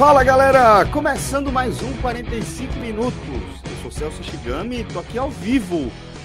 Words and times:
Fala 0.00 0.24
galera, 0.24 0.90
começando 0.90 1.52
mais 1.52 1.82
um 1.82 2.00
45 2.00 2.72
minutos. 2.76 3.20
Eu 3.70 3.82
sou 3.82 3.90
Celso 3.90 4.24
Shigami 4.24 4.80
e 4.80 4.84
tô 4.86 4.98
aqui 4.98 5.18
ao 5.18 5.30
vivo 5.30 5.76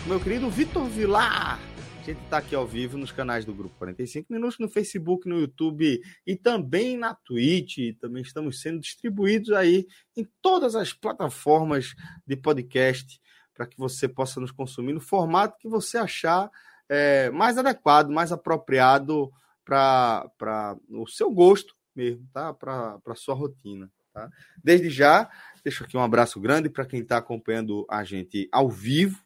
com 0.01 0.09
meu 0.11 0.17
querido 0.17 0.49
Vitor 0.49 0.85
Vilar. 0.85 1.59
A 1.99 2.03
gente 2.05 2.21
tá 2.29 2.38
aqui 2.38 2.55
ao 2.55 2.65
vivo 2.65 2.98
nos 2.98 3.11
canais 3.11 3.43
do 3.43 3.53
Grupo 3.53 3.75
45 3.77 4.31
Minutos, 4.31 4.59
no 4.59 4.70
Facebook, 4.70 5.27
no 5.27 5.41
YouTube 5.41 6.01
e 6.25 6.35
também 6.38 6.95
na 6.95 7.15
Twitch. 7.15 7.99
Também 7.99 8.23
estamos 8.23 8.61
sendo 8.61 8.79
distribuídos 8.79 9.51
aí 9.51 9.85
em 10.15 10.26
todas 10.41 10.73
as 10.73 10.93
plataformas 10.93 11.93
de 12.26 12.37
podcast 12.37 13.20
para 13.53 13.68
que 13.68 13.77
você 13.77 14.07
possa 14.07 14.40
nos 14.40 14.51
consumir 14.51 14.93
no 14.93 15.01
formato 15.01 15.57
que 15.59 15.68
você 15.68 15.98
achar 15.98 16.49
é, 16.87 17.29
mais 17.29 17.57
adequado, 17.57 18.09
mais 18.09 18.31
apropriado 18.31 19.29
para 19.65 20.77
o 20.90 21.05
seu 21.07 21.29
gosto 21.29 21.74
mesmo, 21.96 22.27
tá? 22.34 22.54
Para 22.54 22.99
a 23.05 23.15
sua 23.15 23.35
rotina, 23.35 23.91
tá? 24.13 24.29
Desde 24.63 24.90
já, 24.90 25.29
deixo 25.63 25.84
aqui 25.84 25.98
um 25.98 26.02
abraço 26.02 26.40
grande 26.40 26.70
para 26.70 26.85
quem 26.85 27.02
está 27.02 27.18
acompanhando 27.18 27.85
a 27.90 28.04
gente 28.04 28.48
ao 28.52 28.70
vivo 28.70 29.24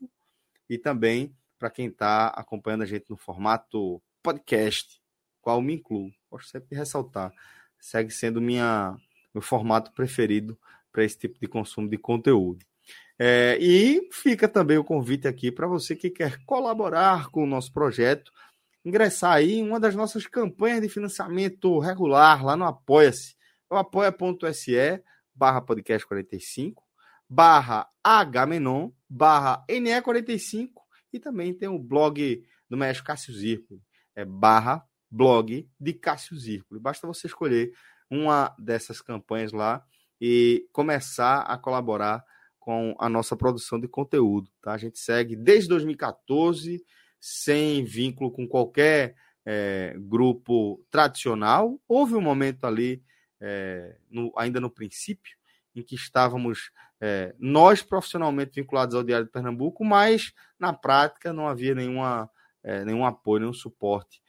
e 0.70 0.78
também 0.78 1.36
para 1.58 1.70
quem 1.70 1.88
está 1.88 2.28
acompanhando 2.28 2.84
a 2.84 2.86
gente 2.86 3.10
no 3.10 3.18
formato 3.18 4.02
podcast, 4.24 5.02
qual 5.42 5.62
me 5.62 5.74
incluo. 5.74 6.12
Gosto 6.32 6.50
sempre 6.50 6.70
de 6.70 6.76
ressaltar. 6.76 7.32
Segue 7.80 8.12
sendo 8.12 8.42
minha, 8.42 8.96
meu 9.34 9.42
formato 9.42 9.92
preferido 9.92 10.58
para 10.92 11.04
esse 11.04 11.18
tipo 11.18 11.40
de 11.40 11.48
consumo 11.48 11.90
de 11.90 11.98
conteúdo. 11.98 12.66
É, 13.18 13.58
e 13.60 14.08
fica 14.14 14.48
também 14.48 14.78
o 14.78 14.84
convite 14.84 15.28
aqui 15.28 15.52
para 15.52 15.68
você 15.68 15.96
que 15.96 16.10
quer 16.10 16.42
colaborar 16.46 17.30
com 17.30 17.44
o 17.44 17.48
nosso 17.48 17.72
projeto 17.74 18.32
ingressar 18.84 19.34
aí 19.34 19.56
em 19.56 19.68
uma 19.68 19.80
das 19.80 19.96
nossas 19.96 20.26
campanhas 20.26 20.82
de 20.82 20.90
financiamento 20.90 21.80
regular 21.80 22.44
lá 22.44 22.56
no 22.56 22.66
Apoia-se. 22.66 23.36
É 23.70 23.76
o 23.76 23.78
apoia.se 23.78 25.04
barra 25.34 25.62
podcast 25.62 26.06
45, 26.08 26.84
barra 27.30 27.88
Hmenon, 28.06 28.92
barra 29.08 29.64
NE45 29.70 30.70
e 31.14 31.20
também 31.20 31.54
tem 31.54 31.70
o 31.70 31.80
blog 31.80 32.44
do 32.70 32.76
México 32.78 33.08
Cássio 33.08 33.34
Zirpoli, 33.34 33.82
é 34.16 34.26
barra 34.26 34.86
blog 35.10 35.68
de 35.80 35.94
Cássio 35.94 36.38
Zirpoli. 36.38 36.82
Basta 36.82 37.08
você 37.08 37.28
escolher 37.28 37.72
uma 38.10 38.56
dessas 38.60 39.02
campanhas 39.02 39.52
lá 39.52 39.84
e 40.20 40.68
começar 40.72 41.42
a 41.42 41.58
colaborar 41.58 42.24
com 42.60 42.96
a 43.00 43.10
nossa 43.10 43.36
produção 43.36 43.80
de 43.80 43.88
conteúdo. 43.88 44.52
Tá? 44.62 44.74
A 44.74 44.78
gente 44.78 45.00
segue 45.00 45.36
desde 45.36 45.70
2014 45.70 46.84
sem 47.20 47.84
vínculo 47.84 48.32
com 48.32 48.48
qualquer 48.48 49.16
é, 49.46 49.96
grupo 49.98 50.84
tradicional. 50.90 51.80
Houve 51.88 52.16
um 52.16 52.22
momento 52.22 52.66
ali, 52.66 53.04
é, 53.40 53.98
no, 54.10 54.32
ainda 54.38 54.60
no 54.60 54.70
princípio, 54.70 55.36
em 55.76 55.84
que 55.84 55.96
estávamos 55.96 56.72
é, 57.02 57.36
nós 57.40 57.82
profissionalmente 57.82 58.62
vinculados 58.62 58.96
ao 58.96 59.04
Diário 59.04 59.26
de 59.26 59.32
Pernambuco, 59.32 59.84
mas 59.84 60.34
na 60.60 60.74
prática 60.74 61.32
não 61.32 61.48
havia 61.48 61.74
nenhuma, 61.74 62.30
nenhum 62.86 63.06
apoio, 63.06 63.42
nenhum 63.42 63.54
suporte 63.54 64.22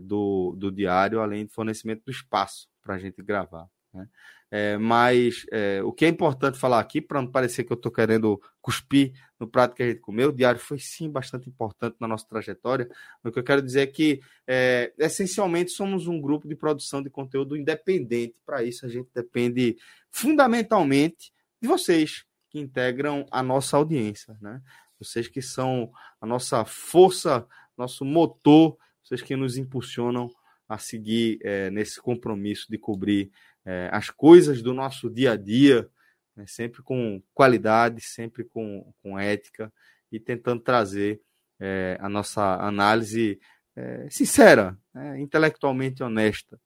do, 0.00 0.54
do 0.58 0.70
Diário, 0.70 1.20
além 1.20 1.46
do 1.46 1.52
fornecimento 1.52 2.04
do 2.04 2.10
espaço 2.10 2.68
para 2.82 2.96
a 2.96 2.98
gente 2.98 3.22
gravar. 3.22 3.66
Né? 3.92 4.08
É, 4.50 4.76
mas 4.76 5.46
é, 5.50 5.82
o 5.82 5.92
que 5.92 6.04
é 6.04 6.08
importante 6.08 6.58
falar 6.58 6.78
aqui, 6.78 7.00
para 7.00 7.22
não 7.22 7.30
parecer 7.30 7.64
que 7.64 7.72
eu 7.72 7.76
estou 7.76 7.90
querendo 7.90 8.40
cuspir 8.60 9.12
no 9.40 9.48
prato 9.48 9.74
que 9.74 9.82
a 9.82 9.88
gente 9.88 10.00
comeu, 10.00 10.28
o 10.28 10.32
diário 10.32 10.60
foi 10.60 10.78
sim 10.78 11.10
bastante 11.10 11.48
importante 11.48 11.96
na 11.98 12.06
nossa 12.06 12.26
trajetória. 12.28 12.88
O 13.24 13.32
que 13.32 13.38
eu 13.38 13.44
quero 13.44 13.62
dizer 13.62 13.80
é 13.80 13.86
que, 13.86 14.20
é, 14.46 14.92
essencialmente, 14.98 15.70
somos 15.70 16.06
um 16.06 16.20
grupo 16.20 16.46
de 16.46 16.54
produção 16.54 17.02
de 17.02 17.08
conteúdo 17.08 17.56
independente. 17.56 18.38
Para 18.44 18.62
isso, 18.62 18.84
a 18.84 18.90
gente 18.90 19.08
depende 19.14 19.78
fundamentalmente 20.10 21.32
de 21.60 21.66
vocês 21.66 22.26
que 22.50 22.58
integram 22.58 23.24
a 23.30 23.42
nossa 23.42 23.78
audiência, 23.78 24.36
né? 24.38 24.60
Vocês 24.98 25.26
que 25.26 25.40
são 25.40 25.90
a 26.20 26.26
nossa 26.26 26.64
força, 26.66 27.46
nosso 27.76 28.04
motor, 28.04 28.76
vocês 29.02 29.22
que 29.22 29.34
nos 29.34 29.56
impulsionam 29.56 30.30
a 30.68 30.78
seguir 30.78 31.38
é, 31.42 31.70
nesse 31.70 32.00
compromisso 32.00 32.66
de 32.70 32.78
cobrir 32.78 33.30
é, 33.64 33.88
as 33.92 34.10
coisas 34.10 34.62
do 34.62 34.74
nosso 34.74 35.08
dia 35.10 35.32
a 35.32 35.36
dia, 35.36 35.88
né, 36.36 36.44
sempre 36.46 36.82
com 36.82 37.22
qualidade, 37.34 38.00
sempre 38.00 38.44
com, 38.44 38.92
com 39.02 39.18
ética 39.18 39.72
e 40.10 40.18
tentando 40.18 40.62
trazer 40.62 41.20
é, 41.60 41.96
a 42.00 42.08
nossa 42.08 42.56
análise 42.56 43.38
é, 43.76 44.08
sincera, 44.10 44.76
né, 44.92 45.20
intelectualmente 45.20 46.02
honesta. 46.02 46.58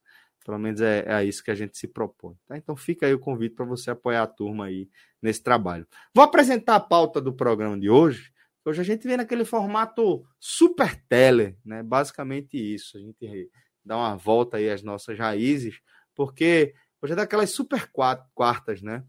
Pelo 0.44 0.58
menos 0.58 0.80
é, 0.80 1.04
é, 1.06 1.24
isso 1.24 1.42
que 1.42 1.50
a 1.50 1.56
gente 1.56 1.76
se 1.76 1.88
propõe. 1.88 2.36
Tá? 2.46 2.56
Então 2.56 2.76
fica 2.76 3.04
aí 3.04 3.12
o 3.12 3.18
convite 3.18 3.56
para 3.56 3.64
você 3.64 3.90
apoiar 3.90 4.22
a 4.22 4.26
turma 4.28 4.66
aí 4.66 4.88
nesse 5.20 5.42
trabalho. 5.42 5.86
Vou 6.14 6.24
apresentar 6.24 6.76
a 6.76 6.80
pauta 6.80 7.20
do 7.20 7.32
programa 7.34 7.78
de 7.78 7.90
hoje. 7.90 8.32
Hoje 8.64 8.80
a 8.80 8.84
gente 8.84 9.06
vem 9.06 9.16
naquele 9.16 9.44
formato 9.44 10.24
super 10.38 10.94
tele, 11.08 11.58
né? 11.64 11.82
Basicamente 11.82 12.56
isso. 12.56 12.96
A 12.96 13.00
gente 13.00 13.50
dá 13.84 13.96
uma 13.96 14.16
volta 14.16 14.56
aí 14.56 14.70
às 14.70 14.84
nossas 14.84 15.18
raízes, 15.18 15.80
porque 16.14 16.74
Hoje 17.00 17.12
é 17.12 17.16
daquelas 17.16 17.50
super 17.50 17.90
quartas, 18.34 18.80
né? 18.80 19.04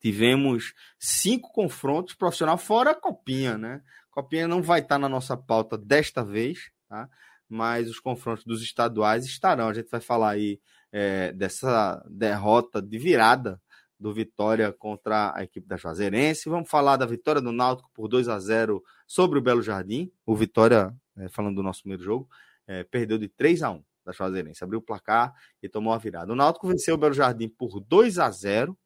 Tivemos 0.00 0.74
cinco 0.98 1.50
confrontos 1.52 2.14
profissional 2.14 2.58
fora 2.58 2.90
a 2.90 2.94
Copinha, 2.94 3.56
né? 3.56 3.82
Copinha 4.10 4.46
não 4.46 4.62
vai 4.62 4.80
estar 4.80 4.98
na 4.98 5.08
nossa 5.08 5.36
pauta 5.36 5.78
desta 5.78 6.24
vez, 6.24 6.70
tá? 6.88 7.08
Mas 7.48 7.88
os 7.88 7.98
confrontos 7.98 8.44
dos 8.44 8.62
estaduais 8.62 9.24
estarão. 9.24 9.68
A 9.68 9.74
gente 9.74 9.90
vai 9.90 10.00
falar 10.00 10.30
aí 10.30 10.60
é, 10.92 11.32
dessa 11.32 12.04
derrota 12.08 12.82
de 12.82 12.98
virada 12.98 13.60
do 13.98 14.12
Vitória 14.12 14.72
contra 14.72 15.32
a 15.34 15.42
equipe 15.42 15.66
da 15.66 15.76
Juazeirense. 15.76 16.48
Vamos 16.48 16.68
falar 16.68 16.96
da 16.96 17.06
vitória 17.06 17.40
do 17.40 17.52
Náutico 17.52 17.90
por 17.94 18.08
2 18.08 18.28
a 18.28 18.38
0 18.38 18.82
sobre 19.06 19.38
o 19.38 19.42
Belo 19.42 19.62
Jardim. 19.62 20.12
O 20.24 20.36
Vitória, 20.36 20.94
é, 21.16 21.28
falando 21.28 21.56
do 21.56 21.62
nosso 21.62 21.80
primeiro 21.80 22.02
jogo, 22.02 22.28
é, 22.66 22.84
perdeu 22.84 23.16
de 23.16 23.28
3 23.28 23.62
a 23.62 23.70
1 23.70 23.82
da 24.06 24.12
Juazeirense. 24.12 24.62
Abriu 24.62 24.78
o 24.78 24.82
placar 24.82 25.34
e 25.62 25.68
tomou 25.68 25.92
a 25.92 25.98
virada. 25.98 26.32
O 26.32 26.36
Náutico 26.36 26.68
venceu 26.68 26.94
o 26.94 26.98
Belo 26.98 27.12
Jardim 27.12 27.48
por 27.48 27.80
2 27.80 28.18
a 28.18 28.30
0 28.30 28.78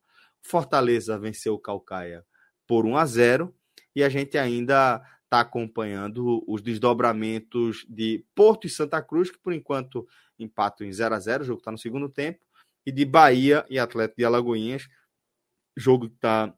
Fortaleza 0.42 1.18
venceu 1.18 1.54
o 1.54 1.58
Calcaia 1.58 2.24
por 2.66 2.86
1 2.86 2.96
a 2.96 3.04
0 3.04 3.54
e 3.94 4.02
a 4.02 4.08
gente 4.08 4.38
ainda 4.38 5.02
está 5.24 5.40
acompanhando 5.40 6.42
os 6.48 6.62
desdobramentos 6.62 7.84
de 7.88 8.24
Porto 8.34 8.66
e 8.66 8.70
Santa 8.70 9.02
Cruz, 9.02 9.30
que 9.30 9.38
por 9.38 9.52
enquanto 9.52 10.08
empatam 10.38 10.86
em 10.86 10.92
0 10.92 11.14
a 11.14 11.20
0 11.20 11.42
o 11.42 11.46
jogo 11.46 11.60
está 11.60 11.70
no 11.70 11.78
segundo 11.78 12.08
tempo, 12.08 12.40
e 12.86 12.90
de 12.90 13.04
Bahia 13.04 13.66
e 13.68 13.78
Atlético 13.78 14.18
de 14.18 14.24
Alagoinhas, 14.24 14.88
jogo 15.76 16.08
que 16.08 16.14
está 16.14 16.52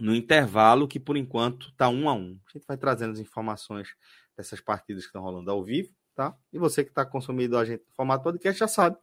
no 0.00 0.14
intervalo, 0.14 0.86
que 0.86 1.00
por 1.00 1.16
enquanto 1.16 1.68
está 1.70 1.88
1 1.88 2.08
a 2.08 2.14
1 2.14 2.40
A 2.46 2.52
gente 2.52 2.66
vai 2.66 2.76
trazendo 2.76 3.12
as 3.12 3.18
informações 3.18 3.88
dessas 4.36 4.60
partidas 4.60 5.02
que 5.02 5.08
estão 5.08 5.22
rolando 5.22 5.50
ao 5.50 5.64
vivo 5.64 5.92
tá? 6.16 6.34
E 6.52 6.58
você 6.58 6.82
que 6.82 6.90
está 6.90 7.04
consumindo 7.04 7.56
a 7.58 7.64
gente 7.64 7.84
no 7.86 7.94
formato 7.94 8.24
podcast 8.24 8.58
já 8.58 8.66
sabe 8.66 8.96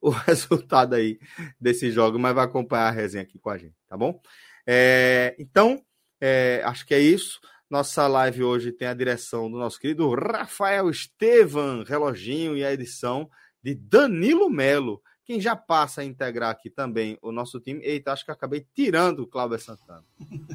o 0.00 0.08
resultado 0.26 0.94
aí 0.94 1.20
desse 1.60 1.90
jogo, 1.90 2.18
mas 2.18 2.34
vai 2.34 2.44
acompanhar 2.44 2.88
a 2.88 2.90
resenha 2.90 3.22
aqui 3.22 3.38
com 3.38 3.50
a 3.50 3.58
gente, 3.58 3.76
tá 3.86 3.96
bom? 3.96 4.20
É, 4.66 5.36
então, 5.38 5.84
é, 6.20 6.62
acho 6.64 6.86
que 6.86 6.94
é 6.94 6.98
isso. 6.98 7.38
Nossa 7.70 8.06
live 8.06 8.42
hoje 8.42 8.72
tem 8.72 8.88
a 8.88 8.94
direção 8.94 9.50
do 9.50 9.58
nosso 9.58 9.78
querido 9.78 10.08
Rafael 10.14 10.90
Estevam, 10.90 11.84
reloginho 11.84 12.56
e 12.56 12.64
a 12.64 12.72
edição 12.72 13.28
de 13.62 13.74
Danilo 13.74 14.50
Melo, 14.50 15.02
quem 15.24 15.40
já 15.40 15.56
passa 15.56 16.02
a 16.02 16.04
integrar 16.04 16.50
aqui 16.50 16.68
também 16.68 17.18
o 17.22 17.32
nosso 17.32 17.58
time. 17.58 17.80
Eita, 17.82 18.12
acho 18.12 18.24
que 18.24 18.30
acabei 18.30 18.66
tirando 18.74 19.20
o 19.20 19.26
Cláudio 19.26 19.58
Santana. 19.58 20.04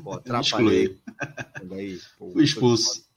Pô, 0.03 0.13
atrapalhei. 0.17 0.95
Aí, 1.71 1.99
pô, 2.17 2.31
Fui 2.31 2.43
expulso. 2.43 3.09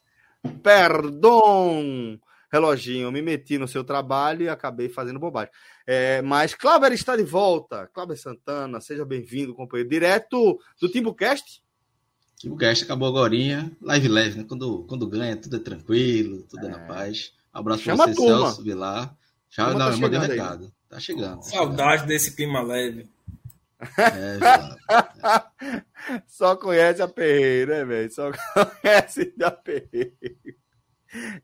Perdão! 0.63 2.19
Reloginho, 2.53 3.05
eu 3.05 3.13
me 3.13 3.23
meti 3.23 3.57
no 3.57 3.67
seu 3.67 3.83
trabalho 3.83 4.43
e 4.43 4.49
acabei 4.49 4.89
fazendo 4.89 5.19
bobagem. 5.19 5.51
É, 5.87 6.21
mas 6.21 6.55
Cláudio 6.55 6.93
está 6.93 7.17
de 7.17 7.23
volta. 7.23 7.89
Cláudio 7.95 8.17
Santana, 8.17 8.81
seja 8.81 9.05
bem-vindo, 9.07 9.55
companheiro. 9.55 9.89
Direto 9.89 10.59
do 10.79 10.89
TimbuCast. 10.89 11.63
TimbuCast 12.37 12.85
acabou 12.85 13.09
agora. 13.09 13.35
Live 13.81 14.09
leve, 14.09 14.39
né? 14.39 14.45
Quando, 14.47 14.85
quando 14.85 15.09
ganha, 15.09 15.37
tudo 15.37 15.57
é 15.57 15.61
tranquilo, 15.61 16.43
tudo 16.43 16.67
é, 16.67 16.69
é 16.69 16.73
na 16.73 16.79
paz. 16.81 17.33
Um 17.55 17.59
abraço 17.59 17.85
para 17.85 17.97
você, 17.97 18.15
Celso 18.15 18.63
Vilar. 18.63 19.17
Já 19.49 19.71
não, 19.71 19.79
tá 19.79 19.97
mandei 19.97 20.19
um 20.19 20.23
recado. 20.23 20.65
Aí. 20.65 20.73
Tá 20.91 21.01
chegando. 21.01 21.37
Tá 21.37 21.43
Saudade 21.43 21.93
chegando. 21.93 22.09
desse 22.09 22.37
clima 22.37 22.63
leve. 22.63 23.09
É, 23.99 24.39
Só 26.29 26.55
conhece 26.55 27.01
a 27.01 27.09
Perreira, 27.09 27.79
né, 27.79 27.85
velho? 27.85 28.13
Só 28.13 28.31
conhece 28.83 29.35
a 29.43 29.51
Perreira. 29.51 30.62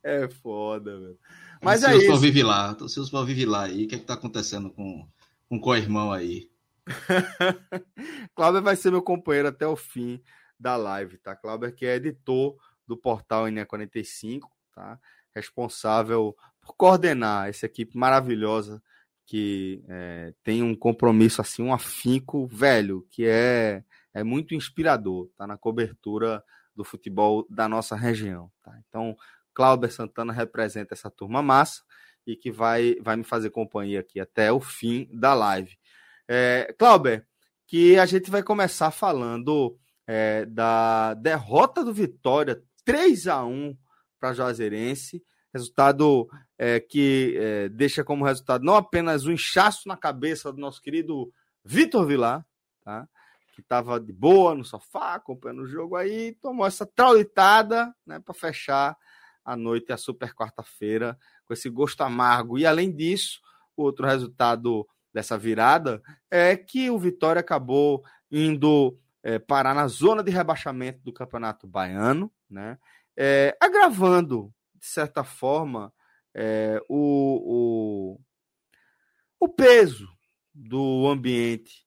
É 0.03 0.29
foda, 0.29 0.99
velho. 0.99 1.19
Mas 1.63 1.83
é 1.83 1.97
isso. 1.97 2.17
vive 2.19 2.43
lá, 2.43 2.77
ansioso 2.81 3.11
para 3.11 3.25
viver 3.25 3.47
lá 3.47 3.65
aí. 3.65 3.85
O 3.85 3.89
que 3.89 3.95
é 3.97 3.99
que 3.99 4.05
tá 4.05 4.15
acontecendo 4.15 4.71
com, 4.71 5.07
com 5.49 5.57
o 5.57 5.61
co-irmão 5.61 6.13
aí? 6.13 6.51
Cláudio 8.35 8.63
vai 8.63 8.77
ser 8.77 8.91
meu 8.91 9.03
companheiro 9.03 9.49
até 9.49 9.67
o 9.67 9.77
fim 9.77 10.23
da 10.59 10.77
live, 10.77 11.19
tá? 11.19 11.37
Cláudio 11.37 11.73
que 11.73 11.87
é 11.87 11.97
editor 11.97 12.57
do 12.87 12.97
portal 12.97 13.45
NE45, 13.45 14.43
tá? 14.75 14.99
Responsável 15.35 16.35
por 16.61 16.75
coordenar 16.77 17.49
essa 17.49 17.67
equipe 17.67 17.97
maravilhosa 17.97 18.83
que 19.27 19.85
é, 19.89 20.33
tem 20.43 20.63
um 20.63 20.75
compromisso 20.75 21.43
assim, 21.43 21.63
um 21.63 21.75
afinco 21.75 22.47
velho, 22.47 23.07
que 23.11 23.27
é, 23.27 23.85
é 24.15 24.25
muito 24.25 24.55
inspirador, 24.55 25.29
tá? 25.37 25.47
Na 25.47 25.59
cobertura 25.59 26.43
do 26.75 26.83
futebol 26.83 27.47
da 27.51 27.69
nossa 27.69 27.95
região, 27.95 28.51
tá? 28.63 28.75
Então, 28.89 29.15
Cláudio 29.59 29.91
Santana 29.91 30.33
representa 30.33 30.95
essa 30.95 31.11
turma 31.11 31.43
massa 31.43 31.83
e 32.25 32.37
que 32.37 32.49
vai, 32.49 32.95
vai 33.01 33.17
me 33.17 33.25
fazer 33.25 33.51
companhia 33.51 33.99
aqui 33.99 34.21
até 34.21 34.53
o 34.53 34.61
fim 34.61 35.11
da 35.13 35.35
live. 35.35 35.77
É, 36.29 36.73
Cláudio, 36.79 37.27
que 37.67 37.99
a 37.99 38.07
gente 38.07 38.31
vai 38.31 38.41
começar 38.41 38.93
falando 38.93 39.77
é, 40.07 40.47
da 40.47 41.15
derrota 41.15 41.85
do 41.85 41.93
Vitória 41.93 42.63
3 42.85 43.27
a 43.27 43.45
1 43.45 43.77
para 44.21 44.33
Juazeirense, 44.33 45.25
resultado 45.53 46.29
é, 46.57 46.79
que 46.79 47.37
é, 47.37 47.69
deixa 47.69 48.05
como 48.05 48.25
resultado 48.25 48.65
não 48.65 48.77
apenas 48.77 49.27
um 49.27 49.33
inchaço 49.33 49.89
na 49.89 49.97
cabeça 49.97 50.53
do 50.53 50.61
nosso 50.61 50.81
querido 50.81 51.33
Vitor 51.65 52.07
Vilar, 52.07 52.47
tá? 52.85 53.09
que 53.57 53.61
estava 53.61 53.99
de 53.99 54.13
boa 54.13 54.55
no 54.55 54.65
sofá, 54.65 55.15
acompanhando 55.15 55.63
o 55.63 55.67
jogo 55.67 55.97
aí, 55.97 56.37
tomou 56.41 56.65
essa 56.65 56.87
traulitada 56.87 57.93
né, 58.07 58.21
para 58.21 58.33
fechar 58.33 58.97
a 59.49 59.57
noite, 59.57 59.93
a 59.93 59.97
super 59.97 60.35
quarta-feira, 60.35 61.19
com 61.47 61.55
esse 61.55 61.71
gosto 61.71 62.03
amargo. 62.03 62.59
E 62.59 62.67
além 62.67 62.95
disso, 62.95 63.41
o 63.75 63.83
outro 63.83 64.07
resultado 64.07 64.87
dessa 65.13 65.39
virada 65.39 66.03
é 66.31 66.55
que 66.55 66.91
o 66.91 66.99
Vitória 66.99 67.41
acabou 67.41 68.05
indo 68.31 68.99
é, 69.23 69.39
parar 69.39 69.75
na 69.75 69.89
zona 69.89 70.23
de 70.23 70.31
rebaixamento 70.31 71.01
do 71.03 71.15
Campeonato 71.15 71.67
Baiano, 71.67 72.31
né? 72.49 72.79
É, 73.17 73.57
agravando, 73.59 74.53
de 74.75 74.87
certa 74.87 75.25
forma, 75.25 75.93
é, 76.35 76.79
o, 76.87 78.19
o, 78.19 78.21
o 79.41 79.49
peso 79.49 80.07
do 80.55 81.09
ambiente 81.09 81.87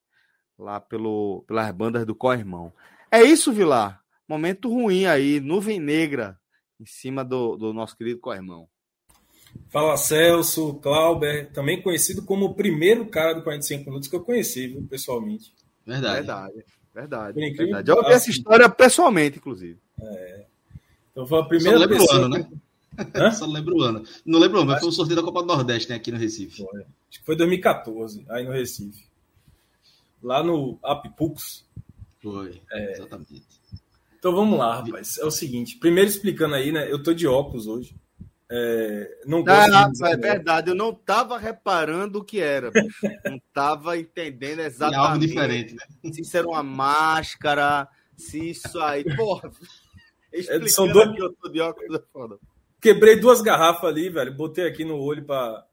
lá 0.57 0.79
pelo, 0.79 1.43
pelas 1.47 1.71
bandas 1.71 2.07
do 2.07 2.15
Corrimão. 2.15 2.73
É 3.11 3.21
isso, 3.21 3.53
Vilar. 3.53 4.01
Momento 4.27 4.67
ruim 4.67 5.05
aí, 5.05 5.39
nuvem 5.39 5.79
negra 5.79 6.40
em 6.81 6.85
cima 6.85 7.23
do, 7.23 7.55
do 7.55 7.71
nosso 7.71 7.95
querido 7.95 8.19
co-irmão. 8.19 8.67
Fala 9.69 9.95
Celso, 9.97 10.75
Clauber, 10.75 11.51
também 11.51 11.81
conhecido 11.81 12.23
como 12.23 12.45
o 12.45 12.53
primeiro 12.53 13.05
cara 13.05 13.33
do 13.33 13.43
45 13.43 13.85
minutos 13.85 14.09
que 14.09 14.15
eu 14.15 14.23
conheci, 14.23 14.67
viu, 14.67 14.87
pessoalmente. 14.89 15.53
Verdade. 15.85 16.15
Verdade, 16.15 16.65
verdade. 16.93 17.55
verdade. 17.55 17.91
Eu 17.91 17.97
ouvi 17.97 18.11
essa 18.11 18.29
história 18.29 18.67
pessoalmente, 18.69 19.37
inclusive. 19.37 19.77
É. 20.01 20.45
Então 21.11 21.27
foi 21.27 21.39
a 21.39 21.45
primeira 21.45 21.79
Só 21.79 21.87
pessoa. 21.87 22.13
O 22.13 22.23
ano, 22.23 22.29
né? 22.29 22.49
Hã? 23.15 23.31
Só 23.31 23.45
não 23.45 23.53
lembro 23.53 23.75
o 23.75 23.81
ano. 23.81 24.03
Não 24.25 24.39
lembro 24.39 24.57
o 24.57 24.61
ano, 24.61 24.71
mas 24.71 24.79
foi 24.79 24.89
o 24.89 24.91
sorteio 24.91 25.17
da 25.17 25.23
Copa 25.23 25.41
do 25.41 25.47
Nordeste 25.47 25.89
né, 25.89 25.95
aqui 25.95 26.11
no 26.11 26.17
Recife. 26.17 26.63
Foi. 26.63 26.81
Acho 26.81 27.19
que 27.19 27.25
foi 27.25 27.35
2014, 27.35 28.25
aí 28.29 28.43
no 28.43 28.51
Recife. 28.51 29.05
Lá 30.23 30.43
no 30.43 30.79
Apipux. 30.81 31.65
Foi, 32.21 32.61
é... 32.71 32.91
exatamente. 32.93 33.43
Então 34.21 34.35
vamos 34.35 34.59
lá, 34.59 34.83
rapaz. 34.83 35.17
É 35.17 35.25
o 35.25 35.31
seguinte, 35.31 35.79
primeiro 35.79 36.07
explicando 36.07 36.53
aí, 36.53 36.71
né? 36.71 36.91
Eu 36.91 37.01
tô 37.01 37.11
de 37.11 37.25
óculos 37.25 37.65
hoje. 37.65 37.99
É, 38.51 39.21
não 39.25 39.43
gosto 39.43 39.73
ah, 39.73 39.89
de... 39.89 40.13
é 40.13 40.15
verdade, 40.15 40.69
eu 40.69 40.75
não 40.75 40.93
tava 40.93 41.39
reparando 41.39 42.19
o 42.19 42.23
que 42.23 42.39
era, 42.39 42.69
bicho. 42.69 42.99
não 43.25 43.41
tava 43.51 43.97
entendendo 43.97 44.59
exatamente. 44.61 44.99
É 44.99 45.07
algo 45.07 45.19
diferente, 45.19 45.73
né? 45.73 45.83
Se 46.13 46.21
isso 46.21 46.37
era 46.37 46.47
uma 46.47 46.61
máscara, 46.61 47.87
se 48.15 48.51
isso 48.51 48.79
aí. 48.79 49.03
Porra, 49.15 49.49
é, 50.31 50.67
são 50.67 50.87
dois... 50.87 51.15
que 51.15 51.23
eu 51.23 51.33
tô 51.33 51.49
de 51.49 51.59
óculos 51.59 51.99
é 51.99 52.03
foda. 52.13 52.37
Quebrei 52.79 53.19
duas 53.19 53.41
garrafas 53.41 53.85
ali, 53.85 54.07
velho. 54.07 54.35
Botei 54.35 54.67
aqui 54.67 54.85
no 54.85 54.99
olho 54.99 55.25
pra. 55.25 55.65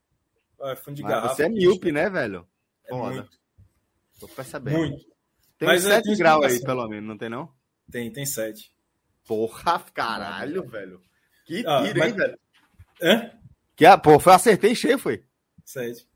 Ah, 0.58 0.74
fundo 0.74 0.94
de 0.94 1.02
Mas 1.02 1.12
garrafa. 1.12 1.34
Você 1.34 1.42
é 1.42 1.48
míope, 1.50 1.92
né, 1.92 2.08
velho? 2.08 2.46
É 2.86 2.88
foda. 2.88 3.12
muito. 3.12 3.30
Tô 4.18 4.28
percebendo. 4.28 4.78
Muito. 4.78 5.04
Tem 5.58 5.68
Mas 5.68 5.82
7 5.82 6.16
graus 6.16 6.46
aí, 6.46 6.60
pelo 6.62 6.88
menos, 6.88 7.06
não 7.06 7.18
tem 7.18 7.28
não? 7.28 7.57
Tem, 7.90 8.12
tem 8.12 8.26
sete. 8.26 8.72
Porra, 9.26 9.80
caralho, 9.94 10.66
velho. 10.66 11.00
Que 11.44 11.64
ah, 11.66 11.82
tiro, 11.84 11.98
mas... 11.98 12.08
hein, 12.10 12.16
velho? 12.16 12.38
Hã? 13.02 13.30
Que, 13.76 13.86
ah, 13.86 13.96
pô, 13.96 14.18
foi 14.18 14.32
acertei 14.32 14.74
cheio, 14.74 14.98
foi? 14.98 15.24
Sete. 15.64 16.06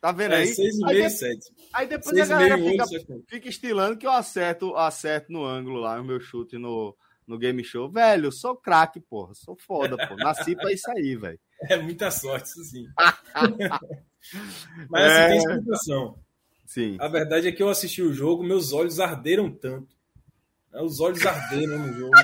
Tá 0.00 0.12
vendo 0.12 0.34
é, 0.34 0.38
aí? 0.38 0.46
Seis 0.46 0.78
e 0.78 0.84
meio 0.84 1.04
e 1.04 1.10
sete. 1.10 1.52
Aí 1.72 1.86
depois 1.86 2.16
seis 2.16 2.30
a 2.30 2.34
galera 2.34 2.56
fica, 2.56 2.84
fica 3.28 3.48
estilando 3.48 3.98
que 3.98 4.06
eu 4.06 4.10
acerto, 4.10 4.74
acerto 4.76 5.30
no 5.30 5.44
ângulo 5.44 5.80
lá, 5.80 6.00
o 6.00 6.04
meu 6.04 6.20
chute 6.20 6.56
no, 6.56 6.96
no 7.26 7.38
game 7.38 7.62
show. 7.62 7.90
Velho, 7.90 8.32
sou 8.32 8.56
craque, 8.56 9.00
porra. 9.00 9.34
Sou 9.34 9.56
foda, 9.56 9.96
pô. 10.08 10.16
Nasci 10.16 10.56
pra 10.56 10.72
isso 10.72 10.90
aí, 10.90 11.16
velho. 11.16 11.38
É 11.68 11.76
muita 11.76 12.10
sorte, 12.10 12.46
isso 12.46 12.64
sim. 12.64 12.86
Mas 14.88 15.04
assim, 15.04 15.20
é... 15.20 15.28
tem 15.28 15.36
explicação. 15.36 16.18
Sim. 16.64 16.96
A 16.98 17.06
verdade 17.06 17.48
é 17.48 17.52
que 17.52 17.62
eu 17.62 17.68
assisti 17.68 18.00
o 18.00 18.14
jogo, 18.14 18.42
meus 18.42 18.72
olhos 18.72 18.98
arderam 18.98 19.50
tanto? 19.50 19.94
Os 20.72 21.00
olhos 21.00 21.24
ardendo 21.24 21.78
no 21.78 21.92
jogo. 21.92 22.16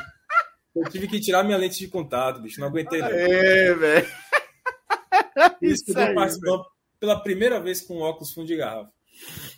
Eu 0.75 0.91
tive 0.91 1.09
que 1.09 1.21
tirar 1.21 1.43
minha 1.43 1.57
lente 1.57 1.79
de 1.79 1.89
contato, 1.89 2.41
bicho. 2.41 2.61
Não 2.61 2.69
aguentei. 2.69 3.01
Não. 3.01 3.09
É, 3.09 3.75
velho. 3.75 4.07
Isso, 5.61 5.85
isso 5.89 5.99
aí, 5.99 6.15
pela 7.01 7.21
primeira 7.23 7.61
vez 7.61 7.81
com 7.81 7.99
óculos 7.99 8.33
fundo 8.33 8.47
de 8.47 8.57
garrafa. 8.57 8.91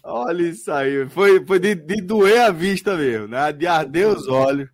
Olha 0.02 0.42
isso 0.42 0.70
aí. 0.70 1.08
Foi, 1.08 1.44
foi 1.44 1.58
de, 1.58 1.74
de 1.74 2.00
doer 2.02 2.42
a 2.42 2.50
vista 2.50 2.96
mesmo, 2.96 3.28
né? 3.28 3.52
De 3.52 3.66
arder 3.66 4.08
os 4.08 4.28
olhos. 4.28 4.68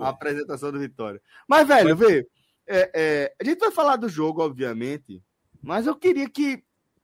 A 0.00 0.10
apresentação 0.10 0.70
do 0.70 0.78
Vitória. 0.78 1.20
Mas, 1.48 1.66
velho, 1.66 1.96
vê. 1.96 2.26
É, 2.66 2.90
é, 2.94 3.34
a 3.40 3.44
gente 3.44 3.58
vai 3.58 3.70
falar 3.72 3.96
do 3.96 4.08
jogo, 4.08 4.42
obviamente, 4.42 5.22
mas 5.60 5.86
eu 5.86 5.96
queria 5.96 6.28
que 6.28 6.62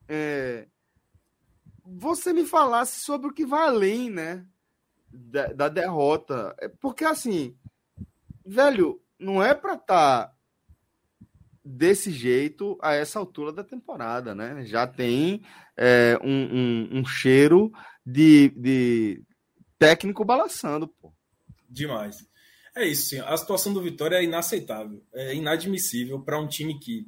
é, 0.08 0.68
você 1.84 2.32
me 2.32 2.46
falasse 2.46 3.00
sobre 3.00 3.28
o 3.28 3.32
que 3.32 3.44
vai 3.44 3.66
além, 3.66 4.08
né? 4.08 4.46
Da, 5.12 5.48
da 5.48 5.68
derrota. 5.68 6.54
É 6.58 6.68
porque, 6.68 7.04
assim, 7.04 7.56
velho, 8.44 9.00
não 9.18 9.42
é 9.42 9.54
para 9.54 9.74
estar 9.74 10.26
tá 10.26 10.34
desse 11.64 12.10
jeito 12.10 12.78
a 12.80 12.94
essa 12.94 13.18
altura 13.18 13.52
da 13.52 13.62
temporada, 13.62 14.34
né? 14.34 14.64
Já 14.64 14.86
tem 14.86 15.42
é, 15.76 16.18
um, 16.22 16.30
um, 16.30 16.98
um, 16.98 17.04
cheiro 17.04 17.70
de, 18.04 18.48
de 18.56 19.22
técnico 19.78 20.24
balançando, 20.24 20.88
pô. 20.88 21.12
Demais. 21.68 22.26
É 22.74 22.86
isso, 22.86 23.10
sim. 23.10 23.20
A 23.20 23.36
situação 23.36 23.74
do 23.74 23.82
Vitória 23.82 24.16
é 24.16 24.24
inaceitável, 24.24 25.02
é 25.12 25.34
inadmissível 25.34 26.20
para 26.20 26.40
um 26.40 26.46
time 26.46 26.78
que, 26.78 27.06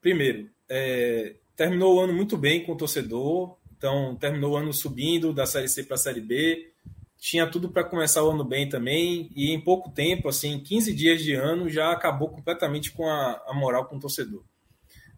primeiro, 0.00 0.50
é, 0.68 1.36
terminou 1.54 1.96
o 1.96 2.00
ano 2.00 2.12
muito 2.12 2.36
bem 2.36 2.64
com 2.64 2.72
o 2.72 2.76
torcedor, 2.76 3.56
então 3.76 4.16
terminou 4.16 4.52
o 4.52 4.56
ano 4.56 4.72
subindo 4.72 5.32
da 5.32 5.46
Série 5.46 5.68
C 5.68 5.84
para 5.84 5.94
a 5.94 5.98
Série 5.98 6.20
B, 6.20 6.72
tinha 7.18 7.50
tudo 7.50 7.70
para 7.70 7.84
começar 7.84 8.22
o 8.22 8.30
ano 8.30 8.44
bem 8.44 8.68
também, 8.68 9.30
e 9.34 9.50
em 9.50 9.60
pouco 9.60 9.90
tempo, 9.90 10.28
assim, 10.28 10.60
15 10.60 10.94
dias 10.94 11.22
de 11.22 11.32
ano, 11.34 11.68
já 11.68 11.90
acabou 11.90 12.28
completamente 12.28 12.92
com 12.92 13.08
a, 13.08 13.42
a 13.46 13.54
moral 13.54 13.86
com 13.86 13.96
o 13.96 14.00
torcedor. 14.00 14.44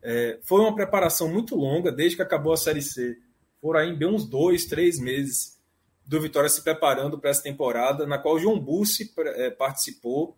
É, 0.02 0.38
foi 0.42 0.60
uma 0.60 0.74
preparação 0.74 1.28
muito 1.28 1.56
longa, 1.56 1.90
desde 1.90 2.16
que 2.16 2.22
acabou 2.22 2.52
a 2.52 2.56
Série 2.56 2.82
C. 2.82 3.16
Foram 3.60 3.80
aí 3.80 3.94
bem 3.94 4.08
uns 4.08 4.24
dois, 4.24 4.64
três 4.66 4.98
meses 4.98 5.58
do 6.06 6.20
Vitória 6.20 6.48
se 6.48 6.62
preparando 6.62 7.18
para 7.18 7.30
essa 7.30 7.42
temporada, 7.42 8.06
na 8.06 8.16
qual 8.16 8.38
João 8.38 8.58
Bussi 8.58 9.12
é, 9.18 9.50
participou, 9.50 10.36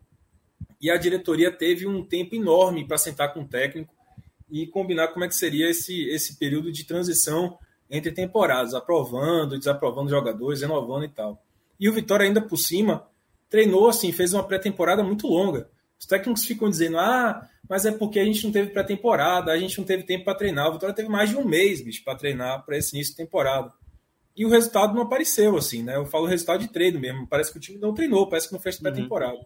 e 0.81 0.90
a 0.90 0.97
diretoria 0.97 1.52
teve 1.52 1.87
um 1.87 2.05
tempo 2.05 2.35
enorme 2.35 2.87
para 2.88 2.97
sentar 2.97 3.33
com 3.35 3.43
o 3.43 3.49
técnico 3.49 3.95
e 4.50 4.67
combinar 4.67 5.09
como 5.09 5.25
é 5.25 5.29
que 5.29 5.35
seria 5.35 5.69
esse, 5.69 6.09
esse 6.09 6.37
período 6.37 6.73
de 6.73 6.85
transição 6.85 7.59
entre 7.88 8.11
temporadas, 8.11 8.73
aprovando, 8.73 9.59
desaprovando 9.59 10.09
jogadores, 10.09 10.62
renovando 10.62 11.05
e 11.05 11.09
tal. 11.09 11.43
E 11.81 11.89
o 11.89 11.93
Vitória, 11.93 12.27
ainda 12.27 12.43
por 12.43 12.59
cima, 12.59 13.09
treinou 13.49 13.89
assim, 13.89 14.13
fez 14.13 14.35
uma 14.35 14.45
pré-temporada 14.45 15.03
muito 15.03 15.27
longa. 15.27 15.71
Os 15.99 16.07
técnicos 16.07 16.45
ficam 16.45 16.69
dizendo, 16.71 16.99
ah, 16.99 17.49
mas 17.69 17.87
é 17.87 17.93
porque 17.93 18.21
a 18.21 18.25
gente 18.25 18.45
não 18.45 18.53
teve 18.53 18.71
pré-temporada, 18.71 19.51
a 19.51 19.59
gente 19.59 19.79
não 19.79 19.85
teve 19.85 20.03
tempo 20.03 20.25
para 20.25 20.37
treinar. 20.37 20.69
O 20.69 20.73
Vitória 20.75 20.95
teve 20.95 21.09
mais 21.09 21.31
de 21.31 21.37
um 21.37 21.45
mês, 21.45 21.83
bicho, 21.83 22.05
para 22.05 22.17
treinar 22.17 22.65
para 22.65 22.77
esse 22.77 22.95
início 22.95 23.13
de 23.13 23.17
temporada. 23.17 23.73
E 24.37 24.47
o 24.47 24.49
resultado 24.49 24.95
não 24.95 25.03
apareceu, 25.03 25.57
assim, 25.57 25.83
né? 25.83 25.97
Eu 25.97 26.07
falo 26.07 26.27
resultado 26.27 26.61
de 26.61 26.69
treino 26.69 27.01
mesmo. 27.01 27.27
Parece 27.27 27.51
que 27.51 27.59
o 27.59 27.61
time 27.61 27.79
não 27.79 27.93
treinou, 27.93 28.29
parece 28.29 28.49
que 28.49 28.55
não 28.55 28.61
fez 28.61 28.79
pré-temporada. 28.79 29.37
Uhum. 29.37 29.45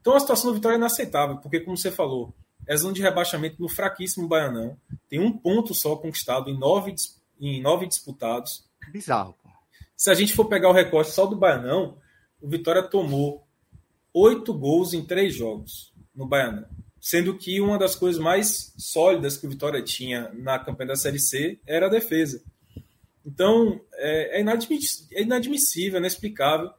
Então 0.00 0.14
a 0.14 0.20
situação 0.20 0.50
do 0.50 0.54
Vitória 0.54 0.76
é 0.76 0.78
inaceitável, 0.78 1.38
porque, 1.38 1.60
como 1.60 1.76
você 1.76 1.90
falou, 1.90 2.34
é 2.66 2.76
zona 2.76 2.94
de 2.94 3.02
rebaixamento 3.02 3.60
no 3.60 3.68
fraquíssimo 3.68 4.28
Baianão. 4.28 4.76
Tem 5.08 5.20
um 5.20 5.32
ponto 5.32 5.72
só 5.74 5.96
conquistado 5.96 6.50
em 6.50 6.58
nove, 6.58 6.94
em 7.40 7.60
nove 7.62 7.86
disputados. 7.86 8.64
Bizarro. 8.92 9.34
Se 9.96 10.10
a 10.10 10.14
gente 10.14 10.34
for 10.34 10.44
pegar 10.46 10.68
o 10.68 10.72
recorte 10.72 11.10
só 11.10 11.26
do 11.26 11.36
Baianão, 11.36 11.98
o 12.40 12.48
Vitória 12.48 12.82
tomou 12.82 13.46
oito 14.12 14.52
gols 14.52 14.92
em 14.92 15.04
três 15.04 15.34
jogos 15.34 15.92
no 16.14 16.26
Baianão. 16.26 16.66
Sendo 17.00 17.36
que 17.36 17.60
uma 17.60 17.78
das 17.78 17.94
coisas 17.94 18.20
mais 18.20 18.74
sólidas 18.76 19.36
que 19.36 19.46
o 19.46 19.50
Vitória 19.50 19.82
tinha 19.82 20.30
na 20.34 20.58
campanha 20.58 20.88
da 20.88 20.96
Série 20.96 21.20
C 21.20 21.58
era 21.66 21.86
a 21.86 21.90
defesa. 21.90 22.42
Então, 23.24 23.80
é, 23.94 24.38
é, 24.38 24.40
inadmissível, 24.40 25.18
é 25.18 25.22
inadmissível, 25.22 25.98
inexplicável 25.98 26.70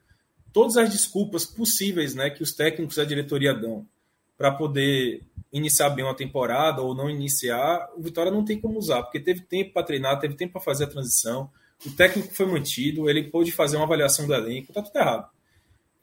todas 0.57 0.75
as 0.75 0.89
desculpas 0.89 1.45
possíveis 1.45 2.15
né, 2.15 2.31
que 2.31 2.41
os 2.41 2.51
técnicos 2.51 2.97
e 2.97 3.01
a 3.01 3.05
diretoria 3.05 3.53
dão 3.53 3.88
para 4.36 4.51
poder 4.51 5.21
iniciar 5.53 5.91
bem 5.91 6.03
uma 6.03 6.15
temporada 6.15 6.81
ou 6.81 6.95
não 6.95 7.09
iniciar, 7.09 7.91
o 7.95 8.01
Vitória 8.01 8.31
não 8.31 8.43
tem 8.43 8.59
como 8.59 8.77
usar, 8.77 9.03
porque 9.03 9.19
teve 9.19 9.41
tempo 9.41 9.74
para 9.74 9.86
treinar, 9.86 10.19
teve 10.19 10.33
tempo 10.33 10.53
para 10.53 10.62
fazer 10.62 10.86
a 10.86 10.89
transição, 10.89 11.51
o 11.86 11.91
técnico 11.91 12.34
foi 12.34 12.46
mantido, 12.46 13.10
ele 13.10 13.24
pôde 13.24 13.51
fazer 13.51 13.77
uma 13.77 13.86
avaliação 13.86 14.25
do 14.25 14.34
elenco, 14.34 14.72
está 14.72 14.81
tudo 14.81 14.98
errado. 14.98 15.29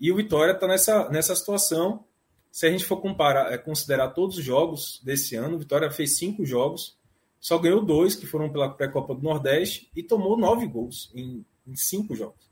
E 0.00 0.12
o 0.12 0.16
Vitória 0.16 0.52
está 0.52 0.66
nessa, 0.66 1.08
nessa 1.08 1.34
situação. 1.34 2.04
Se 2.50 2.66
a 2.66 2.70
gente 2.70 2.84
for 2.84 2.98
comparar, 2.98 3.52
é, 3.52 3.58
considerar 3.58 4.10
todos 4.10 4.38
os 4.38 4.44
jogos 4.44 5.00
desse 5.02 5.34
ano, 5.34 5.56
o 5.56 5.58
Vitória 5.58 5.90
fez 5.90 6.16
cinco 6.16 6.44
jogos, 6.44 6.96
só 7.40 7.58
ganhou 7.58 7.84
dois, 7.84 8.14
que 8.14 8.26
foram 8.26 8.50
pela 8.50 8.70
pré-copa 8.70 9.14
do 9.14 9.22
Nordeste, 9.22 9.90
e 9.94 10.02
tomou 10.02 10.36
nove 10.36 10.66
gols 10.66 11.10
em, 11.14 11.44
em 11.66 11.74
cinco 11.74 12.14
jogos. 12.14 12.48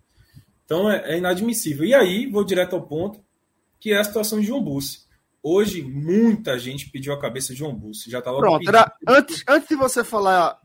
Então 0.64 0.91
é, 0.91 1.14
é, 1.14 1.19
inadmissível. 1.19 1.85
E 1.85 1.95
aí, 1.95 2.26
vou 2.26 2.45
direto 2.45 2.75
ao 2.75 2.83
ponto, 2.83 3.23
que 3.79 3.93
é 3.93 3.99
a 3.99 4.05
situação 4.05 4.41
de 4.41 4.47
João 4.47 4.62
Bussi. 4.62 5.02
Hoje, 5.43 5.83
muita 5.83 6.59
gente 6.59 6.88
pediu 6.88 7.12
a 7.12 7.21
cabeça 7.21 7.52
de 7.52 7.59
João 7.59 7.75
Bussi. 7.75 8.11
Já 8.11 8.21
estava 8.21 8.38
Pronto, 8.38 8.69
era, 8.69 8.93
antes, 9.07 9.43
antes 9.49 9.69
de 9.69 9.76
você 9.76 10.05
falar 10.05 10.62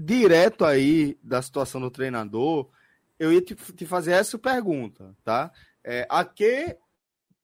direto 0.00 0.64
aí 0.64 1.18
da 1.22 1.42
situação 1.42 1.80
do 1.80 1.90
treinador, 1.90 2.70
eu 3.18 3.32
ia 3.32 3.42
te, 3.42 3.54
te 3.54 3.84
fazer 3.84 4.12
essa 4.12 4.38
pergunta, 4.38 5.14
tá? 5.22 5.52
É, 5.84 6.06
a 6.08 6.24
que 6.24 6.76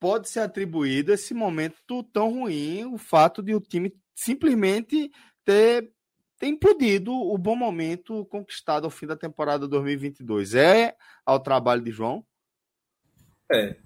pode 0.00 0.28
ser 0.28 0.40
atribuído 0.40 1.12
esse 1.12 1.34
momento 1.34 2.02
tão 2.04 2.32
ruim, 2.32 2.84
o 2.86 2.96
fato 2.96 3.42
de 3.42 3.54
o 3.54 3.60
time 3.60 3.94
simplesmente 4.14 5.10
ter, 5.44 5.90
ter 6.38 6.46
implodido 6.46 7.12
o 7.12 7.36
bom 7.36 7.54
momento 7.54 8.24
conquistado 8.26 8.84
ao 8.84 8.90
fim 8.90 9.06
da 9.06 9.16
temporada 9.16 9.68
2022? 9.68 10.54
É 10.54 10.96
ao 11.24 11.38
trabalho 11.40 11.82
de 11.82 11.90
João? 11.90 12.24
É. 13.52 13.76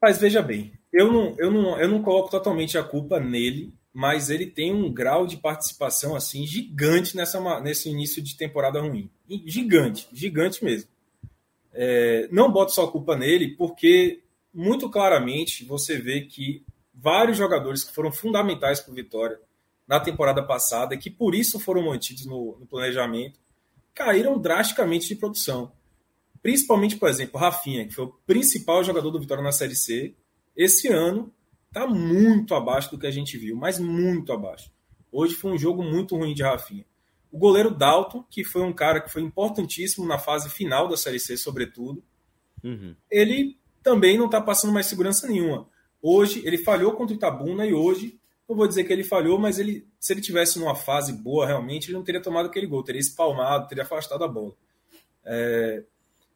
Mas 0.00 0.18
veja 0.18 0.42
bem, 0.42 0.72
eu 0.92 1.12
não, 1.12 1.36
eu 1.38 1.50
não, 1.50 1.78
eu 1.78 1.88
não 1.88 2.02
coloco 2.02 2.30
totalmente 2.30 2.76
a 2.76 2.82
culpa 2.82 3.20
nele, 3.20 3.72
mas 3.92 4.30
ele 4.30 4.46
tem 4.46 4.72
um 4.72 4.92
grau 4.92 5.26
de 5.26 5.36
participação 5.36 6.16
assim 6.16 6.46
gigante 6.46 7.16
nessa, 7.16 7.60
nesse 7.60 7.90
início 7.90 8.22
de 8.22 8.36
temporada 8.36 8.80
ruim. 8.80 9.10
Gigante, 9.44 10.08
gigante 10.12 10.64
mesmo. 10.64 10.88
É, 11.72 12.28
não 12.30 12.50
boto 12.50 12.72
só 12.72 12.86
culpa 12.86 13.16
nele, 13.16 13.56
porque 13.56 14.20
muito 14.52 14.88
claramente 14.88 15.64
você 15.64 15.98
vê 15.98 16.22
que 16.22 16.64
vários 16.94 17.36
jogadores 17.36 17.84
que 17.84 17.94
foram 17.94 18.12
fundamentais 18.12 18.80
para 18.80 18.92
o 18.92 18.94
Vitória 18.94 19.38
na 19.86 20.00
temporada 20.00 20.42
passada, 20.42 20.96
que 20.96 21.10
por 21.10 21.34
isso 21.34 21.58
foram 21.58 21.82
mantidos 21.82 22.24
no, 22.24 22.56
no 22.58 22.66
planejamento, 22.66 23.38
caíram 23.94 24.38
drasticamente 24.38 25.08
de 25.08 25.16
produção. 25.16 25.72
Principalmente, 26.42 26.96
por 26.96 27.08
exemplo, 27.08 27.38
Rafinha, 27.38 27.86
que 27.86 27.94
foi 27.94 28.06
o 28.06 28.14
principal 28.26 28.82
jogador 28.82 29.10
do 29.10 29.20
Vitória 29.20 29.44
na 29.44 29.52
Série 29.52 29.76
C, 29.76 30.14
esse 30.56 30.88
ano 30.88 31.32
está 31.72 31.86
muito 31.86 32.54
abaixo 32.54 32.90
do 32.90 32.98
que 32.98 33.06
a 33.06 33.10
gente 33.10 33.38
viu, 33.38 33.56
mas 33.56 33.80
muito 33.80 34.30
abaixo. 34.30 34.70
Hoje 35.10 35.34
foi 35.34 35.52
um 35.52 35.58
jogo 35.58 35.82
muito 35.82 36.14
ruim 36.16 36.34
de 36.34 36.42
Rafinha. 36.42 36.84
O 37.30 37.38
goleiro 37.38 37.70
Dalton, 37.70 38.22
que 38.30 38.44
foi 38.44 38.62
um 38.62 38.74
cara 38.74 39.00
que 39.00 39.10
foi 39.10 39.22
importantíssimo 39.22 40.06
na 40.06 40.18
fase 40.18 40.50
final 40.50 40.86
da 40.86 40.98
Série 40.98 41.18
C, 41.18 41.34
sobretudo, 41.34 42.04
uhum. 42.62 42.94
ele 43.10 43.58
também 43.82 44.18
não 44.18 44.26
está 44.26 44.38
passando 44.38 44.72
mais 44.72 44.86
segurança 44.86 45.26
nenhuma. 45.26 45.66
Hoje, 46.00 46.42
ele 46.44 46.58
falhou 46.58 46.92
contra 46.92 47.14
o 47.14 47.16
Itabuna 47.16 47.64
e 47.64 47.72
hoje, 47.72 48.20
não 48.46 48.54
vou 48.54 48.68
dizer 48.68 48.84
que 48.84 48.92
ele 48.92 49.02
falhou, 49.02 49.38
mas 49.38 49.58
ele, 49.58 49.88
se 49.98 50.12
ele 50.12 50.20
tivesse 50.20 50.58
numa 50.58 50.74
fase 50.74 51.12
boa 51.12 51.46
realmente, 51.46 51.86
ele 51.86 51.96
não 51.96 52.04
teria 52.04 52.20
tomado 52.20 52.46
aquele 52.46 52.66
gol, 52.66 52.84
teria 52.84 53.00
espalmado, 53.00 53.66
teria 53.66 53.84
afastado 53.84 54.22
a 54.22 54.28
bola. 54.28 54.54
É, 55.24 55.84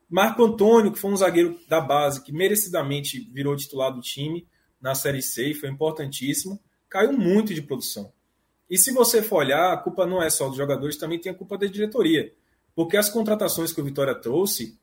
Marco 0.08 0.42
Antônio, 0.42 0.92
que 0.92 0.98
foi 0.98 1.10
um 1.10 1.16
zagueiro 1.16 1.58
da 1.68 1.80
base, 1.80 2.22
que 2.22 2.32
merecidamente 2.32 3.20
virou 3.20 3.54
titular 3.54 3.92
do 3.92 4.00
time 4.00 4.46
na 4.80 4.94
Série 4.94 5.22
C 5.22 5.50
e 5.50 5.54
foi 5.54 5.68
importantíssimo, 5.68 6.60
caiu 6.88 7.12
muito 7.12 7.54
de 7.54 7.62
produção. 7.62 8.12
E 8.68 8.76
se 8.76 8.92
você 8.92 9.22
for 9.22 9.36
olhar, 9.36 9.72
a 9.72 9.76
culpa 9.76 10.06
não 10.06 10.22
é 10.22 10.28
só 10.28 10.48
dos 10.48 10.56
jogadores, 10.56 10.96
também 10.96 11.20
tem 11.20 11.30
a 11.30 11.34
culpa 11.34 11.56
da 11.56 11.66
diretoria. 11.66 12.32
Porque 12.74 12.96
as 12.96 13.08
contratações 13.08 13.72
que 13.72 13.80
o 13.80 13.84
Vitória 13.84 14.14
trouxe, 14.14 14.78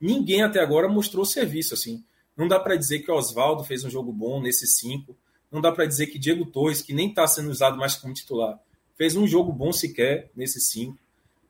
ninguém 0.00 0.42
até 0.42 0.60
agora 0.60 0.88
mostrou 0.88 1.24
serviço. 1.24 1.74
assim. 1.74 2.04
Não 2.36 2.48
dá 2.48 2.58
para 2.58 2.76
dizer 2.76 3.00
que 3.00 3.10
o 3.10 3.14
Oswaldo 3.14 3.64
fez 3.64 3.84
um 3.84 3.90
jogo 3.90 4.12
bom 4.12 4.40
nesses 4.40 4.78
cinco. 4.78 5.16
Não 5.50 5.60
dá 5.60 5.72
para 5.72 5.84
dizer 5.84 6.06
que 6.06 6.18
Diego 6.18 6.46
Torres, 6.46 6.80
que 6.80 6.94
nem 6.94 7.08
está 7.08 7.26
sendo 7.26 7.50
usado 7.50 7.76
mais 7.76 7.96
como 7.96 8.14
titular, 8.14 8.58
fez 8.96 9.16
um 9.16 9.26
jogo 9.26 9.52
bom 9.52 9.72
sequer 9.72 10.30
nesses 10.34 10.68
cinco. 10.68 10.98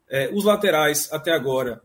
É, 0.08 0.30
os 0.32 0.44
laterais, 0.44 1.12
até 1.12 1.30
agora, 1.30 1.82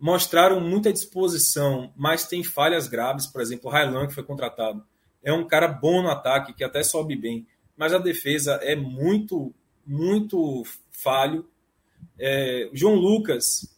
mostraram 0.00 0.58
muita 0.58 0.92
disposição, 0.92 1.92
mas 1.96 2.26
tem 2.26 2.42
falhas 2.42 2.88
graves. 2.88 3.26
Por 3.26 3.40
exemplo, 3.40 3.68
o 3.68 3.72
Railan, 3.72 4.08
que 4.08 4.14
foi 4.14 4.24
contratado, 4.24 4.84
é 5.22 5.32
um 5.32 5.46
cara 5.46 5.68
bom 5.68 6.02
no 6.02 6.10
ataque, 6.10 6.52
que 6.52 6.64
até 6.64 6.82
sobe 6.82 7.16
bem, 7.16 7.46
mas 7.76 7.92
a 7.92 7.98
defesa 7.98 8.54
é 8.62 8.74
muito, 8.74 9.54
muito 9.86 10.64
falho. 10.90 11.48
É, 12.18 12.68
João 12.72 12.94
Lucas, 12.94 13.74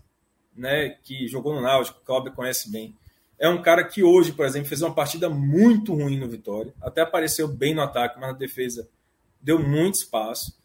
né, 0.57 0.91
que 1.03 1.27
jogou 1.29 1.55
no 1.55 1.61
Náutico, 1.61 2.01
o 2.01 2.05
Cláudio 2.05 2.33
conhece 2.33 2.71
bem, 2.71 2.95
é 3.39 3.49
um 3.49 3.61
cara 3.61 3.85
que 3.85 4.03
hoje, 4.03 4.33
por 4.33 4.47
exemplo, 4.47 4.69
fez 4.69 4.81
uma 4.81 4.95
partida 4.95 5.29
muito 5.29 5.93
ruim 5.95 6.19
no 6.19 6.29
Vitória. 6.29 6.73
Até 6.81 7.03
apareceu 7.03 7.49
bem 7.49 7.75
no 7.75 7.83
ataque, 7.83 8.19
mas 8.19 8.33
na 8.33 8.39
defesa 8.39 8.89
deu 9.41 9.59
muito 9.59 9.97
espaço. 9.97 10.57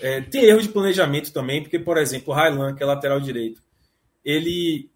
É, 0.00 0.20
tem 0.20 0.44
erro 0.44 0.60
de 0.60 0.68
planejamento 0.68 1.32
também, 1.32 1.62
porque, 1.62 1.78
por 1.78 1.96
exemplo, 1.96 2.32
o 2.32 2.36
Railan, 2.36 2.74
que 2.74 2.82
é 2.82 2.86
lateral 2.86 3.18
direito, 3.20 3.62
ele 4.24 4.90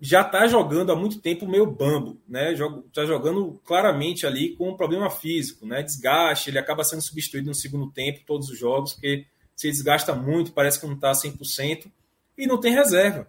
já 0.00 0.20
está 0.20 0.46
jogando 0.46 0.92
há 0.92 0.96
muito 0.96 1.20
tempo 1.20 1.48
meio 1.48 1.66
bambo, 1.66 2.20
né? 2.28 2.52
Está 2.52 3.06
jogando 3.06 3.60
claramente 3.64 4.26
ali 4.26 4.54
com 4.54 4.70
um 4.70 4.76
problema 4.76 5.08
físico, 5.08 5.66
né? 5.66 5.82
Desgaste, 5.82 6.50
ele 6.50 6.58
acaba 6.58 6.84
sendo 6.84 7.02
substituído 7.02 7.48
no 7.48 7.54
segundo 7.54 7.90
tempo, 7.90 8.20
todos 8.26 8.50
os 8.50 8.58
jogos, 8.58 8.92
porque 8.92 9.26
se 9.54 9.70
desgasta 9.70 10.14
muito, 10.14 10.52
parece 10.52 10.78
que 10.78 10.86
não 10.86 10.94
está 10.94 11.12
100%, 11.12 11.90
e 12.36 12.46
não 12.46 12.60
tem 12.60 12.74
reserva. 12.74 13.28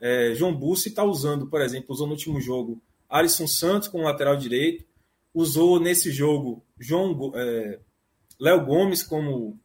É, 0.00 0.32
João 0.34 0.54
Bussi 0.54 0.88
está 0.88 1.04
usando, 1.04 1.46
por 1.46 1.60
exemplo, 1.60 1.86
usou 1.90 2.06
no 2.06 2.14
último 2.14 2.40
jogo 2.40 2.80
Alisson 3.08 3.46
Santos 3.46 3.88
como 3.88 4.04
lateral 4.04 4.36
direito, 4.36 4.84
usou 5.34 5.78
nesse 5.78 6.10
jogo 6.10 6.64
João 6.78 7.32
é, 7.34 7.78
Léo 8.40 8.64
Gomes 8.64 9.02
como 9.02 9.58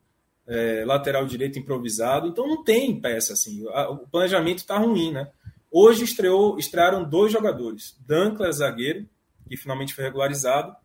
é, 0.46 0.84
lateral 0.86 1.26
direito 1.26 1.60
improvisado, 1.60 2.28
então 2.28 2.46
não 2.46 2.62
tem 2.64 3.00
peça 3.00 3.34
assim. 3.34 3.66
O 3.66 4.08
planejamento 4.08 4.60
está 4.60 4.78
ruim, 4.78 5.12
né? 5.12 5.30
Hoje 5.74 6.04
estreou, 6.04 6.60
estrearam 6.60 7.08
dois 7.08 7.32
jogadores: 7.32 7.98
Dankler, 8.06 8.52
zagueiro, 8.52 9.08
que 9.48 9.56
finalmente 9.56 9.94
foi 9.94 10.04
regularizado, 10.04 10.76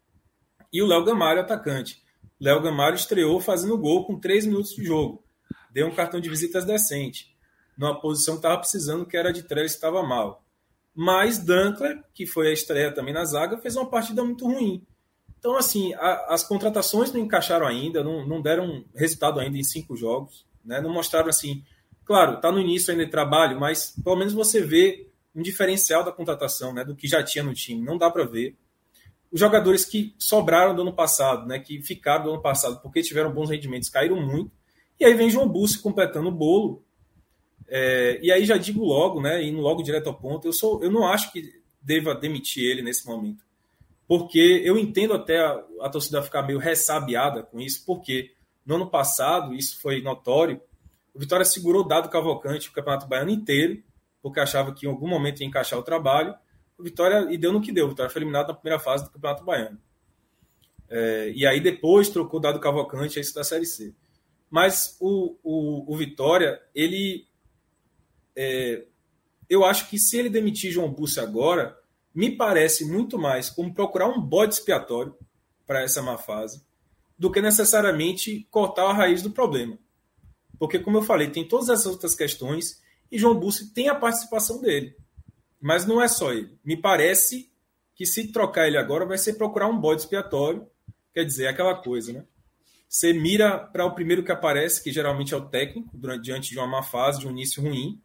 e 0.73 0.81
o 0.81 0.87
Léo 0.87 1.05
Gamalho, 1.05 1.41
atacante. 1.41 2.05
Léo 2.41 2.63
Gamalho 2.63 2.95
estreou 2.95 3.41
fazendo 3.41 3.77
gol 3.77 4.07
com 4.07 4.21
três 4.21 4.47
minutos 4.47 4.75
de 4.75 4.85
jogo. 4.85 5.25
Deu 5.73 5.89
um 5.89 5.95
cartão 5.95 6.21
de 6.21 6.31
visitas 6.31 6.65
decente, 6.65 7.35
numa 7.77 8.01
posição 8.01 8.35
que 8.35 8.39
estava 8.39 8.59
precisando, 8.59 9.05
que 9.05 9.17
era 9.17 9.33
de 9.33 9.43
três, 9.43 9.73
estava 9.73 10.03
mal. 10.03 10.45
Mas 10.95 11.39
Dankler, 11.39 12.03
que 12.15 12.25
foi 12.25 12.49
a 12.49 12.53
estreia 12.53 12.95
também 12.95 13.13
na 13.13 13.25
zaga, 13.25 13.59
fez 13.59 13.77
uma 13.77 13.91
partida 13.91 14.25
muito 14.25 14.47
ruim. 14.47 14.87
Então, 15.39 15.57
assim, 15.57 15.95
a, 15.95 16.35
as 16.35 16.45
contratações 16.45 17.13
não 17.13 17.21
encaixaram 17.21 17.67
ainda, 17.67 18.05
não, 18.05 18.27
não 18.27 18.41
deram 18.41 18.85
resultado 18.95 19.41
ainda 19.41 19.59
em 19.59 19.65
cinco 19.65 19.97
jogos, 19.97 20.47
né? 20.65 20.81
não 20.81 20.93
mostraram 20.93 21.29
assim. 21.29 21.65
Claro, 22.07 22.37
está 22.37 22.51
no 22.51 22.59
início 22.59 22.91
ainda 22.91 23.05
de 23.05 23.11
trabalho, 23.11 23.61
mas 23.61 23.95
pelo 24.03 24.17
menos 24.17 24.33
você 24.33 24.63
vê 24.63 25.11
um 25.35 25.43
diferencial 25.43 26.03
da 26.03 26.11
contratação, 26.11 26.73
né? 26.73 26.85
Do 26.85 26.97
que 26.97 27.07
já 27.07 27.23
tinha 27.23 27.45
no 27.45 27.53
time. 27.53 27.85
Não 27.85 27.99
dá 27.99 28.11
para 28.11 28.25
ver. 28.25 28.57
Os 29.31 29.39
jogadores 29.39 29.85
que 29.85 30.15
sobraram 30.17 30.75
do 30.75 30.83
ano 30.83 30.95
passado, 30.95 31.47
né? 31.47 31.59
Que 31.59 31.83
ficaram 31.83 32.25
do 32.25 32.31
ano 32.31 32.41
passado 32.41 32.81
porque 32.81 33.03
tiveram 33.03 33.33
bons 33.33 33.51
rendimentos, 33.51 33.91
caíram 33.91 34.19
muito. 34.19 34.51
E 34.99 35.05
aí 35.05 35.13
vem 35.13 35.29
João 35.29 35.49
Bussi 35.49 35.83
completando 35.83 36.29
o 36.29 36.33
bolo. 36.33 36.83
É, 37.69 38.19
e 38.23 38.33
aí 38.33 38.47
já 38.47 38.57
digo 38.57 38.85
logo, 38.85 39.21
né? 39.21 39.45
Indo 39.45 39.61
logo 39.61 39.83
direto 39.83 40.07
ao 40.07 40.15
ponto, 40.15 40.47
eu 40.47 40.53
sou, 40.53 40.83
eu 40.83 40.91
não 40.91 41.07
acho 41.07 41.33
que 41.33 41.61
deva 41.83 42.15
demitir 42.15 42.65
ele 42.65 42.81
nesse 42.81 43.05
momento 43.07 43.45
porque 44.09 44.63
eu 44.65 44.79
entendo 44.79 45.15
até 45.15 45.39
a, 45.39 45.63
a 45.81 45.89
torcida 45.89 46.23
ficar 46.23 46.43
meio 46.43 46.59
ressabiada 46.59 47.43
com 47.43 47.61
isso, 47.61 47.85
porque 47.85 48.33
no 48.65 48.77
ano 48.77 48.89
passado, 48.89 49.55
isso 49.55 49.81
foi 49.81 50.01
notório, 50.01 50.61
o 51.17 51.19
Vitória 51.19 51.47
segurou 51.47 51.83
o 51.83 51.89
dado 51.89 52.11
Cavalcante 52.11 52.69
o 52.69 52.73
Campeonato 52.73 53.07
Baiano 53.07 53.31
inteiro, 53.31 53.83
porque 54.21 54.39
achava 54.39 54.75
que 54.75 54.85
em 54.85 54.91
algum 54.91 55.09
momento 55.09 55.41
ia 55.41 55.47
encaixar 55.47 55.79
o 55.79 55.83
trabalho. 55.83 56.35
O 56.77 56.83
Vitória, 56.83 57.27
e 57.33 57.39
deu 57.39 57.55
no 57.55 57.61
que 57.63 57.73
deu, 57.73 57.87
o 57.87 57.89
Vitória 57.89 58.11
foi 58.11 58.21
eliminado 58.21 58.49
na 58.49 58.55
primeira 58.55 58.79
fase 58.79 59.05
do 59.05 59.11
Campeonato 59.11 59.43
Baiano. 59.43 59.81
É, 60.91 61.33
e 61.35 61.47
aí 61.47 61.59
depois 61.59 62.11
trocou 62.11 62.39
o 62.39 62.43
dado 62.43 62.61
Cavalcante, 62.61 63.19
isso 63.19 63.35
da 63.35 63.43
Série 63.43 63.65
C. 63.65 63.95
Mas 64.51 64.99
o, 65.01 65.39
o, 65.43 65.91
o 65.91 65.97
Vitória, 65.97 66.61
ele. 66.75 67.27
É, 68.37 68.85
eu 69.49 69.65
acho 69.65 69.89
que 69.89 69.99
se 69.99 70.19
ele 70.19 70.29
demitir 70.29 70.71
João 70.71 70.93
Bussi 70.93 71.19
agora, 71.19 71.79
me 72.15 72.31
parece 72.31 72.85
muito 72.85 73.19
mais 73.19 73.49
como 73.49 73.73
procurar 73.73 74.09
um 74.09 74.21
bode 74.21 74.53
expiatório 74.53 75.17
para 75.67 75.83
essa 75.83 76.03
má 76.03 76.19
fase 76.19 76.63
do 77.19 77.33
que 77.33 77.41
necessariamente 77.41 78.47
cortar 78.51 78.91
a 78.91 78.93
raiz 78.93 79.23
do 79.23 79.31
problema. 79.31 79.79
Porque, 80.59 80.79
como 80.79 80.99
eu 80.99 81.03
falei, 81.03 81.31
tem 81.31 81.47
todas 81.47 81.69
as 81.69 81.87
outras 81.87 82.15
questões 82.15 82.83
e 83.11 83.19
João 83.19 83.39
Bussi 83.39 83.73
tem 83.73 83.89
a 83.89 83.95
participação 83.95 84.61
dele. 84.61 84.97
Mas 85.61 85.87
não 85.87 86.03
é 86.03 86.09
só 86.09 86.33
ele. 86.33 86.59
Me 86.65 86.77
parece 86.77 87.51
que 87.95 88.07
se 88.07 88.31
trocar 88.33 88.67
ele 88.67 88.77
agora 88.77 89.07
vai 89.07 89.19
ser 89.19 89.35
procurar 89.35 89.69
um 89.69 89.79
bode 89.79 90.03
expiatório, 90.03 90.67
quer 91.15 91.25
dizer, 91.25 91.47
aquela 91.47 91.75
coisa, 91.75 92.13
né? 92.13 92.25
Você 92.89 93.13
mira 93.13 93.59
para 93.59 93.85
o 93.85 93.95
primeiro 93.95 94.23
que 94.23 94.31
aparece, 94.31 94.83
que 94.83 94.93
geralmente 94.93 95.35
é 95.35 95.37
o 95.37 95.47
técnico, 95.47 95.91
durante, 95.93 96.25
diante 96.25 96.51
de 96.51 96.59
uma 96.59 96.67
má 96.67 96.83
fase, 96.83 97.21
de 97.21 97.27
um 97.27 97.31
início 97.31 97.63
ruim, 97.63 98.01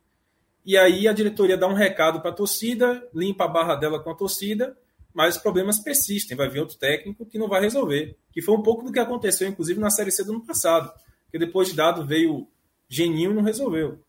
e 0.65 0.77
aí 0.77 1.07
a 1.07 1.13
diretoria 1.13 1.57
dá 1.57 1.67
um 1.67 1.73
recado 1.73 2.21
para 2.21 2.29
a 2.29 2.33
torcida, 2.33 3.07
limpa 3.13 3.45
a 3.45 3.47
barra 3.47 3.75
dela 3.75 3.99
com 4.01 4.11
a 4.11 4.15
torcida, 4.15 4.77
mas 5.13 5.35
os 5.35 5.41
problemas 5.41 5.79
persistem. 5.79 6.37
Vai 6.37 6.49
vir 6.49 6.59
outro 6.59 6.77
técnico 6.77 7.25
que 7.25 7.37
não 7.37 7.47
vai 7.47 7.61
resolver. 7.61 8.15
Que 8.31 8.41
foi 8.41 8.55
um 8.55 8.61
pouco 8.61 8.83
do 8.83 8.91
que 8.91 8.99
aconteceu, 8.99 9.47
inclusive, 9.47 9.79
na 9.79 9.89
Série 9.89 10.11
C 10.11 10.23
do 10.23 10.31
ano 10.31 10.45
passado. 10.45 10.91
Que 11.31 11.39
depois 11.39 11.69
de 11.69 11.75
dado 11.75 12.05
veio 12.05 12.47
Geninho 12.89 13.31
e 13.31 13.33
não 13.33 13.41
resolveu. 13.41 14.03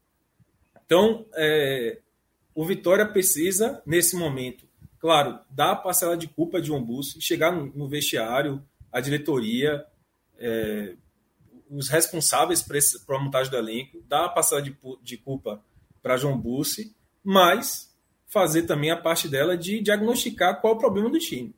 Então, 0.85 1.25
é, 1.35 2.01
o 2.55 2.65
Vitória 2.65 3.07
precisa, 3.07 3.83
nesse 3.87 4.17
momento, 4.17 4.67
claro, 4.99 5.39
dar 5.49 5.73
a 5.73 5.77
parcela 5.77 6.17
de 6.17 6.29
culpa 6.29 6.61
de 6.61 6.73
um 6.73 6.83
bus, 6.83 7.17
chegar 7.21 7.53
no, 7.53 7.67
no 7.67 7.89
vestiário, 7.89 8.63
a 8.91 9.01
diretoria, 9.01 9.87
é, 10.39 10.95
os 11.71 11.89
responsáveis 11.89 12.63
para 12.63 13.17
a 13.17 13.21
montagem 13.21 13.51
do 13.51 13.57
elenco, 13.57 14.03
dar 14.07 14.27
a 14.27 14.29
parcela 14.29 14.61
de, 14.61 14.77
de 15.03 15.17
culpa 15.17 15.65
para 16.03 16.19
João 16.19 16.39
Bussi, 16.39 16.95
mas 17.25 17.91
fazer 18.27 18.63
também 18.63 18.91
a 18.91 18.97
parte 18.97 19.29
dela 19.29 19.57
de 19.57 19.81
diagnosticar 19.81 20.61
qual 20.61 20.75
é 20.75 20.77
o 20.77 20.79
problema 20.79 21.09
do 21.09 21.19
time. 21.19 21.55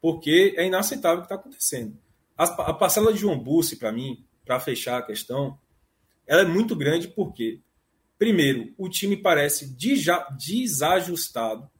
Porque 0.00 0.54
é 0.56 0.66
inaceitável 0.66 1.18
o 1.18 1.20
que 1.22 1.26
está 1.26 1.34
acontecendo. 1.34 1.98
A, 2.36 2.44
a, 2.44 2.74
parcela 2.74 3.12
de 3.12 3.18
João 3.18 3.38
Bussi, 3.38 3.76
para 3.76 3.92
mim, 3.92 4.23
para 4.44 4.60
fechar 4.60 4.98
a 4.98 5.02
questão, 5.02 5.58
ela 6.26 6.42
é 6.42 6.46
muito 6.46 6.76
grande 6.76 7.08
porque, 7.08 7.60
primeiro, 8.18 8.72
o 8.78 8.88
time 8.88 9.16
parece 9.16 9.74
desajustado 10.38 11.70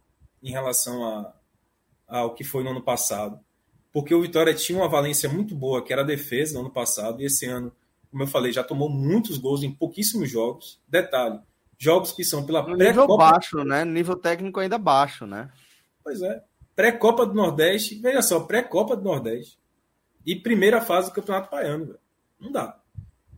em 0.43 0.51
relação 0.51 1.05
a, 1.05 1.35
ao 2.07 2.35
que 2.35 2.45
foi 2.45 2.63
no 2.63 2.71
ano 2.71 2.83
passado. 2.83 3.41
Porque 3.93 4.15
o 4.15 4.21
Vitória 4.21 4.53
tinha 4.53 4.79
uma 4.79 4.89
valência 4.89 5.29
muito 5.29 5.55
boa, 5.55 5.83
que 5.83 5.93
era 5.93 6.03
a 6.03 6.07
defesa 6.07 6.55
no 6.55 6.61
ano 6.61 6.71
passado, 6.71 7.23
e 7.23 7.27
esse 7.27 7.47
ano, 7.47 7.73
como 8.11 8.23
eu 8.23 8.27
falei, 8.27 8.53
já 8.53 8.65
tomou 8.65 8.89
muitos 8.91 9.39
gols 9.39 9.63
em 9.63 9.73
pouquíssimos 9.73 10.31
jogos. 10.31 10.81
Detalhe, 10.89 11.39
jogos 11.79 12.13
que 12.13 12.25
são 12.25 12.45
pela 12.45 12.63
pré-copa. 12.65 12.85
Nível 12.85 13.17
baixo, 13.17 13.65
né? 13.65 13.85
Nível 13.85 14.17
técnico 14.17 14.61
ainda 14.61 14.79
baixo, 14.79 15.27
né? 15.27 15.51
Pois 16.03 16.21
é. 16.23 16.43
Pré-copa 16.75 17.25
do 17.25 17.35
Nordeste, 17.35 17.95
veja 17.95 18.21
só, 18.21 18.41
pré-copa 18.41 18.97
do 18.97 19.05
Nordeste 19.05 19.59
e 20.27 20.35
primeira 20.35 20.81
fase 20.81 21.09
do 21.09 21.15
Campeonato 21.15 21.51
Baiano, 21.51 21.87
velho. 21.87 21.99
Não 22.45 22.53
dá. 22.53 22.81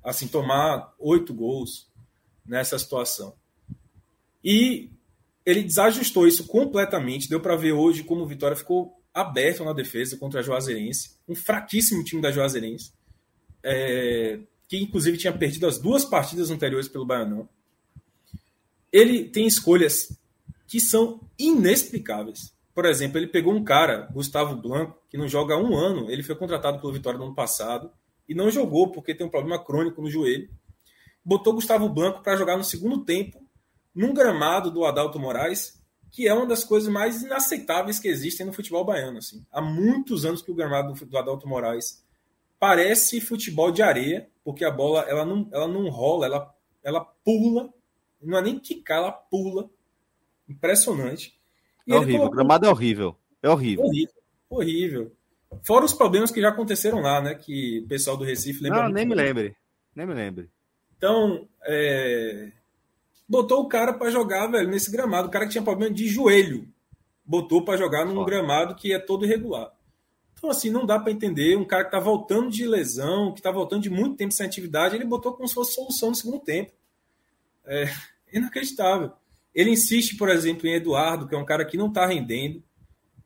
Assim, 0.03 0.29
tomar 0.29 0.95
oito 0.99 1.33
gols 1.33 1.89
nessa 2.45 2.79
situação. 2.79 3.35
E 4.45 4.91
ele 5.45 5.63
desajustou 5.63 6.27
isso 6.27 6.47
completamente. 6.47 7.29
Deu 7.29 7.41
para 7.41 7.57
ver 7.57 7.73
hoje 7.73 8.05
como 8.05 8.23
o 8.23 8.27
Vitória 8.27 8.57
ficou 8.57 9.01
aberto 9.15 9.65
na 9.65 9.73
defesa 9.73 10.17
contra 10.17 10.41
a 10.41 10.43
Juazeirense. 10.43 11.17
Um 11.29 11.35
fraquíssimo 11.35 12.05
time 12.05 12.21
da 12.21 12.31
Juazeirense. 12.31 12.93
É, 13.63 14.41
que 14.69 14.77
inclusive 14.77 15.17
tinha 15.17 15.33
perdido 15.33 15.67
as 15.67 15.79
duas 15.79 16.05
partidas 16.05 16.51
anteriores 16.51 16.89
pelo 16.89 17.07
Baianão 17.07 17.49
ele 18.97 19.25
tem 19.25 19.47
escolhas 19.47 20.19
que 20.67 20.81
são 20.81 21.21
inexplicáveis. 21.39 22.55
Por 22.75 22.87
exemplo, 22.87 23.19
ele 23.19 23.27
pegou 23.27 23.55
um 23.55 23.63
cara, 23.63 24.09
Gustavo 24.11 24.57
Blanco, 24.57 24.99
que 25.11 25.19
não 25.19 25.29
joga 25.29 25.55
há 25.55 25.59
um 25.59 25.77
ano. 25.77 26.11
Ele 26.11 26.23
foi 26.23 26.35
contratado 26.35 26.81
pelo 26.81 26.95
Vitória 26.95 27.19
no 27.19 27.27
ano 27.27 27.35
passado 27.35 27.91
e 28.29 28.35
não 28.35 28.51
jogou 28.51 28.91
porque 28.91 29.15
tem 29.15 29.27
um 29.27 29.31
problema 29.31 29.63
crônico 29.63 30.01
no 30.03 30.11
joelho. 30.11 30.49
Botou 31.25 31.55
Gustavo 31.55 31.89
Blanco 31.89 32.23
para 32.23 32.37
jogar 32.37 32.57
no 32.57 32.65
segundo 32.65 33.05
tempo, 33.05 33.43
num 33.95 34.15
gramado 34.15 34.71
do 34.71 34.85
Adalto 34.85 35.19
Moraes, 35.19 35.83
que 36.11 36.29
é 36.29 36.35
uma 36.35 36.47
das 36.47 36.65
coisas 36.65 36.89
mais 36.89 37.23
inaceitáveis 37.23 37.99
que 37.99 38.09
existem 38.09 38.47
no 38.47 38.53
futebol 38.53 38.85
baiano. 38.85 39.19
Assim. 39.19 39.45
Há 39.51 39.61
muitos 39.61 40.25
anos 40.25 40.43
que 40.43 40.51
o 40.51 40.55
gramado 40.55 40.93
do 40.93 41.19
Adalto 41.19 41.49
Moraes 41.49 42.05
parece 42.59 43.21
futebol 43.21 43.71
de 43.71 43.83
areia, 43.83 44.29
porque 44.45 44.65
a 44.65 44.71
bola 44.71 45.01
ela 45.09 45.25
não, 45.25 45.49
ela 45.53 45.69
não 45.69 45.89
rola, 45.89 46.27
ela, 46.27 46.55
ela 46.83 47.01
pula 47.01 47.73
não 48.27 48.39
é 48.39 48.43
nem 48.43 48.59
quicar, 48.59 48.99
ela 48.99 49.13
pula. 49.13 49.71
Impressionante. 50.49 51.39
E 51.87 51.93
é 51.93 51.97
horrível, 51.97 52.19
colocou... 52.19 52.33
o 52.33 52.37
gramado 52.37 52.67
é 52.67 52.71
horrível. 52.71 53.17
É 53.43 53.49
horrível. 53.49 53.85
horrível. 53.85 54.15
Horrível. 54.49 55.13
Fora 55.63 55.85
os 55.85 55.93
problemas 55.93 56.31
que 56.31 56.41
já 56.41 56.49
aconteceram 56.49 57.01
lá, 57.01 57.21
né? 57.21 57.35
Que 57.35 57.81
o 57.85 57.89
pessoal 57.89 58.17
do 58.17 58.25
Recife 58.25 58.63
lembra. 58.63 58.85
Não, 58.85 58.91
nem 58.91 59.07
me 59.07 59.15
lembre. 59.15 59.57
Nem 59.95 60.07
me 60.07 60.15
lembre. 60.15 60.51
Então, 60.97 61.49
é... 61.65 62.53
botou 63.29 63.63
o 63.63 63.69
cara 63.69 63.93
para 63.93 64.11
jogar, 64.11 64.47
velho, 64.49 64.69
nesse 64.69 64.91
gramado. 64.91 65.29
O 65.29 65.31
cara 65.31 65.47
que 65.47 65.53
tinha 65.53 65.65
problema 65.65 65.95
de 65.95 66.09
joelho. 66.09 66.69
Botou 67.25 67.65
para 67.65 67.77
jogar 67.77 68.05
num 68.05 68.15
Foda. 68.15 68.31
gramado 68.31 68.75
que 68.75 68.93
é 68.93 68.99
todo 68.99 69.25
irregular. 69.25 69.73
Então, 70.35 70.51
assim, 70.51 70.71
não 70.71 70.87
dá 70.87 70.99
para 70.99 71.13
entender. 71.13 71.57
Um 71.57 71.65
cara 71.65 71.85
que 71.85 71.91
tá 71.91 71.99
voltando 71.99 72.51
de 72.51 72.67
lesão, 72.67 73.33
que 73.33 73.43
tá 73.43 73.51
voltando 73.51 73.83
de 73.83 73.91
muito 73.91 74.17
tempo 74.17 74.33
sem 74.33 74.47
atividade, 74.47 74.95
ele 74.95 75.05
botou 75.05 75.33
como 75.33 75.49
se 75.49 75.55
fosse 75.55 75.75
solução 75.75 76.11
no 76.11 76.15
segundo 76.15 76.41
tempo. 76.41 76.73
É 77.65 77.85
inacreditável. 78.33 79.13
Ele 79.55 79.71
insiste, 79.71 80.17
por 80.17 80.29
exemplo, 80.29 80.67
em 80.67 80.75
Eduardo, 80.75 81.27
que 81.27 81.35
é 81.35 81.39
um 81.39 81.45
cara 81.45 81.65
que 81.65 81.79
não 81.79 81.89
está 81.89 82.07
rendendo 82.07 82.63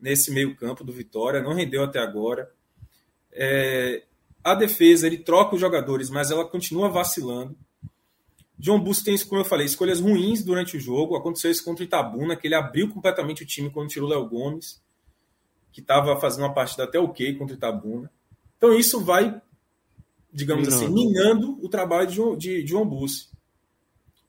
nesse 0.01 0.31
meio-campo 0.31 0.85
do 0.85 0.93
Vitória, 0.93 1.43
não 1.43 1.55
rendeu 1.55 1.83
até 1.83 1.99
agora. 1.99 2.51
É, 3.33 4.03
a 4.43 4.55
defesa, 4.55 5.07
ele 5.07 5.19
troca 5.19 5.55
os 5.55 5.61
jogadores, 5.61 6.11
mas 6.11 6.31
ela 6.31 6.45
continua 6.45 6.89
vacilando. 6.89 7.57
John 8.59 8.79
Busto 8.79 9.05
tem, 9.05 9.19
como 9.27 9.41
eu 9.41 9.45
falei, 9.45 9.67
escolhas 9.67 10.01
ruins 10.01 10.45
durante 10.45 10.77
o 10.77 10.81
jogo. 10.81 11.17
Aconteceu 11.17 11.51
isso 11.51 11.65
contra 11.65 11.83
o 11.83 11.87
Itabuna, 11.87 12.37
que 12.37 12.47
ele 12.47 12.55
abriu 12.55 12.91
completamente 12.91 13.43
o 13.43 13.47
time 13.47 13.71
quando 13.71 13.89
tirou 13.89 14.09
o 14.09 14.13
Léo 14.13 14.29
Gomes, 14.29 14.83
que 15.73 15.81
estava 15.81 16.19
fazendo 16.21 16.45
uma 16.45 16.53
partida 16.53 16.85
até 16.85 16.99
ok 16.99 17.35
contra 17.37 17.55
o 17.55 17.57
Itabuna. 17.57 18.11
Então 18.59 18.75
isso 18.75 19.01
vai, 19.03 19.41
digamos 20.31 20.69
assim, 20.69 20.89
minando 20.89 21.59
o 21.65 21.69
trabalho 21.71 22.07
de, 22.07 22.37
de, 22.37 22.63
de 22.63 22.69
João 22.69 22.87
Bussi. 22.87 23.31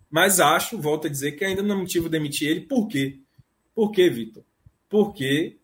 Mas 0.10 0.40
acho, 0.40 0.78
volto 0.78 1.08
a 1.08 1.10
dizer, 1.10 1.34
que 1.34 1.44
ainda 1.44 1.62
não 1.62 1.76
é 1.76 1.80
motivo 1.80 2.10
demitir 2.10 2.50
ele. 2.50 2.62
Por 2.62 2.88
quê? 2.88 3.20
Por 3.76 3.92
quê, 3.92 4.10
Vitor? 4.10 4.44
Porque 4.90 5.58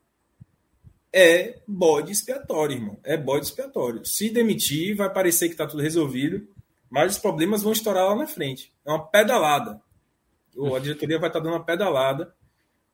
é 1.14 1.60
bode 1.68 2.12
expiatório, 2.12 2.76
irmão. 2.76 3.00
É 3.04 3.18
bode 3.18 3.46
expiatório. 3.46 4.06
Se 4.06 4.30
demitir, 4.30 4.96
vai 4.96 5.12
parecer 5.12 5.48
que 5.48 5.54
está 5.54 5.66
tudo 5.66 5.82
resolvido, 5.82 6.48
mas 6.90 7.14
os 7.14 7.20
problemas 7.20 7.64
vão 7.64 7.72
estourar 7.72 8.06
lá 8.06 8.16
na 8.16 8.28
frente. 8.28 8.74
É 8.86 8.90
uma 8.90 9.06
pedalada. 9.06 9.82
A 10.76 10.80
diretoria 10.80 11.20
vai 11.20 11.30
estar 11.30 11.40
tá 11.40 11.44
dando 11.44 11.54
uma 11.54 11.64
pedalada 11.64 12.34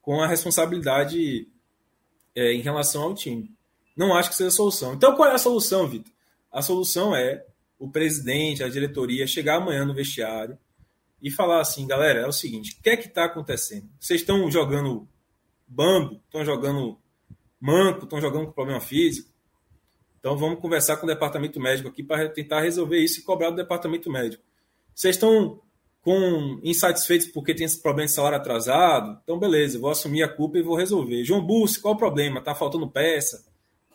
com 0.01 0.21
a 0.21 0.27
responsabilidade 0.27 1.47
é, 2.35 2.53
em 2.53 2.61
relação 2.61 3.03
ao 3.03 3.15
time. 3.15 3.49
Não 3.95 4.15
acho 4.15 4.29
que 4.29 4.35
seja 4.35 4.49
a 4.49 4.51
solução. 4.51 4.93
Então, 4.93 5.15
qual 5.15 5.29
é 5.29 5.33
a 5.33 5.37
solução, 5.37 5.87
Vitor? 5.87 6.11
A 6.51 6.61
solução 6.61 7.15
é 7.15 7.45
o 7.79 7.89
presidente, 7.89 8.63
a 8.63 8.69
diretoria 8.69 9.27
chegar 9.27 9.55
amanhã 9.55 9.85
no 9.85 9.93
vestiário, 9.93 10.57
e 11.21 11.31
falar 11.31 11.61
assim, 11.61 11.87
galera, 11.87 12.19
é 12.19 12.27
o 12.27 12.33
seguinte, 12.33 12.77
o 12.77 12.83
que 12.83 12.89
é 12.89 12.97
que 12.97 13.07
está 13.07 13.23
acontecendo? 13.23 13.89
Vocês 13.97 14.19
estão 14.19 14.51
jogando 14.51 15.07
bambo, 15.65 16.21
estão 16.25 16.43
jogando 16.43 16.99
manco, 17.63 18.03
estão 18.03 18.19
jogando 18.19 18.47
com 18.47 18.51
problema 18.51 18.81
físico? 18.81 19.31
Então 20.19 20.37
vamos 20.37 20.59
conversar 20.59 20.97
com 20.97 21.05
o 21.05 21.09
departamento 21.09 21.59
médico 21.61 21.87
aqui 21.87 22.03
para 22.03 22.27
tentar 22.27 22.59
resolver 22.59 22.99
isso 22.99 23.21
e 23.21 23.23
cobrar 23.23 23.51
do 23.51 23.55
departamento 23.55 24.11
médico. 24.11 24.43
Vocês 24.93 25.15
estão 25.15 25.61
com 26.01 26.59
insatisfeitos 26.61 27.27
porque 27.27 27.55
tem 27.55 27.65
esse 27.65 27.81
problema 27.81 28.07
de 28.07 28.13
salário 28.13 28.37
atrasado? 28.37 29.17
Então 29.23 29.39
beleza, 29.39 29.79
vou 29.79 29.89
assumir 29.89 30.23
a 30.23 30.27
culpa 30.27 30.57
e 30.57 30.61
vou 30.61 30.75
resolver. 30.75 31.23
João 31.23 31.41
Bussi, 31.41 31.79
qual 31.79 31.93
o 31.93 31.97
problema? 31.97 32.41
Tá 32.41 32.53
faltando 32.53 32.89
peça? 32.89 33.45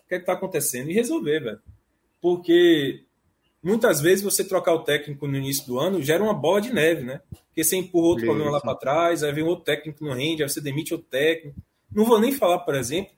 O 0.03 0.09
que 0.09 0.15
é 0.15 0.19
que 0.19 0.25
tá 0.25 0.33
acontecendo? 0.33 0.91
E 0.91 0.95
resolver, 0.95 1.41
velho. 1.41 1.61
Porque 2.23 3.05
muitas 3.63 4.01
vezes 4.01 4.25
você 4.25 4.43
trocar 4.43 4.73
o 4.73 4.83
técnico 4.83 5.27
no 5.27 5.37
início 5.37 5.67
do 5.67 5.79
ano 5.79 6.03
gera 6.03 6.23
uma 6.23 6.33
bola 6.33 6.63
de 6.63 6.73
neve, 6.73 7.03
né? 7.03 7.21
Porque 7.49 7.63
você 7.63 7.77
empurra 7.77 8.07
outro 8.07 8.25
Isso. 8.25 8.33
problema 8.33 8.51
lá 8.51 8.61
para 8.61 8.75
trás, 8.75 9.23
aí 9.23 9.33
vem 9.33 9.45
outro 9.45 9.65
técnico 9.65 10.03
no 10.05 10.15
rende, 10.15 10.43
aí 10.43 10.49
você 10.49 10.61
demite 10.61 10.95
outro 10.95 11.09
técnico. 11.09 11.61
Não 11.93 12.05
vou 12.05 12.19
nem 12.19 12.33
falar, 12.33 12.61
por 12.61 12.75
exemplo, 12.75 13.18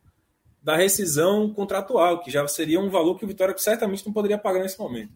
da 0.63 0.77
rescisão 0.77 1.53
contratual, 1.53 2.21
que 2.23 2.31
já 2.31 2.47
seria 2.47 2.81
um 2.81 2.91
valor 2.91 3.19
que 3.19 3.25
o 3.25 3.29
Vitória 3.29 3.57
certamente 3.57 4.05
não 4.05 4.13
poderia 4.13 4.39
pagar 4.39 4.61
nesse 4.61 4.79
momento. 4.79 5.13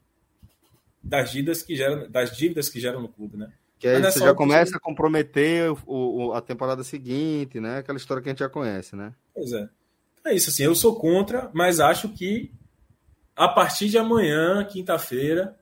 Das 1.03 1.31
dívidas 1.31 1.63
que 1.63 1.77
geram, 1.77 2.11
das 2.11 2.35
dívidas 2.35 2.69
que 2.69 2.81
geram 2.81 3.03
no 3.03 3.09
clube, 3.09 3.37
né? 3.37 3.53
Que 3.79 3.89
aí 3.89 4.03
você 4.03 4.21
já 4.21 4.35
começa 4.35 4.77
a 4.77 4.81
comprometer 4.81 5.71
o, 5.71 5.79
o, 5.87 6.33
a 6.33 6.41
temporada 6.41 6.83
seguinte, 6.83 7.61
né? 7.61 7.79
Aquela 7.79 7.99
história 7.99 8.23
que 8.23 8.29
a 8.29 8.33
gente 8.33 8.39
já 8.39 8.49
conhece, 8.49 8.97
né? 8.97 9.13
Pois 9.35 9.53
é. 9.53 9.69
É 10.25 10.35
isso, 10.35 10.49
assim, 10.49 10.63
eu 10.63 10.75
sou 10.75 10.99
contra, 10.99 11.51
mas 11.53 11.81
acho 11.81 12.09
que 12.09 12.51
a 13.37 13.47
partir 13.47 13.91
de 13.91 13.99
amanhã, 13.99 14.65
quinta-feira, 14.65 15.55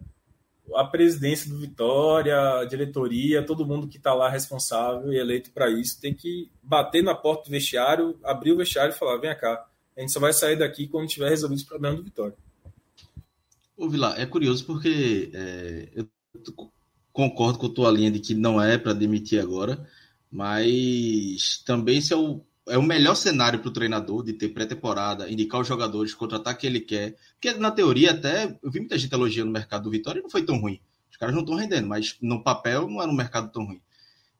a 0.74 0.84
presidência 0.84 1.50
do 1.50 1.58
Vitória, 1.58 2.60
a 2.60 2.64
diretoria, 2.64 3.44
todo 3.44 3.66
mundo 3.66 3.88
que 3.88 3.96
está 3.96 4.14
lá 4.14 4.28
responsável 4.28 5.12
e 5.12 5.18
eleito 5.18 5.50
para 5.50 5.68
isso, 5.68 6.00
tem 6.00 6.14
que 6.14 6.50
bater 6.62 7.02
na 7.02 7.14
porta 7.14 7.44
do 7.44 7.50
vestiário, 7.50 8.18
abrir 8.22 8.52
o 8.52 8.56
vestiário 8.56 8.94
e 8.94 8.96
falar: 8.96 9.18
vem 9.18 9.36
cá, 9.36 9.66
a 9.96 10.00
gente 10.00 10.12
só 10.12 10.20
vai 10.20 10.32
sair 10.32 10.56
daqui 10.56 10.86
quando 10.86 11.08
tiver 11.08 11.28
resolvido 11.28 11.58
os 11.58 11.64
problemas 11.64 11.98
do 11.98 12.04
Vitória. 12.04 12.36
Ô, 13.76 13.88
Vila, 13.88 14.14
é 14.18 14.26
curioso 14.26 14.64
porque 14.64 15.30
é, 15.34 15.88
eu 15.94 16.08
concordo 17.12 17.58
com 17.58 17.66
a 17.66 17.74
tua 17.74 17.90
linha 17.90 18.10
de 18.10 18.20
que 18.20 18.34
não 18.34 18.60
é 18.60 18.78
para 18.78 18.92
demitir 18.92 19.40
agora, 19.40 19.86
mas 20.30 21.62
também 21.64 22.00
se 22.00 22.12
é 22.12 22.16
o 22.16 22.40
é 22.68 22.78
o 22.78 22.82
melhor 22.82 23.14
cenário 23.14 23.58
para 23.58 23.68
o 23.68 23.72
treinador 23.72 24.24
de 24.24 24.32
ter 24.32 24.48
pré-temporada, 24.48 25.28
indicar 25.30 25.60
os 25.60 25.66
jogadores, 25.66 26.14
contratar 26.14 26.56
quem 26.56 26.70
ele 26.70 26.80
quer. 26.80 27.16
Porque, 27.32 27.52
na 27.58 27.70
teoria, 27.70 28.12
até 28.12 28.56
eu 28.62 28.70
vi 28.70 28.78
muita 28.78 28.98
gente 28.98 29.12
elogiando 29.12 29.50
o 29.50 29.52
mercado 29.52 29.84
do 29.84 29.90
Vitória 29.90 30.20
e 30.20 30.22
não 30.22 30.30
foi 30.30 30.44
tão 30.44 30.58
ruim. 30.58 30.80
Os 31.10 31.16
caras 31.16 31.34
não 31.34 31.42
estão 31.42 31.56
rendendo, 31.56 31.88
mas 31.88 32.16
no 32.20 32.42
papel 32.42 32.88
não 32.88 33.02
era 33.02 33.10
um 33.10 33.16
mercado 33.16 33.50
tão 33.50 33.64
ruim. 33.64 33.80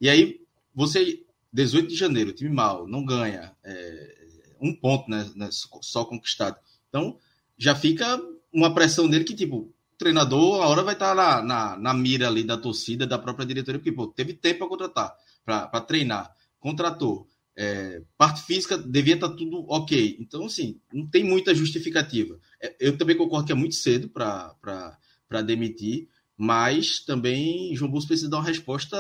E 0.01 0.09
aí, 0.09 0.41
você, 0.75 1.23
18 1.53 1.89
de 1.89 1.97
janeiro, 1.97 2.33
time 2.33 2.51
mal, 2.51 2.87
não 2.87 3.05
ganha 3.05 3.53
é, 3.65 4.22
um 4.63 4.75
ponto 4.75 5.11
né, 5.11 5.29
né, 5.35 5.49
só 5.51 6.05
conquistado. 6.05 6.57
Então, 6.89 7.19
já 7.59 7.75
fica 7.75 8.21
uma 8.53 8.73
pressão 8.75 9.09
dele 9.09 9.25
que, 9.25 9.35
tipo, 9.35 9.57
o 9.57 9.73
treinador, 9.99 10.63
a 10.63 10.69
hora 10.69 10.83
vai 10.83 10.95
estar 10.95 11.15
na, 11.15 11.43
na, 11.43 11.77
na 11.77 11.95
mira 11.95 12.29
ali 12.29 12.45
da 12.45 12.57
torcida, 12.57 13.07
da 13.07 13.19
própria 13.19 13.47
diretoria, 13.47 13.79
porque, 13.79 13.93
pô, 13.93 14.07
teve 14.07 14.35
tempo 14.35 14.61
para 14.61 14.69
contratar, 14.69 15.17
para 15.45 15.81
treinar, 15.81 16.35
contratou 16.61 17.27
é, 17.57 18.03
parte 18.17 18.43
física 18.43 18.79
devia 18.79 19.15
estar 19.15 19.29
tá 19.29 19.37
tudo 19.37 19.65
ok. 19.69 20.17
Então, 20.21 20.47
assim, 20.47 20.81
não 20.93 21.07
tem 21.07 21.25
muita 21.25 21.55
justificativa. 21.55 22.39
É, 22.61 22.75
eu 22.81 22.97
também 22.97 23.17
concordo 23.17 23.47
que 23.47 23.53
é 23.53 23.57
muito 23.57 23.75
cedo 23.75 24.09
para 24.09 25.43
demitir, 25.45 26.09
mas 26.37 27.01
também 27.01 27.75
João 27.77 27.91
Bus 27.91 28.07
precisa 28.07 28.31
dar 28.31 28.39
uma 28.39 28.47
resposta 28.47 28.97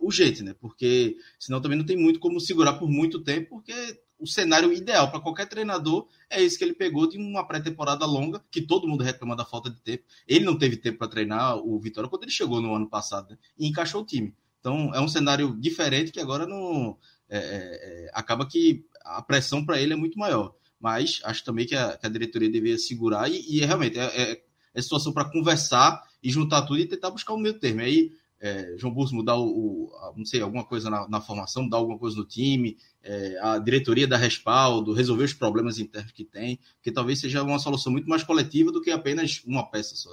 urgente, 0.00 0.42
né? 0.42 0.54
Porque 0.60 1.16
senão 1.38 1.60
também 1.60 1.78
não 1.78 1.84
tem 1.84 1.96
muito 1.96 2.20
como 2.20 2.40
segurar 2.40 2.74
por 2.74 2.88
muito 2.88 3.22
tempo, 3.22 3.50
porque 3.50 3.74
o 4.20 4.26
cenário 4.26 4.72
ideal 4.72 5.10
para 5.10 5.20
qualquer 5.20 5.46
treinador 5.46 6.06
é 6.28 6.42
esse 6.42 6.58
que 6.58 6.64
ele 6.64 6.74
pegou 6.74 7.08
de 7.08 7.16
uma 7.16 7.46
pré-temporada 7.46 8.04
longa, 8.04 8.44
que 8.50 8.60
todo 8.60 8.86
mundo 8.86 9.02
reclama 9.02 9.34
da 9.34 9.44
falta 9.44 9.70
de 9.70 9.80
tempo. 9.80 10.04
Ele 10.28 10.44
não 10.44 10.58
teve 10.58 10.76
tempo 10.76 10.98
para 10.98 11.08
treinar 11.08 11.56
o 11.56 11.78
Vitória 11.80 12.08
quando 12.08 12.24
ele 12.24 12.30
chegou 12.30 12.60
no 12.60 12.74
ano 12.74 12.88
passado 12.88 13.30
né? 13.30 13.38
e 13.58 13.66
encaixou 13.66 14.02
o 14.02 14.06
time. 14.06 14.34
Então 14.60 14.94
é 14.94 15.00
um 15.00 15.08
cenário 15.08 15.56
diferente 15.58 16.12
que 16.12 16.20
agora 16.20 16.46
não 16.46 16.96
é, 17.28 17.38
é, 17.38 17.40
é, 17.40 18.10
acaba 18.12 18.46
que 18.46 18.84
a 19.02 19.22
pressão 19.22 19.64
para 19.64 19.80
ele 19.80 19.94
é 19.94 19.96
muito 19.96 20.18
maior. 20.18 20.54
Mas 20.78 21.20
acho 21.24 21.44
também 21.44 21.66
que 21.66 21.74
a, 21.74 21.96
que 21.96 22.06
a 22.06 22.10
diretoria 22.10 22.50
deveria 22.50 22.78
segurar 22.78 23.30
e, 23.30 23.40
e 23.48 23.64
realmente 23.64 23.98
é, 23.98 24.04
é, 24.04 24.42
é 24.74 24.82
situação 24.82 25.12
para 25.12 25.30
conversar 25.30 26.02
e 26.22 26.30
juntar 26.30 26.62
tudo 26.62 26.78
e 26.78 26.86
tentar 26.86 27.10
buscar 27.10 27.32
o 27.32 27.38
meio 27.38 27.58
termo. 27.58 27.80
Aí 27.80 28.12
é, 28.40 28.74
João 28.78 28.92
Burso 28.94 29.14
mudar 29.14 29.36
o, 29.36 29.44
o, 29.46 30.14
não 30.16 30.24
sei, 30.24 30.40
alguma 30.40 30.64
coisa 30.64 30.88
na, 30.88 31.06
na, 31.08 31.20
formação, 31.20 31.64
mudar 31.64 31.76
alguma 31.76 31.98
coisa 31.98 32.16
no 32.16 32.24
time, 32.24 32.76
é, 33.02 33.38
a 33.42 33.58
diretoria 33.58 34.08
dar 34.08 34.16
respaldo, 34.16 34.94
resolver 34.94 35.24
os 35.24 35.34
problemas 35.34 35.78
internos 35.78 36.12
que 36.12 36.24
tem, 36.24 36.58
que 36.82 36.90
talvez 36.90 37.20
seja 37.20 37.42
uma 37.42 37.58
solução 37.58 37.92
muito 37.92 38.08
mais 38.08 38.24
coletiva 38.24 38.72
do 38.72 38.80
que 38.80 38.90
apenas 38.90 39.42
uma 39.44 39.70
peça 39.70 39.94
só. 39.94 40.10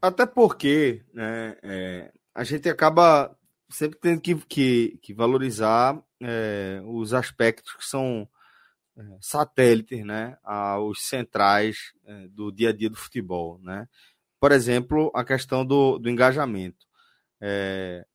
Até 0.00 0.26
porque 0.26 1.02
né, 1.14 1.56
é, 1.62 2.12
a 2.34 2.44
gente 2.44 2.68
acaba 2.68 3.34
sempre 3.70 3.98
tendo 3.98 4.20
que, 4.20 4.34
que, 4.34 4.98
que 5.00 5.14
valorizar 5.14 5.98
é, 6.20 6.82
os 6.84 7.14
aspectos 7.14 7.72
que 7.74 7.84
são 7.84 8.28
é, 8.96 9.02
satélites 9.20 10.04
né, 10.04 10.36
aos 10.44 11.06
centrais 11.06 11.94
é, 12.04 12.28
do 12.28 12.52
dia 12.52 12.68
a 12.68 12.72
dia 12.72 12.90
do 12.90 12.96
futebol. 12.96 13.58
Né? 13.62 13.88
Por 14.38 14.52
exemplo, 14.52 15.10
a 15.14 15.24
questão 15.24 15.64
do, 15.64 15.98
do 15.98 16.10
engajamento. 16.10 16.84
É, 17.46 18.06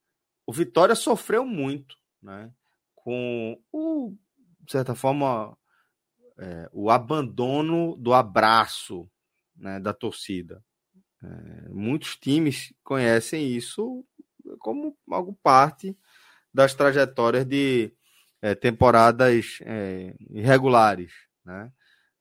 o 0.44 0.52
Vitória 0.52 0.96
sofreu 0.96 1.46
muito 1.46 1.96
né, 2.20 2.52
com, 2.96 3.62
o, 3.72 4.16
de 4.62 4.72
certa 4.72 4.96
forma, 4.96 5.56
é, 6.36 6.68
o 6.74 6.90
abandono 6.90 7.96
do 7.96 8.12
abraço 8.12 9.08
né, 9.56 9.80
da 9.80 9.94
torcida. 9.94 10.64
É, 11.22 11.70
muitos 11.70 12.16
times 12.16 12.74
conhecem 12.84 13.56
isso 13.56 14.04
como 14.58 14.98
algo 15.12 15.38
parte 15.44 15.96
das 16.52 16.74
trajetórias 16.74 17.46
de 17.46 17.94
é, 18.42 18.56
temporadas 18.56 19.60
é, 19.62 20.16
irregulares, 20.32 21.14
né? 21.46 21.72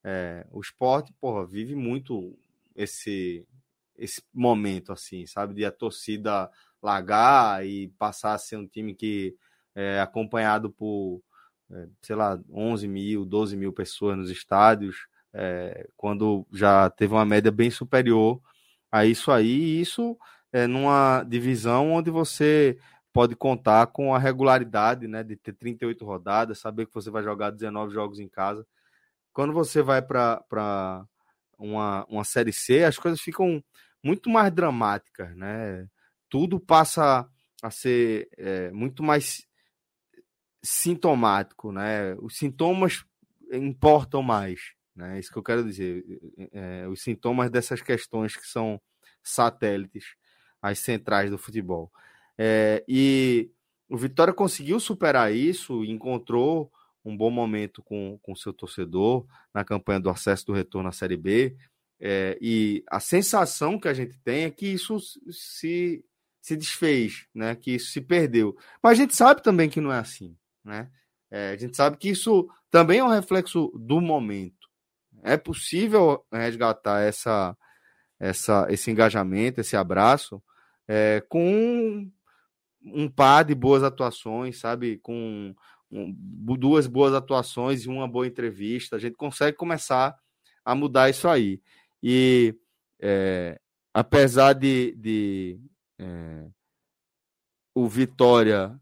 É, 0.05 0.47
o 0.51 0.61
esporte, 0.61 1.13
porra, 1.19 1.47
vive 1.47 1.75
muito 1.75 2.39
esse 2.75 3.47
esse 3.99 4.23
momento 4.33 4.93
assim, 4.93 5.27
sabe, 5.27 5.55
de 5.55 5.65
a 5.65 5.73
torcida 5.73 6.49
largar 6.83 7.67
e 7.67 7.89
passar 7.99 8.35
a 8.35 8.39
ser 8.39 8.57
um 8.57 8.67
time 8.67 8.95
que 8.95 9.37
é 9.75 10.01
acompanhado 10.01 10.71
por, 10.71 11.23
é, 11.71 11.89
sei 12.03 12.17
lá, 12.17 12.41
11 12.51 12.89
mil, 12.89 13.25
12 13.25 13.57
mil 13.57 13.73
pessoas 13.73 14.17
nos 14.17 14.31
estádios, 14.31 15.07
é, 15.33 15.89
quando 15.97 16.47
já 16.53 16.91
teve 16.91 17.15
uma 17.15 17.25
média 17.25 17.51
bem 17.51 17.71
superior 17.71 18.41
a 18.91 19.05
isso 19.05 19.31
aí, 19.31 19.47
e 19.47 19.81
isso 19.81 20.17
é, 20.53 20.67
numa 20.67 21.23
divisão 21.25 21.93
onde 21.93 22.11
você 22.11 22.79
pode 23.13 23.35
contar 23.37 23.89
com 23.89 24.15
a 24.15 24.19
regularidade 24.19 25.09
né, 25.09 25.23
de 25.23 25.37
ter 25.37 25.53
38 25.53 26.05
rodadas, 26.05 26.59
saber 26.59 26.87
que 26.87 26.95
você 26.95 27.11
vai 27.11 27.23
jogar 27.23 27.51
19 27.51 27.93
jogos 27.93 28.19
em 28.21 28.29
casa. 28.29 28.67
Quando 29.33 29.53
você 29.53 29.83
vai 29.83 30.03
para 30.03 31.05
uma, 31.59 32.07
uma 32.09 32.25
Série 32.25 32.53
C, 32.53 32.85
as 32.85 32.99
coisas 32.99 33.21
ficam 33.21 33.63
muito 34.03 34.31
mais 34.31 34.53
dramáticas, 34.53 35.35
né? 35.37 35.87
Tudo 36.29 36.61
passa 36.61 37.29
a 37.63 37.71
ser 37.71 38.29
é, 38.37 38.71
muito 38.71 39.03
mais 39.03 39.47
sintomático, 40.63 41.73
né? 41.73 42.15
Os 42.21 42.37
sintomas 42.37 43.05
importam 43.53 44.23
mais, 44.23 44.73
né? 44.95 45.17
É 45.17 45.21
isso 45.21 45.33
que 45.33 45.39
eu 45.39 45.43
quero 45.43 45.65
dizer. 45.65 46.05
É, 46.53 46.87
os 46.89 47.03
sintomas 47.03 47.51
dessas 47.51 47.81
questões 47.81 48.37
que 48.37 48.47
são 48.47 48.81
satélites 49.23 50.17
as 50.61 50.79
centrais 50.81 51.31
do 51.31 51.39
futebol. 51.39 51.91
É, 52.37 52.85
e 52.89 53.51
o 53.89 53.97
Vitória 53.97 54.33
conseguiu 54.33 54.79
superar 54.79 55.33
isso, 55.33 55.85
encontrou 55.85 56.71
um 57.05 57.17
bom 57.17 57.31
momento 57.31 57.83
com 57.83 58.19
o 58.27 58.37
seu 58.37 58.53
torcedor 58.53 59.27
na 59.55 59.65
campanha 59.65 60.01
do 60.01 60.11
acesso 60.11 60.47
do 60.47 60.53
retorno 60.53 60.89
à 60.89 60.93
Série 60.93 61.17
B. 61.17 61.57
É, 62.01 62.39
e 62.41 62.85
a 62.89 63.01
sensação 63.01 63.79
que 63.79 63.89
a 63.89 63.95
gente 63.95 64.17
tem 64.21 64.45
é 64.45 64.51
que 64.51 64.67
isso 64.67 64.99
se, 65.31 66.05
se 66.49 66.57
desfez, 66.57 67.27
né? 67.35 67.55
que 67.55 67.73
isso 67.73 67.93
se 67.93 68.01
perdeu. 68.01 68.57
Mas 68.83 68.93
a 68.93 69.03
gente 69.03 69.15
sabe 69.15 69.43
também 69.43 69.69
que 69.69 69.81
não 69.81 69.93
é 69.93 69.99
assim. 69.99 70.35
Né? 70.65 70.91
É, 71.31 71.51
a 71.51 71.57
gente 71.57 71.77
sabe 71.77 71.99
que 71.99 72.09
isso 72.09 72.49
também 72.71 73.01
é 73.01 73.05
um 73.05 73.09
reflexo 73.09 73.71
do 73.75 74.01
momento. 74.01 74.67
É 75.23 75.37
possível 75.37 76.25
resgatar 76.33 77.03
essa, 77.03 77.55
essa, 78.19 78.67
esse 78.71 78.91
engajamento, 78.91 79.61
esse 79.61 79.77
abraço, 79.77 80.43
é, 80.87 81.23
com 81.29 82.11
um 82.83 83.09
par 83.11 83.45
de 83.45 83.55
boas 83.55 83.83
atuações, 83.83 84.59
sabe? 84.59 84.97
Com 84.99 85.55
um, 85.91 86.15
duas 86.57 86.87
boas 86.87 87.13
atuações 87.13 87.83
e 87.85 87.89
uma 87.89 88.09
boa 88.09 88.27
entrevista, 88.27 88.97
a 88.97 88.99
gente 88.99 89.17
consegue 89.17 89.57
começar 89.57 90.17
a 90.65 90.75
mudar 90.75 91.11
isso 91.11 91.29
aí. 91.29 91.61
E 92.03 92.55
é, 93.01 93.61
apesar 93.93 94.55
de, 94.55 94.95
de 94.97 95.61
é, 95.99 96.49
o 97.75 97.89
Vitória, 97.89 98.81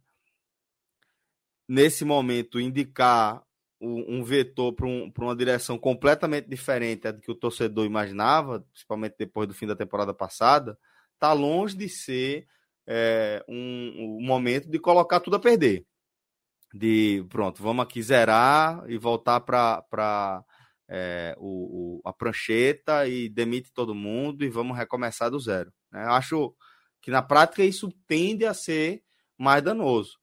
nesse 1.68 2.04
momento, 2.04 2.60
indicar 2.60 3.46
um 3.80 4.24
vetor 4.24 4.72
para 4.72 4.86
um, 4.86 5.12
uma 5.18 5.36
direção 5.36 5.78
completamente 5.78 6.48
diferente 6.48 7.02
da 7.02 7.12
que 7.12 7.30
o 7.30 7.34
torcedor 7.34 7.84
imaginava, 7.84 8.60
principalmente 8.72 9.16
depois 9.18 9.46
do 9.46 9.54
fim 9.54 9.66
da 9.66 9.76
temporada 9.76 10.14
passada, 10.14 10.78
está 11.12 11.32
longe 11.32 11.76
de 11.76 11.88
ser 11.88 12.46
é, 12.86 13.44
um, 13.48 14.18
um, 14.18 14.26
momento 14.26 14.68
de 14.70 14.78
colocar 14.78 15.20
tudo 15.20 15.36
a 15.36 15.40
perder. 15.40 15.84
De 16.72 17.24
pronto, 17.28 17.62
vamos 17.62 17.84
aqui 17.84 18.02
zerar 18.02 18.84
e 18.88 18.96
voltar 18.98 19.40
para 19.40 20.44
é, 20.88 21.34
o, 21.38 21.98
o, 21.98 22.08
a 22.08 22.12
prancheta 22.12 23.06
e 23.06 23.28
demite 23.28 23.72
todo 23.72 23.94
mundo 23.94 24.44
e 24.44 24.48
vamos 24.48 24.76
recomeçar 24.76 25.30
do 25.30 25.38
zero. 25.38 25.72
Né? 25.92 26.04
Acho 26.06 26.54
que 27.06 27.10
na 27.12 27.22
prática 27.22 27.62
isso 27.62 27.88
tende 28.04 28.44
a 28.44 28.52
ser 28.52 29.00
mais 29.38 29.62
danoso. 29.62 30.18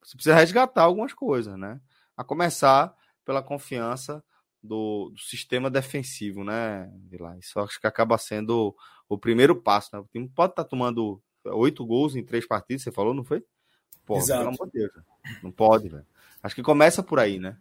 Você 0.00 0.14
precisa 0.14 0.36
resgatar 0.36 0.84
algumas 0.84 1.12
coisas, 1.12 1.58
né? 1.58 1.80
A 2.16 2.22
começar 2.22 2.94
pela 3.24 3.42
confiança 3.42 4.22
do, 4.62 5.10
do 5.10 5.18
sistema 5.18 5.68
defensivo, 5.68 6.44
né, 6.44 6.88
Vilar? 7.08 7.36
Isso 7.36 7.58
acho 7.58 7.80
que 7.80 7.86
acaba 7.88 8.16
sendo 8.16 8.76
o 9.08 9.18
primeiro 9.18 9.60
passo, 9.60 9.90
né? 9.92 9.98
O 9.98 10.06
time 10.06 10.28
pode 10.28 10.52
estar 10.52 10.62
tá 10.62 10.70
tomando 10.70 11.20
oito 11.46 11.84
gols 11.84 12.14
em 12.14 12.22
três 12.22 12.46
partidas, 12.46 12.84
você 12.84 12.92
falou, 12.92 13.12
não 13.12 13.24
foi? 13.24 13.44
Pô, 14.06 14.16
Exato. 14.16 14.38
pelo 14.38 14.54
amor 14.54 14.66
de 14.66 14.78
Deus, 14.78 14.92
não 15.42 15.50
pode, 15.50 15.88
velho. 15.88 16.06
Acho 16.40 16.54
que 16.54 16.62
começa 16.62 17.02
por 17.02 17.18
aí, 17.18 17.40
né? 17.40 17.56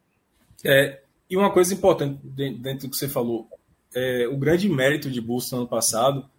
É, 0.64 1.02
e 1.28 1.36
uma 1.36 1.52
coisa 1.52 1.74
importante 1.74 2.20
dentro 2.24 2.88
do 2.88 2.92
que 2.92 2.98
você 2.98 3.10
falou, 3.10 3.50
é, 3.96 4.28
o 4.28 4.38
grande 4.38 4.70
mérito 4.70 5.10
de 5.10 5.20
Bulls 5.20 5.52
no 5.52 5.58
ano 5.58 5.68
passado, 5.68 6.30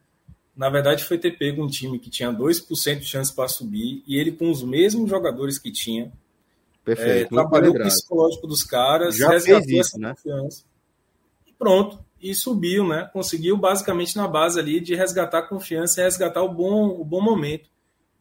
na 0.57 0.69
verdade, 0.69 1.05
foi 1.05 1.19
ter 1.19 1.39
pego 1.39 1.65
um 1.65 1.69
time 1.69 1.99
que 1.99 2.11
tinha 2.11 2.33
2% 2.33 2.99
de 2.99 3.07
chance 3.07 3.35
para 3.35 3.49
subir 3.49 4.03
e 4.07 4.19
ele 4.19 4.33
com 4.33 4.51
os 4.51 4.63
mesmos 4.63 5.09
jogadores 5.09 5.59
que 5.59 5.71
tinha, 5.71 6.13
Perfeito. 6.85 7.35
É, 7.35 7.37
trabalhou 7.37 7.75
o 7.75 7.79
psicológico 7.79 8.47
dos 8.47 8.65
caras, 8.65 9.17
Já 9.17 9.39
fez 9.41 9.69
isso, 9.69 9.99
né? 9.99 10.11
Confiança, 10.11 10.65
e 11.47 11.53
pronto. 11.53 11.99
E 12.21 12.35
subiu, 12.35 12.87
né? 12.87 13.09
Conseguiu 13.13 13.57
basicamente 13.57 14.17
na 14.17 14.29
base 14.29 14.59
ali 14.59 14.81
de 14.81 14.95
resgatar 14.95 15.39
a 15.39 15.47
confiança 15.47 16.01
e 16.01 16.05
resgatar 16.05 16.43
o 16.43 16.53
bom, 16.53 16.89
o 16.89 17.05
bom 17.05 17.21
momento. 17.21 17.71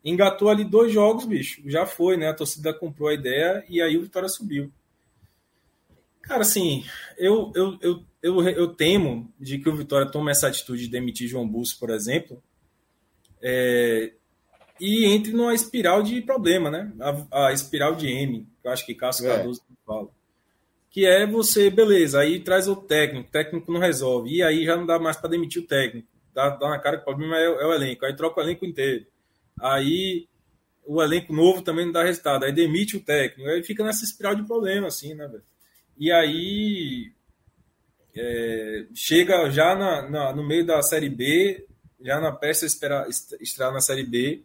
Engatou 0.03 0.49
ali 0.49 0.63
dois 0.63 0.91
jogos, 0.93 1.25
bicho. 1.25 1.61
Já 1.65 1.85
foi, 1.85 2.15
né? 2.15 2.29
A 2.29 2.33
torcida 2.33 2.73
comprou 2.73 3.09
a 3.09 3.13
ideia 3.13 3.63
e 3.67 3.81
aí 3.81 3.97
o 3.97 4.01
Vitória 4.01 4.29
subiu. 4.29 4.71
Cara, 6.21 6.41
assim, 6.41 6.85
eu, 7.17 7.51
eu, 7.55 7.77
eu, 7.81 8.03
eu, 8.21 8.41
eu 8.49 8.67
temo 8.67 9.33
de 9.39 9.57
que 9.59 9.69
o 9.69 9.75
Vitória 9.75 10.11
tome 10.11 10.31
essa 10.31 10.47
atitude 10.47 10.83
de 10.83 10.91
demitir 10.91 11.27
João 11.27 11.47
Busso, 11.47 11.79
por 11.79 11.89
exemplo, 11.89 12.41
é, 13.41 14.11
e 14.79 15.05
entre 15.05 15.33
numa 15.33 15.53
espiral 15.53 16.01
de 16.01 16.21
problema, 16.21 16.69
né? 16.71 16.91
A, 17.31 17.47
a 17.47 17.53
espiral 17.53 17.95
de 17.95 18.07
M, 18.07 18.47
que 18.61 18.67
eu 18.67 18.71
acho 18.71 18.85
que 18.85 18.95
Cássio 18.95 19.27
é. 19.27 19.35
Cardoso 19.35 19.61
fala. 19.85 20.09
Que 20.89 21.05
é 21.05 21.27
você, 21.27 21.69
beleza, 21.69 22.19
aí 22.19 22.39
traz 22.39 22.67
o 22.67 22.75
técnico, 22.75 23.27
o 23.27 23.31
técnico 23.31 23.71
não 23.71 23.79
resolve, 23.79 24.35
e 24.35 24.41
aí 24.41 24.65
já 24.65 24.75
não 24.75 24.85
dá 24.85 24.97
mais 24.97 25.17
para 25.17 25.29
demitir 25.29 25.61
o 25.61 25.67
técnico. 25.67 26.07
Dá, 26.33 26.49
dá 26.49 26.69
na 26.69 26.79
cara 26.79 26.97
que 26.97 27.03
o 27.03 27.05
problema 27.05 27.37
é, 27.37 27.45
é, 27.45 27.65
o 27.65 27.73
elenco, 27.73 28.05
aí 28.05 28.15
troca 28.15 28.39
o 28.39 28.43
elenco 28.43 28.65
inteiro. 28.65 29.05
Aí 29.59 30.27
o 30.85 31.01
elenco 31.03 31.33
novo 31.33 31.61
também 31.61 31.85
não 31.85 31.91
dá 31.91 32.03
resultado, 32.03 32.45
aí 32.45 32.51
demite 32.51 32.97
o 32.97 33.03
técnico, 33.03 33.49
aí 33.49 33.61
fica 33.63 33.83
nessa 33.83 34.03
espiral 34.03 34.33
de 34.33 34.43
problema, 34.43 34.87
assim, 34.87 35.13
né, 35.13 35.27
velho? 35.27 35.43
E 35.97 36.11
aí 36.11 37.11
é, 38.21 38.85
chega 38.93 39.49
já 39.49 39.75
na, 39.75 40.09
na, 40.09 40.33
no 40.33 40.45
meio 40.45 40.65
da 40.65 40.81
Série 40.81 41.09
B, 41.09 41.65
já 42.01 42.19
na 42.19 42.31
peça 42.31 42.65
esperar, 42.65 43.07
estrear 43.39 43.71
na 43.71 43.79
Série 43.79 44.03
B, 44.03 44.43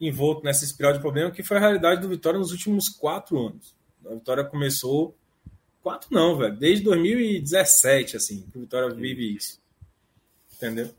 envolto 0.00 0.42
nessa 0.42 0.64
espiral 0.64 0.94
de 0.94 1.00
problema, 1.00 1.30
que 1.30 1.42
foi 1.42 1.58
a 1.58 1.60
realidade 1.60 2.00
do 2.00 2.08
Vitória 2.08 2.38
nos 2.38 2.52
últimos 2.52 2.88
quatro 2.88 3.38
anos. 3.38 3.74
A 4.06 4.14
Vitória 4.14 4.44
começou. 4.44 5.14
Quatro 5.82 6.08
não, 6.10 6.36
velho. 6.36 6.56
Desde 6.56 6.84
2017, 6.84 8.16
assim, 8.16 8.46
que 8.50 8.58
o 8.58 8.62
Vitória 8.62 8.94
vive 8.94 9.34
isso. 9.36 9.60
Entendeu? 10.56 10.90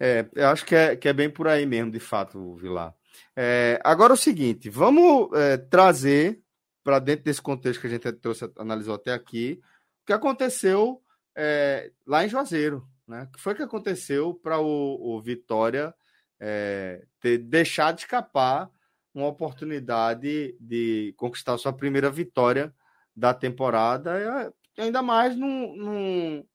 É, 0.00 0.26
eu 0.34 0.48
acho 0.48 0.64
que 0.64 0.74
é, 0.74 0.96
que 0.96 1.08
é 1.08 1.12
bem 1.12 1.30
por 1.30 1.46
aí 1.46 1.64
mesmo, 1.64 1.92
de 1.92 2.00
fato, 2.00 2.56
Vilar. 2.56 2.94
É, 3.36 3.80
agora 3.84 4.12
é 4.12 4.14
o 4.14 4.18
seguinte, 4.18 4.68
vamos 4.68 5.30
é, 5.34 5.56
trazer 5.56 6.40
para 6.84 6.98
dentro 6.98 7.24
desse 7.24 7.42
contexto 7.42 7.80
que 7.80 7.86
a 7.86 7.90
gente 7.90 8.12
trouxe, 8.12 8.48
analisou 8.58 8.94
até 8.94 9.12
aqui, 9.12 9.60
o 10.02 10.06
que 10.06 10.12
aconteceu 10.12 11.02
é, 11.34 11.90
lá 12.06 12.24
em 12.24 12.28
Juazeiro. 12.28 12.86
Né? 13.08 13.22
O 13.22 13.32
que 13.32 13.40
foi 13.40 13.54
que 13.54 13.62
aconteceu 13.62 14.34
para 14.34 14.60
o, 14.60 15.16
o 15.16 15.20
Vitória 15.20 15.94
é, 16.38 17.04
ter 17.20 17.38
deixado 17.38 17.98
escapar 17.98 18.70
uma 19.14 19.28
oportunidade 19.28 20.56
de 20.60 21.14
conquistar 21.16 21.56
sua 21.56 21.72
primeira 21.72 22.10
vitória 22.10 22.74
da 23.16 23.32
temporada, 23.32 24.52
e 24.76 24.80
ainda 24.82 25.00
mais 25.00 25.36
num, 25.36 25.76
num, 25.76 26.46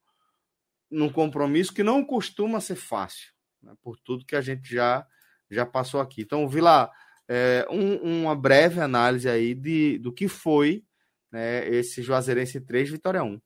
num 0.90 1.10
compromisso 1.10 1.72
que 1.72 1.82
não 1.82 2.04
costuma 2.04 2.60
ser 2.60 2.76
fácil, 2.76 3.32
né, 3.62 3.72
por 3.80 3.98
tudo 3.98 4.26
que 4.26 4.36
a 4.36 4.42
gente 4.42 4.74
já, 4.74 5.06
já 5.50 5.64
passou 5.64 6.00
aqui. 6.00 6.20
Então, 6.20 6.46
Vila, 6.46 6.90
é, 7.32 7.64
um, 7.70 8.22
uma 8.22 8.34
breve 8.34 8.80
análise 8.80 9.28
aí 9.28 9.54
de, 9.54 9.98
do 9.98 10.12
que 10.12 10.26
foi 10.26 10.82
né, 11.30 11.68
esse 11.68 12.02
Juazeirense 12.02 12.60
3, 12.60 12.90
Vitória 12.90 13.22
1. 13.22 13.40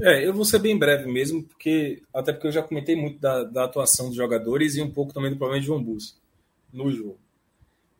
É, 0.00 0.26
eu 0.26 0.32
vou 0.32 0.46
ser 0.46 0.58
bem 0.58 0.76
breve 0.78 1.06
mesmo, 1.06 1.44
porque 1.44 2.02
até 2.14 2.32
porque 2.32 2.46
eu 2.46 2.52
já 2.52 2.62
comentei 2.62 2.96
muito 2.96 3.20
da, 3.20 3.44
da 3.44 3.64
atuação 3.64 4.06
dos 4.06 4.16
jogadores 4.16 4.74
e 4.74 4.80
um 4.80 4.90
pouco 4.90 5.12
também 5.12 5.30
do 5.30 5.36
problema 5.36 5.60
de 5.60 5.66
João 5.66 5.84
Bus 5.84 6.18
no 6.72 6.90
jogo. 6.90 7.18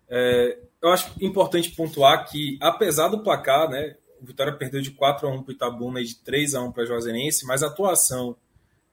É, 0.09 0.59
eu 0.81 0.89
acho 0.89 1.13
importante 1.21 1.71
pontuar 1.73 2.27
que, 2.27 2.57
apesar 2.59 3.09
do 3.09 3.23
placar, 3.23 3.69
né, 3.69 3.97
o 4.23 4.25
Vitória 4.25 4.55
perdeu 4.55 4.81
de 4.81 4.91
4 4.91 5.29
a 5.29 5.31
1 5.31 5.43
para 5.43 5.53
o 5.53 5.55
Itabuna 5.55 6.01
e 6.01 6.05
de 6.05 6.17
3 6.17 6.55
a 6.55 6.63
1 6.63 6.73
para 6.73 6.83
o 6.83 6.87
Juazeirense, 6.87 7.45
mas 7.45 7.63
a 7.63 7.67
atuação 7.67 8.35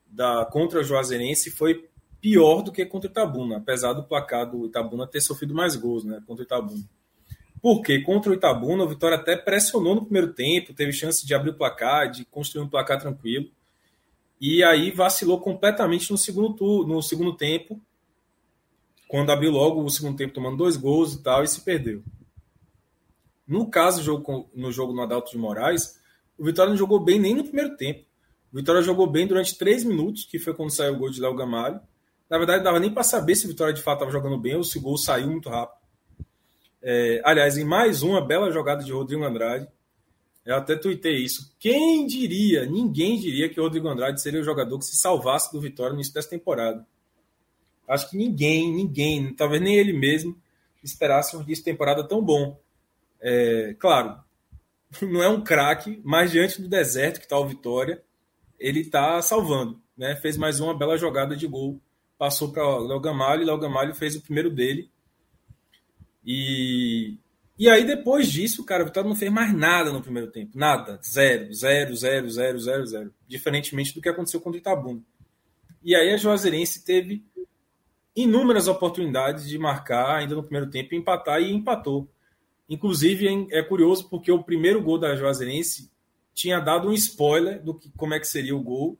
da, 0.06 0.45
contra 0.52 0.82
o 0.82 0.84
Juazeirense 0.84 1.50
foi 1.50 1.89
pior 2.21 2.62
do 2.62 2.71
que 2.71 2.86
contra 2.86 3.10
o 3.10 3.12
Itabuna, 3.12 3.57
apesar 3.57 3.93
do 3.93 4.03
placar 4.03 4.49
do 4.49 4.67
Itabuna 4.67 5.07
ter 5.07 5.19
sofrido 5.19 5.55
mais 5.55 5.75
gols 5.75 6.03
né, 6.03 6.21
contra 6.25 6.43
o 6.43 6.45
Itabuna. 6.45 6.84
Porque 7.62 7.99
contra 8.01 8.31
o 8.31 8.36
Itabuna, 8.36 8.84
o 8.84 8.88
Vitória 8.88 9.17
até 9.17 9.36
pressionou 9.36 9.95
no 9.95 10.03
primeiro 10.03 10.34
tempo, 10.34 10.73
teve 10.73 10.93
chance 10.93 11.25
de 11.25 11.34
abrir 11.34 11.51
o 11.51 11.55
placar, 11.55 12.10
de 12.10 12.25
construir 12.25 12.63
um 12.63 12.69
placar 12.69 12.99
tranquilo. 12.99 13.49
E 14.39 14.63
aí 14.63 14.89
vacilou 14.91 15.39
completamente 15.39 16.10
no 16.12 16.17
segundo, 16.17 16.86
no 16.88 17.01
segundo 17.01 17.36
tempo, 17.36 17.79
quando 19.07 19.31
abriu 19.31 19.51
logo 19.51 19.84
o 19.84 19.89
segundo 19.89 20.17
tempo 20.17 20.34
tomando 20.34 20.57
dois 20.57 20.75
gols 20.77 21.13
e 21.13 21.21
tal, 21.21 21.43
e 21.43 21.47
se 21.47 21.62
perdeu. 21.62 22.03
No 23.47 23.69
caso, 23.69 24.01
no 24.55 24.71
jogo 24.71 24.93
no 24.93 25.01
Adalto 25.01 25.31
de 25.31 25.38
Moraes, 25.38 25.99
o 26.38 26.45
Vitória 26.45 26.69
não 26.69 26.77
jogou 26.77 26.99
bem 26.99 27.19
nem 27.19 27.36
no 27.36 27.43
primeiro 27.43 27.75
tempo. 27.75 28.05
O 28.51 28.57
Vitória 28.57 28.81
jogou 28.81 29.05
bem 29.05 29.27
durante 29.27 29.57
três 29.57 29.84
minutos, 29.84 30.25
que 30.25 30.39
foi 30.39 30.53
quando 30.53 30.71
saiu 30.71 30.93
o 30.93 30.97
gol 30.97 31.12
de 31.12 31.21
Léo 31.21 31.36
Gamalho. 31.36 31.79
Na 32.32 32.38
verdade, 32.38 32.60
não 32.60 32.63
dava 32.63 32.80
nem 32.80 32.89
para 32.89 33.04
saber 33.04 33.36
se 33.36 33.44
o 33.44 33.50
Vitória 33.50 33.74
de 33.74 33.82
fato 33.82 33.98
estava 33.98 34.12
jogando 34.12 34.38
bem 34.38 34.56
ou 34.56 34.63
se 34.63 34.78
o 34.78 34.82
gol 34.82 34.98
saiu 34.98 35.28
muito 35.28 35.50
rápido. 35.50 35.82
É, 36.82 37.22
aliás, 37.26 37.58
em 37.58 37.65
mais 37.65 38.04
uma 38.04 38.26
bela 38.26 38.50
jogada 38.50 38.86
de 38.86 38.94
Rodrigo 38.94 39.26
Andrade, 39.26 39.67
eu 40.46 40.56
até 40.56 40.78
tuitei 40.78 41.17
isso. 41.17 41.54
Quem 41.60 42.08
diria, 42.08 42.65
ninguém 42.65 43.20
diria 43.20 43.50
que 43.50 43.60
o 43.60 43.63
Rodrigo 43.63 43.89
Andrade 43.89 44.22
seria 44.22 44.39
o 44.39 44.46
jogador 44.46 44.80
que 44.80 44.86
se 44.86 44.96
salvasse 44.96 45.52
do 45.52 45.60
Vitória 45.60 45.91
no 45.91 45.98
início 45.98 46.13
dessa 46.13 46.30
temporada. 46.30 46.88
Acho 47.86 48.10
que 48.10 48.15
ninguém, 48.15 48.74
ninguém, 48.74 49.34
talvez 49.34 49.62
nem 49.62 49.76
ele 49.76 49.91
mesmo, 49.91 50.34
esperasse 50.82 51.36
um 51.36 51.41
início 51.41 51.65
de 51.65 51.70
temporada 51.70 52.02
tão 52.02 52.24
bom. 52.24 52.58
É, 53.20 53.76
claro, 53.78 54.17
não 55.04 55.22
é 55.22 55.28
um 55.28 55.44
craque, 55.44 56.00
mas 56.02 56.32
diante 56.32 56.62
do 56.62 56.70
deserto 56.70 57.20
que 57.20 57.26
está 57.26 57.38
o 57.38 57.46
Vitória, 57.46 58.02
ele 58.58 58.80
está 58.80 59.22
salvando. 59.22 59.82
Né? 59.98 60.15
Fez 60.15 60.38
mais 60.38 60.62
uma 60.62 60.74
bela 60.74 60.98
jogada 60.98 61.36
de 61.36 61.46
gol. 61.46 61.78
Passou 62.21 62.51
para 62.51 62.63
Léo 62.77 62.99
Gamalho, 62.99 63.41
e 63.41 63.45
Léo 63.45 63.57
Gamalho 63.57 63.95
fez 63.95 64.15
o 64.15 64.21
primeiro 64.21 64.51
dele 64.51 64.91
e, 66.23 67.17
e 67.57 67.69
aí, 67.69 67.84
depois 67.84 68.31
disso, 68.31 68.63
cara, 68.63 68.84
o 68.84 68.86
Vitória 68.86 69.10
não 69.10 69.15
fez 69.15 69.31
mais 69.31 69.53
nada 69.53 69.91
no 69.91 70.01
primeiro 70.01 70.31
tempo. 70.31 70.51
Nada. 70.55 70.99
Zero, 71.03 71.53
zero, 71.53 71.95
zero, 71.95 72.29
zero, 72.29 72.60
zero, 72.60 72.86
zero. 72.86 73.13
Diferentemente 73.27 73.93
do 73.93 74.01
que 74.01 74.10
aconteceu 74.10 74.39
contra 74.39 74.57
o 74.57 74.62
Itabuna. 74.62 75.01
E 75.84 75.95
aí 75.95 76.13
a 76.13 76.17
Juazeirense 76.17 76.86
teve 76.86 77.25
inúmeras 78.15 78.67
oportunidades 78.67 79.47
de 79.47 79.57
marcar 79.57 80.17
ainda 80.17 80.36
no 80.36 80.43
primeiro 80.43 80.69
tempo, 80.69 80.93
empatar 80.93 81.41
e 81.41 81.51
empatou. 81.51 82.12
Inclusive, 82.69 83.47
é 83.51 83.63
curioso 83.63 84.10
porque 84.10 84.31
o 84.31 84.43
primeiro 84.43 84.81
gol 84.81 84.97
da 84.97 85.15
Juazeirense 85.15 85.91
tinha 86.34 86.60
dado 86.60 86.88
um 86.88 86.93
spoiler 86.93 87.62
do 87.62 87.73
que 87.73 87.91
como 87.97 88.13
é 88.13 88.19
que 88.19 88.27
seria 88.27 88.55
o 88.55 88.62
gol, 88.62 88.97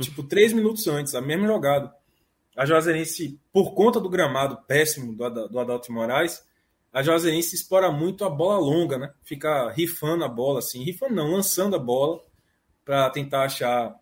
tipo, 0.00 0.22
três 0.22 0.52
minutos 0.52 0.86
antes, 0.86 1.14
a 1.14 1.20
mesma 1.20 1.46
jogada. 1.46 1.94
A 2.56 2.64
Juazeirense, 2.64 3.38
por 3.52 3.74
conta 3.74 4.00
do 4.00 4.08
gramado 4.08 4.56
péssimo 4.66 5.14
do, 5.14 5.48
do 5.48 5.60
Adalto 5.60 5.92
Moraes, 5.92 6.42
a 6.92 7.02
Juazeirense 7.02 7.54
explora 7.54 7.92
muito 7.92 8.24
a 8.24 8.30
bola 8.30 8.58
longa, 8.58 8.96
né? 8.96 9.12
Fica 9.22 9.70
rifando 9.70 10.24
a 10.24 10.28
bola, 10.28 10.60
assim, 10.60 10.82
rifando 10.82 11.14
não, 11.14 11.32
lançando 11.32 11.76
a 11.76 11.78
bola 11.78 12.22
para 12.82 13.10
tentar 13.10 13.42
achar 13.42 13.94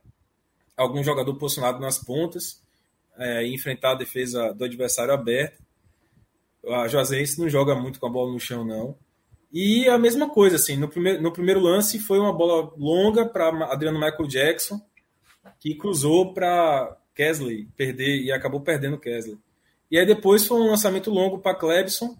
algum 0.77 1.03
jogador 1.03 1.35
posicionado 1.35 1.81
nas 1.81 1.99
pontas 1.99 2.63
é, 3.19 3.45
e 3.45 3.53
enfrentar 3.53 3.93
a 3.93 3.97
defesa 3.97 4.55
do 4.55 4.65
adversário 4.65 5.13
aberto. 5.13 5.61
A 6.69 6.87
Juazeirense 6.87 7.41
não 7.41 7.49
joga 7.49 7.75
muito 7.75 7.99
com 7.99 8.07
a 8.07 8.11
bola 8.11 8.33
no 8.33 8.39
chão, 8.39 8.65
não. 8.65 8.97
E 9.53 9.89
a 9.89 9.99
mesma 9.99 10.29
coisa, 10.29 10.57
assim, 10.57 10.77
no 10.77 10.89
primeiro, 10.89 11.21
no 11.21 11.33
primeiro 11.33 11.61
lance 11.61 11.99
foi 11.99 12.19
uma 12.19 12.33
bola 12.33 12.73
longa 12.77 13.27
para 13.27 13.49
Adriano 13.73 13.99
Michael 13.99 14.29
Jackson, 14.29 14.81
que 15.59 15.75
cruzou 15.75 16.33
para 16.33 16.97
Kesley 17.15 17.69
perder 17.77 18.23
e 18.23 18.33
acabou 18.33 18.61
perdendo 18.61 18.99
Kesley. 18.99 19.39
E 19.91 19.99
aí 19.99 20.07
depois 20.07 20.47
foi 20.47 20.59
um 20.61 20.69
lançamento 20.69 21.11
longo 21.11 21.39
para 21.39 21.55
Clebson, 21.55 22.17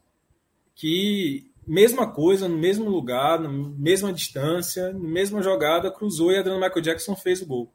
que 0.75 1.51
mesma 1.67 2.07
coisa, 2.07 2.49
no 2.49 2.57
mesmo 2.57 2.89
lugar, 2.89 3.41
na 3.41 3.49
mesma 3.49 4.13
distância, 4.13 4.93
na 4.93 5.09
mesma 5.09 5.43
jogada, 5.43 5.91
cruzou 5.91 6.31
e 6.31 6.39
Adriano 6.39 6.61
Michael 6.61 6.83
Jackson 6.83 7.17
fez 7.17 7.43
o 7.43 7.47
gol. 7.47 7.73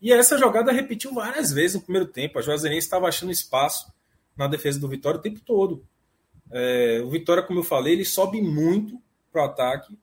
E 0.00 0.12
essa 0.12 0.38
jogada 0.38 0.72
repetiu 0.72 1.12
várias 1.12 1.52
vezes 1.52 1.74
no 1.76 1.82
primeiro 1.82 2.06
tempo. 2.06 2.38
A 2.38 2.42
Juazeirense 2.42 2.86
estava 2.86 3.08
achando 3.08 3.32
espaço 3.32 3.92
na 4.36 4.46
defesa 4.46 4.78
do 4.78 4.88
Vitória 4.88 5.18
o 5.18 5.22
tempo 5.22 5.40
todo. 5.40 5.84
É, 6.50 7.00
o 7.04 7.10
Vitória, 7.10 7.42
como 7.42 7.58
eu 7.58 7.64
falei, 7.64 7.94
ele 7.94 8.04
sobe 8.04 8.40
muito 8.40 9.00
para 9.30 9.42
o 9.42 9.44
ataque 9.44 9.98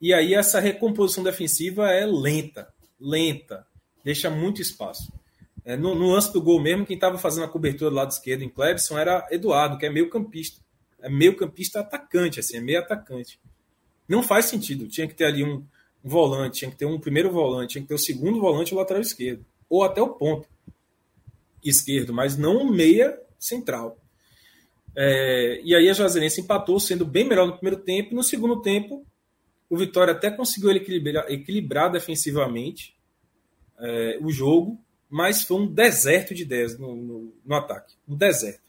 E 0.00 0.14
aí 0.14 0.34
essa 0.34 0.60
recomposição 0.60 1.22
defensiva 1.22 1.90
é 1.90 2.06
lenta, 2.06 2.72
lenta, 2.98 3.66
deixa 4.02 4.30
muito 4.30 4.62
espaço. 4.62 5.12
É, 5.64 5.76
no, 5.76 5.94
no 5.94 6.12
lance 6.12 6.32
do 6.32 6.40
gol 6.40 6.60
mesmo, 6.60 6.86
quem 6.86 6.94
estava 6.94 7.18
fazendo 7.18 7.44
a 7.44 7.48
cobertura 7.48 7.90
do 7.90 7.96
lado 7.96 8.10
esquerdo 8.10 8.42
em 8.42 8.48
Clebson 8.48 8.98
era 8.98 9.26
Eduardo, 9.30 9.78
que 9.78 9.86
é 9.86 9.90
meio 9.90 10.08
campista. 10.08 10.60
É 11.00 11.08
meio 11.08 11.36
campista 11.36 11.80
atacante, 11.80 12.40
assim, 12.40 12.58
é 12.58 12.60
meio 12.60 12.78
atacante. 12.78 13.38
Não 14.08 14.22
faz 14.22 14.46
sentido. 14.46 14.88
Tinha 14.88 15.06
que 15.06 15.14
ter 15.14 15.24
ali 15.24 15.44
um, 15.44 15.64
um 16.04 16.08
volante, 16.08 16.58
tinha 16.58 16.70
que 16.70 16.76
ter 16.76 16.86
um 16.86 16.98
primeiro 16.98 17.30
volante, 17.30 17.72
tinha 17.72 17.82
que 17.82 17.88
ter 17.88 17.94
o 17.94 17.98
segundo 17.98 18.40
volante 18.40 18.74
o 18.74 18.76
lateral 18.76 19.00
esquerdo. 19.00 19.44
Ou 19.68 19.82
até 19.84 20.02
o 20.02 20.08
ponto 20.08 20.48
esquerdo, 21.64 22.12
mas 22.12 22.36
não 22.36 22.62
um 22.62 22.70
meia 22.70 23.18
central. 23.38 23.98
É, 24.96 25.60
e 25.62 25.74
aí 25.74 25.88
a 25.88 25.92
Juazeirense 25.92 26.40
empatou, 26.40 26.80
sendo 26.80 27.04
bem 27.04 27.24
melhor 27.24 27.46
no 27.46 27.54
primeiro 27.54 27.82
tempo. 27.82 28.12
E 28.12 28.14
no 28.14 28.22
segundo 28.22 28.60
tempo, 28.60 29.06
o 29.68 29.76
Vitória 29.76 30.12
até 30.12 30.30
conseguiu 30.30 30.70
equilibrar, 30.72 31.30
equilibrar 31.30 31.90
defensivamente 31.90 32.96
é, 33.78 34.18
o 34.20 34.30
jogo, 34.30 34.78
mas 35.10 35.42
foi 35.42 35.58
um 35.58 35.66
deserto 35.66 36.32
de 36.32 36.42
ideias 36.42 36.78
no, 36.78 36.94
no, 36.94 37.34
no, 37.44 37.54
ataque. 37.54 37.94
Um 38.08 38.16
deserto. 38.16 38.62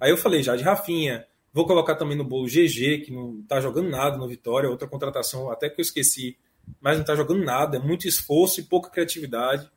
Aí 0.00 0.10
eu 0.10 0.16
falei 0.16 0.42
já 0.42 0.56
de 0.56 0.64
Rafinha, 0.64 1.24
vou 1.52 1.66
colocar 1.66 1.94
também 1.94 2.18
no 2.18 2.24
bolo 2.24 2.46
GG, 2.46 3.02
que 3.04 3.12
não 3.12 3.40
está 3.40 3.60
jogando 3.60 3.88
nada 3.88 4.16
no 4.16 4.28
Vitória, 4.28 4.68
outra 4.68 4.88
contratação 4.88 5.50
até 5.50 5.70
que 5.70 5.80
eu 5.80 5.84
esqueci, 5.84 6.36
mas 6.80 6.96
não 6.96 7.02
está 7.02 7.14
jogando 7.14 7.44
nada, 7.44 7.76
é 7.76 7.80
muito 7.80 8.08
esforço 8.08 8.58
e 8.58 8.64
pouca 8.64 8.90
criatividade. 8.90 9.70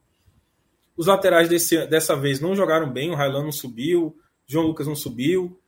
Os 0.97 1.05
laterais 1.05 1.47
desse, 1.47 1.85
dessa 1.85 2.15
vez 2.15 2.39
não 2.39 2.55
jogaram 2.55 2.91
bem, 2.91 3.11
o 3.11 3.15
Railan 3.15 3.43
não 3.43 3.51
subiu, 3.51 4.17
João 4.47 4.65
Lucas 4.65 4.87
não 4.87 4.95
subiu. 4.95 5.59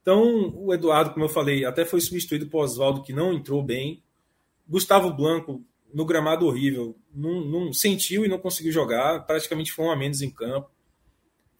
Então, 0.00 0.52
o 0.56 0.74
Eduardo, 0.74 1.12
como 1.12 1.26
eu 1.26 1.28
falei, 1.28 1.64
até 1.64 1.84
foi 1.84 2.00
substituído 2.00 2.48
por 2.48 2.64
Oswaldo, 2.64 3.02
que 3.02 3.12
não 3.12 3.32
entrou 3.32 3.62
bem. 3.62 4.02
Gustavo 4.68 5.12
Blanco 5.12 5.62
no 5.92 6.04
gramado 6.04 6.46
horrível, 6.46 6.96
não, 7.14 7.44
não, 7.44 7.72
sentiu 7.72 8.24
e 8.24 8.28
não 8.28 8.38
conseguiu 8.38 8.72
jogar, 8.72 9.26
praticamente 9.26 9.72
foi 9.72 9.84
um 9.84 9.90
a 9.90 9.96
menos 9.96 10.22
em 10.22 10.30
campo. 10.30 10.70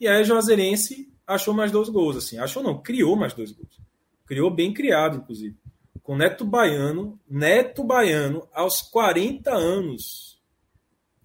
E 0.00 0.08
aí 0.08 0.20
a 0.20 0.24
Juazeirense 0.24 1.12
achou 1.26 1.54
mais 1.54 1.70
dois 1.70 1.88
gols, 1.88 2.16
assim, 2.16 2.38
achou 2.38 2.62
não, 2.62 2.80
criou 2.80 3.16
mais 3.16 3.34
dois 3.34 3.52
gols. 3.52 3.80
Criou 4.26 4.50
bem 4.50 4.72
criado, 4.72 5.18
inclusive. 5.18 5.56
Com 6.02 6.16
Neto 6.16 6.44
Baiano, 6.44 7.20
Neto 7.28 7.84
Baiano, 7.84 8.48
aos 8.52 8.82
40 8.82 9.50
anos. 9.52 10.40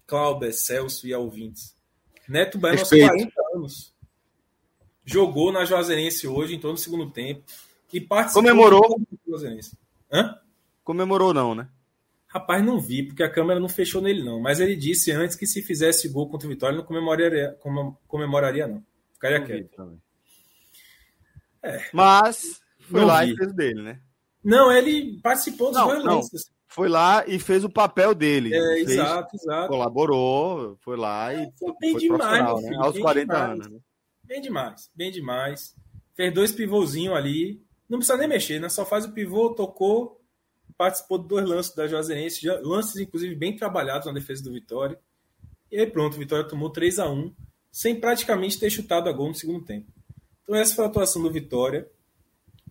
Cláudio, 0.06 0.52
Celso 0.52 1.06
e 1.06 1.12
Alvintes. 1.12 1.74
Neto 2.28 2.58
Baiano 2.58 2.80
aos 2.80 2.90
40 2.90 3.32
anos. 3.54 3.94
Jogou 5.04 5.50
na 5.50 5.64
Juazeirense 5.64 6.28
hoje, 6.28 6.54
em 6.54 6.60
todo 6.60 6.74
o 6.74 6.78
segundo 6.78 7.10
tempo. 7.10 7.42
E 7.92 8.00
participou 8.00 8.42
Comemorou. 8.42 9.00
Hã? 10.12 10.38
Comemorou 10.84 11.32
não, 11.32 11.54
né? 11.54 11.68
Rapaz, 12.38 12.64
não 12.64 12.80
vi, 12.80 13.02
porque 13.02 13.22
a 13.22 13.30
câmera 13.30 13.58
não 13.58 13.68
fechou 13.68 14.00
nele, 14.00 14.22
não. 14.22 14.40
Mas 14.40 14.60
ele 14.60 14.76
disse 14.76 15.10
antes 15.10 15.34
que 15.34 15.46
se 15.46 15.60
fizesse 15.60 16.08
gol 16.08 16.30
contra 16.30 16.46
o 16.46 16.50
Vitória, 16.50 16.76
não 16.76 16.84
comemoraria, 16.84 17.56
comemoraria 18.06 18.66
não. 18.68 18.82
Ficaria 19.12 19.42
quieto. 19.42 20.00
É. 21.60 21.84
Mas 21.92 22.60
foi 22.80 23.04
lá 23.04 23.24
vi. 23.24 23.32
e 23.32 23.36
fez 23.36 23.52
dele, 23.52 23.82
né? 23.82 24.00
Não, 24.42 24.70
ele 24.70 25.20
participou 25.20 25.72
dos 25.72 26.04
lances. 26.04 26.50
Foi 26.68 26.88
lá 26.88 27.24
e 27.26 27.40
fez 27.40 27.64
o 27.64 27.70
papel 27.70 28.14
dele. 28.14 28.54
É, 28.54 28.60
fez, 28.74 28.90
exato, 28.90 29.34
exato. 29.34 29.68
Colaborou, 29.68 30.78
foi 30.80 30.96
lá 30.96 31.34
e. 31.34 31.42
É, 31.42 31.50
foi 31.58 31.74
bem 31.80 31.92
foi 31.92 32.00
demais, 32.02 32.44
meu 32.44 32.58
filho, 32.58 32.70
né? 32.70 32.86
Aos 32.86 32.98
40 32.98 33.20
demais. 33.20 33.50
anos. 33.50 33.66
Né? 33.72 33.78
Bem 34.22 34.40
demais, 34.40 34.90
bem 34.94 35.10
demais. 35.10 35.74
Fez 36.14 36.32
dois 36.32 36.52
pivôzinhos 36.52 37.16
ali. 37.16 37.60
Não 37.88 37.98
precisa 37.98 38.16
nem 38.16 38.28
mexer, 38.28 38.60
né? 38.60 38.68
Só 38.68 38.86
faz 38.86 39.06
o 39.06 39.12
pivô, 39.12 39.50
tocou, 39.54 40.17
participou 40.78 41.18
de 41.18 41.26
dois 41.26 41.44
lances 41.44 41.74
da 41.74 41.88
Juazeirense, 41.88 42.46
lances 42.62 42.96
inclusive 42.96 43.34
bem 43.34 43.56
trabalhados 43.56 44.06
na 44.06 44.12
defesa 44.12 44.44
do 44.44 44.52
Vitória. 44.52 44.98
E 45.70 45.78
aí 45.78 45.86
pronto, 45.86 46.14
o 46.14 46.18
Vitória 46.18 46.48
tomou 46.48 46.70
3 46.70 47.00
a 47.00 47.10
1 47.10 47.34
sem 47.70 47.98
praticamente 48.00 48.58
ter 48.58 48.70
chutado 48.70 49.08
a 49.08 49.12
gol 49.12 49.28
no 49.28 49.34
segundo 49.34 49.64
tempo. 49.64 49.88
Então 50.42 50.54
essa 50.54 50.74
foi 50.74 50.84
a 50.84 50.88
atuação 50.88 51.20
do 51.20 51.30
Vitória, 51.30 51.86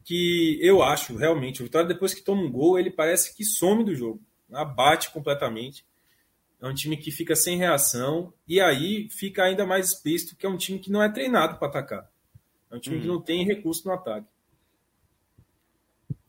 que 0.04 0.58
eu 0.62 0.82
acho 0.82 1.16
realmente, 1.18 1.62
o 1.62 1.66
Vitória 1.66 1.88
depois 1.88 2.14
que 2.14 2.24
toma 2.24 2.42
um 2.42 2.52
gol, 2.52 2.80
ele 2.80 2.90
parece 2.90 3.36
que 3.36 3.44
some 3.44 3.84
do 3.84 3.94
jogo, 3.94 4.22
abate 4.52 5.12
completamente. 5.12 5.86
É 6.60 6.68
um 6.68 6.74
time 6.74 6.98
que 6.98 7.12
fica 7.12 7.36
sem 7.36 7.58
reação 7.58 8.34
e 8.48 8.60
aí 8.60 9.10
fica 9.12 9.44
ainda 9.44 9.66
mais 9.66 9.90
explícito 9.90 10.36
que 10.36 10.46
é 10.46 10.50
um 10.50 10.58
time 10.58 10.80
que 10.80 10.90
não 10.90 11.04
é 11.04 11.10
treinado 11.10 11.60
para 11.60 11.68
atacar. 11.68 12.10
É 12.72 12.76
um 12.76 12.80
time 12.80 12.96
uhum. 12.96 13.02
que 13.02 13.08
não 13.08 13.22
tem 13.22 13.46
recurso 13.46 13.88
no 13.88 13.94
ataque. 13.94 14.28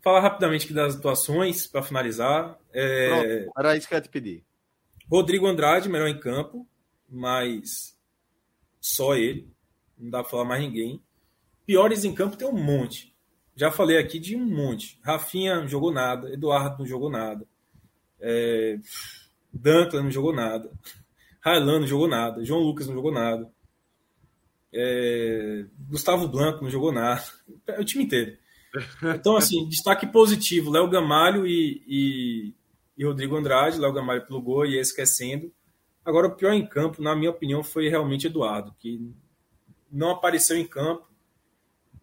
Falar 0.08 0.20
rapidamente 0.20 0.64
aqui 0.64 0.72
das 0.72 0.96
atuações, 0.96 1.66
para 1.66 1.82
finalizar. 1.82 2.58
É... 2.72 3.42
Pronto, 3.42 3.52
era 3.58 3.76
isso 3.76 3.86
que 3.86 3.92
eu 3.92 3.98
ia 3.98 4.02
te 4.02 4.08
pedir. 4.08 4.42
Rodrigo 5.06 5.46
Andrade, 5.46 5.86
melhor 5.86 6.08
em 6.08 6.18
campo, 6.18 6.66
mas 7.06 7.94
só 8.80 9.14
ele. 9.14 9.52
Não 9.98 10.08
dá 10.08 10.22
para 10.22 10.30
falar 10.30 10.46
mais 10.46 10.62
ninguém. 10.62 11.02
Piores 11.66 12.06
em 12.06 12.14
campo 12.14 12.38
tem 12.38 12.48
um 12.48 12.56
monte. 12.56 13.14
Já 13.54 13.70
falei 13.70 13.98
aqui 13.98 14.18
de 14.18 14.34
um 14.34 14.46
monte. 14.46 14.98
Rafinha 15.02 15.56
não 15.56 15.68
jogou 15.68 15.92
nada, 15.92 16.32
Eduardo 16.32 16.78
não 16.78 16.86
jogou 16.86 17.10
nada. 17.10 17.46
É... 18.18 18.78
Duncan 19.52 20.04
não 20.04 20.10
jogou 20.10 20.34
nada. 20.34 20.72
Railan 21.38 21.80
não 21.80 21.86
jogou 21.86 22.08
nada. 22.08 22.42
João 22.42 22.62
Lucas 22.62 22.86
não 22.86 22.94
jogou 22.94 23.12
nada. 23.12 23.46
É... 24.72 25.66
Gustavo 25.86 26.26
Blanco 26.28 26.64
não 26.64 26.70
jogou 26.70 26.92
nada. 26.92 27.22
É 27.66 27.76
o 27.78 27.84
time 27.84 28.04
inteiro. 28.04 28.38
Então, 29.14 29.36
assim, 29.36 29.68
destaque 29.68 30.06
positivo: 30.06 30.70
Léo 30.70 30.88
Gamalho 30.88 31.46
e, 31.46 31.82
e, 31.86 32.54
e 32.96 33.04
Rodrigo 33.04 33.36
Andrade. 33.36 33.78
Léo 33.78 33.92
Gamalho 33.92 34.26
pelo 34.26 34.40
gol 34.40 34.66
e 34.66 34.78
esquecendo. 34.78 35.52
Agora, 36.04 36.26
o 36.26 36.34
pior 36.34 36.52
em 36.52 36.66
campo, 36.66 37.02
na 37.02 37.14
minha 37.14 37.30
opinião, 37.30 37.62
foi 37.62 37.88
realmente 37.88 38.26
Eduardo, 38.26 38.74
que 38.78 39.12
não 39.90 40.10
apareceu 40.10 40.56
em 40.56 40.66
campo. 40.66 41.06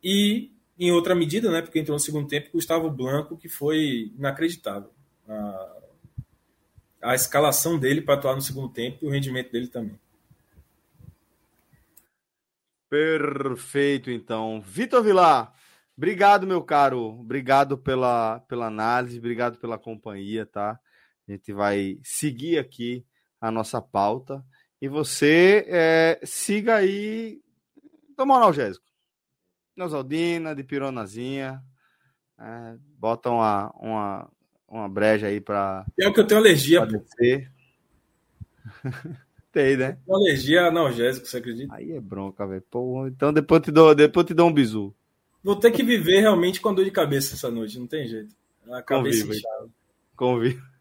E, 0.03 0.51
em 0.77 0.91
outra 0.91 1.15
medida, 1.15 1.49
né, 1.49 1.61
porque 1.61 1.79
entrou 1.79 1.95
no 1.95 1.99
segundo 1.99 2.27
tempo, 2.27 2.51
Gustavo 2.53 2.89
Blanco, 2.91 3.37
que 3.37 3.49
foi 3.49 4.11
inacreditável. 4.17 4.91
A, 5.27 5.77
a 7.01 7.15
escalação 7.15 7.79
dele 7.79 8.01
para 8.01 8.15
atuar 8.15 8.35
no 8.35 8.41
segundo 8.41 8.69
tempo 8.69 9.05
e 9.05 9.07
o 9.07 9.11
rendimento 9.11 9.51
dele 9.51 9.67
também. 9.67 9.99
Perfeito, 12.89 14.09
então. 14.11 14.61
Vitor 14.61 15.03
Vilar, 15.03 15.53
Obrigado, 15.97 16.45
meu 16.45 16.61
caro. 16.61 17.19
Obrigado 17.19 17.77
pela, 17.77 18.39
pela 18.41 18.67
análise, 18.67 19.17
obrigado 19.17 19.57
pela 19.57 19.77
companhia, 19.77 20.45
tá? 20.45 20.79
A 21.27 21.31
gente 21.31 21.53
vai 21.53 21.97
seguir 22.03 22.57
aqui 22.57 23.05
a 23.39 23.49
nossa 23.49 23.81
pauta. 23.81 24.43
E 24.81 24.87
você 24.87 25.65
é, 25.67 26.19
siga 26.23 26.75
aí 26.75 27.41
toma 28.15 28.33
um 28.33 28.37
analgésico. 28.37 28.85
Neusaldina, 29.75 30.55
de 30.55 30.63
pironazinha. 30.63 31.61
É, 32.39 32.75
bota 32.97 33.29
uma, 33.29 33.71
uma, 33.75 34.31
uma 34.67 34.89
breja 34.89 35.27
aí 35.27 35.41
para. 35.41 35.85
É 35.99 36.07
o 36.07 36.13
que 36.13 36.21
eu 36.21 36.27
tenho 36.27 36.39
alergia. 36.39 36.81
Tem, 39.51 39.77
né? 39.77 39.99
Alergia 40.09 40.63
a 40.63 40.67
analgésico, 40.67 41.27
você 41.27 41.37
acredita? 41.37 41.73
Aí 41.73 41.93
é 41.93 42.01
bronca, 42.01 42.45
velho. 42.45 42.61
Então 43.07 43.31
depois 43.31 43.59
eu 43.59 43.63
te 43.63 43.71
dou, 43.71 43.95
depois 43.95 44.25
eu 44.25 44.27
te 44.27 44.33
dou 44.33 44.49
um 44.49 44.53
bizu. 44.53 44.93
Vou 45.45 45.55
ter 45.55 45.69
que 45.69 45.83
viver 45.83 46.21
realmente 46.21 46.59
com 46.59 46.69
a 46.69 46.73
dor 46.73 46.83
de 46.83 46.89
cabeça 46.89 47.35
essa 47.35 47.51
noite, 47.51 47.77
não 47.77 47.85
tem 47.85 48.07
jeito. 48.07 48.35
A 48.67 48.81
cabeça 48.81 49.27
inchada. 49.27 49.69
Convivo. 50.15 50.59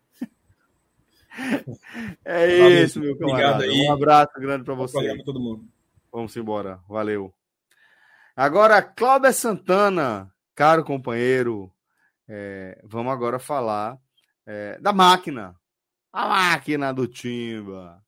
É 2.24 2.60
Valeu, 2.60 2.84
isso, 2.84 3.00
meu 3.00 3.18
camarada. 3.18 3.56
Obrigado 3.56 3.62
aí. 3.62 3.88
Um 3.88 3.92
abraço 3.92 4.32
grande 4.38 4.62
para 4.64 4.74
você. 4.74 5.22
todo 5.24 5.40
mundo. 5.40 5.66
Vamos 6.12 6.36
embora. 6.36 6.78
Valeu. 6.88 7.34
Agora, 8.36 8.80
Cláudio 8.80 9.32
Santana, 9.32 10.32
caro 10.54 10.84
companheiro, 10.84 11.72
é, 12.28 12.80
vamos 12.84 13.12
agora 13.12 13.40
falar 13.40 13.98
é, 14.46 14.78
da 14.78 14.92
máquina. 14.92 15.56
A 16.12 16.28
máquina 16.28 16.94
do 16.94 17.08
Timba. 17.08 18.00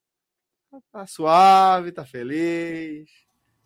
Tá 0.92 1.05
suave, 1.05 1.90
tá 1.90 2.05
feliz. 2.05 3.11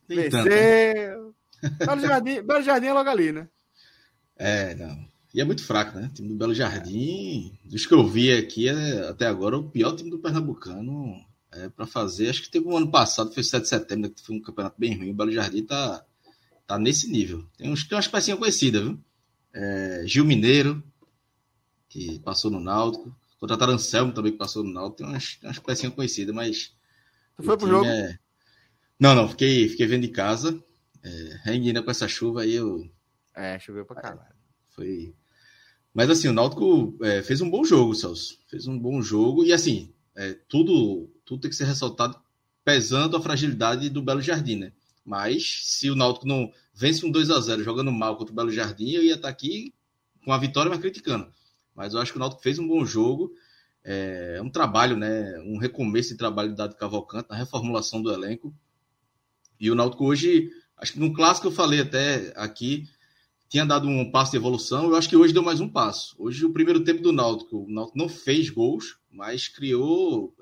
Venceu. 0.08 1.34
Belo 1.78 2.00
Jardim, 2.00 2.42
Belo 2.42 2.62
Jardim 2.62 2.86
é 2.86 2.92
logo 2.92 3.10
ali, 3.10 3.32
né? 3.32 3.48
É, 4.36 4.74
não. 4.74 5.10
E 5.32 5.40
é 5.40 5.44
muito 5.44 5.64
fraco, 5.64 5.98
né? 5.98 6.08
O 6.10 6.14
time 6.14 6.28
do 6.28 6.34
Belo 6.34 6.54
Jardim, 6.54 7.56
dos 7.64 7.86
que 7.86 7.94
eu 7.94 8.06
vi 8.06 8.32
aqui 8.32 8.68
é, 8.68 9.08
até 9.08 9.26
agora, 9.26 9.56
o 9.56 9.70
pior 9.70 9.94
time 9.94 10.10
do 10.10 10.18
Pernambucano 10.18 11.24
é 11.52 11.68
para 11.68 11.86
fazer. 11.86 12.28
Acho 12.28 12.42
que 12.42 12.50
teve 12.50 12.66
um 12.66 12.76
ano 12.76 12.90
passado, 12.90 13.32
foi 13.32 13.42
7 13.42 13.62
de 13.62 13.68
setembro, 13.68 14.10
que 14.10 14.22
foi 14.22 14.36
um 14.36 14.42
campeonato 14.42 14.76
bem 14.78 14.96
ruim. 14.96 15.10
O 15.10 15.14
Belo 15.14 15.30
Jardim 15.30 15.64
tá, 15.64 16.04
tá 16.66 16.78
nesse 16.78 17.08
nível. 17.10 17.46
Tem, 17.56 17.70
uns, 17.70 17.84
tem 17.84 17.96
umas 17.96 18.08
pecinhas 18.08 18.38
conhecidas, 18.38 18.82
viu? 18.82 18.98
É, 19.52 20.02
Gil 20.06 20.24
Mineiro, 20.24 20.82
que 21.88 22.18
passou 22.20 22.50
no 22.50 22.60
Náutico. 22.60 23.14
Contrataram 23.38 23.74
Anselmo 23.74 24.12
também, 24.12 24.32
que 24.32 24.38
passou 24.38 24.64
no 24.64 24.72
Náutico. 24.72 24.98
Tem 24.98 25.06
umas, 25.06 25.36
tem 25.36 25.48
umas 25.48 25.58
pecinhas 25.58 25.94
conhecidas, 25.94 26.34
mas. 26.34 26.72
Tu 27.36 27.42
foi 27.42 27.56
pro 27.56 27.68
jogo? 27.68 27.86
É... 27.86 28.18
Não, 28.98 29.14
não, 29.14 29.28
fiquei, 29.28 29.68
fiquei 29.68 29.86
vendo 29.86 30.02
de 30.02 30.08
casa. 30.08 30.62
É, 31.02 31.50
ainda 31.50 31.82
com 31.82 31.90
essa 31.90 32.08
chuva 32.08 32.42
aí 32.42 32.54
eu. 32.54 32.88
É, 33.34 33.58
choveu 33.58 33.84
pra 33.84 34.00
caralho. 34.00 34.34
Foi. 34.68 35.14
Mas 35.92 36.10
assim, 36.10 36.28
o 36.28 36.32
Náutico 36.32 36.96
é, 37.02 37.22
fez 37.22 37.40
um 37.40 37.50
bom 37.50 37.64
jogo, 37.64 37.94
Celso. 37.94 38.38
Fez 38.48 38.66
um 38.66 38.78
bom 38.78 39.00
jogo. 39.02 39.44
E 39.44 39.52
assim, 39.52 39.92
é, 40.14 40.34
tudo, 40.48 41.10
tudo 41.24 41.40
tem 41.40 41.50
que 41.50 41.56
ser 41.56 41.64
ressaltado 41.64 42.20
pesando 42.64 43.16
a 43.16 43.22
fragilidade 43.22 43.88
do 43.88 44.02
Belo 44.02 44.20
Jardim, 44.20 44.56
né? 44.56 44.72
Mas 45.04 45.62
se 45.64 45.90
o 45.90 45.96
Náutico 45.96 46.26
não 46.26 46.52
vence 46.74 47.04
um 47.04 47.10
2 47.10 47.30
a 47.30 47.40
0 47.40 47.64
jogando 47.64 47.90
mal 47.90 48.16
contra 48.16 48.32
o 48.32 48.36
Belo 48.36 48.50
Jardim, 48.50 48.90
eu 48.90 49.02
ia 49.02 49.14
estar 49.14 49.28
aqui 49.28 49.74
com 50.24 50.32
a 50.32 50.38
vitória, 50.38 50.70
mas 50.70 50.80
criticando. 50.80 51.32
Mas 51.74 51.94
eu 51.94 52.00
acho 52.00 52.12
que 52.12 52.18
o 52.18 52.20
Náutico 52.20 52.42
fez 52.42 52.58
um 52.58 52.68
bom 52.68 52.84
jogo. 52.84 53.32
É 53.82 54.40
um 54.42 54.50
trabalho, 54.50 54.96
né? 54.96 55.38
Um 55.40 55.56
recomeço 55.56 56.10
de 56.10 56.16
trabalho 56.16 56.54
dado 56.54 56.76
Cavalcante 56.76 57.30
na 57.30 57.36
reformulação 57.36 58.02
do 58.02 58.12
elenco. 58.12 58.54
E 59.58 59.70
o 59.70 59.74
Náutico 59.74 60.04
hoje, 60.04 60.50
acho 60.80 60.94
que 60.94 61.00
no 61.00 61.12
clássico 61.12 61.48
eu 61.48 61.52
falei 61.52 61.80
até 61.80 62.32
aqui, 62.36 62.88
tinha 63.50 63.66
dado 63.66 63.88
um 63.88 64.10
passo 64.10 64.30
de 64.30 64.36
evolução. 64.36 64.84
Eu 64.84 64.96
acho 64.96 65.08
que 65.08 65.16
hoje 65.16 65.34
deu 65.34 65.42
mais 65.42 65.60
um 65.60 65.68
passo. 65.68 66.14
Hoje, 66.16 66.44
o 66.44 66.52
primeiro 66.52 66.84
tempo 66.84 67.02
do 67.02 67.12
Náutico, 67.12 67.64
o 67.64 67.70
Náutico 67.70 67.98
não 67.98 68.08
fez 68.08 68.48
gols, 68.48 68.96
mas 69.10 69.48
criou. 69.48 70.32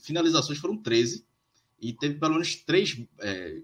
Finalizações 0.00 0.58
foram 0.58 0.76
13. 0.76 1.24
E 1.78 1.92
teve 1.92 2.18
pelo 2.18 2.32
menos 2.32 2.56
três 2.56 2.98
é, 3.20 3.60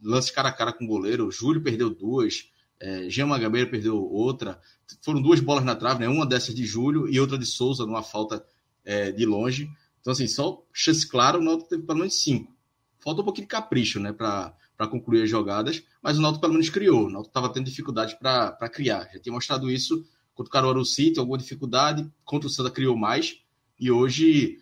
lances 0.00 0.30
cara 0.30 0.48
a 0.48 0.52
cara 0.52 0.72
com 0.72 0.84
o 0.84 0.88
goleiro. 0.88 1.26
O 1.26 1.32
Júlio 1.32 1.60
perdeu 1.60 1.90
duas. 1.90 2.48
É, 2.78 3.10
Jean 3.10 3.28
perdeu 3.68 4.00
outra. 4.00 4.60
Foram 5.02 5.20
duas 5.20 5.40
bolas 5.40 5.64
na 5.64 5.74
trave, 5.74 6.00
né? 6.00 6.08
Uma 6.08 6.24
dessas 6.24 6.54
de 6.54 6.64
Júlio 6.64 7.08
e 7.08 7.18
outra 7.18 7.36
de 7.36 7.44
Souza, 7.44 7.84
numa 7.84 8.02
falta 8.02 8.44
é, 8.84 9.10
de 9.10 9.26
longe. 9.26 9.68
Então, 10.00 10.12
assim, 10.12 10.28
só 10.28 10.64
chance 10.72 11.06
clara, 11.06 11.36
o 11.36 11.42
Náutico 11.42 11.68
teve 11.68 11.82
pelo 11.82 11.98
menos 11.98 12.22
cinco. 12.22 12.56
Falta 13.00 13.22
um 13.22 13.24
pouquinho 13.24 13.46
de 13.46 13.50
capricho, 13.50 13.98
né? 13.98 14.12
Para 14.12 14.54
para 14.80 14.88
concluir 14.88 15.24
as 15.24 15.28
jogadas, 15.28 15.82
mas 16.02 16.16
o 16.16 16.22
Náutico 16.22 16.40
pelo 16.40 16.54
menos 16.54 16.70
criou. 16.70 17.00
O 17.00 17.10
Náutico 17.10 17.28
estava 17.28 17.52
tendo 17.52 17.66
dificuldade 17.66 18.18
para 18.18 18.66
criar. 18.70 19.10
Já 19.12 19.20
tinha 19.20 19.32
mostrado 19.34 19.70
isso 19.70 20.02
contra 20.32 20.48
o 20.48 20.50
Caruaru 20.50 20.86
City, 20.86 21.20
alguma 21.20 21.36
dificuldade. 21.36 22.10
Contra 22.24 22.46
o 22.46 22.50
Santa 22.50 22.70
criou 22.70 22.96
mais 22.96 23.42
e 23.78 23.90
hoje 23.90 24.58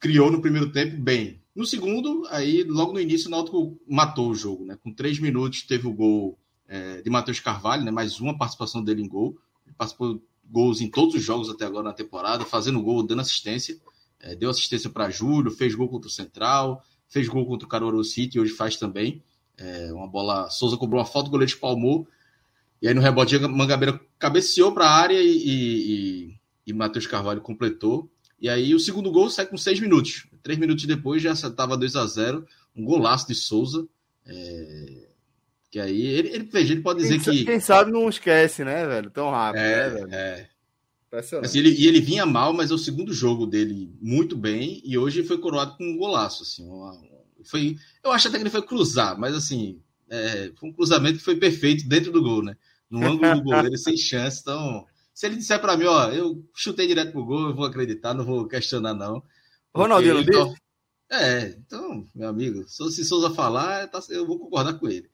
criou 0.00 0.28
no 0.28 0.42
primeiro 0.42 0.72
tempo 0.72 1.00
bem. 1.00 1.40
No 1.54 1.64
segundo, 1.64 2.26
aí 2.30 2.64
logo 2.64 2.94
no 2.94 3.00
início 3.00 3.28
o 3.28 3.30
Náutico 3.30 3.80
matou 3.88 4.30
o 4.30 4.34
jogo, 4.34 4.64
né? 4.64 4.76
Com 4.82 4.92
três 4.92 5.20
minutos 5.20 5.62
teve 5.62 5.86
o 5.86 5.94
gol 5.94 6.36
é, 6.66 7.00
de 7.00 7.08
Matheus 7.08 7.38
Carvalho, 7.38 7.84
né? 7.84 7.92
Mais 7.92 8.18
uma 8.18 8.36
participação 8.36 8.82
dele 8.82 9.02
em 9.02 9.08
gol. 9.08 9.38
Ele 9.64 9.76
participou 9.78 10.20
gols 10.50 10.80
em 10.80 10.90
todos 10.90 11.14
os 11.14 11.22
jogos 11.22 11.48
até 11.48 11.64
agora 11.64 11.84
na 11.84 11.92
temporada, 11.92 12.44
fazendo 12.44 12.82
gol, 12.82 13.04
dando 13.04 13.20
assistência. 13.20 13.80
É, 14.18 14.34
deu 14.34 14.50
assistência 14.50 14.90
para 14.90 15.10
Júlio, 15.10 15.52
fez 15.52 15.76
gol 15.76 15.88
contra 15.88 16.08
o 16.08 16.12
Central, 16.12 16.82
fez 17.06 17.28
gol 17.28 17.46
contra 17.46 17.66
o 17.66 17.68
Caruaru 17.68 18.02
City, 18.02 18.40
hoje 18.40 18.52
faz 18.52 18.76
também. 18.76 19.22
É, 19.56 19.92
uma 19.92 20.06
bola. 20.06 20.50
Souza 20.50 20.76
cobrou 20.76 21.00
uma 21.00 21.06
falta, 21.06 21.28
o 21.28 21.30
goleiro 21.30 21.52
espalmou. 21.52 22.06
E 22.80 22.88
aí 22.88 22.94
no 22.94 23.00
rebote, 23.00 23.38
Mangabeira 23.38 23.98
cabeceou 24.18 24.72
para 24.72 24.86
a 24.86 24.94
área 24.94 25.20
e, 25.20 25.38
e, 25.46 26.34
e 26.66 26.72
Matheus 26.72 27.06
Carvalho 27.06 27.40
completou. 27.40 28.10
E 28.40 28.48
aí 28.48 28.74
o 28.74 28.80
segundo 28.80 29.10
gol 29.10 29.30
sai 29.30 29.46
com 29.46 29.56
seis 29.56 29.80
minutos. 29.80 30.26
Três 30.42 30.58
minutos 30.58 30.84
depois 30.84 31.22
já 31.22 31.32
estava 31.32 31.78
2 31.78 31.96
a 31.96 32.06
0 32.06 32.46
Um 32.76 32.84
golaço 32.84 33.26
de 33.26 33.34
Souza. 33.34 33.86
É... 34.26 35.08
Que 35.70 35.80
aí 35.80 36.06
ele, 36.06 36.28
ele, 36.28 36.44
veja, 36.44 36.72
ele 36.72 36.82
pode 36.82 37.00
dizer 37.00 37.20
quem, 37.20 37.38
que. 37.38 37.44
Quem 37.44 37.58
sabe 37.58 37.90
não 37.90 38.08
esquece, 38.08 38.62
né, 38.62 38.86
velho? 38.86 39.10
Tão 39.10 39.30
rápido, 39.30 39.62
é, 39.62 39.76
né, 39.76 39.94
velho? 39.94 40.14
É. 40.14 40.48
Assim, 41.42 41.58
ele, 41.58 41.70
e 41.70 41.86
ele 41.86 42.00
vinha 42.00 42.26
mal, 42.26 42.52
mas 42.52 42.70
é 42.70 42.74
o 42.74 42.78
segundo 42.78 43.12
jogo 43.12 43.46
dele 43.46 43.92
muito 44.00 44.36
bem. 44.36 44.82
E 44.84 44.98
hoje 44.98 45.24
foi 45.24 45.38
coroado 45.38 45.76
com 45.76 45.84
um 45.84 45.96
golaço. 45.96 46.42
Assim, 46.42 46.64
uma, 46.68 47.00
foi, 47.44 47.76
eu 48.02 48.12
acho 48.12 48.28
até 48.28 48.38
que 48.38 48.42
ele 48.42 48.50
foi 48.50 48.62
cruzar, 48.62 49.18
mas 49.18 49.34
assim, 49.34 49.80
é, 50.08 50.52
foi 50.56 50.68
um 50.68 50.72
cruzamento 50.72 51.18
que 51.18 51.24
foi 51.24 51.36
perfeito 51.36 51.88
dentro 51.88 52.12
do 52.12 52.22
gol, 52.22 52.42
né? 52.42 52.56
No 52.90 53.04
ângulo 53.06 53.34
do 53.34 53.42
goleiro, 53.42 53.76
sem 53.76 53.96
chance. 53.96 54.40
Então, 54.40 54.86
se 55.12 55.26
ele 55.26 55.36
disser 55.36 55.60
para 55.60 55.76
mim, 55.76 55.84
ó, 55.84 56.10
eu 56.10 56.44
chutei 56.54 56.86
direto 56.86 57.12
pro 57.12 57.24
gol, 57.24 57.48
eu 57.48 57.54
vou 57.54 57.64
acreditar, 57.64 58.14
não 58.14 58.24
vou 58.24 58.46
questionar, 58.46 58.94
não. 58.94 59.22
Ronaldinho, 59.74 60.20
então, 60.20 60.54
É, 61.10 61.56
então, 61.58 62.06
meu 62.14 62.28
amigo, 62.28 62.64
se 62.68 63.04
Souza 63.04 63.30
falar, 63.30 63.88
tá, 63.88 64.00
eu 64.10 64.26
vou 64.26 64.38
concordar 64.38 64.74
com 64.74 64.88
ele. 64.88 65.08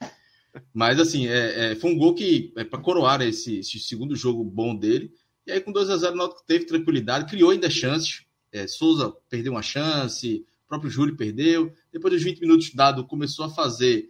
Mas, 0.72 0.98
assim, 0.98 1.26
é, 1.28 1.72
é, 1.72 1.76
foi 1.76 1.90
um 1.92 1.98
gol 1.98 2.14
que, 2.14 2.52
é 2.56 2.64
para 2.64 2.80
coroar 2.80 3.22
esse, 3.22 3.60
esse, 3.60 3.78
segundo 3.78 4.16
jogo 4.16 4.42
bom 4.44 4.74
dele. 4.74 5.12
E 5.46 5.52
aí, 5.52 5.60
com 5.60 5.72
2 5.72 5.90
a 5.90 5.96
0 5.96 6.12
o 6.12 6.16
Náutico 6.16 6.44
teve 6.46 6.64
tranquilidade, 6.64 7.30
criou 7.30 7.50
ainda 7.50 7.70
chances. 7.70 8.24
É, 8.52 8.66
Souza 8.66 9.12
perdeu 9.28 9.52
uma 9.52 9.62
chance, 9.62 10.44
próprio 10.70 10.90
Júlio 10.90 11.16
perdeu. 11.16 11.72
Depois 11.92 12.14
dos 12.14 12.22
20 12.22 12.40
minutos 12.40 12.72
dado, 12.72 13.04
começou 13.04 13.44
a 13.44 13.50
fazer 13.50 14.08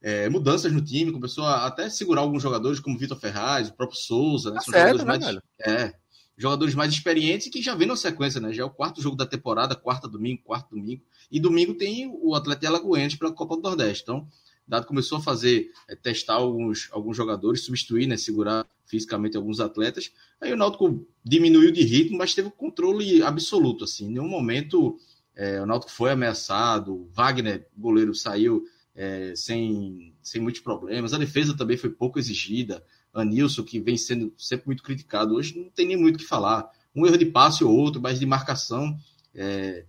é, 0.00 0.28
mudanças 0.28 0.72
no 0.72 0.80
time, 0.80 1.10
começou 1.10 1.44
a 1.44 1.66
até 1.66 1.90
segurar 1.90 2.20
alguns 2.20 2.42
jogadores, 2.42 2.78
como 2.78 2.96
Vitor 2.96 3.18
Ferraz, 3.18 3.68
o 3.68 3.74
próprio 3.74 3.98
Souza, 3.98 4.50
né? 4.50 4.56
Tá 4.56 4.62
São 4.62 4.72
certo, 4.72 4.98
jogadores, 4.98 5.26
né, 5.26 5.42
mais, 5.66 5.82
é, 5.82 5.94
jogadores 6.36 6.74
mais 6.76 6.92
experientes 6.92 7.48
que 7.48 7.60
já 7.60 7.74
vem 7.74 7.88
na 7.88 7.96
sequência, 7.96 8.40
né? 8.40 8.52
Já 8.52 8.62
é 8.62 8.64
o 8.66 8.70
quarto 8.70 9.02
jogo 9.02 9.16
da 9.16 9.26
temporada, 9.26 9.74
quarta 9.74 10.08
domingo, 10.08 10.42
quarto 10.44 10.70
domingo. 10.70 11.02
E 11.30 11.40
domingo 11.40 11.74
tem 11.74 12.08
o 12.22 12.34
Atlético 12.34 12.68
Alagoense 12.68 13.18
pela 13.18 13.32
Copa 13.32 13.56
do 13.56 13.62
Nordeste. 13.62 14.04
Então, 14.04 14.26
Dado 14.66 14.86
começou 14.86 15.16
a 15.16 15.20
fazer, 15.22 15.70
é, 15.88 15.96
testar 15.96 16.34
alguns, 16.34 16.88
alguns 16.92 17.16
jogadores, 17.16 17.64
substituir, 17.64 18.06
né? 18.06 18.16
Segurar 18.16 18.66
fisicamente 18.86 19.36
alguns 19.36 19.60
atletas. 19.60 20.12
Aí 20.40 20.52
o 20.52 20.56
Náutico 20.56 21.06
diminuiu 21.24 21.72
de 21.72 21.82
ritmo, 21.82 22.18
mas 22.18 22.34
teve 22.34 22.50
controle 22.50 23.22
absoluto, 23.22 23.84
assim. 23.84 24.06
Em 24.06 24.10
nenhum 24.10 24.28
momento 24.28 24.98
é, 25.38 25.62
o 25.62 25.66
Náutico 25.66 25.92
foi 25.92 26.10
ameaçado, 26.10 27.08
Wagner, 27.14 27.68
goleiro, 27.76 28.12
saiu 28.12 28.64
é, 28.92 29.32
sem, 29.36 30.12
sem 30.20 30.42
muitos 30.42 30.60
problemas. 30.60 31.14
A 31.14 31.18
defesa 31.18 31.56
também 31.56 31.76
foi 31.76 31.90
pouco 31.90 32.18
exigida. 32.18 32.84
Anilson, 33.14 33.62
que 33.62 33.78
vem 33.78 33.96
sendo 33.96 34.34
sempre 34.36 34.66
muito 34.66 34.82
criticado, 34.82 35.34
hoje 35.36 35.56
não 35.56 35.70
tem 35.70 35.86
nem 35.86 35.96
muito 35.96 36.16
o 36.16 36.18
que 36.18 36.24
falar. 36.24 36.68
Um 36.94 37.06
erro 37.06 37.16
de 37.16 37.26
passe 37.26 37.62
ou 37.62 37.72
outro, 37.72 38.02
mas 38.02 38.18
de 38.18 38.26
marcação, 38.26 38.98
é, 39.32 39.84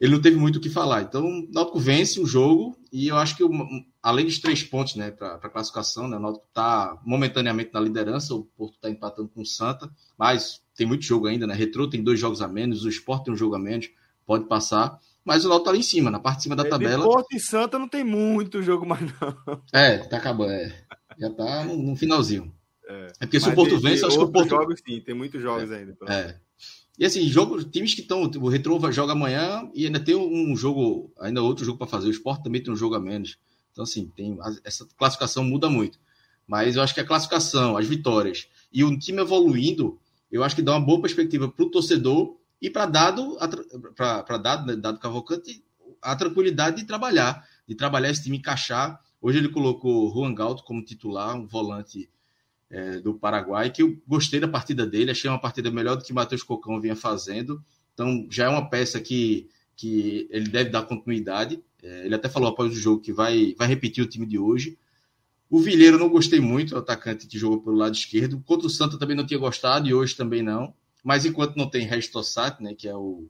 ele 0.00 0.12
não 0.12 0.20
teve 0.20 0.36
muito 0.36 0.56
o 0.56 0.60
que 0.60 0.68
falar. 0.68 1.02
Então, 1.02 1.24
o 1.24 1.48
Náutico 1.52 1.78
vence 1.78 2.18
o 2.18 2.26
jogo 2.26 2.76
e 2.92 3.06
eu 3.06 3.16
acho 3.16 3.36
que, 3.36 3.44
além 4.02 4.26
dos 4.26 4.40
três 4.40 4.64
pontos 4.64 4.96
né, 4.96 5.12
para 5.12 5.36
a 5.36 5.48
classificação, 5.48 6.08
né, 6.08 6.16
o 6.16 6.20
Náutico 6.20 6.46
está 6.48 7.00
momentaneamente 7.06 7.70
na 7.72 7.78
liderança, 7.78 8.34
o 8.34 8.42
Porto 8.42 8.74
está 8.74 8.90
empatando 8.90 9.28
com 9.28 9.42
o 9.42 9.46
Santa, 9.46 9.88
mas 10.18 10.60
tem 10.74 10.84
muito 10.84 11.04
jogo 11.04 11.28
ainda, 11.28 11.46
né? 11.46 11.54
Retrô 11.54 11.88
tem 11.88 12.02
dois 12.02 12.18
jogos 12.18 12.42
a 12.42 12.48
menos, 12.48 12.84
o 12.84 12.88
Sport 12.88 13.22
tem 13.22 13.32
um 13.32 13.36
jogo 13.36 13.54
a 13.54 13.58
menos 13.58 13.88
pode 14.30 14.44
passar. 14.44 14.96
Mas 15.24 15.44
o 15.44 15.48
Náutico 15.48 15.64
tá 15.64 15.72
lá 15.72 15.76
em 15.76 15.82
cima, 15.82 16.08
na 16.08 16.20
parte 16.20 16.36
de 16.36 16.42
cima 16.44 16.54
da 16.54 16.64
tabela. 16.64 17.04
Porto 17.04 17.34
e 17.34 17.40
Santa 17.40 17.80
não 17.80 17.88
tem 17.88 18.04
muito 18.04 18.62
jogo 18.62 18.86
mais, 18.86 19.02
não. 19.20 19.60
É, 19.72 19.98
tá 19.98 20.18
acabando. 20.18 20.52
É. 20.52 20.72
Já 21.18 21.30
tá 21.30 21.64
no, 21.64 21.76
no 21.76 21.96
finalzinho. 21.96 22.54
É, 22.88 23.06
é 23.06 23.26
porque 23.26 23.40
se 23.40 23.48
o 23.48 23.54
Porto 23.54 23.80
vence, 23.80 24.06
acho 24.06 24.16
que 24.16 24.24
o 24.24 24.30
Porto. 24.30 24.50
Jogos, 24.50 24.80
sim, 24.86 25.00
tem 25.00 25.16
muitos 25.16 25.42
jogos 25.42 25.68
é, 25.68 25.78
ainda. 25.78 25.96
É. 26.08 26.36
E 26.96 27.04
assim, 27.04 27.26
jogo, 27.26 27.62
times 27.64 27.92
que 27.92 28.02
estão. 28.02 28.22
O 28.22 28.48
Retro 28.48 28.78
joga 28.92 29.12
amanhã 29.12 29.68
e 29.74 29.84
ainda 29.84 29.98
tem 29.98 30.14
um 30.14 30.54
jogo, 30.56 31.12
ainda 31.18 31.42
outro 31.42 31.64
jogo 31.64 31.76
para 31.76 31.88
fazer. 31.88 32.06
O 32.06 32.12
Sport 32.12 32.44
também 32.44 32.62
tem 32.62 32.72
um 32.72 32.76
jogo 32.76 32.94
a 32.94 33.00
menos. 33.00 33.36
Então, 33.72 33.82
assim, 33.82 34.06
tem, 34.14 34.38
essa 34.62 34.86
classificação 34.96 35.42
muda 35.42 35.68
muito. 35.68 35.98
Mas 36.46 36.76
eu 36.76 36.82
acho 36.82 36.94
que 36.94 37.00
a 37.00 37.04
classificação, 37.04 37.76
as 37.76 37.86
vitórias 37.86 38.46
e 38.72 38.84
o 38.84 38.96
time 38.96 39.22
evoluindo, 39.22 39.98
eu 40.30 40.44
acho 40.44 40.54
que 40.54 40.62
dá 40.62 40.72
uma 40.72 40.86
boa 40.86 41.00
perspectiva 41.00 41.48
para 41.48 41.64
o 41.64 41.70
torcedor 41.70 42.39
e 42.60 42.68
para 42.68 42.86
dado, 42.86 43.38
para 43.96 44.36
dado, 44.36 44.66
né, 44.66 44.76
dado 44.76 44.98
Cavalcante, 44.98 45.64
a 46.02 46.14
tranquilidade 46.14 46.76
de 46.76 46.86
trabalhar, 46.86 47.46
de 47.66 47.74
trabalhar 47.74 48.10
esse 48.10 48.22
time 48.22 48.38
encaixar. 48.38 49.00
Hoje 49.20 49.38
ele 49.38 49.48
colocou 49.48 50.12
Juan 50.12 50.34
Galto 50.34 50.64
como 50.64 50.84
titular, 50.84 51.36
um 51.36 51.46
volante 51.46 52.10
é, 52.70 53.00
do 53.00 53.14
Paraguai, 53.14 53.70
que 53.70 53.82
eu 53.82 54.00
gostei 54.06 54.40
da 54.40 54.48
partida 54.48 54.86
dele, 54.86 55.10
achei 55.10 55.28
uma 55.28 55.40
partida 55.40 55.70
melhor 55.70 55.96
do 55.96 56.04
que 56.04 56.12
Matheus 56.12 56.42
Cocão 56.42 56.80
vinha 56.80 56.96
fazendo. 56.96 57.62
Então 57.94 58.26
já 58.30 58.44
é 58.44 58.48
uma 58.48 58.68
peça 58.68 59.00
que, 59.00 59.48
que 59.76 60.28
ele 60.30 60.48
deve 60.48 60.70
dar 60.70 60.82
continuidade. 60.82 61.62
É, 61.82 62.04
ele 62.04 62.14
até 62.14 62.28
falou 62.28 62.50
após 62.50 62.72
o 62.72 62.76
jogo 62.76 63.00
que 63.00 63.12
vai, 63.12 63.54
vai 63.58 63.66
repetir 63.66 64.04
o 64.04 64.08
time 64.08 64.26
de 64.26 64.38
hoje. 64.38 64.78
O 65.48 65.58
Vilheiro 65.58 65.98
não 65.98 66.08
gostei 66.08 66.38
muito, 66.38 66.74
o 66.74 66.78
atacante 66.78 67.26
que 67.26 67.36
jogou 67.38 67.60
pelo 67.60 67.76
lado 67.76 67.94
esquerdo. 67.94 68.40
Contra 68.46 68.66
o 68.66 68.70
Santa 68.70 68.98
também 68.98 69.16
não 69.16 69.26
tinha 69.26 69.40
gostado 69.40 69.88
e 69.88 69.92
hoje 69.92 70.14
também 70.14 70.42
não. 70.42 70.72
Mas 71.02 71.24
enquanto 71.24 71.56
não 71.56 71.68
tem 71.68 71.86
Restossat, 71.86 72.62
né, 72.62 72.74
que 72.74 72.88
é 72.88 72.94
o, 72.94 73.28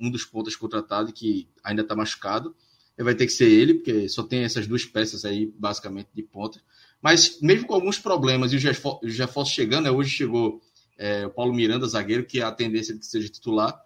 um 0.00 0.10
dos 0.10 0.24
pontos 0.24 0.56
contratados 0.56 1.12
que 1.12 1.48
ainda 1.62 1.82
está 1.82 1.96
machucado, 1.96 2.54
vai 2.98 3.14
ter 3.14 3.26
que 3.26 3.32
ser 3.32 3.50
ele, 3.50 3.74
porque 3.74 4.08
só 4.08 4.22
tem 4.22 4.44
essas 4.44 4.66
duas 4.66 4.84
peças 4.84 5.24
aí, 5.24 5.52
basicamente, 5.58 6.08
de 6.14 6.22
ponta. 6.22 6.60
Mas 7.02 7.40
mesmo 7.40 7.66
com 7.66 7.74
alguns 7.74 7.98
problemas 7.98 8.52
e 8.52 8.56
o 8.56 8.58
Jefferson 8.58 9.44
chegando, 9.44 9.84
né, 9.84 9.90
hoje 9.90 10.10
chegou 10.10 10.60
é, 10.96 11.26
o 11.26 11.30
Paulo 11.30 11.54
Miranda, 11.54 11.86
zagueiro, 11.86 12.24
que 12.24 12.40
é 12.40 12.42
a 12.42 12.52
tendência 12.52 12.94
de 12.94 13.00
que 13.00 13.06
seja 13.06 13.28
titular, 13.28 13.78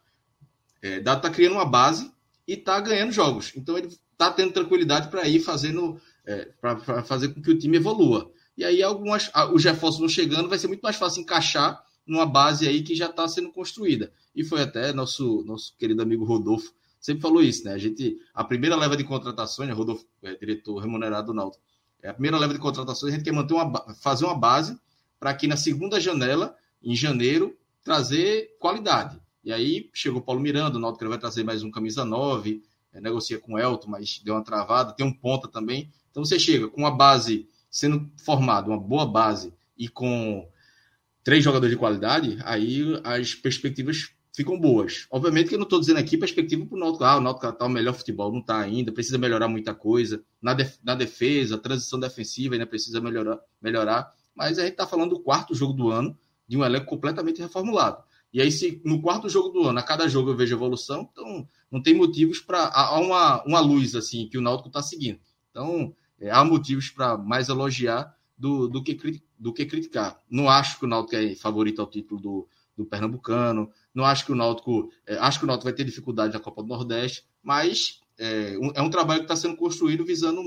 é, 0.83 1.01
Dado 1.01 1.19
está 1.19 1.31
criando 1.31 1.55
uma 1.55 1.65
base 1.65 2.11
e 2.47 2.55
está 2.55 2.81
ganhando 2.81 3.13
jogos. 3.13 3.53
Então 3.57 3.77
ele 3.77 3.89
está 4.13 4.31
tendo 4.31 4.53
tranquilidade 4.53 5.09
para 5.09 5.27
ir 5.29 5.41
fazendo, 5.41 6.01
é, 6.25 6.49
para 6.61 7.03
fazer 7.03 7.29
com 7.29 7.43
que 7.43 7.51
o 7.51 7.59
time 7.59 7.77
evolua. 7.77 8.31
E 8.57 8.65
aí 8.65 8.83
algumas, 8.83 9.31
o 9.53 9.59
Jefferson 9.59 10.03
não 10.03 10.09
chegando, 10.09 10.49
vai 10.49 10.59
ser 10.59 10.69
muito 10.69 10.83
mais 10.83 10.97
fácil 10.97 11.23
encaixar 11.23 11.83
numa 12.07 12.27
base 12.27 12.67
aí 12.67 12.83
que 12.83 12.95
já 12.95 13.07
está 13.07 13.29
sendo 13.29 13.53
construída. 13.53 14.13
E 14.35 14.45
foi 14.45 14.63
até 14.63 14.93
nosso, 14.93 15.45
nosso 15.45 15.77
querido 15.77 16.03
amigo 16.03 16.25
Rodolfo 16.25 16.73
sempre 17.01 17.23
falou 17.23 17.43
isso, 17.43 17.65
né? 17.65 17.73
A 17.73 17.79
gente, 17.79 18.19
a 18.35 18.45
primeira 18.45 18.77
leva 18.77 18.97
de 18.97 19.05
contratações, 19.05 19.69
né? 19.69 19.75
Rodolfo, 19.75 20.05
é, 20.23 20.35
diretor 20.37 20.79
remunerado 20.79 21.29
do 21.29 21.35
Náutico, 21.35 21.65
é 22.03 22.11
a 22.11 22.13
primeira 22.13 22.39
leva 22.39 22.53
de 22.53 22.59
contratações, 22.59 23.13
a 23.13 23.17
gente 23.17 23.25
quer 23.25 23.33
manter 23.33 23.55
uma, 23.55 23.95
fazer 23.95 24.25
uma 24.25 24.35
base 24.35 24.79
para 25.19 25.35
que 25.35 25.47
na 25.47 25.57
segunda 25.57 26.01
janela 26.01 26.57
em 26.83 26.95
janeiro, 26.95 27.57
trazer 27.83 28.57
qualidade. 28.59 29.21
E 29.43 29.53
aí 29.53 29.91
chegou 29.93 30.21
Paulo 30.21 30.41
Miranda, 30.41 30.77
o 30.77 30.81
Náutico 30.81 31.09
vai 31.09 31.19
trazer 31.19 31.45
mais 31.45 31.63
um 31.63 31.71
camisa 31.71 32.05
9, 32.05 32.63
é, 32.93 33.01
negocia 33.01 33.39
com 33.39 33.55
o 33.55 33.59
Elton, 33.59 33.89
mas 33.89 34.21
deu 34.25 34.35
uma 34.35 34.45
travada, 34.45 34.93
tem 34.93 35.05
um 35.05 35.13
ponta 35.13 35.49
também. 35.49 35.91
Então 36.11 36.25
você 36.25 36.39
chega 36.39 36.69
com 36.69 36.81
uma 36.81 36.91
base 36.91 37.49
sendo 37.71 38.11
formada, 38.25 38.69
uma 38.69 38.79
boa 38.79 39.07
base, 39.07 39.53
e 39.79 39.89
com 39.89 40.47
três 41.23 41.45
jogadores 41.45 41.73
de 41.73 41.79
qualidade, 41.79 42.39
aí 42.45 42.85
as 43.05 43.35
perspectivas 43.35 44.15
ficam 44.35 44.59
boas. 44.59 45.07
Obviamente 45.11 45.49
que 45.49 45.55
eu 45.55 45.59
não 45.59 45.65
estou 45.65 45.81
dizendo 45.81 45.99
aqui 45.99 46.17
perspectiva 46.17 46.65
para 46.65 46.77
o 46.77 46.79
Náutico, 46.79 47.05
ah, 47.05 47.17
o 47.17 47.21
Náutico 47.21 47.47
está 47.47 47.67
o 47.67 47.69
melhor 47.69 47.95
futebol, 47.95 48.33
não 48.33 48.41
está 48.41 48.59
ainda, 48.59 48.93
precisa 48.93 49.19
melhorar 49.19 49.49
muita 49.49 49.75
coisa. 49.75 50.23
Na, 50.41 50.55
def 50.55 50.79
na 50.83 50.95
defesa, 50.95 51.59
transição 51.59 51.99
defensiva 51.99 52.55
ainda 52.55 52.67
precisa 52.67 53.01
melhorar, 53.01 53.39
melhorar. 53.61 54.11
Mas 54.35 54.59
a 54.59 54.63
gente 54.63 54.73
está 54.73 54.87
falando 54.87 55.11
do 55.11 55.21
quarto 55.21 55.55
jogo 55.55 55.73
do 55.73 55.91
ano, 55.91 56.17
de 56.47 56.57
um 56.57 56.65
elenco 56.65 56.87
completamente 56.87 57.41
reformulado. 57.41 58.03
E 58.33 58.41
aí, 58.41 58.51
se 58.51 58.81
no 58.85 59.03
quarto 59.03 59.29
jogo 59.29 59.49
do 59.49 59.65
ano, 59.65 59.79
a 59.79 59.83
cada 59.83 60.09
jogo 60.09 60.31
eu 60.31 60.37
vejo 60.37 60.55
evolução, 60.55 61.09
então 61.11 61.47
não 61.71 61.83
tem 61.83 61.95
motivos 61.95 62.39
para. 62.39 62.67
Há 62.69 62.99
uma, 63.01 63.43
uma 63.45 63.61
luz 63.61 63.95
assim 63.97 64.29
que 64.29 64.39
o 64.39 64.41
Náutico 64.41 64.69
está 64.69 64.81
seguindo. 64.81 65.19
Então, 65.51 65.93
é, 66.21 66.31
há 66.31 66.45
motivos 66.45 66.89
para 66.91 67.17
mais 67.17 67.49
elogiar 67.49 68.15
do, 68.39 68.69
do, 68.69 68.83
que, 68.83 68.95
do 69.41 69.53
que 69.55 69.65
criticar. 69.65 70.21
Não 70.31 70.49
acho 70.49 70.79
que 70.79 70.85
o 70.85 70.89
Náutico 70.89 71.17
é 71.17 71.35
favorito 71.35 71.81
ao 71.81 71.89
título 71.89 72.21
do, 72.21 72.49
do 72.77 72.85
Pernambucano, 72.85 73.71
não 73.95 74.05
acho 74.05 74.27
que 74.27 74.33
o 74.33 74.37
Náutico. 74.37 74.91
É, 75.07 75.17
acho 75.17 75.39
que 75.39 75.45
o 75.45 75.49
Náutico 75.49 75.65
vai 75.65 75.73
ter 75.73 75.85
dificuldade 75.85 76.35
na 76.35 76.39
Copa 76.39 76.63
do 76.63 76.69
Nordeste, 76.69 77.25
mas 77.43 78.01
é 78.19 78.59
um, 78.59 78.71
é 78.75 78.83
um 78.83 78.91
trabalho 78.91 79.21
que 79.21 79.25
está 79.25 79.35
sendo 79.35 79.57
construído 79.57 80.05
visando 80.05 80.43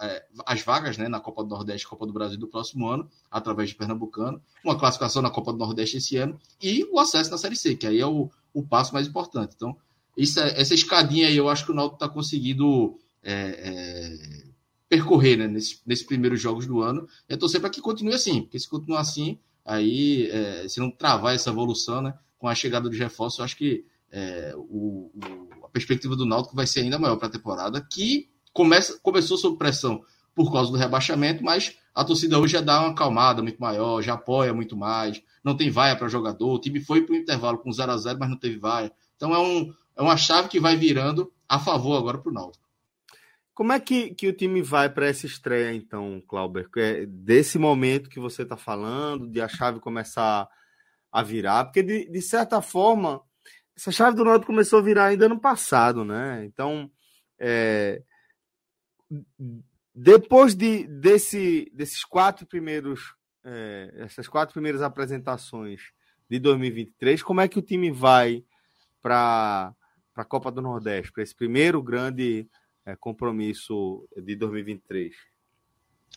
é, 0.00 0.24
as 0.46 0.62
vagas 0.62 0.96
né, 0.96 1.06
na 1.06 1.20
Copa 1.20 1.44
do 1.44 1.50
Nordeste 1.50 1.86
Copa 1.86 2.06
do 2.06 2.14
Brasil 2.14 2.38
do 2.38 2.48
próximo 2.48 2.88
ano, 2.88 3.06
através 3.30 3.68
de 3.68 3.74
Pernambucano, 3.74 4.42
uma 4.64 4.78
classificação 4.78 5.20
na 5.20 5.30
Copa 5.30 5.52
do 5.52 5.58
Nordeste 5.58 5.98
esse 5.98 6.16
ano 6.16 6.40
e 6.62 6.82
o 6.90 6.98
acesso 6.98 7.30
na 7.30 7.36
Série 7.36 7.56
C, 7.56 7.76
que 7.76 7.86
aí 7.86 8.00
é 8.00 8.06
o, 8.06 8.30
o 8.54 8.62
passo 8.62 8.94
mais 8.94 9.06
importante. 9.06 9.52
Então, 9.54 9.76
isso, 10.16 10.40
é, 10.40 10.58
essa 10.58 10.72
escadinha 10.72 11.28
aí 11.28 11.36
eu 11.36 11.50
acho 11.50 11.66
que 11.66 11.72
o 11.72 11.74
Náutico 11.74 11.96
está 11.96 12.08
conseguindo 12.08 12.98
é, 13.22 13.34
é, 13.34 14.49
percorrer 14.90 15.36
né, 15.38 15.46
nesses, 15.46 16.02
primeiros 16.02 16.40
jogos 16.40 16.66
do 16.66 16.82
ano. 16.82 17.06
É 17.28 17.36
torcer 17.36 17.60
para 17.60 17.70
que 17.70 17.80
continue 17.80 18.12
assim, 18.12 18.42
porque 18.42 18.58
se 18.58 18.68
continuar 18.68 19.00
assim, 19.00 19.38
aí 19.64 20.28
é, 20.28 20.68
se 20.68 20.80
não 20.80 20.90
travar 20.90 21.32
essa 21.32 21.48
evolução, 21.48 22.02
né, 22.02 22.12
com 22.36 22.48
a 22.48 22.54
chegada 22.54 22.90
dos 22.90 22.98
reforços, 22.98 23.38
eu 23.38 23.44
acho 23.44 23.56
que 23.56 23.86
é, 24.10 24.52
o, 24.56 25.12
o, 25.14 25.48
a 25.64 25.68
perspectiva 25.68 26.16
do 26.16 26.26
Náutico 26.26 26.56
vai 26.56 26.66
ser 26.66 26.80
ainda 26.80 26.98
maior 26.98 27.16
para 27.16 27.28
a 27.28 27.30
temporada, 27.30 27.80
que 27.80 28.28
começa, 28.52 28.98
começou 29.00 29.38
sob 29.38 29.56
pressão 29.56 30.02
por 30.34 30.52
causa 30.52 30.72
do 30.72 30.76
rebaixamento, 30.76 31.44
mas 31.44 31.76
a 31.94 32.04
torcida 32.04 32.38
hoje 32.38 32.54
já 32.54 32.60
dá 32.60 32.80
uma 32.80 32.90
acalmada 32.90 33.42
muito 33.42 33.60
maior, 33.60 34.02
já 34.02 34.14
apoia 34.14 34.52
muito 34.52 34.76
mais, 34.76 35.22
não 35.44 35.56
tem 35.56 35.70
vaia 35.70 35.94
para 35.94 36.08
jogador, 36.08 36.52
o 36.52 36.58
time 36.58 36.80
foi 36.80 37.02
para 37.02 37.12
o 37.12 37.16
intervalo 37.16 37.58
com 37.58 37.70
0 37.70 37.92
a 37.92 37.96
0 37.96 38.18
mas 38.18 38.28
não 38.28 38.36
teve 38.36 38.58
vaia. 38.58 38.90
Então 39.16 39.32
é, 39.32 39.38
um, 39.38 39.72
é 39.96 40.02
uma 40.02 40.16
chave 40.16 40.48
que 40.48 40.58
vai 40.58 40.76
virando 40.76 41.30
a 41.48 41.60
favor 41.60 41.96
agora 41.96 42.18
para 42.18 42.30
o 42.30 42.34
Náutico. 42.34 42.69
Como 43.60 43.74
é 43.74 43.78
que, 43.78 44.14
que 44.14 44.26
o 44.26 44.32
time 44.32 44.62
vai 44.62 44.88
para 44.88 45.04
essa 45.04 45.26
estreia, 45.26 45.74
então, 45.74 46.18
Clauber? 46.26 46.66
É 46.78 47.04
desse 47.04 47.58
momento 47.58 48.08
que 48.08 48.18
você 48.18 48.40
está 48.40 48.56
falando, 48.56 49.28
de 49.28 49.38
a 49.38 49.48
chave 49.48 49.80
começar 49.80 50.48
a 51.12 51.22
virar, 51.22 51.66
porque 51.66 51.82
de, 51.82 52.10
de 52.10 52.22
certa 52.22 52.62
forma 52.62 53.20
essa 53.76 53.92
chave 53.92 54.16
do 54.16 54.24
Náutico 54.24 54.46
começou 54.46 54.78
a 54.78 54.82
virar 54.82 55.04
ainda 55.08 55.26
ano 55.26 55.38
passado, 55.38 56.06
né? 56.06 56.42
Então, 56.46 56.90
é, 57.38 58.02
depois 59.94 60.54
de, 60.54 60.86
desse, 60.86 61.70
desses 61.74 62.02
quatro 62.02 62.46
primeiros, 62.46 63.14
é, 63.44 63.92
essas 63.98 64.26
quatro 64.26 64.54
primeiras 64.54 64.80
apresentações 64.80 65.82
de 66.30 66.38
2023, 66.38 67.22
como 67.22 67.42
é 67.42 67.46
que 67.46 67.58
o 67.58 67.62
time 67.62 67.90
vai 67.90 68.42
para 69.02 69.74
a 70.16 70.24
Copa 70.24 70.50
do 70.50 70.62
Nordeste, 70.62 71.12
para 71.12 71.22
esse 71.22 71.34
primeiro 71.34 71.82
grande 71.82 72.48
é, 72.86 72.96
compromisso 72.96 74.06
de 74.16 74.36
2023? 74.36 75.14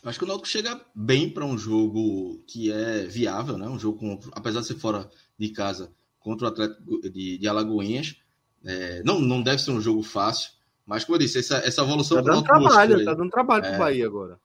Acho 0.02 0.18
que 0.18 0.24
o 0.24 0.28
Náutico 0.28 0.48
chega 0.48 0.80
bem 0.94 1.30
para 1.30 1.44
um 1.44 1.56
jogo 1.56 2.42
que 2.46 2.70
é 2.70 3.04
viável, 3.04 3.56
né? 3.56 3.68
Um 3.68 3.78
jogo 3.78 3.98
com, 3.98 4.20
apesar 4.32 4.60
de 4.60 4.66
ser 4.66 4.74
fora 4.74 5.08
de 5.38 5.48
casa, 5.50 5.92
contra 6.18 6.46
o 6.46 6.50
Atlético 6.50 7.00
de, 7.10 7.38
de 7.38 7.48
Alagoinhas. 7.48 8.16
É, 8.64 9.02
não, 9.02 9.20
não 9.20 9.42
deve 9.42 9.62
ser 9.62 9.70
um 9.70 9.80
jogo 9.80 10.02
fácil, 10.02 10.52
mas 10.86 11.04
como 11.04 11.16
eu 11.16 11.20
disse, 11.20 11.38
essa, 11.38 11.56
essa 11.58 11.82
evolução. 11.82 12.22
Tá 12.22 12.32
dando 12.32 12.42
trabalho, 12.42 13.04
tá 13.04 13.14
dando 13.14 13.30
trabalho 13.30 13.64
é, 13.64 13.70
pro 13.70 13.78
Bahia 13.78 14.06
agora. 14.06 14.40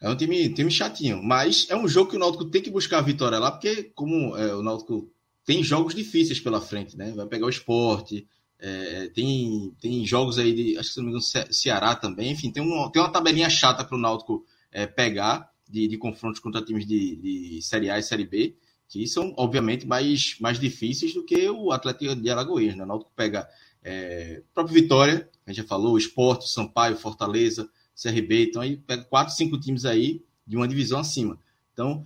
É 0.00 0.08
um 0.08 0.16
time, 0.16 0.52
time 0.52 0.70
chatinho, 0.70 1.22
mas 1.22 1.66
é 1.70 1.76
um 1.76 1.88
jogo 1.88 2.10
que 2.10 2.16
o 2.16 2.18
Náutico 2.18 2.44
tem 2.46 2.62
que 2.62 2.70
buscar 2.70 2.98
a 2.98 3.02
vitória 3.02 3.38
lá, 3.38 3.50
porque 3.50 3.84
como 3.94 4.36
é, 4.36 4.54
o 4.54 4.62
Náutico 4.62 5.10
tem 5.44 5.62
jogos 5.62 5.94
difíceis 5.94 6.38
pela 6.38 6.60
frente, 6.60 6.96
né? 6.96 7.12
Vai 7.12 7.26
pegar 7.26 7.46
o 7.46 7.50
esporte, 7.50 8.28
é, 8.60 9.08
tem, 9.08 9.72
tem 9.80 10.04
jogos 10.06 10.38
aí 10.38 10.52
de, 10.52 10.78
acho 10.78 10.88
que 10.88 10.94
se 10.94 11.00
não 11.00 11.06
me 11.06 11.10
engano, 11.12 11.52
Ceará 11.52 11.94
também, 11.94 12.32
enfim, 12.32 12.50
tem, 12.50 12.62
um, 12.62 12.90
tem 12.90 13.00
uma 13.00 13.12
tabelinha 13.12 13.48
chata 13.48 13.84
para 13.84 13.96
o 13.96 14.00
Náutico 14.00 14.44
é, 14.72 14.86
pegar 14.86 15.50
de, 15.68 15.86
de 15.86 15.96
confrontos 15.96 16.40
contra 16.40 16.62
times 16.62 16.86
de, 16.86 17.16
de 17.16 17.62
Série 17.62 17.90
A 17.90 17.98
e 17.98 18.02
Série 18.02 18.24
B 18.24 18.56
que 18.88 19.06
são, 19.06 19.34
obviamente, 19.36 19.86
mais, 19.86 20.36
mais 20.40 20.58
difíceis 20.58 21.12
do 21.12 21.22
que 21.22 21.48
o 21.50 21.70
Atlético 21.70 22.16
de 22.16 22.30
Alagoas. 22.30 22.74
Né? 22.74 22.82
O 22.82 22.86
Náutico 22.86 23.12
pega 23.14 23.46
é, 23.84 24.42
próprio 24.54 24.74
Vitória, 24.74 25.28
a 25.46 25.52
gente 25.52 25.62
já 25.62 25.68
falou, 25.68 25.98
Esporte, 25.98 26.48
Sampaio, 26.48 26.96
Fortaleza, 26.96 27.68
CRB, 28.00 28.44
então 28.44 28.62
aí 28.62 28.76
pega 28.78 29.04
quatro, 29.04 29.34
cinco 29.34 29.60
times 29.60 29.84
aí 29.84 30.22
de 30.46 30.56
uma 30.56 30.66
divisão 30.66 31.00
acima. 31.00 31.38
Então, 31.72 32.04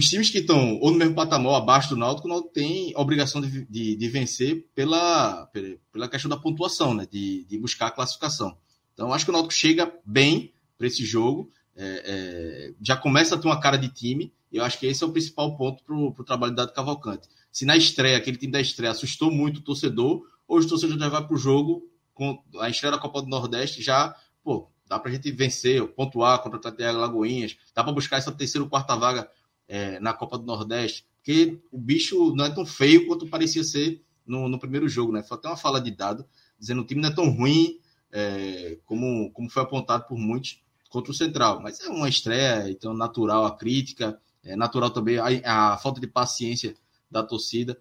os 0.00 0.08
times 0.08 0.30
que 0.30 0.38
estão 0.38 0.78
ou 0.80 0.90
no 0.90 0.96
mesmo 0.96 1.14
patamar, 1.14 1.56
abaixo 1.56 1.90
do 1.90 1.96
Náutico, 1.96 2.26
o 2.26 2.30
Náutico 2.30 2.54
tem 2.54 2.92
obrigação 2.96 3.38
de, 3.40 3.66
de, 3.66 3.94
de 3.94 4.08
vencer 4.08 4.66
pela, 4.74 5.46
pela 5.92 6.08
questão 6.08 6.28
da 6.28 6.38
pontuação, 6.38 6.94
né? 6.94 7.06
de, 7.10 7.44
de 7.44 7.58
buscar 7.58 7.88
a 7.88 7.90
classificação. 7.90 8.56
Então, 8.94 9.12
acho 9.12 9.26
que 9.26 9.30
o 9.30 9.34
Náutico 9.34 9.52
chega 9.52 9.92
bem 10.04 10.52
para 10.78 10.86
esse 10.86 11.04
jogo, 11.04 11.50
é, 11.76 12.02
é, 12.06 12.74
já 12.80 12.96
começa 12.96 13.34
a 13.34 13.38
ter 13.38 13.46
uma 13.46 13.60
cara 13.60 13.76
de 13.76 13.90
time, 13.90 14.32
eu 14.50 14.64
acho 14.64 14.78
que 14.78 14.86
esse 14.86 15.04
é 15.04 15.06
o 15.06 15.12
principal 15.12 15.54
ponto 15.54 15.84
para 15.84 15.94
o 15.94 16.24
trabalho 16.24 16.54
da 16.54 16.66
Cavalcante. 16.66 17.28
Se 17.52 17.66
na 17.66 17.76
estreia, 17.76 18.16
aquele 18.16 18.38
time 18.38 18.52
da 18.52 18.60
estreia 18.60 18.92
assustou 18.92 19.30
muito 19.30 19.58
o 19.58 19.62
torcedor, 19.62 20.22
hoje 20.48 20.66
o 20.66 20.70
torcedor 20.70 20.98
já 20.98 21.08
vai 21.10 21.26
para 21.26 21.34
o 21.34 21.38
jogo, 21.38 21.86
com 22.14 22.42
a 22.58 22.70
estreia 22.70 22.92
da 22.92 22.98
Copa 22.98 23.20
do 23.20 23.28
Nordeste 23.28 23.82
já, 23.82 24.16
pô, 24.42 24.70
dá 24.88 24.98
para 24.98 25.10
a 25.10 25.14
gente 25.14 25.30
vencer, 25.30 25.86
pontuar 25.88 26.42
contra 26.42 26.58
o 26.58 26.60
Tatiaga 26.60 26.98
Lagoinhas, 26.98 27.54
dá 27.74 27.84
para 27.84 27.92
buscar 27.92 28.16
essa 28.16 28.32
terceira 28.32 28.64
ou 28.64 28.70
quarta 28.70 28.96
vaga 28.96 29.30
é, 29.70 30.00
na 30.00 30.12
Copa 30.12 30.36
do 30.36 30.44
Nordeste, 30.44 31.06
porque 31.18 31.60
o 31.70 31.78
bicho 31.78 32.34
não 32.34 32.44
é 32.44 32.50
tão 32.50 32.66
feio 32.66 33.06
quanto 33.06 33.28
parecia 33.28 33.62
ser 33.62 34.02
no, 34.26 34.48
no 34.48 34.58
primeiro 34.58 34.88
jogo, 34.88 35.12
né? 35.12 35.22
Foi 35.22 35.38
até 35.38 35.46
uma 35.46 35.56
fala 35.56 35.80
de 35.80 35.92
dado, 35.92 36.26
dizendo 36.58 36.80
que 36.80 36.86
o 36.86 36.88
time 36.88 37.02
não 37.02 37.08
é 37.08 37.14
tão 37.14 37.30
ruim 37.30 37.78
é, 38.10 38.78
como, 38.84 39.30
como 39.30 39.48
foi 39.48 39.62
apontado 39.62 40.08
por 40.08 40.18
muitos 40.18 40.60
contra 40.88 41.12
o 41.12 41.14
Central, 41.14 41.60
mas 41.62 41.78
é 41.78 41.88
uma 41.88 42.08
estreia, 42.08 42.68
então 42.68 42.92
natural 42.92 43.46
a 43.46 43.56
crítica, 43.56 44.20
é 44.42 44.56
natural 44.56 44.90
também 44.90 45.18
a, 45.18 45.74
a 45.74 45.78
falta 45.78 46.00
de 46.00 46.08
paciência 46.08 46.74
da 47.08 47.22
torcida. 47.22 47.80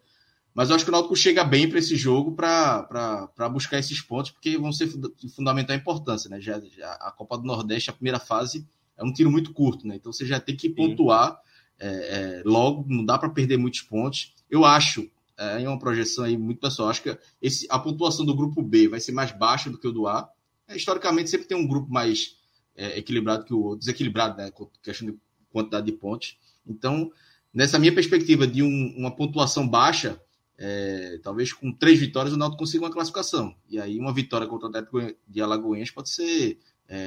Mas 0.54 0.70
eu 0.70 0.76
acho 0.76 0.86
que 0.86 0.92
o 0.92 0.94
Náutico 0.94 1.16
chega 1.16 1.44
bem 1.44 1.68
para 1.68 1.80
esse 1.80 1.96
jogo 1.96 2.34
para 2.34 3.50
buscar 3.52 3.80
esses 3.80 4.00
pontos, 4.00 4.30
porque 4.30 4.58
vão 4.60 4.72
ser 4.72 4.88
de 4.88 5.30
fundamental 5.30 5.76
importância. 5.76 6.30
Né? 6.30 6.40
Já, 6.40 6.60
já, 6.60 6.92
a 6.94 7.12
Copa 7.12 7.38
do 7.38 7.46
Nordeste, 7.46 7.90
a 7.90 7.94
primeira 7.94 8.20
fase, 8.20 8.68
é 8.96 9.04
um 9.04 9.12
tiro 9.12 9.32
muito 9.32 9.54
curto, 9.54 9.88
né? 9.88 9.96
Então 9.96 10.12
você 10.12 10.26
já 10.26 10.40
tem 10.40 10.56
que 10.56 10.70
pontuar 10.70 11.40
é, 11.80 11.88
é, 11.88 12.42
logo, 12.46 12.86
não 12.88 13.06
dá 13.06 13.18
para 13.18 13.30
perder 13.30 13.58
muitos 13.58 13.82
pontos. 13.82 14.34
Eu 14.50 14.66
acho, 14.66 15.10
é, 15.38 15.68
uma 15.68 15.80
projeção 15.80 16.26
aí 16.26 16.38
muito 16.38 16.60
pessoal, 16.60 16.90
acho 16.90 17.04
que 17.04 17.18
esse, 17.42 17.66
a 17.70 17.80
pontuação 17.80 18.26
do 18.26 18.36
grupo 18.36 18.62
B 18.62 18.88
vai 18.88 19.00
ser 19.00 19.14
mais 19.14 19.32
baixa 19.32 19.70
do 19.70 19.78
que 19.78 19.88
o 19.88 19.92
do 19.92 20.08
A. 20.08 20.30
É, 20.68 20.76
historicamente, 20.76 21.30
sempre 21.30 21.48
tem 21.48 21.58
um 21.58 21.68
grupo 21.68 21.92
mais 21.92 22.36
é, 22.76 23.00
equilibrado 23.00 23.46
que 23.46 23.54
o 23.54 23.62
outro, 23.62 23.80
desequilibrado, 23.80 24.38
né? 24.38 24.52
Questão 24.84 25.10
de 25.10 25.18
quantidade 25.52 25.86
de 25.86 25.94
pontos. 25.94 26.38
Então, 26.68 27.12
nessa 27.54 27.80
minha 27.80 27.94
perspectiva 27.94 28.46
de 28.46 28.62
um, 28.62 28.94
uma 28.98 29.16
pontuação 29.16 29.68
baixa, 29.68 30.22
é, 30.58 31.20
talvez 31.24 31.54
com 31.54 31.72
três 31.72 32.00
vitórias 32.00 32.34
o 32.34 32.38
Náutico 32.38 32.60
consiga 32.60 32.84
uma 32.84 32.92
classificação. 32.92 33.56
E 33.70 33.80
aí 33.80 33.98
uma 33.98 34.14
vitória 34.14 34.46
contra 34.46 34.68
o 34.68 34.70
Atlético 34.70 35.00
de 35.28 35.42
Alagoinhas 35.42 35.90
pode 35.90 36.10
ser 36.10 36.60
é, 36.88 36.98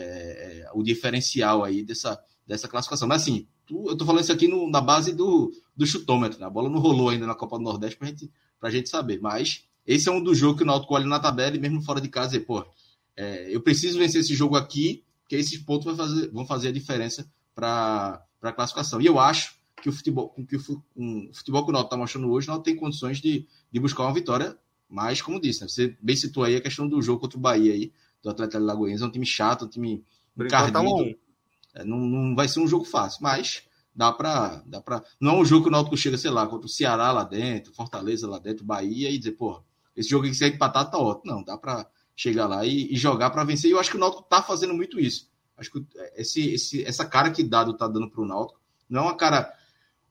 é, 0.64 0.70
o 0.72 0.82
diferencial 0.82 1.62
aí 1.62 1.82
dessa, 1.82 2.18
dessa 2.46 2.66
classificação. 2.66 3.06
Mas 3.06 3.22
assim, 3.22 3.46
tu, 3.72 3.88
eu 3.88 3.96
tô 3.96 4.04
falando 4.04 4.22
isso 4.22 4.32
aqui 4.32 4.46
no, 4.46 4.68
na 4.68 4.80
base 4.80 5.12
do, 5.12 5.50
do 5.74 5.86
chutômetro. 5.86 6.38
Né? 6.38 6.46
A 6.46 6.50
bola 6.50 6.68
não 6.68 6.78
rolou 6.78 7.08
ainda 7.08 7.26
na 7.26 7.34
Copa 7.34 7.56
do 7.56 7.64
Nordeste 7.64 7.96
pra 7.96 8.08
gente, 8.08 8.30
pra 8.60 8.70
gente 8.70 8.88
saber. 8.88 9.20
Mas 9.20 9.64
esse 9.86 10.08
é 10.08 10.12
um 10.12 10.22
dos 10.22 10.38
jogos 10.38 10.58
que 10.58 10.62
o 10.62 10.66
Náutico 10.66 10.94
olha 10.94 11.06
na 11.06 11.18
tabela 11.18 11.56
e 11.56 11.60
mesmo 11.60 11.82
fora 11.82 12.00
de 12.00 12.08
casa 12.08 12.36
e, 12.36 12.40
pô, 12.40 12.64
é, 13.16 13.54
eu 13.54 13.60
preciso 13.62 13.98
vencer 13.98 14.20
esse 14.20 14.34
jogo 14.34 14.56
aqui, 14.56 15.02
que 15.28 15.36
esses 15.36 15.58
pontos 15.58 15.96
fazer, 15.96 16.30
vão 16.30 16.46
fazer 16.46 16.68
a 16.68 16.72
diferença 16.72 17.26
para 17.54 18.22
a 18.42 18.52
classificação. 18.52 19.00
E 19.00 19.06
eu 19.06 19.18
acho 19.18 19.54
que 19.80 19.88
o 19.88 19.92
futebol, 19.92 20.34
que 20.48 20.56
o, 20.56 20.82
um, 20.96 21.30
o 21.30 21.34
futebol 21.34 21.64
que 21.64 21.70
o 21.70 21.72
Náutico 21.72 21.88
está 21.88 21.96
mostrando 21.96 22.30
hoje 22.30 22.48
não 22.48 22.60
tem 22.60 22.76
condições 22.76 23.20
de, 23.20 23.46
de 23.70 23.80
buscar 23.80 24.04
uma 24.04 24.14
vitória, 24.14 24.56
mas, 24.88 25.22
como 25.22 25.40
disse, 25.40 25.62
né, 25.62 25.68
você 25.68 25.96
bem 26.02 26.14
citou 26.14 26.44
aí 26.44 26.54
a 26.54 26.60
questão 26.60 26.86
do 26.86 27.00
jogo 27.00 27.20
contra 27.20 27.38
o 27.38 27.40
Bahia 27.40 27.72
aí, 27.72 27.90
do 28.22 28.28
Atlético 28.28 28.62
Lagoinhas, 28.62 29.00
é 29.00 29.06
um 29.06 29.10
time 29.10 29.24
chato, 29.24 29.64
um 29.64 29.68
time 29.68 30.04
encardido. 30.38 31.16
É, 31.74 31.84
não, 31.84 31.98
não 31.98 32.34
vai 32.34 32.48
ser 32.48 32.60
um 32.60 32.68
jogo 32.68 32.84
fácil, 32.84 33.22
mas 33.22 33.62
dá 33.94 34.12
para 34.12 34.62
dá 34.66 34.80
para 34.80 35.02
não 35.20 35.36
é 35.36 35.38
um 35.38 35.44
jogo 35.44 35.64
que 35.64 35.68
o 35.68 35.72
Náutico 35.72 35.96
chega, 35.96 36.18
sei 36.18 36.30
lá, 36.30 36.46
contra 36.46 36.66
o 36.66 36.70
Ceará 36.70 37.12
lá 37.12 37.24
dentro, 37.24 37.74
Fortaleza 37.74 38.28
lá 38.28 38.38
dentro, 38.38 38.64
Bahia 38.64 39.10
e 39.10 39.18
dizer, 39.18 39.32
pô, 39.32 39.62
esse 39.96 40.08
jogo 40.08 40.26
aqui 40.26 40.34
se 40.34 40.44
é 40.44 40.48
empatar 40.48 40.90
tá 40.90 40.98
ótimo. 40.98 41.32
Não, 41.32 41.42
dá 41.42 41.56
para 41.56 41.86
chegar 42.16 42.46
lá 42.46 42.64
e, 42.64 42.92
e 42.92 42.96
jogar 42.96 43.30
para 43.30 43.44
vencer. 43.44 43.70
E 43.70 43.72
eu 43.72 43.80
acho 43.80 43.90
que 43.90 43.96
o 43.96 44.00
Náutico 44.00 44.22
tá 44.22 44.42
fazendo 44.42 44.74
muito 44.74 44.98
isso. 44.98 45.30
Acho 45.56 45.70
que 45.70 45.86
esse, 46.16 46.54
esse, 46.54 46.84
essa 46.84 47.04
cara 47.04 47.30
que 47.30 47.42
Dado 47.42 47.76
tá 47.76 47.86
dando 47.86 48.10
pro 48.10 48.26
Náutico 48.26 48.60
não 48.88 49.02
é 49.02 49.04
uma 49.04 49.16
cara 49.16 49.52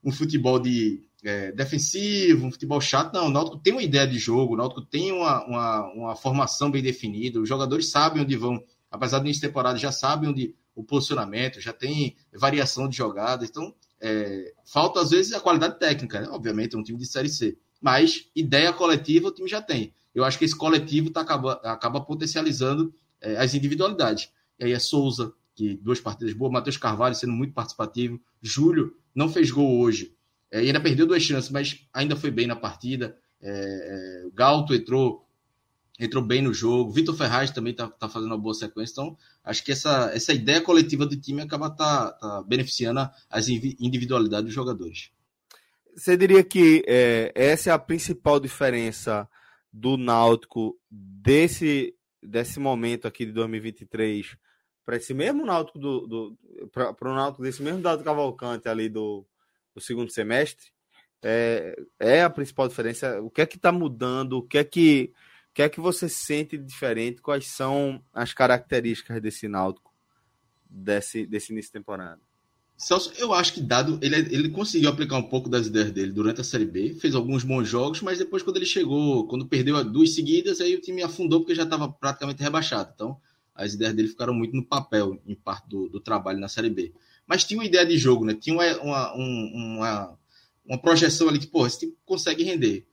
um 0.04 0.12
futebol 0.12 0.60
de 0.60 1.04
é, 1.24 1.52
defensivo, 1.52 2.48
um 2.48 2.52
futebol 2.52 2.82
chato. 2.82 3.14
Não, 3.14 3.28
o 3.28 3.30
Náutico 3.30 3.60
tem 3.60 3.74
uma 3.74 3.84
ideia 3.84 4.08
de 4.08 4.18
jogo, 4.18 4.54
o 4.54 4.58
Náutico 4.58 4.82
tem 4.82 5.12
uma, 5.12 5.46
uma, 5.46 5.94
uma 5.94 6.16
formação 6.16 6.72
bem 6.72 6.82
definida, 6.82 7.40
os 7.40 7.48
jogadores 7.48 7.90
sabem 7.90 8.24
onde 8.24 8.36
vão, 8.36 8.64
apesar 8.90 9.20
de 9.20 9.40
temporada, 9.40 9.78
já 9.78 9.92
sabem 9.92 10.30
onde 10.30 10.56
o 10.76 10.84
posicionamento, 10.84 11.60
já 11.60 11.74
tem 11.74 12.16
variação 12.34 12.88
de 12.88 12.98
jogadas. 12.98 13.50
Então, 13.50 13.74
é, 14.00 14.54
falta 14.66 15.02
às 15.02 15.12
vezes 15.12 15.34
a 15.34 15.40
qualidade 15.40 15.80
técnica, 15.80 16.22
né? 16.22 16.28
obviamente, 16.30 16.76
é 16.76 16.80
um 16.80 16.84
time 16.84 16.98
de 16.98 17.06
Série 17.06 17.30
C. 17.30 17.58
Mas 17.82 18.30
ideia 18.36 18.72
coletiva 18.72 19.30
o 19.30 19.32
time 19.32 19.50
já 19.50 19.62
tem. 19.62 19.94
Eu 20.14 20.24
acho 20.24 20.38
que 20.38 20.46
esse 20.46 20.56
coletivo 20.56 21.10
tá, 21.10 21.22
acaba, 21.22 21.54
acaba 21.64 22.02
potencializando 22.02 22.94
é, 23.20 23.38
as 23.38 23.54
individualidades. 23.54 24.30
E 24.60 24.66
aí 24.66 24.72
é 24.72 24.80
Souza, 24.80 25.34
que 25.56 25.76
duas 25.76 26.00
partidas 26.00 26.34
boas, 26.34 26.52
Matheus 26.52 26.78
Carvalho 26.78 27.16
sendo 27.16 27.34
muito 27.34 27.54
participativo, 27.54 28.20
Júlio 28.42 28.96
não 29.14 29.30
fez 29.30 29.52
gol 29.52 29.80
hoje, 29.80 30.16
é, 30.52 30.64
e 30.64 30.68
ainda 30.68 30.82
perdeu 30.82 31.08
duas 31.08 31.24
chances, 31.24 31.50
mas 31.50 31.88
ainda 31.94 32.16
foi 32.16 32.30
bem 32.30 32.46
na 32.46 32.56
partida. 32.56 33.18
É, 33.42 33.50
é, 33.50 34.30
Galto 34.34 34.74
entrou 34.76 35.26
entrou 36.02 36.24
bem 36.24 36.42
no 36.42 36.52
jogo. 36.52 36.92
Vitor 36.92 37.16
Ferraz 37.16 37.52
também 37.52 37.72
está 37.72 37.88
tá 37.88 38.10
fazendo 38.10 38.32
uma 38.32 38.38
boa 38.38 38.56
sequência. 38.56 38.94
Então, 38.94 39.16
acho 39.44 39.64
que 39.64 39.72
essa, 39.72 40.12
essa 40.14 40.34
ideia 40.34 40.60
coletiva 40.60 41.06
do 41.06 41.16
time 41.16 41.44
acaba 41.44 41.70
tá, 41.70 42.12
tá 42.14 42.42
beneficiando 42.42 43.08
as 43.30 43.48
individualidades 43.48 44.46
dos 44.46 44.54
jogadores. 44.54 45.12
Você 45.96 46.18
diria 46.18 46.44
que 46.44 46.84
é, 46.88 47.32
essa 47.36 47.70
é 47.70 47.74
a 47.74 47.78
principal 47.78 48.40
diferença 48.40 49.30
do 49.72 49.96
Náutico 49.96 50.76
desse, 50.90 51.96
desse 52.22 52.60
momento 52.60 53.08
aqui 53.08 53.26
de 53.26 53.32
2023 53.32 54.36
para 54.84 54.98
esse 54.98 55.14
mesmo 55.14 55.46
Náutico 55.46 55.78
do, 55.78 56.08
do 56.08 56.38
para 56.72 57.12
o 57.12 57.14
Náutico 57.14 57.44
desse 57.44 57.62
mesmo 57.62 57.80
Dado 57.80 58.04
Cavalcante 58.04 58.68
ali 58.68 58.90
do, 58.90 59.24
do 59.76 59.80
segundo 59.80 60.12
semestre? 60.12 60.72
É, 61.22 61.80
é 62.00 62.24
a 62.24 62.30
principal 62.30 62.68
diferença. 62.68 63.22
O 63.22 63.30
que 63.30 63.42
é 63.42 63.46
que 63.46 63.58
está 63.58 63.72
mudando? 63.72 64.40
O 64.40 64.42
que 64.42 64.58
é 64.58 64.64
que 64.64 65.14
que 65.54 65.62
é 65.62 65.70
que 65.70 65.80
você 65.80 66.08
sente 66.08 66.58
de 66.58 66.64
diferente? 66.64 67.22
Quais 67.22 67.48
são 67.48 68.04
as 68.14 68.34
características 68.34 69.22
desse 69.22 69.48
Náutico 69.48 69.92
desse, 70.70 71.26
desse 71.26 71.52
início 71.52 71.70
de 71.70 71.74
temporada? 71.74 72.22
Celso, 72.78 73.14
eu 73.18 73.32
acho 73.32 73.54
que 73.54 73.62
dado 73.62 74.00
ele, 74.02 74.16
ele 74.16 74.50
conseguiu 74.50 74.90
aplicar 74.90 75.18
um 75.18 75.30
pouco 75.30 75.48
das 75.48 75.68
ideias 75.68 75.92
dele 75.92 76.12
durante 76.12 76.42
a 76.42 76.44
Série 76.44 76.66
B, 76.66 76.96
fez 76.96 77.14
alguns 77.14 77.44
bons 77.44 77.68
jogos, 77.68 78.02
mas 78.02 78.18
depois 78.18 78.42
quando 78.42 78.58
ele 78.58 78.66
chegou, 78.66 79.28
quando 79.28 79.46
perdeu 79.46 79.84
duas 79.84 80.16
seguidas, 80.16 80.60
aí 80.60 80.76
o 80.76 80.82
time 80.82 81.04
afundou 81.04 81.42
porque 81.42 81.54
já 81.54 81.64
estava 81.64 81.88
praticamente 81.88 82.42
rebaixado. 82.42 82.92
Então, 82.96 83.22
as 83.54 83.74
ideias 83.74 83.94
dele 83.94 84.08
ficaram 84.08 84.34
muito 84.34 84.56
no 84.56 84.66
papel, 84.66 85.22
em 85.28 85.36
parte 85.36 85.70
do, 85.70 85.90
do 85.90 86.00
trabalho 86.00 86.40
na 86.40 86.48
Série 86.48 86.72
B. 86.72 86.92
Mas 87.28 87.44
tinha 87.44 87.60
uma 87.60 87.66
ideia 87.66 87.86
de 87.86 87.98
jogo, 87.98 88.26
né? 88.26 88.34
Tinha 88.34 88.56
uma, 88.56 88.82
uma, 88.82 89.14
uma, 89.14 90.20
uma 90.66 90.82
projeção 90.82 91.30
ali 91.30 91.38
que, 91.38 91.48
pô, 91.48 91.68
esse 91.68 91.82
time 91.82 91.96
consegue 92.04 92.44
render. 92.44 92.88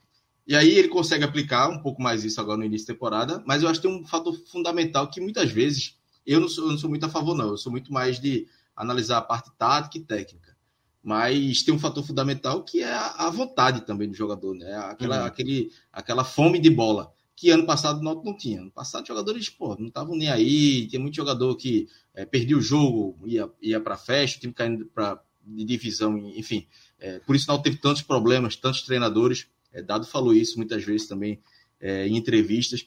E 0.48 0.56
aí 0.56 0.70
ele 0.70 0.88
consegue 0.88 1.24
aplicar 1.24 1.68
um 1.68 1.82
pouco 1.82 2.00
mais 2.00 2.24
isso 2.24 2.40
agora 2.40 2.56
no 2.56 2.64
início 2.64 2.86
da 2.88 2.94
temporada, 2.94 3.42
mas 3.46 3.62
eu 3.62 3.68
acho 3.68 3.82
que 3.82 3.86
tem 3.86 3.94
um 3.94 4.06
fator 4.06 4.34
fundamental 4.46 5.10
que 5.10 5.20
muitas 5.20 5.50
vezes 5.50 5.98
eu 6.24 6.40
não 6.40 6.48
sou, 6.48 6.64
eu 6.64 6.70
não 6.70 6.78
sou 6.78 6.88
muito 6.88 7.04
a 7.04 7.08
favor, 7.10 7.36
não. 7.36 7.48
Eu 7.50 7.58
sou 7.58 7.70
muito 7.70 7.92
mais 7.92 8.18
de 8.18 8.48
analisar 8.74 9.18
a 9.18 9.22
parte 9.22 9.50
tática 9.58 9.98
e 9.98 10.00
técnica. 10.00 10.56
Mas 11.02 11.62
tem 11.62 11.74
um 11.74 11.78
fator 11.78 12.02
fundamental 12.02 12.64
que 12.64 12.82
é 12.82 12.94
a, 12.94 13.28
vontade 13.28 13.82
também 13.82 14.08
do 14.08 14.14
jogador, 14.14 14.54
né? 14.54 14.74
Aquela, 14.74 15.20
uhum. 15.20 15.26
aquele, 15.26 15.70
aquela 15.92 16.24
fome 16.24 16.58
de 16.58 16.70
bola, 16.70 17.12
que 17.36 17.50
ano 17.50 17.66
passado 17.66 18.02
não, 18.02 18.22
não 18.22 18.34
tinha. 18.34 18.62
Ano 18.62 18.70
passado, 18.70 19.06
jogadores 19.06 19.50
pô, 19.50 19.76
não 19.78 19.88
estavam 19.88 20.16
nem 20.16 20.30
aí. 20.30 20.86
Tinha 20.86 21.00
muito 21.00 21.14
jogador 21.14 21.56
que 21.56 21.88
é, 22.14 22.24
perdia 22.24 22.56
o 22.56 22.62
jogo, 22.62 23.18
ia, 23.26 23.50
ia 23.60 23.80
para 23.80 23.98
festa, 23.98 24.38
o 24.38 24.40
time 24.40 24.54
caindo 24.54 24.86
para 24.86 25.22
de 25.46 25.64
divisão, 25.64 26.18
enfim. 26.36 26.66
É, 26.98 27.20
por 27.20 27.36
isso 27.36 27.48
não 27.48 27.60
teve 27.60 27.76
tantos 27.76 28.02
problemas, 28.02 28.56
tantos 28.56 28.82
treinadores. 28.82 29.46
É, 29.78 29.82
Dado 29.82 30.06
falou 30.06 30.34
isso 30.34 30.56
muitas 30.56 30.84
vezes 30.84 31.06
também 31.06 31.40
é, 31.80 32.06
em 32.06 32.16
entrevistas. 32.16 32.86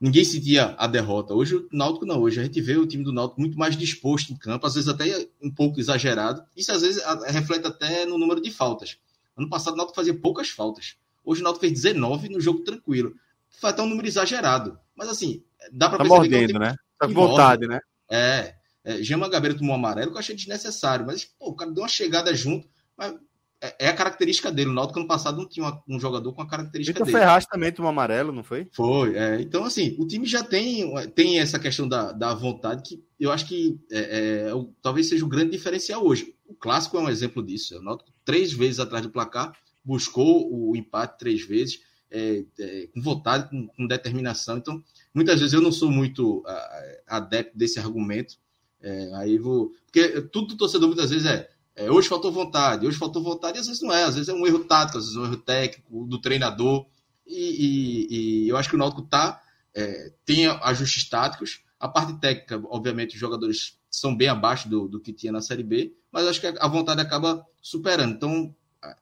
Ninguém 0.00 0.24
sentia 0.24 0.76
a 0.78 0.86
derrota. 0.86 1.34
Hoje 1.34 1.56
o 1.56 1.68
Náutico 1.72 2.06
não. 2.06 2.20
Hoje 2.20 2.40
a 2.40 2.44
gente 2.44 2.60
vê 2.60 2.76
o 2.76 2.86
time 2.86 3.02
do 3.02 3.12
Náutico 3.12 3.40
muito 3.40 3.58
mais 3.58 3.76
disposto 3.76 4.32
em 4.32 4.36
campo, 4.36 4.64
às 4.66 4.74
vezes 4.74 4.88
até 4.88 5.28
um 5.42 5.50
pouco 5.50 5.80
exagerado. 5.80 6.42
Isso 6.56 6.70
às 6.70 6.82
vezes 6.82 7.02
reflete 7.26 7.66
até 7.66 8.06
no 8.06 8.16
número 8.16 8.40
de 8.40 8.50
faltas. 8.50 8.96
Ano 9.36 9.48
passado 9.48 9.74
o 9.74 9.76
Náutico 9.76 9.96
fazia 9.96 10.14
poucas 10.14 10.48
faltas. 10.48 10.96
Hoje 11.24 11.40
o 11.40 11.44
Náutico 11.44 11.66
fez 11.66 11.72
19 11.72 12.28
no 12.28 12.40
jogo 12.40 12.60
tranquilo. 12.60 13.12
Foi 13.50 13.70
até 13.70 13.82
um 13.82 13.88
número 13.88 14.06
exagerado. 14.06 14.78
Mas 14.94 15.08
assim, 15.08 15.42
dá 15.72 15.88
para 15.88 15.98
tá 15.98 16.04
perceber 16.04 16.30
mordendo, 16.30 16.50
que 16.50 16.56
é 16.56 16.58
um 16.58 16.60
né? 16.60 16.76
Tá 16.98 17.06
com 17.08 17.14
vontade, 17.14 17.66
né? 17.66 17.80
É. 18.08 18.54
é 18.84 19.02
Gema 19.02 19.28
Gabeira 19.28 19.56
tomou 19.56 19.74
amarelo 19.74 20.12
que 20.12 20.16
eu 20.16 20.20
achei 20.20 20.36
desnecessário. 20.36 21.04
Mas, 21.04 21.24
pô, 21.24 21.48
o 21.48 21.54
cara 21.54 21.72
deu 21.72 21.82
uma 21.82 21.88
chegada 21.88 22.32
junto. 22.34 22.68
Mas 22.96 23.14
é, 23.60 23.86
é 23.86 23.88
a 23.88 23.94
característica 23.94 24.50
dele. 24.52 24.70
O 24.70 24.72
Náutico 24.72 25.00
ano 25.00 25.08
passado 25.08 25.36
não 25.36 25.48
tinha 25.48 25.66
uma, 25.66 25.82
um 25.88 25.98
jogador 25.98 26.32
com 26.32 26.42
a 26.42 26.46
característica 26.46 26.98
Vitor 26.98 27.06
dele. 27.06 27.18
Ferraz 27.18 27.46
também 27.46 27.72
tomou 27.72 27.90
amarelo, 27.90 28.32
não 28.32 28.44
foi? 28.44 28.68
Foi. 28.72 29.16
É. 29.16 29.40
Então, 29.40 29.64
assim, 29.64 29.96
o 29.98 30.06
time 30.06 30.26
já 30.26 30.42
tem, 30.44 30.92
tem 31.10 31.40
essa 31.40 31.58
questão 31.58 31.88
da, 31.88 32.12
da 32.12 32.34
vontade 32.34 32.82
que 32.82 33.02
eu 33.18 33.32
acho 33.32 33.46
que 33.46 33.78
é, 33.90 34.50
é, 34.50 34.52
talvez 34.80 35.08
seja 35.08 35.24
o 35.24 35.28
grande 35.28 35.50
diferencial 35.50 36.04
hoje. 36.04 36.34
O 36.46 36.54
clássico 36.54 36.96
é 36.96 37.00
um 37.00 37.08
exemplo 37.08 37.42
disso. 37.44 37.76
O 37.76 37.82
Náutico, 37.82 38.12
três 38.24 38.52
vezes 38.52 38.78
atrás 38.78 39.04
do 39.04 39.10
placar, 39.10 39.52
buscou 39.84 40.48
o 40.52 40.76
empate 40.76 41.18
três 41.18 41.42
vezes, 41.42 41.80
é, 42.10 42.44
é, 42.58 42.86
com 42.94 43.02
vontade, 43.02 43.50
com, 43.50 43.66
com, 43.66 43.86
determinação. 43.86 44.58
Então, 44.58 44.82
muitas 45.12 45.40
vezes 45.40 45.52
eu 45.52 45.60
não 45.60 45.72
sou 45.72 45.90
muito 45.90 46.44
adepto 47.08 47.58
desse 47.58 47.80
argumento. 47.80 48.36
aí 49.16 49.36
vou. 49.36 49.72
Porque 49.86 50.22
tudo 50.22 50.48
do 50.48 50.56
torcedor 50.56 50.88
muitas 50.88 51.10
vezes 51.10 51.26
é 51.26 51.50
é, 51.78 51.90
hoje 51.90 52.08
faltou 52.08 52.32
vontade, 52.32 52.84
hoje 52.84 52.98
faltou 52.98 53.22
vontade, 53.22 53.56
e 53.56 53.60
às 53.60 53.66
vezes 53.68 53.80
não 53.80 53.92
é, 53.92 54.02
às 54.02 54.16
vezes 54.16 54.28
é 54.28 54.32
um 54.32 54.44
erro 54.44 54.64
tático, 54.64 54.98
às 54.98 55.04
vezes 55.04 55.16
é 55.16 55.20
um 55.20 55.24
erro 55.26 55.36
técnico 55.36 56.06
do 56.06 56.20
treinador. 56.20 56.86
E, 57.24 57.36
e, 58.10 58.44
e 58.44 58.48
eu 58.48 58.56
acho 58.56 58.68
que 58.68 58.74
o 58.74 58.78
Náutico 58.78 59.02
tá, 59.02 59.40
é, 59.74 60.12
tem 60.24 60.46
ajustes 60.46 61.08
táticos. 61.08 61.62
A 61.78 61.86
parte 61.86 62.18
técnica, 62.18 62.60
obviamente, 62.68 63.14
os 63.14 63.20
jogadores 63.20 63.78
são 63.88 64.16
bem 64.16 64.28
abaixo 64.28 64.68
do, 64.68 64.88
do 64.88 64.98
que 64.98 65.12
tinha 65.12 65.30
na 65.30 65.40
Série 65.40 65.62
B, 65.62 65.94
mas 66.10 66.26
acho 66.26 66.40
que 66.40 66.46
a 66.46 66.68
vontade 66.68 67.00
acaba 67.00 67.46
superando. 67.62 68.12
Então, 68.12 68.54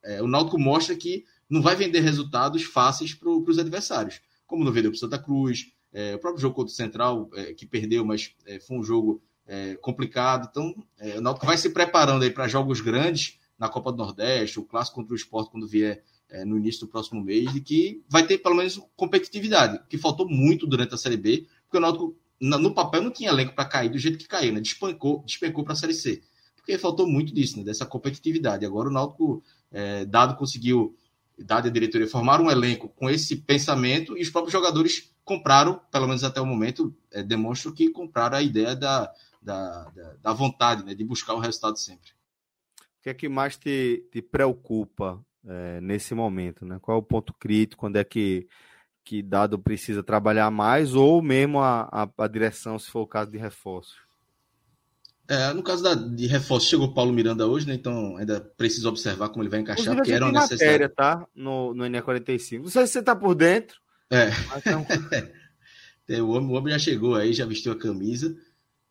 é, 0.04 0.22
o 0.22 0.28
Náutico 0.28 0.58
mostra 0.58 0.94
que 0.94 1.24
não 1.48 1.62
vai 1.62 1.76
vender 1.76 2.00
resultados 2.00 2.62
fáceis 2.62 3.14
para 3.14 3.30
os 3.30 3.58
adversários, 3.58 4.20
como 4.46 4.64
não 4.64 4.72
vendeu 4.72 4.90
para 4.90 5.00
Santa 5.00 5.18
Cruz, 5.18 5.72
é, 5.92 6.14
o 6.14 6.18
próprio 6.18 6.42
jogo 6.42 6.54
contra 6.54 6.72
o 6.72 6.76
Central, 6.76 7.30
é, 7.34 7.54
que 7.54 7.64
perdeu, 7.64 8.04
mas 8.04 8.34
é, 8.44 8.60
foi 8.60 8.76
um 8.76 8.82
jogo 8.82 9.22
é, 9.46 9.76
complicado. 9.76 10.48
Então, 10.50 10.74
é, 10.98 11.18
o 11.18 11.20
Náutico 11.20 11.46
vai 11.46 11.56
se 11.56 11.70
preparando 11.70 12.22
aí 12.22 12.30
para 12.30 12.48
jogos 12.48 12.80
grandes 12.80 13.38
na 13.58 13.68
Copa 13.68 13.90
do 13.90 13.98
Nordeste, 13.98 14.58
o 14.58 14.64
clássico 14.64 14.96
contra 14.96 15.12
o 15.12 15.16
esporte 15.16 15.50
quando 15.50 15.66
vier 15.66 16.02
é, 16.28 16.44
no 16.44 16.58
início 16.58 16.80
do 16.80 16.88
próximo 16.88 17.22
mês, 17.22 17.54
e 17.54 17.60
que 17.60 18.02
vai 18.08 18.26
ter 18.26 18.38
pelo 18.38 18.56
menos 18.56 18.80
competitividade, 18.96 19.80
que 19.88 19.96
faltou 19.96 20.28
muito 20.28 20.66
durante 20.66 20.94
a 20.94 20.98
Série 20.98 21.16
B, 21.16 21.46
porque 21.64 21.78
o 21.78 21.80
Náutico 21.80 22.16
no 22.40 22.74
papel 22.74 23.02
não 23.02 23.10
tinha 23.10 23.30
elenco 23.30 23.54
para 23.54 23.64
cair 23.64 23.88
do 23.88 23.98
jeito 23.98 24.18
que 24.18 24.28
caiu, 24.28 24.52
né? 24.52 24.60
Despancou, 24.60 25.22
despencou 25.24 25.64
para 25.64 25.72
a 25.72 25.76
Série 25.76 25.94
C. 25.94 26.22
Porque 26.56 26.76
faltou 26.76 27.06
muito 27.06 27.32
disso, 27.32 27.56
né? 27.56 27.64
Dessa 27.64 27.86
competitividade. 27.86 28.66
Agora 28.66 28.88
o 28.88 28.92
Náutico, 28.92 29.42
é, 29.72 30.04
dado 30.04 30.36
conseguiu, 30.36 30.94
dado 31.38 31.68
a 31.68 31.70
diretoria, 31.70 32.06
formar 32.06 32.40
um 32.40 32.50
elenco 32.50 32.88
com 32.90 33.08
esse 33.08 33.36
pensamento 33.36 34.18
e 34.18 34.22
os 34.22 34.28
próprios 34.28 34.52
jogadores 34.52 35.10
compraram, 35.24 35.80
pelo 35.90 36.06
menos 36.06 36.22
até 36.24 36.40
o 36.40 36.46
momento, 36.46 36.94
é, 37.10 37.22
demonstram 37.22 37.72
que 37.72 37.88
compraram 37.88 38.36
a 38.36 38.42
ideia 38.42 38.76
da, 38.76 39.10
da, 39.46 39.84
da, 39.94 40.14
da 40.20 40.32
vontade 40.32 40.84
né, 40.84 40.92
de 40.92 41.04
buscar 41.04 41.34
o 41.34 41.38
resultado 41.38 41.78
sempre. 41.78 42.10
O 42.80 43.02
que 43.02 43.10
é 43.10 43.14
que 43.14 43.28
mais 43.28 43.56
te, 43.56 44.04
te 44.10 44.20
preocupa 44.20 45.24
é, 45.46 45.80
nesse 45.80 46.12
momento? 46.12 46.66
Né? 46.66 46.78
Qual 46.82 46.96
é 46.96 47.00
o 47.00 47.04
ponto 47.04 47.32
crítico? 47.32 47.80
Quando 47.80 47.96
é 47.96 48.04
que, 48.04 48.48
que 49.04 49.22
dado 49.22 49.56
precisa 49.56 50.02
trabalhar 50.02 50.50
mais 50.50 50.94
ou 50.94 51.22
mesmo 51.22 51.60
a, 51.60 51.88
a, 51.92 52.24
a 52.24 52.26
direção, 52.26 52.76
se 52.76 52.90
for 52.90 53.02
o 53.02 53.06
caso 53.06 53.30
de 53.30 53.38
reforço? 53.38 53.94
É, 55.28 55.52
no 55.52 55.62
caso 55.62 55.82
da, 55.82 55.94
de 55.94 56.26
reforço, 56.26 56.68
chegou 56.68 56.86
o 56.86 56.94
Paulo 56.94 57.12
Miranda 57.12 57.46
hoje, 57.46 57.66
né? 57.66 57.74
Então 57.74 58.16
ainda 58.16 58.40
precisa 58.40 58.88
observar 58.88 59.28
como 59.28 59.42
ele 59.42 59.50
vai 59.50 59.60
encaixar, 59.60 59.94
porque 59.94 60.12
era 60.12 60.24
uma 60.24 60.32
necessidade. 60.32 60.64
matéria, 60.64 60.88
tá? 60.88 61.26
No, 61.34 61.74
no 61.74 61.84
NE45. 61.84 62.62
Não 62.62 62.68
sei 62.68 62.86
se 62.86 62.94
você 62.94 63.02
tá 63.02 63.14
por 63.14 63.34
dentro. 63.34 63.80
É. 64.10 64.28
Então... 64.56 64.86
é 66.08 66.22
o, 66.22 66.30
homem, 66.30 66.50
o 66.50 66.52
homem 66.52 66.72
já 66.72 66.78
chegou 66.78 67.16
aí, 67.16 67.32
já 67.32 67.44
vestiu 67.44 67.72
a 67.72 67.78
camisa 67.78 68.36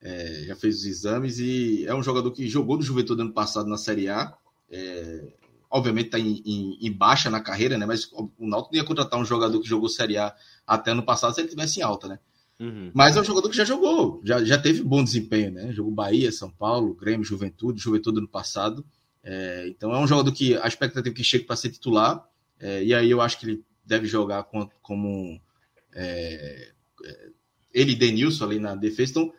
é, 0.01 0.43
já 0.47 0.55
fez 0.55 0.77
os 0.77 0.85
exames 0.85 1.39
e 1.39 1.85
é 1.85 1.95
um 1.95 2.03
jogador 2.03 2.31
que 2.31 2.47
jogou 2.47 2.77
no 2.77 2.83
Juventude 2.83 3.21
ano 3.21 3.33
passado 3.33 3.67
na 3.69 3.77
Série 3.77 4.07
A. 4.07 4.33
É, 4.69 5.33
obviamente 5.69 6.07
está 6.07 6.19
em, 6.19 6.41
em, 6.45 6.77
em, 6.81 6.91
baixa 6.91 7.29
na 7.29 7.39
carreira, 7.39 7.77
né? 7.77 7.85
Mas 7.85 8.05
o 8.13 8.31
Náutico 8.39 8.75
ia 8.75 8.83
contratar 8.83 9.19
um 9.19 9.25
jogador 9.25 9.59
que 9.59 9.67
jogou 9.67 9.89
Série 9.89 10.17
A 10.17 10.33
até 10.65 10.91
ano 10.91 11.03
passado 11.03 11.33
se 11.33 11.41
ele 11.41 11.49
tivesse 11.49 11.79
em 11.79 11.83
alta, 11.83 12.07
né? 12.07 12.19
Uhum. 12.59 12.91
Mas 12.93 13.17
é 13.17 13.21
um 13.21 13.23
jogador 13.23 13.49
que 13.49 13.57
já 13.57 13.65
jogou, 13.65 14.21
já, 14.23 14.43
já 14.43 14.57
teve 14.57 14.81
bom 14.81 15.03
desempenho, 15.03 15.51
né? 15.51 15.73
Jogou 15.73 15.91
Bahia, 15.91 16.31
São 16.31 16.49
Paulo, 16.49 16.93
Grêmio, 16.93 17.25
Juventude, 17.25 17.81
Juventude 17.81 18.19
ano 18.19 18.27
passado. 18.27 18.85
É, 19.23 19.67
então 19.67 19.93
é 19.93 19.99
um 19.99 20.07
jogador 20.07 20.31
que 20.31 20.55
a 20.55 20.67
expectativa 20.67 21.13
que 21.13 21.23
chega 21.23 21.45
para 21.45 21.55
ser 21.55 21.69
titular, 21.69 22.23
é, 22.59 22.83
e 22.83 22.93
aí 22.93 23.09
eu 23.09 23.21
acho 23.21 23.39
que 23.39 23.45
ele 23.47 23.63
deve 23.83 24.07
jogar 24.07 24.43
com, 24.43 24.69
como 24.81 25.39
é, 25.93 26.71
é, 27.03 27.29
ele 27.73 27.91
e 27.91 27.95
Denilson 27.95 28.45
ali 28.45 28.59
na 28.59 28.75
defesa. 28.75 29.11
Então, 29.11 29.33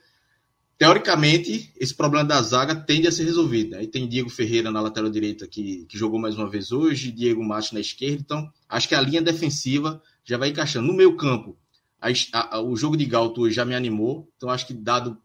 teoricamente, 0.78 1.72
esse 1.76 1.94
problema 1.94 2.24
da 2.24 2.40
zaga 2.42 2.74
tende 2.74 3.06
a 3.06 3.12
ser 3.12 3.24
resolvido. 3.24 3.76
Aí 3.76 3.86
tem 3.86 4.08
Diego 4.08 4.28
Ferreira 4.28 4.70
na 4.70 4.80
lateral 4.80 5.10
direita 5.10 5.46
que, 5.46 5.86
que 5.86 5.98
jogou 5.98 6.18
mais 6.18 6.36
uma 6.36 6.48
vez 6.48 6.72
hoje, 6.72 7.10
Diego 7.10 7.44
Matos 7.44 7.72
na 7.72 7.80
esquerda. 7.80 8.20
Então, 8.20 8.52
acho 8.68 8.88
que 8.88 8.94
a 8.94 9.00
linha 9.00 9.22
defensiva 9.22 10.02
já 10.24 10.36
vai 10.36 10.50
encaixando. 10.50 10.86
No 10.86 10.94
meio 10.94 11.16
campo, 11.16 11.56
a, 12.00 12.10
a, 12.56 12.60
o 12.60 12.76
jogo 12.76 12.96
de 12.96 13.06
Galto 13.06 13.42
hoje 13.42 13.54
já 13.54 13.64
me 13.64 13.74
animou. 13.74 14.28
Então, 14.36 14.50
acho 14.50 14.66
que 14.66 14.74
dado 14.74 15.18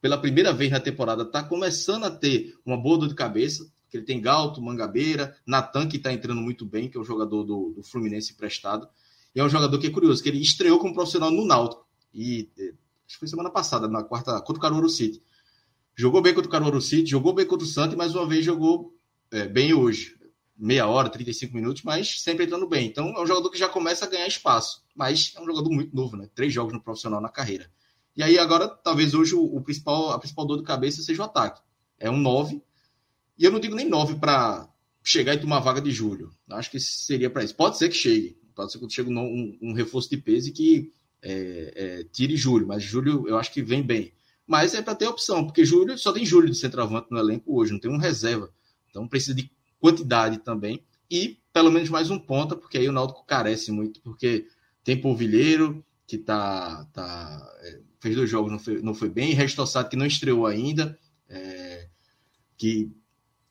pela 0.00 0.18
primeira 0.18 0.52
vez 0.52 0.70
na 0.70 0.78
temporada, 0.78 1.24
está 1.24 1.42
começando 1.42 2.04
a 2.04 2.10
ter 2.10 2.54
uma 2.64 2.76
boa 2.76 2.98
dor 2.98 3.08
de 3.08 3.14
cabeça. 3.14 3.68
Ele 3.92 4.04
tem 4.04 4.20
Galto, 4.20 4.60
Mangabeira, 4.60 5.34
Natan, 5.46 5.88
que 5.88 5.96
está 5.96 6.12
entrando 6.12 6.40
muito 6.40 6.66
bem, 6.66 6.88
que 6.88 6.98
é 6.98 7.00
o 7.00 7.04
jogador 7.04 7.44
do, 7.44 7.72
do 7.74 7.82
Fluminense 7.82 8.34
emprestado. 8.34 8.86
E 9.34 9.40
é 9.40 9.44
um 9.44 9.48
jogador 9.48 9.78
que 9.78 9.86
é 9.86 9.90
curioso, 9.90 10.22
que 10.22 10.28
ele 10.28 10.40
estreou 10.40 10.78
como 10.78 10.94
profissional 10.94 11.30
no 11.30 11.46
Náutico. 11.46 11.86
E 12.12 12.50
acho 13.06 13.14
que 13.14 13.18
foi 13.18 13.28
semana 13.28 13.50
passada, 13.50 13.88
na 13.88 14.02
quarta, 14.02 14.40
contra 14.40 14.58
o 14.58 14.60
Caruaru 14.60 14.88
City. 14.88 15.22
Jogou 15.94 16.20
bem 16.20 16.34
contra 16.34 16.48
o 16.48 16.52
Caruaru 16.52 16.80
City, 16.80 17.10
jogou 17.10 17.32
bem 17.32 17.46
contra 17.46 17.64
o 17.64 17.68
Santos 17.68 17.94
e 17.94 17.96
mais 17.96 18.14
uma 18.14 18.26
vez 18.26 18.44
jogou 18.44 18.94
é, 19.30 19.46
bem 19.46 19.72
hoje. 19.72 20.14
Meia 20.58 20.86
hora, 20.86 21.08
35 21.08 21.54
minutos, 21.54 21.82
mas 21.82 22.22
sempre 22.22 22.44
entrando 22.44 22.66
bem. 22.66 22.86
Então 22.86 23.08
é 23.08 23.22
um 23.22 23.26
jogador 23.26 23.50
que 23.50 23.58
já 23.58 23.68
começa 23.68 24.04
a 24.04 24.08
ganhar 24.08 24.26
espaço. 24.26 24.82
Mas 24.94 25.32
é 25.36 25.40
um 25.40 25.46
jogador 25.46 25.70
muito 25.70 25.94
novo, 25.94 26.16
né? 26.16 26.28
Três 26.34 26.52
jogos 26.52 26.72
no 26.72 26.80
profissional 26.80 27.20
na 27.20 27.28
carreira. 27.28 27.70
E 28.16 28.22
aí 28.22 28.38
agora, 28.38 28.66
talvez 28.68 29.12
hoje 29.14 29.34
o, 29.34 29.42
o 29.42 29.60
principal, 29.62 30.10
a 30.10 30.18
principal 30.18 30.46
dor 30.46 30.58
de 30.58 30.64
cabeça 30.64 31.02
seja 31.02 31.22
o 31.22 31.24
ataque. 31.26 31.60
É 31.98 32.10
um 32.10 32.16
9. 32.16 32.62
E 33.38 33.44
eu 33.44 33.52
não 33.52 33.60
digo 33.60 33.74
nem 33.74 33.88
9 33.88 34.16
para 34.16 34.66
chegar 35.04 35.34
e 35.34 35.40
tomar 35.40 35.60
vaga 35.60 35.80
de 35.80 35.90
julho. 35.90 36.34
Acho 36.50 36.70
que 36.70 36.80
seria 36.80 37.30
para 37.30 37.44
isso. 37.44 37.54
Pode 37.54 37.76
ser 37.76 37.88
que 37.88 37.94
chegue. 37.94 38.38
Pode 38.54 38.72
ser 38.72 38.78
que 38.78 38.90
chegue 38.90 39.10
um, 39.10 39.58
um, 39.62 39.72
reforço 39.74 40.08
de 40.08 40.16
peso 40.16 40.48
e 40.48 40.52
que 40.52 40.90
é, 41.22 41.72
é, 41.74 42.04
tire 42.04 42.36
Júlio, 42.36 42.66
mas 42.66 42.82
Júlio 42.82 43.26
eu 43.26 43.38
acho 43.38 43.52
que 43.52 43.62
vem 43.62 43.82
bem. 43.82 44.12
Mas 44.46 44.74
é 44.74 44.82
para 44.82 44.94
ter 44.94 45.08
opção, 45.08 45.44
porque 45.44 45.64
Júlio 45.64 45.98
só 45.98 46.12
tem 46.12 46.24
Júlio 46.24 46.48
de 46.48 46.56
centroavante 46.56 47.08
no 47.10 47.18
elenco 47.18 47.58
hoje, 47.58 47.72
não 47.72 47.80
tem 47.80 47.90
um 47.90 47.98
reserva. 47.98 48.50
Então 48.88 49.08
precisa 49.08 49.34
de 49.34 49.50
quantidade 49.80 50.38
também 50.38 50.82
e 51.10 51.38
pelo 51.52 51.70
menos 51.70 51.88
mais 51.88 52.10
um 52.10 52.18
ponta, 52.18 52.54
porque 52.54 52.78
aí 52.78 52.88
o 52.88 52.92
Náutico 52.92 53.24
carece 53.26 53.72
muito, 53.72 54.00
porque 54.02 54.46
tem 54.84 55.00
Polvilheiro, 55.00 55.84
que 56.06 56.18
tá, 56.18 56.84
tá 56.92 57.56
é, 57.60 57.80
fez 57.98 58.14
dois 58.14 58.30
jogos, 58.30 58.52
não 58.52 58.58
foi, 58.58 58.82
não 58.82 58.94
foi 58.94 59.08
bem, 59.08 59.32
Restossado, 59.32 59.88
que 59.88 59.96
não 59.96 60.06
estreou 60.06 60.46
ainda, 60.46 60.98
é, 61.28 61.88
que 62.56 62.92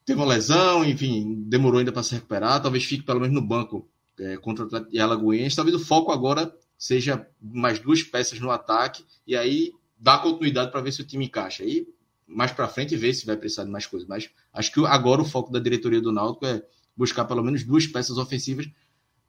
teve 0.06 0.20
uma 0.20 0.28
lesão, 0.28 0.86
enfim, 0.86 1.44
demorou 1.48 1.80
ainda 1.80 1.92
para 1.92 2.04
se 2.04 2.14
recuperar, 2.14 2.62
talvez 2.62 2.86
fique 2.86 3.04
pelo 3.04 3.20
menos 3.20 3.36
no 3.36 3.42
banco 3.42 3.90
é, 4.20 4.38
contra 4.38 4.66
o 4.66 5.02
Alagoense. 5.02 5.56
Talvez 5.56 5.76
o 5.76 5.84
foco 5.84 6.12
agora 6.12 6.54
seja 6.78 7.28
mais 7.42 7.80
duas 7.80 8.04
peças 8.04 8.40
no 8.40 8.52
ataque 8.52 9.04
e 9.26 9.36
aí 9.36 9.72
dá 9.98 10.18
continuidade 10.18 10.72
para 10.72 10.82
ver 10.82 10.92
se 10.92 11.02
o 11.02 11.06
time 11.06 11.26
encaixa. 11.26 11.64
Aí 11.64 11.88
mais 12.28 12.52
para 12.52 12.68
frente 12.68 12.96
ver 12.96 13.14
se 13.14 13.26
vai 13.26 13.38
precisar 13.38 13.64
de 13.64 13.72
mais 13.72 13.86
coisas. 13.86 14.08
Mas 14.08 14.30
acho 14.54 14.72
que 14.72 14.86
agora 14.86 15.22
o 15.22 15.26
foco 15.26 15.52
da 15.52 15.60
diretoria 15.60 16.02
do 16.02 16.12
Náutico 16.12 16.46
é 16.46 16.64
buscar 16.96 17.26
pelo 17.26 17.44
menos 17.44 17.64
duas 17.64 17.86
peças 17.86 18.18
ofensivas, 18.18 18.68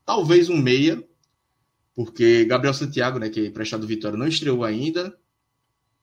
talvez 0.04 0.48
um 0.48 0.56
meia, 0.56 1.02
porque 1.94 2.44
Gabriel 2.44 2.74
Santiago, 2.74 3.18
né, 3.18 3.28
que 3.28 3.40
é 3.40 3.46
emprestado 3.46 3.86
Vitória, 3.86 4.18
não 4.18 4.28
estreou 4.28 4.64
ainda, 4.64 5.16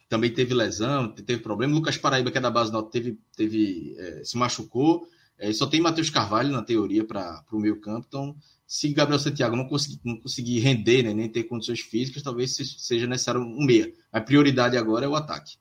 também 0.10 0.32
teve 0.32 0.54
lesão, 0.54 1.14
teve 1.14 1.42
problema. 1.42 1.74
Lucas 1.74 1.98
Paraíba, 1.98 2.30
que 2.30 2.38
é 2.38 2.42
da 2.42 2.52
base 2.52 2.72
Náutico, 2.72 2.92
teve, 2.92 3.20
teve 3.36 3.96
é, 3.98 4.24
se 4.24 4.38
machucou. 4.38 5.08
É, 5.38 5.52
só 5.52 5.66
tem 5.66 5.82
Matheus 5.82 6.10
Carvalho 6.10 6.52
na 6.52 6.62
teoria 6.62 7.06
para 7.06 7.44
o 7.52 7.60
meio 7.60 7.80
campo, 7.82 8.06
então 8.08 8.36
se 8.66 8.94
Gabriel 8.94 9.20
Santiago 9.20 9.56
não 9.56 9.68
conseguir, 9.68 10.00
não 10.04 10.18
conseguir 10.20 10.60
render, 10.60 11.04
né, 11.04 11.14
nem 11.14 11.30
ter 11.30 11.44
condições 11.44 11.82
físicas, 11.82 12.24
talvez 12.24 12.56
seja 12.56 13.08
necessário 13.08 13.42
um 13.42 13.66
meia. 13.66 13.92
A 14.12 14.22
prioridade 14.22 14.78
agora 14.78 15.06
é 15.06 15.10
o 15.10 15.16
ataque. 15.16 15.58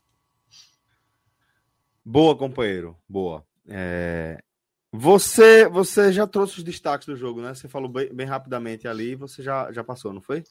Boa, 2.05 2.37
companheiro. 2.37 2.97
Boa. 3.09 3.45
É... 3.69 4.43
Você, 4.91 5.69
você 5.69 6.13
já 6.13 6.27
trouxe 6.27 6.59
os 6.59 6.65
destaques 6.65 7.07
do 7.07 7.17
jogo, 7.17 7.41
né? 7.41 7.55
Você 7.55 7.69
falou 7.69 7.89
bem, 7.89 8.13
bem 8.15 8.27
rapidamente 8.27 8.87
ali 8.87 9.13
e 9.13 9.17
você 9.17 9.43
já, 9.43 9.73
já 9.73 9.83
passou, 9.83 10.13
não 10.13 10.21
foi? 10.21 10.45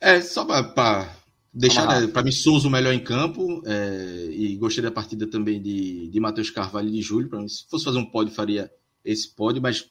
É, 0.00 0.20
só 0.20 0.44
para 0.44 1.14
deixar, 1.56 1.86
né, 1.88 2.06
para 2.06 2.22
mim, 2.22 2.30
Souza 2.30 2.68
o 2.68 2.70
melhor 2.70 2.92
em 2.92 3.02
campo 3.02 3.62
é, 3.64 4.28
e 4.30 4.56
gostei 4.56 4.82
da 4.82 4.90
partida 4.90 5.26
também 5.26 5.60
de, 5.60 6.08
de 6.08 6.20
Matheus 6.20 6.50
Carvalho 6.50 6.88
e 6.88 6.92
de 6.92 7.02
Júlio. 7.02 7.28
Para 7.28 7.40
mim, 7.40 7.48
se 7.48 7.66
fosse 7.68 7.84
fazer 7.84 7.98
um 7.98 8.04
pódio, 8.04 8.34
faria 8.34 8.70
esse 9.02 9.34
pódio, 9.34 9.62
mas 9.62 9.88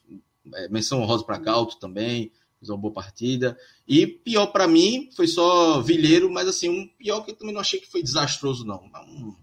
é, 0.54 0.68
menção 0.68 1.02
honrosa 1.02 1.24
para 1.24 1.38
Galto 1.38 1.78
também, 1.78 2.30
fez 2.60 2.70
uma 2.70 2.78
boa 2.78 2.94
partida. 2.94 3.58
E 3.86 4.06
pior 4.06 4.46
para 4.46 4.68
mim 4.68 5.10
foi 5.16 5.26
só 5.26 5.80
Vilheiro, 5.80 6.30
mas 6.30 6.46
assim, 6.46 6.68
um 6.68 6.86
pior 6.96 7.22
que 7.22 7.32
eu 7.32 7.36
também 7.36 7.52
não 7.52 7.60
achei 7.60 7.80
que 7.80 7.90
foi 7.90 8.02
desastroso, 8.02 8.64
não. 8.64 8.84
Um, 9.08 9.34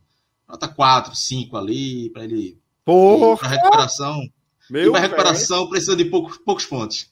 nota 0.48 0.68
4, 0.68 1.14
5 1.14 1.58
ali, 1.58 2.10
para 2.12 2.24
ele. 2.24 2.58
Porra! 2.86 3.38
Pra 3.38 3.50
recuperação. 3.50 4.22
Meu 4.70 4.88
e 4.88 4.92
pra 4.92 5.02
recuperação 5.02 5.68
precisa 5.68 5.96
de 5.96 6.06
poucos, 6.06 6.38
poucos 6.38 6.66
pontos. 6.66 7.12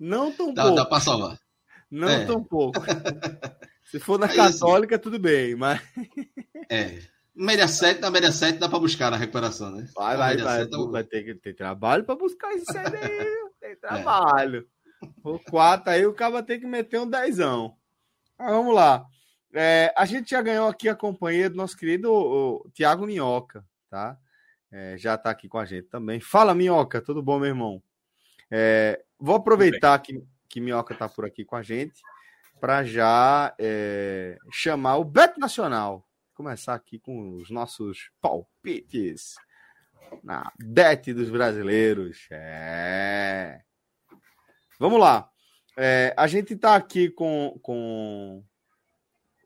Não 0.00 0.32
tão 0.32 0.52
dá, 0.52 0.62
pouco. 0.62 0.76
Dá 0.76 0.84
para 0.84 1.00
salvar. 1.00 1.41
Não 1.92 2.08
é. 2.08 2.24
tão 2.24 2.42
pouco. 2.42 2.80
Se 3.84 4.00
for 4.00 4.18
na 4.18 4.24
assim, 4.24 4.36
Católica, 4.36 4.94
assim, 4.94 5.02
tudo 5.02 5.18
bem, 5.18 5.54
mas. 5.54 5.78
É. 6.70 7.00
Média 7.34 7.68
7, 7.68 8.00
na 8.00 8.10
média 8.10 8.32
7 8.32 8.58
dá 8.58 8.68
para 8.68 8.78
buscar 8.78 9.10
na 9.10 9.16
recuperação, 9.18 9.70
né? 9.70 9.86
Vai, 9.94 10.16
vai, 10.16 10.36
vai, 10.38 10.60
7, 10.60 10.70
tá 10.70 10.78
vai 10.84 11.04
ter 11.04 11.22
que 11.22 11.34
ter 11.34 11.54
trabalho 11.54 12.04
para 12.04 12.14
buscar 12.14 12.52
esse 12.54 12.64
7 12.64 12.96
aí. 12.96 13.26
Tem 13.60 13.72
é. 13.72 13.76
trabalho. 13.76 14.66
É. 15.02 15.08
O 15.22 15.38
4 15.38 15.90
aí 15.90 16.06
o 16.06 16.14
cara 16.14 16.42
tem 16.42 16.60
que 16.60 16.66
meter 16.66 17.00
um 17.00 17.08
dezão. 17.08 17.76
Mas 18.38 18.50
vamos 18.50 18.74
lá. 18.74 19.04
É, 19.52 19.92
a 19.96 20.06
gente 20.06 20.30
já 20.30 20.40
ganhou 20.40 20.68
aqui 20.68 20.88
a 20.88 20.94
companhia 20.94 21.50
do 21.50 21.56
nosso 21.56 21.76
querido 21.76 22.64
Tiago 22.72 23.06
Minhoca, 23.06 23.64
tá? 23.90 24.16
É, 24.70 24.96
já 24.96 25.16
está 25.16 25.30
aqui 25.30 25.48
com 25.48 25.58
a 25.58 25.64
gente 25.64 25.88
também. 25.88 26.20
Fala, 26.20 26.54
Minhoca, 26.54 27.02
tudo 27.02 27.22
bom, 27.22 27.38
meu 27.38 27.48
irmão? 27.48 27.82
É, 28.50 29.02
vou 29.18 29.36
aproveitar 29.36 29.98
que, 29.98 30.22
que 30.52 30.60
Minhoca 30.60 30.92
está 30.92 31.08
por 31.08 31.24
aqui 31.24 31.46
com 31.46 31.56
a 31.56 31.62
gente 31.62 32.02
para 32.60 32.84
já 32.84 33.54
é, 33.58 34.36
chamar 34.52 34.98
o 34.98 35.04
Beto 35.04 35.40
Nacional 35.40 36.06
começar 36.34 36.74
aqui 36.74 36.98
com 36.98 37.36
os 37.36 37.50
nossos 37.50 38.10
palpites 38.20 39.36
na 40.22 40.52
bet 40.58 41.12
dos 41.14 41.30
brasileiros. 41.30 42.26
É. 42.30 43.62
Vamos 44.78 45.00
lá. 45.00 45.30
É, 45.78 46.14
a 46.16 46.26
gente 46.26 46.52
está 46.52 46.76
aqui 46.76 47.08
com, 47.08 47.58
com 47.62 48.44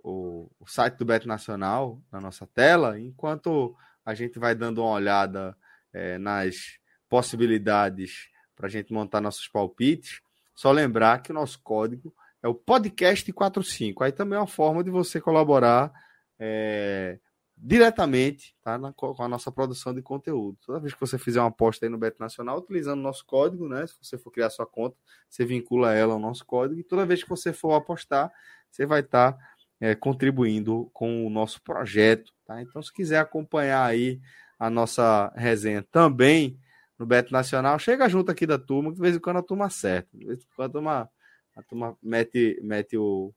o, 0.03 0.51
o, 0.59 0.67
site 0.67 0.97
do 0.97 1.05
Bet 1.05 1.27
Nacional 1.27 2.03
na 2.11 2.21
nossa 2.21 2.47
tela, 2.49 2.99
enquanto 2.99 3.77
a 4.05 4.13
gente 4.13 4.39
vai 4.39 4.55
dando 4.55 4.83
uma 4.83 4.91
olhada 4.91 5.57
é, 5.93 6.19
nas 6.19 6.79
possibilidades 7.09 8.29
para 8.57 8.67
a 8.67 8.71
gente 8.71 8.93
montar 8.93 9.21
nossos 9.21 9.47
palpites. 9.47 10.21
Só 10.57 10.73
lembrar 10.73 11.23
que 11.23 11.31
o 11.31 11.35
nosso 11.35 11.61
código 11.63 12.13
é 12.43 12.49
o 12.49 12.55
podcast 12.55 13.31
45. 13.31 14.03
Aí 14.03 14.11
também 14.11 14.37
é 14.37 14.41
uma 14.41 14.47
forma 14.47 14.83
de 14.83 14.91
você 14.91 15.21
colaborar 15.21 15.93
é, 16.39 17.19
diretamente 17.55 18.57
tá, 18.65 18.79
na, 18.79 18.91
com 18.93 19.15
a 19.23 19.29
nossa 19.29 19.53
produção 19.53 19.95
de 19.95 20.01
conteúdo. 20.01 20.57
Toda 20.65 20.81
vez 20.81 20.95
que 20.95 21.01
você 21.01 21.19
fizer 21.19 21.41
uma 21.41 21.49
aposta 21.49 21.85
aí 21.85 21.91
no 21.91 21.99
Beto 21.99 22.21
Nacional, 22.21 22.59
utilizando 22.59 23.01
o 23.01 23.03
nosso 23.03 23.25
código, 23.27 23.69
né? 23.69 23.87
Se 23.87 23.95
você 24.03 24.17
for 24.17 24.31
criar 24.31 24.49
sua 24.49 24.67
conta, 24.67 24.97
você 25.29 25.45
vincula 25.45 25.93
ela 25.93 26.15
ao 26.15 26.19
nosso 26.19 26.45
código, 26.47 26.81
e 26.81 26.85
toda 26.85 27.05
vez 27.07 27.23
que 27.23 27.29
você 27.29 27.53
for 27.53 27.75
apostar, 27.75 28.33
você 28.71 28.87
vai 28.87 29.01
estar 29.01 29.33
tá, 29.33 29.39
é, 29.79 29.95
contribuindo 29.95 30.91
com 30.95 31.27
o 31.27 31.31
nosso 31.31 31.61
projeto. 31.63 32.33
Tá? 32.47 32.63
Então, 32.63 32.83
se 32.83 32.93
quiser 32.93 33.19
acompanhar 33.19 33.85
aí 33.85 34.21
a 34.59 34.71
nossa 34.71 35.31
resenha 35.37 35.83
também 35.83 36.59
no 36.99 37.07
Beto 37.07 37.33
Nacional, 37.33 37.79
chega 37.79 38.09
junto 38.09 38.31
aqui 38.31 38.47
da 38.47 38.59
turma, 38.59 38.91
que 38.91 38.97
de 38.97 39.03
vez 39.03 39.17
em 39.17 39.21
quando 39.21 39.39
a 39.39 39.43
turma 39.43 39.67
acerta. 39.67 40.09
De 40.17 40.25
vez 40.25 40.41
em 40.41 40.47
quando 40.55 40.69
a 40.69 40.73
turma, 40.73 41.11
a 41.57 41.63
turma 41.63 41.99
mete, 42.03 42.59
mete 42.63 42.97
o, 42.97 43.33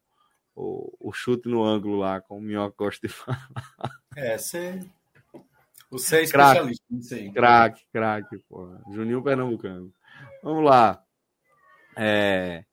o, 0.55 0.95
o 0.99 1.11
chute 1.11 1.47
no 1.49 1.63
ângulo 1.63 1.97
lá, 1.97 2.21
como 2.21 2.39
o 2.39 2.43
Minhoca 2.43 2.75
gosta 2.77 3.07
de 3.07 3.13
falar. 3.13 3.49
É, 4.15 4.37
você. 4.37 4.79
Você 5.91 6.17
é 6.17 6.23
especialista 6.23 7.15
aí. 7.15 7.31
Craque, 7.31 7.83
craque, 7.91 8.37
porra. 8.47 8.81
Juninho 8.91 9.23
Pernambucano. 9.23 9.91
Vamos 10.43 10.63
lá. 10.63 11.03
É... 11.97 12.63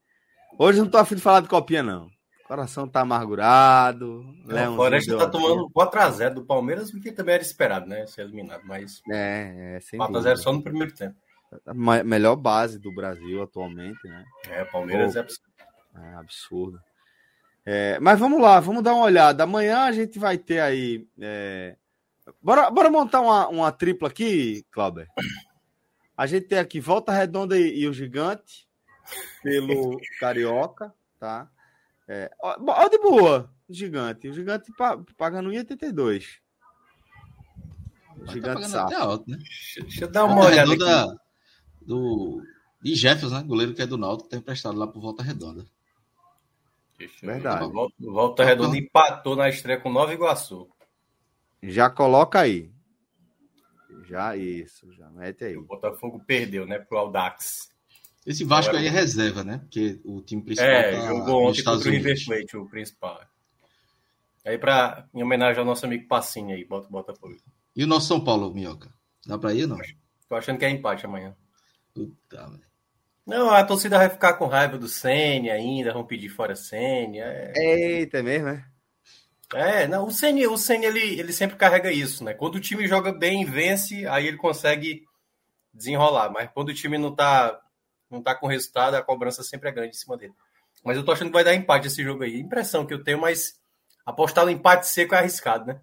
Hoje 0.59 0.79
não 0.81 0.89
tô 0.89 0.99
afim 0.99 1.15
de 1.15 1.23
falar 1.23 1.41
de 1.41 1.49
copinha, 1.49 1.83
não. 1.83 2.11
Coração 2.47 2.87
tá 2.87 3.01
amargurado. 3.01 4.25
Não, 4.45 4.73
o 4.73 4.77
Floresta 4.77 5.19
tá 5.19 5.29
tomando 5.29 5.69
4x0 5.71 6.35
do 6.35 6.45
Palmeiras, 6.45 6.91
porque 6.91 7.11
também 7.11 7.35
era 7.35 7.43
esperado, 7.43 7.87
né? 7.87 8.07
Ser 8.07 8.23
eliminado. 8.23 8.63
Mas. 8.65 9.03
É, 9.11 9.77
é 9.77 9.97
4x0 9.97 10.37
só 10.37 10.53
no 10.53 10.63
primeiro 10.63 10.95
tempo. 10.95 11.17
A 11.67 11.75
melhor 11.75 12.37
base 12.37 12.79
do 12.79 12.93
Brasil 12.93 13.43
atualmente, 13.43 14.07
né? 14.07 14.25
É, 14.49 14.65
Palmeiras 14.65 15.15
Pô, 15.15 15.19
é 15.19 15.23
absurdo. 15.23 15.53
É 15.95 16.15
absurdo. 16.15 16.81
É, 17.65 17.99
mas 18.01 18.19
vamos 18.19 18.41
lá, 18.41 18.61
vamos 18.61 18.83
dar 18.83 18.95
uma 18.95 19.05
olhada. 19.05 19.43
Amanhã 19.43 19.81
a 19.81 19.93
gente 19.93 20.19
vai 20.19 20.39
ter 20.39 20.61
aí 20.61 21.07
é, 21.21 21.77
Bora, 22.43 22.71
bora 22.71 22.91
montar 22.91 23.21
uma, 23.21 23.49
uma 23.49 23.73
tripla 23.73 24.09
aqui, 24.09 24.65
Clauber. 24.71 25.09
A 26.17 26.27
gente 26.27 26.47
tem 26.47 26.59
aqui 26.59 26.81
Volta 26.81 27.13
Redonda 27.13 27.59
e, 27.59 27.81
e 27.81 27.89
o 27.89 27.93
Gigante, 27.93 28.67
pelo 29.43 29.99
Carioca, 30.19 30.93
tá? 31.19 31.49
É, 32.09 32.31
ó, 32.41 32.57
ó, 32.69 32.89
de 32.89 32.99
boa, 32.99 33.51
Gigante. 33.69 34.29
O 34.29 34.33
Gigante 34.33 34.73
pagando 35.17 35.51
1,82. 35.51 36.39
O 38.19 38.27
Gigante 38.31 38.63
tá 38.63 38.69
sabe. 38.69 38.95
Alto, 38.95 39.31
né? 39.31 39.39
Deixa 39.81 40.05
eu 40.05 40.09
dar 40.09 40.25
uma 40.25 40.35
Volta 40.35 40.51
olhada 40.53 40.71
redonda 40.71 41.05
aqui. 41.05 41.21
do 41.83 42.43
de 42.83 42.95
Jefferson, 42.95 43.35
né? 43.35 43.43
Goleiro 43.43 43.75
que 43.75 43.83
é 43.83 43.87
do 43.87 43.99
Náutico, 43.99 44.29
tem 44.29 44.39
emprestado 44.39 44.79
lá 44.79 44.87
pro 44.87 45.01
Volta 45.01 45.23
Redonda. 45.23 45.67
Verdade. 47.21 47.71
Volta, 47.71 47.95
Volta 47.99 48.45
Redonda 48.45 48.79
empatou 48.79 49.35
na 49.37 49.49
estreia 49.49 49.81
com 49.81 49.91
Nova 49.91 50.13
Iguaçu. 50.13 50.69
Já 51.63 51.91
coloca 51.91 52.41
aí. 52.41 52.71
Já 54.05 54.37
isso, 54.37 54.93
já 54.93 55.11
mete 55.11 55.45
aí. 55.45 55.57
O 55.57 55.65
Botafogo 55.65 56.23
perdeu, 56.25 56.65
né, 56.65 56.79
pro 56.79 56.99
Aldax. 56.99 57.71
Esse 58.27 58.45
Vasco 58.45 58.71
Agora, 58.71 58.83
aí 58.83 58.89
é 58.89 58.91
reserva, 58.91 59.45
né? 59.45 59.59
Porque 59.59 60.01
o 60.05 60.21
time 60.21 60.43
principal. 60.43 60.69
É, 60.69 60.93
tá 60.93 61.07
jogou 61.07 61.49
ontem 61.49 61.63
contra 61.63 61.89
o 61.89 61.93
River 61.93 62.25
Plate, 62.25 62.57
o 62.57 62.69
principal. 62.69 63.21
Aí, 64.45 64.59
pra, 64.59 65.07
em 65.15 65.23
homenagem 65.23 65.59
ao 65.61 65.65
nosso 65.65 65.87
amigo 65.87 66.09
Passinho 66.09 66.55
aí, 66.55 66.65
bota 66.65 66.89
o 66.89 66.91
Botafogo. 66.91 67.37
E 67.75 67.85
o 67.85 67.87
nosso 67.87 68.09
São 68.09 68.23
Paulo, 68.23 68.53
Minhoca? 68.53 68.93
Dá 69.25 69.39
pra 69.39 69.55
ir 69.55 69.63
ou 69.63 69.69
não? 69.69 69.79
Tô 70.29 70.35
achando 70.35 70.59
que 70.59 70.65
é 70.65 70.71
empate 70.71 71.07
amanhã. 71.07 71.37
Puta, 71.95 72.49
velho. 72.49 72.67
Não, 73.27 73.51
a 73.51 73.65
torcida 73.65 73.99
vai 73.99 74.09
ficar 74.09 74.35
com 74.35 74.47
raiva 74.47 74.79
do 74.79 74.87
Senna 74.87 75.53
ainda, 75.53 75.93
vão 75.93 76.07
pedir 76.07 76.29
fora 76.29 76.55
Senna. 76.55 77.17
É... 77.19 77.53
Eita, 77.57 78.19
é 78.19 78.23
mesmo, 78.23 78.49
é? 78.49 78.65
É, 79.55 79.89
não, 79.89 80.07
o 80.07 80.11
Senna, 80.13 80.49
o 80.49 80.57
Senna 80.57 80.87
ele, 80.87 81.19
ele 81.19 81.33
sempre 81.33 81.57
carrega 81.57 81.91
isso, 81.91 82.23
né? 82.23 82.35
Quando 82.35 82.57
o 82.57 82.61
time 82.61 82.87
joga 82.87 83.13
bem 83.13 83.43
e 83.43 83.45
vence, 83.45 84.07
aí 84.07 84.29
ele 84.29 84.37
consegue 84.37 85.05
desenrolar. 85.75 86.31
Mas 86.31 86.51
quando 86.53 86.69
o 86.69 86.75
time 86.75 86.99
não 86.99 87.15
tá, 87.15 87.61
não 88.17 88.23
tá 88.23 88.35
com 88.35 88.47
resultado, 88.47 88.95
a 88.95 89.03
cobrança 89.03 89.43
sempre 89.43 89.69
é 89.69 89.73
grande 89.73 89.91
em 89.91 89.99
cima 89.99 90.17
dele. 90.17 90.35
Mas 90.85 90.97
eu 90.97 91.05
tô 91.05 91.13
achando 91.13 91.29
que 91.29 91.35
vai 91.35 91.45
dar 91.45 91.55
empate 91.55 91.87
esse 91.87 92.03
jogo 92.03 92.23
aí. 92.23 92.39
Impressão 92.39 92.87
que 92.87 92.95
eu 92.95 93.03
tenho, 93.03 93.21
mas 93.21 93.61
apostar 94.05 94.45
no 94.45 94.51
empate 94.51 94.87
seco 94.87 95.15
é 95.15 95.19
arriscado, 95.19 95.67
né? 95.67 95.81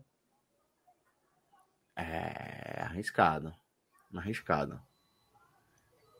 É, 1.95 2.81
arriscado. 2.83 3.53
Arriscado. 4.15 4.81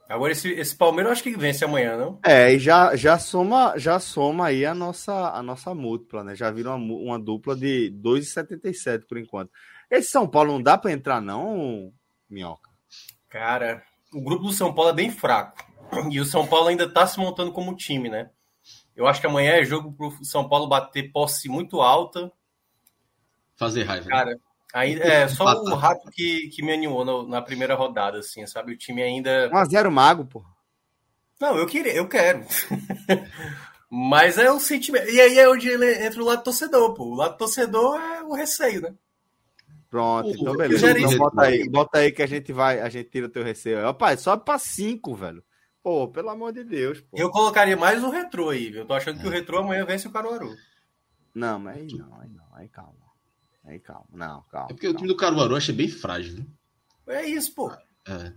Agora 0.10 0.32
esse, 0.32 0.52
esse 0.52 0.76
Palmeiras 0.76 1.08
eu 1.08 1.12
acho 1.14 1.24
que 1.24 1.38
vence 1.38 1.64
amanhã, 1.64 1.98
não? 1.98 2.20
É, 2.24 2.54
e 2.54 2.60
já, 2.60 2.96
já 2.96 3.18
soma 3.18 3.78
já 3.78 4.00
soma 4.00 4.48
aí 4.48 4.66
a 4.66 4.76
nossa 4.76 5.32
a 5.32 5.42
nossa 5.42 5.74
múltipla, 5.74 6.24
né? 6.24 6.36
Já 6.36 6.52
viram 6.52 6.76
uma, 6.76 6.94
uma 6.96 7.20
dupla 7.20 7.56
de 7.56 7.92
2,77 8.04 9.08
por 9.08 9.18
enquanto. 9.18 9.52
Esse 9.90 10.12
São 10.12 10.28
Paulo 10.28 10.52
não 10.52 10.62
dá 10.62 10.78
para 10.78 10.92
entrar 10.92 11.22
não, 11.22 11.92
Minhoca? 12.30 12.70
Cara, 13.30 13.84
o 14.14 14.22
grupo 14.22 14.44
do 14.44 14.54
São 14.54 14.74
Paulo 14.74 14.92
é 14.92 14.94
bem 14.94 15.10
fraco. 15.10 15.64
E 16.12 16.20
o 16.20 16.26
São 16.26 16.48
Paulo 16.48 16.68
ainda 16.68 16.92
tá 16.92 17.06
se 17.06 17.20
montando 17.20 17.52
como 17.52 17.76
time, 17.76 18.10
né? 18.10 18.30
Eu 18.96 19.08
acho 19.08 19.20
que 19.20 19.28
amanhã 19.28 19.54
é 19.54 19.66
jogo 19.66 19.92
pro 19.92 20.14
São 20.24 20.48
Paulo 20.48 20.68
bater 20.68 21.12
posse 21.12 21.50
muito 21.50 21.82
alta. 21.82 22.32
Fazer 23.56 23.84
raiva. 23.84 24.06
Né? 24.06 24.12
Cara? 24.12 24.40
Aí, 24.74 25.00
é 25.00 25.28
só 25.30 25.46
o 25.46 25.76
rato 25.76 26.10
que, 26.12 26.50
que 26.50 26.64
me 26.64 26.74
animou 26.74 27.04
no, 27.04 27.28
na 27.28 27.42
primeira 27.42 27.76
rodada, 27.76 28.20
assim, 28.20 28.46
sabe? 28.48 28.74
O 28.74 28.78
time 28.78 29.02
ainda. 29.02 29.50
1x0 29.50 29.90
mago, 29.90 30.26
pô. 30.26 30.44
Não, 31.40 31.58
eu 31.58 31.66
queria, 31.66 31.94
eu 31.94 32.08
quero. 32.08 32.46
Mas 33.90 34.38
é 34.38 34.52
o 34.52 34.60
sentimento. 34.60 35.08
E 35.10 35.22
aí 35.22 35.38
é 35.38 35.48
onde 35.48 35.70
ele 35.70 36.06
entra 36.06 36.22
o 36.22 36.26
lado 36.26 36.44
torcedor, 36.44 36.94
pô. 36.94 37.04
O 37.06 37.16
lado 37.16 37.38
torcedor 37.38 38.00
é 38.00 38.24
o 38.24 38.34
receio, 38.34 38.82
né? 38.82 38.94
Pronto, 39.90 40.30
então 40.30 40.56
beleza. 40.56 40.90
Então 40.98 41.18
bota 41.18 41.42
aí, 41.44 41.70
bota 41.70 41.98
aí 42.00 42.12
que 42.12 42.24
a 42.24 42.26
gente 42.26 42.52
vai, 42.52 42.80
a 42.80 42.90
gente 42.90 43.12
tira 43.12 43.28
o 43.28 43.30
teu 43.30 43.44
receio. 43.44 43.84
Rapaz, 43.84 44.22
só 44.22 44.36
pra 44.36 44.58
5, 44.58 45.14
velho. 45.14 45.44
Pô, 45.84 46.08
pelo 46.08 46.30
amor 46.30 46.54
de 46.54 46.64
Deus, 46.64 47.02
pô. 47.02 47.18
Eu 47.18 47.30
colocaria 47.30 47.76
mais 47.76 48.02
o 48.02 48.10
retrô 48.10 48.50
aí, 48.50 48.70
viu? 48.70 48.82
Eu 48.82 48.88
tô 48.88 48.94
achando 48.94 49.20
que 49.20 49.28
o 49.28 49.30
retrô 49.30 49.60
amanhã 49.60 49.86
vence 49.86 50.08
o 50.08 50.12
Caruaru. 50.12 50.56
Não, 51.36 51.60
mas 51.60 51.78
aí 51.78 51.88
não, 51.98 52.22
aí 52.22 52.30
não, 52.30 52.56
aí 52.56 52.70
calma. 52.70 52.94
Aí 53.66 53.80
calma, 53.80 54.08
não, 54.14 54.42
calma. 54.44 54.68
É 54.70 54.74
porque 54.74 54.88
calma. 54.88 54.96
o 54.96 54.98
time 54.98 55.08
do 55.10 55.18
Caruaru 55.18 55.56
achei 55.58 55.76
bem 55.76 55.90
frágil. 55.90 56.46
É 57.06 57.26
isso, 57.26 57.54
pô. 57.54 57.70
É. 58.08 58.34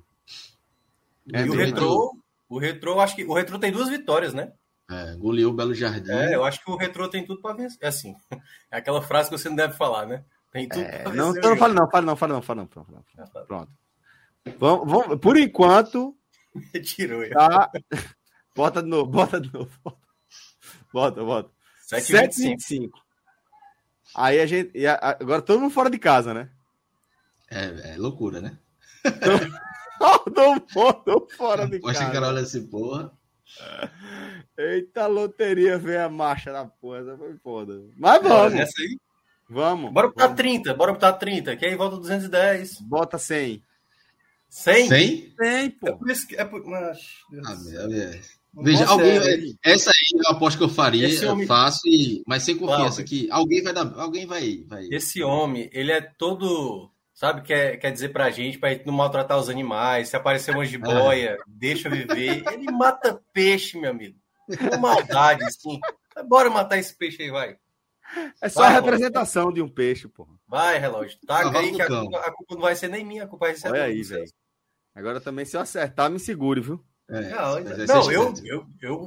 é 1.33 1.47
e 1.47 1.51
o 1.51 1.55
Retrô, 1.55 2.19
o 2.49 2.59
Retrô, 2.59 3.01
acho 3.01 3.15
que 3.15 3.25
o 3.25 3.35
Retrô 3.35 3.61
tem 3.61 3.71
duas 3.71 3.89
vitórias, 3.89 4.35
né? 4.35 4.53
É, 4.91 5.15
goleou 5.17 5.53
o 5.53 5.55
Belo 5.55 5.75
Jardim. 5.75 6.11
É, 6.11 6.35
eu 6.35 6.45
acho 6.45 6.65
que 6.65 6.71
o 6.71 6.77
Retrô 6.77 7.09
tem 7.09 7.25
tudo 7.25 7.41
para 7.41 7.55
vencer. 7.55 7.79
É 7.81 7.87
assim, 7.87 8.17
é 8.73 8.79
aquela 8.79 9.03
frase 9.03 9.31
que 9.31 9.39
você 9.39 9.49
não 9.49 9.57
deve 9.57 9.75
falar, 9.75 10.07
né? 10.07 10.25
Tem 10.51 10.69
tudo 10.69 10.83
é, 10.83 11.03
pra 11.03 11.11
vencer. 11.11 11.17
Não, 11.17 11.37
então 11.37 11.51
não 11.51 11.57
fala 11.57 11.75
não, 11.75 11.91
fala 11.91 12.07
não, 12.07 12.17
fala 12.17 12.33
não, 12.35 12.43
fala 12.43 12.61
não. 12.61 12.67
Pronto. 12.67 13.05
pronto. 13.15 13.47
pronto. 13.47 13.73
Vamos, 14.59 14.91
vamos, 14.91 15.21
por 15.21 15.37
enquanto. 15.37 16.17
Tirou. 16.85 17.29
Tá... 17.31 17.71
Bota 18.55 18.83
de 18.83 18.89
novo, 18.89 19.11
bota 19.11 19.41
de 19.41 19.53
novo. 19.53 19.71
Bota, 20.93 21.23
bota. 21.23 21.51
7,25. 21.91 22.91
Aí 24.15 24.41
a 24.41 24.47
gente. 24.47 24.73
Agora 24.87 25.43
todo 25.43 25.61
mundo 25.61 25.73
fora 25.73 25.91
de 25.91 25.99
casa, 25.99 26.33
né? 26.33 26.51
É, 27.51 27.93
é 27.93 27.97
loucura, 27.97 28.41
né? 28.41 28.59
Todo 29.99 30.63
mundo 30.75 31.29
fora 31.37 31.67
de 31.67 31.81
casa. 31.81 31.99
Poxa, 31.99 32.11
que 32.11 32.17
olha 32.17 32.41
esse 32.41 32.61
porra. 32.63 33.13
Eita, 34.59 35.07
loteria 35.07 35.79
veio 35.79 36.05
a 36.05 36.09
marcha 36.09 36.53
da 36.53 36.65
porra. 36.65 37.01
Essa 37.01 37.17
foi 37.17 37.37
foda. 37.37 37.75
Mas 37.97 38.23
vamos. 38.23 38.55
Aí? 38.55 38.99
Vamos. 39.49 39.93
Bora 39.93 40.09
botar 40.09 40.25
vamos. 40.25 40.37
30, 40.39 40.75
bora 40.75 40.93
botar 40.93 41.13
30, 41.13 41.57
que 41.57 41.67
aí 41.67 41.77
volta 41.77 41.97
210. 41.99 42.81
Bota 42.81 43.19
100. 43.19 43.63
100? 44.49 44.89
100? 44.89 45.35
100, 45.43 45.71
pô. 45.71 45.89
É 45.89 45.93
por 45.93 46.11
isso 46.11 46.27
que. 46.27 46.37
É 46.37 46.45
por... 46.45 46.65
Mas, 46.65 46.99
ah, 47.45 47.57
meu, 47.89 48.21
Veja, 48.59 48.87
alguém, 48.87 49.55
essa 49.63 49.91
aí 49.91 50.19
é 50.19 50.29
uma 50.29 50.37
aposta 50.37 50.57
que 50.57 50.65
eu 50.65 50.69
faria, 50.69 51.31
homem... 51.31 51.47
faço, 51.47 51.81
e, 51.87 52.23
mas 52.27 52.43
sem 52.43 52.57
confiança 52.57 53.05
que 53.05 53.29
alguém 53.31 53.63
vai 53.63 53.75
dar, 53.75 53.93
alguém 53.99 54.27
vai, 54.27 54.65
vai. 54.67 54.89
Esse 54.91 55.23
homem, 55.23 55.69
ele 55.75 55.93
é 55.93 56.01
todo, 56.01 56.91
sabe, 57.13 57.43
quer, 57.43 57.77
quer 57.77 57.93
dizer 57.93 58.11
pra 58.11 58.31
gente, 58.31 58.59
pra 58.59 58.71
gente 58.71 58.87
não 58.87 58.95
maltratar 58.95 59.39
os 59.39 59.51
animais, 59.51 60.09
se 60.09 60.17
aparecer 60.17 60.55
uma 60.55 60.65
jiboia, 60.65 61.33
é. 61.33 61.37
deixa 61.47 61.91
viver. 61.91 62.45
Ele 62.51 62.73
mata 62.73 63.21
peixe, 63.31 63.79
meu 63.79 63.91
amigo. 63.91 64.19
Com 64.71 64.79
maldade, 64.79 65.45
assim. 65.45 65.79
Bora 66.27 66.49
matar 66.49 66.79
esse 66.79 66.97
peixe 66.97 67.25
aí, 67.25 67.31
vai. 67.31 67.59
É 68.41 68.49
só 68.49 68.61
vai, 68.61 68.71
a 68.71 68.75
representação 68.75 69.45
relógio. 69.45 69.65
de 69.65 69.71
um 69.71 69.75
peixe, 69.75 70.09
pô. 70.09 70.29
Vai, 70.47 70.79
relógio. 70.79 71.19
Tá, 71.27 71.51
aí 71.59 71.73
que 71.73 71.83
a 71.83 71.87
culpa, 71.87 72.19
a 72.19 72.33
culpa, 72.33 72.55
não 72.55 72.63
vai 72.63 72.77
ser 72.77 72.89
nem 72.89 73.05
minha, 73.05 73.25
a 73.25 73.27
culpa 73.27 73.47
vai 73.47 73.55
ser 73.55 73.69
Olha 73.69 73.85
aí, 73.85 74.03
velho. 74.03 74.31
Agora 74.95 75.21
também, 75.21 75.45
se 75.45 75.57
eu 75.57 75.61
acertar, 75.61 76.11
me 76.11 76.19
segure, 76.19 76.61
viu? 76.61 76.85
É, 77.09 77.21
não, 77.21 77.61
não 77.61 78.11
eu, 78.11 78.35
eu, 78.43 78.67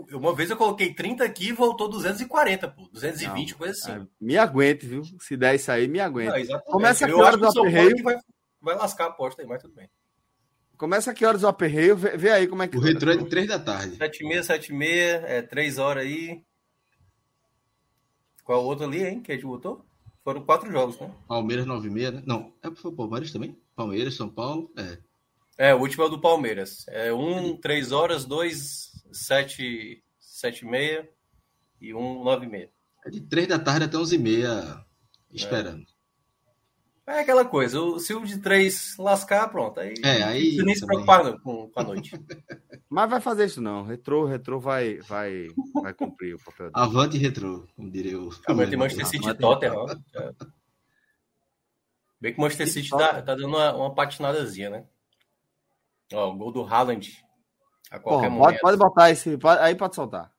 eu, 0.10 0.18
uma 0.18 0.34
vez 0.34 0.50
eu 0.50 0.56
coloquei 0.56 0.93
30 0.93 1.22
aqui 1.24 1.50
e 1.50 1.54
voltou 1.54 1.89
240, 1.89 2.68
pô. 2.70 2.88
220, 2.93 3.52
não, 3.52 3.58
coisa 3.58 3.74
assim. 3.74 3.91
É, 3.91 4.08
me 4.22 4.38
aguente, 4.38 4.86
viu? 4.86 5.04
Se 5.20 5.36
der 5.36 5.56
isso 5.56 5.70
aí, 5.70 5.88
me 5.88 6.00
aguente. 6.00 6.47
Não, 6.47 6.62
Começa 6.62 7.06
a 7.06 7.10
que 7.10 7.14
horas 7.14 7.41
o 7.41 7.60
aperreio? 7.60 8.04
Vai, 8.04 8.16
vai 8.62 8.76
lascar 8.76 9.06
a 9.06 9.08
aposta 9.08 9.41
aí, 9.41 9.47
mas 9.47 9.62
tudo 9.62 9.74
bem. 9.74 9.89
Começa 10.78 11.12
a 11.12 11.14
que 11.14 11.26
horas 11.26 11.43
o 11.43 11.47
aperreio? 11.47 11.97
Vê, 11.97 12.16
vê 12.16 12.32
aí 12.32 12.47
como 12.47 12.64
é 12.64 12.68
que. 12.70 12.78
O 12.78 12.80
retrô 12.80 13.12
é 13.12 13.18
de 13.18 13.26
3 13.26 13.47
da 13.50 13.60
tarde. 13.60 13.97
7 13.97 14.24
e 14.24 14.28
meia, 14.30 14.43
7 14.43 14.68
e 14.68 14.74
meia, 14.74 15.24
é 15.28 15.41
3 15.41 15.78
horas 15.78 16.06
aí. 16.06 16.41
Qual 18.50 18.64
o 18.64 18.66
outro 18.66 18.84
ali, 18.84 19.06
hein? 19.06 19.22
Que 19.22 19.32
a 19.32 19.36
gente 19.36 19.45
botou? 19.45 19.86
Foram 20.24 20.43
quatro 20.43 20.72
jogos, 20.72 21.00
né? 21.00 21.14
Palmeiras 21.28 21.68
9 21.68 21.88
e 21.88 21.91
meia, 21.91 22.10
né? 22.10 22.24
Não, 22.26 22.52
é 22.64 22.68
o 22.68 22.91
Palmeiras 22.91 23.32
também? 23.32 23.56
Palmeiras, 23.76 24.16
São 24.16 24.28
Paulo, 24.28 24.74
é. 24.76 24.97
É, 25.56 25.76
o 25.76 25.78
último 25.82 26.02
é 26.02 26.08
o 26.08 26.10
do 26.10 26.20
Palmeiras. 26.20 26.84
É 26.88 27.14
um, 27.14 27.56
três 27.56 27.91
horas, 27.91 28.26
dois, 28.26 29.04
sete, 29.12 30.04
sete 30.20 30.66
e 30.66 30.68
meia 30.68 31.08
e 31.80 31.93
um, 31.93 32.24
nove 32.24 32.47
e 32.47 32.50
meia. 32.50 32.72
É 33.06 33.12
de 33.12 33.22
três 33.22 33.47
da 33.47 33.60
tarde 33.60 33.86
até 33.86 33.95
onze 33.95 34.16
e 34.16 34.18
meia 34.18 34.84
esperando. 35.32 35.84
É, 35.84 35.99
é 37.10 37.22
aquela 37.22 37.45
coisa, 37.45 37.80
o, 37.80 37.99
se 37.99 38.14
o 38.14 38.24
de 38.26 38.39
três 38.39 38.95
lascar, 38.97 39.47
pronto. 39.49 39.80
Aí, 39.80 39.93
é, 40.03 40.24
aí 40.24 40.57
nem 40.57 40.76
se 40.76 40.86
preocupar 40.86 41.39
com, 41.39 41.70
com 41.70 41.80
a 41.80 41.84
noite. 41.84 42.12
Mas 42.89 43.10
vai 43.10 43.22
fazer 43.22 43.45
isso 43.45 43.62
não. 43.62 43.84
Retrô, 43.84 44.26
retrô 44.26 44.60
vai, 44.60 44.97
vai, 44.99 45.47
vai 45.74 45.93
cumprir 45.93 46.36
o 46.36 46.39
papel 46.39 46.72
dele. 46.72 46.86
Avante 46.86 47.18
retrô, 47.18 47.68
como 47.76 47.91
diria 47.91 48.20
o. 48.20 48.30
Amanhã 48.47 48.70
tem 48.70 48.80
Manchester 48.80 49.07
City 49.07 49.30
e 49.30 49.34
Tottenham. 49.34 49.86
É. 50.16 50.32
Bem 52.20 52.34
que 52.34 52.39
o 52.39 52.41
Manchester 52.41 52.68
City 52.68 52.89
tá, 52.89 53.22
tá 53.22 53.36
dando 53.36 53.47
uma, 53.47 53.74
uma 53.74 53.93
patinadazinha, 53.93 54.70
né? 54.70 54.86
Ó, 56.14 56.32
o 56.32 56.36
gol 56.36 56.51
do 56.51 56.64
Haaland. 56.64 57.24
A 57.91 57.99
qualquer 57.99 58.30
Porra, 58.30 58.39
pode, 58.39 58.60
pode 58.60 58.78
botar 58.78 59.10
esse. 59.10 59.38
Pode, 59.38 59.62
aí 59.62 59.76
pode 59.76 59.95
soltar. 59.95 60.32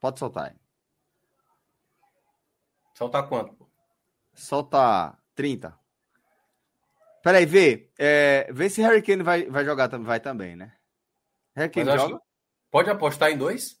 Pode 0.00 0.18
soltar 0.18 0.50
aí. 0.50 0.56
Soltar 2.94 3.28
quanto? 3.28 3.66
Solta 4.36 5.18
30. 5.34 5.76
Peraí, 7.22 7.44
vê. 7.44 7.90
É, 7.98 8.48
vê 8.52 8.70
se 8.70 8.80
Harry 8.82 9.02
Kane 9.02 9.22
vai, 9.22 9.46
vai 9.46 9.64
jogar 9.64 9.88
vai 9.88 10.20
também, 10.20 10.54
né? 10.54 10.72
Harry 11.56 11.70
Kane 11.70 11.90
joga? 11.96 12.20
Pode 12.70 12.90
apostar 12.90 13.30
em 13.30 13.38
dois? 13.38 13.80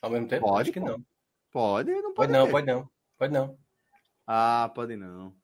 Ao 0.00 0.10
mesmo 0.10 0.26
tempo? 0.26 0.46
Pode. 0.46 0.62
Acho 0.62 0.72
que 0.72 0.80
não. 0.80 1.04
Pode, 1.52 1.90
não 1.90 2.14
pode. 2.14 2.14
Pode 2.14 2.32
não, 2.32 2.50
pode 2.50 2.66
não. 2.66 2.90
Pode 3.18 3.32
não. 3.32 3.58
Ah, 4.26 4.72
pode 4.74 4.96
não. 4.96 5.34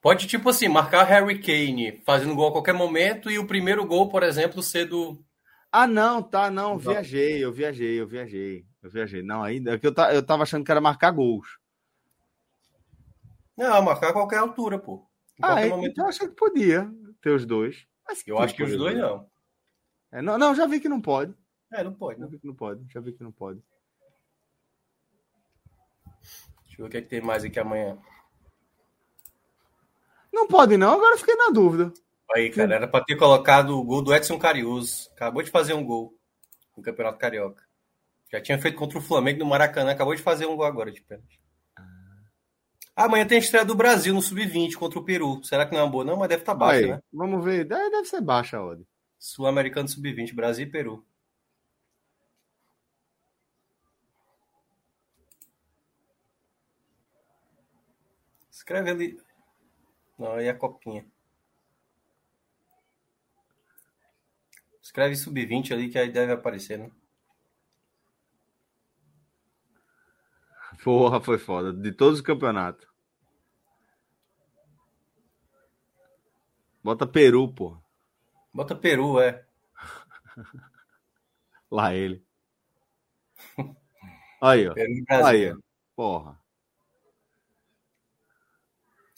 Pode, 0.00 0.26
tipo 0.26 0.48
assim, 0.48 0.68
marcar 0.68 1.04
Harry 1.04 1.40
Kane 1.40 2.02
fazendo 2.04 2.34
gol 2.34 2.48
a 2.48 2.52
qualquer 2.52 2.74
momento 2.74 3.30
e 3.30 3.38
o 3.38 3.46
primeiro 3.46 3.86
gol, 3.86 4.08
por 4.08 4.22
exemplo, 4.22 4.62
ser 4.62 4.86
do. 4.86 5.24
Ah, 5.72 5.86
não, 5.86 6.22
tá, 6.22 6.50
não. 6.50 6.78
Viajei, 6.78 7.44
eu 7.44 7.52
viajei, 7.52 8.00
eu 8.00 8.06
viajei. 8.06 8.64
Eu 8.82 8.90
viajei. 8.90 9.22
Não, 9.22 9.42
ainda. 9.42 9.74
É 9.74 9.78
que 9.78 9.86
eu, 9.86 9.94
eu 10.12 10.22
tava 10.22 10.44
achando 10.44 10.64
que 10.64 10.70
era 10.70 10.80
marcar 10.80 11.10
gols. 11.10 11.57
Não, 13.58 13.82
marcar 13.82 14.10
a 14.10 14.12
qualquer 14.12 14.38
altura, 14.38 14.78
pô. 14.78 15.04
Em 15.36 15.42
ah, 15.42 15.60
é, 15.60 15.68
momento... 15.68 15.90
então 15.90 16.04
eu 16.04 16.08
achei 16.10 16.28
que 16.28 16.34
podia 16.36 16.88
ter 17.20 17.30
os 17.30 17.44
dois. 17.44 17.88
Mas 18.06 18.22
eu 18.24 18.38
acho 18.38 18.54
que 18.54 18.62
os 18.62 18.76
dois 18.76 18.96
não. 18.96 19.28
É, 20.12 20.22
não. 20.22 20.38
Não, 20.38 20.54
já 20.54 20.64
vi 20.64 20.78
que 20.78 20.88
não 20.88 21.00
pode. 21.00 21.34
É, 21.72 21.82
não 21.82 21.92
pode. 21.92 22.20
Já 22.20 22.26
vi 22.28 22.38
que 22.38 22.46
não 22.46 22.54
pode. 22.54 22.92
Já 22.92 23.00
vi 23.00 23.12
que 23.12 23.22
não 23.24 23.32
pode. 23.32 23.60
Deixa 26.66 26.78
eu 26.80 26.84
ver 26.84 26.84
o 26.84 26.88
que, 26.88 26.96
é 26.98 27.02
que 27.02 27.08
tem 27.08 27.20
mais 27.20 27.42
aqui 27.42 27.58
amanhã. 27.58 27.98
Não 30.32 30.46
pode, 30.46 30.76
não. 30.76 30.94
Agora 30.94 31.18
fiquei 31.18 31.34
na 31.34 31.50
dúvida. 31.50 31.92
Aí, 32.32 32.50
cara, 32.50 32.76
era 32.76 32.86
para 32.86 33.04
ter 33.04 33.16
colocado 33.16 33.76
o 33.76 33.82
gol 33.82 34.02
do 34.02 34.14
Edson 34.14 34.38
Carius. 34.38 35.10
Acabou 35.16 35.42
de 35.42 35.50
fazer 35.50 35.74
um 35.74 35.84
gol 35.84 36.16
no 36.76 36.82
Campeonato 36.82 37.18
Carioca. 37.18 37.64
Já 38.30 38.40
tinha 38.40 38.58
feito 38.58 38.78
contra 38.78 38.98
o 38.98 39.02
Flamengo 39.02 39.40
no 39.40 39.46
Maracanã. 39.46 39.90
Acabou 39.90 40.14
de 40.14 40.22
fazer 40.22 40.46
um 40.46 40.54
gol 40.54 40.66
agora 40.66 40.92
de 40.92 41.02
pênalti. 41.02 41.37
Amanhã 42.98 43.24
tem 43.24 43.36
a 43.36 43.40
estreia 43.40 43.64
do 43.64 43.76
Brasil 43.76 44.12
no 44.12 44.20
Sub-20 44.20 44.74
contra 44.74 44.98
o 44.98 45.04
Peru. 45.04 45.40
Será 45.44 45.64
que 45.64 45.72
não 45.72 45.78
é 45.78 45.84
uma 45.84 45.90
boa? 45.90 46.04
Não, 46.04 46.16
mas 46.16 46.28
deve 46.28 46.42
estar 46.42 46.52
tá 46.52 46.58
baixa, 46.58 46.80
Aí, 46.80 46.90
né? 46.90 47.00
Vamos 47.12 47.44
ver. 47.44 47.64
Deve, 47.64 47.90
deve 47.90 48.08
ser 48.08 48.20
baixa 48.20 48.56
a 48.56 48.66
odd. 48.66 48.84
Sul-Americano 49.16 49.86
Sub-20, 49.86 50.34
Brasil 50.34 50.66
e 50.66 50.68
Peru. 50.68 51.06
Escreve 58.50 58.90
ali. 58.90 59.20
Não, 60.18 60.32
aí 60.32 60.46
é 60.46 60.50
a 60.50 60.54
copinha. 60.54 61.06
Escreve 64.82 65.14
sub-20 65.14 65.72
ali 65.72 65.88
que 65.88 65.98
aí 65.98 66.10
deve 66.10 66.32
aparecer, 66.32 66.78
né? 66.78 66.90
Porra, 70.82 71.20
foi 71.20 71.38
foda. 71.38 71.72
De 71.72 71.92
todos 71.92 72.20
os 72.20 72.24
campeonatos. 72.24 72.86
Bota 76.82 77.06
Peru, 77.06 77.52
porra. 77.52 77.82
Bota 78.52 78.74
Peru, 78.74 79.20
é. 79.20 79.44
Lá 81.70 81.94
ele. 81.94 82.22
Aí, 84.40 84.68
ó. 84.68 84.74
Aí, 85.26 85.52
ó. 85.52 85.56
Porra. 85.94 86.38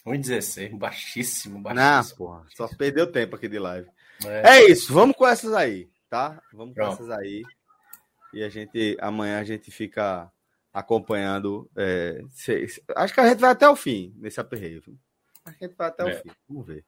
1,16, 0.05 0.77
baixíssimo, 0.77 1.61
baixíssimo. 1.61 1.73
Não, 1.73 2.17
porra, 2.17 2.45
só 2.49 2.67
perdeu 2.75 3.11
tempo 3.11 3.35
aqui 3.35 3.47
de 3.47 3.59
live. 3.59 3.87
É. 4.25 4.57
é 4.57 4.71
isso, 4.71 4.91
vamos 4.91 5.15
com 5.15 5.27
essas 5.27 5.53
aí, 5.53 5.89
tá? 6.09 6.41
Vamos 6.51 6.73
Pronto. 6.73 6.97
com 6.97 7.03
essas 7.03 7.09
aí. 7.11 7.43
E 8.33 8.43
a 8.43 8.49
gente, 8.49 8.97
amanhã 8.99 9.39
a 9.39 9.43
gente 9.43 9.69
fica 9.69 10.31
acompanhando. 10.73 11.69
É, 11.75 12.21
acho 12.95 13.13
que 13.13 13.19
a 13.19 13.27
gente 13.29 13.39
vai 13.39 13.51
até 13.51 13.67
o 13.67 13.75
fim 13.75 14.13
nesse 14.17 14.39
aperreio. 14.39 14.81
A 15.45 15.51
gente 15.51 15.75
vai 15.75 15.87
até 15.87 16.03
é. 16.03 16.13
o 16.13 16.21
fim, 16.21 16.31
vamos 16.47 16.67
ver. 16.67 16.85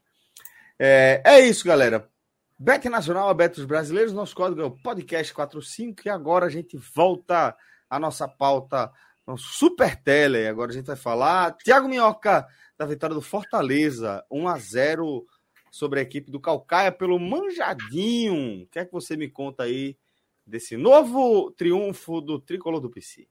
É, 0.79 1.21
é 1.25 1.39
isso, 1.41 1.65
galera. 1.65 2.09
Bet 2.57 2.87
Nacional, 2.87 3.29
a 3.29 3.33
Bet 3.33 3.55
dos 3.55 3.65
Brasileiros, 3.65 4.13
nosso 4.13 4.35
código 4.35 4.61
é 4.61 4.65
o 4.65 4.71
podcast45 4.71 6.05
e 6.05 6.09
agora 6.09 6.45
a 6.45 6.49
gente 6.49 6.77
volta 6.77 7.55
à 7.89 7.99
nossa 7.99 8.27
pauta, 8.27 8.91
nosso 9.25 9.47
super 9.47 9.95
tele. 10.01 10.47
Agora 10.47 10.71
a 10.71 10.73
gente 10.73 10.85
vai 10.85 10.95
falar. 10.95 11.57
Tiago 11.57 11.89
Minhoca 11.89 12.47
da 12.77 12.85
vitória 12.85 13.13
do 13.13 13.21
Fortaleza, 13.21 14.23
1 14.31 14.47
a 14.47 14.57
0 14.57 15.25
sobre 15.71 15.99
a 15.99 16.03
equipe 16.03 16.31
do 16.31 16.39
Calcaia 16.39 16.91
pelo 16.91 17.19
Manjadinho. 17.19 18.63
O 18.63 18.67
que 18.67 18.79
é 18.79 18.85
que 18.85 18.91
você 18.91 19.17
me 19.17 19.29
conta 19.29 19.63
aí 19.63 19.97
desse 20.45 20.77
novo 20.77 21.51
triunfo 21.51 22.21
do 22.21 22.39
tricolor 22.39 22.79
do 22.79 22.89
PC? 22.89 23.27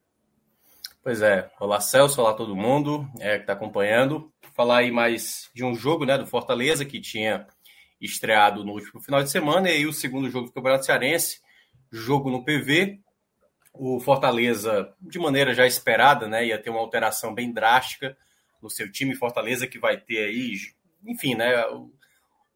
Pois 1.05 1.21
é, 1.21 1.51
olá 1.59 1.81
Celso, 1.81 2.21
olá 2.21 2.33
todo 2.33 2.55
mundo 2.55 3.11
é, 3.19 3.35
que 3.35 3.43
está 3.43 3.55
acompanhando. 3.55 4.33
Falar 4.55 4.79
aí 4.79 4.93
mais 4.93 5.51
de 5.53 5.65
um 5.65 5.75
jogo 5.75 6.05
né, 6.05 6.17
do 6.17 6.29
Fortaleza 6.29 6.85
que 6.85 7.01
tinha 7.01 7.45
estreado 8.01 8.65
no 8.65 8.71
último 8.71 9.01
final 9.01 9.21
de 9.21 9.29
semana 9.29 9.69
e 9.69 9.73
aí 9.73 9.87
o 9.87 9.93
segundo 9.93 10.31
jogo 10.31 10.47
do 10.47 10.53
Campeonato 10.53 10.87
Cearense, 10.87 11.41
jogo 11.91 12.31
no 12.31 12.45
PV. 12.45 13.01
O 13.75 13.99
Fortaleza, 13.99 14.95
de 15.01 15.19
maneira 15.19 15.53
já 15.55 15.67
esperada, 15.67 16.29
né, 16.29 16.47
ia 16.47 16.63
ter 16.63 16.71
uma 16.71 16.79
alteração 16.79 17.35
bem 17.35 17.53
drástica 17.53 18.17
no 18.63 18.71
seu 18.71 18.89
time 18.89 19.17
Fortaleza 19.17 19.67
que 19.67 19.81
vai 19.81 19.97
ter 19.97 20.27
aí, 20.27 20.53
enfim, 21.05 21.35
né? 21.35 21.67
O, 21.67 21.91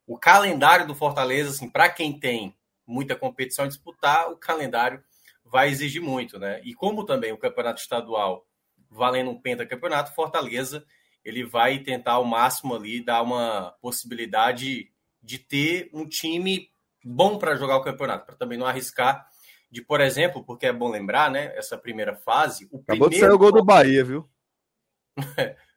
o 0.07 0.17
calendário 0.17 0.87
do 0.87 0.95
Fortaleza, 0.95 1.49
assim, 1.49 1.69
para 1.69 1.89
quem 1.89 2.17
tem 2.17 2.55
muita 2.85 3.13
competição 3.13 3.65
a 3.65 3.67
disputar, 3.67 4.31
o 4.31 4.37
calendário 4.37 5.03
vai 5.51 5.69
exigir 5.69 6.01
muito, 6.01 6.39
né? 6.39 6.61
E 6.63 6.73
como 6.73 7.05
também 7.05 7.31
o 7.31 7.37
campeonato 7.37 7.81
estadual 7.81 8.45
valendo 8.89 9.31
um 9.31 9.41
pentacampeonato, 9.41 10.13
Fortaleza 10.13 10.85
ele 11.23 11.43
vai 11.43 11.79
tentar 11.79 12.13
ao 12.13 12.23
máximo 12.23 12.73
ali 12.73 13.03
dar 13.03 13.21
uma 13.21 13.71
possibilidade 13.81 14.89
de 15.21 15.37
ter 15.37 15.89
um 15.93 16.07
time 16.07 16.71
bom 17.03 17.37
para 17.37 17.57
jogar 17.57 17.75
o 17.75 17.83
campeonato, 17.83 18.25
para 18.25 18.35
também 18.35 18.57
não 18.57 18.65
arriscar 18.65 19.27
de, 19.69 19.81
por 19.81 19.99
exemplo, 19.99 20.43
porque 20.45 20.65
é 20.65 20.73
bom 20.73 20.89
lembrar, 20.89 21.29
né? 21.29 21.53
Essa 21.57 21.77
primeira 21.77 22.15
fase. 22.15 22.65
O 22.71 22.77
Acabou 22.77 23.09
primeiro... 23.09 23.09
de 23.11 23.19
sair 23.19 23.31
o 23.31 23.37
gol 23.37 23.51
do 23.51 23.63
Bahia, 23.63 24.03
viu? 24.03 24.29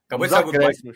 Acabou 0.06 0.26
de 0.26 0.32
sair 0.32 0.44
o 0.44 0.52
gol 0.52 0.94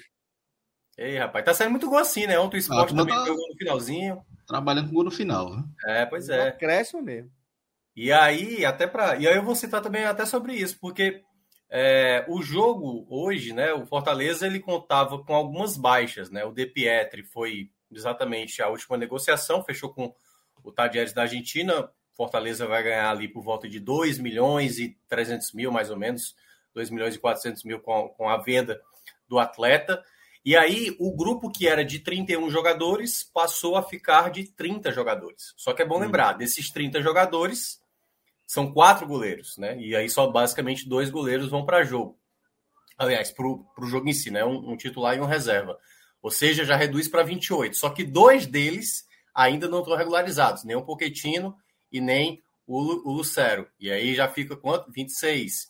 Ei, 0.96 1.18
rapaz, 1.18 1.44
tá 1.44 1.52
saindo 1.52 1.72
muito 1.72 1.88
gol 1.88 1.98
assim, 1.98 2.24
né? 2.24 2.38
Ontem 2.38 2.56
o 2.56 2.60
esporte 2.60 2.94
ah, 2.94 2.96
também 2.96 3.12
tá... 3.12 3.24
gol 3.26 3.48
no 3.48 3.56
finalzinho. 3.56 4.24
Trabalhando 4.46 4.88
com 4.88 4.94
gol 4.94 5.04
no 5.04 5.10
final. 5.10 5.56
Né? 5.56 5.64
É, 5.86 6.06
pois 6.06 6.28
é. 6.28 6.52
Cresce 6.52 7.00
mesmo. 7.02 7.32
E 7.96 8.12
aí, 8.12 8.64
até 8.64 8.86
para. 8.86 9.16
E 9.16 9.28
aí 9.28 9.36
eu 9.36 9.42
vou 9.44 9.54
citar 9.54 9.80
também 9.80 10.04
até 10.04 10.26
sobre 10.26 10.54
isso, 10.54 10.78
porque 10.80 11.22
é, 11.70 12.24
o 12.28 12.42
jogo 12.42 13.06
hoje, 13.08 13.52
né? 13.52 13.72
O 13.72 13.86
Fortaleza 13.86 14.46
ele 14.46 14.60
contava 14.60 15.22
com 15.22 15.34
algumas 15.34 15.76
baixas, 15.76 16.30
né? 16.30 16.44
O 16.44 16.52
De 16.52 16.66
Pietri 16.66 17.22
foi 17.22 17.70
exatamente 17.90 18.60
a 18.62 18.68
última 18.68 18.96
negociação, 18.96 19.64
fechou 19.64 19.92
com 19.92 20.14
o 20.62 20.72
Tadieres 20.72 21.12
da 21.12 21.22
Argentina. 21.22 21.90
Fortaleza 22.14 22.66
vai 22.66 22.82
ganhar 22.82 23.10
ali 23.10 23.28
por 23.28 23.42
volta 23.42 23.68
de 23.68 23.80
2 23.80 24.18
milhões 24.18 24.78
e 24.78 24.96
300 25.08 25.52
mil, 25.52 25.72
mais 25.72 25.90
ou 25.90 25.96
menos, 25.96 26.36
2 26.74 26.90
milhões 26.90 27.14
e 27.14 27.18
400 27.18 27.64
mil 27.64 27.80
com, 27.80 28.08
com 28.08 28.28
a 28.28 28.36
venda 28.36 28.80
do 29.28 29.38
atleta. 29.38 30.02
E 30.44 30.54
aí, 30.56 30.94
o 31.00 31.16
grupo 31.16 31.50
que 31.50 31.66
era 31.66 31.84
de 31.84 31.98
31 32.00 32.50
jogadores 32.50 33.24
passou 33.24 33.76
a 33.76 33.82
ficar 33.82 34.30
de 34.30 34.44
30 34.44 34.92
jogadores. 34.92 35.54
Só 35.56 35.72
que 35.72 35.82
é 35.82 35.86
bom 35.86 35.96
hum. 35.96 36.00
lembrar, 36.00 36.34
desses 36.34 36.70
30 36.70 37.00
jogadores, 37.00 37.80
são 38.46 38.72
quatro 38.72 39.06
goleiros, 39.06 39.56
né? 39.56 39.78
E 39.78 39.96
aí 39.96 40.08
só 40.08 40.26
basicamente 40.30 40.88
dois 40.88 41.10
goleiros 41.10 41.48
vão 41.48 41.64
para 41.64 41.84
jogo. 41.84 42.18
Aliás, 42.96 43.32
para 43.32 43.46
o 43.46 43.86
jogo 43.86 44.08
em 44.08 44.12
si, 44.12 44.30
né? 44.30 44.44
Um, 44.44 44.72
um, 44.72 44.76
titular 44.76 45.16
e 45.16 45.20
um 45.20 45.26
reserva. 45.26 45.78
Ou 46.22 46.30
seja, 46.30 46.64
já 46.64 46.76
reduz 46.76 47.08
para 47.08 47.22
28. 47.22 47.76
Só 47.76 47.90
que 47.90 48.04
dois 48.04 48.46
deles 48.46 49.04
ainda 49.34 49.68
não 49.68 49.80
estão 49.80 49.96
regularizados, 49.96 50.64
nem 50.64 50.76
o 50.76 50.84
Pochettino 50.84 51.56
e 51.90 52.00
nem 52.00 52.42
o, 52.66 53.10
o 53.10 53.12
Lucero. 53.12 53.68
E 53.80 53.90
aí 53.90 54.14
já 54.14 54.28
fica 54.28 54.56
quanto? 54.56 54.90
26. 54.92 55.68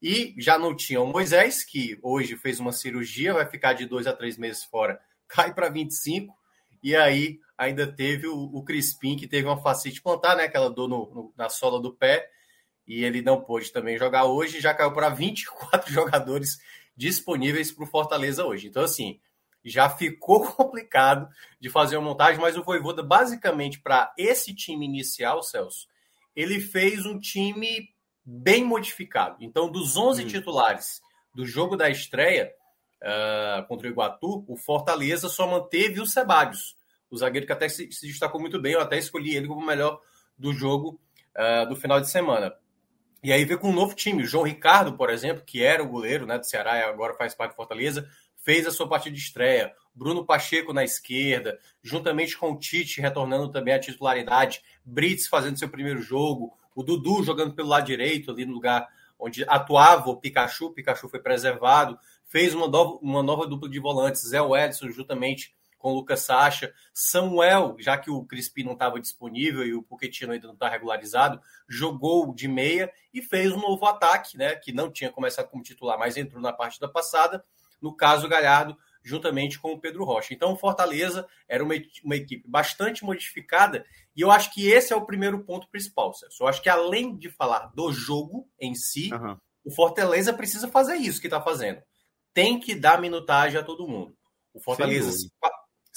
E 0.00 0.34
já 0.38 0.58
não 0.58 0.76
tinha 0.76 1.00
o 1.00 1.06
Moisés, 1.06 1.64
que 1.64 1.98
hoje 2.02 2.36
fez 2.36 2.60
uma 2.60 2.72
cirurgia, 2.72 3.34
vai 3.34 3.46
ficar 3.46 3.72
de 3.72 3.86
dois 3.86 4.06
a 4.06 4.12
três 4.12 4.36
meses 4.36 4.62
fora, 4.64 5.00
cai 5.26 5.52
para 5.52 5.68
25. 5.68 6.32
E 6.82 6.94
aí 6.94 7.40
ainda 7.58 7.86
teve 7.86 8.28
o, 8.28 8.38
o 8.38 8.62
Crispim, 8.62 9.16
que 9.16 9.26
teve 9.26 9.48
uma 9.48 9.60
facite 9.60 10.00
plantar, 10.00 10.36
né? 10.36 10.44
Aquela 10.44 10.70
dor 10.70 10.88
no, 10.88 11.10
no, 11.12 11.34
na 11.36 11.48
sola 11.48 11.82
do 11.82 11.92
pé. 11.92 12.30
E 12.86 13.04
ele 13.04 13.20
não 13.20 13.42
pôde 13.42 13.70
também 13.72 13.98
jogar 13.98 14.24
hoje, 14.24 14.60
já 14.60 14.72
caiu 14.72 14.92
para 14.92 15.10
24 15.10 15.92
jogadores 15.92 16.58
disponíveis 16.96 17.72
para 17.72 17.84
o 17.84 17.88
Fortaleza 17.88 18.46
hoje. 18.46 18.68
Então, 18.68 18.84
assim, 18.84 19.20
já 19.64 19.90
ficou 19.90 20.46
complicado 20.54 21.28
de 21.60 21.68
fazer 21.68 21.96
uma 21.96 22.10
montagem, 22.10 22.40
mas 22.40 22.56
o 22.56 22.62
Voivoda, 22.62 23.02
basicamente, 23.02 23.80
para 23.80 24.14
esse 24.16 24.54
time 24.54 24.86
inicial, 24.86 25.42
Celso, 25.42 25.88
ele 26.34 26.60
fez 26.60 27.04
um 27.04 27.18
time 27.18 27.90
bem 28.24 28.64
modificado. 28.64 29.36
Então, 29.40 29.70
dos 29.70 29.96
11 29.96 30.22
hum. 30.22 30.26
titulares 30.28 31.00
do 31.34 31.44
jogo 31.44 31.76
da 31.76 31.90
estreia 31.90 32.52
uh, 33.02 33.66
contra 33.66 33.88
o 33.88 33.90
Iguatu, 33.90 34.44
o 34.46 34.56
Fortaleza 34.56 35.28
só 35.28 35.46
manteve 35.46 36.00
o 36.00 36.06
Sebadios, 36.06 36.76
o 37.10 37.16
zagueiro 37.16 37.46
que 37.46 37.52
até 37.52 37.68
se, 37.68 37.90
se, 37.92 38.06
destacou 38.06 38.40
muito 38.40 38.60
bem. 38.60 38.72
Eu 38.72 38.80
até 38.80 38.98
escolhi 38.98 39.34
ele 39.34 39.48
como 39.48 39.60
o 39.60 39.66
melhor 39.66 40.00
do 40.36 40.52
jogo 40.52 41.00
uh, 41.36 41.68
do 41.68 41.76
final 41.76 42.00
de 42.00 42.10
semana. 42.10 42.54
E 43.22 43.32
aí 43.32 43.44
veio 43.44 43.58
com 43.58 43.70
um 43.70 43.74
novo 43.74 43.94
time. 43.94 44.22
O 44.22 44.26
João 44.26 44.44
Ricardo, 44.44 44.96
por 44.96 45.10
exemplo, 45.10 45.42
que 45.44 45.62
era 45.62 45.82
o 45.82 45.88
goleiro 45.88 46.26
né, 46.26 46.38
do 46.38 46.46
Ceará 46.46 46.78
e 46.78 46.82
agora 46.82 47.14
faz 47.14 47.34
parte 47.34 47.52
do 47.52 47.56
Fortaleza, 47.56 48.08
fez 48.36 48.66
a 48.66 48.70
sua 48.70 48.88
partida 48.88 49.16
de 49.16 49.22
estreia. 49.22 49.72
Bruno 49.94 50.24
Pacheco 50.24 50.72
na 50.72 50.84
esquerda, 50.84 51.58
juntamente 51.82 52.38
com 52.38 52.52
o 52.52 52.58
Tite 52.58 53.00
retornando 53.00 53.50
também 53.50 53.74
à 53.74 53.78
titularidade. 53.78 54.62
Brits 54.84 55.26
fazendo 55.26 55.58
seu 55.58 55.68
primeiro 55.68 56.00
jogo 56.00 56.56
o 56.78 56.82
Dudu 56.84 57.24
jogando 57.24 57.54
pelo 57.54 57.70
lado 57.70 57.86
direito, 57.86 58.30
ali 58.30 58.46
no 58.46 58.52
lugar 58.52 58.86
onde 59.18 59.44
atuava 59.48 60.10
o 60.10 60.16
Pikachu, 60.16 60.66
o 60.66 60.72
Pikachu 60.72 61.08
foi 61.08 61.18
preservado, 61.18 61.98
fez 62.24 62.54
uma 62.54 62.68
nova, 62.68 63.00
uma 63.02 63.20
nova 63.20 63.48
dupla 63.48 63.68
de 63.68 63.80
volantes, 63.80 64.22
Zé 64.22 64.38
Edson 64.38 64.88
juntamente 64.90 65.56
com 65.78 65.92
o 65.92 65.94
Lucas 65.94 66.20
Sacha, 66.20 66.74
Samuel, 66.92 67.76
já 67.78 67.96
que 67.96 68.10
o 68.10 68.24
Crispim 68.24 68.64
não 68.64 68.72
estava 68.72 69.00
disponível 69.00 69.64
e 69.64 69.74
o 69.74 69.82
Pochettino 69.82 70.32
ainda 70.32 70.48
não 70.48 70.54
está 70.54 70.68
regularizado, 70.68 71.40
jogou 71.68 72.34
de 72.34 72.48
meia 72.48 72.92
e 73.14 73.22
fez 73.22 73.52
um 73.52 73.60
novo 73.60 73.86
ataque, 73.86 74.36
né, 74.36 74.56
que 74.56 74.72
não 74.72 74.90
tinha 74.90 75.10
começado 75.10 75.48
como 75.48 75.62
titular, 75.62 75.98
mas 75.98 76.16
entrou 76.16 76.42
na 76.42 76.52
partida 76.52 76.88
passada, 76.88 77.44
no 77.80 77.94
caso 77.94 78.26
o 78.26 78.28
Galhardo, 78.28 78.76
juntamente 79.02 79.58
com 79.58 79.72
o 79.72 79.80
Pedro 79.80 80.04
Rocha. 80.04 80.34
Então 80.34 80.52
o 80.52 80.56
Fortaleza 80.56 81.26
era 81.48 81.62
uma, 81.62 81.74
uma 82.04 82.16
equipe 82.16 82.46
bastante 82.48 83.04
modificada 83.04 83.86
e 84.14 84.20
eu 84.20 84.32
acho 84.32 84.52
que 84.52 84.68
esse 84.68 84.92
é 84.92 84.96
o 84.96 85.06
primeiro 85.06 85.44
ponto 85.44 85.68
principal, 85.68 86.12
Celso. 86.12 86.42
Eu 86.42 86.48
acho 86.48 86.60
que 86.60 86.68
além 86.68 87.16
de 87.16 87.30
falar 87.30 87.70
do 87.72 87.92
jogo 87.92 88.48
em 88.58 88.74
si, 88.74 89.14
uhum. 89.14 89.36
o 89.64 89.70
Fortaleza 89.70 90.32
precisa 90.32 90.66
fazer 90.66 90.96
isso 90.96 91.20
que 91.20 91.28
está 91.28 91.40
fazendo. 91.40 91.80
Tem 92.34 92.58
que 92.58 92.74
dar 92.74 93.00
minutagem 93.00 93.60
a 93.60 93.62
todo 93.62 93.86
mundo. 93.86 94.18
O 94.52 94.60
Fortaleza 94.60 95.12
se, 95.12 95.30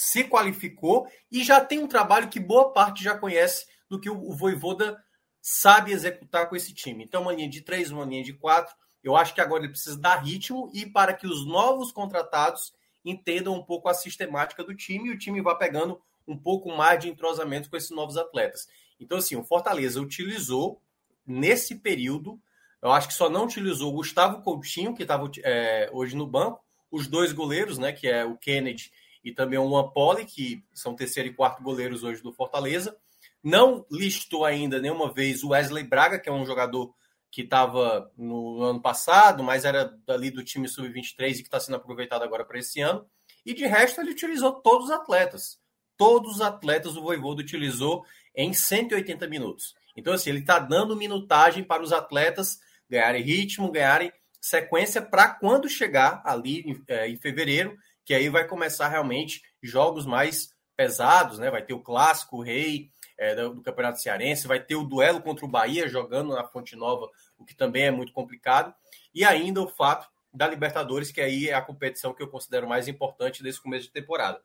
se, 0.02 0.24
qualificou 0.24 1.08
e 1.32 1.44
já 1.44 1.64
tem 1.64 1.78
um 1.78 1.88
trabalho 1.88 2.28
que 2.28 2.40
boa 2.40 2.74
parte 2.74 3.04
já 3.04 3.16
conhece 3.16 3.68
do 3.88 4.00
que 4.00 4.10
o, 4.10 4.34
Voivoda 4.34 5.00
sabe 5.40 5.92
executar 5.92 6.50
com 6.50 6.56
esse 6.56 6.74
time. 6.74 7.04
Então, 7.04 7.22
uma 7.22 7.34
linha 7.34 7.48
de 7.48 7.62
três, 7.62 7.92
uma 7.92 8.04
linha 8.04 8.24
de 8.24 8.34
quatro. 8.34 8.76
Eu 9.04 9.16
acho 9.16 9.36
que 9.36 9.42
agora 9.42 9.62
ele 9.62 9.72
precisa 9.72 9.96
dar 9.96 10.16
ritmo 10.16 10.72
e 10.74 10.88
para 10.88 11.14
que 11.14 11.28
os 11.28 11.46
novos 11.46 11.92
contratados 11.92 12.74
entendam 13.06 13.54
um 13.54 13.64
pouco 13.64 13.90
a 13.90 13.94
sistemática 13.94 14.64
do 14.64 14.76
time 14.76 15.10
e 15.10 15.14
o 15.14 15.20
time 15.20 15.40
vá 15.40 15.54
pegando 15.54 16.02
um 16.28 16.36
pouco 16.36 16.76
mais 16.76 17.00
de 17.00 17.08
entrosamento 17.08 17.70
com 17.70 17.78
esses 17.78 17.92
novos 17.92 18.18
atletas. 18.18 18.68
Então, 19.00 19.20
assim, 19.20 19.36
o 19.36 19.44
Fortaleza 19.44 20.02
utilizou 20.02 20.82
nesse 21.28 21.76
período, 21.76 22.42
eu 22.82 22.92
acho 22.92 23.08
que 23.08 23.14
só 23.14 23.30
não 23.30 23.46
utilizou 23.46 23.92
o 23.92 23.98
Gustavo 23.98 24.42
Coutinho, 24.42 24.96
que 24.96 25.04
estava 25.04 25.30
é, 25.44 25.92
hoje 25.94 26.16
no 26.16 26.26
banco, 26.26 26.64
os 26.90 27.06
dois 27.06 27.32
goleiros, 27.32 27.78
né, 27.78 27.94
que 27.94 28.08
é 28.08 28.26
o 28.26 28.36
Kennedy 28.36 28.92
e 29.24 29.32
também 29.32 29.60
o 29.60 29.66
Luan 29.66 29.90
Poli, 29.90 30.26
que 30.26 30.64
são 30.74 30.96
terceiro 30.96 31.30
e 31.30 31.34
quarto 31.34 31.62
goleiros 31.62 32.04
hoje 32.04 32.22
do 32.22 32.34
Fortaleza. 32.34 32.98
Não 33.44 33.86
listou 33.92 34.46
ainda 34.46 34.80
nenhuma 34.80 35.12
vez 35.12 35.44
o 35.44 35.50
Wesley 35.50 35.84
Braga, 35.84 36.20
que 36.20 36.30
é 36.30 36.32
um 36.32 36.46
jogador 36.46 36.94
que 37.30 37.42
estava 37.42 38.12
no, 38.18 38.58
no, 38.58 38.64
ano 38.64 38.82
passado, 38.82 39.44
mas 39.44 39.64
era 39.64 39.98
ali 40.08 40.30
do 40.30 40.44
time 40.44 40.68
sub-23 40.68 41.32
e 41.32 41.36
que 41.36 41.42
está 41.44 41.60
sendo 41.60 41.76
aproveitado 41.76 42.24
agora 42.24 42.44
para 42.44 42.60
esse 42.60 42.82
ano. 42.82 43.06
E 43.46 43.54
de 43.54 43.66
resto, 43.66 44.02
ele 44.02 44.12
utilizou 44.12 44.54
todos 44.62 44.86
os 44.86 44.92
atletas 44.92 45.62
todos 46.02 46.38
os 46.38 46.42
atletas 46.42 46.98
o 46.98 47.02
Voivoda 47.04 47.44
utilizou 47.44 48.04
em 48.36 48.54
180 48.54 49.28
minutos. 49.28 49.76
Então, 49.96 50.14
assim, 50.14 50.32
ele 50.32 50.40
está 50.40 50.58
dando 50.58 50.96
minutagem 50.96 51.64
para 51.64 51.84
os 51.84 51.94
atletas 51.94 52.60
ganharem 52.90 53.22
ritmo, 53.22 53.72
ganharem 53.72 54.12
sequência 54.42 55.00
para 55.00 55.30
quando 55.30 55.70
chegar 55.70 56.20
ali 56.26 56.62
em, 56.62 56.84
é, 56.88 57.08
em, 57.08 57.18
fevereiro, 57.18 57.78
que 58.06 58.14
aí 58.14 58.30
vai 58.30 58.48
começar 58.48 58.88
realmente 58.88 59.42
jogos 59.62 60.06
mais 60.06 60.54
pesados, 60.76 61.40
né? 61.40 61.50
Vai 61.50 61.64
ter 61.64 61.74
o 61.74 61.82
clássico, 61.82 62.38
o 62.38 62.42
rei 62.42 62.92
é, 63.18 63.36
do, 63.36 63.62
Campeonato 63.62 64.02
Cearense, 64.02 64.48
vai 64.48 64.60
ter 64.60 64.76
o 64.76 64.84
duelo 64.84 65.22
contra 65.22 65.46
o 65.46 65.48
Bahia 65.48 65.88
jogando 65.88 66.34
na 66.34 66.44
Fonte 66.44 66.76
Nova, 66.76 67.08
o 67.38 67.46
que 67.46 67.56
também 67.56 67.84
é 67.84 67.92
muito 67.92 68.12
complicado, 68.12 68.74
e 69.14 69.24
ainda 69.24 69.62
o 69.62 69.68
fato 69.68 70.10
da 70.34 70.48
Libertadores, 70.48 71.12
que 71.12 71.22
aí 71.22 71.50
é 71.50 71.54
a 71.54 71.62
competição 71.62 72.14
que 72.14 72.24
eu 72.24 72.28
considero 72.28 72.68
mais 72.68 72.88
importante 72.88 73.44
desse 73.44 73.62
começo 73.62 73.88
de 73.88 73.94
temporada. 73.94 74.42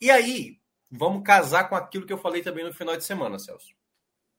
E 0.00 0.10
aí, 0.10 0.60
vamos 0.90 1.24
casar 1.24 1.68
com 1.68 1.74
aquilo 1.74 2.06
que 2.06 2.12
eu 2.12 2.18
falei 2.18 2.42
também 2.42 2.64
no 2.64 2.72
final 2.72 2.96
de 2.96 3.04
semana, 3.04 3.38
Celso. 3.38 3.74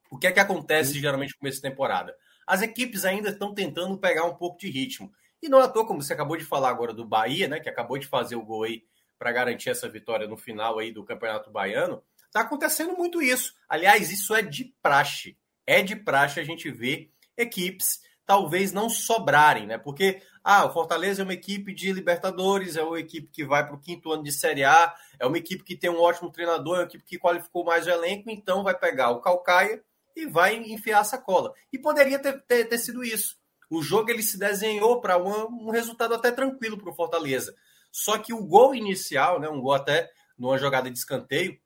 O 0.09 0.17
que 0.17 0.27
é 0.27 0.31
que 0.31 0.39
acontece 0.39 0.99
geralmente 0.99 1.33
no 1.33 1.39
começo 1.39 1.57
de 1.57 1.69
temporada? 1.69 2.15
As 2.47 2.61
equipes 2.61 3.03
ainda 3.05 3.29
estão 3.29 3.53
tentando 3.53 3.97
pegar 3.97 4.23
um 4.23 4.35
pouco 4.35 4.57
de 4.57 4.69
ritmo. 4.69 5.11
E 5.41 5.49
não 5.49 5.59
é 5.59 5.63
à 5.63 5.67
toa, 5.67 5.85
como 5.85 6.01
você 6.01 6.13
acabou 6.13 6.37
de 6.37 6.45
falar 6.45 6.69
agora 6.69 6.93
do 6.93 7.05
Bahia, 7.05 7.47
né, 7.47 7.59
que 7.59 7.69
acabou 7.69 7.97
de 7.97 8.07
fazer 8.07 8.35
o 8.35 8.43
gol 8.43 8.63
aí 8.63 8.83
para 9.17 9.31
garantir 9.31 9.69
essa 9.69 9.89
vitória 9.89 10.27
no 10.27 10.37
final 10.37 10.79
aí 10.79 10.91
do 10.91 11.03
Campeonato 11.03 11.51
Baiano, 11.51 12.03
está 12.25 12.41
acontecendo 12.41 12.95
muito 12.95 13.21
isso. 13.21 13.53
Aliás, 13.67 14.11
isso 14.11 14.33
é 14.33 14.41
de 14.41 14.73
praxe. 14.81 15.37
É 15.65 15.81
de 15.81 15.95
praxe 15.95 16.39
a 16.39 16.43
gente 16.43 16.71
ver 16.71 17.11
equipes 17.37 18.01
talvez 18.29 18.71
não 18.71 18.91
sobrarem, 18.91 19.65
né? 19.65 19.79
Porque 19.79 20.21
ah, 20.43 20.63
o 20.63 20.71
Fortaleza 20.71 21.23
é 21.23 21.23
uma 21.23 21.33
equipe 21.33 21.73
de 21.73 21.91
Libertadores, 21.91 22.75
é 22.75 22.83
uma 22.83 22.99
equipe 22.99 23.27
que 23.31 23.43
vai 23.43 23.65
para 23.65 23.73
o 23.73 23.79
quinto 23.79 24.11
ano 24.11 24.21
de 24.21 24.31
Série 24.31 24.63
A, 24.63 24.93
é 25.19 25.25
uma 25.25 25.39
equipe 25.39 25.63
que 25.63 25.75
tem 25.75 25.89
um 25.89 25.99
ótimo 25.99 26.31
treinador, 26.31 26.75
é 26.75 26.79
uma 26.81 26.85
equipe 26.85 27.03
que 27.03 27.17
qualificou 27.17 27.65
mais 27.65 27.87
o 27.87 27.89
elenco, 27.89 28.29
então 28.29 28.63
vai 28.63 28.77
pegar 28.77 29.09
o 29.09 29.19
Calcaia 29.19 29.83
e 30.15 30.27
vai 30.27 30.55
enfiar 30.57 30.99
a 30.99 31.03
sacola. 31.03 31.55
E 31.73 31.79
poderia 31.79 32.19
ter, 32.19 32.39
ter, 32.43 32.65
ter 32.65 32.77
sido 32.77 33.03
isso. 33.03 33.35
O 33.69 33.81
jogo 33.81 34.09
ele 34.09 34.23
se 34.23 34.37
desenhou 34.37 34.99
para 34.99 35.17
um 35.17 35.69
resultado 35.69 36.13
até 36.15 36.31
tranquilo 36.31 36.77
para 36.77 36.89
o 36.89 36.95
Fortaleza. 36.95 37.55
Só 37.91 38.17
que 38.17 38.33
o 38.33 38.45
gol 38.45 38.73
inicial, 38.73 39.39
né, 39.39 39.47
um 39.49 39.61
gol 39.61 39.73
até 39.73 40.09
numa 40.37 40.57
jogada 40.57 40.89
de 40.89 40.97
escanteio, 40.97 41.59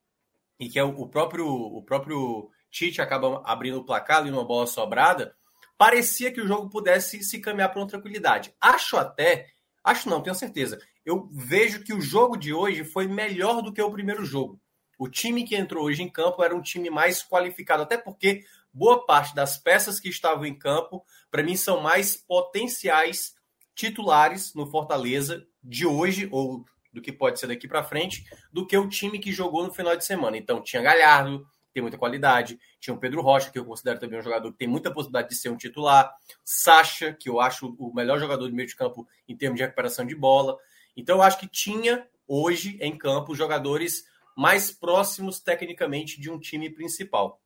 e 0.60 0.70
que 0.70 0.80
é 0.80 0.84
o 0.84 1.08
próprio, 1.08 1.48
o 1.48 1.84
próprio 1.84 2.50
Tite 2.70 3.02
acaba 3.02 3.42
abrindo 3.46 3.78
o 3.80 3.86
placar 3.86 4.18
ali 4.18 4.32
numa 4.32 4.46
bola 4.46 4.66
sobrada, 4.66 5.36
parecia 5.78 6.32
que 6.32 6.42
o 6.42 6.48
jogo 6.48 6.70
pudesse 6.70 7.24
se 7.24 7.40
caminhar 7.40 7.70
para 7.70 7.82
uma 7.82 7.88
tranquilidade. 7.88 8.54
Acho 8.60 8.98
até, 8.98 9.48
acho 9.84 10.10
não, 10.10 10.22
tenho 10.22 10.36
certeza. 10.36 10.80
Eu 11.06 11.30
vejo 11.32 11.84
que 11.84 11.94
o 11.94 12.02
jogo 12.02 12.38
de 12.38 12.54
hoje 12.54 12.84
foi 12.84 13.08
melhor 13.08 13.62
do 13.62 13.72
que 13.72 13.82
o 13.82 13.92
primeiro 13.92 14.26
jogo. 14.26 14.60
O 14.98 15.10
time 15.10 15.44
que 15.44 15.56
entrou 15.56 15.86
hoje 15.86 16.02
em 16.02 16.10
campo 16.10 16.44
era 16.44 16.56
um 16.56 16.62
time 16.62 16.90
mais 16.90 17.24
qualificado, 17.24 17.84
até 17.84 17.98
porque 17.98 18.44
boa 18.72 19.06
parte 19.06 19.36
das 19.36 19.58
peças 19.58 20.00
que 20.00 20.10
estavam 20.10 20.46
em 20.46 20.58
campo, 20.58 21.04
para 21.34 21.42
mim, 21.42 21.56
são 21.56 21.82
mais 21.82 22.16
potenciais 22.16 23.34
titulares 23.74 24.54
no 24.54 24.70
Fortaleza 24.70 25.44
de 25.64 25.84
hoje, 25.84 26.30
ou 26.32 26.64
do 26.94 27.02
que 27.02 27.12
pode 27.12 27.40
ser 27.40 27.48
daqui 27.48 27.68
para 27.68 27.84
frente, 27.84 28.24
do 28.52 28.68
que 28.68 28.78
o 28.78 28.88
time 28.88 29.18
que 29.18 29.32
jogou 29.32 29.66
no 29.66 29.74
final 29.74 29.98
de 29.98 30.06
semana. 30.06 30.38
Então, 30.38 30.62
tinha 30.62 30.80
Galhardo, 30.80 31.44
tem 31.74 31.82
muita 31.82 31.98
qualidade. 31.98 32.60
Tinha 32.80 32.94
o 32.94 33.00
Pedro 33.00 33.24
Rocha, 33.24 33.50
que 33.50 33.58
eu 33.58 33.66
considero 33.66 34.00
também 34.00 34.20
um 34.20 34.22
jogador 34.22 34.52
que 34.52 34.60
tem 34.60 34.68
muita 34.68 34.94
possibilidade 34.94 35.30
de 35.30 35.36
ser 35.36 35.50
um 35.50 35.58
titular. 35.58 36.16
Sacha, 36.44 37.12
que 37.20 37.28
eu 37.28 37.40
acho 37.40 37.76
o 37.80 37.92
melhor 37.92 38.20
jogador 38.20 38.48
de 38.48 38.54
meio 38.54 38.68
de 38.68 38.76
campo 38.76 39.08
em 39.28 39.36
termos 39.36 39.58
de 39.58 39.64
recuperação 39.64 40.06
de 40.06 40.14
bola. 40.14 40.56
Então, 40.96 41.16
eu 41.16 41.24
acho 41.24 41.40
que 41.40 41.48
tinha 41.48 42.08
hoje 42.28 42.78
em 42.80 42.96
campo 42.96 43.34
jogadores 43.34 44.06
mais 44.38 44.70
próximos 44.70 45.40
tecnicamente 45.40 46.22
de 46.22 46.30
um 46.30 46.40
time 46.40 46.70
principal. 46.70 47.42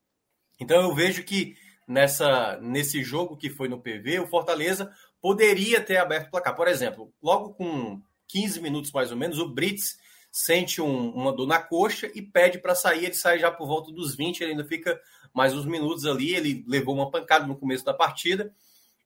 Então, 0.59 0.81
eu 0.81 0.93
vejo 0.93 1.23
que 1.23 1.55
nessa 1.87 2.57
nesse 2.61 3.01
jogo 3.01 3.37
que 3.37 3.49
foi 3.49 3.69
no 3.69 3.81
PV, 3.81 4.19
o 4.19 4.27
Fortaleza 4.27 4.91
poderia 5.21 5.81
ter 5.81 5.97
aberto 5.97 6.27
o 6.27 6.31
placar. 6.31 6.55
Por 6.55 6.67
exemplo, 6.67 7.13
logo 7.21 7.53
com 7.53 8.01
15 8.27 8.61
minutos 8.61 8.91
mais 8.91 9.11
ou 9.11 9.17
menos, 9.17 9.39
o 9.39 9.47
Brits 9.47 9.97
sente 10.31 10.81
um, 10.81 11.09
uma 11.11 11.33
dor 11.33 11.47
na 11.47 11.59
coxa 11.59 12.11
e 12.13 12.21
pede 12.21 12.59
para 12.59 12.75
sair. 12.75 13.05
Ele 13.05 13.13
sai 13.13 13.39
já 13.39 13.49
por 13.49 13.67
volta 13.67 13.91
dos 13.91 14.15
20, 14.15 14.41
ele 14.41 14.51
ainda 14.51 14.65
fica 14.65 14.99
mais 15.33 15.53
uns 15.53 15.65
minutos 15.65 16.05
ali. 16.05 16.35
Ele 16.35 16.63
levou 16.67 16.93
uma 16.93 17.09
pancada 17.09 17.47
no 17.47 17.57
começo 17.57 17.85
da 17.85 17.93
partida 17.93 18.53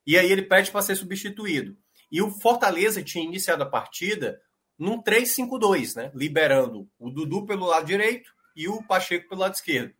e 0.06 0.18
aí 0.18 0.30
ele 0.30 0.42
pede 0.42 0.70
para 0.70 0.82
ser 0.82 0.96
substituído. 0.96 1.76
E 2.10 2.20
o 2.20 2.30
Fortaleza 2.30 3.02
tinha 3.02 3.24
iniciado 3.24 3.62
a 3.62 3.66
partida 3.66 4.40
num 4.78 5.00
3-5-2, 5.00 5.96
né? 5.96 6.10
liberando 6.14 6.88
o 6.98 7.08
Dudu 7.08 7.46
pelo 7.46 7.66
lado 7.66 7.86
direito 7.86 8.30
e 8.54 8.68
o 8.68 8.82
Pacheco 8.82 9.28
pelo 9.28 9.40
lado 9.40 9.54
esquerdo, 9.54 9.94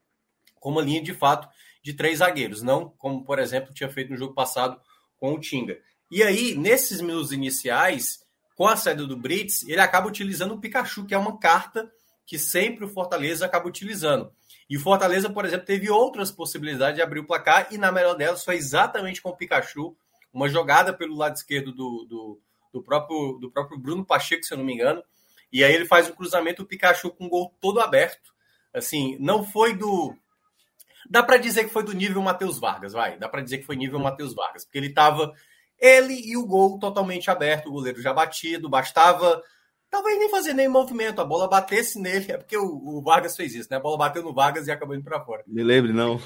com 0.56 0.70
uma 0.70 0.82
linha 0.82 1.00
de 1.00 1.14
fato 1.14 1.48
de 1.82 1.94
três 1.94 2.18
zagueiros, 2.18 2.62
não 2.62 2.88
como, 2.96 3.24
por 3.24 3.38
exemplo, 3.38 3.74
tinha 3.74 3.90
feito 3.90 4.10
no 4.10 4.16
jogo 4.16 4.34
passado 4.34 4.80
com 5.16 5.34
o 5.34 5.40
Tinga. 5.40 5.78
E 6.10 6.22
aí, 6.22 6.54
nesses 6.54 7.00
minutos 7.00 7.32
iniciais, 7.32 8.20
com 8.54 8.66
a 8.66 8.76
saída 8.76 9.06
do 9.06 9.16
Brits, 9.16 9.66
ele 9.66 9.80
acaba 9.80 10.08
utilizando 10.08 10.54
o 10.54 10.60
Pikachu, 10.60 11.06
que 11.06 11.14
é 11.14 11.18
uma 11.18 11.38
carta 11.38 11.90
que 12.26 12.38
sempre 12.38 12.84
o 12.84 12.88
Fortaleza 12.88 13.44
acaba 13.44 13.68
utilizando. 13.68 14.30
E 14.68 14.76
o 14.76 14.80
Fortaleza, 14.80 15.28
por 15.28 15.44
exemplo, 15.44 15.66
teve 15.66 15.90
outras 15.90 16.30
possibilidades 16.30 16.96
de 16.96 17.02
abrir 17.02 17.20
o 17.20 17.26
placar, 17.26 17.68
e 17.70 17.78
na 17.78 17.90
melhor 17.90 18.14
delas 18.14 18.44
foi 18.44 18.56
exatamente 18.56 19.20
com 19.20 19.30
o 19.30 19.36
Pikachu, 19.36 19.96
uma 20.32 20.48
jogada 20.48 20.92
pelo 20.92 21.16
lado 21.16 21.36
esquerdo 21.36 21.72
do, 21.72 22.06
do, 22.08 22.40
do 22.72 22.82
próprio, 22.82 23.38
do 23.40 23.50
próprio 23.50 23.78
Bruno 23.78 24.04
Pacheco, 24.04 24.44
se 24.44 24.54
eu 24.54 24.58
não 24.58 24.64
me 24.64 24.74
engano. 24.74 25.02
E 25.52 25.62
aí 25.62 25.74
ele 25.74 25.84
faz 25.84 26.08
o 26.08 26.14
cruzamento, 26.14 26.62
o 26.62 26.66
Pikachu 26.66 27.10
com 27.10 27.26
o 27.26 27.28
gol 27.28 27.54
todo 27.60 27.80
aberto. 27.80 28.32
Assim, 28.72 29.18
não 29.20 29.44
foi 29.44 29.76
do. 29.76 30.16
Dá 31.08 31.22
para 31.22 31.36
dizer 31.36 31.64
que 31.64 31.72
foi 31.72 31.82
do 31.82 31.92
nível 31.92 32.22
Matheus 32.22 32.58
Vargas, 32.58 32.92
vai. 32.92 33.18
Dá 33.18 33.28
para 33.28 33.42
dizer 33.42 33.58
que 33.58 33.66
foi 33.66 33.76
nível 33.76 33.98
Matheus 33.98 34.34
Vargas, 34.34 34.64
porque 34.64 34.78
ele 34.78 34.88
estava 34.88 35.32
ele 35.78 36.14
e 36.14 36.36
o 36.36 36.46
gol 36.46 36.78
totalmente 36.78 37.30
aberto, 37.30 37.68
o 37.68 37.72
goleiro 37.72 38.00
já 38.00 38.12
batido, 38.12 38.68
bastava 38.68 39.42
talvez 39.92 40.18
nem 40.18 40.30
fazer 40.30 40.54
nenhum 40.54 40.72
movimento, 40.72 41.20
a 41.20 41.24
bola 41.24 41.46
batesse 41.46 42.00
nele, 42.00 42.32
é 42.32 42.38
porque 42.38 42.56
o, 42.56 42.64
o, 42.64 43.02
Vargas 43.02 43.36
fez 43.36 43.54
isso, 43.54 43.68
né? 43.70 43.76
A 43.76 43.80
bola 43.80 43.98
bateu 43.98 44.22
no 44.22 44.32
Vargas 44.32 44.66
e 44.66 44.70
acabou 44.70 44.96
indo 44.96 45.04
para 45.04 45.22
fora. 45.22 45.44
Me 45.46 45.62
lembre, 45.62 45.92
não. 45.92 46.18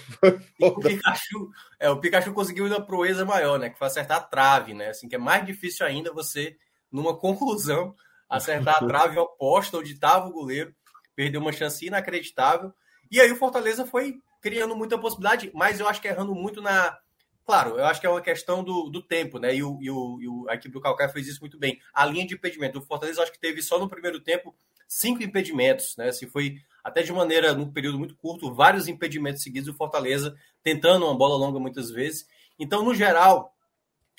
o 0.60 0.80
Pikachu, 0.80 1.50
é, 1.80 1.90
o 1.90 1.98
Pikachu 1.98 2.32
conseguiu 2.32 2.66
uma 2.66 2.80
proeza 2.80 3.24
maior, 3.24 3.58
né? 3.58 3.68
Que 3.68 3.76
foi 3.76 3.88
acertar 3.88 4.18
a 4.18 4.20
trave, 4.20 4.72
né? 4.72 4.90
Assim, 4.90 5.08
que 5.08 5.16
é 5.16 5.18
mais 5.18 5.44
difícil 5.44 5.84
ainda 5.84 6.12
você, 6.12 6.56
numa 6.92 7.18
conclusão, 7.18 7.92
acertar 8.30 8.76
a 8.76 8.86
trave 8.86 9.18
oposta 9.18 9.78
onde 9.78 9.94
estava 9.94 10.28
o 10.28 10.32
goleiro, 10.32 10.72
perdeu 11.16 11.40
uma 11.40 11.52
chance 11.52 11.84
inacreditável. 11.84 12.72
E 13.10 13.20
aí 13.20 13.32
o 13.32 13.36
Fortaleza 13.36 13.84
foi 13.84 14.14
criando 14.46 14.76
muita 14.76 14.96
possibilidade, 14.96 15.50
mas 15.52 15.80
eu 15.80 15.88
acho 15.88 16.00
que 16.00 16.06
errando 16.06 16.32
muito 16.32 16.62
na 16.62 16.96
Claro, 17.44 17.78
eu 17.78 17.84
acho 17.84 18.00
que 18.00 18.06
é 18.06 18.10
uma 18.10 18.20
questão 18.20 18.62
do, 18.62 18.88
do 18.90 19.00
tempo, 19.00 19.38
né? 19.38 19.54
E, 19.54 19.62
o, 19.62 19.78
e, 19.80 19.88
o, 19.88 20.20
e 20.20 20.28
o, 20.28 20.48
a 20.48 20.54
equipe 20.54 20.72
do 20.72 20.80
Calcaia 20.80 21.08
fez 21.08 21.28
isso 21.28 21.40
muito 21.40 21.56
bem. 21.56 21.80
A 21.94 22.04
linha 22.04 22.26
de 22.26 22.34
impedimento. 22.34 22.78
O 22.78 22.82
Fortaleza 22.82 23.22
acho 23.22 23.30
que 23.30 23.38
teve 23.38 23.62
só 23.62 23.78
no 23.78 23.88
primeiro 23.88 24.18
tempo 24.18 24.52
cinco 24.88 25.22
impedimentos, 25.22 25.96
né? 25.96 26.10
Se 26.10 26.26
foi 26.26 26.56
até 26.82 27.02
de 27.02 27.12
maneira, 27.12 27.54
num 27.54 27.70
período 27.70 28.00
muito 28.00 28.16
curto, 28.16 28.52
vários 28.52 28.88
impedimentos 28.88 29.44
seguidos 29.44 29.72
do 29.72 29.76
Fortaleza, 29.76 30.36
tentando 30.60 31.06
uma 31.06 31.16
bola 31.16 31.36
longa 31.36 31.60
muitas 31.60 31.88
vezes. 31.88 32.26
Então, 32.58 32.84
no 32.84 32.92
geral, 32.92 33.54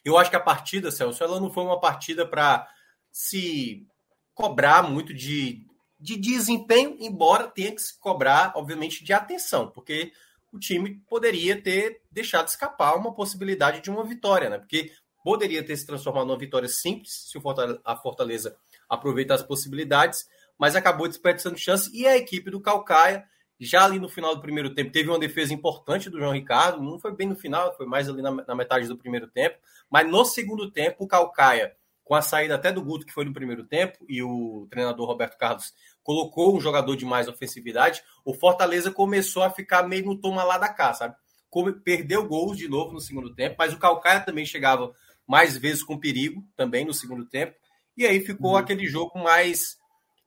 eu 0.05 0.17
acho 0.17 0.29
que 0.29 0.37
a 0.37 0.41
partida, 0.41 0.89
Celso, 0.89 1.21
ela 1.21 1.39
não 1.39 1.51
foi 1.51 1.65
uma 1.65 1.81
partida 1.81 2.25
para 2.25 2.65
se 3.11 3.85
cobrar 4.33 4.83
muito 4.83 5.13
de, 5.13 5.65
de 5.99 6.15
desempenho, 6.15 6.95
embora 6.99 7.47
tenha 7.47 7.73
que 7.73 7.81
se 7.81 7.99
cobrar, 7.99 8.53
obviamente, 8.55 9.03
de 9.03 9.13
atenção, 9.13 9.69
porque 9.69 10.11
o 10.51 10.59
time 10.59 11.01
poderia 11.09 11.61
ter 11.61 12.01
deixado 12.11 12.47
escapar 12.47 12.95
uma 12.95 13.13
possibilidade 13.13 13.81
de 13.81 13.89
uma 13.89 14.03
vitória, 14.03 14.49
né? 14.49 14.57
Porque 14.57 14.91
poderia 15.23 15.63
ter 15.63 15.75
se 15.75 15.85
transformado 15.85 16.27
numa 16.27 16.37
vitória 16.37 16.69
simples 16.69 17.27
se 17.29 17.37
o 17.37 17.41
Fortaleza, 17.41 17.81
a 17.83 17.95
Fortaleza 17.95 18.55
aproveita 18.87 19.33
as 19.33 19.43
possibilidades, 19.43 20.27
mas 20.57 20.75
acabou 20.75 21.07
desperdiçando 21.07 21.57
chance 21.57 21.89
e 21.93 22.07
a 22.07 22.15
equipe 22.15 22.49
do 22.49 22.61
Calcaia 22.61 23.25
já 23.59 23.85
ali 23.85 23.99
no 23.99 24.07
final 24.07 24.35
do 24.35 24.41
primeiro 24.41 24.73
tempo 24.73 24.91
teve 24.91 25.09
uma 25.09 25.19
defesa 25.19 25.53
importante 25.53 26.09
do 26.09 26.19
João 26.19 26.33
Ricardo, 26.33 26.81
não 26.81 26.99
foi 26.99 27.11
bem 27.13 27.27
no 27.27 27.35
final, 27.35 27.75
foi 27.75 27.87
mais 27.87 28.07
ali 28.07 28.21
na, 28.21 28.31
na 28.31 28.55
metade 28.55 28.87
do 28.87 28.97
primeiro 28.97 29.27
tempo, 29.27 29.57
mas 29.89 30.09
no 30.09 30.23
segundo 30.23 30.71
tempo 30.71 31.03
o 31.03 31.07
Calcaia 31.07 31.75
com 32.07 32.15
a 32.15 32.21
saída 32.21 32.55
até 32.55 32.71
do 32.71 32.81
Guto, 32.81 33.05
que 33.05 33.11
foi 33.11 33.25
no 33.25 33.33
primeiro 33.33 33.65
tempo, 33.65 33.97
e 34.07 34.23
o 34.23 34.65
treinador 34.71 35.05
Roberto 35.05 35.37
Carlos 35.37 35.73
colocou 36.01 36.55
um 36.55 36.61
jogador 36.61 36.95
de 36.95 37.03
mais 37.03 37.27
ofensividade, 37.27 38.01
o 38.23 38.33
Fortaleza 38.33 38.89
começou 38.89 39.43
a 39.43 39.49
ficar 39.49 39.83
meio 39.83 40.05
no 40.05 40.17
toma 40.17 40.41
lá 40.41 40.57
da 40.57 40.69
cá, 40.69 40.93
sabe? 40.93 41.15
Perdeu 41.83 42.25
gols 42.25 42.57
de 42.57 42.69
novo 42.69 42.93
no 42.93 43.01
segundo 43.01 43.35
tempo, 43.35 43.57
mas 43.59 43.73
o 43.73 43.77
Calcaia 43.77 44.21
também 44.21 44.45
chegava 44.45 44.93
mais 45.27 45.57
vezes 45.57 45.83
com 45.83 45.99
perigo, 45.99 46.41
também 46.55 46.85
no 46.85 46.93
segundo 46.93 47.25
tempo, 47.25 47.55
e 47.97 48.05
aí 48.05 48.21
ficou 48.21 48.51
uhum. 48.51 48.57
aquele 48.57 48.87
jogo 48.87 49.19
mais. 49.19 49.75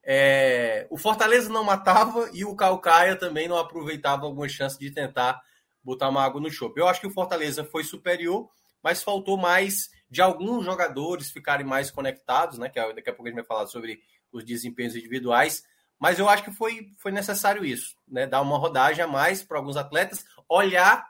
É... 0.03 0.85
O 0.91 0.97
Fortaleza 0.97 1.49
não 1.49 1.63
matava 1.63 2.29
e 2.31 2.45
o 2.45 2.55
Calcaia 2.55 3.15
também 3.15 3.47
não 3.47 3.57
aproveitava 3.57 4.25
alguma 4.27 4.47
chance 4.47 4.77
de 4.77 4.91
tentar 4.91 5.41
botar 5.83 6.09
uma 6.09 6.23
água 6.23 6.39
no 6.39 6.51
chope. 6.51 6.79
Eu 6.79 6.87
acho 6.87 7.01
que 7.01 7.07
o 7.07 7.13
Fortaleza 7.13 7.63
foi 7.63 7.83
superior, 7.83 8.47
mas 8.83 9.01
faltou 9.01 9.35
mais 9.35 9.89
de 10.11 10.21
alguns 10.21 10.65
jogadores 10.65 11.31
ficarem 11.31 11.65
mais 11.65 11.89
conectados, 11.89 12.57
né? 12.57 12.67
Que 12.67 12.77
é, 12.77 12.93
daqui 12.93 13.09
a 13.09 13.13
pouco 13.13 13.27
a 13.27 13.29
gente 13.29 13.39
vai 13.39 13.45
falar 13.45 13.65
sobre 13.67 14.01
os 14.29 14.43
desempenhos 14.43 14.93
individuais. 14.93 15.63
Mas 15.97 16.19
eu 16.19 16.27
acho 16.27 16.43
que 16.43 16.51
foi, 16.51 16.89
foi 16.97 17.13
necessário 17.13 17.63
isso, 17.63 17.95
né? 18.05 18.27
Dar 18.27 18.41
uma 18.41 18.57
rodagem 18.57 19.01
a 19.01 19.07
mais 19.07 19.41
para 19.41 19.57
alguns 19.57 19.77
atletas, 19.77 20.25
olhar 20.49 21.09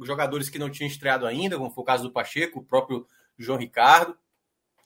jogadores 0.00 0.48
que 0.48 0.58
não 0.58 0.70
tinham 0.70 0.88
estreado 0.88 1.26
ainda, 1.26 1.58
como 1.58 1.70
foi 1.70 1.82
o 1.82 1.86
caso 1.86 2.04
do 2.04 2.12
Pacheco, 2.12 2.60
o 2.60 2.64
próprio 2.64 3.06
João 3.36 3.58
Ricardo, 3.58 4.16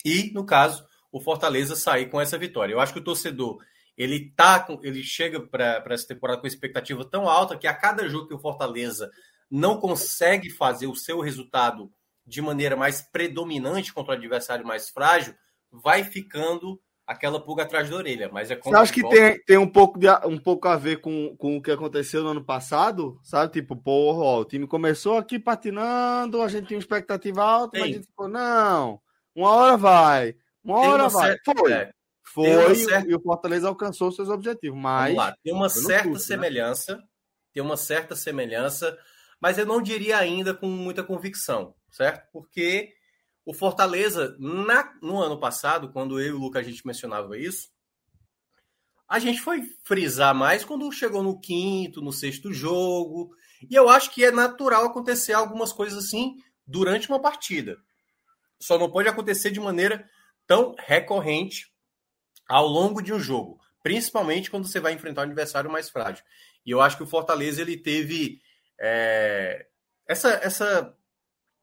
e, 0.04 0.32
no 0.32 0.44
caso, 0.44 0.84
o 1.12 1.20
Fortaleza 1.20 1.76
sair 1.76 2.10
com 2.10 2.20
essa 2.20 2.36
vitória. 2.36 2.72
Eu 2.72 2.80
acho 2.80 2.92
que 2.92 2.98
o 2.98 3.04
torcedor 3.04 3.62
ele 3.96 4.30
tá 4.34 4.66
ele 4.82 5.04
chega 5.04 5.38
para 5.38 5.84
essa 5.90 6.08
temporada 6.08 6.40
com 6.40 6.46
expectativa 6.46 7.04
tão 7.04 7.28
alta 7.28 7.56
que 7.56 7.66
a 7.66 7.74
cada 7.74 8.08
jogo 8.08 8.26
que 8.26 8.34
o 8.34 8.40
Fortaleza 8.40 9.10
não 9.50 9.78
consegue 9.78 10.50
fazer 10.50 10.86
o 10.86 10.96
seu 10.96 11.20
resultado 11.20 11.92
de 12.32 12.40
maneira 12.40 12.74
mais 12.74 13.02
predominante 13.02 13.92
contra 13.92 14.14
o 14.14 14.16
adversário 14.16 14.66
mais 14.66 14.88
frágil, 14.88 15.34
vai 15.70 16.02
ficando 16.02 16.80
aquela 17.06 17.38
pulga 17.38 17.64
atrás 17.64 17.90
da 17.90 17.96
orelha. 17.96 18.30
Mas 18.32 18.50
é 18.50 18.56
Você 18.56 18.74
acha 18.74 18.92
que 18.92 19.06
tem, 19.06 19.38
tem 19.44 19.58
um, 19.58 19.68
pouco 19.68 19.98
de, 19.98 20.08
um 20.26 20.38
pouco 20.38 20.66
a 20.66 20.76
ver 20.76 21.02
com, 21.02 21.36
com 21.36 21.58
o 21.58 21.62
que 21.62 21.70
aconteceu 21.70 22.22
no 22.22 22.30
ano 22.30 22.42
passado? 22.42 23.20
Sabe? 23.22 23.52
Tipo, 23.52 23.76
porra, 23.76 24.20
ó, 24.20 24.40
o 24.40 24.44
time 24.46 24.66
começou 24.66 25.18
aqui 25.18 25.38
patinando, 25.38 26.40
a 26.40 26.48
gente 26.48 26.68
tinha 26.68 26.78
uma 26.78 26.82
expectativa 26.82 27.44
alta, 27.44 27.72
tem. 27.72 27.80
mas 27.82 27.90
a 27.90 27.94
gente 27.96 28.06
ficou, 28.06 28.28
não, 28.28 28.98
uma 29.36 29.50
hora 29.50 29.76
vai, 29.76 30.34
uma 30.64 30.80
tem 30.80 30.88
hora 30.88 31.02
uma 31.02 31.10
vai. 31.10 31.30
Certa, 31.32 31.52
Foi. 31.54 31.72
É, 31.72 31.92
foi 32.22 32.74
certa... 32.76 33.10
e 33.10 33.14
o 33.14 33.20
Fortaleza 33.20 33.68
alcançou 33.68 34.10
seus 34.10 34.30
objetivos, 34.30 34.80
mas... 34.80 35.14
Vamos 35.14 35.16
lá, 35.16 35.36
tem 35.44 35.52
uma 35.52 35.68
certa 35.68 36.08
né? 36.08 36.18
semelhança, 36.18 36.96
né? 36.96 37.02
tem 37.52 37.62
uma 37.62 37.76
certa 37.76 38.16
semelhança, 38.16 38.98
mas 39.42 39.58
eu 39.58 39.66
não 39.66 39.82
diria 39.82 40.16
ainda 40.16 40.54
com 40.54 40.68
muita 40.68 41.04
convicção 41.04 41.74
certo? 41.92 42.26
Porque 42.32 42.94
o 43.44 43.52
Fortaleza, 43.52 44.34
na, 44.38 44.92
no 45.00 45.20
ano 45.20 45.38
passado, 45.38 45.92
quando 45.92 46.18
eu 46.18 46.26
e 46.26 46.32
o 46.32 46.38
Lucas 46.38 46.66
a 46.66 46.68
gente 46.68 46.86
mencionava 46.86 47.38
isso, 47.38 47.70
a 49.08 49.18
gente 49.18 49.40
foi 49.40 49.62
frisar 49.84 50.34
mais 50.34 50.64
quando 50.64 50.90
chegou 50.90 51.22
no 51.22 51.38
quinto, 51.38 52.00
no 52.00 52.12
sexto 52.12 52.52
jogo. 52.52 53.30
E 53.70 53.74
eu 53.74 53.88
acho 53.90 54.10
que 54.10 54.24
é 54.24 54.30
natural 54.30 54.86
acontecer 54.86 55.34
algumas 55.34 55.72
coisas 55.72 56.02
assim 56.02 56.36
durante 56.66 57.08
uma 57.08 57.20
partida. 57.20 57.76
Só 58.58 58.78
não 58.78 58.90
pode 58.90 59.08
acontecer 59.08 59.50
de 59.50 59.60
maneira 59.60 60.08
tão 60.46 60.74
recorrente 60.78 61.70
ao 62.48 62.66
longo 62.66 63.02
de 63.02 63.12
um 63.12 63.20
jogo, 63.20 63.60
principalmente 63.82 64.50
quando 64.50 64.66
você 64.66 64.80
vai 64.80 64.94
enfrentar 64.94 65.22
um 65.22 65.24
adversário 65.24 65.70
mais 65.70 65.90
frágil. 65.90 66.24
E 66.64 66.70
eu 66.70 66.80
acho 66.80 66.96
que 66.96 67.02
o 67.02 67.06
Fortaleza 67.06 67.60
ele 67.60 67.76
teve 67.76 68.40
é, 68.82 69.66
essa, 70.08 70.30
essa 70.42 70.96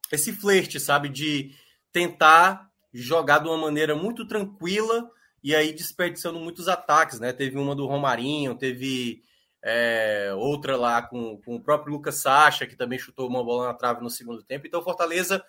esse 0.10 0.32
flerte, 0.32 0.80
sabe? 0.80 1.10
De 1.10 1.54
tentar 1.92 2.72
jogar 2.94 3.40
de 3.40 3.50
uma 3.50 3.58
maneira 3.58 3.94
muito 3.94 4.26
tranquila 4.26 5.12
e 5.44 5.54
aí 5.54 5.74
desperdiçando 5.74 6.40
muitos 6.40 6.68
ataques, 6.68 7.20
né? 7.20 7.34
Teve 7.34 7.58
uma 7.58 7.76
do 7.76 7.86
Romarinho, 7.86 8.56
teve 8.56 9.22
é, 9.62 10.32
outra 10.36 10.78
lá 10.78 11.02
com, 11.02 11.38
com 11.42 11.56
o 11.56 11.62
próprio 11.62 11.94
Lucas 11.94 12.22
Sacha, 12.22 12.66
que 12.66 12.76
também 12.76 12.98
chutou 12.98 13.28
uma 13.28 13.44
bola 13.44 13.68
na 13.68 13.74
trave 13.74 14.02
no 14.02 14.10
segundo 14.10 14.42
tempo. 14.42 14.66
Então, 14.66 14.82
Fortaleza 14.82 15.44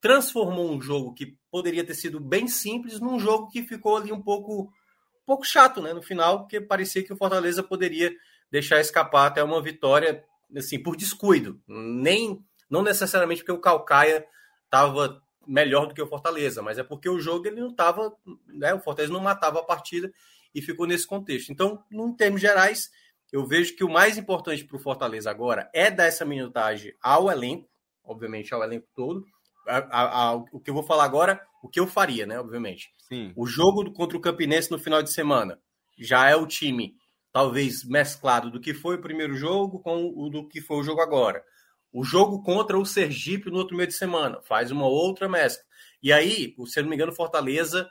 transformou 0.00 0.70
um 0.70 0.80
jogo 0.80 1.14
que 1.14 1.36
poderia 1.50 1.84
ter 1.84 1.94
sido 1.94 2.18
bem 2.18 2.48
simples 2.48 3.00
num 3.00 3.18
jogo 3.18 3.48
que 3.50 3.62
ficou 3.62 3.96
ali 3.96 4.12
um 4.12 4.22
pouco, 4.22 4.62
um 4.62 5.26
pouco 5.26 5.44
chato, 5.44 5.82
né? 5.82 5.92
No 5.92 6.02
final, 6.02 6.40
porque 6.40 6.60
parecia 6.60 7.04
que 7.04 7.12
o 7.12 7.16
Fortaleza 7.16 7.62
poderia 7.62 8.12
deixar 8.50 8.80
escapar 8.80 9.26
até 9.26 9.42
uma 9.42 9.60
vitória, 9.62 10.24
assim, 10.54 10.82
por 10.82 10.96
descuido. 10.96 11.60
Nem 11.66 12.44
não 12.68 12.82
necessariamente 12.82 13.42
porque 13.42 13.52
o 13.52 13.60
Calcaia 13.60 14.26
estava 14.64 15.22
melhor 15.46 15.86
do 15.86 15.94
que 15.94 16.02
o 16.02 16.06
Fortaleza, 16.06 16.60
mas 16.60 16.78
é 16.78 16.82
porque 16.82 17.08
o 17.08 17.20
jogo 17.20 17.46
ele 17.46 17.60
não 17.60 17.68
estava, 17.68 18.12
né, 18.48 18.74
o 18.74 18.80
Fortaleza 18.80 19.12
não 19.12 19.20
matava 19.20 19.60
a 19.60 19.64
partida 19.64 20.12
e 20.54 20.60
ficou 20.60 20.86
nesse 20.86 21.06
contexto. 21.06 21.52
Então, 21.52 21.84
em 21.90 22.12
termos 22.14 22.40
gerais, 22.40 22.90
eu 23.32 23.46
vejo 23.46 23.76
que 23.76 23.84
o 23.84 23.90
mais 23.90 24.18
importante 24.18 24.64
para 24.64 24.76
o 24.76 24.80
Fortaleza 24.80 25.30
agora 25.30 25.70
é 25.72 25.90
dar 25.90 26.06
essa 26.06 26.24
minutagem 26.24 26.94
ao 27.00 27.30
elenco, 27.30 27.68
obviamente 28.04 28.52
ao 28.52 28.62
elenco 28.62 28.88
todo. 28.94 29.24
A, 29.66 29.78
a, 29.78 30.28
a, 30.28 30.34
o 30.34 30.60
que 30.60 30.70
eu 30.70 30.74
vou 30.74 30.82
falar 30.82 31.04
agora, 31.04 31.40
o 31.62 31.68
que 31.68 31.78
eu 31.78 31.86
faria, 31.86 32.24
né? 32.24 32.38
Obviamente. 32.38 32.92
Sim. 32.98 33.32
O 33.36 33.46
jogo 33.46 33.92
contra 33.92 34.16
o 34.16 34.20
Campinense 34.20 34.70
no 34.70 34.78
final 34.78 35.02
de 35.02 35.12
semana 35.12 35.60
já 35.98 36.28
é 36.28 36.36
o 36.36 36.46
time 36.46 36.94
talvez 37.36 37.84
mesclado 37.84 38.50
do 38.50 38.58
que 38.58 38.72
foi 38.72 38.96
o 38.96 39.00
primeiro 39.02 39.36
jogo 39.36 39.78
com 39.80 40.10
o 40.16 40.30
do 40.30 40.48
que 40.48 40.58
foi 40.58 40.78
o 40.78 40.82
jogo 40.82 41.02
agora. 41.02 41.44
O 41.92 42.02
jogo 42.02 42.42
contra 42.42 42.78
o 42.78 42.86
Sergipe 42.86 43.50
no 43.50 43.58
outro 43.58 43.76
meio 43.76 43.86
de 43.86 43.92
semana, 43.92 44.40
faz 44.40 44.70
uma 44.70 44.86
outra 44.86 45.28
mescla. 45.28 45.62
E 46.02 46.14
aí, 46.14 46.54
se 46.64 46.78
eu 46.78 46.84
não 46.84 46.88
me 46.88 46.96
engano, 46.96 47.12
Fortaleza, 47.12 47.90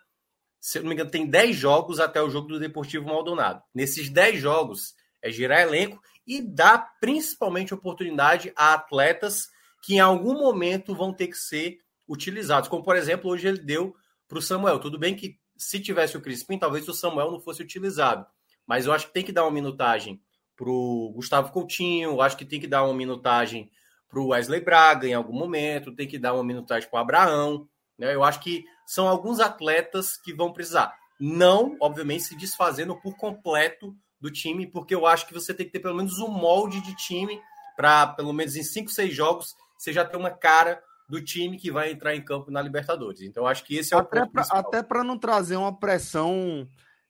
se 0.59 0.79
eu 0.79 0.81
não 0.81 0.89
me 0.89 0.95
engano, 0.95 1.11
tem 1.11 1.29
10 1.29 1.55
jogos 1.55 1.99
até 1.99 2.19
o 2.19 2.29
jogo 2.31 2.47
do 2.47 2.59
Deportivo 2.59 3.05
Maldonado. 3.05 3.61
Nesses 3.71 4.09
10 4.09 4.41
jogos, 4.41 4.95
é 5.21 5.29
girar 5.29 5.61
elenco 5.61 6.01
e 6.25 6.41
dá 6.41 6.79
principalmente 6.99 7.71
oportunidade 7.71 8.51
a 8.55 8.73
atletas 8.73 9.49
que 9.83 9.93
em 9.93 9.99
algum 9.99 10.33
momento 10.33 10.95
vão 10.95 11.13
ter 11.13 11.27
que 11.27 11.37
ser 11.37 11.77
utilizados. 12.07 12.67
Como, 12.67 12.83
por 12.83 12.95
exemplo, 12.95 13.29
hoje 13.29 13.47
ele 13.47 13.59
deu 13.59 13.95
para 14.27 14.39
o 14.39 14.41
Samuel. 14.41 14.79
Tudo 14.79 14.97
bem 14.97 15.15
que 15.15 15.37
se 15.55 15.79
tivesse 15.79 16.17
o 16.17 16.21
Crispim, 16.21 16.57
talvez 16.57 16.87
o 16.87 16.95
Samuel 16.95 17.31
não 17.31 17.39
fosse 17.39 17.61
utilizado. 17.61 18.25
Mas 18.67 18.85
eu 18.85 18.93
acho 18.93 19.07
que 19.07 19.13
tem 19.13 19.23
que 19.23 19.31
dar 19.31 19.43
uma 19.43 19.51
minutagem 19.51 20.21
para 20.55 20.69
o 20.69 21.11
Gustavo 21.13 21.51
Coutinho, 21.51 22.11
eu 22.11 22.21
acho 22.21 22.37
que 22.37 22.45
tem 22.45 22.59
que 22.59 22.67
dar 22.67 22.83
uma 22.83 22.93
minutagem 22.93 23.69
para 24.09 24.19
o 24.19 24.27
Wesley 24.27 24.61
Braga 24.61 25.07
em 25.07 25.13
algum 25.13 25.37
momento, 25.37 25.93
tem 25.93 26.07
que 26.07 26.17
dar 26.17 26.33
uma 26.33 26.43
minutagem 26.43 26.89
para 26.89 26.97
o 26.97 27.01
Abraão. 27.01 27.67
Né? 27.97 28.15
Eu 28.15 28.23
acho 28.23 28.39
que 28.39 28.63
são 28.85 29.07
alguns 29.07 29.39
atletas 29.39 30.17
que 30.17 30.33
vão 30.33 30.53
precisar. 30.53 30.93
Não, 31.19 31.75
obviamente, 31.81 32.23
se 32.23 32.37
desfazendo 32.37 32.95
por 33.01 33.15
completo 33.17 33.95
do 34.19 34.31
time, 34.31 34.65
porque 34.65 34.95
eu 34.95 35.05
acho 35.05 35.27
que 35.27 35.33
você 35.33 35.53
tem 35.53 35.65
que 35.65 35.71
ter 35.73 35.79
pelo 35.79 35.95
menos 35.95 36.19
um 36.19 36.29
molde 36.29 36.81
de 36.81 36.95
time 36.95 37.39
para, 37.75 38.07
pelo 38.07 38.33
menos 38.33 38.55
em 38.55 38.63
cinco, 38.63 38.89
seis 38.89 39.13
jogos, 39.13 39.53
você 39.77 39.91
já 39.91 40.05
ter 40.05 40.17
uma 40.17 40.31
cara 40.31 40.81
do 41.07 41.21
time 41.21 41.57
que 41.57 41.71
vai 41.71 41.91
entrar 41.91 42.15
em 42.15 42.23
campo 42.23 42.49
na 42.49 42.61
Libertadores. 42.61 43.21
Então, 43.21 43.45
acho 43.45 43.63
que 43.63 43.75
esse 43.75 43.93
é 43.93 43.97
o 43.97 43.99
até 43.99 44.25
pra, 44.25 44.45
Até 44.49 44.81
para 44.81 45.03
não 45.03 45.17
trazer 45.17 45.55
uma 45.57 45.77
pressão 45.77 46.67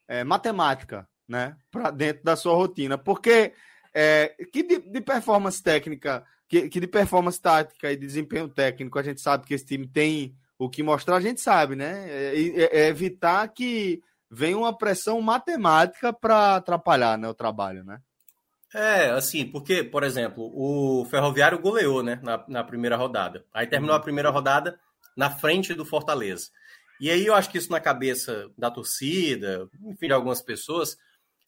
é, 0.08 0.24
matemática 0.24 1.08
né, 1.28 1.56
para 1.72 1.92
dentro 1.92 2.24
da 2.24 2.36
sua 2.36 2.54
rotina. 2.54 2.98
Porque 2.98 3.54
é, 3.94 4.36
que 4.52 4.64
de, 4.64 4.80
de 4.80 5.02
performance 5.02 5.62
técnica 5.62 6.26
que, 6.48 6.70
que 6.70 6.80
de 6.80 6.88
performance 6.88 7.42
tática 7.42 7.92
e 7.92 7.96
de 7.96 8.06
desempenho 8.06 8.48
técnico 8.48 9.00
a 9.00 9.04
gente 9.04 9.22
sabe 9.22 9.46
que 9.46 9.54
esse 9.54 9.66
time 9.66 9.88
tem 9.88 10.36
o 10.58 10.70
que 10.70 10.84
mostrar, 10.84 11.18
a 11.18 11.22
gente 11.22 11.42
sabe, 11.42 11.76
né? 11.76 12.06
É, 12.08 12.40
é, 12.40 12.80
é 12.82 12.88
evitar 12.88 13.48
que 13.50 14.02
venha 14.30 14.58
uma 14.58 14.78
pressão 14.78 15.20
matemática 15.22 16.14
para 16.14 16.56
atrapalhar 16.56 17.18
né, 17.18 17.28
o 17.28 17.34
trabalho, 17.34 17.84
né? 17.84 18.00
É, 18.74 19.10
assim, 19.12 19.46
porque, 19.46 19.84
por 19.84 20.04
exemplo, 20.04 20.52
o 20.54 21.06
Ferroviário 21.06 21.60
goleou, 21.60 22.04
né, 22.04 22.20
na, 22.22 22.44
na 22.48 22.64
primeira 22.64 22.98
rodada. 22.98 23.46
Aí 23.54 23.68
terminou 23.68 23.96
a 23.96 24.02
primeira 24.02 24.30
rodada 24.30 24.78
na 25.16 25.30
frente 25.30 25.74
do 25.74 25.86
Fortaleza. 25.86 26.50
E 27.00 27.10
aí 27.10 27.26
eu 27.26 27.34
acho 27.34 27.50
que 27.50 27.58
isso 27.58 27.72
na 27.72 27.80
cabeça 27.80 28.50
da 28.58 28.72
torcida, 28.72 29.70
enfim, 29.86 30.08
de 30.08 30.14
algumas 30.14 30.42
pessoas, 30.42 30.98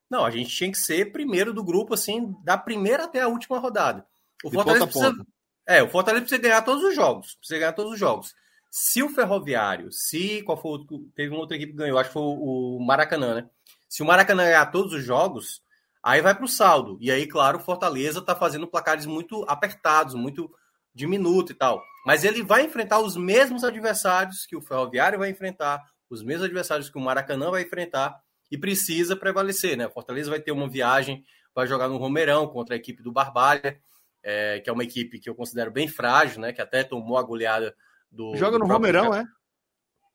não, 0.09 0.25
a 0.25 0.31
gente 0.31 0.49
tinha 0.49 0.71
que 0.71 0.77
ser 0.77 1.11
primeiro 1.11 1.53
do 1.53 1.63
grupo, 1.63 1.93
assim, 1.93 2.35
da 2.43 2.57
primeira 2.57 3.05
até 3.05 3.21
a 3.21 3.27
última 3.27 3.59
rodada. 3.59 4.05
O 4.43 4.51
Fortaleza 4.51 4.87
precisa, 4.87 5.25
é, 5.67 5.83
o 5.83 5.89
Fortaleza 5.89 6.21
precisa 6.21 6.41
ganhar 6.41 6.61
todos 6.61 6.83
os 6.83 6.95
jogos, 6.95 7.35
precisa 7.35 7.59
ganhar 7.59 7.73
todos 7.73 7.93
os 7.93 7.99
jogos. 7.99 8.33
Se 8.69 9.01
o 9.01 9.09
Ferroviário, 9.09 9.91
se 9.91 10.41
qual 10.43 10.57
foi 10.57 10.79
o, 10.79 10.85
teve 11.15 11.29
uma 11.29 11.39
outra 11.39 11.57
equipe 11.57 11.71
que 11.71 11.77
ganhou, 11.77 11.97
acho 11.97 12.09
que 12.09 12.13
foi 12.13 12.21
o 12.23 12.79
Maracanã, 12.79 13.35
né? 13.35 13.49
Se 13.89 14.03
o 14.03 14.05
Maracanã 14.05 14.43
ganhar 14.43 14.65
todos 14.67 14.93
os 14.93 15.03
jogos, 15.03 15.61
aí 16.03 16.21
vai 16.21 16.35
para 16.35 16.45
o 16.45 16.49
saldo. 16.49 16.97
E 17.01 17.09
aí, 17.11 17.25
claro, 17.27 17.57
o 17.57 17.61
Fortaleza 17.61 18.19
está 18.19 18.35
fazendo 18.35 18.67
placares 18.67 19.05
muito 19.05 19.43
apertados, 19.47 20.13
muito 20.13 20.51
diminuto 20.93 21.51
e 21.51 21.55
tal. 21.55 21.81
Mas 22.05 22.23
ele 22.23 22.43
vai 22.43 22.63
enfrentar 22.63 22.99
os 22.99 23.15
mesmos 23.15 23.63
adversários 23.63 24.45
que 24.45 24.55
o 24.55 24.61
Ferroviário 24.61 25.19
vai 25.19 25.29
enfrentar, 25.29 25.83
os 26.09 26.23
mesmos 26.23 26.45
adversários 26.45 26.89
que 26.89 26.97
o 26.97 27.01
Maracanã 27.01 27.51
vai 27.51 27.63
enfrentar 27.63 28.21
e 28.49 28.57
precisa 28.57 29.15
prevalecer, 29.15 29.77
né? 29.77 29.87
O 29.87 29.91
Fortaleza 29.91 30.29
vai 30.29 30.39
ter 30.39 30.51
uma 30.51 30.69
viagem, 30.69 31.23
vai 31.53 31.67
jogar 31.67 31.87
no 31.87 31.97
Romeirão 31.97 32.47
contra 32.47 32.75
a 32.75 32.77
equipe 32.77 33.03
do 33.03 33.11
Barbalha, 33.11 33.79
é, 34.23 34.59
que 34.59 34.69
é 34.69 34.73
uma 34.73 34.83
equipe 34.83 35.19
que 35.19 35.29
eu 35.29 35.35
considero 35.35 35.71
bem 35.71 35.87
frágil, 35.87 36.41
né? 36.41 36.53
Que 36.53 36.61
até 36.61 36.83
tomou 36.83 37.17
a 37.17 37.23
goleada 37.23 37.75
do. 38.11 38.35
Joga 38.35 38.57
no 38.57 38.65
do 38.65 38.71
Romeirão, 38.71 39.13
é? 39.13 39.25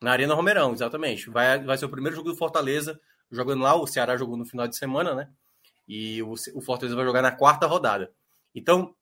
Na 0.00 0.12
Arena 0.12 0.34
Romeirão, 0.34 0.72
exatamente. 0.72 1.30
Vai, 1.30 1.62
vai 1.62 1.78
ser 1.78 1.84
o 1.84 1.90
primeiro 1.90 2.16
jogo 2.16 2.30
do 2.30 2.36
Fortaleza 2.36 3.00
jogando 3.30 3.62
lá. 3.62 3.74
O 3.74 3.86
Ceará 3.86 4.16
jogou 4.16 4.36
no 4.36 4.44
final 4.44 4.66
de 4.66 4.76
semana, 4.76 5.14
né? 5.14 5.28
E 5.86 6.22
o, 6.22 6.34
o 6.54 6.60
Fortaleza 6.60 6.96
vai 6.96 7.04
jogar 7.04 7.22
na 7.22 7.30
quarta 7.30 7.66
rodada. 7.66 8.12
Então, 8.54 8.94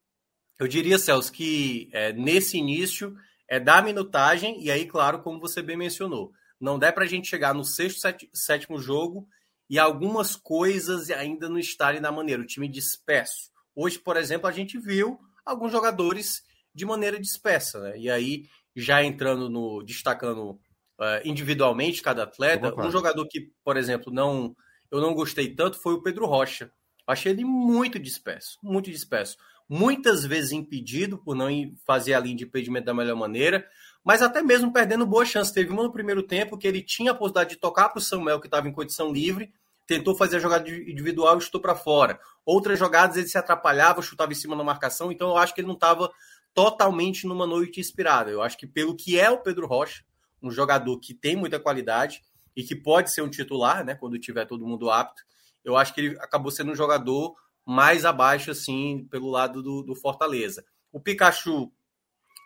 eu 0.58 0.68
diria, 0.68 0.98
Celso, 0.98 1.32
que 1.32 1.88
é, 1.92 2.12
nesse 2.12 2.58
início 2.58 3.16
é 3.48 3.58
dar 3.58 3.82
minutagem, 3.82 4.62
e 4.62 4.70
aí, 4.70 4.86
claro, 4.86 5.22
como 5.22 5.40
você 5.40 5.62
bem 5.62 5.76
mencionou, 5.76 6.32
não 6.60 6.78
dá 6.78 6.92
para 6.92 7.04
a 7.04 7.08
gente 7.08 7.28
chegar 7.28 7.54
no 7.54 7.64
sexto, 7.64 8.00
sétimo 8.34 8.78
jogo 8.78 9.26
e 9.68 9.78
algumas 9.78 10.36
coisas 10.36 11.10
ainda 11.10 11.48
não 11.48 11.58
estarem 11.58 12.00
na 12.00 12.12
maneira, 12.12 12.42
o 12.42 12.46
time 12.46 12.68
disperso. 12.68 13.50
Hoje, 13.74 13.98
por 13.98 14.16
exemplo, 14.16 14.48
a 14.48 14.52
gente 14.52 14.78
viu 14.78 15.18
alguns 15.44 15.72
jogadores 15.72 16.42
de 16.74 16.84
maneira 16.84 17.18
dispersa, 17.18 17.80
né? 17.80 17.98
E 17.98 18.10
aí, 18.10 18.44
já 18.74 19.02
entrando 19.02 19.48
no. 19.48 19.82
destacando 19.82 20.50
uh, 20.50 21.20
individualmente 21.24 22.02
cada 22.02 22.24
atleta, 22.24 22.74
um 22.78 22.90
jogador 22.90 23.26
que, 23.28 23.52
por 23.64 23.76
exemplo, 23.76 24.12
não 24.12 24.54
eu 24.90 25.00
não 25.00 25.14
gostei 25.14 25.54
tanto 25.54 25.78
foi 25.78 25.94
o 25.94 26.02
Pedro 26.02 26.26
Rocha. 26.26 26.70
Achei 27.06 27.32
ele 27.32 27.44
muito 27.44 27.98
disperso, 27.98 28.58
muito 28.62 28.90
disperso. 28.90 29.36
Muitas 29.68 30.24
vezes 30.24 30.52
impedido 30.52 31.16
por 31.18 31.36
não 31.36 31.48
fazer 31.86 32.14
a 32.14 32.20
linha 32.20 32.36
de 32.36 32.44
impedimento 32.44 32.86
da 32.86 32.94
melhor 32.94 33.16
maneira, 33.16 33.66
mas 34.04 34.22
até 34.22 34.42
mesmo 34.42 34.72
perdendo 34.72 35.06
boa 35.06 35.24
chance. 35.24 35.52
Teve 35.52 35.70
uma 35.70 35.82
no 35.82 35.92
primeiro 35.92 36.22
tempo 36.22 36.56
que 36.56 36.66
ele 36.66 36.82
tinha 36.82 37.12
a 37.12 37.14
possibilidade 37.14 37.50
de 37.50 37.60
tocar 37.60 37.88
para 37.88 37.98
o 37.98 38.02
Samuel, 38.02 38.40
que 38.40 38.46
estava 38.46 38.68
em 38.68 38.72
condição 38.72 39.12
livre, 39.12 39.52
tentou 39.86 40.14
fazer 40.14 40.36
a 40.36 40.40
jogada 40.40 40.68
individual 40.70 41.36
e 41.36 41.40
chutou 41.40 41.60
para 41.60 41.74
fora. 41.74 42.18
Outras 42.44 42.78
jogadas 42.78 43.16
ele 43.16 43.28
se 43.28 43.36
atrapalhava, 43.36 44.02
chutava 44.02 44.32
em 44.32 44.36
cima 44.36 44.56
da 44.56 44.64
marcação, 44.64 45.10
então 45.10 45.30
eu 45.30 45.36
acho 45.36 45.54
que 45.54 45.60
ele 45.60 45.68
não 45.68 45.74
estava 45.74 46.10
totalmente 46.54 47.26
numa 47.26 47.46
noite 47.46 47.80
inspirada. 47.80 48.30
Eu 48.30 48.42
acho 48.42 48.56
que 48.56 48.66
pelo 48.66 48.94
que 48.94 49.18
é 49.18 49.30
o 49.30 49.38
Pedro 49.38 49.66
Rocha, 49.66 50.04
um 50.42 50.50
jogador 50.50 50.98
que 50.98 51.12
tem 51.12 51.36
muita 51.36 51.60
qualidade 51.60 52.22
e 52.56 52.62
que 52.62 52.74
pode 52.74 53.12
ser 53.12 53.22
um 53.22 53.28
titular, 53.28 53.84
né, 53.84 53.94
quando 53.94 54.18
tiver 54.18 54.46
todo 54.46 54.66
mundo 54.66 54.90
apto, 54.90 55.22
eu 55.64 55.76
acho 55.76 55.94
que 55.94 56.00
ele 56.00 56.18
acabou 56.20 56.50
sendo 56.50 56.72
um 56.72 56.74
jogador 56.74 57.34
mais 57.64 58.04
abaixo, 58.04 58.50
assim, 58.50 59.06
pelo 59.10 59.28
lado 59.28 59.62
do, 59.62 59.82
do 59.82 59.94
Fortaleza. 59.94 60.64
O 60.92 60.98
Pikachu 60.98 61.70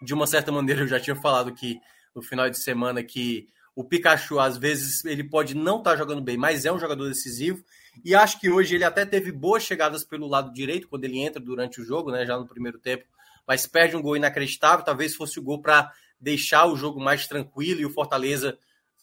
de 0.03 0.15
uma 0.15 0.27
certa 0.27 0.53
maneira, 0.53 0.83
eu 0.83 0.89
já 0.89 1.01
tinha 1.01 1.17
falado 1.17 1.55
que 1.55 1.81
no 2.15 2.23
final 2.23 2.49
de 2.49 2.59
semana 2.59 3.03
que 3.03 3.49
o 3.75 3.83
Pikachu, 3.83 4.39
às 4.39 4.57
vezes, 4.57 5.05
ele 5.05 5.25
pode 5.25 5.55
não 5.55 5.79
estar 5.79 5.93
tá 5.93 5.97
jogando 5.97 6.23
bem, 6.23 6.37
mas 6.37 6.65
é 6.65 6.73
um 6.73 6.79
jogador 6.79 7.09
decisivo. 7.09 7.65
E 8.05 8.15
acho 8.15 8.41
que 8.41 8.49
hoje 8.49 8.77
ele 8.77 8.85
até 8.85 9.05
teve 9.05 9.33
boas 9.33 9.65
chegadas 9.65 10.05
pelo 10.05 10.29
lado 10.29 10.53
direito, 10.53 10.89
quando 10.89 11.05
ele 11.05 11.19
entra 11.19 11.41
durante 11.41 11.81
o 11.81 11.85
jogo, 11.85 12.13
né? 12.13 12.25
Já 12.25 12.39
no 12.39 12.47
primeiro 12.47 12.79
tempo, 12.79 13.05
mas 13.47 13.67
perde 13.67 13.97
um 13.97 14.03
gol 14.03 14.17
inacreditável. 14.17 14.85
Talvez 14.85 15.15
fosse 15.17 15.41
o 15.41 15.43
gol 15.43 15.61
para 15.61 15.93
deixar 16.21 16.67
o 16.67 16.77
jogo 16.77 17.01
mais 17.01 17.27
tranquilo 17.27 17.81
e 17.81 17.87
o 17.87 17.91
Fortaleza, 17.91 18.57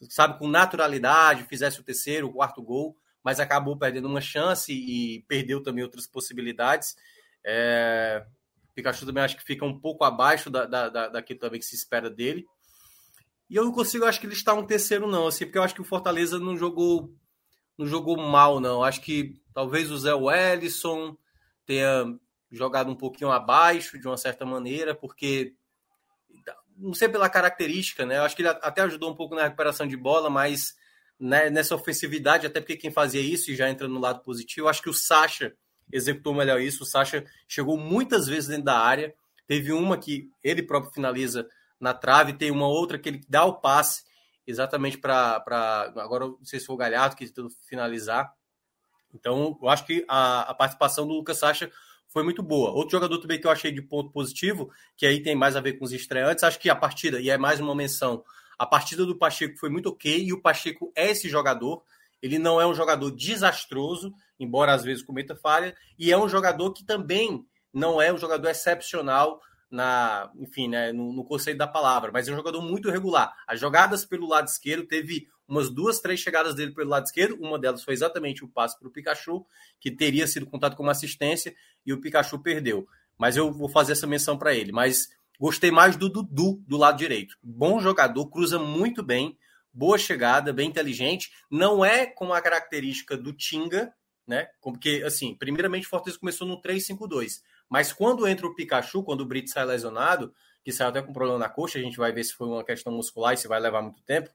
sabe, 0.09 0.39
com 0.39 0.47
naturalidade, 0.47 1.43
fizesse 1.43 1.79
o 1.79 1.83
terceiro, 1.83 2.27
o 2.27 2.33
quarto 2.33 2.61
gol, 2.61 2.95
mas 3.23 3.39
acabou 3.39 3.77
perdendo 3.77 4.07
uma 4.07 4.21
chance 4.21 4.71
e 4.73 5.23
perdeu 5.27 5.61
também 5.61 5.83
outras 5.83 6.07
possibilidades. 6.07 6.95
É... 7.45 8.25
Pikachu 8.81 9.05
também 9.05 9.23
acho 9.23 9.37
que 9.37 9.43
fica 9.43 9.65
um 9.65 9.79
pouco 9.79 10.03
abaixo 10.03 10.49
da, 10.49 10.65
da, 10.65 10.89
da, 10.89 11.07
daquilo 11.09 11.39
também 11.39 11.59
que 11.59 11.65
se 11.65 11.75
espera 11.75 12.09
dele. 12.09 12.45
E 13.49 13.55
eu 13.55 13.65
não 13.65 13.71
consigo, 13.71 14.05
acho 14.05 14.19
que 14.19 14.25
ele 14.25 14.33
está 14.33 14.53
um 14.53 14.65
terceiro, 14.65 15.07
não, 15.07 15.27
assim, 15.27 15.45
porque 15.45 15.57
eu 15.57 15.63
acho 15.63 15.75
que 15.75 15.81
o 15.81 15.85
Fortaleza 15.85 16.39
não 16.39 16.57
jogou 16.57 17.13
não 17.77 17.87
jogou 17.87 18.17
mal, 18.17 18.59
não. 18.59 18.83
Acho 18.83 19.01
que 19.01 19.41
talvez 19.53 19.89
o 19.89 19.97
Zé 19.97 20.13
Wellison 20.13 21.17
tenha 21.65 22.05
jogado 22.51 22.91
um 22.91 22.95
pouquinho 22.95 23.31
abaixo, 23.31 23.97
de 23.97 24.07
uma 24.07 24.17
certa 24.17 24.45
maneira, 24.45 24.93
porque 24.93 25.55
não 26.77 26.93
sei 26.93 27.09
pela 27.09 27.29
característica, 27.29 28.05
né? 28.05 28.17
Eu 28.17 28.23
acho 28.23 28.35
que 28.35 28.41
ele 28.41 28.49
até 28.49 28.81
ajudou 28.81 29.11
um 29.11 29.15
pouco 29.15 29.35
na 29.35 29.43
recuperação 29.43 29.87
de 29.87 29.97
bola, 29.97 30.29
mas 30.29 30.75
né, 31.19 31.49
nessa 31.49 31.75
ofensividade, 31.75 32.47
até 32.47 32.59
porque 32.59 32.77
quem 32.77 32.91
fazia 32.91 33.21
isso 33.21 33.51
e 33.51 33.55
já 33.55 33.69
entra 33.69 33.87
no 33.87 33.99
lado 33.99 34.21
positivo, 34.21 34.67
acho 34.67 34.81
que 34.81 34.89
o 34.89 34.93
Sacha 34.93 35.55
executou 35.91 36.33
melhor 36.33 36.61
isso. 36.61 36.83
O 36.83 36.85
Sacha 36.85 37.25
chegou 37.47 37.77
muitas 37.77 38.27
vezes 38.27 38.49
dentro 38.49 38.65
da 38.65 38.79
área. 38.79 39.13
Teve 39.47 39.71
uma 39.71 39.97
que 39.97 40.29
ele 40.43 40.63
próprio 40.63 40.93
finaliza 40.93 41.47
na 41.79 41.93
trave, 41.93 42.33
tem 42.33 42.51
uma 42.51 42.67
outra 42.67 42.97
que 42.97 43.09
ele 43.09 43.21
dá 43.27 43.43
o 43.43 43.55
passe 43.55 44.03
exatamente 44.45 44.97
para. 44.97 45.43
Agora, 45.97 46.27
não 46.27 46.45
sei 46.45 46.59
se 46.59 46.65
foi 46.65 46.75
o 46.75 46.77
Galhardo 46.77 47.15
que 47.15 47.25
tentou 47.25 47.49
finalizar. 47.67 48.33
Então, 49.13 49.57
eu 49.61 49.67
acho 49.67 49.85
que 49.85 50.05
a, 50.07 50.41
a 50.41 50.53
participação 50.53 51.05
do 51.05 51.13
Lucas 51.13 51.37
Sacha 51.37 51.71
foi 52.07 52.23
muito 52.23 52.43
boa. 52.43 52.71
Outro 52.71 52.91
jogador 52.91 53.17
também 53.19 53.39
que 53.39 53.47
eu 53.47 53.51
achei 53.51 53.71
de 53.71 53.81
ponto 53.81 54.11
positivo, 54.11 54.71
que 54.95 55.05
aí 55.05 55.21
tem 55.21 55.35
mais 55.35 55.55
a 55.55 55.61
ver 55.61 55.73
com 55.73 55.85
os 55.85 55.93
estreantes, 55.93 56.43
acho 56.43 56.59
que 56.59 56.69
a 56.69 56.75
partida, 56.75 57.19
e 57.19 57.29
é 57.29 57.37
mais 57.37 57.59
uma 57.59 57.73
menção, 57.73 58.23
a 58.59 58.65
partida 58.65 59.05
do 59.05 59.17
Pacheco 59.17 59.57
foi 59.57 59.69
muito 59.69 59.89
ok, 59.89 60.23
e 60.23 60.33
o 60.33 60.41
Pacheco 60.41 60.91
é 60.95 61.09
esse 61.09 61.27
jogador. 61.29 61.83
Ele 62.21 62.37
não 62.37 62.61
é 62.61 62.67
um 62.67 62.75
jogador 62.75 63.09
desastroso, 63.11 64.13
embora 64.43 64.73
às 64.73 64.83
vezes 64.83 65.03
cometa 65.03 65.35
falha, 65.35 65.75
e 65.97 66.11
é 66.11 66.17
um 66.17 66.29
jogador 66.29 66.73
que 66.73 66.83
também 66.83 67.45
não 67.73 68.01
é 68.01 68.11
um 68.11 68.17
jogador 68.17 68.49
excepcional 68.49 69.39
na, 69.69 70.29
enfim, 70.37 70.67
né, 70.67 70.91
no, 70.91 71.13
no, 71.13 71.23
conceito 71.23 71.57
da 71.57 71.67
palavra, 71.67 72.11
mas 72.11 72.27
é 72.27 72.33
um 72.33 72.35
jogador 72.35 72.61
muito 72.61 72.89
regular. 72.89 73.33
As 73.47 73.59
jogadas 73.59 74.03
pelo 74.03 74.27
lado 74.27 74.47
esquerdo 74.47 74.85
teve 74.85 75.27
umas 75.47 75.69
duas, 75.69 75.99
três 75.99 76.19
chegadas 76.19 76.55
dele 76.55 76.73
pelo 76.73 76.89
lado 76.89 77.05
esquerdo, 77.05 77.37
uma 77.41 77.57
delas 77.57 77.83
foi 77.83 77.93
exatamente 77.93 78.43
o 78.43 78.47
passe 78.49 78.77
para 78.77 78.87
o 78.87 78.91
Pikachu, 78.91 79.45
que 79.79 79.89
teria 79.89 80.27
sido 80.27 80.45
contado 80.45 80.75
como 80.75 80.89
assistência 80.89 81.55
e 81.85 81.93
o 81.93 82.01
Pikachu 82.01 82.39
perdeu. 82.39 82.85
Mas 83.17 83.37
eu 83.37 83.51
vou 83.51 83.69
fazer 83.69 83.93
essa 83.93 84.07
menção 84.07 84.37
para 84.37 84.53
ele. 84.53 84.71
Mas 84.71 85.09
gostei 85.39 85.71
mais 85.71 85.95
do 85.95 86.09
Dudu 86.09 86.61
do 86.67 86.77
lado 86.77 86.97
direito. 86.97 87.37
Bom 87.41 87.79
jogador, 87.79 88.27
cruza 88.29 88.59
muito 88.59 89.03
bem, 89.03 89.37
boa 89.73 89.97
chegada, 89.97 90.51
bem 90.51 90.69
inteligente. 90.69 91.31
Não 91.49 91.83
é 91.83 92.05
com 92.05 92.33
a 92.33 92.41
característica 92.41 93.15
do 93.15 93.31
Tinga, 93.33 93.93
né? 94.31 94.47
Porque, 94.61 95.03
assim, 95.05 95.35
primeiramente 95.35 95.85
o 95.85 95.89
Fortaleza 95.89 96.17
começou 96.17 96.47
no 96.47 96.61
3-5-2. 96.61 97.41
Mas 97.69 97.91
quando 97.91 98.25
entra 98.25 98.47
o 98.47 98.55
Pikachu, 98.55 99.03
quando 99.03 99.21
o 99.21 99.25
Brito 99.25 99.49
sai 99.49 99.65
lesionado, 99.65 100.33
que 100.63 100.71
saiu 100.71 100.89
até 100.89 101.01
com 101.01 101.11
problema 101.11 101.37
na 101.37 101.49
coxa, 101.49 101.77
a 101.77 101.81
gente 101.81 101.97
vai 101.97 102.13
ver 102.13 102.23
se 102.23 102.33
foi 102.33 102.47
uma 102.47 102.63
questão 102.63 102.93
muscular 102.93 103.33
e 103.33 103.37
se 103.37 103.49
vai 103.49 103.59
levar 103.59 103.81
muito 103.81 104.01
tempo. 104.03 104.29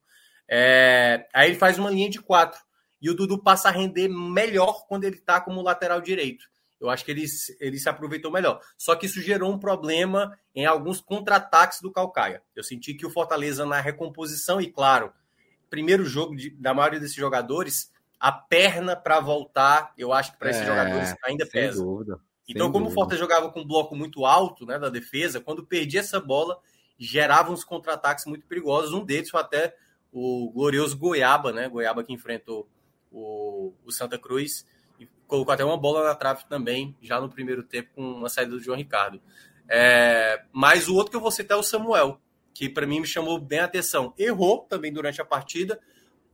É... 0.46 1.26
Aí 1.32 1.48
ele 1.48 1.58
faz 1.58 1.78
uma 1.78 1.90
linha 1.90 2.10
de 2.10 2.20
quatro. 2.20 2.60
E 3.00 3.08
o 3.08 3.14
Dudu 3.14 3.42
passa 3.42 3.68
a 3.68 3.72
render 3.72 4.08
melhor 4.08 4.86
quando 4.86 5.04
ele 5.04 5.16
está 5.16 5.40
como 5.40 5.62
lateral 5.62 6.02
direito. 6.02 6.44
Eu 6.78 6.90
acho 6.90 7.02
que 7.02 7.10
ele, 7.10 7.24
ele 7.58 7.78
se 7.78 7.88
aproveitou 7.88 8.30
melhor. 8.30 8.60
Só 8.76 8.94
que 8.96 9.06
isso 9.06 9.22
gerou 9.22 9.50
um 9.50 9.58
problema 9.58 10.38
em 10.54 10.66
alguns 10.66 11.00
contra-ataques 11.00 11.80
do 11.80 11.90
Calcaia. 11.90 12.42
Eu 12.54 12.62
senti 12.62 12.92
que 12.92 13.06
o 13.06 13.10
Fortaleza, 13.10 13.64
na 13.64 13.80
recomposição, 13.80 14.60
e 14.60 14.70
claro, 14.70 15.10
primeiro 15.70 16.04
jogo 16.04 16.36
de, 16.36 16.50
da 16.50 16.74
maioria 16.74 17.00
desses 17.00 17.16
jogadores, 17.16 17.90
a 18.18 18.32
perna 18.32 18.96
para 18.96 19.20
voltar, 19.20 19.92
eu 19.96 20.12
acho 20.12 20.32
que 20.32 20.38
para 20.38 20.50
esses 20.50 20.62
é, 20.62 20.66
jogadores 20.66 21.14
ainda 21.24 21.46
pesa. 21.46 21.82
Dúvida, 21.82 22.20
então, 22.48 22.66
como 22.70 22.84
dúvida. 22.84 22.90
o 22.90 22.94
Fortaleza 22.94 23.22
jogava 23.24 23.50
com 23.50 23.60
um 23.60 23.66
bloco 23.66 23.94
muito 23.96 24.24
alto 24.24 24.64
né, 24.64 24.78
da 24.78 24.88
defesa, 24.88 25.40
quando 25.40 25.66
perdia 25.66 26.00
essa 26.00 26.20
bola, 26.20 26.58
gerava 26.98 27.52
uns 27.52 27.64
contra-ataques 27.64 28.24
muito 28.26 28.46
perigosos. 28.46 28.92
Um 28.92 29.04
deles 29.04 29.30
foi 29.30 29.40
até 29.40 29.74
o 30.12 30.50
glorioso 30.52 30.96
Goiaba, 30.96 31.52
né? 31.52 31.68
Goiaba 31.68 32.02
que 32.02 32.12
enfrentou 32.12 32.68
o, 33.10 33.74
o 33.84 33.90
Santa 33.90 34.18
Cruz 34.18 34.66
e 34.98 35.06
colocou 35.26 35.52
até 35.52 35.64
uma 35.64 35.76
bola 35.76 36.04
na 36.04 36.14
trave 36.14 36.44
também, 36.48 36.96
já 37.02 37.20
no 37.20 37.28
primeiro 37.28 37.62
tempo, 37.62 37.90
com 37.94 38.02
uma 38.02 38.28
saída 38.28 38.52
do 38.52 38.62
João 38.62 38.78
Ricardo. 38.78 39.20
É, 39.68 40.44
mas 40.52 40.88
o 40.88 40.94
outro 40.94 41.10
que 41.10 41.16
eu 41.16 41.20
vou 41.20 41.30
citar 41.30 41.56
é 41.56 41.60
o 41.60 41.64
Samuel, 41.64 42.20
que 42.54 42.68
para 42.68 42.86
mim 42.86 43.00
me 43.00 43.06
chamou 43.06 43.38
bem 43.38 43.58
a 43.58 43.64
atenção. 43.64 44.14
Errou 44.16 44.60
também 44.60 44.92
durante 44.92 45.20
a 45.20 45.24
partida, 45.24 45.80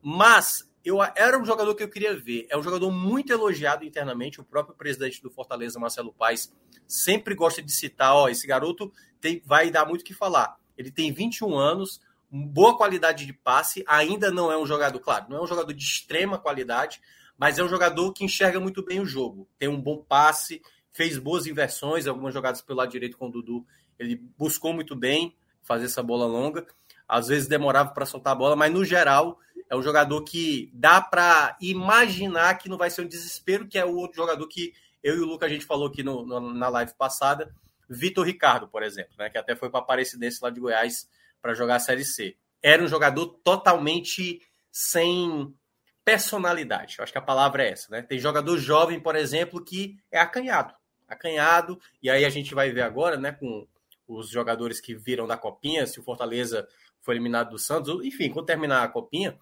mas 0.02 0.70
eu 0.84 1.02
era 1.02 1.38
um 1.38 1.44
jogador 1.44 1.74
que 1.74 1.82
eu 1.82 1.88
queria 1.88 2.16
ver. 2.16 2.46
É 2.50 2.56
um 2.56 2.62
jogador 2.62 2.90
muito 2.90 3.32
elogiado 3.32 3.84
internamente. 3.84 4.40
O 4.40 4.44
próprio 4.44 4.74
presidente 4.74 5.22
do 5.22 5.30
Fortaleza, 5.30 5.78
Marcelo 5.78 6.12
Paes, 6.12 6.52
sempre 6.86 7.34
gosta 7.34 7.62
de 7.62 7.72
citar: 7.72 8.14
ó, 8.14 8.28
esse 8.28 8.46
garoto 8.46 8.92
tem, 9.20 9.40
vai 9.44 9.70
dar 9.70 9.86
muito 9.86 10.02
o 10.02 10.04
que 10.04 10.14
falar. 10.14 10.56
Ele 10.76 10.90
tem 10.90 11.12
21 11.12 11.56
anos, 11.56 12.00
boa 12.30 12.76
qualidade 12.76 13.26
de 13.26 13.32
passe, 13.32 13.84
ainda 13.86 14.30
não 14.30 14.50
é 14.50 14.56
um 14.56 14.66
jogador, 14.66 14.98
claro, 15.00 15.26
não 15.28 15.38
é 15.38 15.42
um 15.42 15.46
jogador 15.46 15.72
de 15.72 15.84
extrema 15.84 16.38
qualidade, 16.38 17.00
mas 17.36 17.58
é 17.58 17.62
um 17.62 17.68
jogador 17.68 18.12
que 18.12 18.24
enxerga 18.24 18.58
muito 18.58 18.84
bem 18.84 19.00
o 19.00 19.06
jogo. 19.06 19.48
Tem 19.58 19.68
um 19.68 19.80
bom 19.80 19.98
passe, 19.98 20.62
fez 20.90 21.18
boas 21.18 21.46
inversões, 21.46 22.06
algumas 22.06 22.32
jogadas 22.32 22.62
pelo 22.62 22.78
lado 22.78 22.90
direito 22.90 23.18
com 23.18 23.28
o 23.28 23.30
Dudu. 23.30 23.66
Ele 23.98 24.16
buscou 24.38 24.72
muito 24.72 24.96
bem 24.96 25.36
fazer 25.62 25.84
essa 25.86 26.02
bola 26.02 26.26
longa. 26.26 26.66
Às 27.06 27.28
vezes 27.28 27.46
demorava 27.46 27.90
para 27.92 28.06
soltar 28.06 28.32
a 28.32 28.36
bola, 28.36 28.56
mas 28.56 28.72
no 28.72 28.84
geral 28.84 29.38
é 29.72 29.74
um 29.76 29.82
jogador 29.82 30.22
que 30.22 30.70
dá 30.74 31.00
para 31.00 31.56
imaginar 31.58 32.58
que 32.58 32.68
não 32.68 32.76
vai 32.76 32.90
ser 32.90 33.00
um 33.00 33.08
desespero, 33.08 33.66
que 33.66 33.78
é 33.78 33.84
o 33.86 33.96
outro 33.96 34.18
jogador 34.18 34.46
que 34.46 34.74
eu 35.02 35.16
e 35.16 35.20
o 35.20 35.24
Luca 35.24 35.46
a 35.46 35.48
gente 35.48 35.64
falou 35.64 35.88
aqui 35.88 36.02
no, 36.02 36.26
no, 36.26 36.52
na 36.52 36.68
live 36.68 36.92
passada, 36.92 37.50
Vitor 37.88 38.26
Ricardo, 38.26 38.68
por 38.68 38.82
exemplo, 38.82 39.14
né, 39.18 39.30
que 39.30 39.38
até 39.38 39.56
foi 39.56 39.70
para 39.70 39.80
a 39.80 39.82
Aparecidense 39.82 40.40
lá 40.42 40.50
de 40.50 40.60
Goiás 40.60 41.08
para 41.40 41.54
jogar 41.54 41.76
a 41.76 41.80
Série 41.80 42.04
C. 42.04 42.36
Era 42.62 42.84
um 42.84 42.86
jogador 42.86 43.26
totalmente 43.42 44.42
sem 44.70 45.50
personalidade. 46.04 46.96
Eu 46.98 47.04
acho 47.04 47.12
que 47.12 47.18
a 47.18 47.22
palavra 47.22 47.64
é 47.64 47.70
essa, 47.70 47.90
né? 47.90 48.02
Tem 48.02 48.18
jogador 48.18 48.58
jovem, 48.58 49.00
por 49.00 49.16
exemplo, 49.16 49.64
que 49.64 49.96
é 50.10 50.20
acanhado. 50.20 50.74
Acanhado, 51.08 51.80
e 52.02 52.10
aí 52.10 52.26
a 52.26 52.30
gente 52.30 52.54
vai 52.54 52.70
ver 52.70 52.82
agora, 52.82 53.16
né, 53.16 53.32
com 53.32 53.66
os 54.06 54.28
jogadores 54.28 54.82
que 54.82 54.94
viram 54.94 55.26
da 55.26 55.38
Copinha, 55.38 55.86
se 55.86 55.98
o 55.98 56.02
Fortaleza 56.02 56.68
foi 57.00 57.14
eliminado 57.14 57.50
do 57.50 57.58
Santos, 57.58 58.04
enfim, 58.04 58.30
quando 58.30 58.46
terminar 58.46 58.82
a 58.82 58.88
Copinha, 58.88 59.38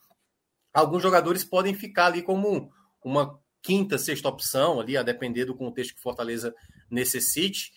alguns 0.73 1.03
jogadores 1.03 1.45
podem 1.45 1.75
ficar 1.75 2.07
ali 2.07 2.23
como 2.23 2.73
uma 3.05 3.39
quinta, 3.63 3.99
sexta 3.99 4.29
opção 4.29 4.81
ali, 4.81 4.97
a 4.97 5.03
depender 5.03 5.45
do 5.45 5.55
contexto 5.55 5.95
que 5.95 6.01
Fortaleza 6.01 6.55
necessite. 6.91 7.73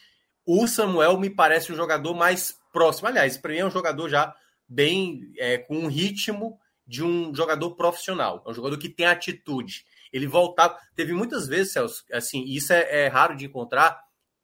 O 0.45 0.67
Samuel 0.67 1.17
me 1.17 1.29
parece 1.29 1.71
o 1.71 1.75
jogador 1.75 2.13
mais 2.13 2.57
próximo. 2.71 3.07
Aliás, 3.07 3.37
para 3.37 3.51
mim 3.51 3.59
é 3.59 3.65
um 3.65 3.71
jogador 3.71 4.09
já 4.09 4.35
bem 4.67 5.31
é, 5.37 5.57
com 5.57 5.77
um 5.77 5.87
ritmo 5.87 6.59
de 6.85 7.03
um 7.03 7.33
jogador 7.33 7.75
profissional. 7.75 8.43
É 8.45 8.49
um 8.49 8.53
jogador 8.53 8.77
que 8.77 8.89
tem 8.89 9.05
atitude. 9.05 9.85
Ele 10.11 10.27
voltava. 10.27 10.77
Teve 10.95 11.13
muitas 11.13 11.47
vezes, 11.47 11.73
Celso, 11.73 12.03
assim, 12.11 12.43
isso 12.45 12.73
é, 12.73 13.05
é 13.05 13.07
raro 13.07 13.35
de 13.35 13.45
encontrar. 13.45 14.01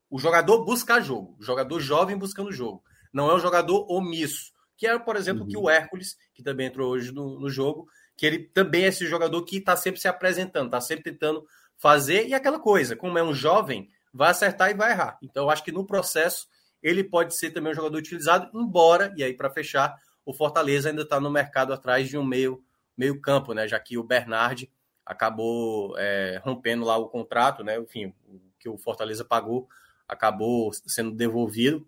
O 0.09 0.17
jogador 0.17 0.65
buscar 0.65 1.01
jogo, 1.01 1.35
o 1.39 1.43
jogador 1.43 1.79
jovem 1.79 2.17
buscando 2.17 2.51
jogo. 2.51 2.83
Não 3.13 3.29
é 3.29 3.35
um 3.35 3.39
jogador 3.39 3.85
omisso, 3.91 4.51
que 4.75 4.87
é, 4.87 4.97
por 4.97 5.15
exemplo, 5.15 5.43
uhum. 5.43 5.47
que 5.47 5.57
o 5.57 5.69
Hércules, 5.69 6.17
que 6.33 6.41
também 6.41 6.67
entrou 6.67 6.91
hoje 6.91 7.11
no, 7.11 7.39
no 7.39 7.49
jogo, 7.49 7.87
que 8.19 8.25
ele 8.25 8.39
também 8.39 8.83
é 8.83 8.87
esse 8.87 9.05
jogador 9.05 9.41
que 9.45 9.59
está 9.59 9.77
sempre 9.77 10.01
se 10.01 10.05
apresentando, 10.05 10.65
está 10.65 10.81
sempre 10.81 11.05
tentando 11.05 11.47
fazer, 11.77 12.27
e 12.27 12.33
aquela 12.33 12.59
coisa, 12.59 12.93
como 12.93 13.17
é 13.17 13.23
um 13.23 13.33
jovem, 13.33 13.89
vai 14.13 14.31
acertar 14.31 14.69
e 14.69 14.73
vai 14.73 14.91
errar. 14.91 15.17
Então, 15.23 15.45
eu 15.45 15.49
acho 15.49 15.63
que 15.63 15.71
no 15.71 15.87
processo 15.87 16.45
ele 16.83 17.01
pode 17.01 17.33
ser 17.33 17.51
também 17.51 17.71
um 17.71 17.75
jogador 17.75 17.97
utilizado, 17.97 18.49
embora, 18.53 19.13
e 19.15 19.23
aí 19.23 19.33
para 19.33 19.49
fechar, 19.49 19.95
o 20.25 20.33
Fortaleza 20.33 20.89
ainda 20.89 21.03
está 21.03 21.17
no 21.17 21.31
mercado 21.31 21.71
atrás 21.71 22.09
de 22.09 22.17
um 22.17 22.23
meio, 22.25 22.61
meio 22.97 23.21
campo, 23.21 23.53
né? 23.53 23.69
Já 23.69 23.79
que 23.79 23.97
o 23.97 24.03
Bernard 24.03 24.69
acabou 25.05 25.97
é, 25.97 26.41
rompendo 26.43 26.83
lá 26.83 26.97
o 26.97 27.07
contrato, 27.07 27.63
né? 27.63 27.79
Enfim, 27.79 28.13
o 28.27 28.41
que 28.59 28.67
o 28.67 28.77
Fortaleza 28.77 29.23
pagou 29.23 29.69
acabou 30.09 30.71
sendo 30.73 31.11
devolvido. 31.11 31.87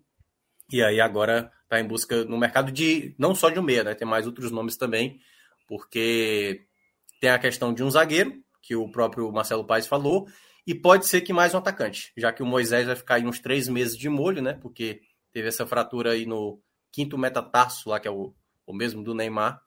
E 0.70 0.82
aí 0.82 0.98
agora 0.98 1.52
está 1.64 1.78
em 1.78 1.86
busca 1.86 2.24
no 2.24 2.38
mercado 2.38 2.72
de 2.72 3.14
não 3.18 3.34
só 3.34 3.50
de 3.50 3.58
um 3.58 3.62
meia, 3.62 3.84
né? 3.84 3.94
Tem 3.94 4.08
mais 4.08 4.26
outros 4.26 4.50
nomes 4.50 4.78
também, 4.78 5.20
porque 5.66 6.66
tem 7.20 7.30
a 7.30 7.38
questão 7.38 7.72
de 7.72 7.82
um 7.82 7.90
zagueiro, 7.90 8.34
que 8.60 8.76
o 8.76 8.90
próprio 8.90 9.30
Marcelo 9.32 9.66
Paes 9.66 9.86
falou, 9.86 10.26
e 10.66 10.74
pode 10.74 11.06
ser 11.06 11.20
que 11.22 11.32
mais 11.32 11.54
um 11.54 11.58
atacante, 11.58 12.12
já 12.16 12.32
que 12.32 12.42
o 12.42 12.46
Moisés 12.46 12.86
vai 12.86 12.96
ficar 12.96 13.16
aí 13.16 13.26
uns 13.26 13.40
três 13.40 13.68
meses 13.68 13.96
de 13.96 14.08
molho, 14.08 14.40
né? 14.40 14.54
Porque 14.54 15.00
teve 15.32 15.48
essa 15.48 15.66
fratura 15.66 16.12
aí 16.12 16.24
no, 16.24 16.60
quinto 16.92 17.16
metatarso 17.16 17.88
lá, 17.88 17.98
que 17.98 18.06
é 18.06 18.10
o, 18.10 18.34
o 18.66 18.74
mesmo 18.74 19.02
do 19.02 19.14
Neymar. 19.14 19.60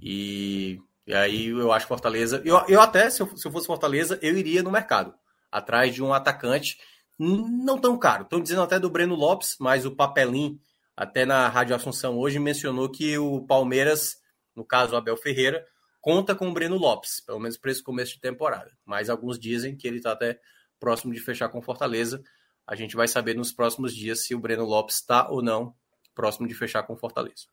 E, 0.00 0.80
e 1.06 1.14
aí 1.14 1.48
eu 1.48 1.70
acho 1.70 1.86
Fortaleza. 1.86 2.42
Eu, 2.44 2.58
eu 2.66 2.80
até, 2.80 3.10
se 3.10 3.22
eu, 3.22 3.36
se 3.36 3.46
eu 3.46 3.52
fosse 3.52 3.66
Fortaleza, 3.66 4.18
eu 4.22 4.36
iria 4.36 4.62
no 4.62 4.72
mercado, 4.72 5.14
atrás 5.52 5.94
de 5.94 6.02
um 6.02 6.12
atacante 6.12 6.78
não 7.18 7.78
tão 7.78 7.96
caro. 7.96 8.24
Estão 8.24 8.40
dizendo 8.40 8.62
até 8.62 8.80
do 8.80 8.90
Breno 8.90 9.14
Lopes, 9.14 9.56
mas 9.60 9.84
o 9.84 9.94
Papelim, 9.94 10.58
até 10.96 11.24
na 11.24 11.46
Rádio 11.48 11.76
Assunção 11.76 12.18
hoje, 12.18 12.40
mencionou 12.40 12.88
que 12.88 13.16
o 13.18 13.42
Palmeiras, 13.42 14.16
no 14.54 14.64
caso 14.64 14.94
o 14.94 14.96
Abel 14.96 15.16
Ferreira, 15.16 15.66
conta 16.00 16.34
com 16.34 16.48
o 16.48 16.52
Breno 16.52 16.76
Lopes, 16.76 17.20
pelo 17.20 17.40
menos 17.40 17.56
para 17.56 17.70
esse 17.70 17.82
começo 17.82 18.14
de 18.14 18.20
temporada. 18.20 18.70
Mas 18.84 19.08
alguns 19.08 19.38
dizem 19.38 19.76
que 19.76 19.88
ele 19.88 19.96
está 19.96 20.12
até 20.12 20.38
próximo 20.78 21.12
de 21.12 21.20
fechar 21.20 21.48
com 21.48 21.62
Fortaleza. 21.62 22.22
A 22.66 22.74
gente 22.74 22.94
vai 22.94 23.08
saber 23.08 23.34
nos 23.34 23.52
próximos 23.52 23.94
dias 23.94 24.26
se 24.26 24.34
o 24.34 24.38
Breno 24.38 24.64
Lopes 24.64 24.96
está 24.96 25.28
ou 25.28 25.42
não 25.42 25.74
próximo 26.14 26.46
de 26.46 26.54
fechar 26.54 26.82
com 26.82 26.96
Fortaleza. 26.96 27.46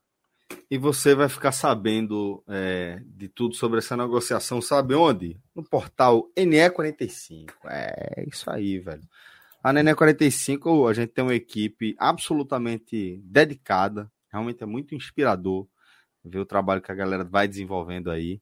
E 0.70 0.78
você 0.78 1.16
vai 1.16 1.30
ficar 1.30 1.52
sabendo 1.52 2.44
é, 2.48 3.02
de 3.06 3.30
tudo 3.30 3.56
sobre 3.56 3.80
essa 3.80 3.96
negociação, 3.96 4.62
sabe 4.62 4.96
onde? 4.96 5.40
No 5.56 5.64
portal 5.64 6.30
NE45. 6.38 7.52
É 7.66 8.26
isso 8.28 8.50
aí, 8.50 8.80
velho. 8.80 9.04
A 9.64 9.74
NE45, 9.74 10.90
a 10.90 10.94
gente 10.94 11.10
tem 11.10 11.24
uma 11.24 11.36
equipe 11.36 11.96
absolutamente 11.98 13.22
dedicada, 13.24 14.12
realmente 14.32 14.64
é 14.64 14.66
muito 14.66 14.96
inspirador 14.96 15.68
ver 16.24 16.40
o 16.40 16.46
trabalho 16.46 16.82
que 16.82 16.92
a 16.92 16.96
galera 16.96 17.24
vai 17.24 17.48
desenvolvendo 17.48 18.12
aí. 18.12 18.42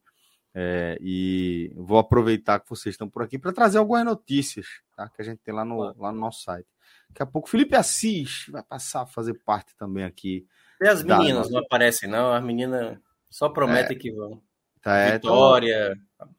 É, 0.53 0.97
e 0.99 1.71
vou 1.75 1.99
aproveitar 1.99 2.59
que 2.59 2.69
vocês 2.69 2.93
estão 2.93 3.07
por 3.07 3.21
aqui 3.21 3.37
para 3.37 3.53
trazer 3.53 3.77
algumas 3.77 4.03
notícias 4.03 4.65
tá? 4.95 5.07
que 5.07 5.21
a 5.21 5.25
gente 5.25 5.39
tem 5.39 5.53
lá 5.53 5.63
no, 5.63 5.95
lá 5.97 6.11
no 6.11 6.19
nosso 6.19 6.41
site. 6.43 6.67
Daqui 7.09 7.23
a 7.23 7.25
pouco 7.25 7.49
Felipe 7.49 7.75
Assis 7.75 8.45
vai 8.49 8.63
passar 8.63 9.01
a 9.01 9.05
fazer 9.05 9.35
parte 9.45 9.75
também 9.75 10.03
aqui. 10.03 10.45
E 10.81 10.87
as 10.87 11.03
meninas 11.03 11.47
da... 11.47 11.53
não 11.53 11.65
aparecem, 11.65 12.09
não? 12.09 12.33
As 12.33 12.43
meninas 12.43 12.97
só 13.29 13.49
prometem 13.49 13.95
é. 13.95 13.99
que 13.99 14.11
vão. 14.11 14.41
Tá, 14.81 14.95
é, 14.95 15.13
Vitória, 15.13 15.97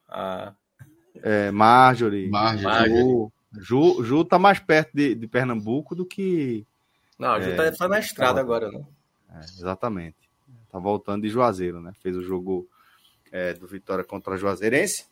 a... 0.08 0.54
é, 1.22 1.50
Marjorie, 1.50 2.28
Marjorie. 2.28 2.94
Ju, 2.94 3.32
Ju, 3.52 4.04
Ju 4.04 4.24
tá 4.24 4.38
mais 4.38 4.58
perto 4.58 4.92
de, 4.94 5.14
de 5.14 5.26
Pernambuco 5.26 5.94
do 5.94 6.06
que. 6.06 6.66
Não, 7.18 7.32
a 7.32 7.40
Ju 7.40 7.54
tá, 7.54 7.70
tá 7.70 7.88
na 7.88 7.98
estrada 7.98 8.34
tá... 8.34 8.40
agora, 8.40 8.70
né? 8.70 8.82
É, 9.28 9.40
exatamente. 9.40 10.29
Tá 10.70 10.78
voltando 10.78 11.22
de 11.22 11.28
Juazeiro, 11.28 11.80
né? 11.80 11.92
Fez 12.00 12.16
o 12.16 12.22
jogo 12.22 12.68
é, 13.32 13.54
do 13.54 13.66
Vitória 13.66 14.04
contra 14.04 14.34
a 14.34 14.36
Juazeirense, 14.36 15.06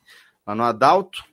lá 0.47 0.55
no 0.55 0.63
Adalto. 0.63 1.25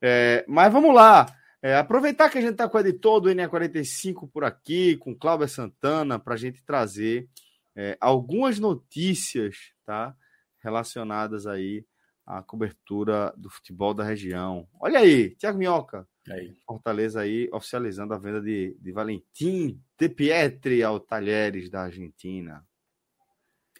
É, 0.00 0.44
mas 0.48 0.72
vamos 0.72 0.94
lá. 0.94 1.26
É, 1.62 1.76
aproveitar 1.76 2.30
que 2.30 2.38
a 2.38 2.40
gente 2.40 2.52
está 2.52 2.68
com 2.68 2.78
o 2.78 2.80
editor 2.80 3.20
do 3.20 3.28
NE45 3.28 4.30
por 4.32 4.44
aqui, 4.44 4.96
com 4.96 5.14
Cláudio 5.14 5.46
Santana, 5.48 6.18
para 6.18 6.34
a 6.34 6.36
gente 6.36 6.64
trazer 6.64 7.28
é, 7.76 7.96
algumas 8.00 8.58
notícias 8.58 9.72
tá, 9.84 10.14
relacionadas 10.62 11.46
aí 11.46 11.84
à 12.26 12.42
cobertura 12.42 13.32
do 13.36 13.50
futebol 13.50 13.92
da 13.92 14.04
região. 14.04 14.66
Olha 14.80 15.00
aí, 15.00 15.34
Tiago 15.36 15.58
Minhoca, 15.58 16.08
aí. 16.30 16.56
Fortaleza 16.66 17.20
aí 17.20 17.48
oficializando 17.52 18.14
a 18.14 18.18
venda 18.18 18.40
de, 18.40 18.76
de 18.80 18.92
Valentim 18.92 19.78
De 19.98 20.08
Pietri 20.08 20.82
ao 20.82 20.98
Talheres 20.98 21.68
da 21.68 21.82
Argentina. 21.82 22.64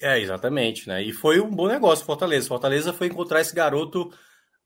É, 0.00 0.18
exatamente, 0.18 0.88
né? 0.88 1.02
E 1.02 1.12
foi 1.12 1.40
um 1.40 1.50
bom 1.50 1.68
negócio 1.68 2.06
Fortaleza. 2.06 2.48
Fortaleza 2.48 2.92
foi 2.92 3.08
encontrar 3.08 3.40
esse 3.40 3.54
garoto 3.54 4.10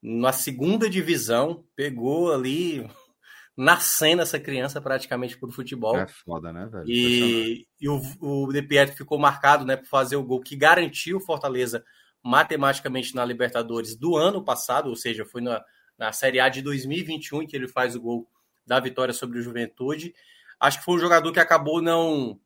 na 0.01 0.33
segunda 0.33 0.89
divisão, 0.89 1.65
pegou 1.75 2.33
ali 2.33 2.87
nascendo 3.57 4.23
essa 4.23 4.39
criança 4.39 4.81
praticamente 4.81 5.37
por 5.37 5.51
futebol. 5.51 5.97
É 5.97 6.07
foda, 6.07 6.53
né, 6.53 6.69
velho? 6.71 6.85
E, 6.87 7.67
e 7.81 7.89
o, 7.89 8.01
o 8.21 8.53
De 8.53 8.63
Pietro 8.63 8.95
ficou 8.95 9.19
marcado 9.19 9.65
né, 9.65 9.77
por 9.77 9.87
fazer 9.87 10.17
o 10.17 10.23
gol 10.23 10.41
que 10.41 10.55
garantiu 10.55 11.19
Fortaleza 11.19 11.85
matematicamente 12.23 13.15
na 13.15 13.25
Libertadores 13.25 13.97
do 13.97 14.17
ano 14.17 14.45
passado, 14.45 14.89
ou 14.89 14.97
seja, 14.97 15.25
foi 15.25 15.43
na, 15.43 15.63
na 15.99 16.13
Série 16.13 16.41
A 16.41 16.49
de 16.49 16.63
2021 16.63 17.43
em 17.43 17.47
que 17.47 17.57
ele 17.57 17.69
faz 17.69 17.97
o 17.97 18.01
gol 18.01 18.29
da 18.67 18.79
vitória 18.81 19.13
sobre 19.13 19.39
o 19.39 19.43
Juventude. 19.43 20.15
Acho 20.61 20.79
que 20.79 20.85
foi 20.85 20.95
um 20.95 21.01
jogador 21.01 21.33
que 21.33 21.41
acabou 21.41 21.83
não 21.83 22.39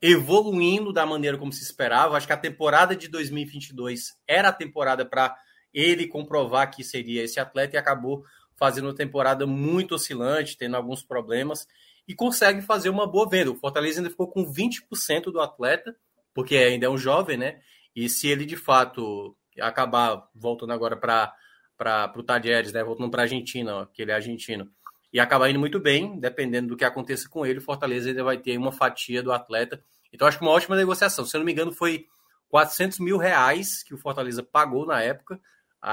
evoluindo 0.00 0.92
da 0.92 1.06
maneira 1.06 1.38
como 1.38 1.52
se 1.52 1.62
esperava. 1.62 2.16
Acho 2.16 2.26
que 2.26 2.32
a 2.32 2.36
temporada 2.36 2.94
de 2.94 3.08
2022 3.08 4.14
era 4.26 4.48
a 4.48 4.52
temporada 4.52 5.04
para 5.04 5.34
ele 5.72 6.06
comprovar 6.06 6.70
que 6.70 6.84
seria 6.84 7.22
esse 7.22 7.40
atleta 7.40 7.76
e 7.76 7.78
acabou 7.78 8.24
fazendo 8.56 8.86
uma 8.86 8.94
temporada 8.94 9.46
muito 9.46 9.94
oscilante, 9.94 10.56
tendo 10.56 10.76
alguns 10.76 11.02
problemas, 11.02 11.66
e 12.08 12.14
consegue 12.14 12.62
fazer 12.62 12.88
uma 12.88 13.06
boa 13.06 13.28
venda. 13.28 13.50
O 13.50 13.56
Fortaleza 13.56 14.00
ainda 14.00 14.10
ficou 14.10 14.28
com 14.28 14.44
20% 14.44 15.24
do 15.24 15.40
atleta, 15.40 15.94
porque 16.32 16.56
ainda 16.56 16.86
é 16.86 16.88
um 16.88 16.96
jovem, 16.96 17.36
né? 17.36 17.60
E 17.94 18.08
se 18.08 18.28
ele 18.28 18.46
de 18.46 18.56
fato 18.56 19.36
acabar 19.60 20.28
voltando 20.34 20.72
agora 20.72 20.96
para 20.96 22.12
o 22.16 22.22
Tadieres, 22.22 22.72
né? 22.72 22.82
Voltando 22.84 23.10
para 23.10 23.22
a 23.22 23.24
Argentina, 23.24 23.76
ó, 23.76 23.86
que 23.86 24.00
ele 24.02 24.10
é 24.10 24.14
argentino, 24.14 24.70
e 25.12 25.20
acabar 25.20 25.48
indo 25.48 25.58
muito 25.58 25.80
bem, 25.80 26.18
dependendo 26.18 26.68
do 26.68 26.76
que 26.76 26.84
aconteça 26.84 27.28
com 27.28 27.46
ele, 27.46 27.58
o 27.58 27.62
Fortaleza 27.62 28.08
ainda 28.08 28.24
vai 28.24 28.38
ter 28.38 28.58
uma 28.58 28.72
fatia 28.72 29.22
do 29.22 29.32
atleta. 29.32 29.82
Então 30.12 30.26
acho 30.26 30.38
que 30.38 30.44
uma 30.44 30.52
ótima 30.52 30.76
negociação. 30.76 31.24
Se 31.24 31.36
eu 31.36 31.40
não 31.40 31.44
me 31.44 31.52
engano, 31.52 31.72
foi 31.72 32.06
400 32.48 32.98
mil 32.98 33.16
reais 33.16 33.82
que 33.82 33.94
o 33.94 33.98
Fortaleza 33.98 34.42
pagou 34.42 34.86
na 34.86 35.02
época 35.02 35.40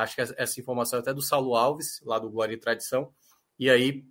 acho 0.01 0.15
que 0.15 0.21
essa 0.21 0.59
informação 0.59 0.97
é 0.97 1.01
até 1.01 1.13
do 1.13 1.21
Saulo 1.21 1.55
Alves, 1.55 2.01
lá 2.03 2.17
do 2.17 2.29
Glória 2.29 2.53
e 2.53 2.59
Tradição, 2.59 3.13
e 3.59 3.69
aí 3.69 4.03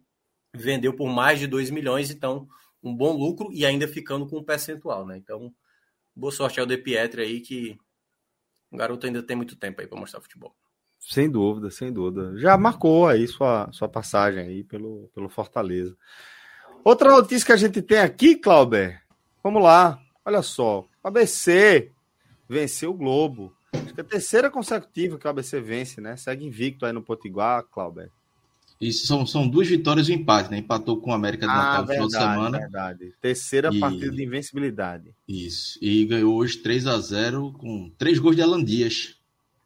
vendeu 0.55 0.95
por 0.95 1.09
mais 1.09 1.39
de 1.39 1.47
2 1.47 1.71
milhões, 1.71 2.11
então 2.11 2.49
um 2.83 2.95
bom 2.95 3.17
lucro 3.17 3.53
e 3.53 3.65
ainda 3.65 3.89
ficando 3.89 4.27
com 4.27 4.39
um 4.39 4.45
percentual, 4.45 5.07
né? 5.07 5.17
Então, 5.17 5.55
boa 6.15 6.33
sorte 6.33 6.61
ao 6.61 6.67
De 6.67 6.77
Pietri 6.77 7.23
aí, 7.23 7.41
que 7.41 7.79
o 8.71 8.77
garoto 8.77 9.07
ainda 9.07 9.23
tem 9.23 9.37
muito 9.37 9.57
tempo 9.57 9.81
aí 9.81 9.87
para 9.87 9.99
mostrar 9.99 10.21
futebol. 10.21 10.55
Sem 11.09 11.29
dúvida, 11.29 11.71
sem 11.71 11.93
dúvida. 11.93 12.39
Já 12.39 12.57
marcou 12.57 13.09
aí 13.09 13.27
sua, 13.27 13.69
sua 13.73 13.89
passagem 13.89 14.41
aí 14.41 14.65
pelo, 14.65 15.11
pelo 15.15 15.29
Fortaleza. 15.29 15.97
Outra 16.85 17.11
notícia 17.11 17.47
que 17.47 17.53
a 17.53 17.57
gente 17.57 17.83
tem 17.83 17.99
aqui, 17.99 18.37
Clauber. 18.37 19.03
Vamos 19.43 19.63
lá. 19.63 20.01
Olha 20.25 20.43
só. 20.43 20.87
ABC 21.03 21.91
venceu 22.49 22.91
o 22.91 22.95
Globo. 22.95 23.53
Acho 23.73 23.95
que 23.95 24.01
é 24.01 24.05
a 24.05 24.07
terceira 24.07 24.51
consecutiva 24.51 25.19
que 25.19 25.27
o 25.27 25.31
ABC 25.31 25.61
vence, 25.61 26.01
né? 26.01 26.17
Segue 26.17 26.47
invicto 26.47 26.87
aí 26.87 26.93
no 26.93 27.03
Potiguar, 27.03 27.65
Clauber. 27.65 28.11
Isso 28.81 29.07
são, 29.07 29.25
são 29.25 29.47
duas 29.47 29.69
vitórias 29.69 30.09
e 30.09 30.13
um 30.13 30.17
empate, 30.17 30.51
né? 30.51 30.59
Empatou 30.59 31.01
com 31.01 31.11
o 31.11 31.15
América 31.15 31.47
do 31.47 31.53
ah, 31.53 31.57
Natal 31.57 31.83
no 31.83 31.89
final 31.89 32.07
de 32.07 32.13
semana. 32.13 32.59
Verdade. 32.59 33.13
Terceira 33.21 33.71
e... 33.73 33.79
partida 33.79 34.11
de 34.11 34.25
invencibilidade. 34.25 35.15
Isso. 35.27 35.79
E 35.81 36.05
ganhou 36.05 36.35
hoje 36.35 36.59
3 36.59 36.87
a 36.87 36.99
0 36.99 37.53
com 37.53 37.91
três 37.97 38.19
gols 38.19 38.35
de 38.35 38.43
Alan 38.43 38.63
Dias, 38.63 39.17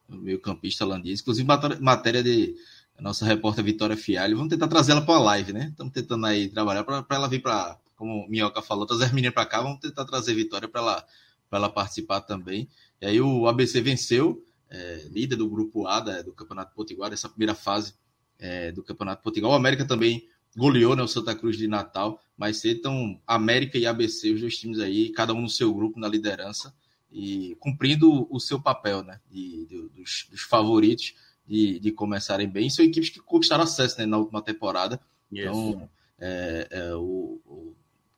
meio-campista 0.09 0.83
Alan 0.83 1.01
Dias. 1.01 1.21
Inclusive, 1.21 1.47
matéria 1.79 2.23
de 2.23 2.55
nossa 2.99 3.25
repórter 3.25 3.63
Vitória 3.63 3.95
Fialho. 3.95 4.35
Vamos 4.37 4.49
tentar 4.49 4.67
trazer 4.67 4.91
ela 4.93 5.01
para 5.01 5.15
a 5.15 5.19
live, 5.19 5.53
né? 5.53 5.67
Estamos 5.69 5.93
tentando 5.93 6.25
aí 6.25 6.49
trabalhar 6.49 6.83
para 6.83 7.05
ela 7.09 7.27
vir 7.27 7.41
para, 7.41 7.77
como 7.95 8.25
o 8.25 8.29
Minhoca 8.29 8.61
falou, 8.61 8.85
trazer 8.85 9.05
as 9.05 9.11
meninas 9.11 9.33
para 9.33 9.45
cá. 9.45 9.61
Vamos 9.61 9.79
tentar 9.79 10.05
trazer 10.05 10.33
Vitória 10.33 10.67
para 10.67 10.81
ela, 10.81 11.05
ela 11.51 11.69
participar 11.69 12.21
também. 12.21 12.67
E 12.99 13.05
aí 13.05 13.21
o 13.21 13.47
ABC 13.47 13.81
venceu, 13.81 14.43
é, 14.69 15.07
líder 15.11 15.35
do 15.35 15.49
grupo 15.49 15.87
A 15.87 15.99
da, 15.99 16.21
do 16.21 16.33
Campeonato 16.33 16.73
Potiguar, 16.73 17.13
essa 17.13 17.29
primeira 17.29 17.53
fase 17.53 17.93
é, 18.39 18.71
do 18.71 18.83
Campeonato 18.83 19.21
Portugal. 19.21 19.51
O 19.51 19.55
América 19.55 19.85
também 19.85 20.27
goleou 20.55 20.95
né, 20.95 21.03
o 21.03 21.07
Santa 21.07 21.35
Cruz 21.35 21.55
de 21.55 21.67
Natal, 21.67 22.19
mas 22.35 22.63
então 22.65 23.19
América 23.27 23.77
e 23.77 23.85
ABC, 23.85 24.31
os 24.31 24.41
dois 24.41 24.57
times 24.57 24.79
aí, 24.79 25.11
cada 25.11 25.33
um 25.33 25.41
no 25.41 25.49
seu 25.49 25.71
grupo, 25.73 25.99
na 25.99 26.07
liderança, 26.07 26.73
e 27.11 27.55
cumprindo 27.59 28.27
o 28.29 28.39
seu 28.39 28.61
papel 28.61 29.03
né, 29.03 29.19
de, 29.29 29.65
de 29.65 29.89
dos, 29.89 30.27
dos, 30.29 30.41
favoritos 30.41 31.15
de, 31.47 31.79
de, 31.79 31.91
começarem 31.91 32.49
bem. 32.49 32.69
São 32.69 32.83
equipes 32.83 33.09
que 33.09 33.19
conquistaram 33.19 33.63
acesso 33.63 33.97
né, 33.99 34.05
na 34.05 34.17
última 34.17 34.41
temporada. 34.41 34.99
Então, 35.31 35.89
é, 36.19 36.67
é, 36.69 36.95
o, 36.95 37.39
o, 37.45 37.75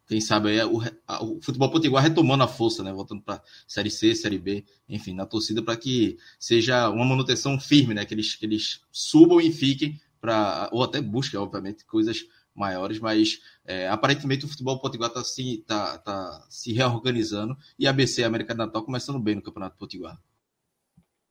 quem 0.07 0.19
sabe 0.19 0.49
aí, 0.49 0.63
o, 0.63 0.81
a, 1.07 1.23
o 1.23 1.39
futebol 1.41 1.69
potiguar 1.69 2.03
retomando 2.03 2.43
a 2.43 2.47
força, 2.47 2.83
né, 2.83 2.91
voltando 2.91 3.21
para 3.21 3.41
Série 3.67 3.91
C, 3.91 4.15
Série 4.15 4.39
B, 4.39 4.65
enfim, 4.87 5.13
na 5.13 5.25
torcida 5.25 5.61
para 5.61 5.77
que 5.77 6.17
seja 6.39 6.89
uma 6.89 7.05
manutenção 7.05 7.59
firme, 7.59 7.93
né, 7.93 8.05
que 8.05 8.13
eles, 8.13 8.35
que 8.35 8.45
eles 8.45 8.81
subam 8.91 9.39
e 9.39 9.51
fiquem 9.51 9.99
para 10.19 10.67
ou 10.71 10.83
até 10.83 10.99
busca, 10.99 11.39
obviamente, 11.39 11.85
coisas 11.85 12.25
maiores, 12.59 12.99
mas 12.99 13.39
é, 13.65 13.87
aparentemente 13.87 14.45
o 14.45 14.49
futebol 14.49 14.79
potiguar 14.79 15.09
está 15.09 15.23
se, 15.23 15.63
tá, 15.65 15.97
tá 15.97 16.45
se 16.49 16.73
reorganizando 16.73 17.57
e 17.77 17.87
a 17.87 17.89
ABC 17.89 18.23
América 18.23 18.53
do 18.53 18.57
Natal 18.57 18.83
começando 18.83 19.19
bem 19.19 19.35
no 19.35 19.41
Campeonato 19.41 19.77
Potiguar. 19.77 20.19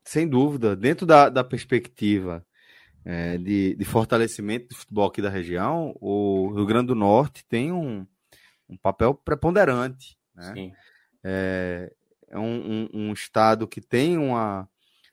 Sem 0.04 0.26
dúvida, 0.26 0.74
dentro 0.74 1.04
da, 1.04 1.28
da 1.28 1.44
perspectiva 1.44 2.44
é, 3.04 3.36
de, 3.36 3.74
de, 3.74 3.84
fortalecimento 3.84 4.68
do 4.68 4.74
futebol 4.74 5.06
aqui 5.06 5.20
da 5.20 5.28
região, 5.28 5.94
o 6.00 6.50
Rio 6.54 6.66
Grande 6.66 6.88
do 6.88 6.94
Norte 6.94 7.44
tem 7.44 7.70
um, 7.70 8.06
um 8.68 8.76
papel 8.76 9.14
preponderante. 9.14 10.18
Né? 10.34 10.52
Sim. 10.54 10.72
É, 11.22 11.92
é 12.28 12.38
um, 12.38 12.42
um, 12.44 12.88
um, 12.92 13.12
estado 13.12 13.68
que 13.68 13.80
tem 13.80 14.16
uma, 14.16 14.68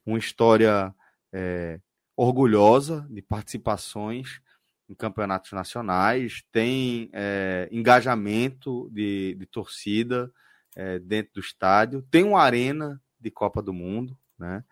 uma 0.05 0.17
história 0.17 0.93
é, 1.33 1.79
orgulhosa 2.15 3.05
de 3.09 3.21
participações 3.21 4.41
em 4.89 4.93
campeonatos 4.93 5.51
nacionais, 5.51 6.43
tem 6.51 7.09
é, 7.13 7.67
engajamento 7.71 8.89
de, 8.91 9.35
de 9.35 9.45
torcida 9.45 10.31
é, 10.75 10.99
dentro 10.99 11.33
do 11.35 11.39
estádio, 11.39 12.01
tem 12.11 12.23
uma 12.23 12.41
arena 12.41 13.01
de 13.19 13.31
Copa 13.31 13.61
do 13.61 13.73
Mundo, 13.73 14.17
né? 14.37 14.63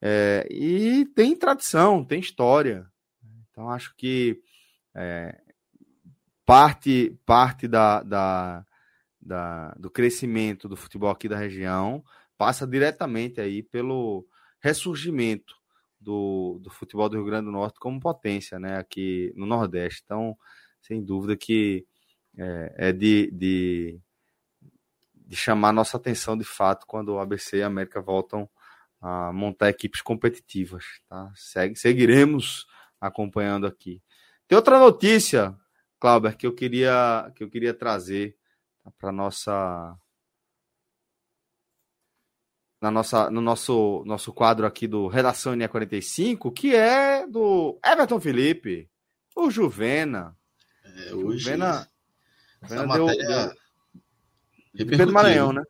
É, 0.00 0.46
e 0.50 1.04
tem 1.06 1.36
tradição, 1.36 2.04
tem 2.04 2.20
história. 2.20 2.86
Então 3.50 3.68
acho 3.68 3.94
que 3.96 4.40
é, 4.94 5.38
parte 6.46 7.18
parte 7.26 7.66
da, 7.66 8.02
da, 8.02 8.64
da, 9.20 9.72
do 9.72 9.90
crescimento 9.90 10.68
do 10.68 10.76
futebol 10.76 11.10
aqui 11.10 11.28
da 11.28 11.36
região 11.36 12.04
passa 12.38 12.66
diretamente 12.66 13.40
aí 13.40 13.62
pelo 13.62 14.24
ressurgimento 14.60 15.57
do, 16.00 16.58
do 16.62 16.70
futebol 16.70 17.08
do 17.08 17.16
Rio 17.16 17.26
Grande 17.26 17.46
do 17.46 17.52
Norte 17.52 17.78
como 17.80 18.00
potência, 18.00 18.58
né, 18.58 18.78
aqui 18.78 19.32
no 19.36 19.46
Nordeste. 19.46 20.02
Então, 20.04 20.36
sem 20.80 21.04
dúvida 21.04 21.36
que 21.36 21.86
é, 22.36 22.74
é 22.88 22.92
de, 22.92 23.30
de, 23.32 24.00
de, 25.14 25.36
chamar 25.36 25.72
nossa 25.72 25.96
atenção 25.96 26.36
de 26.36 26.44
fato 26.44 26.86
quando 26.86 27.10
o 27.10 27.18
ABC 27.18 27.58
e 27.58 27.62
a 27.62 27.66
América 27.66 28.00
voltam 28.00 28.48
a 29.00 29.32
montar 29.32 29.68
equipes 29.68 30.00
competitivas. 30.02 30.84
Tá? 31.08 31.32
Seguiremos 31.74 32.66
acompanhando 33.00 33.66
aqui. 33.66 34.02
Tem 34.46 34.56
outra 34.56 34.78
notícia, 34.78 35.56
Clauber, 36.00 36.36
que 36.36 36.46
eu 36.46 36.54
queria, 36.54 37.30
que 37.34 37.42
eu 37.44 37.50
queria 37.50 37.74
trazer 37.74 38.36
tá, 38.82 38.90
para 38.98 39.12
nossa 39.12 39.96
na 42.80 42.90
nossa, 42.90 43.30
no 43.30 43.40
nosso, 43.40 44.02
nosso 44.06 44.32
quadro 44.32 44.66
aqui 44.66 44.86
do 44.86 45.08
Redação 45.08 45.54
NE45, 45.54 46.52
que 46.52 46.74
é 46.74 47.26
do 47.26 47.78
Everton 47.84 48.20
Felipe, 48.20 48.88
o 49.34 49.50
Juvena. 49.50 50.36
É, 50.84 51.14
hoje, 51.14 51.44
Juvena, 51.44 51.88
Juvena 52.62 52.94
deu, 52.94 53.06
deu, 54.74 54.86
Pedro 54.86 55.12
Maranhão, 55.12 55.52
né? 55.52 55.62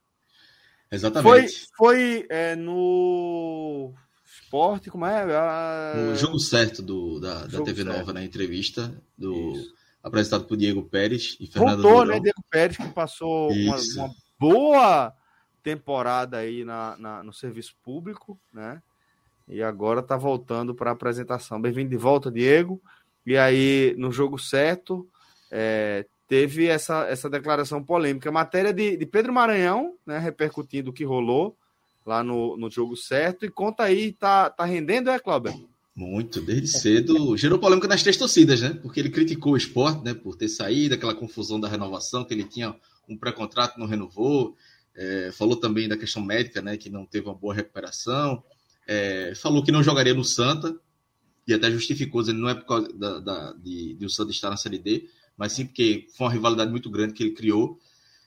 Exatamente. 0.90 1.22
Foi, 1.22 1.48
foi 1.76 2.26
é, 2.30 2.56
no 2.56 3.94
esporte, 4.24 4.90
como 4.90 5.04
é? 5.06 5.22
A... 5.34 5.92
No 5.96 6.16
jogo 6.16 6.38
certo 6.38 6.82
do, 6.82 7.20
da, 7.20 7.46
da 7.46 7.62
TV 7.62 7.82
certo. 7.82 7.98
Nova, 7.98 8.12
na 8.12 8.24
entrevista 8.24 8.94
do 9.16 9.54
apresentado 10.02 10.44
por 10.44 10.56
Diego 10.56 10.82
Pérez 10.82 11.36
e 11.40 11.46
Fernando 11.46 11.82
Voltou, 11.82 12.04
né? 12.06 12.20
Diego 12.20 12.42
Pérez, 12.50 12.76
que 12.76 12.88
passou 12.88 13.50
uma, 13.50 13.76
uma 13.76 14.14
boa 14.38 15.14
temporada 15.68 16.38
aí 16.38 16.64
na, 16.64 16.96
na, 16.96 17.22
no 17.22 17.30
serviço 17.30 17.74
público, 17.84 18.40
né? 18.50 18.80
E 19.46 19.62
agora 19.62 20.02
tá 20.02 20.16
voltando 20.16 20.74
para 20.74 20.90
a 20.90 20.94
apresentação. 20.94 21.60
Bem-vindo 21.60 21.90
de 21.90 21.96
volta, 21.98 22.30
Diego. 22.30 22.80
E 23.26 23.36
aí, 23.36 23.94
no 23.98 24.10
jogo 24.10 24.38
certo, 24.38 25.06
é, 25.50 26.06
teve 26.26 26.66
essa, 26.66 27.06
essa 27.06 27.28
declaração 27.28 27.84
polêmica. 27.84 28.32
Matéria 28.32 28.72
de, 28.72 28.96
de 28.96 29.04
Pedro 29.04 29.30
Maranhão, 29.30 29.94
né? 30.06 30.18
Repercutindo 30.18 30.88
o 30.88 30.92
que 30.92 31.04
rolou 31.04 31.54
lá 32.06 32.22
no, 32.22 32.56
no 32.56 32.70
jogo 32.70 32.96
certo. 32.96 33.44
E 33.44 33.50
conta 33.50 33.82
aí, 33.82 34.12
tá, 34.12 34.48
tá 34.48 34.64
rendendo, 34.64 35.10
é, 35.10 35.18
Cláudio? 35.18 35.68
Muito, 35.94 36.40
desde 36.40 36.68
cedo. 36.68 37.36
Gerou 37.36 37.58
polêmica 37.58 37.88
nas 37.88 38.02
três 38.02 38.16
torcidas, 38.16 38.62
né? 38.62 38.70
Porque 38.80 39.00
ele 39.00 39.10
criticou 39.10 39.52
o 39.52 39.56
esporte, 39.58 40.02
né? 40.02 40.14
Por 40.14 40.34
ter 40.34 40.48
saído, 40.48 40.94
aquela 40.94 41.14
confusão 41.14 41.60
da 41.60 41.68
renovação, 41.68 42.24
que 42.24 42.32
ele 42.32 42.44
tinha 42.44 42.74
um 43.06 43.18
pré-contrato, 43.18 43.78
não 43.78 43.86
renovou. 43.86 44.56
É, 45.00 45.30
falou 45.30 45.54
também 45.54 45.88
da 45.88 45.96
questão 45.96 46.20
médica, 46.20 46.60
né, 46.60 46.76
que 46.76 46.90
não 46.90 47.06
teve 47.06 47.28
uma 47.28 47.34
boa 47.34 47.54
recuperação. 47.54 48.42
É, 48.84 49.32
falou 49.36 49.62
que 49.62 49.70
não 49.70 49.80
jogaria 49.80 50.12
no 50.12 50.24
Santa, 50.24 50.76
e 51.46 51.54
até 51.54 51.70
justificou, 51.70 52.20
dizendo 52.20 52.40
não 52.40 52.48
é 52.48 52.54
por 52.54 52.66
causa 52.66 52.92
da, 52.92 53.20
da, 53.20 53.52
de, 53.52 53.94
de, 53.94 54.04
o 54.04 54.10
Santa 54.10 54.32
estar 54.32 54.50
na 54.50 54.56
Série 54.56 54.78
D, 54.78 55.08
mas 55.36 55.52
sim 55.52 55.66
porque 55.66 56.08
foi 56.16 56.26
uma 56.26 56.32
rivalidade 56.32 56.70
muito 56.70 56.90
grande 56.90 57.14
que 57.14 57.22
ele 57.22 57.32
criou, 57.32 57.78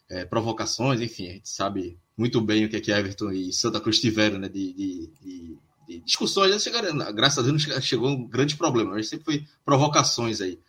é, 0.10 0.24
provocações, 0.24 1.02
enfim, 1.02 1.28
a 1.28 1.34
gente 1.34 1.50
sabe 1.50 2.00
muito 2.18 2.40
bem 2.40 2.64
o 2.64 2.70
que 2.70 2.78
é 2.78 2.80
que 2.80 2.92
Everton 2.92 3.32
e 3.32 3.52
Santa 3.52 3.82
Cruz 3.82 4.00
tiveram 4.00 4.40
né, 4.40 4.48
de, 4.48 4.74
de, 4.74 5.12
de, 5.88 6.00
discussões. 6.00 6.62
Chegaram, 6.64 6.98
graças 7.14 7.40
a 7.40 7.42
Deus 7.42 7.62
chegou 7.84 8.10
um 8.10 8.28
grande 8.28 8.56
problema, 8.56 8.92
mas 8.92 9.10
sempre 9.10 9.26
foi 9.26 9.46
provocações 9.66 10.40
aí. 10.40 10.60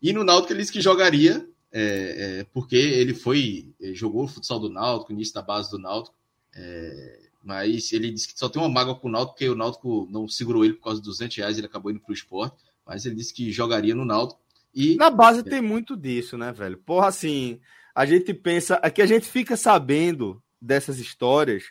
E 0.00 0.12
no 0.12 0.24
Náutico 0.24 0.52
ele 0.52 0.60
disse 0.60 0.72
que 0.72 0.80
jogaria 0.80 1.48
é, 1.72 2.40
é, 2.40 2.44
porque 2.52 2.76
ele 2.76 3.14
foi 3.14 3.74
é, 3.80 3.94
jogou 3.94 4.28
futsal 4.28 4.60
do 4.60 4.68
Náutico, 4.68 5.12
início 5.12 5.34
da 5.34 5.42
base 5.42 5.70
do 5.70 5.78
Náutico, 5.78 6.14
é, 6.54 7.20
mas 7.42 7.92
ele 7.92 8.10
disse 8.10 8.32
que 8.32 8.38
só 8.38 8.48
tem 8.48 8.60
uma 8.60 8.68
mágoa 8.68 8.94
com 8.94 9.08
o 9.08 9.10
Náutico, 9.10 9.32
porque 9.32 9.48
o 9.48 9.54
Náutico 9.54 10.08
não 10.10 10.28
segurou 10.28 10.64
ele 10.64 10.74
por 10.74 10.84
causa 10.84 11.00
dos 11.00 11.18
200 11.18 11.36
reais, 11.38 11.58
ele 11.58 11.66
acabou 11.66 11.90
indo 11.90 12.00
para 12.00 12.10
o 12.10 12.14
esporte, 12.14 12.56
mas 12.86 13.06
ele 13.06 13.14
disse 13.14 13.32
que 13.32 13.50
jogaria 13.50 13.94
no 13.94 14.04
Náutico. 14.04 14.40
E... 14.74 14.96
Na 14.96 15.10
base 15.10 15.42
tem 15.42 15.60
muito 15.60 15.96
disso, 15.96 16.36
né, 16.38 16.52
velho? 16.52 16.78
Porra, 16.78 17.08
assim, 17.08 17.60
a 17.94 18.06
gente 18.06 18.32
pensa, 18.32 18.76
aqui 18.76 19.02
a 19.02 19.06
gente 19.06 19.26
fica 19.26 19.56
sabendo 19.56 20.42
dessas 20.60 20.98
histórias 20.98 21.64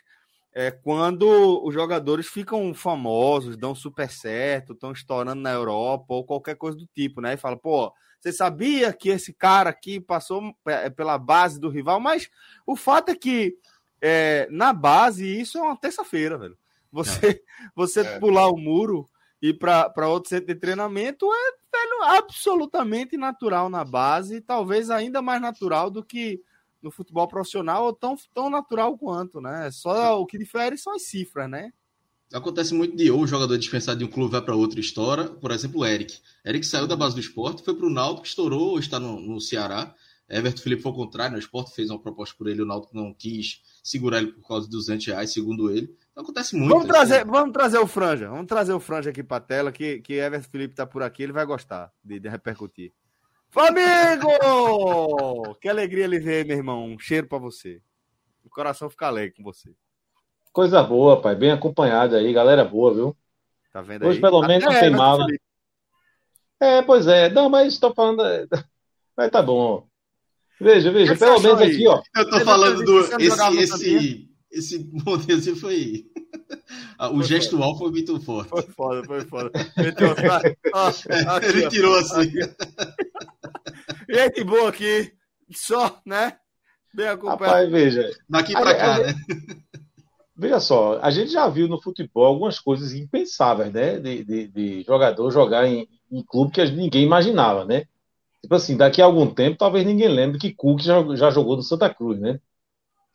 é 0.54 0.70
quando 0.70 1.64
os 1.64 1.72
jogadores 1.72 2.26
ficam 2.26 2.74
famosos, 2.74 3.56
dão 3.56 3.74
super 3.74 4.10
certo, 4.10 4.74
estão 4.74 4.92
estourando 4.92 5.40
na 5.40 5.50
Europa 5.50 6.12
ou 6.12 6.24
qualquer 6.24 6.56
coisa 6.56 6.76
do 6.76 6.86
tipo, 6.86 7.22
né? 7.22 7.34
E 7.34 7.38
fala, 7.38 7.56
pô, 7.56 7.90
você 8.22 8.32
sabia 8.32 8.92
que 8.92 9.08
esse 9.08 9.32
cara 9.32 9.70
aqui 9.70 9.98
passou 9.98 10.54
é, 10.64 10.88
pela 10.88 11.18
base 11.18 11.58
do 11.58 11.68
rival, 11.68 11.98
mas 11.98 12.30
o 12.64 12.76
fato 12.76 13.08
é 13.08 13.16
que 13.16 13.58
é, 14.00 14.46
na 14.48 14.72
base 14.72 15.26
isso 15.26 15.58
é 15.58 15.62
uma 15.62 15.76
terça-feira, 15.76 16.38
velho. 16.38 16.56
Você, 16.92 17.30
é. 17.30 17.40
você 17.74 18.00
é. 18.02 18.18
pular 18.20 18.48
o 18.48 18.56
muro 18.56 19.08
ir 19.40 19.58
para 19.58 20.08
outro 20.08 20.28
centro 20.28 20.46
de 20.46 20.54
treinamento 20.54 21.26
é 21.26 21.52
velho, 21.76 22.02
absolutamente 22.16 23.16
natural 23.16 23.68
na 23.68 23.84
base, 23.84 24.40
talvez 24.40 24.88
ainda 24.88 25.20
mais 25.20 25.42
natural 25.42 25.90
do 25.90 26.04
que 26.04 26.40
no 26.80 26.92
futebol 26.92 27.26
profissional, 27.26 27.86
ou 27.86 27.92
tão, 27.92 28.14
tão 28.32 28.48
natural 28.48 28.96
quanto, 28.96 29.40
né? 29.40 29.68
Só 29.72 30.20
o 30.20 30.26
que 30.26 30.38
difere 30.38 30.78
são 30.78 30.94
as 30.94 31.02
cifras, 31.02 31.50
né? 31.50 31.72
Acontece 32.32 32.74
muito 32.74 32.96
de 32.96 33.10
ou 33.10 33.20
o 33.20 33.26
jogador 33.26 33.58
dispensado 33.58 33.98
de 33.98 34.04
um 34.04 34.08
clube 34.08 34.32
vai 34.32 34.42
para 34.42 34.54
outro 34.54 34.80
estoura. 34.80 35.28
Por 35.28 35.50
exemplo, 35.50 35.80
o 35.80 35.86
Eric. 35.86 36.18
Eric 36.44 36.64
saiu 36.64 36.86
da 36.86 36.96
base 36.96 37.14
do 37.14 37.20
esporte, 37.20 37.62
foi 37.62 37.74
para 37.74 37.86
o 37.86 37.90
Náutico, 37.90 38.26
estourou, 38.26 38.78
está 38.78 38.98
no, 38.98 39.20
no 39.20 39.40
Ceará. 39.40 39.94
Everton 40.28 40.62
Felipe 40.62 40.82
foi 40.82 40.92
o 40.92 40.94
contrário, 40.94 41.32
né? 41.32 41.36
o 41.36 41.40
esporte 41.40 41.74
fez 41.74 41.90
uma 41.90 42.00
proposta 42.00 42.34
por 42.38 42.46
ele, 42.46 42.62
o 42.62 42.66
Náutico 42.66 42.96
não 42.96 43.12
quis 43.12 43.60
segurar 43.82 44.18
ele 44.18 44.32
por 44.32 44.48
causa 44.48 44.66
de 44.66 44.72
200 44.72 45.06
reais, 45.08 45.32
segundo 45.32 45.70
ele. 45.70 45.94
Então, 46.10 46.22
acontece 46.22 46.56
muito. 46.56 46.70
Vamos 46.70 46.86
trazer, 46.86 47.26
vamos 47.26 47.52
trazer 47.52 47.78
o 47.78 47.86
Franja, 47.86 48.30
vamos 48.30 48.46
trazer 48.46 48.72
o 48.72 48.80
Franja 48.80 49.10
aqui 49.10 49.22
para 49.22 49.36
a 49.36 49.40
tela, 49.40 49.70
que, 49.70 50.00
que 50.00 50.14
Everton 50.14 50.48
Felipe 50.50 50.72
está 50.72 50.86
por 50.86 51.02
aqui, 51.02 51.22
ele 51.22 51.32
vai 51.32 51.44
gostar 51.44 51.92
de, 52.02 52.18
de 52.18 52.28
repercutir. 52.30 52.94
Flamengo! 53.50 54.28
que 55.60 55.68
alegria 55.68 56.04
ele 56.04 56.18
ver, 56.18 56.46
meu 56.46 56.56
irmão. 56.56 56.86
Um 56.86 56.98
cheiro 56.98 57.26
para 57.26 57.36
você. 57.36 57.82
O 58.42 58.48
coração 58.48 58.88
fica 58.88 59.06
alegre 59.06 59.36
com 59.36 59.42
você. 59.42 59.74
Coisa 60.52 60.82
boa, 60.82 61.20
pai. 61.20 61.34
Bem 61.34 61.50
acompanhado 61.50 62.14
aí, 62.14 62.30
galera 62.32 62.64
boa, 62.64 62.92
viu? 62.92 63.16
Tá 63.72 63.80
vendo 63.80 64.06
Hoje, 64.06 64.18
aí? 64.18 64.20
pelo 64.20 64.42
menos, 64.46 64.64
não 64.64 64.78
tem 64.78 64.90
mal. 64.90 65.18
Né? 65.18 65.36
É, 66.60 66.82
pois 66.82 67.06
é. 67.06 67.30
Não, 67.30 67.48
mas 67.48 67.72
estou 67.72 67.94
falando. 67.94 68.22
Mas 69.14 69.30
tá 69.30 69.42
bom. 69.42 69.86
Veja, 70.58 70.90
veja, 70.90 71.14
pelo 71.14 71.38
menos 71.38 71.60
aí? 71.60 71.70
aqui, 71.74 71.86
ó. 71.86 72.00
Eu 72.16 72.30
tô 72.30 72.40
falando 72.40 72.82
do. 72.82 73.00
Esse, 73.20 73.58
esse, 73.58 74.30
esse 74.50 74.90
Montezinho 75.04 75.54
foi. 75.54 76.06
o 77.12 77.16
foi 77.16 77.22
gestual 77.24 77.72
foda. 77.72 77.78
foi 77.78 77.90
muito 77.90 78.20
forte. 78.22 78.48
Foi 78.48 78.62
foda, 78.62 79.04
foi 79.04 79.20
foda. 79.26 79.50
Ele 81.42 81.68
tirou 81.68 81.94
assim. 81.98 82.32
Gente 84.08 84.44
boa 84.44 84.70
aqui, 84.70 85.12
só, 85.50 86.00
né? 86.06 86.38
Bem 86.94 87.08
acompanhado. 87.08 87.44
Rapaz, 87.44 87.70
veja. 87.70 88.10
Daqui 88.28 88.52
pra 88.52 88.74
cá, 88.74 88.98
né? 88.98 89.14
Veja 90.34 90.60
só, 90.60 90.98
a 91.02 91.10
gente 91.10 91.30
já 91.30 91.46
viu 91.48 91.68
no 91.68 91.80
futebol 91.80 92.24
algumas 92.24 92.58
coisas 92.58 92.94
impensáveis, 92.94 93.72
né? 93.72 93.98
De, 93.98 94.24
de, 94.24 94.48
de 94.48 94.82
jogador 94.82 95.30
jogar 95.30 95.66
em, 95.66 95.86
em, 96.10 96.22
clube 96.22 96.52
que 96.52 96.64
ninguém 96.64 97.04
imaginava, 97.04 97.64
né? 97.64 97.84
Tipo 98.40 98.54
assim, 98.54 98.76
daqui 98.76 99.02
a 99.02 99.04
algum 99.04 99.32
tempo, 99.32 99.58
talvez 99.58 99.84
ninguém 99.86 100.08
lembre 100.08 100.38
que 100.38 100.54
Cook 100.54 100.80
já, 100.80 101.04
já 101.14 101.30
jogou 101.30 101.56
no 101.56 101.62
Santa 101.62 101.92
Cruz, 101.92 102.18
né? 102.18 102.40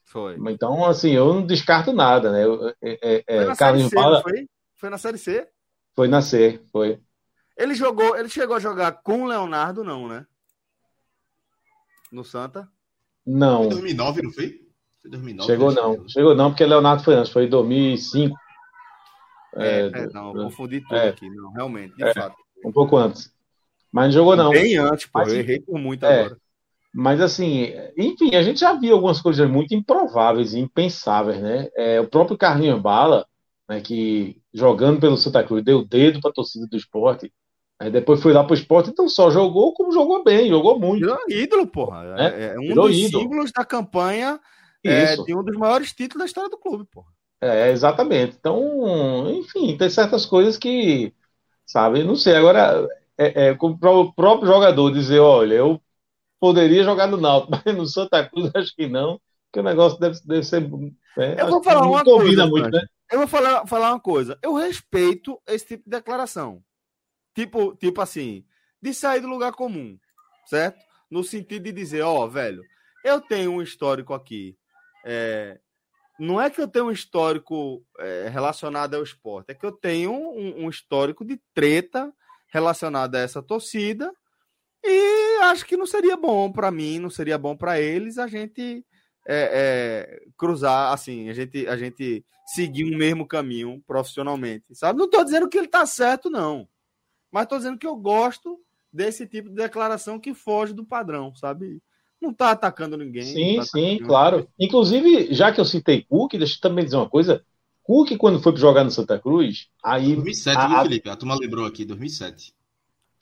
Foi. 0.06 0.38
Então, 0.50 0.86
assim, 0.86 1.12
eu 1.12 1.34
não 1.34 1.46
descarto 1.46 1.92
nada, 1.92 2.32
né? 2.32 2.44
É, 2.82 3.00
é, 3.02 3.24
é, 3.28 3.38
foi, 3.38 3.46
na 3.46 3.56
Carlinhos 3.56 3.90
C, 3.90 3.96
Bala... 3.96 4.22
foi? 4.22 4.48
foi 4.76 4.90
na 4.90 4.98
Série 4.98 5.18
C? 5.18 5.48
Foi 5.96 6.08
na 6.08 6.22
C, 6.22 6.62
foi. 6.72 7.02
Ele 7.58 7.74
jogou, 7.74 8.16
ele 8.16 8.30
chegou 8.30 8.56
a 8.56 8.60
jogar 8.60 8.92
com 9.02 9.24
o 9.24 9.28
Leonardo, 9.28 9.84
não, 9.84 10.08
né? 10.08 10.26
No 12.12 12.24
Santa? 12.24 12.70
Não. 13.26 13.64
Foi 13.64 13.70
2009, 13.70 14.22
não 14.22 14.32
foi? 14.32 14.67
Foi 15.08 15.12
2009. 15.12 15.52
Chegou 15.52 15.72
não. 15.74 16.10
Chegou 16.10 16.36
não, 16.36 16.50
porque 16.50 16.66
Leonardo 16.66 17.04
foi 17.04 17.16
antes, 17.16 17.32
foi 17.32 17.46
em 17.46 17.50
2005. 17.50 18.38
É, 19.56 19.68
é, 19.68 19.86
é 19.86 20.08
não, 20.08 20.36
eu 20.36 20.44
confundi 20.44 20.82
tudo 20.82 20.96
é, 20.96 21.10
aqui, 21.10 21.30
não, 21.30 21.52
realmente, 21.52 21.96
de 21.96 22.04
é, 22.04 22.14
fato. 22.14 22.36
Um 22.66 22.72
pouco 22.72 22.98
antes. 22.98 23.32
Mas 23.92 24.06
não 24.06 24.12
jogou 24.12 24.36
não. 24.36 24.52
Bem 24.52 24.78
antes, 24.78 25.06
pô, 25.06 25.20
Mas, 25.20 25.34
eu 25.34 25.40
errei 25.40 25.60
por 25.60 25.80
muito 25.80 26.06
é, 26.06 26.22
agora. 26.22 26.38
Mas 26.94 27.22
assim, 27.22 27.74
enfim, 27.98 28.36
a 28.36 28.44
gente 28.44 28.60
já 28.60 28.74
viu 28.74 28.94
algumas 28.94 29.22
coisas 29.22 29.50
muito 29.50 29.74
improváveis 29.74 30.54
e 30.54 30.60
impensáveis, 30.60 31.42
né? 31.42 31.70
É, 31.76 32.00
o 32.00 32.08
próprio 32.08 32.38
Carlinhos 32.38 32.82
Bala, 32.82 33.26
né, 33.70 33.82
que 33.82 34.42
jogando 34.54 35.00
pelo 35.00 35.18
Santa 35.18 35.44
Cruz 35.44 35.64
deu 35.64 35.86
dedo 35.86 36.20
para 36.20 36.32
a 36.32 36.34
torcida 36.34 36.68
do 36.68 36.78
esporte, 36.78 37.32
Aí 37.80 37.92
depois 37.92 38.20
foi 38.22 38.34
lá 38.34 38.44
pro 38.44 38.56
esporte, 38.56 38.90
então 38.90 39.08
só 39.08 39.30
jogou 39.30 39.72
como 39.72 39.92
jogou 39.92 40.24
bem, 40.24 40.50
jogou 40.50 40.80
muito. 40.80 41.02
Virou 41.02 41.20
ídolo, 41.30 41.68
porra. 41.68 42.16
É, 42.18 42.26
é, 42.26 42.46
é 42.56 42.60
um 42.60 42.62
Virou 42.62 42.88
dos 42.88 42.98
ídolo. 42.98 43.24
símbolos 43.24 43.52
da 43.52 43.64
campanha 43.64 44.40
é, 44.86 45.16
de 45.16 45.36
um 45.36 45.44
dos 45.44 45.58
maiores 45.58 45.92
títulos 45.92 46.20
da 46.20 46.26
história 46.26 46.50
do 46.50 46.58
clube, 46.58 46.86
porra. 46.92 47.08
É, 47.42 47.72
exatamente. 47.72 48.36
Então, 48.40 49.30
enfim, 49.32 49.78
tem 49.78 49.90
certas 49.90 50.26
coisas 50.26 50.58
que, 50.58 51.14
sabe, 51.66 52.04
não 52.04 52.16
sei. 52.16 52.36
Agora, 52.36 52.88
é, 53.18 53.50
é 53.50 53.54
para 53.54 53.92
o 53.92 54.14
próprio 54.14 54.48
jogador 54.48 54.92
dizer, 54.92 55.20
olha, 55.20 55.56
eu 55.56 55.82
poderia 56.40 56.84
jogar 56.84 57.08
no 57.08 57.18
Náutico, 57.18 57.52
mas 57.66 57.76
no 57.76 57.86
Santa 57.86 58.28
Cruz 58.28 58.52
acho 58.56 58.76
que 58.76 58.88
não, 58.88 59.20
porque 59.46 59.60
o 59.60 59.64
negócio 59.64 60.00
deve, 60.00 60.20
deve 60.26 60.44
ser. 60.44 60.64
É, 61.18 61.42
eu 61.42 61.50
vou 61.50 61.64
falar 61.64 61.88
uma 61.88 62.04
coisa. 62.04 62.48
Muito, 62.48 62.70
né? 62.70 62.82
Eu 63.12 63.20
vou 63.20 63.28
falar, 63.28 63.66
falar 63.66 63.92
uma 63.92 64.00
coisa. 64.00 64.38
Eu 64.42 64.54
respeito 64.54 65.40
esse 65.48 65.66
tipo 65.66 65.84
de 65.86 65.92
declaração. 65.92 66.62
Tipo, 67.34 67.76
tipo 67.76 68.02
assim, 68.02 68.44
de 68.82 68.94
sair 68.94 69.22
do 69.22 69.28
lugar 69.28 69.54
comum, 69.54 69.98
certo? 70.46 70.84
No 71.10 71.24
sentido 71.24 71.64
de 71.64 71.72
dizer, 71.72 72.02
ó, 72.02 72.26
oh, 72.26 72.30
velho, 72.30 72.64
eu 73.06 73.22
tenho 73.22 73.52
um 73.52 73.62
histórico 73.62 74.14
aqui. 74.14 74.58
É, 75.06 75.60
não 76.20 76.42
é 76.42 76.50
que 76.50 76.62
eu 76.62 76.68
tenho 76.68 76.86
um 76.86 76.92
histórico 76.92 77.86
é, 78.00 78.28
relacionado 78.30 78.96
ao 78.96 79.04
esporte, 79.04 79.52
é 79.52 79.54
que 79.54 79.66
eu 79.66 79.72
tenho 79.72 80.12
um, 80.12 80.66
um 80.66 80.70
histórico 80.70 81.24
de 81.24 81.40
treta 81.54 82.12
relacionado 82.48 83.16
a 83.16 83.20
essa 83.20 83.42
torcida 83.42 84.12
e 84.84 85.40
acho 85.44 85.66
que 85.66 85.78
não 85.78 85.86
seria 85.86 86.16
bom 86.16 86.52
para 86.52 86.72
mim, 86.72 87.00
não 87.00 87.10
seria 87.10 87.38
bom 87.38 87.56
para 87.56 87.80
eles 87.80 88.18
a 88.18 88.28
gente 88.28 88.86
é, 89.28 90.16
é, 90.18 90.26
cruzar, 90.38 90.94
assim, 90.94 91.30
a 91.30 91.34
gente, 91.34 91.68
a 91.68 91.76
gente 91.76 92.26
seguir 92.48 92.86
o 92.86 92.96
um 92.96 92.98
mesmo 92.98 93.28
caminho 93.28 93.84
profissionalmente, 93.86 94.74
sabe? 94.74 94.98
Não 94.98 95.06
estou 95.06 95.24
dizendo 95.24 95.50
que 95.50 95.58
ele 95.58 95.66
está 95.66 95.86
certo, 95.86 96.30
não. 96.30 96.68
Mas 97.30 97.44
estou 97.44 97.58
dizendo 97.58 97.78
que 97.78 97.86
eu 97.86 97.96
gosto 97.96 98.58
desse 98.92 99.28
tipo 99.28 99.50
de 99.50 99.56
declaração 99.56 100.20
que 100.20 100.34
foge 100.34 100.74
do 100.74 100.86
padrão, 100.86 101.36
sabe? 101.36 101.82
Não 102.22 102.32
está 102.32 102.52
atacando 102.52 102.98
ninguém. 102.98 103.24
Sim, 103.24 103.56
tá 103.58 103.64
sim, 103.64 104.00
claro. 104.00 104.48
Inclusive, 104.60 105.34
já 105.34 105.52
que 105.52 105.62
eu 105.62 105.66
citei 105.66 106.04
Cook, 106.04 106.34
deixa 106.34 106.56
eu 106.58 106.62
também 106.62 106.84
dizer 106.84 106.98
uma 106.98 107.10
coisa. 107.10 107.44
Cook, 107.84 108.18
quando 108.18 108.42
foi 108.42 108.56
jogar 108.58 108.84
no 108.84 108.92
Santa 108.92 109.20
Cruz, 109.20 109.68
aí. 109.84 110.16
2007, 110.16 110.58
a, 110.58 110.68
viu, 110.68 110.78
Felipe? 110.82 111.10
A 111.10 111.16
turma 111.16 111.38
lembrou 111.40 111.66
aqui, 111.66 111.86
2007. 111.86 112.54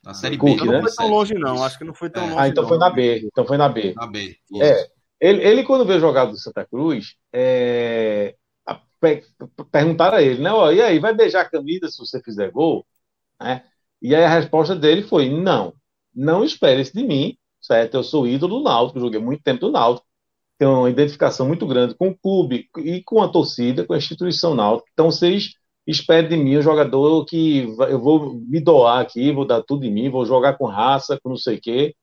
Na 0.02 0.14
Série 0.14 0.38
Cook, 0.38 0.60
B. 0.60 0.66
Né? 0.66 0.72
Não 0.72 0.82
foi 0.82 0.94
tão 0.94 1.08
longe, 1.08 1.34
não. 1.34 1.62
Acho 1.62 1.78
que 1.78 1.84
não 1.84 1.94
foi 1.94 2.10
tão 2.10 2.22
é. 2.24 2.26
longe. 2.26 2.38
Ah, 2.40 2.48
então 2.48 2.62
não. 2.62 2.68
foi 2.68 2.78
na 2.78 2.90
B. 2.90 3.18
Então 3.24 3.46
foi 3.46 3.56
na 3.56 3.68
B. 3.68 3.94
Na 3.94 4.06
B. 4.06 4.36
É. 4.60 4.90
Ele, 5.20 5.42
ele, 5.42 5.64
quando 5.64 5.86
veio 5.86 6.00
jogar 6.00 6.26
do 6.26 6.36
Santa 6.36 6.64
Cruz, 6.64 7.16
é, 7.32 8.34
a, 8.66 8.80
perguntaram 9.70 10.18
a 10.18 10.22
ele, 10.22 10.42
né? 10.42 10.52
Ó, 10.52 10.70
e 10.70 10.80
aí, 10.80 10.98
vai 10.98 11.14
beijar 11.14 11.42
a 11.42 11.48
camisa 11.48 11.88
se 11.88 11.98
você 11.98 12.22
fizer 12.22 12.50
gol? 12.50 12.86
Né? 13.40 13.64
E 14.00 14.14
aí 14.14 14.24
a 14.24 14.28
resposta 14.28 14.74
dele 14.74 15.02
foi: 15.02 15.28
não, 15.30 15.74
não 16.14 16.44
espere 16.44 16.82
isso 16.82 16.92
de 16.92 17.02
mim, 17.02 17.36
certo? 17.66 17.94
Eu 17.94 18.02
sou 18.04 18.26
ídolo 18.26 18.58
do 18.58 18.64
Náutico, 18.64 19.00
joguei 19.00 19.20
muito 19.20 19.42
tempo 19.42 19.60
do 19.60 19.72
Náutico, 19.72 20.06
tenho 20.58 20.72
uma 20.72 20.90
identificação 20.90 21.46
muito 21.46 21.66
grande 21.66 21.94
com 21.94 22.08
o 22.08 22.16
clube 22.16 22.68
e 22.78 23.02
com 23.02 23.22
a 23.22 23.28
torcida, 23.28 23.84
com 23.84 23.92
a 23.92 23.98
instituição 23.98 24.54
Náutico. 24.54 24.88
Então 24.92 25.10
vocês 25.10 25.54
esperem 25.86 26.30
de 26.30 26.36
mim 26.36 26.58
um 26.58 26.62
jogador 26.62 27.24
que 27.26 27.74
eu 27.88 28.00
vou 28.00 28.34
me 28.34 28.60
doar 28.60 29.00
aqui, 29.00 29.32
vou 29.32 29.46
dar 29.46 29.62
tudo 29.62 29.84
em 29.84 29.92
mim, 29.92 30.10
vou 30.10 30.24
jogar 30.24 30.56
com 30.56 30.66
raça, 30.66 31.18
com 31.22 31.30
não 31.30 31.36
sei 31.36 31.56
o 31.56 31.60
quê. 31.60 31.94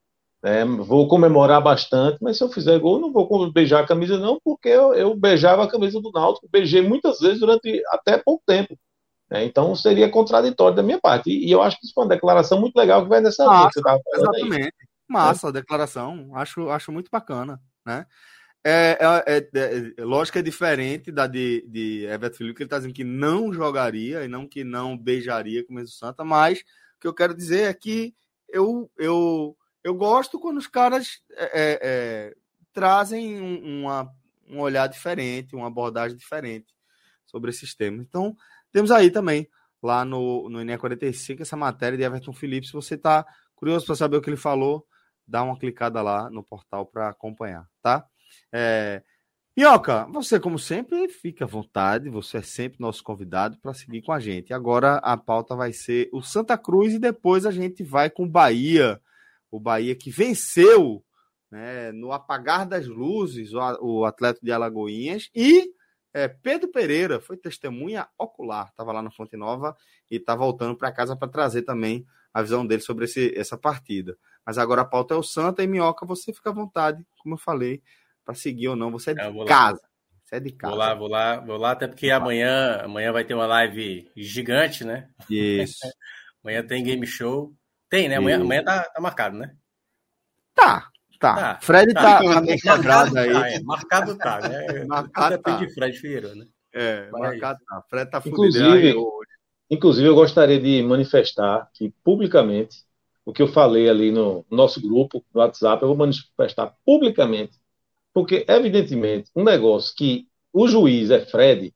É, 0.46 0.66
vou 0.66 1.08
comemorar 1.08 1.64
bastante, 1.64 2.18
mas 2.22 2.38
se 2.38 2.44
eu 2.44 2.50
fizer 2.50 2.78
gol, 2.78 3.00
não 3.00 3.14
vou 3.14 3.50
beijar 3.50 3.82
a 3.82 3.88
camisa, 3.88 4.20
não, 4.20 4.38
porque 4.44 4.68
eu, 4.68 4.94
eu 4.94 5.16
beijava 5.16 5.64
a 5.64 5.70
camisa 5.70 6.02
do 6.02 6.12
Náutico, 6.12 6.50
beijei 6.52 6.82
muitas 6.82 7.20
vezes 7.20 7.40
durante 7.40 7.82
até 7.88 8.18
pouco 8.18 8.44
tempo. 8.46 8.78
Né? 9.32 9.46
Então 9.46 9.74
seria 9.74 10.10
contraditório 10.10 10.76
da 10.76 10.84
minha 10.84 11.00
parte. 11.00 11.30
E, 11.32 11.50
eu 11.50 11.62
acho 11.62 11.80
que 11.80 11.86
isso 11.86 11.94
foi 11.94 12.04
uma 12.04 12.10
declaração 12.10 12.60
muito 12.60 12.76
legal 12.76 13.04
que 13.04 13.10
vai 13.10 13.22
nessa 13.22 13.46
Massa, 13.46 13.58
linha 13.58 13.70
que 13.70 13.80
você 13.80 14.20
Exatamente. 14.20 14.66
Aí. 14.66 14.93
Massa 15.14 15.48
a 15.48 15.52
declaração. 15.52 16.32
Acho, 16.36 16.70
acho 16.70 16.92
muito 16.92 17.10
bacana. 17.12 17.62
Né? 17.86 18.06
É, 18.66 18.98
é, 19.00 19.38
é, 19.38 19.94
é, 19.98 20.04
lógico 20.04 20.34
que 20.34 20.40
é 20.40 20.42
diferente 20.42 21.12
da 21.12 21.28
de, 21.28 21.66
de 21.68 22.06
Everton 22.06 22.38
Felipe, 22.38 22.56
que 22.56 22.64
ele 22.64 22.68
está 22.68 22.78
dizendo 22.78 22.94
que 22.94 23.04
não 23.04 23.54
jogaria 23.54 24.24
e 24.24 24.28
não 24.28 24.48
que 24.48 24.64
não 24.64 24.98
beijaria 24.98 25.66
com 25.66 25.74
o 25.74 25.76
Mesmo 25.76 25.90
Santa, 25.90 26.24
mas 26.24 26.62
o 26.96 27.00
que 27.02 27.08
eu 27.08 27.14
quero 27.14 27.36
dizer 27.36 27.70
é 27.70 27.74
que 27.74 28.16
eu, 28.48 28.90
eu, 28.98 29.58
eu 29.84 29.94
gosto 29.94 30.40
quando 30.40 30.60
os 30.60 30.68
caras 30.68 31.22
é, 31.32 31.44
é, 31.44 31.80
é 31.82 32.34
trazem 32.72 33.42
um, 33.42 33.82
uma, 33.82 34.10
um 34.50 34.60
olhar 34.62 34.88
diferente, 34.88 35.56
uma 35.56 35.68
abordagem 35.68 36.18
diferente 36.18 36.74
sobre 37.26 37.50
esses 37.50 37.76
temas. 37.76 38.06
Então, 38.06 38.36
temos 38.72 38.92
aí 38.92 39.12
também, 39.12 39.50
lá 39.82 40.06
no, 40.06 40.50
no 40.50 40.62
INE 40.62 40.78
45, 40.78 41.42
essa 41.42 41.58
matéria 41.58 41.98
de 41.98 42.04
Everton 42.04 42.34
Felipe. 42.34 42.68
Se 42.68 42.74
você 42.74 42.96
está 42.96 43.26
curioso 43.56 43.86
para 43.86 43.96
saber 43.96 44.18
o 44.18 44.22
que 44.22 44.30
ele 44.30 44.38
falou, 44.38 44.88
dá 45.28 45.44
uma 45.44 45.58
clicada 45.58 46.02
lá 46.02 46.30
no 46.30 46.44
portal 46.44 46.86
para 46.86 47.10
acompanhar, 47.10 47.68
tá? 47.82 48.06
É... 48.52 49.04
Minhoca, 49.56 50.08
você, 50.12 50.40
como 50.40 50.58
sempre, 50.58 51.08
fica 51.10 51.46
à 51.46 51.48
vontade, 51.48 52.10
você 52.10 52.38
é 52.38 52.42
sempre 52.42 52.82
nosso 52.82 53.04
convidado 53.04 53.56
para 53.60 53.74
seguir 53.74 54.02
com 54.02 54.12
a 54.12 54.20
gente. 54.20 54.52
Agora 54.52 54.96
a 54.96 55.16
pauta 55.16 55.56
vai 55.56 55.72
ser 55.72 56.10
o 56.12 56.24
Santa 56.24 56.58
Cruz 56.58 56.94
e 56.94 57.00
depois 57.00 57.46
a 57.46 57.52
gente 57.52 57.84
vai 57.84 58.10
com 58.10 58.24
o 58.24 58.30
Bahia, 58.30 59.00
o 59.52 59.60
Bahia 59.60 59.96
que 59.96 60.10
venceu 60.10 61.06
né, 61.52 61.92
no 61.92 62.12
apagar 62.12 62.66
das 62.66 62.88
luzes 62.88 63.52
o, 63.54 64.06
Atlético 64.06 64.44
de 64.44 64.52
Alagoinhas 64.52 65.30
e 65.36 65.72
É, 66.16 66.28
Pedro 66.28 66.68
Pereira 66.72 67.20
foi 67.20 67.36
testemunha 67.36 68.08
ocular, 68.20 68.68
estava 68.70 68.92
lá 68.92 69.02
na 69.02 69.10
Fonte 69.10 69.36
Nova 69.36 69.76
e 70.12 70.18
está 70.18 70.36
voltando 70.36 70.78
para 70.78 70.92
casa 70.92 71.16
para 71.16 71.28
trazer 71.28 71.64
também 71.64 72.06
a 72.32 72.40
visão 72.44 72.68
dele 72.68 72.84
sobre 72.84 73.06
esse, 73.06 73.34
essa 73.36 73.58
partida. 73.58 74.16
Mas 74.46 74.58
agora 74.58 74.82
a 74.82 74.86
pauta 74.86 75.14
é 75.14 75.18
o 75.18 75.24
Santa 75.24 75.64
e 75.64 75.68
Minhoca, 75.68 76.06
você 76.06 76.34
fica 76.34 76.50
à 76.50 76.54
vontade, 76.54 77.06
como 77.20 77.36
eu 77.36 77.40
falei, 77.40 77.82
para 78.26 78.36
seguir 78.36 78.68
ou 78.68 78.76
não. 78.76 78.92
Você 78.92 79.12
é 79.12 79.14
de 79.14 79.22
é, 79.22 79.46
casa. 79.46 79.82
Você 80.24 80.36
é 80.36 80.40
de 80.40 80.52
casa. 80.52 80.72
Vou 80.72 80.80
lá, 80.80 80.94
vou 80.96 81.08
lá, 81.08 81.40
vou 81.40 81.58
lá, 81.58 81.72
até 81.72 81.88
porque 81.88 82.10
amanhã, 82.10 82.82
amanhã 82.84 83.12
vai 83.12 83.24
ter 83.24 83.34
uma 83.34 83.48
live 83.48 84.12
gigante, 84.16 84.84
né? 84.84 85.10
Isso. 85.30 85.80
amanhã 86.44 86.66
tem 86.66 86.84
game 86.84 87.06
show. 87.08 87.54
Tem, 87.90 88.10
né? 88.10 88.18
Amanhã, 88.18 88.42
amanhã 88.42 88.64
tá, 88.64 88.84
tá 88.84 89.02
marcado, 89.02 89.38
né? 89.38 89.56
Tá, 90.54 90.90
Tá. 91.24 91.36
tá. 91.36 91.60
Fred 91.62 91.94
tá, 91.94 92.22
tá, 92.22 92.42
tá 92.42 92.58
quadrado 92.62 93.18
aí. 93.18 93.32
Tá, 93.32 93.50
é, 93.50 93.60
marcado 93.62 94.18
tá, 94.18 94.42
né? 94.42 94.66
marcado 94.86 95.42
tá. 95.42 95.56
de 95.56 95.74
Fred 95.74 95.98
Figueiredo, 95.98 96.36
né? 96.36 96.46
É, 96.74 97.10
Vai 97.10 97.22
marcado 97.22 97.60
aí. 97.62 97.66
tá. 97.66 97.86
Fred 97.90 98.12
tá 98.12 98.22
inclusive, 98.26 98.96
inclusive, 99.70 100.06
eu 100.06 100.16
gostaria 100.16 100.60
de 100.60 100.84
manifestar 100.84 101.62
aqui 101.62 101.94
publicamente 102.04 102.84
o 103.26 103.34
que 103.34 103.42
eu 103.42 103.48
falei 103.48 103.90
ali 103.90 104.12
no 104.12 104.46
nosso 104.50 104.82
grupo, 104.82 105.24
no 105.34 105.42
WhatsApp, 105.42 105.82
eu 105.82 105.90
vou 105.90 105.98
manifestar 105.98 106.74
publicamente, 106.86 107.60
porque, 108.14 108.46
evidentemente, 108.48 109.30
um 109.36 109.44
negócio 109.44 109.96
que 109.96 110.28
o 110.52 110.68
juiz 110.68 111.10
é 111.10 111.26
Fred, 111.26 111.74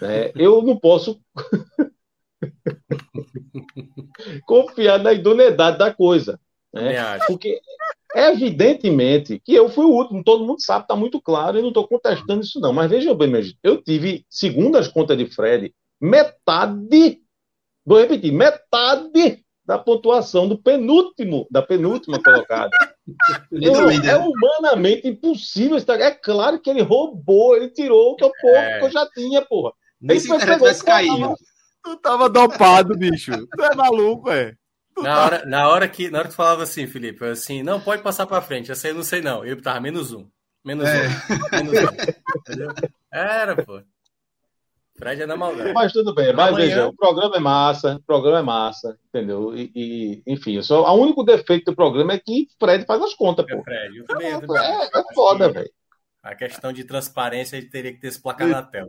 né, 0.00 0.32
eu 0.34 0.62
não 0.62 0.78
posso 0.78 1.20
confiar 4.46 4.98
na 4.98 5.12
idoneidade 5.12 5.78
da 5.78 5.92
coisa. 5.92 6.40
Né? 6.72 6.94
Porque 7.26 7.60
Evidentemente 8.14 9.40
que 9.40 9.52
eu 9.52 9.68
fui 9.68 9.84
o 9.84 9.90
último, 9.90 10.22
todo 10.22 10.46
mundo 10.46 10.60
sabe, 10.60 10.84
está 10.84 10.94
muito 10.94 11.20
claro, 11.20 11.58
eu 11.58 11.62
não 11.62 11.70
estou 11.70 11.88
contestando 11.88 12.44
isso 12.44 12.60
não. 12.60 12.72
Mas 12.72 12.88
veja 12.88 13.12
bem, 13.12 13.32
eu 13.60 13.82
tive, 13.82 14.24
segundo 14.30 14.78
as 14.78 14.86
contas 14.86 15.18
de 15.18 15.26
Fred, 15.26 15.74
metade, 16.00 17.20
vou 17.84 17.98
repetir, 17.98 18.32
metade 18.32 19.43
da 19.64 19.78
pontuação 19.78 20.46
do 20.46 20.58
penúltimo, 20.58 21.46
da 21.50 21.62
penúltima 21.62 22.22
colocada. 22.22 22.70
Então, 23.52 23.90
é 23.90 24.16
humanamente 24.16 25.06
impossível. 25.06 25.76
É 25.76 26.10
claro 26.10 26.58
que 26.58 26.70
ele 26.70 26.80
roubou, 26.80 27.54
ele 27.54 27.68
tirou 27.68 28.12
o 28.12 28.16
que 28.16 28.24
eu, 28.24 28.32
pouco 28.40 28.56
é. 28.56 28.78
que 28.78 28.86
eu 28.86 28.90
já 28.90 29.06
tinha, 29.10 29.42
porra. 29.42 29.72
Nem 30.00 30.18
se 30.18 30.26
tivesse 30.38 30.82
caído. 30.82 31.34
Tu 31.82 31.96
tava 31.98 32.30
dopado, 32.30 32.96
bicho. 32.96 33.30
Tu 33.46 33.62
é 33.62 33.74
maluco, 33.74 34.30
é. 34.30 34.54
Na 34.96 35.22
hora, 35.22 35.44
na 35.44 35.68
hora 35.68 35.86
que 35.86 36.10
na 36.10 36.20
hora 36.20 36.28
que 36.28 36.34
falava 36.34 36.62
assim, 36.62 36.86
Felipe, 36.86 37.24
assim, 37.26 37.62
não 37.62 37.78
pode 37.78 38.02
passar 38.02 38.26
para 38.26 38.40
frente. 38.40 38.72
Essa 38.72 38.86
aí 38.86 38.92
eu 38.92 38.96
não 38.96 39.02
sei 39.02 39.20
não. 39.20 39.44
Eu 39.44 39.60
tava 39.60 39.80
menos 39.80 40.12
um, 40.12 40.26
menos 40.64 40.88
é. 40.88 41.08
um, 41.08 41.56
menos 41.56 41.90
um. 41.90 42.38
Entendeu? 42.38 42.68
Era, 43.12 43.62
pô. 43.62 43.82
Fred 44.96 45.22
é 45.22 45.26
na 45.26 45.36
maldade. 45.36 45.72
Mas 45.72 45.92
tudo 45.92 46.14
bem, 46.14 46.32
mas 46.32 46.48
Amanhã... 46.48 46.66
veja, 46.66 46.86
o 46.88 46.94
programa 46.94 47.36
é 47.36 47.40
massa, 47.40 47.96
o 47.96 48.02
programa 48.02 48.38
é 48.38 48.42
massa, 48.42 48.98
entendeu? 49.08 49.56
E, 49.56 49.72
e 49.74 50.22
enfim, 50.26 50.60
só, 50.62 50.84
o 50.84 51.00
único 51.00 51.24
defeito 51.24 51.72
do 51.72 51.76
programa 51.76 52.12
é 52.12 52.18
que 52.18 52.48
Fred 52.58 52.84
faz 52.86 53.02
as 53.02 53.14
contas, 53.14 53.44
pô. 53.46 53.58
É, 53.58 53.62
Fred, 53.62 53.98
eu 53.98 54.06
também, 54.06 54.28
é, 54.28 54.34
é, 54.34 55.00
é 55.00 55.14
foda, 55.14 55.50
velho. 55.50 55.70
A 56.22 56.34
questão 56.34 56.72
de 56.72 56.84
transparência 56.84 57.56
ele 57.56 57.68
teria 57.68 57.92
que 57.92 58.00
ter 58.00 58.08
esse 58.08 58.22
placar 58.22 58.48
na 58.48 58.62
tela. 58.62 58.88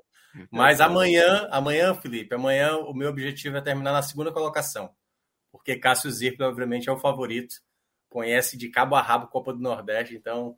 Mas 0.51 0.79
amanhã, 0.79 1.47
amanhã, 1.49 1.93
Felipe, 1.93 2.35
amanhã 2.35 2.77
o 2.77 2.93
meu 2.93 3.09
objetivo 3.09 3.57
é 3.57 3.61
terminar 3.61 3.91
na 3.91 4.01
segunda 4.01 4.31
colocação 4.31 4.89
porque 5.55 5.77
Cássio 5.77 6.11
Zirpli, 6.11 6.45
obviamente, 6.45 6.89
é 6.89 6.91
o 6.91 6.97
favorito. 6.97 7.55
Conhece 8.09 8.57
de 8.57 8.69
cabo 8.69 8.95
a 8.95 9.01
rabo 9.01 9.27
Copa 9.27 9.53
do 9.53 9.59
Nordeste, 9.59 10.15
então. 10.15 10.57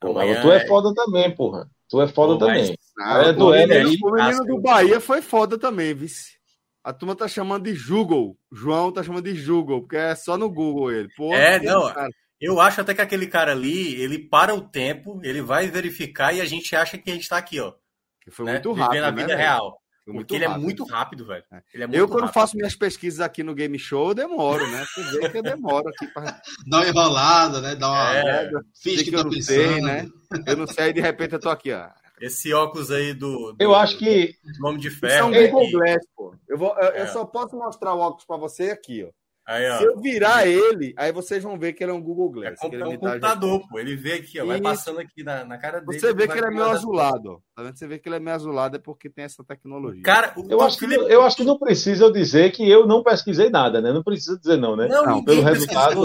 Porra, 0.00 0.24
tu 0.40 0.50
é, 0.50 0.56
é 0.56 0.66
foda 0.66 0.92
também, 0.94 1.34
porra. 1.34 1.70
Tu 1.92 2.00
é 2.00 2.08
foda 2.08 2.38
Pô, 2.38 2.46
também. 2.46 2.74
Mas... 2.96 3.28
é 3.28 3.32
do 3.34 3.52
aí. 3.52 3.98
O 4.02 4.12
menino 4.12 4.44
do 4.46 4.60
Bahia 4.62 4.98
foi 4.98 5.20
foda 5.20 5.58
também, 5.58 5.92
vice. 5.92 6.38
A 6.82 6.90
turma 6.90 7.14
tá 7.14 7.28
chamando 7.28 7.70
de 7.70 7.78
Google. 7.86 8.34
João 8.50 8.90
tá 8.90 9.02
chamando 9.02 9.30
de 9.30 9.44
Google, 9.44 9.82
porque 9.82 9.96
é 9.96 10.14
só 10.14 10.38
no 10.38 10.50
Google 10.50 10.90
ele. 10.90 11.08
Pô, 11.14 11.34
é, 11.34 11.60
não. 11.60 11.92
Cara. 11.92 12.08
Eu 12.40 12.58
acho 12.58 12.80
até 12.80 12.94
que 12.94 13.02
aquele 13.02 13.26
cara 13.26 13.52
ali, 13.52 13.94
ele 14.00 14.18
para 14.18 14.54
o 14.54 14.62
tempo, 14.62 15.20
ele 15.22 15.42
vai 15.42 15.68
verificar 15.68 16.34
e 16.34 16.40
a 16.40 16.46
gente 16.46 16.74
acha 16.74 16.96
que 16.96 17.10
a 17.10 17.14
gente 17.14 17.28
tá 17.28 17.36
aqui, 17.36 17.60
ó. 17.60 17.74
Que 18.22 18.30
foi 18.30 18.46
né? 18.46 18.52
muito 18.52 18.72
rápido. 18.72 18.90
Vivendo 18.92 19.04
a 19.04 19.10
vida 19.10 19.36
né, 19.36 19.42
real. 19.42 19.78
Porque 20.12 20.34
ele 20.34 20.44
é 20.44 20.58
muito 20.58 20.84
rápido, 20.84 21.24
velho. 21.24 21.44
É. 21.50 21.62
É 21.74 21.86
muito 21.86 21.98
eu, 21.98 22.06
quando 22.06 22.22
rápido. 22.22 22.34
faço 22.34 22.56
minhas 22.56 22.74
pesquisas 22.74 23.20
aqui 23.20 23.42
no 23.42 23.54
Game 23.54 23.78
Show, 23.78 24.08
eu 24.08 24.14
demoro, 24.14 24.66
né? 24.70 24.84
Você 24.94 25.18
vê 25.18 25.28
que 25.30 25.38
eu 25.38 25.42
demoro 25.42 25.88
aqui 25.88 26.06
pra... 26.08 26.40
Dá 26.66 26.78
uma 26.78 26.88
enrolada, 26.88 27.60
né? 27.60 27.74
Dá 27.74 27.88
uma. 27.88 28.16
É, 28.16 28.50
Finge 28.80 29.04
que, 29.04 29.10
que 29.10 29.16
tá 29.16 29.24
pensando. 29.24 29.42
Sei, 29.42 29.80
né? 29.80 30.08
Eu 30.46 30.56
não 30.56 30.66
sei, 30.66 30.92
de 30.92 31.00
repente 31.00 31.34
eu 31.34 31.40
tô 31.40 31.48
aqui, 31.48 31.72
ó. 31.72 31.88
Esse 32.22 32.52
óculos 32.52 32.92
aí 32.92 33.12
do. 33.12 33.52
do 33.52 33.56
eu 33.58 33.74
acho 33.74 33.98
que. 33.98 34.36
Nome 34.60 34.78
de 34.78 34.90
ferro. 34.90 35.32
Isso 35.32 35.40
é 35.40 35.48
um 35.48 35.50
Google 35.50 35.70
Glass, 35.72 36.06
pô. 36.16 36.34
Eu, 36.48 36.56
vou, 36.56 36.68
eu, 36.78 36.88
é. 36.92 37.02
eu 37.02 37.08
só 37.08 37.24
posso 37.24 37.56
mostrar 37.56 37.94
o 37.94 37.98
óculos 37.98 38.24
pra 38.24 38.36
você 38.36 38.70
aqui, 38.70 39.04
ó. 39.04 39.21
Aí, 39.44 39.78
Se 39.78 39.84
eu 39.84 40.00
virar 40.00 40.46
ele, 40.46 40.94
aí 40.96 41.10
vocês 41.10 41.42
vão 41.42 41.58
ver 41.58 41.72
que 41.72 41.82
ele 41.82 41.90
é 41.90 41.94
um 41.94 42.00
Google 42.00 42.30
Glass. 42.30 42.62
É, 42.62 42.76
é 42.76 42.86
um 42.86 42.96
computador, 42.96 43.68
pô. 43.68 43.78
Ele 43.78 43.96
vê 43.96 44.14
aqui, 44.14 44.40
ó, 44.40 44.46
vai 44.46 44.60
passando 44.60 45.00
aqui 45.00 45.24
na, 45.24 45.44
na 45.44 45.58
cara 45.58 45.80
dele. 45.80 45.98
Você 45.98 46.14
vê 46.14 46.28
que 46.28 46.38
ele 46.38 46.46
é 46.46 46.50
meio 46.50 46.66
azulado, 46.66 47.30
ó. 47.30 47.38
Tá 47.56 47.64
vendo? 47.64 47.76
Você 47.76 47.86
vê 47.88 47.98
que 47.98 48.08
ele 48.08 48.16
é 48.16 48.20
meio 48.20 48.36
azulado 48.36 48.76
é 48.76 48.78
porque 48.78 49.10
tem 49.10 49.24
essa 49.24 49.42
tecnologia. 49.42 50.02
Cara, 50.02 50.32
eu, 50.48 50.60
acho 50.60 50.78
que, 50.78 50.84
eu 50.84 51.22
acho 51.22 51.36
que 51.36 51.44
não 51.44 51.58
precisa 51.58 52.04
eu 52.04 52.12
dizer 52.12 52.52
que 52.52 52.68
eu 52.68 52.86
não 52.86 53.02
pesquisei 53.02 53.50
nada, 53.50 53.80
né? 53.80 53.92
Não 53.92 54.02
precisa 54.02 54.38
dizer 54.38 54.56
não, 54.56 54.76
né? 54.76 54.86
Não, 54.86 55.04
não 55.04 55.24
pelo 55.24 55.42
resultado. 55.42 55.96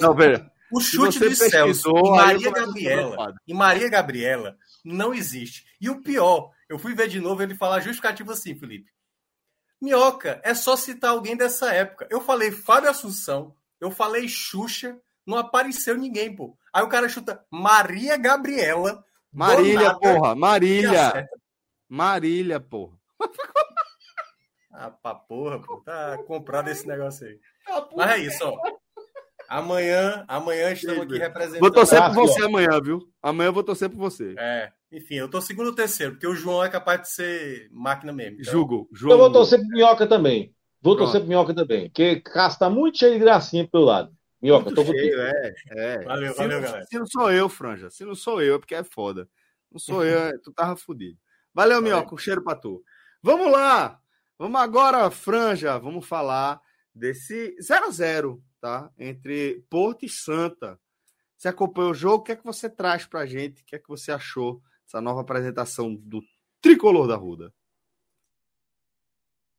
Não, 0.00 0.14
veja. 0.14 0.50
O 0.72 0.80
chute 0.80 1.18
de 1.18 1.34
Celso 1.34 1.90
e 1.90 2.10
Maria 2.10 2.50
Gabriela. 2.50 3.34
E 3.46 3.54
Maria 3.54 3.88
Gabriela 3.88 4.56
não 4.84 5.12
existe. 5.12 5.64
E 5.80 5.90
o 5.90 6.02
pior, 6.02 6.50
eu 6.68 6.78
fui 6.78 6.94
ver 6.94 7.08
de 7.08 7.20
novo 7.20 7.42
ele 7.42 7.54
falar 7.54 7.80
justificativo 7.80 8.32
assim, 8.32 8.54
Felipe. 8.54 8.90
Minhoca, 9.80 10.40
é 10.44 10.54
só 10.54 10.76
citar 10.76 11.10
alguém 11.10 11.36
dessa 11.36 11.72
época. 11.72 12.06
Eu 12.10 12.20
falei 12.20 12.50
Fábio 12.50 12.90
Assunção, 12.90 13.54
eu 13.80 13.90
falei 13.90 14.28
Xuxa, 14.28 14.98
não 15.26 15.38
apareceu 15.38 15.96
ninguém, 15.96 16.34
pô. 16.34 16.56
Aí 16.72 16.82
o 16.82 16.88
cara 16.88 17.08
chuta 17.08 17.44
Maria 17.50 18.16
Gabriela. 18.16 19.04
Marília, 19.32 19.94
porra, 19.98 20.34
Marília. 20.34 21.28
Marília, 21.88 22.58
porra. 22.60 22.98
ah, 24.72 24.90
pra 24.90 25.14
porra, 25.14 25.60
pô. 25.60 25.80
Tá 25.82 26.18
comprado 26.26 26.68
esse 26.68 26.86
negócio 26.86 27.26
aí. 27.26 27.38
Ah, 27.66 27.86
Mas 27.94 28.10
é 28.10 28.18
isso, 28.18 28.44
ó. 28.44 28.56
Amanhã, 29.48 30.24
amanhã 30.28 30.72
estamos 30.72 31.02
aqui 31.04 31.16
representando. 31.16 31.60
Vou 31.60 31.70
torcer 31.70 32.02
por 32.02 32.14
você 32.14 32.44
amanhã, 32.44 32.80
viu? 32.82 33.00
Amanhã 33.22 33.48
eu 33.48 33.52
vou 33.52 33.64
torcer 33.64 33.88
por 33.88 33.96
você. 33.96 34.34
É. 34.38 34.70
Enfim, 34.92 35.14
eu 35.14 35.28
tô 35.28 35.40
segundo 35.40 35.68
ou 35.68 35.74
terceiro, 35.74 36.12
porque 36.12 36.26
o 36.26 36.34
João 36.34 36.62
é 36.62 36.68
capaz 36.68 37.02
de 37.02 37.08
ser 37.10 37.68
máquina 37.72 38.12
mesmo. 38.12 38.38
Então... 38.40 38.52
Jugo, 38.52 38.88
João. 38.92 39.12
Eu 39.12 39.18
vou 39.18 39.32
torcer 39.32 39.58
pro 39.58 39.68
Minhoca 39.68 40.06
também. 40.06 40.54
Vou 40.82 40.94
Pronto. 40.94 41.06
torcer 41.06 41.22
pro 41.22 41.28
Minhoca 41.28 41.54
também. 41.54 41.88
Porque 41.88 42.20
Cássio 42.20 42.58
tá 42.58 42.68
muito 42.68 42.98
cheio 42.98 43.14
de 43.14 43.18
gracinha 43.18 43.66
pelo 43.66 43.84
lado. 43.84 44.12
Minhoca, 44.40 44.66
muito 44.66 44.76
tô 44.76 44.84
cheio, 44.84 45.20
é, 45.20 45.54
é. 45.70 46.04
Valeu, 46.04 46.32
se 46.32 46.38
valeu, 46.38 46.60
não, 46.60 46.66
galera. 46.66 46.86
Se 46.86 46.98
não 46.98 47.06
sou 47.06 47.32
eu, 47.32 47.48
Franja. 47.48 47.90
Se 47.90 48.04
não 48.04 48.14
sou 48.14 48.42
eu, 48.42 48.56
é 48.56 48.58
porque 48.58 48.74
é 48.74 48.84
foda. 48.84 49.28
Não 49.72 49.78
sou 49.78 50.04
eu, 50.04 50.18
é, 50.18 50.32
tu 50.42 50.52
tava 50.52 50.76
fudido. 50.76 51.18
Valeu, 51.54 51.80
Minhoca. 51.80 52.14
Um 52.14 52.18
cheiro 52.18 52.44
pra 52.44 52.54
tu. 52.54 52.82
Vamos 53.22 53.50
lá. 53.50 53.98
Vamos 54.38 54.60
agora, 54.60 55.10
Franja. 55.10 55.78
Vamos 55.78 56.06
falar 56.06 56.60
desse 56.94 57.56
0 57.60 57.86
a 57.86 57.90
0 57.90 58.42
tá? 58.60 58.90
Entre 58.98 59.64
Porto 59.70 60.04
e 60.04 60.08
Santa. 60.08 60.78
Você 61.36 61.48
acompanhou 61.48 61.92
o 61.92 61.94
jogo? 61.94 62.16
O 62.16 62.22
que 62.22 62.32
é 62.32 62.36
que 62.36 62.44
você 62.44 62.68
traz 62.68 63.06
para 63.06 63.20
a 63.20 63.26
gente? 63.26 63.62
O 63.62 63.64
que 63.64 63.76
é 63.76 63.78
que 63.78 63.88
você 63.88 64.10
achou 64.10 64.60
dessa 64.84 65.00
nova 65.00 65.20
apresentação 65.20 65.94
do 65.94 66.20
Tricolor 66.60 67.06
da 67.06 67.16
Ruda? 67.16 67.52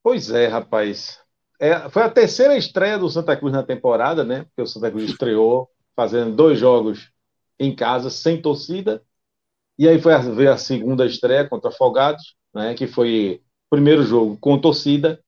Pois 0.03 0.29
é, 0.29 0.47
rapaz. 0.47 1.19
É, 1.59 1.89
foi 1.89 2.03
a 2.03 2.09
terceira 2.09 2.57
estreia 2.57 2.97
do 2.97 3.09
Santa 3.09 3.35
Cruz 3.35 3.53
na 3.53 3.63
temporada, 3.63 4.23
né? 4.23 4.43
Porque 4.45 4.61
o 4.61 4.67
Santa 4.67 4.89
Cruz 4.89 5.09
estreou 5.09 5.69
fazendo 5.95 6.35
dois 6.35 6.57
jogos 6.57 7.11
em 7.59 7.75
casa, 7.75 8.09
sem 8.09 8.41
torcida. 8.41 9.03
E 9.77 9.87
aí 9.87 10.01
foi 10.01 10.13
a, 10.13 10.17
veio 10.19 10.51
a 10.51 10.57
segunda 10.57 11.05
estreia 11.05 11.47
contra 11.47 11.69
Afogados, 11.69 12.35
né? 12.53 12.73
Que 12.73 12.87
foi 12.87 13.41
o 13.67 13.75
primeiro 13.75 14.03
jogo 14.03 14.37
com 14.37 14.59
torcida. 14.59 15.21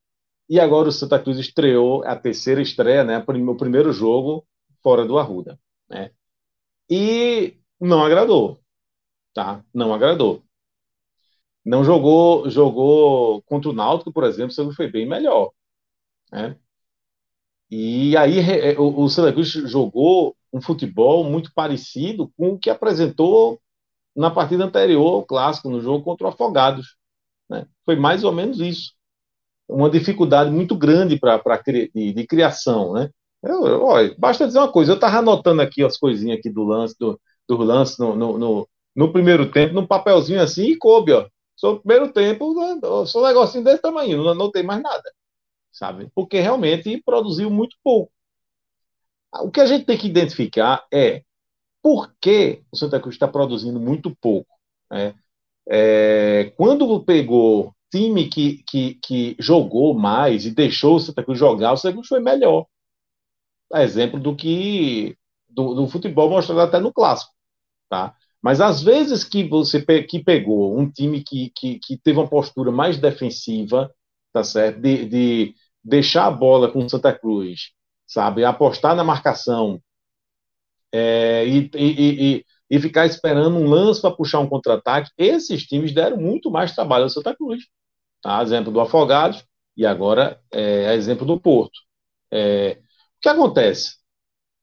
E 0.52 0.60
agora 0.60 0.90
o 0.90 0.92
Santa 0.92 1.18
Cruz 1.18 1.40
estreou 1.40 2.04
a 2.04 2.14
terceira 2.14 2.62
estreia, 2.62 3.06
né? 3.06 3.20
O 3.20 3.56
primeiro 3.56 3.94
jogo 3.94 4.46
fora 4.84 5.06
do 5.06 5.18
Arruda, 5.18 5.58
né? 5.90 6.12
E 6.90 7.58
não 7.80 8.04
agradou, 8.04 8.60
tá? 9.34 9.64
Não 9.74 9.94
agradou. 9.94 10.44
Não 11.64 11.86
jogou, 11.86 12.50
jogou 12.50 13.42
contra 13.44 13.70
o 13.70 13.74
Náutico, 13.74 14.12
por 14.12 14.26
exemplo, 14.26 14.52
você 14.52 14.70
foi 14.74 14.92
bem 14.92 15.08
melhor, 15.08 15.54
né? 16.30 16.58
E 17.70 18.18
aí 18.18 18.40
é, 18.40 18.78
o, 18.78 19.04
o 19.04 19.10
Santa 19.10 19.32
Cruz 19.32 19.48
jogou 19.48 20.36
um 20.52 20.62
futebol 20.62 21.24
muito 21.24 21.54
parecido 21.54 22.30
com 22.36 22.50
o 22.50 22.60
que 22.60 22.70
apresentou 22.70 23.58
na 24.14 24.30
partida 24.30 24.66
anterior, 24.66 25.20
o 25.20 25.26
clássico, 25.26 25.70
no 25.70 25.80
jogo 25.80 26.04
contra 26.04 26.28
o 26.28 26.30
Afogados. 26.30 26.98
Né? 27.50 27.66
Foi 27.86 27.96
mais 27.96 28.26
ou 28.26 28.34
menos 28.34 28.60
isso 28.60 28.92
uma 29.72 29.90
dificuldade 29.90 30.52
muito 30.52 30.76
grande 30.76 31.18
para 31.18 31.42
de, 31.66 32.14
de, 32.14 32.28
criação, 32.28 32.94
né? 32.94 33.10
Eu, 33.42 34.16
basta 34.18 34.46
dizer 34.46 34.60
uma 34.60 34.72
coisa, 34.72 34.92
eu 34.92 34.96
estava 34.96 35.18
anotando 35.18 35.62
aqui 35.62 35.84
as 35.84 35.98
coisinhas 35.98 36.38
aqui 36.38 36.50
do 36.50 36.64
lance, 36.64 36.96
do, 37.00 37.20
do 37.48 37.58
lance 37.58 38.00
no, 38.00 38.16
no, 38.16 38.38
no, 38.38 38.70
no, 38.96 39.12
primeiro 39.12 39.52
tempo, 39.52 39.74
num 39.74 39.88
papelzinho 39.88 40.42
assim, 40.42 40.66
e 40.66 40.78
coube, 40.78 41.14
ó. 41.14 41.28
Só 41.56 41.76
primeiro 41.76 42.12
tempo, 42.12 42.54
né, 42.54 42.80
só 43.06 43.22
um 43.22 43.28
negocinho 43.28 43.64
desse 43.64 43.82
tamanho, 43.82 44.34
não, 44.36 44.52
tem 44.52 44.64
mais 44.64 44.82
nada, 44.82 45.12
sabe? 45.72 46.10
Porque 46.14 46.40
realmente 46.40 47.02
produziu 47.04 47.50
muito 47.50 47.76
pouco. 47.84 48.12
O 49.42 49.50
que 49.50 49.62
a 49.62 49.66
gente 49.66 49.86
tem 49.86 49.98
que 49.98 50.08
identificar 50.08 50.86
é 50.92 51.24
por 51.82 52.14
que 52.20 52.62
o 52.72 52.78
Santa 52.78 53.00
Cruz 53.00 53.16
está 53.16 53.28
produzindo 53.28 53.80
muito 53.80 54.16
pouco. 54.20 54.50
Né? 54.90 55.16
É, 55.70 56.52
quando 56.58 57.04
pegou 57.04 57.74
time 57.92 58.30
que, 58.30 58.64
que, 58.64 58.96
que 58.96 59.36
jogou 59.40 59.94
mais 59.94 60.46
e 60.46 60.52
deixou 60.52 60.96
o 60.96 61.00
Santa 61.00 61.24
Cruz 61.24 61.38
jogar, 61.38 61.74
o 61.74 61.78
Santa 61.78 61.94
Cruz 61.94 62.08
foi 62.08 62.20
melhor. 62.20 62.66
exemplo 63.76 64.20
do 64.20 64.36
que 64.36 65.18
do, 65.50 65.74
do, 65.76 65.88
futebol 65.88 66.30
mostrado 66.30 66.62
até 66.62 66.80
no 66.80 66.94
clássico, 66.94 67.34
tá? 67.90 68.16
Mas 68.42 68.62
às 68.62 68.82
vezes 68.82 69.24
que 69.24 69.44
você 69.44 69.82
que 70.04 70.24
pegou 70.24 70.78
um 70.78 70.90
time 70.90 71.24
que, 71.24 71.52
que, 71.56 71.80
que 71.80 71.98
teve 71.98 72.18
uma 72.20 72.28
postura 72.28 72.72
mais 72.72 72.98
defensiva, 72.98 73.94
tá 74.34 74.44
certo? 74.44 74.80
De, 74.82 75.06
de 75.06 75.56
deixar 75.84 76.28
a 76.28 76.32
bola 76.32 76.72
com 76.72 76.80
o 76.86 76.90
Santa 76.90 77.14
Cruz, 77.14 77.72
sabe? 78.08 78.44
Apostar 78.44 78.96
na 78.96 79.04
marcação 79.04 79.82
é, 80.94 81.46
e, 81.48 81.70
e, 81.76 82.36
e, 82.38 82.46
e, 82.70 82.80
ficar 82.80 83.06
esperando 83.06 83.58
um 83.58 83.68
lance 83.68 84.02
para 84.02 84.16
puxar 84.16 84.40
um 84.40 84.50
contra-ataque. 84.50 85.12
Esses 85.18 85.66
times 85.66 85.94
deram 85.94 86.18
muito 86.18 86.52
mais 86.52 86.74
trabalho 86.74 87.04
ao 87.06 87.10
Santa 87.10 87.36
Cruz. 87.36 87.64
Tá? 88.22 88.42
Exemplo 88.42 88.72
do 88.72 88.80
Afogados 88.80 89.46
e 89.76 89.86
agora 89.86 90.42
é, 90.52 90.94
exemplo 90.96 91.26
do 91.26 91.40
Porto. 91.40 91.80
É, 92.32 92.80
o 93.18 93.22
que 93.22 93.30
acontece? 93.30 93.96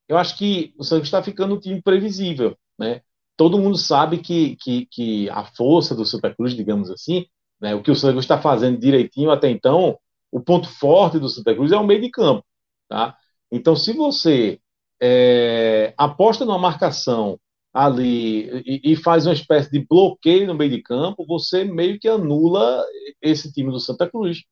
Eu 0.09 0.17
acho 0.17 0.37
que 0.39 0.75
o 0.79 0.85
Santos 0.85 1.09
está 1.09 1.23
ficando 1.23 1.55
um 1.55 1.61
time 1.61 1.83
previsível. 1.83 2.57
Né? 2.79 3.03
Todo 3.37 3.59
mundo 3.59 3.77
sabe 3.77 4.19
que, 4.19 4.57
que, 4.57 4.87
que 4.87 5.31
a 5.31 5.45
força 5.45 5.95
do 5.95 6.05
Santa 6.05 6.35
Cruz, 6.35 6.55
digamos 6.55 6.91
assim, 6.91 7.27
né, 7.61 7.75
o 7.75 7.83
que 7.83 7.91
o 7.91 7.95
Cruz 7.95 8.17
está 8.17 8.41
fazendo 8.41 8.79
direitinho 8.79 9.31
até 9.31 9.51
então, 9.51 9.99
o 10.31 10.41
ponto 10.41 10.69
forte 10.69 11.19
do 11.19 11.29
Santa 11.29 11.55
Cruz 11.55 11.73
é 11.73 11.77
o 11.77 11.87
meio 11.87 12.01
de 12.01 12.11
campo. 12.11 12.45
Tá? 12.89 13.17
Então, 13.51 13.77
se 13.77 13.93
você 13.93 14.61
é, 15.01 15.95
aposta 15.97 16.45
numa 16.45 16.59
marcação 16.59 17.39
ali 17.73 18.49
e, 18.67 18.93
e, 18.93 18.97
faz 18.97 19.27
uma 19.27 19.35
espécie 19.35 19.71
de 19.71 19.87
bloqueio 19.87 20.47
no 20.47 20.55
meio 20.55 20.71
de 20.71 20.83
campo, 20.83 21.27
você 21.27 21.65
meio 21.65 21.99
que 21.99 22.09
anula 22.09 22.85
esse 23.21 23.53
time 23.53 23.71
do 23.71 23.81
Santa 23.81 24.09
Cruz. 24.09 24.45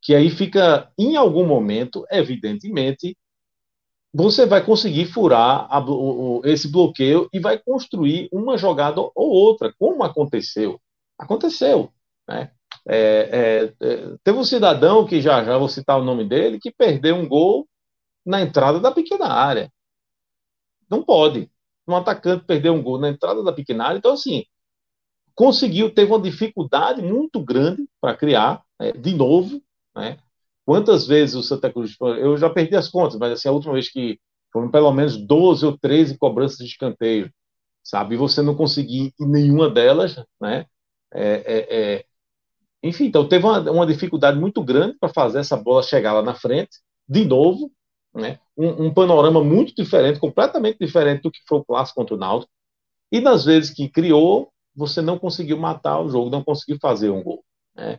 Que 0.00 0.14
aí 0.14 0.30
fica, 0.30 0.90
em 0.98 1.16
algum 1.16 1.46
momento, 1.46 2.04
evidentemente, 2.10 3.16
você 4.12 4.44
vai 4.44 4.64
conseguir 4.64 5.06
furar 5.06 5.66
a, 5.70 5.78
o, 5.80 6.42
esse 6.44 6.70
bloqueio 6.70 7.28
e 7.32 7.38
vai 7.38 7.58
construir 7.58 8.28
uma 8.32 8.58
jogada 8.58 9.00
ou 9.00 9.12
outra, 9.14 9.72
como 9.78 10.02
aconteceu. 10.02 10.80
Aconteceu. 11.18 11.92
Né? 12.28 12.50
É, 12.86 12.98
é, 13.80 13.86
é, 13.86 14.16
teve 14.24 14.38
um 14.38 14.44
cidadão 14.44 15.06
que 15.06 15.20
já 15.20 15.44
já 15.44 15.56
vou 15.56 15.68
citar 15.68 15.98
o 16.00 16.04
nome 16.04 16.24
dele, 16.28 16.58
que 16.60 16.70
perdeu 16.70 17.16
um 17.16 17.28
gol 17.28 17.68
na 18.24 18.42
entrada 18.42 18.80
da 18.80 18.90
pequena 18.92 19.26
área. 19.28 19.72
Não 20.90 21.02
pode. 21.02 21.50
Um 21.86 21.96
atacante 21.96 22.44
perder 22.44 22.70
um 22.70 22.82
gol 22.82 22.98
na 22.98 23.08
entrada 23.08 23.42
da 23.42 23.52
pequena 23.52 23.86
área. 23.86 23.98
Então, 23.98 24.12
assim, 24.12 24.44
conseguiu, 25.34 25.92
teve 25.92 26.12
uma 26.12 26.20
dificuldade 26.20 27.02
muito 27.02 27.42
grande 27.42 27.86
para 28.00 28.16
criar, 28.16 28.62
né, 28.80 28.92
de 28.92 29.14
novo. 29.14 29.60
Né? 29.94 30.18
Quantas 30.64 31.06
vezes 31.06 31.34
o 31.34 31.42
Santa 31.42 31.72
Cruz. 31.72 31.96
Eu 32.00 32.36
já 32.36 32.48
perdi 32.48 32.76
as 32.76 32.88
contas, 32.88 33.18
mas 33.18 33.32
assim, 33.32 33.48
a 33.48 33.52
última 33.52 33.74
vez 33.74 33.90
que 33.90 34.20
foram 34.52 34.70
pelo 34.70 34.92
menos 34.92 35.16
12 35.16 35.64
ou 35.66 35.78
13 35.78 36.18
cobranças 36.18 36.58
de 36.58 36.66
escanteio, 36.66 37.32
sabe? 37.82 38.14
E 38.14 38.18
você 38.18 38.42
não 38.42 38.54
conseguir 38.54 39.12
nenhuma 39.18 39.68
delas, 39.70 40.16
né? 40.40 40.66
É, 41.12 41.32
é, 41.46 41.94
é... 41.94 42.04
Enfim, 42.82 43.06
então 43.06 43.28
teve 43.28 43.44
uma, 43.44 43.58
uma 43.70 43.86
dificuldade 43.86 44.38
muito 44.38 44.62
grande 44.62 44.96
para 44.98 45.08
fazer 45.08 45.38
essa 45.38 45.56
bola 45.56 45.82
chegar 45.82 46.12
lá 46.12 46.22
na 46.22 46.34
frente, 46.34 46.78
de 47.08 47.24
novo, 47.24 47.70
né? 48.14 48.38
Um, 48.56 48.86
um, 48.86 48.94
panorama 48.94 49.42
muito 49.42 49.74
diferente, 49.74 50.20
completamente 50.20 50.78
diferente 50.78 51.22
do 51.22 51.30
que 51.30 51.40
foi 51.46 51.58
o 51.58 51.64
clássico 51.64 52.00
contra 52.00 52.14
o 52.14 52.18
Náutico. 52.18 52.52
E 53.10 53.20
nas 53.20 53.44
vezes 53.44 53.70
que 53.70 53.88
criou, 53.88 54.50
você 54.74 55.00
não 55.00 55.18
conseguiu 55.18 55.58
matar 55.58 56.00
o 56.00 56.08
jogo, 56.08 56.30
não 56.30 56.42
conseguiu 56.42 56.78
fazer 56.80 57.10
um 57.10 57.22
gol. 57.22 57.44
Né? 57.74 57.98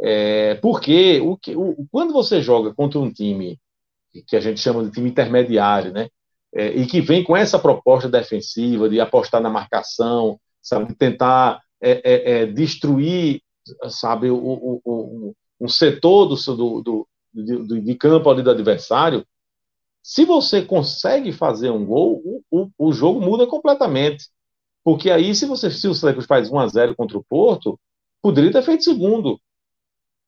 É, 0.00 0.54
porque 0.56 1.20
o 1.20 1.36
que, 1.36 1.54
o, 1.56 1.86
quando 1.90 2.12
você 2.12 2.40
joga 2.40 2.74
contra 2.74 2.98
um 2.98 3.12
time 3.12 3.58
que 4.26 4.36
a 4.36 4.40
gente 4.40 4.60
chama 4.60 4.84
de 4.84 4.90
time 4.90 5.08
intermediário, 5.08 5.92
né? 5.92 6.08
É, 6.54 6.68
e 6.68 6.86
que 6.86 7.00
vem 7.00 7.24
com 7.24 7.34
essa 7.34 7.58
proposta 7.58 8.10
defensiva 8.10 8.88
de 8.88 9.00
apostar 9.00 9.40
na 9.40 9.48
marcação, 9.48 10.38
sabe, 10.60 10.94
tentar 10.94 11.62
é, 11.80 11.92
é, 12.04 12.42
é 12.42 12.46
destruir, 12.46 13.40
sabe, 13.88 14.28
o, 14.28 14.36
o, 14.36 14.80
o, 14.84 15.34
um 15.58 15.68
setor 15.68 16.26
do, 16.26 16.82
do, 16.82 17.08
do, 17.32 17.80
de 17.80 17.94
campo 17.94 18.28
ali 18.28 18.42
do 18.42 18.50
adversário, 18.50 19.24
se 20.02 20.24
você 20.24 20.62
consegue 20.62 21.32
fazer 21.32 21.70
um 21.70 21.86
gol, 21.86 22.20
o, 22.50 22.64
o, 22.64 22.88
o 22.88 22.92
jogo 22.92 23.20
muda 23.20 23.46
completamente. 23.46 24.28
Porque 24.84 25.10
aí, 25.10 25.34
se 25.34 25.46
você 25.46 25.70
se 25.70 25.86
o 25.86 25.94
Santa 25.94 26.20
faz 26.22 26.50
1 26.50 26.58
a 26.58 26.66
0 26.66 26.96
contra 26.96 27.16
o 27.16 27.24
Porto, 27.24 27.78
poderia 28.20 28.50
ter 28.50 28.62
feito 28.62 28.84
segundo. 28.84 29.40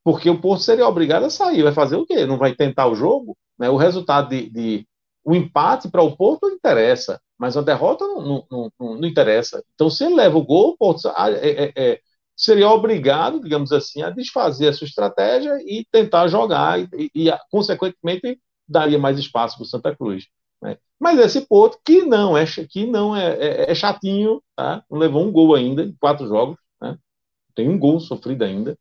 Porque 0.04 0.30
o 0.30 0.40
Porto 0.40 0.62
seria 0.62 0.86
obrigado 0.86 1.24
a 1.24 1.30
sair. 1.30 1.62
Vai 1.62 1.72
fazer 1.72 1.96
o 1.96 2.06
quê? 2.06 2.24
Não 2.24 2.38
vai 2.38 2.54
tentar 2.54 2.86
o 2.86 2.94
jogo? 2.94 3.36
Né? 3.58 3.68
O 3.68 3.76
resultado 3.76 4.28
de, 4.28 4.48
de 4.50 4.88
o 5.24 5.34
empate 5.34 5.88
para 5.88 6.02
o 6.02 6.16
Porto 6.16 6.46
não 6.46 6.54
interessa, 6.54 7.20
mas 7.38 7.56
a 7.56 7.62
derrota 7.62 8.06
não, 8.06 8.20
não, 8.50 8.72
não, 8.78 8.96
não, 8.96 9.08
interessa. 9.08 9.64
Então, 9.74 9.88
se 9.88 10.04
ele 10.04 10.14
leva 10.14 10.36
o 10.36 10.44
gol, 10.44 10.70
o 10.70 10.76
Porto 10.76 11.08
é, 11.08 11.64
é, 11.64 11.72
é, 11.74 12.00
seria 12.36 12.68
obrigado, 12.68 13.40
digamos 13.40 13.72
assim, 13.72 14.02
a 14.02 14.10
desfazer 14.10 14.68
a 14.68 14.72
sua 14.72 14.86
estratégia 14.86 15.56
e 15.64 15.86
tentar 15.90 16.28
jogar 16.28 16.78
e, 16.78 16.88
e, 17.14 17.28
e 17.28 17.38
consequentemente, 17.50 18.38
daria 18.68 18.98
mais 18.98 19.18
espaço 19.18 19.56
para 19.56 19.64
o 19.64 19.66
Santa 19.66 19.94
Cruz. 19.94 20.26
Né? 20.62 20.78
Mas 20.98 21.18
esse 21.18 21.42
Porto, 21.42 21.78
que 21.84 22.02
não 22.02 22.36
é 22.36 22.44
que 22.46 22.86
não 22.86 23.14
é, 23.14 23.34
é, 23.34 23.70
é, 23.70 23.74
chatinho, 23.74 24.42
tá? 24.56 24.84
não 24.90 24.98
levou 24.98 25.24
um 25.24 25.32
gol 25.32 25.54
ainda 25.54 25.82
em 25.82 25.92
quatro 25.92 26.26
jogos, 26.26 26.56
né? 26.80 26.98
tem 27.54 27.68
um 27.68 27.78
gol 27.78 28.00
sofrido 28.00 28.42
ainda. 28.42 28.76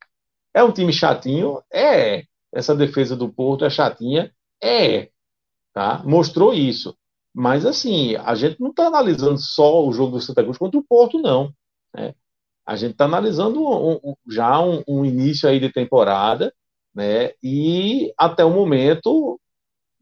É 0.54 0.64
um 0.64 0.72
time 0.72 0.94
chatinho? 0.94 1.62
É. 1.72 2.24
Essa 2.54 2.76
defesa 2.76 3.16
do 3.16 3.28
Porto 3.28 3.66
é 3.66 3.70
chatinha? 3.70 4.32
É. 4.62 5.10
Tá? 5.74 6.04
Mostrou 6.06 6.54
isso. 6.54 6.96
Mas, 7.34 7.66
assim, 7.66 8.16
a 8.18 8.36
gente 8.36 8.62
não 8.62 8.70
está 8.70 8.86
analisando 8.86 9.40
só 9.40 9.84
o 9.84 9.92
jogo 9.92 10.12
do 10.12 10.22
Santa 10.22 10.44
Cruz 10.44 10.58
contra 10.58 10.80
o 10.80 10.84
Porto, 10.84 11.20
não. 11.20 11.52
Né? 11.96 12.14
A 12.66 12.76
gente 12.76 12.92
está 12.92 13.06
analisando 13.06 13.62
um, 13.62 13.94
um, 13.96 14.16
já 14.30 14.62
um, 14.62 14.84
um, 14.88 15.04
início 15.04 15.50
aí 15.50 15.60
de 15.60 15.72
temporada, 15.72 16.54
né? 16.94 17.32
E 17.42 18.14
até 18.18 18.46
o 18.46 18.52
momento 18.52 19.40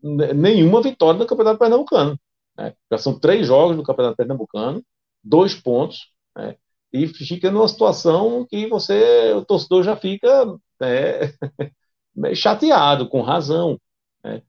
nenhuma 0.04 0.82
vitória 0.82 1.20
no 1.20 1.28
Campeonato 1.28 1.60
Pernambucano. 1.60 2.20
Né? 2.58 2.74
Já 2.92 2.98
são 2.98 3.20
três 3.20 3.48
jogos 3.48 3.76
do 3.76 3.84
Campeonato 3.84 4.18
Pernambucano, 4.18 4.84
dois 5.24 5.56
pontos, 5.56 6.12
né? 6.36 6.56
e 6.92 7.08
fica 7.08 7.50
numa 7.52 7.68
situação 7.68 8.46
que 8.46 8.68
você, 8.68 9.34
o 9.34 9.46
torcedor 9.46 9.84
já 9.84 9.96
fica 9.96 10.46
né, 10.80 12.36
chateado, 12.36 13.08
com 13.08 13.22
razão. 13.22 13.80
Né? 14.24 14.42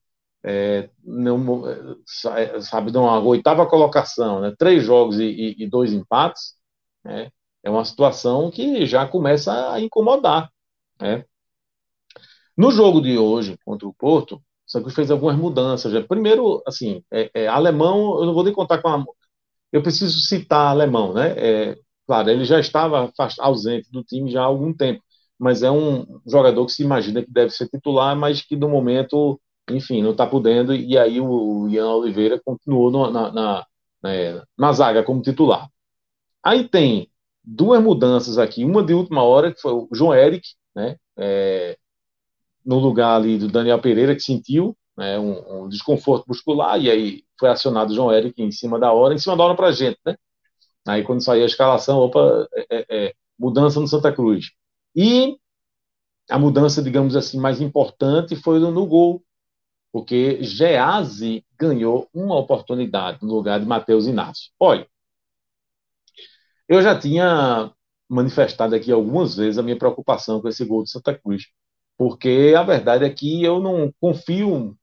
É, 0.44 0.90
não, 1.04 1.62
sabe, 2.60 2.90
numa 2.90 3.20
oitava 3.20 3.66
colocação, 3.66 4.40
né? 4.40 4.54
três 4.58 4.82
jogos 4.82 5.18
e, 5.18 5.24
e, 5.24 5.64
e 5.64 5.68
dois 5.68 5.92
empates, 5.92 6.54
né? 7.04 7.30
é 7.62 7.70
uma 7.70 7.84
situação 7.84 8.50
que 8.50 8.84
já 8.86 9.06
começa 9.06 9.72
a 9.72 9.80
incomodar. 9.80 10.50
Né? 11.00 11.24
No 12.56 12.70
jogo 12.70 13.00
de 13.00 13.16
hoje 13.16 13.56
contra 13.64 13.86
o 13.86 13.94
Porto, 13.94 14.42
só 14.72 14.82
que 14.82 14.90
fez 14.90 15.10
algumas 15.10 15.36
mudanças. 15.36 15.92
Primeiro, 16.06 16.62
assim, 16.66 17.04
é, 17.12 17.30
é, 17.34 17.46
alemão, 17.46 18.18
eu 18.20 18.24
não 18.26 18.32
vou 18.32 18.42
nem 18.42 18.54
contar 18.54 18.80
com 18.80 18.88
a. 18.88 19.04
Eu 19.70 19.82
preciso 19.82 20.18
citar 20.20 20.68
alemão, 20.68 21.12
né? 21.12 21.34
É, 21.36 21.78
claro, 22.06 22.30
ele 22.30 22.44
já 22.44 22.58
estava 22.58 23.12
ausente 23.40 23.90
do 23.92 24.02
time 24.02 24.30
já 24.30 24.40
há 24.42 24.44
algum 24.46 24.72
tempo, 24.72 25.02
mas 25.38 25.62
é 25.62 25.70
um 25.70 26.20
jogador 26.26 26.64
que 26.66 26.72
se 26.72 26.82
imagina 26.82 27.22
que 27.22 27.30
deve 27.30 27.50
ser 27.50 27.68
titular, 27.68 28.16
mas 28.16 28.40
que 28.42 28.56
no 28.56 28.68
momento, 28.68 29.38
enfim, 29.70 30.02
não 30.02 30.12
está 30.12 30.26
podendo. 30.26 30.74
E 30.74 30.96
aí 30.96 31.20
o 31.20 31.68
Ian 31.68 31.90
Oliveira 31.90 32.40
continuou 32.42 32.90
no, 32.90 33.10
na, 33.10 33.30
na, 33.32 33.66
na, 34.02 34.44
na 34.58 34.72
zaga 34.72 35.02
como 35.04 35.20
titular. 35.22 35.68
Aí 36.42 36.68
tem 36.68 37.10
duas 37.44 37.82
mudanças 37.82 38.38
aqui, 38.38 38.64
uma 38.64 38.82
de 38.84 38.94
última 38.94 39.22
hora, 39.22 39.52
que 39.54 39.60
foi 39.60 39.72
o 39.72 39.88
João 39.92 40.14
Eric, 40.14 40.48
né? 40.74 40.96
É, 41.18 41.76
no 42.64 42.78
lugar 42.78 43.16
ali 43.16 43.38
do 43.38 43.48
Daniel 43.48 43.80
Pereira, 43.80 44.14
que 44.14 44.22
sentiu 44.22 44.76
né, 44.96 45.18
um, 45.18 45.64
um, 45.64 45.68
desconforto 45.68 46.26
muscular, 46.28 46.80
e 46.80 46.90
aí 46.90 47.24
foi 47.38 47.48
acionado 47.48 47.92
o 47.92 47.94
João 47.94 48.12
Eric 48.12 48.40
em 48.42 48.52
cima 48.52 48.78
da 48.78 48.92
hora, 48.92 49.14
em 49.14 49.18
cima 49.18 49.36
da 49.36 49.44
hora 49.44 49.56
para 49.56 49.68
a 49.68 49.72
gente, 49.72 49.98
né? 50.04 50.16
Aí 50.86 51.04
quando 51.04 51.22
saiu 51.22 51.42
a 51.42 51.46
escalação, 51.46 51.98
opa, 51.98 52.48
é, 52.54 52.66
é, 52.70 52.86
é, 52.90 53.14
mudança 53.38 53.80
no 53.80 53.86
Santa 53.88 54.12
Cruz. 54.12 54.50
E 54.94 55.36
a 56.28 56.38
mudança, 56.38 56.82
digamos 56.82 57.16
assim, 57.16 57.38
mais 57.38 57.60
importante 57.60 58.36
foi 58.36 58.58
no, 58.58 58.86
gol, 58.86 59.22
porque 59.92 60.42
Geazi 60.42 61.44
ganhou 61.58 62.08
uma 62.12 62.36
oportunidade 62.36 63.18
no 63.22 63.32
lugar 63.34 63.60
de 63.60 63.66
Matheus 63.66 64.06
Inácio. 64.06 64.50
Olha, 64.58 64.86
eu 66.68 66.82
já 66.82 66.98
tinha 66.98 67.72
manifestado 68.08 68.74
aqui 68.74 68.90
algumas 68.92 69.36
vezes 69.36 69.58
a 69.58 69.62
minha 69.62 69.78
preocupação 69.78 70.40
com 70.40 70.48
esse 70.48 70.64
gol 70.64 70.82
do 70.82 70.88
Santa 70.88 71.16
Cruz, 71.18 71.44
porque 72.02 72.52
a 72.58 72.64
verdade 72.64 73.04
é 73.04 73.10
que 73.10 73.44
eu 73.44 73.60
não 73.60 73.92
confio 74.00 74.76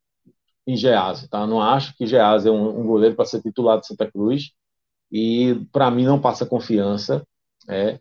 em 0.66 0.78
Gease, 0.78 1.28
tá? 1.28 1.46
Não 1.46 1.62
acho 1.62 1.94
que 1.98 2.08
Gease 2.08 2.48
é 2.48 2.52
um, 2.52 2.80
um 2.80 2.88
goleiro 2.88 3.14
para 3.14 3.26
ser 3.26 3.41
titular 3.41 3.78
de 3.78 3.88
Santa 3.88 4.10
Cruz 4.10 4.52
e 5.12 5.66
para 5.70 5.91
mim 5.91 6.06
não 6.06 6.22
passa 6.22 6.46
confiança, 6.46 7.28
é. 7.68 8.00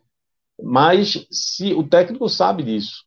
Mas 0.62 1.26
se 1.32 1.74
o 1.74 1.82
técnico 1.88 2.28
sabe 2.28 2.62
disso, 2.62 3.04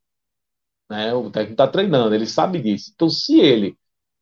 né? 0.90 1.14
O 1.14 1.32
técnico 1.32 1.54
está 1.54 1.68
treinando, 1.68 2.14
ele 2.14 2.26
sabe 2.26 2.62
disso. 2.62 2.92
Então, 2.94 3.10
se 3.10 3.40
ele 3.40 3.78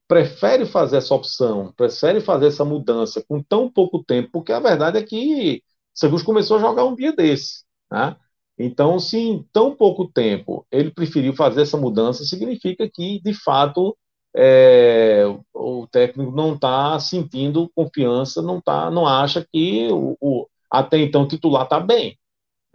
prefere 0.08 0.68
fazer 0.68 0.98
essa 0.98 1.16
opção, 1.16 1.74
prefere 1.76 2.22
fazer 2.22 2.48
essa 2.48 2.64
mudança 2.64 3.24
com 3.28 3.42
tão 3.42 3.68
pouco 3.72 4.04
tempo, 4.04 4.30
porque 4.32 4.52
a 4.52 4.60
verdade 4.60 5.00
é 5.00 5.04
que 5.04 5.64
Cruz 6.00 6.22
começou 6.22 6.58
a 6.58 6.62
jogar 6.62 6.86
um 6.86 6.96
dia 6.96 7.14
desse, 7.14 7.64
né? 7.92 8.16
Então, 8.60 9.00
se 9.00 9.18
em 9.18 9.44
tão 9.54 9.74
pouco 9.74 10.06
tempo 10.08 10.68
ele 10.70 10.92
preferiu 10.92 11.34
fazer 11.34 11.62
essa 11.62 11.78
mudança, 11.78 12.26
significa 12.26 12.90
que, 12.94 13.22
de 13.22 13.34
fato, 13.34 13.98
é, 14.36 15.24
o 15.54 15.88
técnico 15.88 16.32
não 16.32 16.56
está 16.56 17.00
sentindo 17.00 17.72
confiança, 17.74 18.42
não 18.42 18.62
tá, 18.62 18.92
não 18.92 19.08
acha 19.08 19.48
que 19.52 19.88
o, 19.92 20.18
o 20.20 20.48
até 20.70 21.00
então 21.00 21.28
titular 21.28 21.64
está 21.64 21.80
bem. 21.80 22.18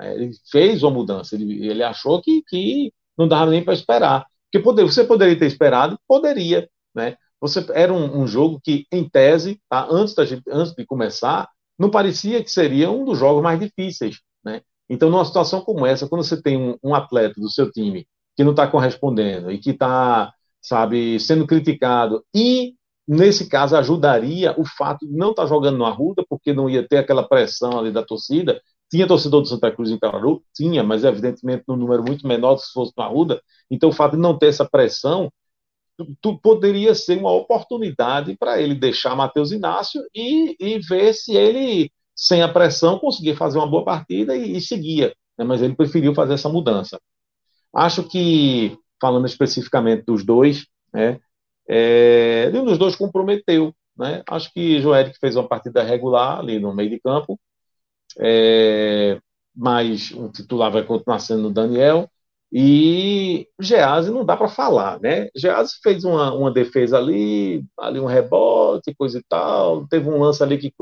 É, 0.00 0.14
ele 0.14 0.32
fez 0.50 0.82
uma 0.82 0.90
mudança, 0.92 1.34
ele, 1.36 1.66
ele 1.68 1.82
achou 1.82 2.20
que, 2.22 2.42
que 2.48 2.92
não 3.16 3.28
dava 3.28 3.50
nem 3.50 3.64
para 3.64 3.74
esperar. 3.74 4.26
Porque 4.50 4.64
poder, 4.64 4.84
você 4.84 5.04
poderia 5.04 5.38
ter 5.38 5.46
esperado, 5.46 5.98
poderia, 6.08 6.68
né? 6.94 7.16
Você 7.40 7.64
era 7.74 7.92
um, 7.92 8.22
um 8.22 8.26
jogo 8.26 8.60
que, 8.62 8.86
em 8.90 9.08
tese, 9.08 9.60
tá, 9.68 9.86
antes, 9.90 10.14
da, 10.14 10.24
antes 10.48 10.74
de 10.74 10.86
começar, 10.86 11.48
não 11.78 11.90
parecia 11.90 12.42
que 12.42 12.50
seria 12.50 12.90
um 12.90 13.04
dos 13.04 13.18
jogos 13.18 13.42
mais 13.42 13.60
difíceis, 13.60 14.20
né? 14.44 14.62
Então, 14.88 15.10
numa 15.10 15.24
situação 15.24 15.60
como 15.62 15.86
essa, 15.86 16.08
quando 16.08 16.24
você 16.24 16.40
tem 16.40 16.56
um, 16.56 16.76
um 16.82 16.94
atleta 16.94 17.40
do 17.40 17.50
seu 17.50 17.70
time 17.70 18.06
que 18.36 18.44
não 18.44 18.50
está 18.50 18.66
correspondendo 18.66 19.50
e 19.50 19.58
que 19.58 19.70
está, 19.70 20.32
sabe, 20.60 21.18
sendo 21.20 21.46
criticado 21.46 22.24
e 22.34 22.74
nesse 23.06 23.48
caso 23.48 23.76
ajudaria 23.76 24.54
o 24.58 24.64
fato 24.64 25.06
de 25.06 25.12
não 25.12 25.30
estar 25.30 25.42
tá 25.42 25.48
jogando 25.48 25.78
no 25.78 25.84
Arruda, 25.84 26.24
porque 26.28 26.52
não 26.52 26.68
ia 26.68 26.86
ter 26.86 26.98
aquela 26.98 27.26
pressão 27.26 27.78
ali 27.78 27.92
da 27.92 28.02
torcida. 28.02 28.60
Tinha 28.90 29.06
torcedor 29.06 29.42
do 29.42 29.48
Santa 29.48 29.70
Cruz 29.70 29.90
em 29.90 29.98
Caruaru? 29.98 30.42
Tinha, 30.54 30.82
mas 30.82 31.04
evidentemente 31.04 31.64
num 31.68 31.76
número 31.76 32.02
muito 32.02 32.26
menor 32.26 32.56
se 32.58 32.72
fosse 32.72 32.92
no 32.96 33.02
Arruda. 33.02 33.40
Então 33.70 33.90
o 33.90 33.92
fato 33.92 34.12
de 34.12 34.22
não 34.22 34.38
ter 34.38 34.46
essa 34.48 34.64
pressão 34.68 35.30
tu, 35.96 36.16
tu 36.20 36.38
poderia 36.38 36.94
ser 36.94 37.18
uma 37.18 37.32
oportunidade 37.32 38.36
para 38.36 38.60
ele 38.60 38.74
deixar 38.74 39.16
Matheus 39.16 39.52
Inácio 39.52 40.02
e, 40.14 40.56
e 40.58 40.78
ver 40.78 41.12
se 41.14 41.34
ele 41.34 41.90
sem 42.14 42.42
a 42.42 42.48
pressão, 42.48 42.98
conseguia 42.98 43.36
fazer 43.36 43.58
uma 43.58 43.66
boa 43.66 43.84
partida 43.84 44.36
e, 44.36 44.56
e 44.56 44.60
seguia. 44.60 45.14
Né? 45.38 45.44
Mas 45.44 45.62
ele 45.62 45.74
preferiu 45.74 46.14
fazer 46.14 46.34
essa 46.34 46.48
mudança. 46.48 47.00
Acho 47.74 48.04
que, 48.04 48.76
falando 49.00 49.26
especificamente 49.26 50.04
dos 50.04 50.24
dois, 50.24 50.66
né, 50.92 51.18
é, 51.68 52.50
nenhum 52.52 52.64
dos 52.64 52.78
dois 52.78 52.96
comprometeu. 52.96 53.74
Né? 53.96 54.22
Acho 54.28 54.52
que 54.52 54.80
Joeric 54.80 55.18
fez 55.18 55.36
uma 55.36 55.48
partida 55.48 55.82
regular 55.82 56.38
ali 56.38 56.58
no 56.58 56.74
meio 56.74 56.90
de 56.90 57.00
campo, 57.00 57.38
é, 58.18 59.18
mas 59.54 60.10
o 60.12 60.28
titular 60.30 60.70
vai 60.72 60.84
continuar 60.84 61.18
sendo 61.20 61.48
o 61.48 61.52
Daniel. 61.52 62.08
E 62.52 63.48
Gease 63.60 64.12
não 64.12 64.24
dá 64.24 64.36
para 64.36 64.46
falar, 64.48 65.00
né? 65.00 65.28
Gease 65.34 65.74
fez 65.82 66.04
uma, 66.04 66.32
uma 66.32 66.52
defesa 66.52 66.96
ali, 66.98 67.64
ali 67.76 67.98
um 67.98 68.06
rebote, 68.06 68.94
coisa 68.94 69.18
e 69.18 69.22
tal. 69.28 69.88
Teve 69.88 70.08
um 70.08 70.20
lance 70.20 70.40
ali 70.40 70.56
que 70.58 70.72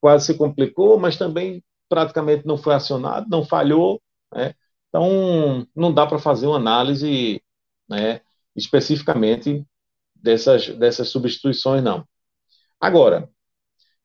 quase 0.00 0.26
se 0.26 0.34
complicou, 0.34 0.98
mas 0.98 1.16
também 1.16 1.62
praticamente 1.88 2.46
não 2.46 2.56
foi 2.56 2.74
acionado, 2.74 3.28
não 3.28 3.44
falhou, 3.44 4.00
né? 4.32 4.54
Então, 4.88 5.66
não 5.74 5.92
dá 5.92 6.06
para 6.06 6.18
fazer 6.18 6.46
uma 6.46 6.56
análise 6.56 7.42
né, 7.88 8.20
especificamente 8.54 9.64
dessas, 10.14 10.68
dessas 10.76 11.08
substituições, 11.08 11.82
não. 11.82 12.06
Agora, 12.80 13.28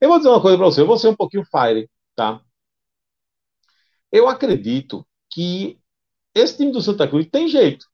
eu 0.00 0.08
vou 0.08 0.18
dizer 0.18 0.30
uma 0.30 0.42
coisa 0.42 0.56
para 0.56 0.66
você, 0.66 0.80
eu 0.80 0.86
vou 0.86 0.98
ser 0.98 1.08
um 1.08 1.16
pouquinho 1.16 1.44
fire, 1.44 1.88
tá? 2.14 2.40
Eu 4.10 4.28
acredito 4.28 5.06
que 5.30 5.78
esse 6.34 6.56
time 6.56 6.72
do 6.72 6.82
Santa 6.82 7.08
Cruz 7.08 7.26
tem 7.30 7.48
jeito. 7.48 7.86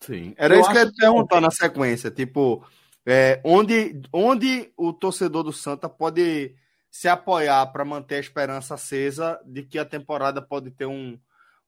Sim. 0.00 0.34
Era 0.36 0.54
eu 0.54 0.60
isso 0.60 0.70
que 0.70 0.76
eu 0.76 0.84
ia 0.84 0.92
perguntar 0.92 1.40
na 1.40 1.50
sequência. 1.50 2.10
Tipo, 2.10 2.64
é, 3.06 3.40
onde, 3.44 4.00
onde 4.12 4.72
o 4.76 4.92
torcedor 4.92 5.42
do 5.42 5.52
Santa 5.52 5.88
pode 5.88 6.54
se 6.90 7.08
apoiar 7.08 7.66
para 7.66 7.84
manter 7.84 8.16
a 8.16 8.20
esperança 8.20 8.74
acesa 8.74 9.40
de 9.44 9.62
que 9.62 9.78
a 9.78 9.84
temporada 9.84 10.40
pode 10.40 10.70
ter 10.70 10.86
um, 10.86 11.18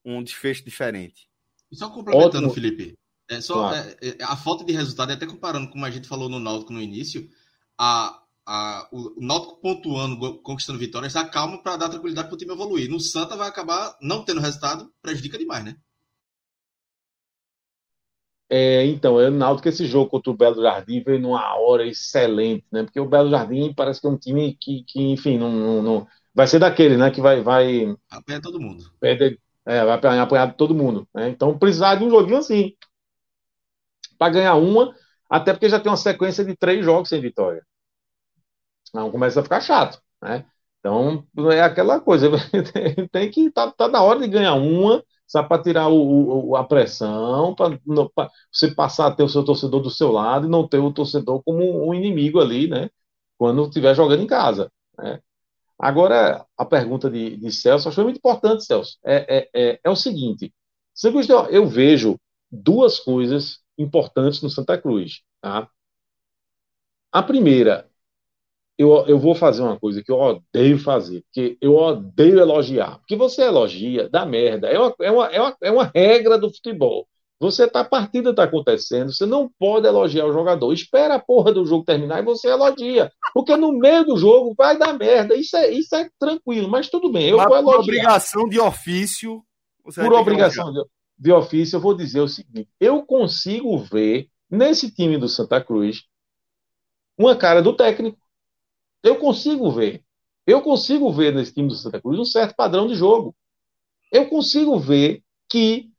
um 0.04 0.22
desfecho 0.22 0.64
diferente. 0.64 1.28
E 1.70 1.76
só 1.76 1.90
complementando, 1.90 2.46
Ótimo. 2.46 2.54
Felipe, 2.54 2.96
é 3.28 3.40
só, 3.40 3.70
claro. 3.70 3.90
é, 4.00 4.08
é, 4.08 4.16
a 4.22 4.36
falta 4.36 4.64
de 4.64 4.72
resultado, 4.72 5.12
até 5.12 5.26
comparando 5.26 5.68
como 5.68 5.84
a 5.84 5.90
gente 5.90 6.06
falou 6.06 6.28
no 6.28 6.38
Náutico 6.38 6.72
no 6.72 6.80
início, 6.80 7.28
a, 7.76 8.22
a, 8.46 8.88
o 8.92 9.14
Náutico 9.20 9.60
pontuando, 9.60 10.38
conquistando 10.42 10.78
vitórias, 10.78 11.16
acalma 11.16 11.60
para 11.60 11.76
dar 11.76 11.88
tranquilidade 11.88 12.28
para 12.28 12.34
o 12.34 12.38
time 12.38 12.52
evoluir. 12.52 12.88
No 12.88 13.00
Santa 13.00 13.36
vai 13.36 13.48
acabar 13.48 13.96
não 14.00 14.24
tendo 14.24 14.40
resultado, 14.40 14.92
prejudica 15.02 15.36
demais, 15.36 15.64
né? 15.64 15.76
É, 18.48 18.84
então, 18.86 19.20
eu 19.20 19.30
noto 19.30 19.60
que 19.60 19.68
esse 19.68 19.86
jogo 19.86 20.10
contra 20.10 20.30
o 20.30 20.36
Belo 20.36 20.62
Jardim 20.62 21.02
veio 21.02 21.18
numa 21.18 21.56
hora 21.58 21.84
excelente, 21.86 22.64
né? 22.70 22.84
Porque 22.84 23.00
o 23.00 23.08
Belo 23.08 23.28
Jardim 23.30 23.74
parece 23.74 24.00
que 24.00 24.06
é 24.06 24.10
um 24.10 24.16
time 24.16 24.56
que, 24.60 24.84
que 24.84 25.02
enfim, 25.02 25.36
não, 25.36 25.50
não, 25.50 25.82
não, 25.82 26.06
vai 26.34 26.46
ser 26.46 26.60
daquele, 26.60 26.96
né? 26.96 27.10
Que 27.10 27.20
vai. 27.20 27.42
vai 27.42 27.96
apanhar 28.10 28.40
todo 28.40 28.60
mundo. 28.60 28.84
Perder, 29.00 29.40
é, 29.64 29.84
vai 29.84 29.94
apanhar, 29.96 30.22
apanhar 30.22 30.54
todo 30.54 30.74
mundo. 30.74 31.08
Né? 31.14 31.28
Então, 31.30 31.58
precisar 31.58 31.96
de 31.96 32.04
um 32.04 32.10
joguinho 32.10 32.38
assim. 32.38 32.74
Para 34.18 34.32
ganhar 34.32 34.54
uma, 34.54 34.94
até 35.28 35.52
porque 35.52 35.68
já 35.68 35.80
tem 35.80 35.90
uma 35.90 35.96
sequência 35.96 36.44
de 36.44 36.56
três 36.56 36.84
jogos 36.84 37.08
sem 37.08 37.20
vitória. 37.20 37.62
Então 38.88 39.10
começa 39.10 39.40
a 39.40 39.42
ficar 39.42 39.60
chato, 39.60 40.00
né? 40.22 40.44
Então, 40.78 41.26
é 41.52 41.60
aquela 41.62 42.00
coisa, 42.00 42.30
tem 43.10 43.30
que. 43.30 43.50
Tá, 43.50 43.70
tá 43.72 43.88
na 43.88 44.02
hora 44.02 44.20
de 44.20 44.28
ganhar 44.28 44.54
uma 44.54 45.02
sabe, 45.26 45.48
para 45.48 45.62
tirar 45.62 45.88
o, 45.88 46.50
o, 46.50 46.56
a 46.56 46.64
pressão, 46.64 47.54
para 47.54 47.78
você 48.50 48.70
passar 48.74 49.08
a 49.08 49.10
ter 49.10 49.22
o 49.22 49.28
seu 49.28 49.44
torcedor 49.44 49.82
do 49.82 49.90
seu 49.90 50.12
lado 50.12 50.46
e 50.46 50.50
não 50.50 50.66
ter 50.66 50.78
o 50.78 50.92
torcedor 50.92 51.42
como 51.42 51.88
um 51.88 51.94
inimigo 51.94 52.40
ali, 52.40 52.68
né? 52.68 52.90
Quando 53.38 53.64
estiver 53.64 53.94
jogando 53.94 54.22
em 54.22 54.26
casa. 54.26 54.70
Né? 54.98 55.20
Agora, 55.78 56.46
a 56.56 56.64
pergunta 56.64 57.10
de, 57.10 57.36
de 57.36 57.52
Celso, 57.52 57.88
acho 57.88 58.02
muito 58.02 58.18
importante, 58.18 58.64
Celso, 58.64 58.98
é, 59.04 59.38
é, 59.38 59.50
é, 59.54 59.80
é 59.84 59.90
o 59.90 59.96
seguinte: 59.96 60.54
eu 61.50 61.66
vejo 61.66 62.18
duas 62.50 62.98
coisas 62.98 63.58
importantes 63.76 64.40
no 64.40 64.48
Santa 64.48 64.78
Cruz. 64.78 65.22
Tá? 65.40 65.68
A 67.12 67.22
primeira 67.22 67.88
eu, 68.78 69.06
eu 69.06 69.18
vou 69.18 69.34
fazer 69.34 69.62
uma 69.62 69.78
coisa 69.78 70.02
que 70.02 70.12
eu 70.12 70.18
odeio 70.18 70.78
fazer, 70.78 71.22
porque 71.22 71.56
eu 71.60 71.74
odeio 71.74 72.38
elogiar. 72.38 72.98
Porque 72.98 73.16
você 73.16 73.42
elogia, 73.42 74.08
dá 74.08 74.26
merda. 74.26 74.68
É 74.68 74.78
uma, 74.78 74.94
é 75.00 75.10
uma, 75.10 75.26
é 75.28 75.40
uma, 75.40 75.56
é 75.62 75.70
uma 75.70 75.90
regra 75.94 76.38
do 76.38 76.52
futebol. 76.52 77.06
Você 77.38 77.68
tá, 77.68 77.80
a 77.80 77.84
partida 77.84 78.30
está 78.30 78.44
acontecendo, 78.44 79.12
você 79.12 79.26
não 79.26 79.50
pode 79.58 79.86
elogiar 79.86 80.26
o 80.26 80.32
jogador. 80.32 80.72
Espera 80.72 81.14
a 81.14 81.18
porra 81.18 81.52
do 81.52 81.66
jogo 81.66 81.84
terminar 81.84 82.20
e 82.20 82.24
você 82.24 82.48
elogia. 82.48 83.10
Porque 83.34 83.56
no 83.56 83.72
meio 83.72 84.04
do 84.04 84.16
jogo 84.16 84.54
vai 84.56 84.78
dar 84.78 84.94
merda. 84.94 85.34
Isso 85.34 85.56
é, 85.56 85.70
isso 85.70 85.94
é 85.94 86.08
tranquilo, 86.18 86.68
mas 86.68 86.88
tudo 86.88 87.12
bem. 87.12 87.28
Eu 87.28 87.36
mas 87.36 87.46
vou 87.46 87.56
elogiar. 87.56 87.76
Por 87.76 87.82
obrigação 87.82 88.48
de 88.48 88.58
ofício. 88.58 89.42
Por 89.94 90.12
obrigação 90.14 90.72
de, 90.72 90.82
de 91.18 91.32
ofício, 91.32 91.76
eu 91.76 91.80
vou 91.80 91.94
dizer 91.94 92.20
o 92.20 92.28
seguinte: 92.28 92.68
eu 92.80 93.02
consigo 93.02 93.76
ver 93.78 94.28
nesse 94.50 94.90
time 94.90 95.18
do 95.18 95.28
Santa 95.28 95.62
Cruz 95.62 96.04
uma 97.18 97.36
cara 97.36 97.62
do 97.62 97.74
técnico. 97.74 98.18
Eu 99.06 99.16
consigo 99.16 99.70
ver. 99.70 100.02
Eu 100.46 100.62
consigo 100.62 101.12
ver 101.12 101.32
nesse 101.34 101.52
time 101.52 101.68
do 101.68 101.74
Santa 101.74 102.00
Cruz 102.00 102.18
um 102.18 102.24
certo 102.24 102.54
padrão 102.56 102.86
de 102.86 102.94
jogo. 102.94 103.34
Eu 104.12 104.28
consigo 104.28 104.78
ver 104.78 105.22
que, 105.48 105.90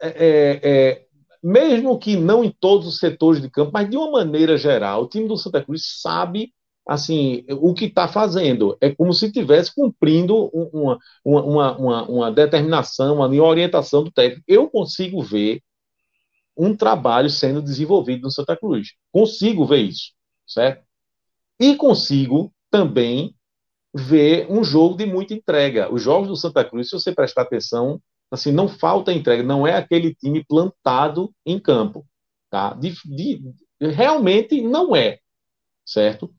é, 0.00 0.08
é, 0.08 0.60
é, 0.62 1.06
mesmo 1.42 1.98
que 1.98 2.16
não 2.16 2.44
em 2.44 2.50
todos 2.50 2.86
os 2.86 2.98
setores 2.98 3.40
de 3.40 3.50
campo, 3.50 3.70
mas 3.72 3.88
de 3.88 3.96
uma 3.96 4.10
maneira 4.10 4.56
geral, 4.56 5.02
o 5.02 5.08
time 5.08 5.28
do 5.28 5.36
Santa 5.36 5.62
Cruz 5.62 6.00
sabe 6.00 6.52
assim 6.86 7.44
o 7.50 7.74
que 7.74 7.84
está 7.84 8.08
fazendo. 8.08 8.76
É 8.80 8.94
como 8.94 9.12
se 9.12 9.26
estivesse 9.26 9.74
cumprindo 9.74 10.46
uma, 10.72 10.98
uma, 11.24 11.76
uma, 11.76 12.08
uma, 12.08 12.32
determinação, 12.32 13.16
uma 13.16 13.28
orientação 13.42 14.02
do 14.04 14.10
técnico. 14.10 14.44
Eu 14.48 14.70
consigo 14.70 15.22
ver 15.22 15.62
um 16.56 16.74
trabalho 16.74 17.28
sendo 17.28 17.62
desenvolvido 17.62 18.22
no 18.22 18.30
Santa 18.30 18.56
Cruz. 18.56 18.94
Consigo 19.12 19.66
ver 19.66 19.82
isso, 19.82 20.12
certo? 20.46 20.87
E 21.58 21.76
consigo 21.76 22.52
também 22.70 23.34
ver 23.94 24.46
um 24.50 24.62
jogo 24.62 24.96
de 24.96 25.06
muita 25.06 25.34
entrega. 25.34 25.92
Os 25.92 26.02
jogos 26.02 26.28
do 26.28 26.36
Santa 26.36 26.64
Cruz, 26.64 26.88
se 26.88 26.98
você 26.98 27.12
prestar 27.12 27.42
atenção, 27.42 28.00
assim, 28.30 28.52
não 28.52 28.68
falta 28.68 29.12
entrega, 29.12 29.42
não 29.42 29.66
é 29.66 29.74
aquele 29.74 30.14
time 30.14 30.44
plantado 30.44 31.32
em 31.44 31.58
campo, 31.58 32.06
tá? 32.50 32.74
De, 32.74 32.94
de, 33.04 33.42
realmente 33.80 34.60
não 34.60 34.94
é, 34.94 35.18
certo? 35.84 36.32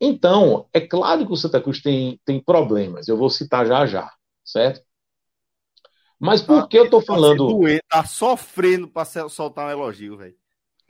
Então, 0.00 0.68
é 0.72 0.80
claro 0.80 1.26
que 1.26 1.32
o 1.32 1.36
Santa 1.36 1.60
Cruz 1.60 1.80
tem, 1.80 2.20
tem 2.24 2.40
problemas, 2.40 3.08
eu 3.08 3.16
vou 3.16 3.30
citar 3.30 3.66
já 3.66 3.86
já, 3.86 4.12
certo? 4.44 4.82
Mas 6.18 6.42
por 6.42 6.62
tá, 6.62 6.66
que 6.66 6.76
eu 6.76 6.84
estou 6.84 7.00
falando. 7.00 7.60
Tá 7.88 8.04
sofrendo 8.04 8.88
para 8.88 9.04
soltar 9.28 9.68
um 9.68 9.70
elogio, 9.70 10.16
velho. 10.16 10.34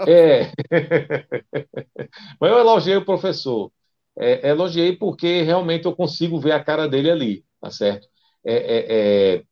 É. 0.06 0.52
Mas 2.40 2.50
eu 2.50 2.58
elogiei 2.58 2.96
o 2.96 3.04
professor. 3.04 3.72
É, 4.16 4.48
elogiei 4.50 4.96
porque 4.96 5.42
realmente 5.42 5.84
eu 5.86 5.94
consigo 5.94 6.40
ver 6.40 6.52
a 6.52 6.62
cara 6.62 6.88
dele 6.88 7.10
ali, 7.10 7.44
tá 7.60 7.70
certo? 7.70 8.08
É, 8.44 8.54
é, 8.54 9.36
é... 9.38 9.44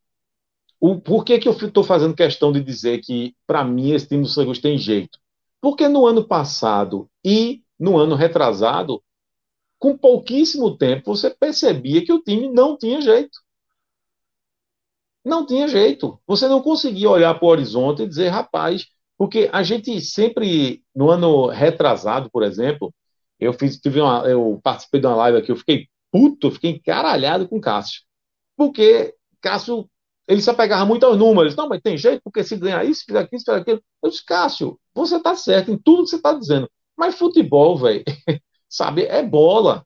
O, 0.81 1.01
por 1.01 1.25
que, 1.25 1.39
que 1.39 1.49
eu 1.49 1.53
estou 1.55 1.85
fazendo 1.85 2.15
questão 2.17 2.53
de 2.53 2.63
dizer 2.63 3.01
que, 3.01 3.35
para 3.47 3.65
mim, 3.65 3.93
esse 3.93 4.09
time 4.09 4.23
do 4.23 4.29
Santos 4.29 4.61
tem 4.61 4.79
jeito? 4.79 5.19
Porque 5.61 5.89
no 5.89 6.07
ano 6.07 6.27
passado 6.27 7.11
e 7.25 7.63
no 7.79 7.99
ano 7.99 8.15
retrasado, 8.17 9.03
com 9.79 9.97
pouquíssimo 9.99 10.77
tempo, 10.77 11.15
você 11.17 11.31
percebia 11.31 12.05
que 12.05 12.13
o 12.13 12.23
time 12.23 12.49
não 12.51 12.77
tinha 12.79 13.01
jeito. 13.01 13.39
Não 15.25 15.45
tinha 15.45 15.67
jeito. 15.69 16.19
Você 16.27 16.49
não 16.49 16.63
conseguia 16.63 17.11
olhar 17.11 17.35
para 17.35 17.45
o 17.47 17.49
horizonte 17.51 18.03
e 18.03 18.09
dizer, 18.09 18.29
rapaz, 18.29 18.87
porque 19.19 19.49
a 19.53 19.63
gente 19.63 20.01
sempre, 20.01 20.83
no 20.95 21.11
ano 21.11 21.47
retrasado, 21.49 22.31
por 22.31 22.43
exemplo, 22.43 22.95
eu 23.41 23.53
fiz, 23.53 23.79
tive 23.79 24.01
uma, 24.01 24.27
eu 24.27 24.61
participei 24.63 25.01
de 25.01 25.07
uma 25.07 25.17
live 25.17 25.39
aqui, 25.39 25.53
eu 25.53 25.57
fiquei 25.57 25.89
puto, 26.11 26.51
fiquei 26.51 26.73
encaralhado 26.73 27.49
com 27.49 27.61
Cássio. 27.61 28.03
Porque 28.57 29.15
Cássio, 29.41 29.89
ele 30.29 30.43
só 30.43 30.55
pegava 30.55 30.85
muito 30.85 31.05
aos 31.07 31.19
números. 31.19 31.57
Não, 31.57 31.69
mas 31.69 31.81
tem 31.83 31.97
jeito, 31.97 32.23
porque 32.25 32.45
se 32.45 32.57
ganhar 32.57 32.85
isso, 32.85 33.01
se 33.01 33.07
fizer 33.07 33.21
aquilo, 33.21 33.41
se 33.41 33.45
fizer 33.45 33.59
aquilo. 33.59 33.83
Eu 34.03 34.11
disse, 34.11 34.25
Cássio, 34.25 34.81
você 34.95 35.17
está 35.17 35.35
certo 35.37 35.71
em 35.71 35.79
tudo 35.79 36.05
que 36.05 36.11
você 36.11 36.17
está 36.17 36.33
dizendo. 36.33 36.71
Mas 36.97 37.17
futebol, 37.17 37.77
velho, 37.79 38.05
sabe, 38.69 39.05
é 39.05 39.23
bola 39.23 39.85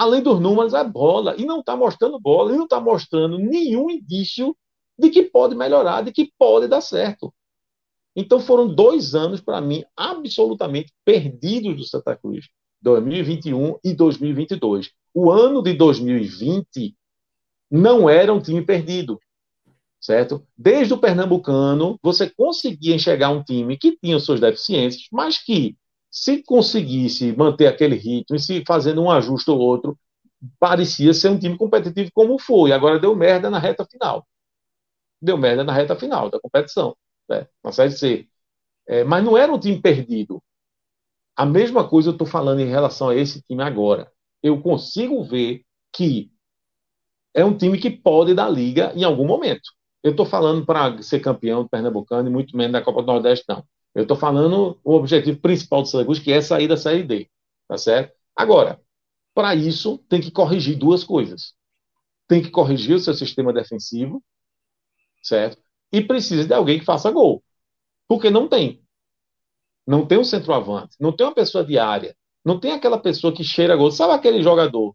além 0.00 0.22
dos 0.22 0.40
números, 0.40 0.72
é 0.72 0.82
bola. 0.82 1.34
E 1.36 1.44
não 1.44 1.60
está 1.60 1.76
mostrando 1.76 2.18
bola, 2.18 2.52
e 2.52 2.56
não 2.56 2.64
está 2.64 2.80
mostrando 2.80 3.38
nenhum 3.38 3.90
indício 3.90 4.56
de 4.98 5.10
que 5.10 5.22
pode 5.24 5.54
melhorar, 5.54 6.02
de 6.02 6.12
que 6.12 6.32
pode 6.38 6.68
dar 6.68 6.80
certo. 6.80 7.32
Então 8.20 8.38
foram 8.38 8.68
dois 8.68 9.14
anos, 9.14 9.40
para 9.40 9.60
mim, 9.60 9.82
absolutamente 9.96 10.92
perdidos 11.04 11.76
do 11.76 11.84
Santa 11.84 12.14
Cruz. 12.16 12.48
2021 12.82 13.78
e 13.84 13.94
2022. 13.94 14.90
O 15.14 15.30
ano 15.30 15.62
de 15.62 15.74
2020 15.74 16.94
não 17.70 18.08
era 18.08 18.32
um 18.32 18.40
time 18.40 18.62
perdido, 18.62 19.20
certo? 20.00 20.46
Desde 20.56 20.94
o 20.94 20.98
Pernambucano, 20.98 21.98
você 22.02 22.28
conseguia 22.28 22.94
enxergar 22.94 23.30
um 23.30 23.42
time 23.42 23.76
que 23.76 23.96
tinha 24.02 24.18
suas 24.18 24.40
deficiências, 24.40 25.06
mas 25.12 25.38
que 25.38 25.76
se 26.10 26.42
conseguisse 26.42 27.32
manter 27.36 27.66
aquele 27.66 27.94
ritmo 27.94 28.36
e 28.36 28.40
se 28.40 28.64
fazendo 28.66 29.02
um 29.02 29.10
ajuste 29.10 29.50
ou 29.50 29.58
outro, 29.58 29.98
parecia 30.58 31.14
ser 31.14 31.28
um 31.28 31.38
time 31.38 31.56
competitivo 31.56 32.10
como 32.12 32.38
foi. 32.38 32.72
Agora 32.72 32.98
deu 32.98 33.14
merda 33.14 33.50
na 33.50 33.58
reta 33.58 33.84
final. 33.84 34.26
Deu 35.22 35.36
merda 35.36 35.62
na 35.62 35.72
reta 35.72 35.94
final 35.94 36.30
da 36.30 36.40
competição, 36.40 36.96
né? 37.30 37.46
na 37.64 37.72
Série 37.72 37.92
C. 37.92 38.28
É, 38.86 39.04
mas 39.04 39.24
não 39.24 39.38
era 39.38 39.52
um 39.52 39.58
time 39.58 39.80
perdido. 39.80 40.42
A 41.36 41.46
mesma 41.46 41.88
coisa 41.88 42.10
eu 42.10 42.12
estou 42.12 42.26
falando 42.26 42.60
em 42.60 42.68
relação 42.68 43.08
a 43.08 43.16
esse 43.16 43.40
time 43.42 43.62
agora. 43.62 44.10
Eu 44.42 44.60
consigo 44.60 45.22
ver 45.24 45.64
que 45.92 46.30
é 47.32 47.44
um 47.44 47.56
time 47.56 47.78
que 47.78 47.90
pode 47.90 48.34
dar 48.34 48.48
liga 48.50 48.92
em 48.94 49.04
algum 49.04 49.26
momento. 49.26 49.70
Eu 50.02 50.12
estou 50.12 50.26
falando 50.26 50.64
para 50.66 51.00
ser 51.02 51.20
campeão 51.20 51.62
do 51.62 51.68
Pernambucano 51.68 52.28
e 52.28 52.32
muito 52.32 52.56
menos 52.56 52.72
da 52.72 52.82
Copa 52.82 53.02
do 53.02 53.06
Nordeste, 53.06 53.44
não. 53.48 53.64
Eu 53.94 54.02
estou 54.02 54.16
falando 54.16 54.78
o 54.84 54.94
objetivo 54.94 55.40
principal 55.40 55.82
do 55.82 55.88
Santa 55.88 56.20
que 56.20 56.32
é 56.32 56.40
sair 56.40 56.68
da 56.68 56.76
Série 56.76 57.02
D. 57.02 57.28
Tá 57.68 57.76
certo? 57.78 58.14
Agora, 58.34 58.80
para 59.34 59.54
isso, 59.54 59.98
tem 60.08 60.20
que 60.20 60.30
corrigir 60.30 60.76
duas 60.76 61.04
coisas. 61.04 61.54
Tem 62.26 62.42
que 62.42 62.50
corrigir 62.50 62.96
o 62.96 63.00
seu 63.00 63.14
sistema 63.14 63.52
defensivo, 63.52 64.22
certo? 65.22 65.62
E 65.92 66.02
precisa 66.02 66.44
de 66.44 66.54
alguém 66.54 66.78
que 66.78 66.84
faça 66.84 67.10
gol. 67.10 67.42
Porque 68.06 68.30
não 68.30 68.48
tem. 68.48 68.82
Não 69.86 70.06
tem 70.06 70.18
um 70.18 70.24
centroavante, 70.24 70.96
não 71.00 71.12
tem 71.12 71.26
uma 71.26 71.34
pessoa 71.34 71.64
de 71.64 71.78
área, 71.78 72.16
não 72.44 72.60
tem 72.60 72.72
aquela 72.72 72.98
pessoa 72.98 73.32
que 73.32 73.42
cheira 73.42 73.76
gol. 73.76 73.90
Sabe 73.90 74.12
aquele 74.12 74.42
jogador 74.42 74.94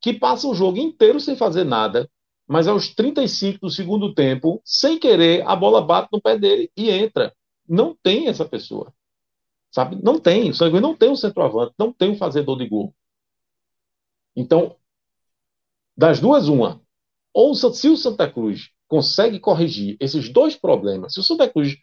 que 0.00 0.12
passa 0.12 0.46
o 0.46 0.54
jogo 0.54 0.78
inteiro 0.78 1.18
sem 1.18 1.36
fazer 1.36 1.64
nada, 1.64 2.08
mas 2.46 2.68
aos 2.68 2.94
35 2.94 3.58
do 3.60 3.70
segundo 3.70 4.14
tempo, 4.14 4.60
sem 4.64 4.98
querer, 4.98 5.46
a 5.46 5.56
bola 5.56 5.82
bate 5.82 6.08
no 6.12 6.20
pé 6.20 6.38
dele 6.38 6.70
e 6.76 6.90
entra. 6.90 7.34
Não 7.68 7.96
tem 8.02 8.28
essa 8.28 8.44
pessoa. 8.44 8.92
Sabe? 9.70 9.98
Não 10.02 10.18
tem. 10.18 10.50
O 10.50 10.54
Sangue 10.54 10.80
não 10.80 10.96
tem 10.96 11.10
um 11.10 11.16
centroavante, 11.16 11.74
não 11.78 11.92
tem 11.92 12.10
um 12.10 12.16
fazedor 12.16 12.56
de 12.56 12.68
gol. 12.68 12.94
Então, 14.34 14.76
das 15.96 16.20
duas, 16.20 16.48
uma. 16.48 16.80
Ou 17.34 17.54
se 17.54 17.88
o 17.88 17.96
Santa 17.96 18.30
Cruz 18.30 18.70
consegue 18.88 19.38
corrigir 19.38 19.96
esses 20.00 20.28
dois 20.30 20.56
problemas, 20.56 21.12
se 21.12 21.20
o 21.20 21.22
Santa 21.22 21.48
Cruz 21.48 21.76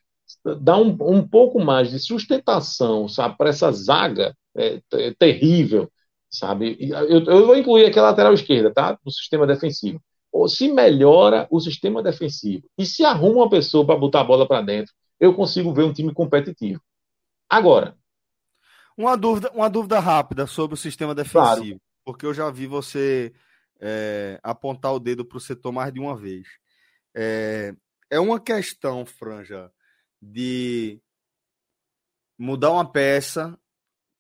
dá 0.60 0.78
um, 0.78 0.98
um 1.02 1.26
pouco 1.26 1.64
mais 1.64 1.92
de 1.92 2.00
sustentação, 2.00 3.06
para 3.38 3.50
essa 3.50 3.72
zaga 3.72 4.36
é, 4.58 4.82
é, 4.94 5.14
terrível, 5.14 5.90
sabe? 6.30 6.78
Eu, 6.80 7.24
eu 7.24 7.46
vou 7.46 7.56
incluir 7.56 7.86
aqui 7.86 8.00
a 8.00 8.04
lateral 8.04 8.34
esquerda, 8.34 8.74
tá? 8.74 8.98
No 9.06 9.12
sistema 9.12 9.46
defensivo. 9.46 10.02
Ou 10.32 10.50
se 10.50 10.68
melhora 10.72 11.48
o 11.50 11.60
sistema 11.60 12.04
defensivo 12.04 12.68
e 12.78 12.86
se 12.86 13.06
arruma 13.06 13.44
uma 13.44 13.50
pessoa 13.50 13.86
para 13.86 13.96
botar 13.96 14.22
a 14.22 14.26
bola 14.26 14.48
para 14.48 14.62
dentro, 14.62 14.94
eu 15.20 15.34
consigo 15.34 15.74
ver 15.74 15.84
um 15.84 15.94
time 15.94 16.14
competitivo. 16.14 16.82
Agora. 17.50 17.96
Uma 18.98 19.16
dúvida, 19.16 19.52
uma 19.54 19.70
dúvida 19.70 20.00
rápida 20.00 20.48
sobre 20.48 20.74
o 20.74 20.78
sistema 20.78 21.14
defensivo, 21.14 21.42
claro. 21.42 21.82
porque 22.04 22.26
eu 22.26 22.34
já 22.34 22.50
vi 22.50 22.66
você 22.66 23.34
é, 23.80 24.40
apontar 24.44 24.94
o 24.94 25.00
dedo 25.00 25.24
para 25.26 25.38
o 25.38 25.42
setor 25.42 25.72
mais 25.72 25.94
de 25.94 26.00
uma 26.00 26.16
vez. 26.16 26.48
É, 27.16 27.74
é 28.10 28.20
uma 28.20 28.40
questão, 28.40 29.06
Franja, 29.06 29.72
de 30.22 31.02
mudar 32.38 32.72
uma 32.72 32.92
peça 32.92 33.58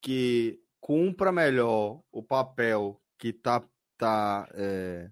que 0.01 0.59
cumpra 0.79 1.31
melhor 1.31 2.01
o 2.11 2.23
papel 2.23 3.01
que 3.17 3.29
está 3.29 3.61
tá, 3.97 4.47
é, 4.53 5.09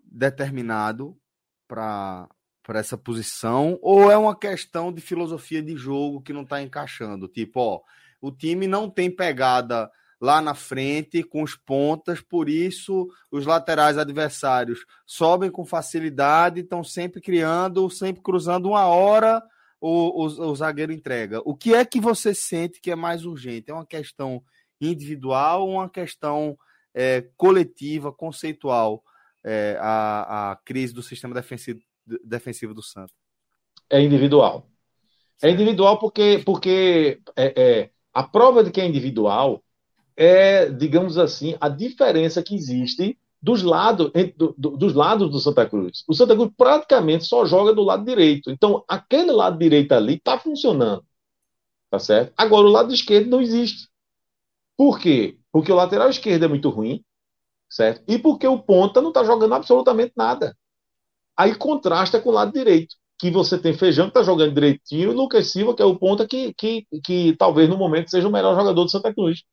determinado 0.00 1.18
para 1.66 2.28
para 2.68 2.80
essa 2.80 2.98
posição, 2.98 3.78
ou 3.80 4.10
é 4.12 4.18
uma 4.18 4.38
questão 4.38 4.92
de 4.92 5.00
filosofia 5.00 5.62
de 5.62 5.74
jogo 5.74 6.20
que 6.20 6.34
não 6.34 6.42
está 6.42 6.60
encaixando? 6.60 7.26
Tipo, 7.26 7.60
ó, 7.60 7.80
o 8.20 8.30
time 8.30 8.66
não 8.66 8.90
tem 8.90 9.10
pegada 9.10 9.90
lá 10.20 10.40
na 10.40 10.54
frente 10.54 11.22
com 11.22 11.42
os 11.42 11.54
pontas, 11.54 12.20
por 12.20 12.48
isso 12.48 13.08
os 13.30 13.46
laterais 13.46 13.96
adversários 13.96 14.84
sobem 15.06 15.50
com 15.50 15.64
facilidade, 15.64 16.60
estão 16.60 16.82
sempre 16.82 17.20
criando, 17.20 17.88
sempre 17.88 18.22
cruzando 18.22 18.68
uma 18.68 18.86
hora 18.86 19.42
o, 19.80 20.24
o, 20.24 20.50
o, 20.50 20.56
zagueiro 20.56 20.92
entrega. 20.92 21.40
O 21.44 21.54
que 21.54 21.72
é 21.72 21.84
que 21.84 22.00
você 22.00 22.34
sente 22.34 22.80
que 22.80 22.90
é 22.90 22.96
mais 22.96 23.24
urgente? 23.24 23.70
É 23.70 23.74
uma 23.74 23.86
questão 23.86 24.42
individual 24.80 25.68
ou 25.68 25.74
uma 25.74 25.88
questão 25.88 26.58
é, 26.92 27.24
coletiva, 27.36 28.12
conceitual, 28.12 29.04
é, 29.44 29.78
a, 29.80 30.50
a 30.50 30.56
crise 30.56 30.92
do 30.92 31.02
sistema 31.02 31.32
defensivo 31.34 31.80
defensivo 32.24 32.72
do 32.72 32.82
Santos? 32.82 33.14
É 33.90 34.00
individual. 34.00 34.66
É 35.42 35.50
individual 35.50 35.98
porque, 35.98 36.42
porque 36.44 37.20
é, 37.36 37.52
é, 37.56 37.90
a 38.12 38.22
prova 38.22 38.64
de 38.64 38.70
que 38.70 38.80
é 38.80 38.86
individual 38.86 39.62
é, 40.18 40.68
digamos 40.68 41.16
assim, 41.16 41.56
a 41.60 41.68
diferença 41.68 42.42
que 42.42 42.56
existe 42.56 43.16
dos 43.40 43.62
lados, 43.62 44.10
do, 44.36 44.52
do, 44.58 44.70
dos 44.76 44.92
lados 44.92 45.30
do 45.30 45.38
Santa 45.38 45.64
Cruz. 45.64 46.02
O 46.08 46.14
Santa 46.14 46.34
Cruz 46.34 46.50
praticamente 46.56 47.24
só 47.24 47.46
joga 47.46 47.72
do 47.72 47.84
lado 47.84 48.04
direito. 48.04 48.50
Então, 48.50 48.84
aquele 48.88 49.30
lado 49.30 49.56
direito 49.56 49.92
ali 49.92 50.14
está 50.14 50.36
funcionando. 50.36 51.04
Tá 51.88 52.00
certo? 52.00 52.32
Agora, 52.36 52.66
o 52.66 52.70
lado 52.70 52.92
esquerdo 52.92 53.30
não 53.30 53.40
existe. 53.40 53.88
Por 54.76 54.98
quê? 54.98 55.38
Porque 55.52 55.70
o 55.70 55.76
lateral 55.76 56.10
esquerdo 56.10 56.44
é 56.44 56.48
muito 56.48 56.68
ruim, 56.68 57.04
certo? 57.70 58.02
E 58.08 58.18
porque 58.18 58.46
o 58.46 58.58
ponta 58.58 59.00
não 59.00 59.10
está 59.10 59.22
jogando 59.22 59.54
absolutamente 59.54 60.12
nada. 60.16 60.56
Aí 61.36 61.54
contrasta 61.54 62.20
com 62.20 62.30
o 62.30 62.32
lado 62.32 62.52
direito, 62.52 62.96
que 63.20 63.30
você 63.30 63.56
tem 63.56 63.72
Feijão 63.72 64.06
que 64.06 64.10
está 64.10 64.24
jogando 64.24 64.52
direitinho 64.52 65.12
e 65.12 65.14
Lucas 65.14 65.46
Silva, 65.52 65.76
que 65.76 65.82
é 65.82 65.84
o 65.84 65.96
ponta 65.96 66.26
que, 66.26 66.52
que, 66.54 66.84
que 67.04 67.36
talvez 67.36 67.68
no 67.68 67.76
momento 67.76 68.10
seja 68.10 68.26
o 68.26 68.32
melhor 68.32 68.56
jogador 68.56 68.84
do 68.84 68.90
Santa 68.90 69.14
Cruz. 69.14 69.44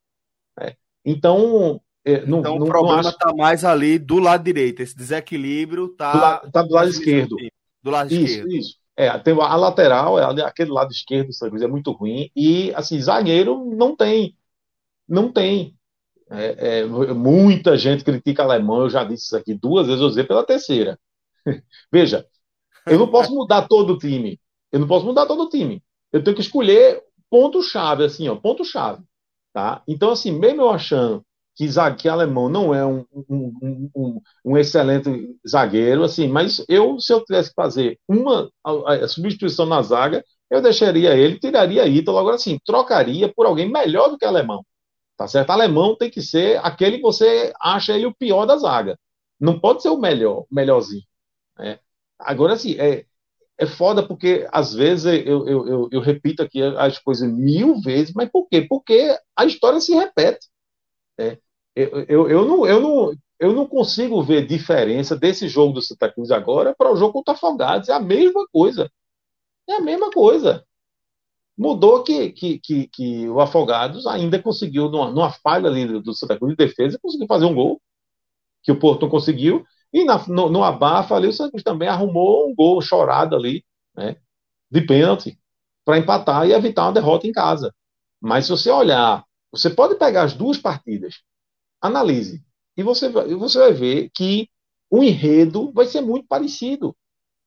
É. 0.60 0.76
Então, 1.04 1.80
é, 2.04 2.24
não, 2.24 2.40
então 2.40 2.58
não, 2.58 2.66
o 2.66 2.68
problema 2.68 3.00
está 3.00 3.28
acho... 3.28 3.36
mais 3.36 3.64
ali 3.64 3.98
do 3.98 4.18
lado 4.18 4.44
direito. 4.44 4.80
Esse 4.80 4.96
desequilíbrio 4.96 5.86
está 5.86 6.38
do, 6.38 6.50
tá 6.52 6.62
do 6.62 6.72
lado 6.72 6.88
esquerdo. 6.88 7.36
Do 7.82 7.90
lado 7.90 8.12
isso, 8.12 8.24
esquerdo. 8.24 8.52
Isso. 8.52 8.76
É, 8.96 9.18
tem 9.18 9.34
a 9.34 9.56
lateral, 9.56 10.18
é, 10.18 10.42
aquele 10.42 10.70
lado 10.70 10.90
esquerdo 10.90 11.26
do 11.26 11.32
Santa 11.34 11.50
Cruz 11.50 11.62
é 11.62 11.66
muito 11.66 11.92
ruim. 11.92 12.30
E, 12.34 12.72
assim, 12.74 13.00
zagueiro 13.00 13.64
não 13.76 13.94
tem. 13.94 14.36
Não 15.08 15.30
tem. 15.30 15.76
É, 16.30 16.80
é, 16.80 16.84
muita 16.86 17.76
gente 17.76 18.02
critica 18.02 18.42
alemão, 18.42 18.82
eu 18.82 18.90
já 18.90 19.04
disse 19.04 19.26
isso 19.26 19.36
aqui 19.36 19.54
duas 19.54 19.86
vezes, 19.86 20.00
eu 20.00 20.08
usei 20.08 20.24
pela 20.24 20.44
terceira. 20.44 20.98
Veja, 21.92 22.26
eu 22.86 22.98
não 22.98 23.08
posso 23.08 23.34
mudar 23.34 23.68
todo 23.68 23.94
o 23.94 23.98
time. 23.98 24.40
Eu 24.72 24.80
não 24.80 24.88
posso 24.88 25.04
mudar 25.04 25.26
todo 25.26 25.42
o 25.44 25.48
time. 25.48 25.82
Eu 26.12 26.22
tenho 26.22 26.34
que 26.34 26.42
escolher 26.42 27.02
ponto-chave, 27.28 28.04
assim, 28.04 28.28
ó, 28.28 28.36
ponto-chave. 28.36 29.02
Tá? 29.56 29.82
Então, 29.88 30.10
assim, 30.10 30.32
mesmo 30.32 30.60
eu 30.60 30.68
achando 30.68 31.24
que, 31.54 31.66
que 31.96 32.08
alemão 32.10 32.46
não 32.46 32.74
é 32.74 32.84
um, 32.84 33.06
um, 33.26 33.90
um, 33.96 34.20
um, 34.44 34.58
excelente 34.58 35.08
zagueiro, 35.48 36.04
assim, 36.04 36.28
mas 36.28 36.62
eu, 36.68 37.00
se 37.00 37.10
eu 37.10 37.24
tivesse 37.24 37.48
que 37.48 37.54
fazer 37.54 37.98
uma 38.06 38.50
a, 38.62 38.92
a 38.96 39.08
substituição 39.08 39.64
na 39.64 39.80
zaga, 39.80 40.22
eu 40.50 40.60
deixaria 40.60 41.16
ele, 41.16 41.38
tiraria 41.38 41.86
Ítalo, 41.88 42.18
agora 42.18 42.36
sim, 42.36 42.58
trocaria 42.66 43.32
por 43.34 43.46
alguém 43.46 43.72
melhor 43.72 44.10
do 44.10 44.18
que 44.18 44.26
alemão. 44.26 44.62
Tá 45.16 45.26
certo? 45.26 45.48
Alemão 45.48 45.96
tem 45.96 46.10
que 46.10 46.20
ser 46.20 46.60
aquele 46.62 46.98
que 46.98 47.02
você 47.02 47.50
acha 47.58 47.94
ele 47.94 48.04
o 48.04 48.14
pior 48.14 48.44
da 48.44 48.58
zaga. 48.58 48.98
Não 49.40 49.58
pode 49.58 49.80
ser 49.80 49.88
o 49.88 49.96
melhor, 49.98 50.44
melhorzinho. 50.50 51.04
Né? 51.58 51.78
Agora, 52.18 52.52
assim, 52.54 52.74
é, 52.78 53.06
é 53.58 53.66
foda 53.66 54.06
porque 54.06 54.46
às 54.52 54.74
vezes 54.74 55.06
eu, 55.06 55.46
eu, 55.46 55.68
eu, 55.68 55.88
eu, 55.90 56.00
repito 56.00 56.42
aqui 56.42 56.62
as 56.62 56.98
coisas 56.98 57.30
mil 57.30 57.80
vezes, 57.80 58.12
mas 58.14 58.28
por 58.30 58.46
quê? 58.48 58.62
Porque 58.62 59.18
a 59.34 59.46
história 59.46 59.80
se 59.80 59.94
repete. 59.94 60.48
Né? 61.18 61.38
Eu, 61.74 62.04
eu, 62.08 62.30
eu, 62.30 62.44
não, 62.44 62.66
eu, 62.66 62.80
não, 62.80 63.14
eu 63.38 63.52
não 63.52 63.66
consigo 63.66 64.22
ver 64.22 64.46
diferença 64.46 65.16
desse 65.16 65.48
jogo 65.48 65.74
do 65.74 65.82
Santa 65.82 66.12
Cruz 66.12 66.30
agora 66.30 66.74
para 66.76 66.92
o 66.92 66.96
jogo 66.96 67.14
contra 67.14 67.34
Afogados. 67.34 67.88
É 67.88 67.92
a 67.92 68.00
mesma 68.00 68.46
coisa. 68.48 68.90
É 69.68 69.74
a 69.74 69.80
mesma 69.80 70.10
coisa. 70.10 70.64
Mudou 71.56 72.04
que, 72.04 72.30
que, 72.32 72.58
que, 72.58 72.88
que 72.88 73.28
o 73.28 73.40
Afogados 73.40 74.06
ainda 74.06 74.42
conseguiu, 74.42 74.90
numa, 74.90 75.10
numa 75.10 75.30
falha 75.30 75.68
ali 75.68 76.00
do 76.00 76.14
Santa 76.14 76.38
Cruz 76.38 76.54
de 76.54 76.66
defesa, 76.66 76.98
conseguiu 77.00 77.26
fazer 77.26 77.46
um 77.46 77.54
gol, 77.54 77.80
que 78.62 78.70
o 78.72 78.78
Porto 78.78 79.08
conseguiu. 79.08 79.64
E 79.96 80.04
na, 80.04 80.22
no, 80.28 80.50
no 80.50 80.62
abafa 80.62 81.14
ali, 81.14 81.26
o 81.26 81.50
Cruz 81.50 81.62
também 81.62 81.88
arrumou 81.88 82.50
um 82.50 82.54
gol 82.54 82.82
chorado 82.82 83.34
ali, 83.34 83.64
né, 83.96 84.16
de 84.70 84.82
pênalti, 84.82 85.40
para 85.86 85.96
empatar 85.96 86.46
e 86.46 86.52
evitar 86.52 86.82
uma 86.82 86.92
derrota 86.92 87.26
em 87.26 87.32
casa. 87.32 87.74
Mas 88.20 88.44
se 88.44 88.50
você 88.50 88.70
olhar, 88.70 89.24
você 89.50 89.70
pode 89.70 89.94
pegar 89.94 90.24
as 90.24 90.34
duas 90.34 90.58
partidas 90.58 91.22
analise. 91.80 92.44
E 92.76 92.82
você, 92.82 93.08
você 93.08 93.58
vai 93.58 93.72
ver 93.72 94.10
que 94.12 94.50
o 94.90 95.02
enredo 95.02 95.72
vai 95.72 95.86
ser 95.86 96.02
muito 96.02 96.28
parecido. 96.28 96.94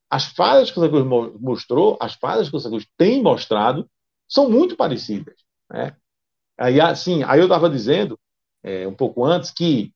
As 0.09 0.25
falhas 0.25 0.71
que 0.71 0.79
o 0.79 0.81
Santa 0.81 1.37
mostrou, 1.39 1.99
as 2.01 2.15
falhas 2.15 2.49
que 2.49 2.55
o 2.55 2.59
Santa 2.59 2.83
tem 2.97 3.21
mostrado, 3.21 3.87
são 4.27 4.49
muito 4.49 4.75
parecidas. 4.75 5.35
Né? 5.69 5.95
Aí, 6.57 6.81
assim, 6.81 7.21
aí 7.21 7.39
eu 7.39 7.45
estava 7.45 7.69
dizendo, 7.69 8.19
é, 8.63 8.87
um 8.87 8.95
pouco 8.95 9.23
antes, 9.23 9.51
que 9.51 9.93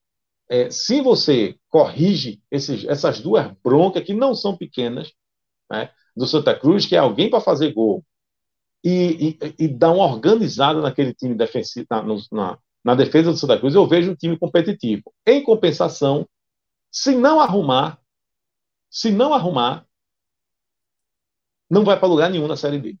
é, 0.54 0.70
se 0.70 1.00
você 1.00 1.58
corrige 1.68 2.40
esses, 2.48 2.84
essas 2.84 3.20
duas 3.20 3.50
broncas, 3.64 4.04
que 4.04 4.14
não 4.14 4.34
são 4.36 4.56
pequenas, 4.56 5.12
né, 5.68 5.90
do 6.16 6.28
Santa 6.28 6.56
Cruz, 6.56 6.86
que 6.86 6.94
é 6.94 6.98
alguém 6.98 7.28
para 7.28 7.40
fazer 7.40 7.72
gol, 7.72 8.04
e, 8.84 9.36
e, 9.40 9.64
e, 9.64 9.68
dar 9.68 9.90
uma 9.90 10.04
organizada 10.04 10.80
naquele 10.80 11.12
time 11.12 11.34
defensivo, 11.34 11.86
na, 11.90 12.04
na, 12.30 12.58
na 12.84 12.94
defesa 12.94 13.32
do 13.32 13.36
Santa 13.36 13.58
Cruz, 13.58 13.74
eu 13.74 13.86
vejo 13.86 14.12
um 14.12 14.14
time 14.14 14.38
competitivo. 14.38 15.12
Em 15.26 15.42
compensação, 15.42 16.28
se 16.90 17.16
não 17.16 17.40
arrumar, 17.40 17.98
se 18.88 19.10
não 19.10 19.34
arrumar, 19.34 19.84
não 21.68 21.82
vai 21.82 21.98
para 21.98 22.06
lugar 22.06 22.30
nenhum 22.30 22.46
na 22.46 22.56
Série 22.56 22.78
B. 22.78 22.96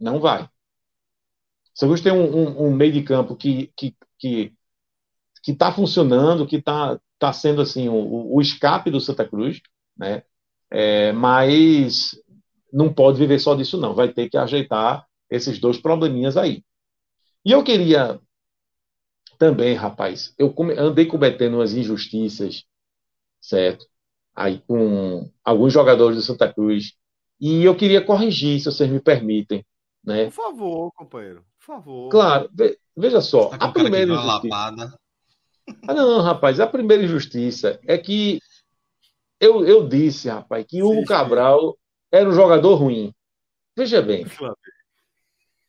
Não 0.00 0.20
vai. 0.20 0.44
O 0.44 0.48
Santa 1.74 1.86
Cruz 1.88 2.00
tem 2.00 2.12
um, 2.12 2.34
um, 2.34 2.68
um, 2.68 2.74
meio 2.74 2.92
de 2.92 3.02
campo 3.02 3.36
que 3.36 3.72
que 3.76 3.94
que 4.18 4.54
que 5.42 5.52
está 5.52 5.72
funcionando, 5.72 6.46
que 6.46 6.56
está 6.56 6.98
tá 7.18 7.32
sendo 7.32 7.60
assim 7.62 7.88
o, 7.88 8.34
o, 8.34 8.40
escape 8.40 8.90
do 8.90 9.00
Santa 9.00 9.26
Cruz, 9.26 9.60
né? 9.96 10.22
É, 10.70 11.12
mas 11.12 12.18
não 12.72 12.92
pode 12.92 13.18
viver 13.18 13.38
só 13.38 13.54
disso 13.54 13.76
não. 13.76 13.94
Vai 13.94 14.12
ter 14.12 14.30
que 14.30 14.36
ajeitar 14.36 15.06
esses 15.28 15.58
dois 15.58 15.78
probleminhas 15.78 16.36
aí. 16.36 16.64
E 17.44 17.52
eu 17.52 17.62
queria 17.62 18.20
também, 19.38 19.74
rapaz, 19.74 20.32
eu 20.38 20.54
andei 20.78 21.06
cometendo 21.06 21.54
umas 21.54 21.74
injustiças, 21.74 22.64
certo? 23.40 23.84
Aí 24.34 24.62
com 24.66 25.28
alguns 25.44 25.72
jogadores 25.72 26.16
do 26.16 26.22
Santa 26.22 26.52
Cruz. 26.52 26.94
E 27.40 27.64
eu 27.64 27.74
queria 27.74 28.04
corrigir, 28.04 28.60
se 28.60 28.66
vocês 28.66 28.88
me 28.88 29.00
permitem. 29.00 29.66
Né? 30.04 30.26
Por 30.26 30.32
favor, 30.32 30.92
companheiro. 30.94 31.44
Por 31.58 31.66
favor. 31.66 32.08
Claro, 32.08 32.48
veja 32.96 33.20
só. 33.20 33.48
Tá 33.48 33.66
a 33.66 33.72
primeira 33.72 34.12
injustiça. 34.12 34.98
Ah, 35.86 35.94
não, 35.94 36.20
rapaz, 36.20 36.60
a 36.60 36.66
primeira 36.66 37.04
injustiça 37.04 37.80
é 37.86 37.96
que 37.96 38.40
eu, 39.40 39.66
eu 39.66 39.88
disse, 39.88 40.28
rapaz, 40.28 40.64
que 40.66 40.82
Hugo 40.82 41.04
Cabral 41.04 41.76
era 42.10 42.28
um 42.28 42.32
jogador 42.32 42.74
ruim. 42.76 43.12
Veja 43.76 44.00
bem. 44.00 44.26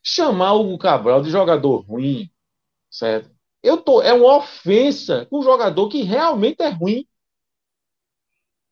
Chamar 0.02 0.54
Hugo 0.54 0.78
Cabral 0.78 1.22
de 1.22 1.30
jogador 1.30 1.78
ruim, 1.78 2.30
certo? 2.90 3.32
Eu 3.64 3.78
tô, 3.78 4.02
é 4.02 4.14
uma 4.14 4.38
ofensa 4.38 5.26
com 5.26 5.40
um 5.40 5.44
jogador 5.44 5.88
que 5.88 6.04
realmente 6.04 6.62
é 6.62 6.70
ruim. 6.70 7.08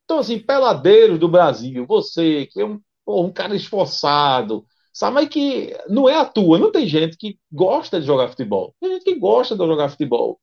Então, 0.04 0.20
assim, 0.20 0.38
peladeiros 0.38 1.18
do 1.18 1.30
Brasil, 1.30 1.86
você, 1.88 2.46
que 2.48 2.60
é 2.60 2.66
um, 2.66 2.82
um 3.08 3.32
cara 3.32 3.56
esforçado, 3.56 4.66
sabe, 4.94 5.16
mas 5.16 5.30
que 5.30 5.74
não 5.88 6.10
é 6.10 6.18
a 6.18 6.26
tua. 6.26 6.60
Não 6.60 6.72
tem 6.72 6.86
gente 6.86 7.16
que 7.16 7.40
gosta 7.52 8.00
de 8.00 8.06
jogar 8.06 8.28
futebol. 8.28 8.76
Tem 8.80 8.92
gente 8.92 9.06
que 9.06 9.16
gosta 9.16 9.56
de 9.56 9.66
jogar 9.66 9.90
futebol, 9.90 10.40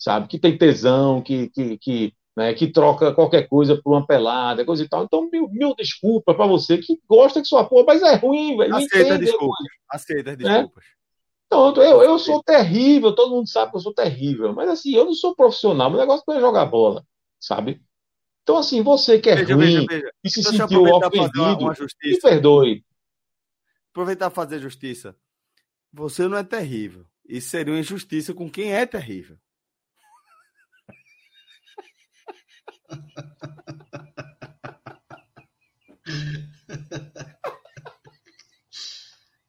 sabe, 0.00 0.26
que 0.26 0.38
tem 0.38 0.56
tesão, 0.56 1.20
que, 1.20 1.50
que, 1.50 1.76
que, 1.76 2.14
né, 2.34 2.54
que 2.54 2.66
troca 2.68 3.12
qualquer 3.12 3.46
coisa 3.46 3.80
por 3.80 3.92
uma 3.92 4.06
pelada, 4.06 4.64
coisa 4.64 4.82
e 4.82 4.88
tal. 4.88 5.04
Então, 5.04 5.28
mil, 5.30 5.48
mil 5.50 5.74
desculpas 5.74 6.34
para 6.34 6.46
você 6.46 6.78
que 6.78 6.98
gosta 7.06 7.42
de 7.42 7.46
sua 7.46 7.64
porra, 7.64 7.84
mas 7.88 8.02
é 8.02 8.14
ruim, 8.14 8.56
velho. 8.56 8.74
Aceita 8.74 9.18
desculpas. 9.18 9.66
Aceita 9.90 10.36
desculpas. 10.36 10.84
Né? 10.84 10.90
Pronto, 11.50 11.82
eu, 11.82 12.02
eu 12.02 12.18
sou 12.18 12.42
terrível, 12.42 13.12
todo 13.12 13.34
mundo 13.34 13.48
sabe 13.48 13.72
que 13.72 13.76
eu 13.76 13.80
sou 13.80 13.92
terrível, 13.92 14.54
mas 14.54 14.70
assim, 14.70 14.94
eu 14.94 15.04
não 15.04 15.12
sou 15.12 15.34
profissional, 15.34 15.90
meu 15.90 15.98
negócio 15.98 16.24
não 16.26 16.36
é 16.36 16.40
jogar 16.40 16.64
bola, 16.64 17.04
sabe? 17.40 17.82
Então, 18.42 18.56
assim, 18.56 18.82
você 18.82 19.18
que 19.18 19.28
é 19.28 19.34
veja, 19.34 19.54
ruim 19.54 19.64
veja, 19.64 19.86
veja. 19.88 20.12
e 20.24 20.30
se 20.30 20.42
Deixa 20.42 20.68
sentiu 20.68 20.84
ofendido, 20.84 21.72
me 22.02 22.20
perdoe. 22.20 22.84
Aproveitar 23.90 24.30
fazer 24.30 24.60
justiça. 24.60 25.14
Você 25.92 26.28
não 26.28 26.38
é 26.38 26.44
terrível. 26.44 27.04
Isso 27.28 27.50
seria 27.50 27.74
uma 27.74 27.80
injustiça 27.80 28.32
com 28.32 28.48
quem 28.48 28.72
é 28.72 28.86
terrível. 28.86 29.36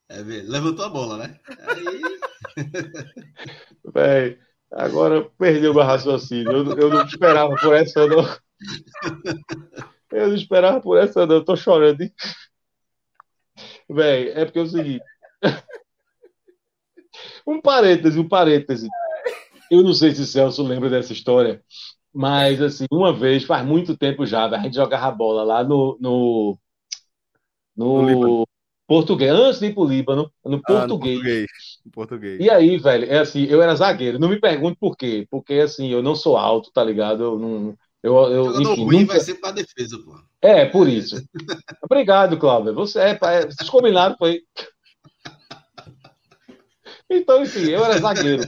É, 0.10 0.22
levantou 0.22 0.86
a 0.86 0.90
bola, 0.90 1.18
né? 1.18 1.40
Aí... 1.68 2.02
Agora 4.72 5.30
perdeu 5.38 5.74
meu 5.74 5.84
raciocínio. 5.84 6.52
Eu, 6.52 6.78
eu, 6.78 6.90
não 6.90 7.06
esperava 7.06 7.56
por 7.56 7.74
essa, 7.74 8.08
não. 8.08 8.24
Eu 10.12 10.28
não 10.28 10.36
esperava 10.36 10.82
por 10.82 10.98
essa, 10.98 11.26
não. 11.26 11.36
Eu 11.36 11.46
tô 11.46 11.56
chorando. 11.56 12.02
Hein? 12.02 12.14
Véi, 13.90 14.30
é 14.30 14.46
porque 14.46 14.60
é 14.60 14.62
o 14.62 14.68
seguinte. 14.68 15.04
Um 17.46 17.62
parêntese, 17.62 18.20
um 18.20 18.28
parêntese. 18.28 18.88
Eu 19.70 19.82
não 19.82 19.94
sei 19.94 20.14
se 20.14 20.28
Celso 20.28 20.64
lembra 20.64 20.90
dessa 20.90 21.14
história, 21.14 21.64
mas 22.14 22.62
assim, 22.62 22.86
uma 22.92 23.14
vez, 23.14 23.44
faz 23.44 23.66
muito 23.66 23.98
tempo 23.98 24.26
já, 24.26 24.46
a 24.46 24.60
gente 24.60 24.76
jogava 24.76 25.12
bola 25.12 25.44
lá 25.44 25.64
no, 25.64 25.98
no, 26.00 26.58
no, 27.76 28.02
no 28.02 28.48
português, 28.92 29.32
antes 29.32 29.60
de 29.62 29.68
ir 29.68 29.74
pro 29.74 29.86
Líbano, 29.86 30.30
no 30.44 30.58
ah, 30.58 30.62
português. 30.68 31.16
No 31.16 31.24
português. 31.24 31.48
No 31.86 31.92
português. 31.92 32.40
E 32.42 32.50
aí, 32.50 32.78
velho, 32.78 33.06
é 33.06 33.20
assim, 33.20 33.46
eu 33.46 33.62
era 33.62 33.74
zagueiro. 33.74 34.20
Não 34.20 34.28
me 34.28 34.38
pergunte 34.38 34.78
por 34.78 34.98
quê. 34.98 35.26
Porque, 35.32 35.54
assim, 35.54 35.88
eu 35.88 36.04
não 36.04 36.14
sou 36.14 36.36
alto, 36.36 36.72
tá 36.74 36.84
ligado? 36.84 37.24
Eu 37.24 37.40
não. 37.40 37.78
Eu, 38.04 38.16
eu, 38.32 38.62
enfim, 38.62 38.84
ruim 38.84 39.00
nunca... 39.02 39.14
vai 39.14 39.22
ser 39.22 39.36
pra 39.36 39.52
defesa, 39.52 39.98
pô. 40.04 40.20
É, 40.42 40.66
por 40.66 40.90
isso. 40.90 41.24
Obrigado, 41.84 42.38
Cláudio. 42.38 42.74
Você 42.74 43.00
é, 43.00 43.12
é 43.12 43.46
vocês 43.46 43.70
combinaram, 43.70 44.18
foi. 44.18 44.42
Então, 47.10 47.44
enfim, 47.44 47.70
eu 47.70 47.86
era 47.86 47.98
zagueiro. 47.98 48.44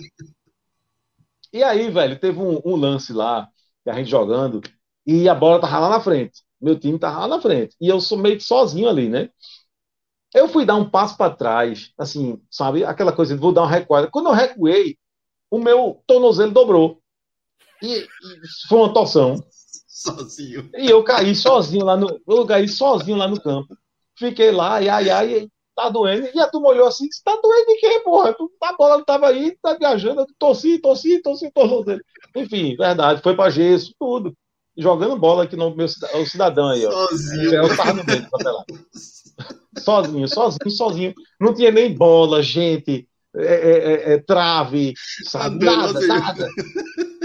E 1.53 1.63
aí, 1.63 1.89
velho, 1.89 2.19
teve 2.19 2.39
um, 2.39 2.59
um 2.65 2.75
lance 2.75 3.13
lá, 3.13 3.47
que 3.83 3.89
a 3.89 3.93
gente 3.93 4.09
jogando, 4.09 4.61
e 5.05 5.27
a 5.27 5.35
bola 5.35 5.59
tava 5.59 5.79
lá 5.79 5.89
na 5.89 5.99
frente. 5.99 6.41
Meu 6.61 6.79
time 6.79 6.97
tava 6.97 7.19
lá 7.21 7.27
na 7.27 7.41
frente. 7.41 7.75
E 7.79 7.87
eu 7.87 7.99
sou 7.99 8.17
meio 8.17 8.37
que 8.37 8.43
sozinho 8.43 8.87
ali, 8.87 9.09
né? 9.09 9.29
Eu 10.33 10.47
fui 10.47 10.65
dar 10.65 10.75
um 10.75 10.89
passo 10.89 11.15
para 11.15 11.35
trás, 11.35 11.91
assim, 11.97 12.41
sabe? 12.49 12.83
Aquela 12.83 13.11
coisa 13.13 13.35
de 13.35 13.41
vou 13.41 13.51
dar 13.51 13.61
uma 13.61 13.69
recuada. 13.69 14.09
Quando 14.09 14.29
eu 14.29 14.33
recuei, 14.33 14.97
o 15.51 15.59
meu 15.59 16.01
tornozelo 16.07 16.51
dobrou. 16.51 17.01
E, 17.81 17.99
e 17.99 18.07
foi 18.67 18.79
uma 18.79 18.93
torção. 18.93 19.35
Sozinho. 19.87 20.69
E 20.75 20.89
eu 20.89 21.03
caí 21.03 21.35
sozinho 21.35 21.85
lá 21.85 21.95
no. 21.95 22.19
Eu 22.27 22.45
caí 22.47 22.67
sozinho 22.67 23.17
lá 23.17 23.27
no 23.27 23.39
campo. 23.39 23.77
Fiquei 24.17 24.51
lá, 24.51 24.81
e 24.81 24.89
ai, 24.89 25.09
ai, 25.09 25.47
tá 25.75 25.89
doendo. 25.89 26.27
E 26.33 26.39
a 26.39 26.47
turma 26.47 26.69
olhou 26.69 26.87
assim, 26.87 27.07
tá 27.23 27.37
doendo 27.41 27.65
de 27.67 27.75
quê, 27.77 28.01
porra? 28.03 28.35
A 28.63 28.73
bola 28.73 28.97
não 28.97 29.05
tava 29.05 29.27
aí, 29.27 29.57
tá 29.61 29.73
viajando, 29.73 30.21
eu 30.21 30.27
torci, 30.37 30.79
torci, 30.79 31.21
torci, 31.21 31.51
torci. 31.51 31.99
Enfim, 32.35 32.75
verdade, 32.75 33.21
foi 33.21 33.35
pra 33.35 33.49
gesso, 33.49 33.93
tudo. 33.99 34.33
Jogando 34.75 35.17
bola 35.17 35.43
aqui 35.43 35.55
no 35.55 35.75
meu 35.75 35.85
o 35.85 36.25
cidadão 36.25 36.69
aí, 36.69 36.85
ó. 36.85 36.91
Sozinho. 36.91 37.53
Eu 37.53 37.77
tava 37.77 37.93
no 37.93 38.03
meio, 38.03 38.27
sozinho, 39.77 40.27
sozinho, 40.27 40.71
sozinho. 40.71 41.13
Não 41.39 41.53
tinha 41.53 41.71
nem 41.71 41.93
bola, 41.93 42.41
gente, 42.41 43.07
é, 43.35 43.45
é, 43.45 43.93
é, 44.11 44.13
é 44.13 44.17
trave, 44.19 44.93
sabe? 45.25 45.63
Nada, 45.63 45.99
nada. 46.07 46.49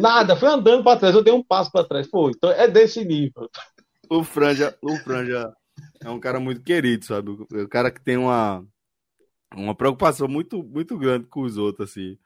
Nada, 0.00 0.36
foi 0.36 0.48
andando 0.48 0.84
para 0.84 0.98
trás, 0.98 1.14
eu 1.14 1.22
dei 1.22 1.32
um 1.32 1.42
passo 1.42 1.70
para 1.70 1.86
trás. 1.86 2.08
Pô, 2.08 2.30
então 2.30 2.50
é 2.50 2.68
desse 2.68 3.04
nível. 3.04 3.48
O 4.10 4.22
Franja, 4.24 4.76
o 4.82 4.96
Franja 4.98 5.52
é 6.00 6.10
um 6.10 6.20
cara 6.20 6.38
muito 6.40 6.62
querido, 6.62 7.05
sabe? 7.05 7.30
O 7.30 7.68
cara 7.68 7.90
que 7.90 8.00
tem 8.00 8.16
uma, 8.16 8.64
uma 9.55 9.74
preocupação 9.74 10.28
muito, 10.28 10.62
muito 10.62 10.96
grande 10.96 11.26
com 11.26 11.42
os 11.42 11.56
outros, 11.56 11.90
assim. 11.90 12.18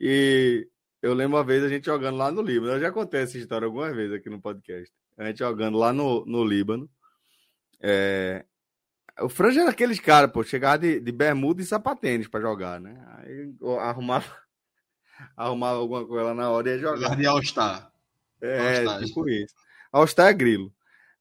E 0.00 0.68
eu 1.02 1.14
lembro 1.14 1.36
uma 1.36 1.44
vez 1.44 1.62
a 1.62 1.68
gente 1.68 1.86
jogando 1.86 2.16
lá 2.16 2.30
no 2.30 2.42
Líbano. 2.42 2.72
Eu 2.72 2.80
já 2.80 2.90
contei 2.90 3.22
essa 3.22 3.38
história 3.38 3.66
algumas 3.66 3.94
vezes 3.94 4.14
aqui 4.14 4.28
no 4.28 4.40
podcast. 4.40 4.92
A 5.16 5.26
gente 5.26 5.38
jogando 5.38 5.78
lá 5.78 5.92
no, 5.92 6.24
no 6.26 6.44
Líbano. 6.44 6.88
É... 7.80 8.44
O 9.20 9.28
Franja 9.28 9.62
era 9.62 9.70
aqueles 9.70 9.98
caras, 9.98 10.30
pô, 10.30 10.44
chegava 10.44 10.78
de, 10.78 11.00
de 11.00 11.10
bermuda 11.10 11.60
e 11.60 11.64
sapatênis 11.64 12.28
para 12.28 12.40
jogar, 12.40 12.80
né? 12.80 13.04
Aí 13.18 13.52
arrumava, 13.80 14.24
arrumava 15.36 15.78
alguma 15.78 16.06
coisa 16.06 16.26
lá 16.26 16.34
na 16.34 16.50
hora 16.50 16.68
e 16.68 16.72
ia 16.74 16.78
jogar. 16.78 17.16
De 17.16 17.26
All-Star. 17.26 17.90
É, 18.40 18.84
All 18.84 19.04
tipo 19.04 19.28
isso. 19.28 19.54
All-Star 19.90 20.28
é 20.28 20.32
grilo. 20.32 20.72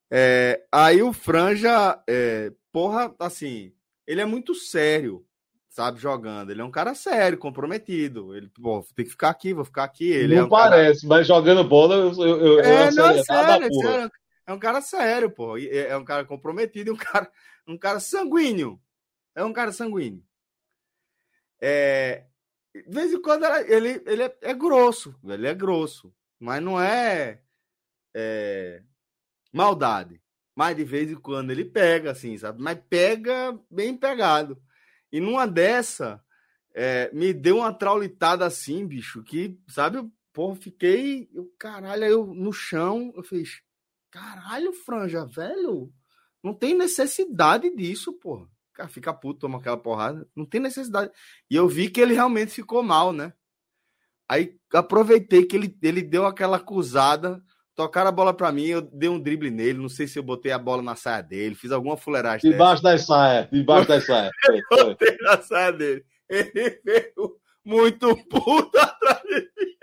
É, 0.09 0.65
aí 0.71 1.01
o 1.01 1.11
Franja, 1.11 2.01
é, 2.07 2.51
porra, 2.71 3.13
assim, 3.19 3.73
ele 4.05 4.21
é 4.21 4.25
muito 4.25 4.55
sério, 4.55 5.25
sabe, 5.69 5.99
jogando. 5.99 6.51
Ele 6.51 6.61
é 6.61 6.63
um 6.63 6.71
cara 6.71 6.95
sério, 6.95 7.37
comprometido. 7.37 8.35
Ele, 8.35 8.49
pô, 8.49 8.85
tem 8.95 9.05
que 9.05 9.11
ficar 9.11 9.29
aqui, 9.29 9.53
vou 9.53 9.65
ficar 9.65 9.83
aqui. 9.83 10.09
Ele 10.09 10.35
não 10.35 10.43
é 10.43 10.45
um 10.45 10.49
parece, 10.49 11.01
cara... 11.01 11.19
mas 11.19 11.27
jogando 11.27 11.63
bola, 11.63 11.95
eu, 11.95 12.25
eu, 12.25 12.59
é, 12.61 12.87
eu 12.87 12.95
não, 12.95 13.09
é 13.09 13.23
sério, 13.23 13.65
é 13.65 13.71
sério. 13.71 14.11
É 14.45 14.53
um 14.53 14.59
cara 14.59 14.81
sério, 14.81 15.29
pô. 15.29 15.57
É, 15.57 15.89
é 15.89 15.97
um 15.97 16.05
cara 16.05 16.23
comprometido 16.23 16.89
e 16.89 16.93
um 16.93 16.97
cara, 16.97 17.29
um 17.67 17.77
cara 17.77 17.99
sanguíneo. 17.99 18.79
É 19.35 19.43
um 19.43 19.51
cara 19.51 19.71
sanguíneo. 19.71 20.23
É, 21.59 22.23
de 22.73 22.83
vez 22.87 23.11
em 23.11 23.21
quando 23.21 23.43
ele, 23.45 24.01
ele 24.05 24.23
é, 24.23 24.37
é 24.41 24.53
grosso, 24.53 25.15
ele 25.23 25.47
é 25.47 25.53
grosso, 25.53 26.13
mas 26.39 26.61
não 26.61 26.79
é, 26.79 27.41
é 28.15 28.83
maldade. 29.53 30.21
Mas 30.55 30.75
de 30.75 30.83
vez 30.83 31.11
em 31.11 31.15
quando 31.15 31.51
ele 31.51 31.63
pega, 31.63 32.11
assim, 32.11 32.37
sabe? 32.37 32.61
Mas 32.61 32.79
pega 32.89 33.57
bem 33.69 33.95
pegado. 33.95 34.59
E 35.11 35.19
numa 35.19 35.45
dessa, 35.45 36.21
é, 36.73 37.11
me 37.13 37.33
deu 37.33 37.57
uma 37.57 37.73
traulitada 37.73 38.45
assim, 38.45 38.85
bicho, 38.85 39.23
que, 39.23 39.59
sabe, 39.67 39.97
eu, 39.97 40.11
porra, 40.33 40.55
fiquei, 40.55 41.29
eu, 41.33 41.51
caralho, 41.57 42.03
eu 42.03 42.27
no 42.27 42.51
chão, 42.51 43.13
eu 43.15 43.23
fiz, 43.23 43.61
caralho, 44.11 44.73
Franja, 44.73 45.25
velho, 45.25 45.93
não 46.43 46.53
tem 46.53 46.73
necessidade 46.75 47.73
disso, 47.75 48.13
porra. 48.13 48.47
Cara, 48.73 48.89
fica 48.89 49.11
puto, 49.11 49.39
toma 49.39 49.57
aquela 49.57 49.77
porrada, 49.77 50.29
não 50.35 50.45
tem 50.45 50.61
necessidade. 50.61 51.11
E 51.49 51.55
eu 51.55 51.67
vi 51.67 51.89
que 51.89 51.99
ele 51.99 52.13
realmente 52.13 52.51
ficou 52.51 52.83
mal, 52.83 53.11
né? 53.11 53.33
Aí 54.29 54.59
aproveitei 54.73 55.45
que 55.45 55.55
ele, 55.55 55.75
ele 55.81 56.01
deu 56.01 56.25
aquela 56.25 56.57
acusada 56.57 57.43
Tocaram 57.77 58.09
a 58.09 58.11
bola 58.11 58.33
para 58.33 58.51
mim, 58.51 58.65
eu 58.65 58.81
dei 58.81 59.07
um 59.07 59.19
drible 59.19 59.51
nele, 59.51 59.77
não 59.77 59.87
sei 59.87 60.07
se 60.07 60.17
eu 60.17 60.23
botei 60.23 60.51
a 60.51 60.57
bola 60.57 60.81
na 60.81 60.95
saia 60.95 61.21
dele, 61.21 61.53
fiz 61.53 61.71
alguma 61.71 61.95
fuleiragem. 61.95 62.49
Debaixo 62.49 62.81
da 62.81 62.97
saia, 62.97 63.47
debaixo 63.51 63.87
da 63.87 64.01
saia. 64.01 64.31
botei 64.71 65.15
na 65.21 65.39
saia 65.43 65.71
dele. 65.71 66.03
Ele 66.27 66.81
veio 66.83 67.37
muito 67.63 68.17
puto 68.29 68.79
atrás 68.79 69.21
de 69.21 69.35
mim. 69.35 69.77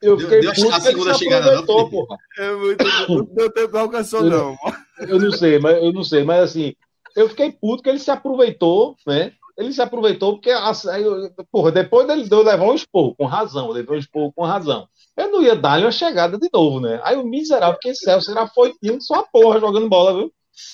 Eu 0.00 0.20
fiquei 0.20 0.40
deu, 0.40 0.54
puto 0.54 0.72
a 0.72 0.80
segunda 0.80 1.14
chegada 1.14 1.52
não, 1.52 1.66
porra. 1.66 2.16
É 2.38 2.52
muito, 2.52 2.84
não 3.08 3.24
deu 3.24 3.52
tempo 3.52 3.76
alcançou 3.76 4.22
não. 4.22 4.56
Eu 5.00 5.18
não 5.18 5.32
sei, 5.32 5.58
mas 5.58 5.82
eu 5.82 5.92
não 5.92 6.04
sei, 6.04 6.22
mas 6.22 6.50
assim, 6.50 6.76
eu 7.16 7.28
fiquei 7.28 7.50
puto 7.50 7.82
que 7.82 7.88
ele 7.88 7.98
se 7.98 8.10
aproveitou, 8.12 8.96
né? 9.04 9.32
Ele 9.56 9.72
se 9.72 9.80
aproveitou 9.80 10.34
porque, 10.34 10.50
aí, 10.50 11.04
porra, 11.50 11.70
depois 11.70 12.06
dele 12.06 12.28
deu 12.28 12.42
levar 12.42 12.64
um 12.64 12.74
esporro, 12.74 13.14
com 13.14 13.24
razão, 13.24 13.70
levou 13.70 13.94
um 13.94 13.98
esporro 13.98 14.32
com 14.32 14.44
razão 14.44 14.88
eu 15.16 15.30
não 15.30 15.42
ia 15.42 15.54
dar-lhe 15.54 15.84
uma 15.84 15.92
chegada 15.92 16.38
de 16.38 16.48
novo, 16.52 16.80
né? 16.80 17.00
Aí 17.04 17.16
o 17.16 17.24
miserável, 17.24 17.74
porque 17.74 17.94
Celso 17.94 18.30
era 18.30 18.48
foitinho 18.48 19.00
só 19.00 19.20
a 19.20 19.22
porra 19.22 19.60
jogando 19.60 19.88
bola, 19.88 20.14
viu? 20.14 20.32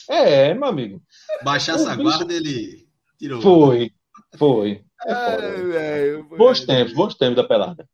É, 0.09 0.55
meu 0.55 0.69
amigo. 0.69 1.02
Baixar 1.43 1.77
essa 1.77 1.90
bicho... 1.90 2.02
guarda, 2.02 2.32
ele 2.32 2.86
tirou. 3.19 3.40
Foi, 3.40 3.93
foi. 4.36 4.82
É 5.07 5.12
é, 6.12 6.23
bons 6.36 6.61
tempos, 6.61 6.94
bons 6.94 7.15
tempos 7.15 7.36
da 7.36 7.44
pelada. 7.44 7.86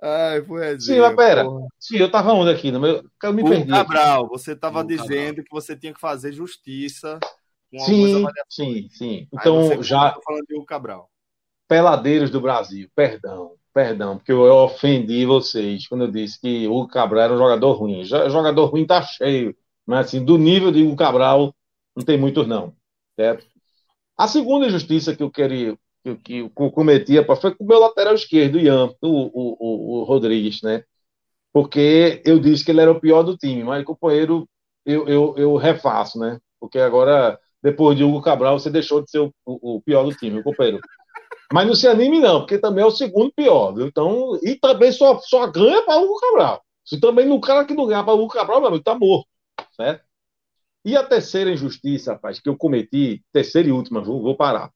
Ai, 0.00 0.42
foi 0.42 0.80
Sim, 0.80 1.00
mas 1.00 1.16
pera. 1.16 1.44
Sim, 1.78 1.96
eu 1.96 2.10
tava 2.10 2.32
onde 2.32 2.50
aqui? 2.50 2.70
No 2.70 2.78
meu... 2.78 3.04
Eu 3.22 3.32
me 3.32 3.42
o 3.42 3.48
perdi. 3.48 3.68
Cabral, 3.68 4.24
aqui. 4.24 4.30
você 4.30 4.54
tava 4.54 4.84
dizendo 4.84 5.08
Cabral. 5.08 5.44
que 5.44 5.50
você 5.50 5.76
tinha 5.76 5.92
que 5.92 6.00
fazer 6.00 6.32
justiça 6.32 7.18
com 7.70 7.78
sim, 7.80 8.26
sim, 8.48 8.88
sim. 8.90 9.28
Então, 9.32 9.82
já. 9.82 10.16
falando 10.24 10.46
de 10.46 10.64
Cabral. 10.64 11.10
Peladeiros 11.66 12.30
do 12.30 12.40
Brasil, 12.40 12.88
perdão 12.94 13.58
Perdão, 13.78 14.16
porque 14.16 14.32
eu 14.32 14.42
ofendi 14.42 15.24
vocês 15.24 15.86
quando 15.86 16.02
eu 16.02 16.10
disse 16.10 16.40
que 16.40 16.66
o 16.66 16.88
Cabral 16.88 17.24
era 17.26 17.34
um 17.34 17.38
jogador 17.38 17.74
ruim. 17.74 18.02
Jogador 18.04 18.66
ruim 18.66 18.84
tá 18.84 19.00
cheio, 19.02 19.56
mas 19.86 20.06
assim, 20.06 20.24
do 20.24 20.36
nível 20.36 20.72
de 20.72 20.82
Hugo 20.82 20.96
Cabral, 20.96 21.54
não 21.94 22.04
tem 22.04 22.18
muitos 22.18 22.44
não, 22.48 22.74
certo? 23.14 23.46
A 24.16 24.26
segunda 24.26 24.66
injustiça 24.66 25.14
que 25.14 25.22
eu 25.22 25.30
queria, 25.30 25.78
que, 26.24 26.38
eu 26.38 26.50
cometia 26.50 27.24
foi 27.36 27.54
com 27.54 27.62
o 27.62 27.68
meu 27.68 27.78
lateral 27.78 28.14
esquerdo, 28.14 28.58
Ian, 28.58 28.90
o, 29.00 29.08
o, 29.08 29.56
o, 29.60 30.00
o 30.00 30.02
Rodrigues, 30.02 30.60
né? 30.60 30.82
Porque 31.52 32.20
eu 32.24 32.40
disse 32.40 32.64
que 32.64 32.72
ele 32.72 32.80
era 32.80 32.90
o 32.90 33.00
pior 33.00 33.22
do 33.22 33.36
time, 33.36 33.62
mas 33.62 33.84
companheiro, 33.84 34.48
eu, 34.84 35.06
eu, 35.06 35.34
eu 35.36 35.56
refaço, 35.56 36.18
né? 36.18 36.40
Porque 36.58 36.80
agora, 36.80 37.38
depois 37.62 37.96
de 37.96 38.04
Hugo 38.04 38.22
Cabral, 38.22 38.58
você 38.58 38.70
deixou 38.70 39.02
de 39.02 39.10
ser 39.10 39.20
o, 39.20 39.32
o, 39.44 39.76
o 39.76 39.82
pior 39.82 40.04
do 40.04 40.14
time, 40.14 40.42
companheiro. 40.42 40.80
Mas 41.52 41.66
não 41.66 41.74
se 41.74 41.88
anime, 41.88 42.20
não, 42.20 42.40
porque 42.40 42.58
também 42.58 42.84
é 42.84 42.86
o 42.86 42.90
segundo 42.90 43.32
pior. 43.32 43.74
Então, 43.80 44.38
e 44.42 44.54
também 44.56 44.92
só, 44.92 45.18
só 45.20 45.46
ganha 45.46 45.82
para 45.82 45.98
o 45.98 46.04
Hugo 46.04 46.20
Cabral. 46.20 46.62
Se 46.84 47.00
também 47.00 47.26
no 47.26 47.40
cara 47.40 47.64
que 47.64 47.74
não 47.74 47.86
ganha 47.86 48.04
para 48.04 48.14
o 48.14 48.22
Hugo 48.22 48.32
Cabral, 48.32 48.60
meu 48.60 48.68
amigo, 48.68 48.84
tá 48.84 48.94
morto. 48.98 49.28
Certo? 49.74 50.04
E 50.84 50.96
a 50.96 51.04
terceira 51.04 51.50
injustiça, 51.50 52.12
rapaz, 52.12 52.40
que 52.40 52.48
eu 52.48 52.56
cometi, 52.56 53.22
terceira 53.32 53.68
e 53.68 53.72
última, 53.72 54.02
vou, 54.02 54.22
vou 54.22 54.36
parar. 54.36 54.70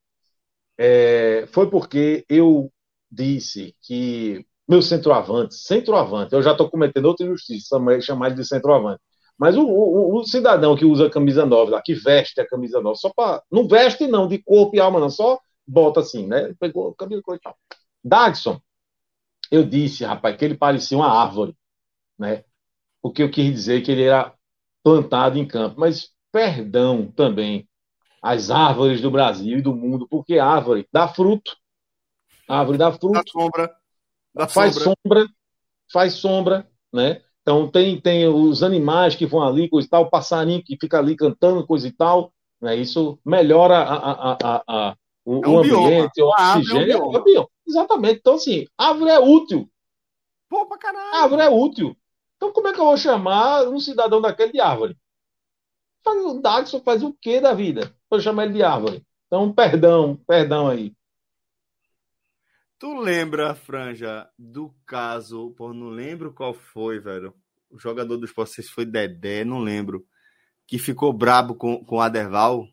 É, 0.78 1.46
foi 1.52 1.70
porque 1.70 2.24
eu 2.28 2.72
disse 3.10 3.76
que 3.82 4.44
meu 4.68 4.82
centroavante, 4.82 5.54
centroavante, 5.54 6.34
eu 6.34 6.42
já 6.42 6.52
estou 6.52 6.70
cometendo 6.70 7.06
outra 7.06 7.26
injustiça, 7.26 7.78
chamar 8.00 8.28
ele 8.28 8.36
de 8.36 8.44
centroavante. 8.46 9.00
Mas 9.42 9.56
o, 9.56 9.66
o, 9.66 10.20
o, 10.20 10.24
cidadão 10.24 10.76
que 10.76 10.84
usa 10.84 11.08
a 11.08 11.10
camisa 11.10 11.44
nova, 11.44 11.82
que 11.84 11.94
veste 11.94 12.40
a 12.40 12.46
camisa 12.46 12.80
nova, 12.80 12.94
só 12.94 13.10
para. 13.12 13.42
Não 13.50 13.66
veste, 13.66 14.06
não, 14.06 14.28
de 14.28 14.38
corpo 14.38 14.76
e 14.76 14.78
alma, 14.78 15.00
não, 15.00 15.10
só 15.10 15.36
bota 15.66 15.98
assim, 15.98 16.28
né? 16.28 16.54
Pegou 16.60 16.90
o 16.90 16.94
cabelo 16.94 17.20
e 17.28 17.38
tal. 17.40 17.58
Dagson, 18.04 18.60
eu 19.50 19.64
disse, 19.64 20.04
rapaz, 20.04 20.36
que 20.36 20.44
ele 20.44 20.56
parecia 20.56 20.96
uma 20.96 21.08
árvore, 21.08 21.56
né? 22.16 22.44
Porque 23.02 23.20
eu 23.20 23.28
quis 23.32 23.52
dizer 23.52 23.82
que 23.82 23.90
ele 23.90 24.04
era 24.04 24.32
plantado 24.80 25.36
em 25.36 25.44
campo. 25.44 25.74
Mas 25.76 26.12
perdão 26.30 27.10
também 27.10 27.68
às 28.22 28.48
árvores 28.48 29.00
do 29.00 29.10
Brasil 29.10 29.58
e 29.58 29.62
do 29.62 29.74
mundo, 29.74 30.06
porque 30.08 30.38
árvore 30.38 30.86
dá 30.92 31.08
fruto. 31.08 31.56
árvore 32.46 32.78
dá 32.78 32.92
fruto. 32.92 33.14
Dá 33.14 33.24
sombra. 33.26 33.76
Dá 34.32 34.46
faz 34.46 34.74
sombra. 34.76 34.94
sombra. 35.02 35.26
Faz 35.92 36.12
sombra, 36.12 36.70
né? 36.92 37.20
Então 37.42 37.68
tem, 37.68 38.00
tem 38.00 38.26
os 38.26 38.62
animais 38.62 39.14
que 39.14 39.26
vão 39.26 39.42
ali, 39.42 39.68
coisa 39.68 39.86
e 39.86 39.90
tal, 39.90 40.04
o 40.04 40.10
passarinho 40.10 40.62
que 40.62 40.76
fica 40.80 40.98
ali 40.98 41.16
cantando, 41.16 41.66
coisa 41.66 41.88
e 41.88 41.92
tal. 41.92 42.32
Né? 42.60 42.76
Isso 42.76 43.18
melhora 43.24 43.78
a, 43.78 43.94
a, 43.94 44.32
a, 44.32 44.62
a 44.68 44.96
o, 45.24 45.44
é 45.44 45.48
um 45.48 45.54
o 45.54 45.58
ambiente, 45.58 46.12
bioma. 46.16 46.30
o 46.30 46.56
oxigênio. 46.56 46.92
É 46.92 47.02
um 47.02 47.16
é 47.16 47.22
bioma. 47.22 47.48
Exatamente. 47.66 48.18
Então, 48.20 48.34
assim, 48.34 48.66
árvore 48.78 49.10
é 49.10 49.18
útil. 49.18 49.68
Pô, 50.48 50.66
pra 50.66 50.78
caralho. 50.78 51.14
Árvore 51.14 51.42
é 51.42 51.48
útil. 51.48 51.96
Então, 52.36 52.52
como 52.52 52.68
é 52.68 52.72
que 52.72 52.80
eu 52.80 52.84
vou 52.84 52.96
chamar 52.96 53.68
um 53.68 53.78
cidadão 53.78 54.20
daquele 54.20 54.52
de 54.52 54.60
árvore? 54.60 54.96
O 56.04 56.40
Dagson 56.40 56.80
faz 56.80 57.02
o 57.02 57.12
quê 57.20 57.40
da 57.40 57.54
vida? 57.54 57.94
Para 58.08 58.20
chamar 58.20 58.44
ele 58.44 58.54
de 58.54 58.62
árvore. 58.62 59.04
Então, 59.26 59.52
perdão, 59.52 60.16
perdão 60.26 60.68
aí. 60.68 60.92
Tu 62.82 62.98
lembra, 62.98 63.54
Franja, 63.54 64.28
do 64.36 64.74
caso, 64.84 65.54
pô, 65.56 65.72
não 65.72 65.88
lembro 65.88 66.34
qual 66.34 66.52
foi, 66.52 66.98
velho. 66.98 67.32
O 67.70 67.78
jogador 67.78 68.16
dos 68.16 68.32
vocês 68.34 68.68
foi 68.68 68.84
Dedé, 68.84 69.44
não 69.44 69.60
lembro. 69.60 70.04
Que 70.66 70.80
ficou 70.80 71.12
brabo 71.12 71.54
com, 71.54 71.84
com 71.84 71.98
o 71.98 72.00
Aderval 72.00 72.66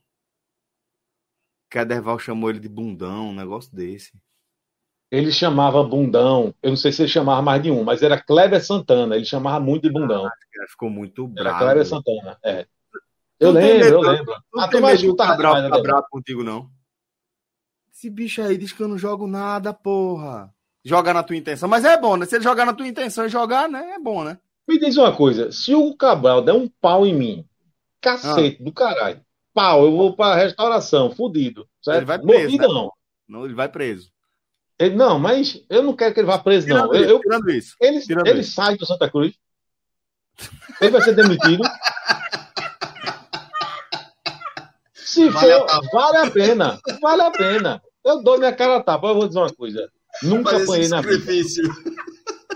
que 1.70 1.78
a 1.78 1.84
Derval 1.84 2.18
chamou 2.18 2.50
ele 2.50 2.60
de 2.60 2.68
bundão, 2.68 3.30
um 3.30 3.36
negócio 3.36 3.72
desse. 3.72 4.20
Ele 5.12 5.32
chamava 5.32 5.84
bundão, 5.84 6.56
eu 6.64 6.72
não 6.72 6.78
sei 6.78 6.92
se 6.92 7.04
ele 7.04 7.10
chamava 7.10 7.44
mais 7.44 7.62
de 7.62 7.70
um, 7.70 7.84
mas 7.84 8.02
era 8.02 8.20
Kleber 8.20 8.66
Santana, 8.66 9.16
ele 9.16 9.26
chamava 9.26 9.64
muito 9.64 9.84
de 9.84 9.94
bundão. 9.94 10.26
Ah, 10.26 10.32
ficou 10.72 10.90
muito 10.90 11.28
bravo. 11.28 11.50
Era 11.50 11.60
Kleber 11.60 11.86
Santana, 11.86 12.36
é. 12.44 12.66
Eu 13.40 13.52
lembro, 13.52 13.78
medo, 13.78 13.94
eu 13.94 14.02
lembro. 14.02 14.34
Não, 14.52 14.64
não 14.64 14.70
tem 14.72 14.82
mais 14.82 15.04
o 15.04 15.16
Cabral 15.16 15.56
ficar 15.58 15.70
tá 15.70 15.82
bravo 15.84 16.08
contigo, 16.10 16.44
não. 16.44 16.68
Esse 18.00 18.10
bicho 18.10 18.42
aí 18.42 18.58
diz 18.58 18.72
que 18.72 18.82
eu 18.82 18.88
não 18.88 18.98
jogo 18.98 19.28
nada, 19.28 19.74
porra. 19.74 20.50
Joga 20.86 21.14
na 21.14 21.22
tua 21.22 21.36
intenção. 21.36 21.68
Mas 21.68 21.84
é 21.84 21.98
bom, 21.98 22.16
né? 22.16 22.26
Se 22.26 22.38
ele 22.38 22.46
jogar 22.46 22.66
na 22.66 22.74
tua 22.74 22.88
intenção 22.88 23.26
e 23.26 23.30
jogar, 23.30 23.68
né? 23.68 23.96
É 23.96 24.00
bom, 24.00 24.24
né? 24.24 24.38
Me 24.66 24.80
diz 24.80 24.96
uma 24.96 25.14
coisa: 25.14 25.52
se 25.52 25.76
o 25.76 25.94
Cabral 25.98 26.42
der 26.42 26.54
um 26.54 26.70
pau 26.80 27.06
em 27.06 27.14
mim, 27.14 27.46
cacete 28.00 28.58
ah. 28.62 28.64
do 28.64 28.72
caralho, 28.72 29.20
pau, 29.54 29.84
eu 29.84 29.92
vou 29.92 30.16
pra 30.16 30.36
restauração, 30.36 31.12
fudido. 31.12 31.68
Certo? 31.82 31.98
Ele 31.98 32.06
vai 32.06 32.20
preso. 32.20 32.44
Morrida, 32.44 32.68
né? 32.70 32.74
não. 32.74 32.92
não. 33.28 33.44
Ele 33.44 33.54
vai 33.54 33.68
preso. 33.68 34.10
Ele, 34.80 34.96
não, 34.96 35.20
mas 35.20 35.62
eu 35.70 35.84
não 35.84 35.94
quero 35.94 36.14
que 36.14 36.22
ele 36.22 36.28
vá 36.28 36.40
preso, 36.40 36.68
tirando 36.68 36.94
não. 36.94 36.96
Isso, 36.96 37.10
eu, 37.10 37.20
tirando 37.20 37.52
isso. 37.52 37.76
Ele, 37.82 38.00
tirando 38.00 38.28
ele 38.28 38.40
isso. 38.40 38.54
sai 38.54 38.78
do 38.78 38.86
Santa 38.86 39.12
Cruz. 39.12 39.34
Ele 40.80 40.92
vai 40.92 41.02
ser 41.02 41.16
demitido. 41.16 41.64
Se 44.94 45.28
vale 45.28 45.54
for, 45.54 45.70
a 45.70 45.82
vale 45.92 46.18
a 46.18 46.32
pena. 46.32 46.80
Vale 47.02 47.22
a 47.24 47.32
pena. 47.32 47.82
Eu 48.12 48.24
dou 48.24 48.38
minha 48.38 48.54
cara 48.54 48.78
a 48.78 48.84
tapa. 48.84 49.08
Eu 49.08 49.16
vou 49.16 49.28
dizer 49.28 49.40
uma 49.40 49.54
coisa. 49.54 49.90
Nunca 50.24 50.58
apanhei 50.58 50.88
na 50.88 51.02
vida. 51.02 51.26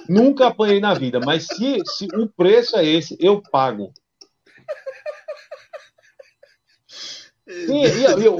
Nunca 0.09 0.47
apanhei 0.47 0.79
na 0.79 0.93
vida. 0.93 1.19
Mas 1.19 1.47
se, 1.47 1.81
se 1.85 2.07
o 2.15 2.27
preço 2.27 2.75
é 2.75 2.85
esse, 2.85 3.17
eu 3.19 3.41
pago. 3.51 3.93
Sim, 7.47 7.83
e, 7.83 8.23
e 8.23 8.27
o, 8.27 8.39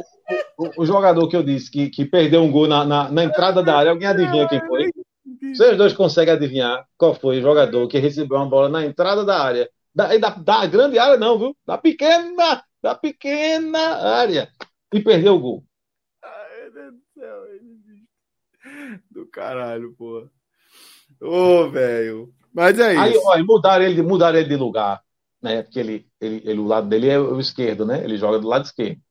o, 0.58 0.82
o, 0.82 0.86
jogador 0.86 1.28
que 1.28 1.36
eu 1.36 1.44
disse 1.44 1.70
que, 1.70 1.90
que 1.90 2.06
perdeu 2.06 2.42
um 2.42 2.52
gol 2.52 2.68
na, 2.68 2.86
na, 2.86 3.12
na 3.12 3.24
entrada 3.24 3.62
da 3.62 3.78
área, 3.78 3.92
alguém 3.92 4.08
adivinha 4.08 4.48
quem 4.48 4.66
foi? 4.66 4.92
Vocês 5.54 5.78
dois 5.78 5.94
conseguem 5.94 6.34
adivinhar 6.34 6.88
qual 6.98 7.14
foi 7.14 7.40
o 7.40 7.42
jogador 7.42 7.88
que 7.88 8.00
recebeu 8.00 8.38
uma 8.38 8.50
bola 8.50 8.70
na 8.70 8.86
entrada 8.86 9.26
da 9.26 9.42
área? 9.42 9.70
Da, 9.94 10.18
da, 10.18 10.30
da 10.30 10.66
grande 10.66 10.98
área, 10.98 11.18
não, 11.18 11.38
viu? 11.38 11.56
Da 11.66 11.78
pequena, 11.78 12.64
da 12.82 12.96
pequena 12.96 13.80
área. 13.80 14.50
E 14.92 15.02
perdeu 15.02 15.36
o 15.36 15.40
gol. 15.40 15.64
Ai, 16.24 16.62
meu 16.62 16.72
Deus 16.72 16.94
do 16.94 17.02
céu. 17.14 17.44
Do 19.14 19.28
caralho, 19.28 19.94
pô. 19.98 20.28
Ô, 21.22 21.70
velho. 21.70 22.34
Mas 22.54 22.80
é 22.80 22.94
isso. 22.94 23.30
Aí, 23.30 23.42
ó, 23.42 23.44
mudaram 23.44 23.86
ele, 23.86 24.02
mudaram 24.02 24.40
ele 24.40 24.50
de 24.50 24.56
lugar 24.56 25.04
né? 25.44 25.62
Porque 25.62 25.78
ele, 25.78 26.08
ele, 26.22 26.42
ele, 26.46 26.60
o 26.60 26.66
lado 26.66 26.88
dele 26.88 27.10
é 27.10 27.20
o 27.20 27.40
esquerdo, 27.40 27.86
né? 27.86 28.02
Ele 28.02 28.18
joga 28.18 28.40
do 28.40 28.48
lado 28.48 28.64
esquerdo. 28.64 29.02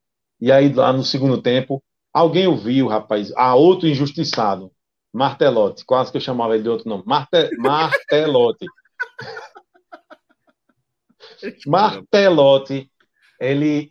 E 0.41 0.51
aí, 0.51 0.73
lá 0.73 0.93
no 0.93 1.05
segundo 1.05 1.41
tempo, 1.41 1.85
alguém 2.13 2.47
ouviu, 2.47 2.89
rapaz, 2.89 3.31
a 3.37 3.55
outro 3.55 3.87
injustiçado, 3.87 4.73
Martelotti, 5.13 5.85
quase 5.85 6.11
que 6.11 6.17
eu 6.17 6.23
chamava 6.23 6.55
ele 6.55 6.63
de 6.63 6.71
outro 6.71 6.89
nome, 6.89 7.05
Marte, 7.07 7.51
Martelotti. 7.59 8.65
Martelotti, 11.67 12.91
ele, 13.39 13.91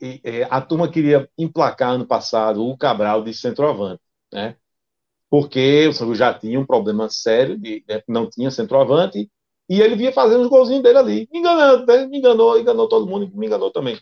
a 0.50 0.60
turma 0.62 0.90
queria 0.90 1.30
emplacar 1.38 1.92
ano 1.92 2.08
passado 2.08 2.66
o 2.66 2.76
Cabral 2.76 3.24
de 3.24 3.36
centroavante, 3.36 4.02
né? 4.34 4.56
Porque 5.32 5.88
o 5.88 5.94
São 5.94 6.14
já 6.14 6.34
tinha 6.34 6.60
um 6.60 6.66
problema 6.66 7.10
sério, 7.10 7.58
de, 7.58 7.86
né? 7.88 8.04
não 8.08 8.30
tinha 8.30 8.52
centroavante, 8.52 9.32
e 9.70 9.82
ele 9.82 9.96
vinha 9.96 10.12
fazendo 10.12 10.42
os 10.42 10.50
golzinhos 10.50 10.84
dele 10.84 10.98
ali, 10.98 11.30
enganando, 11.34 11.86
né? 11.86 12.06
me 12.06 12.18
enganou, 12.18 12.60
enganou 12.60 12.90
todo 12.90 13.08
mundo, 13.08 13.32
me 13.34 13.48
enganou 13.48 13.72
também. 13.72 13.98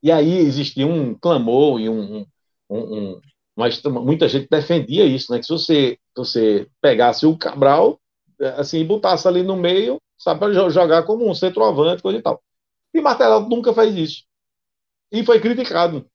E 0.00 0.12
aí 0.12 0.38
existia 0.38 0.86
um 0.86 1.14
clamor 1.14 1.80
e 1.80 1.88
um, 1.88 2.24
um, 2.70 2.78
um 2.78 3.20
mas 3.56 3.82
muita 3.82 4.28
gente 4.28 4.48
defendia 4.48 5.04
isso, 5.04 5.32
né? 5.32 5.38
Que 5.38 5.44
se 5.44 5.52
você, 5.52 5.98
você 6.16 6.68
pegasse 6.80 7.26
o 7.26 7.36
Cabral, 7.36 8.00
assim, 8.56 8.78
e 8.80 8.84
botasse 8.84 9.26
ali 9.28 9.42
no 9.42 9.56
meio, 9.56 10.00
sabe, 10.18 10.40
para 10.40 10.70
jogar 10.70 11.02
como 11.04 11.28
um 11.28 11.34
centroavante, 11.34 12.02
coisa 12.02 12.18
e 12.18 12.22
tal. 12.22 12.42
E 12.94 13.00
Martelado 13.00 13.48
nunca 13.48 13.74
fez 13.74 13.94
isso. 13.96 14.24
E 15.12 15.24
foi 15.24 15.40
criticado. 15.40 16.06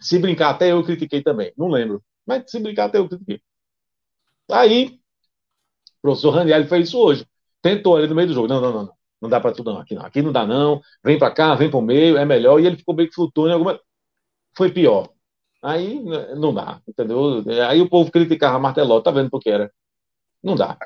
Se 0.00 0.18
brincar, 0.18 0.50
até 0.50 0.72
eu 0.72 0.82
critiquei 0.82 1.22
também, 1.22 1.52
não 1.56 1.68
lembro. 1.68 2.02
Mas 2.26 2.50
se 2.50 2.60
brincar, 2.60 2.86
até 2.86 2.98
eu 2.98 3.08
critiquei. 3.08 3.40
Aí, 4.50 5.00
o 5.98 6.02
professor 6.02 6.30
Raniel 6.30 6.66
fez 6.66 6.88
isso 6.88 6.98
hoje 6.98 7.26
tentou 7.62 7.96
ali 7.96 8.08
no 8.08 8.14
meio 8.14 8.28
do 8.28 8.34
jogo. 8.34 8.48
Não, 8.48 8.60
não, 8.60 8.72
não, 8.72 8.82
não. 8.84 8.94
Não 9.22 9.28
dá 9.28 9.40
para 9.40 9.52
tudo, 9.52 9.72
não. 9.72 9.80
Aqui 9.80 9.94
não. 9.94 10.04
Aqui 10.04 10.20
não 10.20 10.32
dá, 10.32 10.44
não. 10.44 10.82
Vem 11.02 11.18
para 11.18 11.32
cá, 11.32 11.54
vem 11.54 11.70
para 11.70 11.78
o 11.78 11.82
meio, 11.82 12.18
é 12.18 12.24
melhor. 12.24 12.60
E 12.60 12.66
ele 12.66 12.76
ficou 12.76 12.94
meio 12.94 13.08
que 13.08 13.14
flutuando 13.14 13.50
em 13.50 13.54
alguma. 13.54 13.80
Foi 14.56 14.70
pior. 14.70 15.08
Aí 15.62 16.02
né, 16.02 16.34
não 16.34 16.52
dá, 16.52 16.82
entendeu? 16.86 17.44
Aí 17.68 17.80
o 17.80 17.88
povo 17.88 18.10
criticava 18.10 18.58
Marteló, 18.58 19.00
tá 19.00 19.12
vendo 19.12 19.30
por 19.30 19.40
que 19.40 19.48
era? 19.48 19.72
Não 20.42 20.56
dá. 20.56 20.76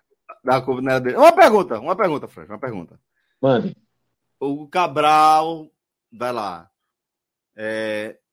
Dá 0.44 0.62
né, 0.82 1.00
dele. 1.00 1.16
Uma 1.16 1.32
pergunta, 1.32 1.80
uma 1.80 1.96
pergunta, 1.96 2.28
Fred, 2.28 2.50
uma 2.50 2.58
pergunta. 2.58 3.00
Mande. 3.40 3.74
O 4.38 4.68
Cabral, 4.68 5.70
vai 6.12 6.30
lá. 6.30 6.70
É, 7.56 8.18
a, 8.18 8.26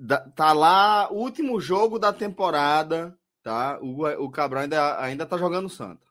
da, 0.00 0.18
tá 0.30 0.54
lá, 0.54 1.12
último 1.12 1.60
jogo 1.60 1.98
da 1.98 2.10
temporada, 2.10 3.14
tá? 3.42 3.78
O, 3.82 4.06
o 4.24 4.30
Cabral 4.30 4.62
ainda, 4.62 4.98
ainda 4.98 5.26
tá 5.26 5.36
jogando 5.36 5.68
Santa. 5.68 6.08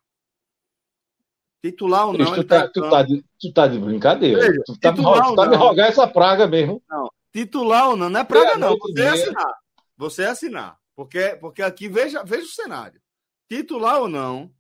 Titular 1.63 2.07
ou 2.07 2.13
não? 2.13 2.35
Tu 2.35 2.43
tá, 2.43 2.69
tu, 2.69 2.87
tá 2.87 3.01
de, 3.01 3.25
tu 3.39 3.51
tá 3.51 3.67
de 3.67 3.79
brincadeira. 3.79 4.39
Veja, 4.39 4.61
tu 4.63 4.79
tá, 4.79 4.91
me, 4.91 5.03
tu 5.03 5.35
tá 5.35 5.47
me 5.47 5.55
rogar 5.55 5.89
essa 5.89 6.07
praga 6.07 6.47
mesmo. 6.47 6.81
Não, 6.87 7.09
titular 7.33 7.89
ou 7.89 7.97
não, 7.97 8.09
não 8.11 8.19
é 8.19 8.23
praga, 8.23 8.57
não. 8.57 8.77
Você 8.77 9.01
é 9.01 9.09
assinar. 9.09 9.53
Você 9.97 10.21
é 10.21 10.27
assinar. 10.27 10.77
Porque, 10.95 11.37
porque 11.41 11.61
aqui, 11.63 11.89
veja, 11.89 12.23
veja 12.23 12.43
o 12.43 12.49
cenário. 12.49 13.01
Titular 13.49 13.99
ou 13.99 14.07
não, 14.07 14.53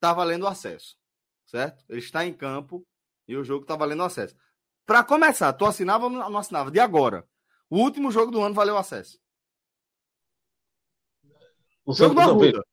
tá 0.00 0.12
valendo 0.12 0.46
acesso. 0.46 0.96
Certo? 1.46 1.84
Ele 1.88 2.00
está 2.00 2.26
em 2.26 2.32
campo 2.32 2.84
e 3.28 3.36
o 3.36 3.44
jogo 3.44 3.64
tá 3.64 3.76
valendo 3.76 4.02
acesso. 4.02 4.34
Para 4.84 5.04
começar, 5.04 5.52
tu 5.52 5.64
assinava 5.64 6.04
ou 6.04 6.10
não 6.10 6.36
assinava? 6.36 6.70
De 6.70 6.80
agora. 6.80 7.24
O 7.70 7.78
último 7.78 8.10
jogo 8.10 8.30
do 8.30 8.42
ano 8.42 8.54
valeu 8.54 8.76
acesso. 8.76 9.18
O 11.84 11.92
jogo 11.92 12.14
do 12.14 12.20
Arruda. 12.20 12.64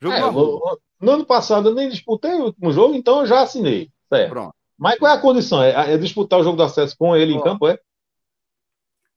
Jogo 0.00 0.14
é, 0.14 0.20
do 0.20 0.26
Arruda. 0.26 0.80
No 1.00 1.12
ano 1.12 1.26
passado 1.26 1.68
eu 1.68 1.74
nem 1.74 1.88
disputei 1.88 2.32
o 2.34 2.44
último 2.44 2.72
jogo, 2.72 2.94
então 2.94 3.20
eu 3.20 3.26
já 3.26 3.42
assinei. 3.42 3.90
Certo. 4.08 4.30
Pronto. 4.30 4.54
Mas 4.76 4.98
qual 4.98 5.12
é 5.12 5.16
a 5.16 5.20
condição? 5.20 5.62
É, 5.62 5.92
é 5.92 5.98
disputar 5.98 6.40
o 6.40 6.42
jogo 6.42 6.56
do 6.56 6.62
acesso 6.62 6.96
com 6.96 7.16
ele 7.16 7.32
Pronto. 7.32 7.46
em 7.46 7.50
campo, 7.50 7.68
é? 7.68 7.78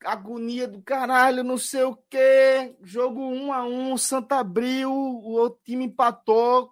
Agonia 0.05 0.67
do 0.67 0.81
caralho, 0.81 1.43
não 1.43 1.57
sei 1.57 1.83
o 1.83 1.95
quê. 2.09 2.75
Jogo 2.81 3.19
1 3.19 3.45
um 3.45 3.53
a 3.53 3.63
1 3.63 3.91
um, 3.91 3.97
Santa 3.97 4.37
Abril, 4.37 4.91
o 4.91 5.31
outro 5.31 5.59
time 5.65 5.85
empatou. 5.85 6.71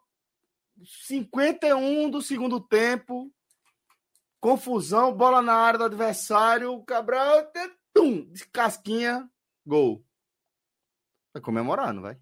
51 0.83 2.09
do 2.09 2.21
segundo 2.21 2.59
tempo. 2.59 3.31
Confusão, 4.39 5.13
bola 5.13 5.41
na 5.41 5.53
área 5.53 5.79
do 5.79 5.85
adversário. 5.85 6.73
O 6.73 6.83
Cabral, 6.83 7.51
tum, 7.95 8.25
de 8.31 8.45
casquinha, 8.47 9.27
gol. 9.65 10.03
Vai 11.33 11.41
comemorar, 11.41 11.93
não 11.93 12.01
vai? 12.01 12.17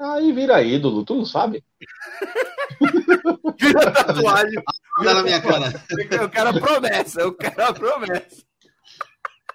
Aí 0.00 0.32
vira 0.32 0.62
ídolo, 0.62 1.04
tu 1.04 1.16
não 1.16 1.26
sabe? 1.26 1.64
vira 3.58 3.90
tatuagem. 3.92 4.62
Vira 5.00 5.14
na 5.14 5.22
minha 5.24 5.42
cara. 5.42 5.84
Eu 6.10 6.30
quero 6.30 6.50
a 6.50 6.52
promessa, 6.52 7.20
eu 7.20 7.34
quero 7.34 7.64
a 7.64 7.74
promessa. 7.74 8.46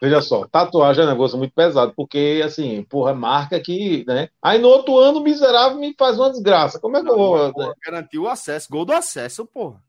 Veja 0.02 0.22
só, 0.22 0.46
tatuagem 0.46 1.02
é 1.02 1.08
um 1.08 1.12
negócio 1.12 1.38
muito 1.38 1.54
pesado, 1.54 1.94
porque, 1.96 2.42
assim, 2.44 2.84
porra, 2.84 3.14
marca 3.14 3.58
que, 3.62 4.04
né? 4.06 4.28
Aí 4.42 4.60
no 4.60 4.68
outro 4.68 4.98
ano, 4.98 5.20
o 5.20 5.24
miserável 5.24 5.80
me 5.80 5.96
faz 5.98 6.20
uma 6.20 6.30
desgraça. 6.30 6.78
Como 6.78 6.98
é 6.98 7.00
que 7.00 7.06
não, 7.06 7.14
eu 7.14 7.18
vou. 7.18 7.54
Porra, 7.54 7.76
garantiu 7.82 8.24
o 8.24 8.28
acesso, 8.28 8.68
gol 8.70 8.84
do 8.84 8.92
acesso, 8.92 9.46
porra. 9.46 9.82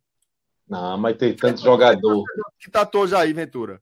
Não, 0.69 0.97
mas 0.99 1.17
tem 1.17 1.35
tanto 1.35 1.61
é, 1.61 1.65
jogador. 1.65 2.25
Que 2.59 2.71
tatuou 2.71 3.07
já 3.07 3.21
aí, 3.21 3.33
Ventura? 3.33 3.81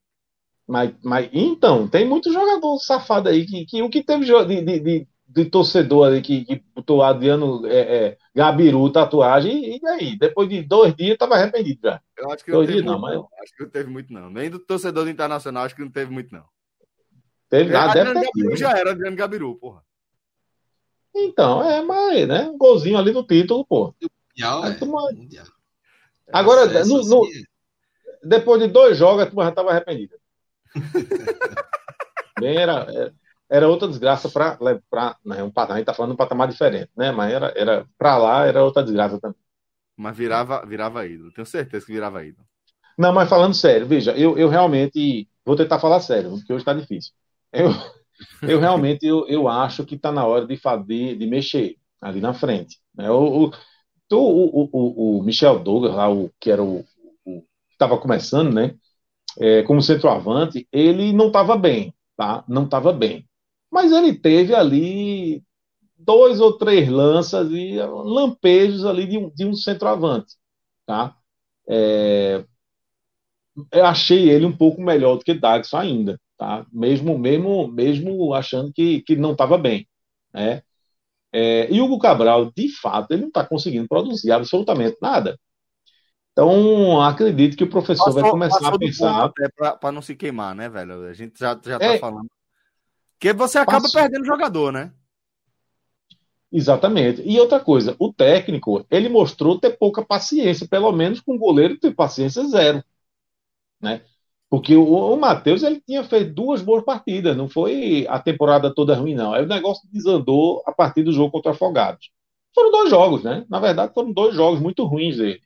Mas, 0.66 0.92
mas, 1.02 1.28
então, 1.32 1.88
tem 1.88 2.06
muito 2.06 2.32
jogador 2.32 2.78
safado 2.78 3.28
aí 3.28 3.44
que, 3.44 3.66
que 3.66 3.82
o 3.82 3.90
que 3.90 4.02
teve 4.02 4.24
de, 4.24 4.62
de, 4.62 4.80
de 4.80 5.08
de 5.32 5.46
torcedor 5.46 6.08
ali 6.08 6.20
que, 6.20 6.44
que 6.44 6.62
botou 6.74 7.02
Adriano 7.02 7.66
é, 7.66 7.80
é, 7.80 8.18
Gabiru 8.34 8.90
tatuagem, 8.90 9.76
e, 9.76 9.88
aí? 9.88 10.18
Depois 10.18 10.48
de 10.48 10.62
dois 10.62 10.94
dias, 10.94 11.12
estava 11.12 11.36
arrependido 11.36 11.80
já. 11.82 12.00
Eu 12.16 12.30
acho 12.30 12.44
que 12.44 12.50
dois 12.50 12.68
não, 12.68 12.74
dias, 12.74 12.84
não, 12.84 12.98
mas... 13.00 13.16
Acho 13.42 13.56
que 13.56 13.62
não 13.62 13.70
teve 13.70 13.90
muito, 13.90 14.12
não. 14.12 14.30
Nem 14.30 14.50
do 14.50 14.58
torcedor 14.58 15.04
do 15.04 15.10
internacional, 15.10 15.64
acho 15.64 15.74
que 15.74 15.82
não 15.82 15.90
teve 15.90 16.12
muito, 16.12 16.34
não. 16.34 16.44
Teve 17.48 17.72
nada, 17.72 17.90
Adriano 17.90 18.14
Gabiru 18.14 18.56
já 18.56 18.70
era 18.72 18.90
Adriano 18.90 19.16
Gabiru, 19.16 19.54
porra. 19.56 19.82
Então, 21.14 21.62
é, 21.68 21.82
mas, 21.82 22.28
né? 22.28 22.48
Um 22.48 22.58
golzinho 22.58 22.98
ali 22.98 23.12
no 23.12 23.26
título, 23.26 23.64
pô. 23.64 23.94
Mundial, 24.30 24.64
é, 24.64 24.74
turma... 24.74 25.12
mundial. 25.12 25.46
Agora, 26.32 26.84
no, 26.84 27.02
no... 27.04 27.24
Assim, 27.24 27.44
depois 28.22 28.60
de 28.60 28.68
dois 28.68 28.98
jogos, 28.98 29.22
a 29.22 29.26
turma 29.26 29.44
já 29.44 29.50
estava 29.50 29.70
arrependida. 29.70 30.16
Bem, 32.38 32.56
era, 32.56 32.86
era 32.92 33.14
era 33.52 33.68
outra 33.68 33.86
desgraça 33.86 34.30
para 34.30 34.56
né, 35.22 35.42
um 35.42 35.50
patamar, 35.50 35.76
a 35.76 35.78
gente 35.78 35.82
está 35.82 35.92
falando 35.92 36.12
de 36.12 36.14
um 36.14 36.16
patamar 36.16 36.48
diferente, 36.48 36.88
né? 36.96 37.12
Mas 37.12 37.34
era, 37.34 37.52
era 37.54 37.86
para 37.98 38.16
lá 38.16 38.46
era 38.46 38.64
outra 38.64 38.82
desgraça 38.82 39.20
também. 39.20 39.36
Mas 39.94 40.16
virava, 40.16 40.64
virava 40.64 41.06
ídolo, 41.06 41.30
tenho 41.32 41.44
certeza 41.44 41.84
que 41.84 41.92
virava 41.92 42.24
ídolo. 42.24 42.46
Não, 42.96 43.12
mas 43.12 43.28
falando 43.28 43.52
sério, 43.52 43.86
veja, 43.86 44.12
eu, 44.12 44.38
eu 44.38 44.48
realmente 44.48 45.28
vou 45.44 45.54
tentar 45.54 45.78
falar 45.78 46.00
sério, 46.00 46.30
porque 46.30 46.50
hoje 46.50 46.62
está 46.62 46.72
difícil. 46.72 47.12
Eu, 47.52 47.68
eu 48.40 48.58
realmente 48.58 49.04
eu, 49.04 49.28
eu 49.28 49.46
acho 49.46 49.84
que 49.84 49.96
está 49.96 50.10
na 50.10 50.24
hora 50.24 50.46
de 50.46 50.56
fazer, 50.56 51.18
de 51.18 51.26
mexer 51.26 51.76
ali 52.00 52.22
na 52.22 52.32
frente. 52.32 52.78
Né? 52.94 53.10
O, 53.10 53.48
o, 53.48 53.50
o, 54.20 54.68
o, 54.72 55.18
o 55.20 55.22
Michel 55.22 55.58
Douglas, 55.60 55.94
lá, 55.94 56.10
o, 56.10 56.30
que 56.40 56.50
era 56.50 56.62
o, 56.62 56.84
estava 57.70 57.98
começando, 57.98 58.52
né? 58.54 58.74
É, 59.40 59.62
como 59.64 59.82
centroavante, 59.82 60.68
ele 60.72 61.12
não 61.12 61.28
estava 61.28 61.56
bem, 61.56 61.94
tá? 62.16 62.44
Não 62.48 62.64
estava 62.64 62.92
bem. 62.92 63.26
Mas 63.70 63.92
ele 63.92 64.14
teve 64.18 64.54
ali 64.54 65.42
dois 65.98 66.40
ou 66.40 66.58
três 66.58 66.88
lanças 66.88 67.50
e 67.52 67.76
lampejos 67.80 68.84
ali 68.86 69.06
de 69.08 69.18
um, 69.18 69.30
de 69.30 69.46
um 69.46 69.54
centroavante, 69.54 70.36
tá? 70.86 71.16
É, 71.68 72.44
eu 73.72 73.84
achei 73.86 74.30
ele 74.30 74.46
um 74.46 74.56
pouco 74.56 74.80
melhor 74.82 75.16
do 75.16 75.24
que 75.24 75.34
Dagson 75.34 75.76
ainda, 75.78 76.20
tá? 76.38 76.66
Mesmo, 76.72 77.18
mesmo, 77.18 77.68
mesmo 77.68 78.34
achando 78.34 78.72
que, 78.72 79.02
que 79.02 79.16
não 79.16 79.32
estava 79.32 79.58
bem, 79.58 79.86
né? 80.32 80.62
É, 81.32 81.72
e 81.72 81.80
Hugo 81.80 81.98
Cabral, 81.98 82.52
de 82.54 82.68
fato, 82.68 83.12
ele 83.12 83.22
não 83.22 83.28
está 83.28 83.44
conseguindo 83.44 83.88
produzir 83.88 84.30
absolutamente 84.30 84.96
nada. 85.00 85.38
Então, 86.32 87.00
acredito 87.00 87.56
que 87.56 87.64
o 87.64 87.70
professor 87.70 88.06
passou, 88.06 88.22
vai 88.22 88.30
começar 88.30 88.68
a 88.68 88.78
pensar. 88.78 89.32
Para 89.78 89.92
não 89.92 90.02
se 90.02 90.14
queimar, 90.14 90.54
né, 90.54 90.68
velho? 90.68 91.06
A 91.06 91.12
gente 91.12 91.38
já, 91.38 91.58
já 91.64 91.78
tá 91.78 91.84
é, 91.84 91.98
falando. 91.98 92.28
Porque 93.18 93.32
você 93.32 93.58
acaba 93.58 93.82
passou. 93.82 94.00
perdendo 94.00 94.24
jogador, 94.24 94.72
né? 94.72 94.92
Exatamente. 96.50 97.22
E 97.24 97.40
outra 97.40 97.60
coisa, 97.60 97.96
o 97.98 98.12
técnico, 98.12 98.84
ele 98.90 99.08
mostrou 99.08 99.58
ter 99.58 99.76
pouca 99.78 100.04
paciência, 100.04 100.68
pelo 100.68 100.92
menos 100.92 101.20
com 101.20 101.34
o 101.34 101.38
goleiro 101.38 101.78
ter 101.78 101.94
paciência 101.94 102.44
zero. 102.46 102.84
Né? 103.80 104.02
Porque 104.52 104.76
o, 104.76 104.84
o 104.84 105.16
Matheus 105.16 105.62
ele 105.62 105.80
tinha 105.80 106.04
feito 106.04 106.34
duas 106.34 106.60
boas 106.60 106.84
partidas, 106.84 107.34
não 107.34 107.48
foi 107.48 108.06
a 108.06 108.18
temporada 108.18 108.70
toda 108.70 108.94
ruim, 108.94 109.14
não. 109.14 109.32
Aí 109.32 109.42
o 109.42 109.48
negócio 109.48 109.88
desandou 109.90 110.62
a 110.66 110.72
partir 110.72 111.02
do 111.02 111.10
jogo 111.10 111.30
contra 111.30 111.52
Afogados. 111.52 112.10
Foram 112.54 112.70
dois 112.70 112.90
jogos, 112.90 113.24
né? 113.24 113.46
Na 113.48 113.58
verdade, 113.58 113.94
foram 113.94 114.12
dois 114.12 114.34
jogos 114.34 114.60
muito 114.60 114.84
ruins 114.84 115.16
dele. 115.16 115.40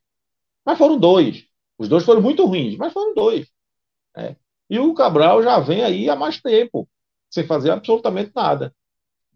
Mas 0.65 0.77
foram 0.77 0.99
dois. 0.99 1.47
Os 1.79 1.89
dois 1.89 2.05
foram 2.05 2.21
muito 2.21 2.45
ruins, 2.47 2.77
mas 2.77 2.93
foram 2.93 3.15
dois. 3.15 3.47
Né? 4.17 4.35
E 4.69 4.81
o 4.81 4.93
Cabral 4.93 5.41
já 5.41 5.61
vem 5.61 5.85
aí 5.85 6.11
há 6.11 6.17
mais 6.17 6.43
tempo, 6.43 6.89
sem 7.31 7.47
fazer 7.47 7.71
absolutamente 7.71 8.33
nada. 8.35 8.75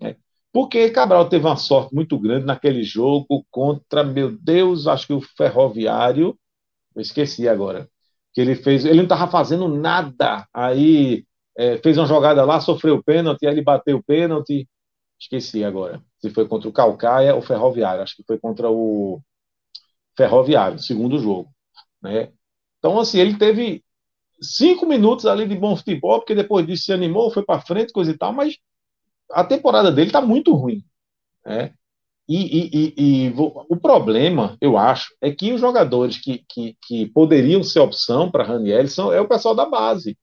Né? 0.01 0.17
Porque 0.53 0.91
Cabral 0.91 1.29
teve 1.29 1.47
uma 1.47 1.57
sorte 1.57 1.95
muito 1.95 2.19
grande 2.19 2.45
naquele 2.45 2.83
jogo 2.83 3.47
contra, 3.49 4.03
meu 4.03 4.37
Deus, 4.37 4.89
acho 4.89 5.07
que 5.07 5.13
o 5.13 5.21
Ferroviário. 5.21 6.37
Eu 6.93 7.03
esqueci 7.03 7.49
agora 7.49 7.89
que 8.41 8.51
ele 8.51 8.55
fez, 8.55 8.85
ele 8.85 8.97
não 8.97 9.03
estava 9.03 9.31
fazendo 9.31 9.69
nada. 9.69 10.47
Aí 10.53 11.25
é, 11.57 11.77
fez 11.79 11.99
uma 11.99 12.07
jogada 12.07 12.45
lá, 12.45 12.61
sofreu 12.61 12.97
o 12.97 13.03
pênalti, 13.03 13.47
aí 13.47 13.53
ele 13.53 13.63
bateu 13.63 13.99
o 13.99 14.03
pênalti. 14.03 14.67
Esqueci 15.19 15.63
agora. 15.63 16.03
Se 16.19 16.31
foi 16.31 16.49
contra 16.49 16.69
o 16.69 16.73
Calcaia 16.73 17.35
ou 17.35 17.43
Ferroviário. 17.43 18.03
Acho 18.03 18.17
que 18.17 18.25
foi 18.27 18.39
contra 18.39 18.71
o 18.71 19.21
Ferroviário, 20.17 20.79
segundo 20.79 21.19
jogo. 21.19 21.51
Né? 22.03 22.33
Então, 22.79 22.99
assim, 22.99 23.19
ele 23.19 23.37
teve 23.37 23.85
cinco 24.41 24.87
minutos 24.87 25.27
ali 25.27 25.47
de 25.47 25.55
bom 25.55 25.77
futebol, 25.77 26.21
porque 26.21 26.35
depois 26.35 26.67
disso 26.67 26.85
se 26.85 26.93
animou, 26.93 27.31
foi 27.31 27.45
para 27.45 27.61
frente, 27.61 27.93
coisa 27.93 28.11
e 28.11 28.17
tal, 28.17 28.33
mas 28.33 28.57
a 29.33 29.45
temporada 29.45 29.93
dele 29.93 30.09
está 30.09 30.23
muito 30.23 30.55
ruim. 30.55 30.83
Né? 31.45 31.75
E, 32.33 32.37
e, 32.37 32.95
e, 32.97 33.27
e, 33.27 33.35
o 33.37 33.77
problema, 33.77 34.57
eu 34.61 34.79
acho, 34.79 35.13
é 35.21 35.33
que 35.33 35.53
os 35.53 35.61
jogadores 35.61 36.17
que, 36.17 36.45
que, 36.49 36.77
que 36.81 37.07
poderiam 37.07 37.61
ser 37.65 37.81
opção 37.81 38.31
para 38.31 38.45
Raniel 38.45 38.87
são 38.87 39.13
é 39.13 39.21
o 39.21 39.27
pessoal 39.27 39.53
da 39.53 39.67
base. 39.67 40.17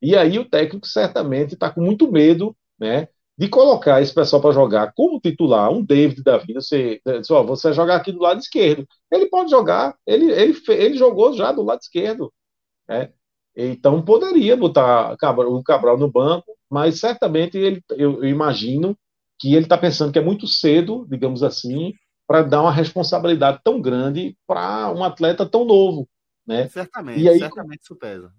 E 0.00 0.16
aí 0.16 0.38
o 0.38 0.48
técnico 0.48 0.86
certamente 0.86 1.52
está 1.52 1.70
com 1.70 1.82
muito 1.82 2.10
medo 2.10 2.56
né, 2.78 3.08
de 3.36 3.46
colocar 3.46 4.00
esse 4.00 4.14
pessoal 4.14 4.40
para 4.40 4.52
jogar 4.52 4.94
como 4.94 5.20
titular, 5.20 5.70
um 5.70 5.84
David 5.84 6.22
da 6.22 6.38
vida, 6.38 6.62
você, 6.62 6.98
só, 7.22 7.42
você 7.42 7.74
jogar 7.74 7.96
aqui 7.96 8.10
do 8.10 8.22
lado 8.22 8.40
esquerdo. 8.40 8.86
Ele 9.12 9.26
pode 9.26 9.50
jogar, 9.50 9.94
ele, 10.06 10.32
ele, 10.32 10.56
ele 10.66 10.96
jogou 10.96 11.34
já 11.34 11.52
do 11.52 11.62
lado 11.62 11.80
esquerdo. 11.80 12.32
Né? 12.88 13.12
Então 13.54 14.00
poderia 14.00 14.56
botar 14.56 15.12
o 15.12 15.62
Cabral 15.62 15.98
no 15.98 16.10
banco, 16.10 16.56
mas 16.70 17.00
certamente 17.00 17.58
ele, 17.58 17.82
eu, 17.90 18.24
eu 18.24 18.28
imagino 18.30 18.96
que 19.40 19.54
ele 19.54 19.64
está 19.64 19.78
pensando 19.78 20.12
que 20.12 20.18
é 20.18 20.22
muito 20.22 20.46
cedo, 20.46 21.06
digamos 21.08 21.42
assim, 21.42 21.94
para 22.28 22.42
dar 22.42 22.62
uma 22.62 22.70
responsabilidade 22.70 23.58
tão 23.64 23.80
grande 23.80 24.36
para 24.46 24.92
um 24.92 25.02
atleta 25.02 25.44
tão 25.44 25.64
novo. 25.64 26.08
Né? 26.46 26.68
Certamente, 26.68 27.20
e 27.20 27.28
aí, 27.28 27.38
certamente 27.38 27.82
isso 27.82 27.96
pesa. 27.96 28.30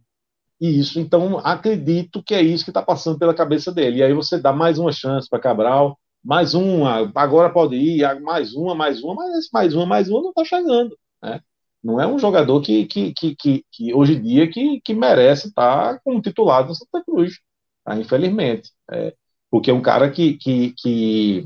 Isso, 0.59 0.99
então 0.99 1.39
acredito 1.39 2.21
que 2.23 2.35
é 2.35 2.41
isso 2.41 2.63
que 2.63 2.69
está 2.69 2.83
passando 2.83 3.17
pela 3.17 3.33
cabeça 3.33 3.71
dele. 3.71 3.97
E 3.97 4.03
aí 4.03 4.13
você 4.13 4.39
dá 4.39 4.53
mais 4.53 4.77
uma 4.77 4.91
chance 4.91 5.27
para 5.27 5.39
Cabral, 5.39 5.99
mais 6.23 6.53
uma, 6.53 7.11
agora 7.15 7.49
pode 7.49 7.75
ir, 7.75 8.21
mais 8.21 8.53
uma, 8.53 8.75
mais 8.75 9.01
uma, 9.01 9.15
mas 9.15 9.49
mais 9.51 9.73
uma, 9.73 9.85
mais 9.87 10.07
uma 10.07 10.21
não 10.21 10.29
está 10.29 10.45
chegando. 10.45 10.95
Né? 11.21 11.41
Não 11.83 11.99
é 11.99 12.05
um 12.05 12.19
jogador 12.19 12.61
que, 12.61 12.85
que, 12.85 13.11
que, 13.11 13.35
que, 13.35 13.65
que 13.71 13.93
hoje 13.93 14.13
em 14.13 14.21
dia 14.21 14.47
que, 14.47 14.79
que 14.81 14.93
merece 14.93 15.47
estar 15.47 15.95
tá 15.95 15.99
como 16.03 16.21
titular 16.21 16.65
do 16.65 16.75
Santa 16.75 17.03
Cruz, 17.03 17.39
tá? 17.83 17.97
infelizmente. 17.97 18.69
É, 18.91 19.15
porque 19.51 19.69
é 19.69 19.73
um 19.73 19.81
cara 19.81 20.09
que, 20.09 20.35
que, 20.37 20.73
que 20.77 21.45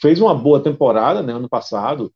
fez 0.00 0.20
uma 0.20 0.34
boa 0.34 0.60
temporada 0.60 1.22
né, 1.22 1.34
ano 1.34 1.48
passado 1.48 2.10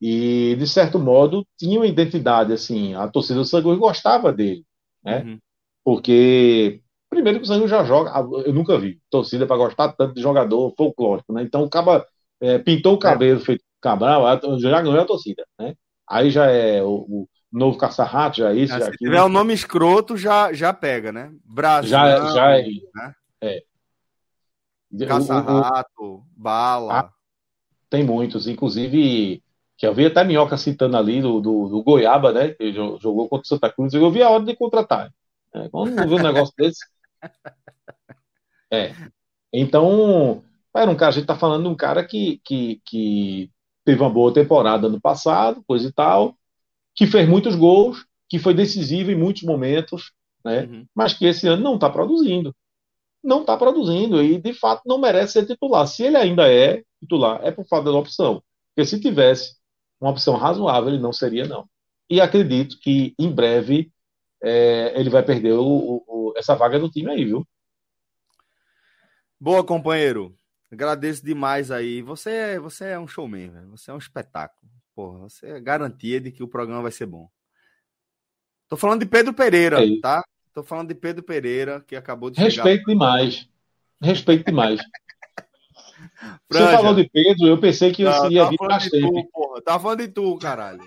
e, 0.00 0.56
de 0.56 0.66
certo 0.66 0.98
modo, 0.98 1.44
tinha 1.58 1.78
uma 1.78 1.86
identidade, 1.86 2.52
assim, 2.52 2.94
a 2.94 3.08
torcida 3.08 3.40
do 3.40 3.44
Sangue 3.44 3.76
gostava 3.76 4.32
dele, 4.32 4.64
né? 5.04 5.22
Uhum. 5.22 5.38
Porque, 5.84 6.80
primeiro 7.10 7.38
que 7.40 7.44
o 7.44 7.46
Sangue 7.46 7.68
já 7.68 7.84
joga, 7.84 8.12
eu 8.46 8.54
nunca 8.54 8.78
vi 8.78 8.98
torcida 9.10 9.46
para 9.46 9.58
gostar 9.58 9.92
tanto 9.92 10.14
de 10.14 10.22
jogador 10.22 10.72
folclórico, 10.74 11.32
né? 11.34 11.42
Então, 11.42 11.64
acaba, 11.64 12.06
é, 12.40 12.58
pintou 12.58 12.94
o 12.94 12.98
é. 12.98 13.00
cabelo, 13.00 13.40
é. 13.40 13.44
feito 13.44 13.64
Cabral, 13.80 14.24
já 14.58 14.82
ganhou 14.82 15.00
a 15.00 15.06
torcida, 15.06 15.42
né? 15.58 15.74
Aí 16.08 16.30
já 16.30 16.46
é 16.50 16.82
o, 16.82 17.06
o 17.08 17.28
novo 17.50 17.78
caça-rato, 17.78 18.38
já 18.38 18.52
é 18.52 18.56
isso, 18.56 18.78
já 18.78 18.84
Se 18.84 18.90
tiver 18.98 19.22
o 19.22 19.28
nome 19.28 19.54
escroto, 19.54 20.16
já, 20.16 20.52
já 20.52 20.72
pega, 20.72 21.10
né? 21.10 21.32
Brasil. 21.44 21.90
Já, 21.90 22.32
já 22.32 22.58
é, 22.58 22.66
né? 22.94 23.14
é. 23.42 23.62
Caça-rato, 25.06 26.24
bala. 26.36 27.00
Ah, 27.00 27.12
tem 27.88 28.02
muitos, 28.04 28.48
inclusive, 28.48 29.42
que 29.76 29.86
eu 29.86 29.94
vi 29.94 30.06
até 30.06 30.24
Minhoca 30.24 30.56
citando 30.56 30.96
ali 30.96 31.22
do, 31.22 31.40
do, 31.40 31.68
do 31.68 31.82
Goiaba, 31.82 32.32
né? 32.32 32.48
Que 32.50 32.72
jogou 32.72 33.28
contra 33.28 33.44
o 33.44 33.46
Santa 33.46 33.70
Cruz, 33.70 33.94
eu 33.94 34.10
vi 34.10 34.22
a 34.22 34.30
hora 34.30 34.44
de 34.44 34.56
contratar. 34.56 35.12
É, 35.54 35.68
quando 35.68 35.90
não 35.92 36.08
viu 36.08 36.16
um 36.18 36.22
negócio 36.22 36.54
desse. 36.56 36.80
É. 38.72 38.94
Então, 39.52 40.44
era 40.72 40.88
um 40.88 40.94
cara, 40.94 41.08
a 41.08 41.12
gente 41.12 41.26
tá 41.26 41.34
falando 41.34 41.64
de 41.64 41.68
um 41.70 41.74
cara 41.74 42.04
que, 42.04 42.40
que, 42.44 42.80
que 42.84 43.50
teve 43.84 44.00
uma 44.00 44.08
boa 44.08 44.32
temporada 44.32 44.88
no 44.88 45.00
passado, 45.00 45.64
coisa 45.66 45.88
e 45.88 45.92
tal, 45.92 46.36
que 46.94 47.04
fez 47.04 47.28
muitos 47.28 47.56
gols, 47.56 48.06
que 48.28 48.38
foi 48.38 48.54
decisivo 48.54 49.10
em 49.10 49.16
muitos 49.16 49.42
momentos, 49.42 50.12
né? 50.44 50.66
Uhum. 50.66 50.86
Mas 50.94 51.14
que 51.14 51.26
esse 51.26 51.48
ano 51.48 51.64
não 51.64 51.74
está 51.74 51.90
produzindo 51.90 52.54
não 53.22 53.40
está 53.42 53.56
produzindo 53.56 54.22
e, 54.22 54.38
de 54.38 54.52
fato, 54.52 54.82
não 54.86 54.98
merece 54.98 55.34
ser 55.34 55.46
titular. 55.46 55.86
Se 55.86 56.04
ele 56.04 56.16
ainda 56.16 56.50
é 56.50 56.82
titular, 57.00 57.40
é 57.44 57.50
por 57.50 57.66
falta 57.66 57.90
da 57.90 57.98
opção. 57.98 58.42
Porque 58.74 58.88
se 58.88 59.00
tivesse 59.00 59.56
uma 60.00 60.10
opção 60.10 60.36
razoável, 60.36 60.90
ele 60.90 61.02
não 61.02 61.12
seria, 61.12 61.46
não. 61.46 61.68
E 62.08 62.20
acredito 62.20 62.78
que, 62.80 63.14
em 63.18 63.30
breve, 63.30 63.92
é, 64.42 64.98
ele 64.98 65.10
vai 65.10 65.22
perder 65.22 65.52
o, 65.52 66.02
o, 66.06 66.34
essa 66.36 66.54
vaga 66.54 66.78
do 66.78 66.90
time 66.90 67.10
aí, 67.10 67.24
viu? 67.24 67.46
Boa, 69.38 69.64
companheiro. 69.64 70.36
Agradeço 70.70 71.24
demais 71.24 71.70
aí. 71.70 72.02
Você, 72.02 72.58
você 72.58 72.86
é 72.86 72.98
um 72.98 73.08
showman, 73.08 73.50
velho. 73.50 73.70
Você 73.70 73.90
é 73.90 73.94
um 73.94 73.98
espetáculo. 73.98 74.70
Porra, 74.94 75.18
você 75.18 75.46
é 75.46 75.60
garantia 75.60 76.20
de 76.20 76.30
que 76.30 76.42
o 76.42 76.48
programa 76.48 76.82
vai 76.82 76.92
ser 76.92 77.06
bom. 77.06 77.28
Tô 78.68 78.76
falando 78.76 79.00
de 79.00 79.06
Pedro 79.06 79.34
Pereira, 79.34 79.84
é 79.84 80.00
tá? 80.00 80.24
Tô 80.52 80.62
falando 80.62 80.88
de 80.88 80.94
Pedro 80.94 81.22
Pereira, 81.22 81.82
que 81.86 81.94
acabou 81.94 82.30
de 82.30 82.40
Respeito 82.40 82.80
chegar. 82.80 82.92
demais. 82.92 83.48
Respeito 84.02 84.46
demais. 84.46 84.80
Você 86.50 86.58
falou 86.58 86.94
de 86.94 87.08
Pedro, 87.08 87.46
eu 87.46 87.58
pensei 87.58 87.92
que 87.92 88.02
não, 88.02 88.30
ia 88.30 88.48
vir 88.48 88.56
bastante. 88.58 89.00
Tu, 89.00 89.62
Tava 89.64 89.82
falando 89.82 90.00
de 90.00 90.08
tu, 90.08 90.36
caralho. 90.38 90.82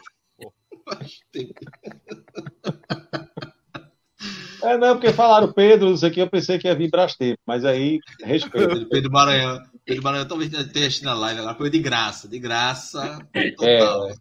É, 4.61 4.77
não, 4.77 4.95
porque 4.95 5.11
falaram 5.11 5.51
Pedro, 5.51 5.93
isso 5.93 6.05
aqui, 6.05 6.19
eu 6.19 6.29
pensei 6.29 6.57
que 6.57 6.67
ia 6.67 6.75
vir 6.75 6.89
Brastempo, 6.89 7.39
mas 7.45 7.65
aí, 7.65 7.99
respeito. 8.23 8.87
Pedro 8.89 9.11
Maranhão. 9.11 9.61
Pedro 9.85 10.03
Maranhão 10.03 10.27
talvez 10.27 10.49
tenha 10.49 10.87
assistido 10.87 11.05
na 11.05 11.13
live 11.13 11.41
lá, 11.41 11.55
foi 11.55 11.69
de 11.69 11.79
graça, 11.79 12.27
de 12.27 12.39
graça. 12.39 13.19
Total. 13.57 14.09
É. 14.09 14.13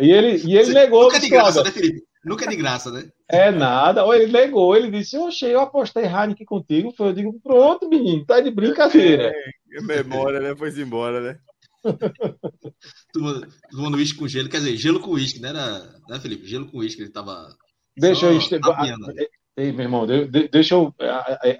E 0.00 0.10
ele, 0.10 0.42
e 0.44 0.56
ele 0.56 0.72
negou. 0.72 1.04
Nunca 1.04 1.16
é 1.16 1.20
de 1.20 1.28
graça, 1.28 1.62
né, 1.62 1.70
Felipe? 1.70 2.02
Nunca 2.24 2.44
é 2.44 2.48
de 2.48 2.56
graça, 2.56 2.90
né? 2.90 3.08
É 3.28 3.50
nada. 3.50 4.04
Ou 4.04 4.14
ele 4.14 4.30
negou, 4.30 4.76
ele 4.76 4.90
disse: 4.90 5.16
Oxe, 5.16 5.46
eu 5.46 5.60
apostei 5.60 6.04
Heineken 6.04 6.44
contigo. 6.46 6.92
Foi, 6.92 7.08
eu 7.08 7.12
digo: 7.12 7.40
Pronto, 7.42 7.88
menino, 7.88 8.24
tá 8.24 8.40
de 8.40 8.50
brincadeira. 8.50 9.32
É, 9.72 9.80
memória, 9.82 10.40
né? 10.40 10.54
Foi 10.56 10.70
embora, 10.70 11.20
né? 11.20 11.38
Tomando 13.70 13.96
uísque 13.96 14.18
com 14.18 14.28
gelo, 14.28 14.48
quer 14.48 14.58
dizer, 14.58 14.76
gelo 14.76 15.00
com 15.00 15.12
uísque, 15.12 15.40
né, 15.40 15.52
né, 15.52 16.20
Felipe? 16.20 16.46
Gelo 16.46 16.66
com 16.66 16.78
uísque, 16.78 17.02
ele 17.02 17.10
tava. 17.10 17.54
Deixa 17.96 18.26
eu. 18.26 18.38
Ei, 19.56 19.70
meu 19.70 19.84
irmão, 19.84 20.06
deixa 20.50 20.74
eu 20.74 20.92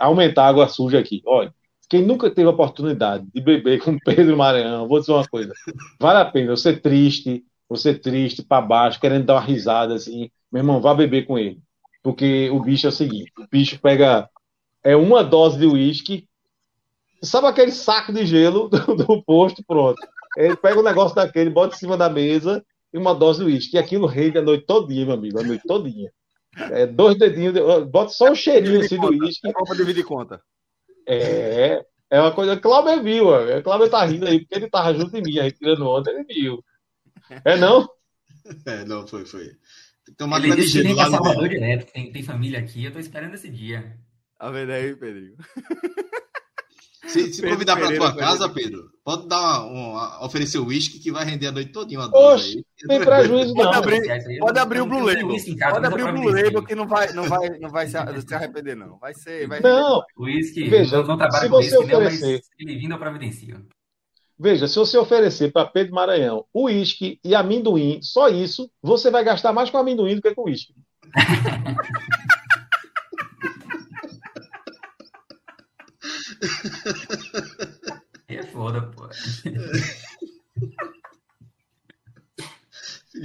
aumentar 0.01 0.45
a 0.45 0.49
água 0.49 0.69
suja 0.69 0.99
aqui. 0.99 1.23
Olha, 1.25 1.55
quem 1.89 2.05
nunca 2.05 2.29
teve 2.31 2.49
a 2.49 2.53
oportunidade 2.53 3.25
de 3.33 3.41
beber 3.41 3.81
com 3.81 3.99
Pedro 4.05 4.37
Maranhão, 4.37 4.89
vou 4.89 4.99
dizer 4.99 5.13
uma 5.13 5.27
coisa: 5.27 5.53
vale 6.01 6.19
a 6.19 6.25
pena 6.25 6.57
você 6.57 6.77
triste, 6.77 7.45
você 7.69 7.95
triste, 7.95 8.43
para 8.43 8.61
baixo, 8.61 9.01
querendo 9.01 9.27
dar 9.27 9.35
uma 9.35 9.41
risada 9.41 9.95
assim, 9.95 10.31
meu 10.55 10.61
irmão, 10.61 10.81
vá 10.81 10.95
beber 10.95 11.27
com 11.27 11.37
ele. 11.37 11.61
Porque 12.01 12.49
o 12.51 12.61
bicho 12.61 12.87
é 12.87 12.91
o 12.91 12.93
seguinte: 12.93 13.33
o 13.37 13.47
bicho 13.51 13.81
pega 13.81 14.31
é 14.85 14.95
uma 14.95 15.25
dose 15.25 15.59
de 15.59 15.67
uísque, 15.67 16.29
sabe 17.21 17.49
aquele 17.49 17.73
saco 17.73 18.13
de 18.13 18.25
gelo 18.25 18.69
do, 18.71 18.95
do, 18.95 19.23
posto, 19.25 19.65
pronto. 19.67 20.01
Ele 20.37 20.55
pega 20.55 20.77
o 20.77 20.81
um 20.81 20.85
negócio 20.85 21.17
daquele, 21.17 21.51
bota 21.51 21.75
em 21.75 21.79
cima 21.79 21.97
da 21.97 22.09
mesa 22.09 22.65
e 22.93 22.99
uma 22.99 23.13
dose 23.15 23.41
de 23.41 23.51
uísque. 23.51 23.77
E 23.77 23.81
aquilo 23.81 24.07
rende 24.07 24.39
a 24.39 24.43
noite 24.43 24.65
todinha, 24.65 25.05
meu 25.05 25.15
amigo, 25.15 25.41
a 25.41 25.43
noite 25.43 25.65
todinha. 25.67 26.13
É, 26.57 26.87
dois 26.87 27.19
dedinhos, 27.19 27.55
bota 27.91 28.11
só 28.11 28.31
um 28.31 28.35
cheirinho 28.37 28.81
assim 28.81 28.97
do 28.97 29.09
uísque. 29.09 29.49
É 29.49 29.53
pra 29.53 29.75
dividir 29.75 30.05
conta. 30.05 30.41
É, 31.05 31.85
é 32.09 32.21
uma 32.21 32.31
coisa. 32.31 32.57
Cláudio 32.57 33.03
viu, 33.03 33.27
ó. 33.27 33.61
Cláudio 33.61 33.91
tá 33.91 34.05
rindo 34.05 34.27
aí, 34.29 34.39
porque 34.39 34.55
ele 34.55 34.71
tava 34.71 34.95
junto 34.95 35.11
de 35.11 35.21
mim, 35.21 35.41
aí 35.41 35.51
tirando 35.51 35.89
onda, 35.89 36.13
ele 36.13 36.23
viu. 36.23 36.65
É 37.45 37.57
não? 37.57 37.89
É, 38.67 38.85
não, 38.85 39.07
foi, 39.07 39.25
foi. 39.25 39.57
Tem 40.17 40.27
uma 40.27 40.39
ele 40.39 40.57
disse 40.57 40.83
que 40.83 40.95
Salvador 40.95 41.49
direto, 41.49 41.93
tem, 41.93 42.13
tem 42.13 42.23
família 42.23 42.59
aqui, 42.59 42.85
eu 42.85 42.93
tô 42.93 42.99
esperando 42.99 43.35
esse 43.35 43.49
dia. 43.49 43.99
Tá 44.39 44.51
vendo 44.51 44.71
aí, 44.71 44.95
Pedrinho? 44.95 45.35
Se, 47.07 47.33
se 47.33 47.43
convidar 47.43 47.77
para 47.77 47.95
tua 47.95 48.17
casa, 48.17 48.49
Pedro, 48.49 48.91
pode 49.05 49.29
dar 49.29 49.65
um, 49.67 49.95
oferecer 50.25 50.59
o 50.59 50.67
uísque 50.67 50.99
que 50.99 51.13
vai 51.13 51.25
render 51.25 51.49
a 51.49 51.53
noite 51.53 51.71
todinha. 51.71 52.01
Oxe, 52.13 52.65
tem 52.89 53.01
prejuízo 53.01 53.55
não. 53.55 53.65
Pode 53.65 53.77
abrir, 53.77 54.39
pode 54.39 54.59
abrir 54.59 54.81
o 54.81 54.87
Blue 54.87 55.01
Label. 55.01 55.29
Pode 55.29 55.87
abrir 55.87 56.03
o 56.03 56.13
Blue 56.13 56.31
Label 56.31 56.63
que 56.63 56.75
não 56.75 56.87
vai, 56.89 57.13
não 57.13 57.25
vai, 57.25 57.59
não 57.59 57.69
vai 57.69 57.87
se, 57.87 57.97
arrepender, 57.97 58.75
não. 58.75 58.99
Vai 58.99 59.15
ser. 59.15 59.47
Vai 59.47 59.61
não, 59.61 60.03
o 60.17 60.25
uísque, 60.25 60.69
veja, 60.69 60.99
não, 60.99 61.09
não 61.09 61.17
trabalha 61.19 61.49
com 61.49 61.57
uísque, 61.57 61.85
não, 61.85 62.01
mas 62.01 62.23
ele 62.23 62.79
vindo 62.79 62.93
ao 62.93 62.99
providencio. 62.99 63.67
Veja, 64.39 64.67
se 64.67 64.77
você 64.77 64.99
oferecer 64.99 65.53
para 65.53 65.67
Pedro 65.69 65.95
Maranhão 65.95 66.45
uísque 66.55 67.21
e 67.25 67.35
amendoim, 67.35 68.01
só 68.03 68.29
isso, 68.29 68.71
você 68.83 69.11
vai 69.11 69.23
gastar 69.23 69.53
mais 69.53 69.71
com 69.71 69.79
amendoim 69.79 70.17
do 70.17 70.23
que 70.23 70.35
com 70.35 70.45
uísque. 70.45 70.75
É 78.29 78.43
foda, 78.43 78.83
pô. 78.83 79.09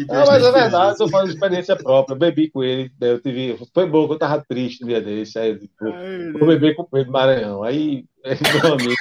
Não, 0.07 0.25
mas 0.25 0.43
é 0.43 0.51
verdade, 0.51 0.97
eu 0.99 1.09
falo 1.09 1.27
experiência 1.27 1.75
própria. 1.75 2.13
Eu 2.13 2.19
bebi 2.19 2.49
com 2.49 2.63
ele, 2.63 2.91
eu 3.01 3.19
tive. 3.19 3.57
Foi 3.73 3.87
bom 3.87 4.07
que 4.07 4.13
eu 4.13 4.19
tava 4.19 4.43
triste 4.47 4.81
no 4.81 4.87
dia 4.87 5.01
desse. 5.01 5.39
Aí 5.39 5.59
eu 5.81 6.33
vou 6.33 6.47
beber 6.47 6.75
com 6.75 6.83
o 6.83 6.89
Pedro 6.89 7.11
Maranhão. 7.11 7.63
Aí, 7.63 8.05
meu 8.63 8.73
amigo, 8.73 8.93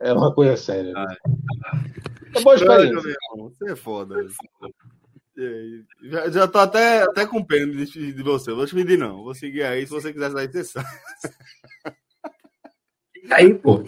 é 0.00 0.12
uma 0.12 0.34
coisa 0.34 0.56
séria. 0.56 0.92
Né? 0.92 1.16
É 2.34 2.40
boa 2.40 2.54
experiência. 2.54 3.16
Você 3.36 3.72
é 3.72 3.76
foda. 3.76 4.26
Já, 6.02 6.30
já 6.30 6.48
tô 6.48 6.58
até, 6.58 7.02
até 7.02 7.26
com 7.26 7.44
pena 7.44 7.72
de, 7.72 8.12
de 8.12 8.22
você. 8.22 8.52
Vou 8.52 8.66
te 8.66 8.74
pedir, 8.74 8.98
não. 8.98 9.22
Vou 9.22 9.34
seguir 9.34 9.62
aí. 9.62 9.86
Se 9.86 9.92
você 9.92 10.12
quiser 10.12 10.30
sair, 10.30 10.50
você 10.50 10.64
sai. 10.64 10.84
aí, 13.30 13.54
pô. 13.54 13.84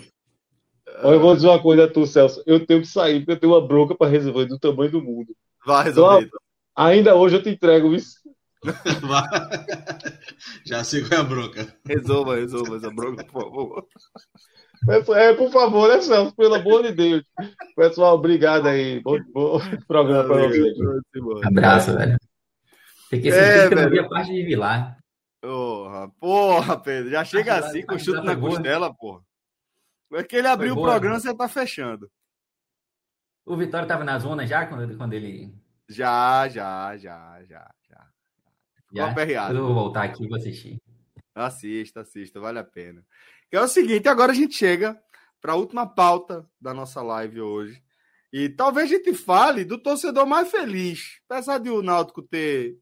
Eu 1.02 1.18
vou 1.18 1.34
dizer 1.34 1.48
uma 1.48 1.62
coisa 1.62 1.84
a 1.84 1.88
tu, 1.88 2.06
Celso. 2.06 2.42
Eu 2.46 2.64
tenho 2.64 2.80
que 2.80 2.86
sair, 2.86 3.20
porque 3.20 3.32
eu 3.32 3.40
tenho 3.40 3.52
uma 3.52 3.66
bronca 3.66 3.94
para 3.94 4.10
resolver 4.10 4.46
do 4.46 4.58
tamanho 4.58 4.90
do 4.90 5.02
mundo. 5.02 5.34
Vai 5.66 5.84
resolver. 5.84 6.26
Então, 6.26 6.40
ainda 6.76 7.16
hoje 7.16 7.36
eu 7.36 7.42
te 7.42 7.50
entrego 7.50 7.94
isso. 7.94 8.19
Já 10.66 10.84
sei 10.84 11.02
qual 11.02 11.20
é 11.20 11.22
a 11.22 11.24
bronca. 11.24 11.74
Resolva, 11.86 12.36
resolva 12.36 12.76
essa 12.76 12.90
bronca, 12.90 13.24
por 13.24 13.42
favor. 13.42 13.86
É, 15.16 15.34
por 15.34 15.50
favor, 15.50 15.88
né, 15.88 16.00
Celso? 16.00 16.34
Pelo 16.34 16.54
amor 16.54 16.82
de 16.82 16.92
Deus. 16.92 17.22
Pessoal, 17.76 18.14
obrigado 18.14 18.66
aí. 18.66 19.00
Bom, 19.00 19.18
bom 19.32 19.58
programa 19.86 20.24
para 20.24 20.48
vocês. 20.48 20.76
Abraço, 21.44 21.96
velho. 21.96 22.18
Fiquei 23.08 23.30
é, 23.30 23.68
que 23.68 23.74
não 23.74 23.90
via 23.90 24.08
parte 24.08 24.32
de 24.32 24.42
Vilar. 24.44 24.98
Porra, 25.40 26.10
porra, 26.20 26.80
Pedro. 26.80 27.10
Já 27.10 27.24
chega 27.24 27.56
assim 27.56 27.82
com 27.84 27.98
chute 27.98 28.24
na 28.24 28.36
costela, 28.36 28.94
porra. 28.94 29.22
É 30.12 30.22
que 30.22 30.36
ele 30.36 30.48
abriu 30.48 30.74
o 30.74 30.82
programa, 30.82 31.16
né? 31.16 31.20
você 31.20 31.34
tá 31.34 31.48
fechando. 31.48 32.10
O 33.44 33.56
Vitória 33.56 33.86
tava 33.86 34.04
na 34.04 34.18
zona 34.18 34.46
já 34.46 34.66
quando, 34.66 34.96
quando 34.96 35.12
ele. 35.12 35.54
Já, 35.88 36.48
já, 36.48 36.96
já, 36.96 37.42
já, 37.44 37.70
já. 38.92 39.26
já? 39.26 39.50
Eu 39.52 39.66
vou 39.66 39.74
voltar 39.74 40.04
aqui 40.04 40.24
e 40.24 40.28
vou 40.28 40.36
assistir. 40.36 40.80
Assista, 41.34 42.00
assista, 42.00 42.40
vale 42.40 42.58
a 42.58 42.64
pena. 42.64 43.04
Que 43.50 43.56
é 43.56 43.60
o 43.60 43.68
seguinte, 43.68 44.08
agora 44.08 44.32
a 44.32 44.34
gente 44.34 44.54
chega 44.54 45.00
para 45.40 45.52
a 45.52 45.56
última 45.56 45.86
pauta 45.86 46.48
da 46.60 46.74
nossa 46.74 47.02
live 47.02 47.40
hoje. 47.40 47.82
E 48.32 48.48
talvez 48.48 48.90
a 48.90 48.96
gente 48.96 49.12
fale 49.14 49.64
do 49.64 49.78
torcedor 49.78 50.26
mais 50.26 50.50
feliz. 50.50 51.20
Apesar 51.28 51.58
de 51.58 51.70
o 51.70 51.82
Náutico 51.82 52.22
ter, 52.22 52.78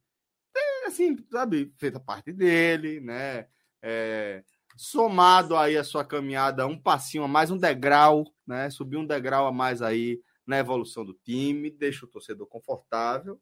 ter 0.52 0.86
assim, 0.86 1.16
sabe, 1.30 1.72
feito 1.78 1.96
a 1.96 2.00
parte 2.00 2.32
dele, 2.32 3.00
né? 3.00 3.46
É, 3.80 4.42
somado 4.76 5.56
aí 5.56 5.76
a 5.76 5.84
sua 5.84 6.04
caminhada, 6.04 6.66
um 6.66 6.78
passinho 6.78 7.24
a 7.24 7.28
mais, 7.28 7.50
um 7.50 7.56
degrau, 7.56 8.24
né? 8.46 8.68
Subir 8.70 8.96
um 8.96 9.06
degrau 9.06 9.46
a 9.46 9.52
mais 9.52 9.80
aí 9.80 10.20
na 10.46 10.58
evolução 10.58 11.04
do 11.04 11.14
time, 11.14 11.70
deixa 11.70 12.04
o 12.04 12.08
torcedor 12.08 12.46
confortável. 12.46 13.40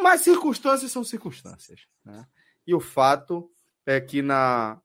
Mas 0.00 0.22
circunstâncias 0.22 0.90
são 0.90 1.04
circunstâncias, 1.04 1.86
né? 2.04 2.26
E 2.66 2.74
o 2.74 2.80
fato 2.80 3.50
é 3.84 4.00
que 4.00 4.22
na, 4.22 4.80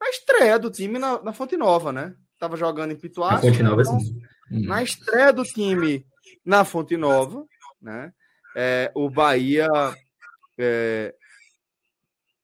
na 0.00 0.10
estreia 0.10 0.58
do 0.58 0.70
time 0.70 0.98
na, 0.98 1.22
na 1.22 1.32
Fonte 1.32 1.56
Nova, 1.56 1.92
né? 1.92 2.14
Tava 2.38 2.56
jogando 2.56 2.92
em 2.92 2.96
Pituá. 2.96 3.32
Na 3.32 3.40
Fonte 3.40 3.62
Nova, 3.62 3.82
então, 3.82 4.00
sim. 4.00 4.22
Hum. 4.50 4.66
Na 4.66 4.82
estreia 4.82 5.32
do 5.32 5.42
time 5.42 6.06
na 6.44 6.64
Fonte 6.64 6.96
Nova, 6.96 7.46
né? 7.80 8.12
É, 8.54 8.90
o 8.94 9.10
Bahia 9.10 9.68
é, 10.58 11.14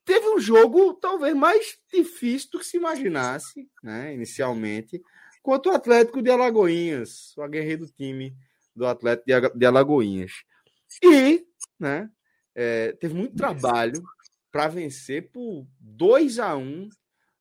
teve 0.05 0.29
um 0.29 0.39
jogo 0.39 0.93
talvez 0.93 1.35
mais 1.35 1.77
difícil 1.91 2.49
do 2.51 2.59
que 2.59 2.65
se 2.65 2.77
imaginasse, 2.77 3.67
né, 3.81 4.13
inicialmente, 4.13 5.01
contra 5.41 5.71
o 5.71 5.75
Atlético 5.75 6.21
de 6.21 6.29
Alagoinhas, 6.29 7.35
o 7.37 7.41
aguerrido 7.41 7.87
time 7.87 8.35
do 8.75 8.85
Atlético 8.85 9.57
de 9.57 9.65
Alagoinhas. 9.65 10.31
E, 11.01 11.45
né, 11.79 12.09
é, 12.55 12.91
teve 12.93 13.13
muito 13.13 13.35
trabalho 13.35 14.01
para 14.51 14.67
vencer 14.67 15.31
por 15.31 15.65
2 15.79 16.39
a 16.39 16.55
1 16.55 16.89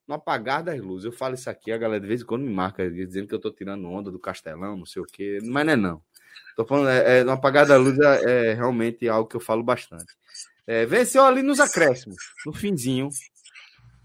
no 0.07 0.15
apagar 0.15 0.63
das 0.63 0.81
luzes. 0.81 1.07
Eu 1.07 1.13
falo 1.13 1.35
isso 1.35 1.51
aqui, 1.51 1.71
a 1.71 1.79
galera 1.79 2.01
de 2.01 2.07
vez 2.07 2.23
em 2.23 2.25
quando 2.25 2.43
me 2.43 2.53
marca 2.53 2.89
dizendo 2.91 3.27
que 3.27 3.35
eu 3.35 3.39
estou 3.39 3.53
tirando 3.53 3.89
onda 3.89 4.11
do 4.11 4.19
Castelão, 4.19 4.77
não 4.77 4.87
sei 4.87 5.03
o 5.03 5.07
quê, 5.07 5.39
mas 5.43 5.67
não 5.67 5.73
é 5.73 5.77
não. 5.77 6.03
Tô 6.57 6.65
falando, 6.65 6.89
é, 6.89 7.21
é, 7.21 7.25
no 7.25 7.33
apagar 7.33 7.67
da 7.67 7.77
luz 7.77 7.99
é, 7.99 8.51
é 8.51 8.55
realmente 8.55 9.09
algo 9.09 9.29
que 9.29 9.37
eu 9.37 9.41
falo 9.41 9.63
bastante. 9.63 10.15
É, 10.67 10.87
venceu 10.87 11.25
ali 11.25 11.43
nos 11.43 11.61
acréscimos, 11.61 12.35
no 12.47 12.53
finzinho, 12.53 13.09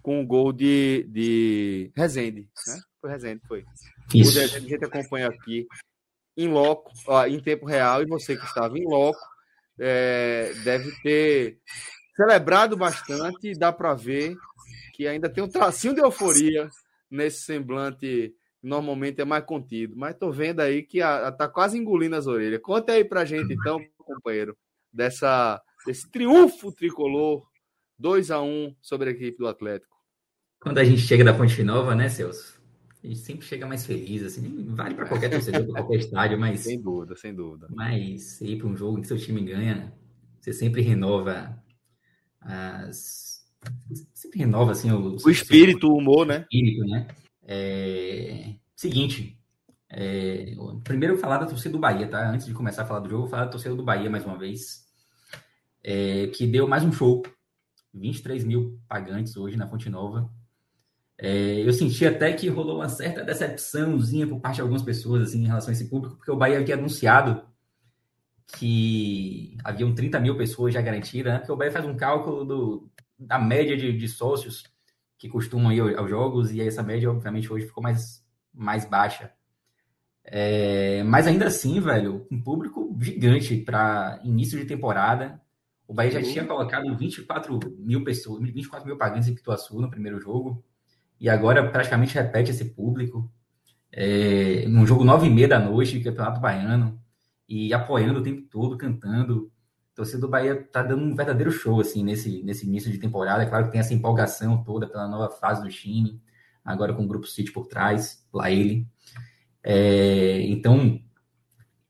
com 0.02 0.22
o 0.22 0.26
gol 0.26 0.54
de, 0.54 1.06
de 1.10 1.92
Rezende, 1.96 2.50
né? 2.68 2.80
Foi 3.00 3.10
Rezende, 3.10 3.42
foi. 3.48 3.66
Isso. 4.14 4.32
O 4.32 4.42
Rezende 4.42 4.56
a 4.56 4.70
gente 4.70 4.86
acompanha 4.86 5.28
aqui 5.28 5.68
em 6.36 6.48
loco, 6.48 6.92
ó, 7.08 7.26
em 7.26 7.40
tempo 7.40 7.66
real, 7.66 8.02
e 8.02 8.06
você 8.06 8.36
que 8.38 8.46
estava 8.46 8.78
em 8.78 8.86
loco, 8.86 9.20
é, 9.80 10.54
deve 10.64 10.92
ter 11.02 11.60
celebrado 12.16 12.76
bastante, 12.76 13.54
dá 13.54 13.72
para 13.72 13.94
ver 13.94 14.36
que 14.94 15.08
ainda 15.08 15.30
tem 15.30 15.44
um 15.44 15.48
tracinho 15.50 15.94
de 15.94 16.02
euforia 16.02 16.70
nesse 17.10 17.44
semblante 17.44 18.34
normalmente 18.62 19.22
é 19.22 19.26
mais 19.26 19.46
contido, 19.46 19.96
mas 19.96 20.16
tô 20.16 20.32
vendo 20.32 20.60
aí 20.60 20.84
que 20.84 21.02
a, 21.02 21.28
a, 21.28 21.32
tá 21.32 21.48
quase 21.48 21.78
engolindo 21.78 22.16
as 22.16 22.28
orelhas. 22.28 22.62
Conta 22.62 22.94
aí 22.94 23.06
pra 23.06 23.24
gente 23.24 23.54
então, 23.54 23.80
companheiro, 23.98 24.58
dessa 24.92 25.62
desse 25.86 26.10
triunfo 26.10 26.72
tricolor 26.72 27.46
2 27.98 28.32
a 28.32 28.42
1 28.42 28.76
sobre 28.82 29.10
a 29.10 29.12
equipe 29.12 29.38
do 29.38 29.48
Atlético. 29.48 29.96
Quando 30.60 30.80
a 30.80 30.84
gente 30.84 31.02
chega 31.02 31.24
da 31.24 31.34
Fonte 31.34 31.64
Nova, 31.64 31.96
né, 31.96 32.10
Celso? 32.10 32.57
A 33.08 33.10
gente 33.10 33.22
sempre 33.22 33.46
chega 33.46 33.66
mais 33.66 33.86
feliz, 33.86 34.22
assim, 34.22 34.66
vale 34.76 34.94
para 34.94 35.08
qualquer 35.08 35.30
torcedor, 35.30 35.66
para 35.66 35.82
qualquer 35.82 36.00
estádio, 36.04 36.38
mas. 36.38 36.60
Sem 36.60 36.82
dúvida, 36.82 37.16
sem 37.16 37.34
dúvida. 37.34 37.68
Mas 37.70 38.42
ir 38.42 38.58
para 38.58 38.68
um 38.68 38.76
jogo 38.76 38.98
em 38.98 39.02
que 39.02 39.08
seu 39.08 39.18
time 39.18 39.42
ganha, 39.42 39.94
você 40.38 40.52
sempre 40.52 40.82
renova 40.82 41.58
as. 42.42 43.48
Sempre 44.14 44.40
renova, 44.40 44.74
assim, 44.74 44.92
o, 44.92 45.16
o 45.24 45.30
espírito, 45.30 45.88
o 45.88 45.98
humor, 45.98 46.28
né? 46.28 46.42
Espírito, 46.42 46.86
né? 46.86 47.08
É... 47.44 48.56
Seguinte, 48.76 49.40
é... 49.90 50.54
primeiro 50.84 51.14
eu 51.14 51.18
vou 51.18 51.24
falar 51.24 51.38
da 51.38 51.46
torcida 51.46 51.72
do 51.72 51.80
Bahia, 51.80 52.10
tá? 52.10 52.30
Antes 52.30 52.46
de 52.46 52.54
começar 52.54 52.82
a 52.82 52.86
falar 52.86 53.00
do 53.00 53.10
jogo, 53.10 53.20
eu 53.20 53.22
vou 53.22 53.30
falar 53.30 53.46
da 53.46 53.52
torcida 53.52 53.74
do 53.74 53.84
Bahia 53.84 54.10
mais 54.10 54.26
uma 54.26 54.38
vez 54.38 54.86
é, 55.82 56.28
que 56.28 56.46
deu 56.46 56.68
mais 56.68 56.84
um 56.84 56.92
show. 56.92 57.24
23 57.94 58.44
mil 58.44 58.82
pagantes 58.86 59.38
hoje 59.38 59.56
na 59.56 59.66
Fonte 59.66 59.90
Nova. 59.90 60.30
É, 61.20 61.62
eu 61.68 61.74
senti 61.74 62.06
até 62.06 62.32
que 62.34 62.48
rolou 62.48 62.78
uma 62.78 62.90
certa 62.90 63.24
decepçãozinha 63.24 64.28
por 64.28 64.40
parte 64.40 64.56
de 64.56 64.62
algumas 64.62 64.84
pessoas 64.84 65.24
assim, 65.24 65.44
em 65.44 65.48
relação 65.48 65.70
a 65.70 65.74
esse 65.74 65.90
público, 65.90 66.16
porque 66.16 66.32
o 66.32 66.36
Bahia 66.36 66.60
havia 66.60 66.76
anunciado 66.76 67.44
que 68.56 69.58
haviam 69.64 69.94
30 69.94 70.20
mil 70.20 70.38
pessoas 70.38 70.74
já 70.74 70.82
garantidas, 70.82 71.34
né? 71.34 71.40
porque 71.40 71.52
o 71.52 71.56
Bahia 71.58 71.72
faz 71.72 71.86
um 71.86 71.98
cálculo 71.98 72.46
do, 72.46 72.92
da 73.18 73.40
média 73.40 73.76
de, 73.76 73.92
de 73.98 74.08
sócios 74.08 74.64
que 75.18 75.28
costumam 75.28 75.72
ir 75.72 75.98
aos 75.98 76.10
jogos, 76.10 76.52
e 76.52 76.62
essa 76.62 76.84
média, 76.84 77.10
obviamente, 77.10 77.52
hoje 77.52 77.66
ficou 77.66 77.82
mais, 77.82 78.24
mais 78.54 78.86
baixa. 78.86 79.32
É, 80.24 81.04
mas 81.04 81.26
ainda 81.26 81.48
assim, 81.48 81.80
velho, 81.80 82.28
um 82.30 82.40
público 82.40 82.96
gigante 83.02 83.56
para 83.58 84.20
início 84.24 84.60
de 84.60 84.66
temporada. 84.66 85.42
O 85.88 85.94
Bahia 85.94 86.12
já 86.12 86.22
tinha 86.22 86.46
colocado 86.46 86.96
24 86.96 87.60
mil 87.80 88.04
pessoas, 88.04 88.42
24 88.42 88.86
mil 88.86 88.98
pagantes 88.98 89.30
em 89.30 89.34
Pituaçu 89.34 89.80
no 89.80 89.90
primeiro 89.90 90.20
jogo. 90.20 90.64
E 91.20 91.30
agora 91.30 91.68
praticamente 91.70 92.14
repete 92.14 92.52
esse 92.52 92.66
público. 92.66 93.32
É, 93.92 94.68
num 94.68 94.86
jogo 94.86 95.04
nove 95.04 95.28
e 95.28 95.30
meia 95.30 95.48
da 95.48 95.60
noite, 95.60 96.00
Campeonato 96.00 96.40
Baiano. 96.40 97.00
E 97.48 97.74
apoiando 97.74 98.20
o 98.20 98.24
tempo 98.24 98.42
todo, 98.50 98.78
cantando. 98.78 99.52
torcida 99.96 100.20
do 100.20 100.30
Bahia 100.30 100.62
tá 100.72 100.84
dando 100.84 101.04
um 101.04 101.16
verdadeiro 101.16 101.52
show, 101.52 101.80
assim, 101.80 102.04
nesse, 102.04 102.44
nesse 102.44 102.66
início 102.68 102.92
de 102.92 103.00
temporada. 103.00 103.44
É 103.44 103.46
claro 103.46 103.66
que 103.66 103.72
tem 103.72 103.80
essa 103.80 103.94
empolgação 103.94 104.64
toda 104.64 104.88
pela 104.88 105.08
nova 105.08 105.30
fase 105.30 105.62
do 105.64 105.70
time, 105.70 106.22
agora 106.64 106.94
com 106.94 107.04
o 107.04 107.08
Grupo 107.08 107.26
City 107.26 107.52
por 107.52 107.68
trás, 107.68 108.26
lá 108.34 108.52
ele. 108.52 108.88
É, 109.64 110.42
então, 110.44 111.02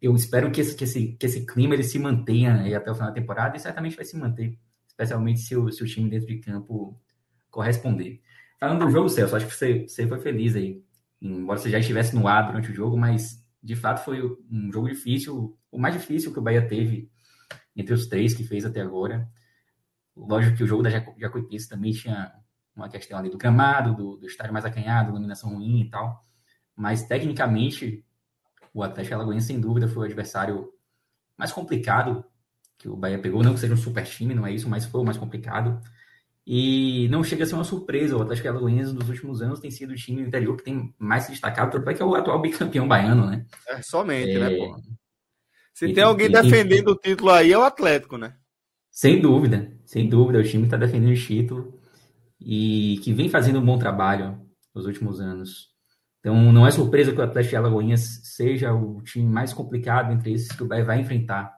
eu 0.01 0.15
espero 0.15 0.51
que 0.51 0.61
esse, 0.61 0.75
que, 0.75 0.83
esse, 0.83 1.13
que 1.13 1.25
esse 1.25 1.45
clima 1.45 1.73
ele 1.73 1.83
se 1.83 1.99
mantenha 1.99 2.77
até 2.77 2.91
o 2.91 2.95
final 2.95 3.09
da 3.09 3.15
temporada 3.15 3.57
e 3.57 3.59
certamente 3.59 3.95
vai 3.95 4.05
se 4.05 4.15
manter, 4.17 4.57
especialmente 4.87 5.39
se 5.41 5.55
o, 5.55 5.71
se 5.71 5.83
o 5.83 5.87
time 5.87 6.09
dentro 6.09 6.27
de 6.27 6.37
campo 6.37 6.99
corresponder. 7.49 8.21
Falando 8.59 8.85
do 8.85 8.91
jogo, 8.91 9.09
Celso, 9.09 9.35
acho 9.35 9.47
que 9.47 9.53
você, 9.53 9.87
você 9.87 10.07
foi 10.07 10.19
feliz 10.19 10.55
aí, 10.55 10.83
embora 11.21 11.59
você 11.59 11.69
já 11.69 11.79
estivesse 11.79 12.15
no 12.15 12.27
ar 12.27 12.47
durante 12.47 12.71
o 12.71 12.73
jogo, 12.73 12.97
mas 12.97 13.45
de 13.61 13.75
fato 13.75 14.03
foi 14.03 14.21
um 14.49 14.71
jogo 14.71 14.87
difícil, 14.87 15.57
o 15.71 15.77
mais 15.77 15.93
difícil 15.93 16.33
que 16.33 16.39
o 16.39 16.41
Bahia 16.41 16.67
teve 16.67 17.11
entre 17.75 17.93
os 17.93 18.07
três 18.07 18.33
que 18.33 18.43
fez 18.43 18.65
até 18.65 18.81
agora. 18.81 19.29
Lógico 20.15 20.57
que 20.57 20.63
o 20.63 20.67
jogo 20.67 20.81
da 20.81 20.89
Jacuipense 20.89 21.69
também 21.69 21.91
tinha 21.91 22.33
uma 22.75 22.89
questão 22.89 23.19
ali 23.19 23.29
do 23.29 23.37
gramado, 23.37 23.95
do, 23.95 24.17
do 24.17 24.25
estádio 24.25 24.53
mais 24.53 24.65
acanhado, 24.65 25.11
iluminação 25.11 25.53
ruim 25.53 25.81
e 25.81 25.89
tal. 25.89 26.21
Mas, 26.75 27.03
tecnicamente, 27.03 28.05
o 28.73 28.83
Atlético 28.83 29.15
Alagoense, 29.15 29.47
sem 29.47 29.59
dúvida, 29.59 29.87
foi 29.87 30.03
o 30.03 30.05
adversário 30.05 30.71
mais 31.37 31.51
complicado 31.51 32.23
que 32.77 32.87
o 32.87 32.95
Bahia 32.95 33.19
pegou. 33.19 33.43
Não 33.43 33.53
que 33.53 33.59
seja 33.59 33.73
um 33.73 33.77
super 33.77 34.05
time, 34.05 34.33
não 34.33 34.45
é 34.45 34.51
isso, 34.51 34.69
mas 34.69 34.85
foi 34.85 35.01
o 35.01 35.03
mais 35.03 35.17
complicado. 35.17 35.79
E 36.49 37.09
não 37.09 37.25
chega 37.25 37.43
a 37.43 37.45
ser 37.45 37.55
uma 37.55 37.65
surpresa. 37.65 38.15
O 38.15 38.21
Atlético 38.21 38.47
Alagoense, 38.47 38.93
nos 38.93 39.09
últimos 39.09 39.41
anos, 39.41 39.59
tem 39.59 39.69
sido 39.69 39.91
o 39.91 39.95
time 39.95 40.21
do 40.21 40.29
interior 40.29 40.55
que 40.55 40.63
tem 40.63 40.95
mais 40.97 41.23
se 41.23 41.31
destacado, 41.31 41.73
tanto 41.73 41.89
é 41.89 41.93
que 41.93 42.01
é 42.01 42.05
o 42.05 42.15
atual 42.15 42.41
bicampeão 42.41 42.87
baiano, 42.87 43.25
né? 43.25 43.45
É, 43.67 43.81
somente, 43.81 44.39
né, 44.39 44.45
é... 44.45 44.49
né, 44.49 44.57
pô? 44.57 44.81
Se 45.73 45.87
e, 45.87 45.93
tem 45.93 46.05
alguém 46.05 46.27
e, 46.27 46.31
defendendo 46.31 46.87
e... 46.87 46.91
o 46.93 46.95
título 46.95 47.31
aí, 47.31 47.51
é 47.51 47.57
o 47.57 47.63
Atlético, 47.63 48.17
né? 48.17 48.33
Sem 48.89 49.19
dúvida, 49.19 49.77
sem 49.83 50.07
dúvida. 50.07 50.39
O 50.39 50.43
time 50.43 50.63
está 50.63 50.77
defendendo 50.77 51.11
o 51.11 51.19
título 51.19 51.77
e 52.39 52.97
que 53.03 53.11
vem 53.11 53.27
fazendo 53.27 53.59
um 53.59 53.65
bom 53.65 53.77
trabalho 53.77 54.39
nos 54.73 54.85
últimos 54.85 55.19
anos. 55.19 55.67
Então, 56.21 56.53
não 56.53 56.65
é 56.65 56.71
surpresa 56.71 57.11
que 57.11 57.19
o 57.19 57.23
Atlético 57.23 57.51
de 57.51 57.57
Alagoinhas 57.57 58.21
seja 58.23 58.73
o 58.73 59.01
time 59.01 59.27
mais 59.27 59.51
complicado 59.51 60.13
entre 60.13 60.31
esses 60.31 60.47
que 60.47 60.63
o 60.63 60.67
Bahia 60.67 60.85
vai 60.85 61.01
enfrentar 61.01 61.53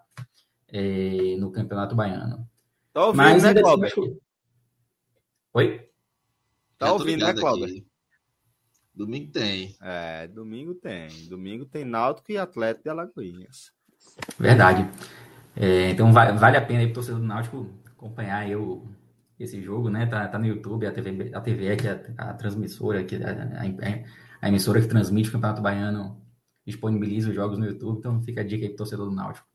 é, 0.68 1.36
no 1.40 1.52
Campeonato 1.52 1.96
Baiano. 1.96 2.48
Tá 2.92 3.06
ouvindo, 3.06 3.18
Mas, 3.18 3.44
né, 3.44 3.54
Cláudio? 3.54 4.20
Oi? 5.52 5.90
Tá 6.78 6.94
ouvindo, 6.94 7.26
né, 7.26 7.34
Cláudio? 7.34 7.84
Domingo 8.94 9.32
tem. 9.32 9.76
É, 9.82 10.28
domingo 10.28 10.76
tem. 10.76 11.10
Domingo 11.28 11.66
tem 11.66 11.84
Náutico 11.84 12.32
e 12.32 12.38
Atlético 12.38 12.84
de 12.84 12.90
Alagoinhas. 12.90 13.72
Verdade. 14.38 14.88
É, 15.56 15.90
então, 15.90 16.14
vale 16.14 16.58
a 16.58 16.62
pena 16.62 16.82
aí 16.82 16.86
pro 16.86 16.96
torcedor 16.96 17.20
do 17.20 17.26
Náutico 17.26 17.68
acompanhar 17.88 18.48
eu, 18.48 18.88
esse 19.40 19.60
jogo, 19.60 19.90
né? 19.90 20.06
Tá, 20.06 20.28
tá 20.28 20.38
no 20.38 20.46
YouTube, 20.46 20.86
a 20.86 20.92
TV, 20.92 21.32
a 21.34 21.42
TV 21.42 21.68
é 21.68 21.76
que 21.76 21.88
é 21.88 22.14
a, 22.16 22.30
a 22.30 22.34
transmissora, 22.34 23.04
que 23.04 23.16
a, 23.16 23.32
a, 23.32 24.46
a 24.46 24.48
emissora 24.50 24.82
que 24.82 24.88
transmite 24.88 25.30
o 25.30 25.32
Campeonato 25.32 25.64
Baiano 25.64 26.22
disponibiliza 26.64 27.30
os 27.30 27.36
jogos 27.36 27.58
no 27.58 27.66
YouTube, 27.66 27.98
então 27.98 28.22
fica 28.22 28.42
a 28.42 28.44
dica 28.44 28.64
aí 28.64 28.70
pro 28.70 28.78
torcedor 28.78 29.10
do 29.10 29.16
Náutico. 29.16 29.48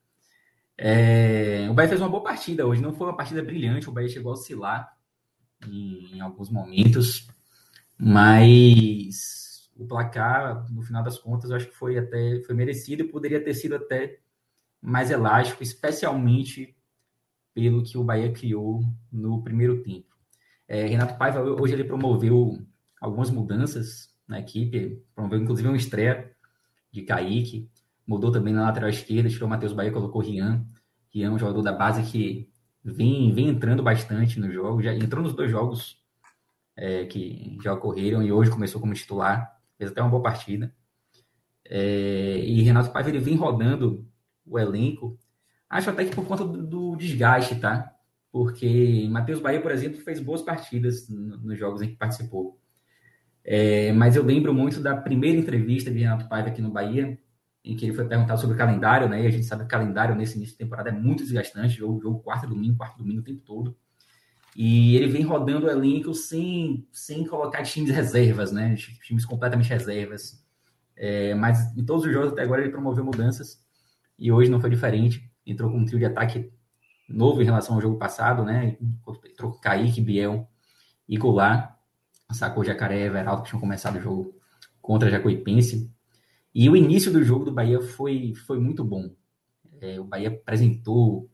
É, 0.77 1.69
o 1.71 1.75
Bahia 1.75 1.89
fez 1.89 2.01
uma 2.01 2.11
boa 2.11 2.25
partida 2.25 2.67
hoje, 2.67 2.83
não 2.83 2.93
foi 2.93 3.07
uma 3.07 3.17
partida 3.17 3.41
brilhante, 3.43 3.89
o 3.89 3.93
Bahia 3.93 4.09
chegou 4.09 4.33
a 4.33 4.35
oscilar 4.35 4.93
em, 5.69 6.17
em 6.17 6.21
alguns 6.21 6.51
momentos, 6.51 7.29
mas 7.99 9.71
o 9.77 9.87
placar, 9.87 10.71
no 10.73 10.83
final 10.83 11.03
das 11.03 11.19
contas, 11.19 11.51
eu 11.51 11.57
acho 11.57 11.69
que 11.69 11.77
foi 11.77 11.99
até 11.99 12.41
foi 12.43 12.55
merecido 12.55 13.03
e 13.03 13.09
poderia 13.09 13.43
ter 13.43 13.55
sido 13.55 13.75
até 13.75 14.19
mais 14.81 15.11
elástico, 15.11 15.63
especialmente 15.63 16.77
pelo 17.55 17.83
que 17.83 17.97
o 17.97 18.05
Bahia 18.05 18.33
criou 18.33 18.83
no 19.11 19.43
primeiro 19.43 19.83
tempo. 19.83 20.15
É, 20.67 20.87
Renato 20.87 21.17
Paiva 21.17 21.41
hoje 21.41 21.73
ele 21.73 21.85
promoveu 21.85 22.59
algumas 23.01 23.31
mudanças 23.31 24.13
na 24.27 24.41
equipe, 24.41 25.03
promoveu 25.15 25.41
inclusive 25.41 25.69
uma 25.69 25.77
estreia 25.77 26.31
de 26.91 27.03
Kaique, 27.03 27.71
mudou 28.07 28.31
também 28.31 28.53
na 28.53 28.63
lateral 28.63 28.91
esquerda, 28.91 29.29
tirou 29.29 29.47
o 29.47 29.51
Matheus 29.51 29.73
Bahia, 29.73 29.93
colocou 29.93 30.23
Rian. 30.23 30.67
Rian, 31.13 31.33
um 31.33 31.39
jogador 31.39 31.63
da 31.63 31.73
base 31.73 32.03
que 32.11 32.51
vem, 32.85 33.33
vem 33.33 33.49
entrando 33.49 33.83
bastante 33.83 34.39
no 34.39 34.53
jogo, 34.53 34.83
já 34.83 34.95
entrou 34.95 35.23
nos 35.23 35.35
dois 35.35 35.51
jogos 35.51 35.97
é, 36.77 37.05
que 37.07 37.57
já 37.63 37.73
ocorreram 37.73 38.23
e 38.23 38.31
hoje 38.31 38.51
começou 38.51 38.81
como 38.81 38.93
titular, 38.93 39.59
fez 39.79 39.91
até 39.91 40.03
uma 40.03 40.11
boa 40.11 40.23
partida. 40.23 40.75
É, 41.65 42.39
e 42.45 42.63
Renato 42.63 42.93
Paiva 42.93 43.09
ele 43.09 43.19
vem 43.19 43.37
rodando 43.37 44.07
o 44.45 44.59
elenco, 44.59 45.19
acho 45.69 45.89
até 45.89 46.05
que 46.05 46.15
por 46.15 46.27
conta 46.27 46.45
do, 46.45 46.63
do 46.63 46.97
desgaste, 46.97 47.57
tá? 47.57 47.91
Porque 48.31 49.09
Matheus 49.11 49.41
Bahia, 49.41 49.63
por 49.63 49.71
exemplo, 49.71 50.01
fez 50.01 50.21
boas 50.21 50.43
partidas 50.43 51.09
nos 51.09 51.59
jogos 51.59 51.81
em 51.81 51.89
que 51.89 51.97
participou. 51.97 52.61
É, 53.43 53.93
mas 53.93 54.17
eu 54.17 54.25
lembro 54.25 54.53
muito 54.53 54.81
da 54.81 54.97
primeira 54.97 55.39
entrevista 55.39 55.91
de 55.91 56.01
Renato 56.01 56.29
Paiva 56.29 56.49
aqui 56.49 56.61
no 56.61 56.71
Bahia, 56.71 57.19
em 57.65 57.75
que 57.75 57.87
ele 57.87 57.95
foi 57.95 58.07
perguntado 58.07 58.41
sobre 58.41 58.55
o 58.55 58.59
calendário, 58.59 59.09
né? 59.09 59.23
E 59.23 59.27
a 59.27 59.31
gente 59.31 59.45
sabe 59.45 59.63
que 59.63 59.67
o 59.67 59.71
calendário 59.71 60.15
nesse 60.15 60.37
início 60.37 60.53
de 60.53 60.59
temporada 60.59 60.91
é 60.91 60.93
muito 60.93 61.23
desgastante, 61.23 61.77
jogo, 61.77 62.01
jogo 62.01 62.21
quarto 62.21 62.47
domingo, 62.47 62.77
quarto 62.77 62.99
domingo 62.99 63.21
o 63.21 63.25
tempo 63.25 63.41
todo. 63.45 63.77
E 64.55 64.97
ele 64.97 65.09
vem 65.09 65.23
rodando 65.23 65.67
o 65.67 65.71
elenco 65.71 66.15
sem, 66.15 66.87
sem 66.93 67.27
colocar 67.27 67.63
times 67.63 67.91
reservas, 67.91 68.53
né? 68.53 68.77
Times 69.03 69.25
completamente 69.25 69.71
reservas. 69.71 70.45
É, 70.97 71.35
mas 71.35 71.77
em 71.77 71.85
todos 71.85 72.05
os 72.05 72.13
jogos 72.13 72.33
até 72.33 72.43
agora 72.43 72.63
ele 72.63 72.71
promoveu 72.71 73.05
mudanças 73.05 73.61
e 74.19 74.31
hoje 74.31 74.51
não 74.51 74.61
foi 74.61 74.71
diferente. 74.71 75.29
Entrou 75.47 75.71
com 75.71 75.79
um 75.79 75.85
trio 75.85 75.99
de 75.99 76.05
ataque 76.05 76.53
novo 77.09 77.43
em 77.43 77.45
relação 77.45 77.75
ao 77.75 77.81
jogo 77.81 77.99
passado, 77.99 78.45
né? 78.45 78.77
Entrou 79.25 79.53
com 79.53 79.59
Kaique, 79.59 80.01
Biel 80.01 80.49
e 81.09 81.17
Goulart 81.17 81.75
sacou 82.33 82.65
Jacaré 82.65 83.01
e 83.01 83.03
Everaldo, 83.05 83.43
que 83.43 83.51
tinham 83.51 83.61
começado 83.61 83.97
o 83.97 84.01
jogo 84.01 84.35
contra 84.81 85.11
Jacuipense. 85.11 85.91
E 86.55 86.69
o 86.71 86.77
início 86.77 87.13
do 87.13 87.25
jogo 87.25 87.45
do 87.45 87.53
Bahia 87.53 87.81
foi, 87.81 88.33
foi 88.47 88.61
muito 88.61 88.85
bom. 88.85 89.11
É, 89.81 89.99
o 89.99 90.05
Bahia 90.05 90.29
apresentou 90.29 91.29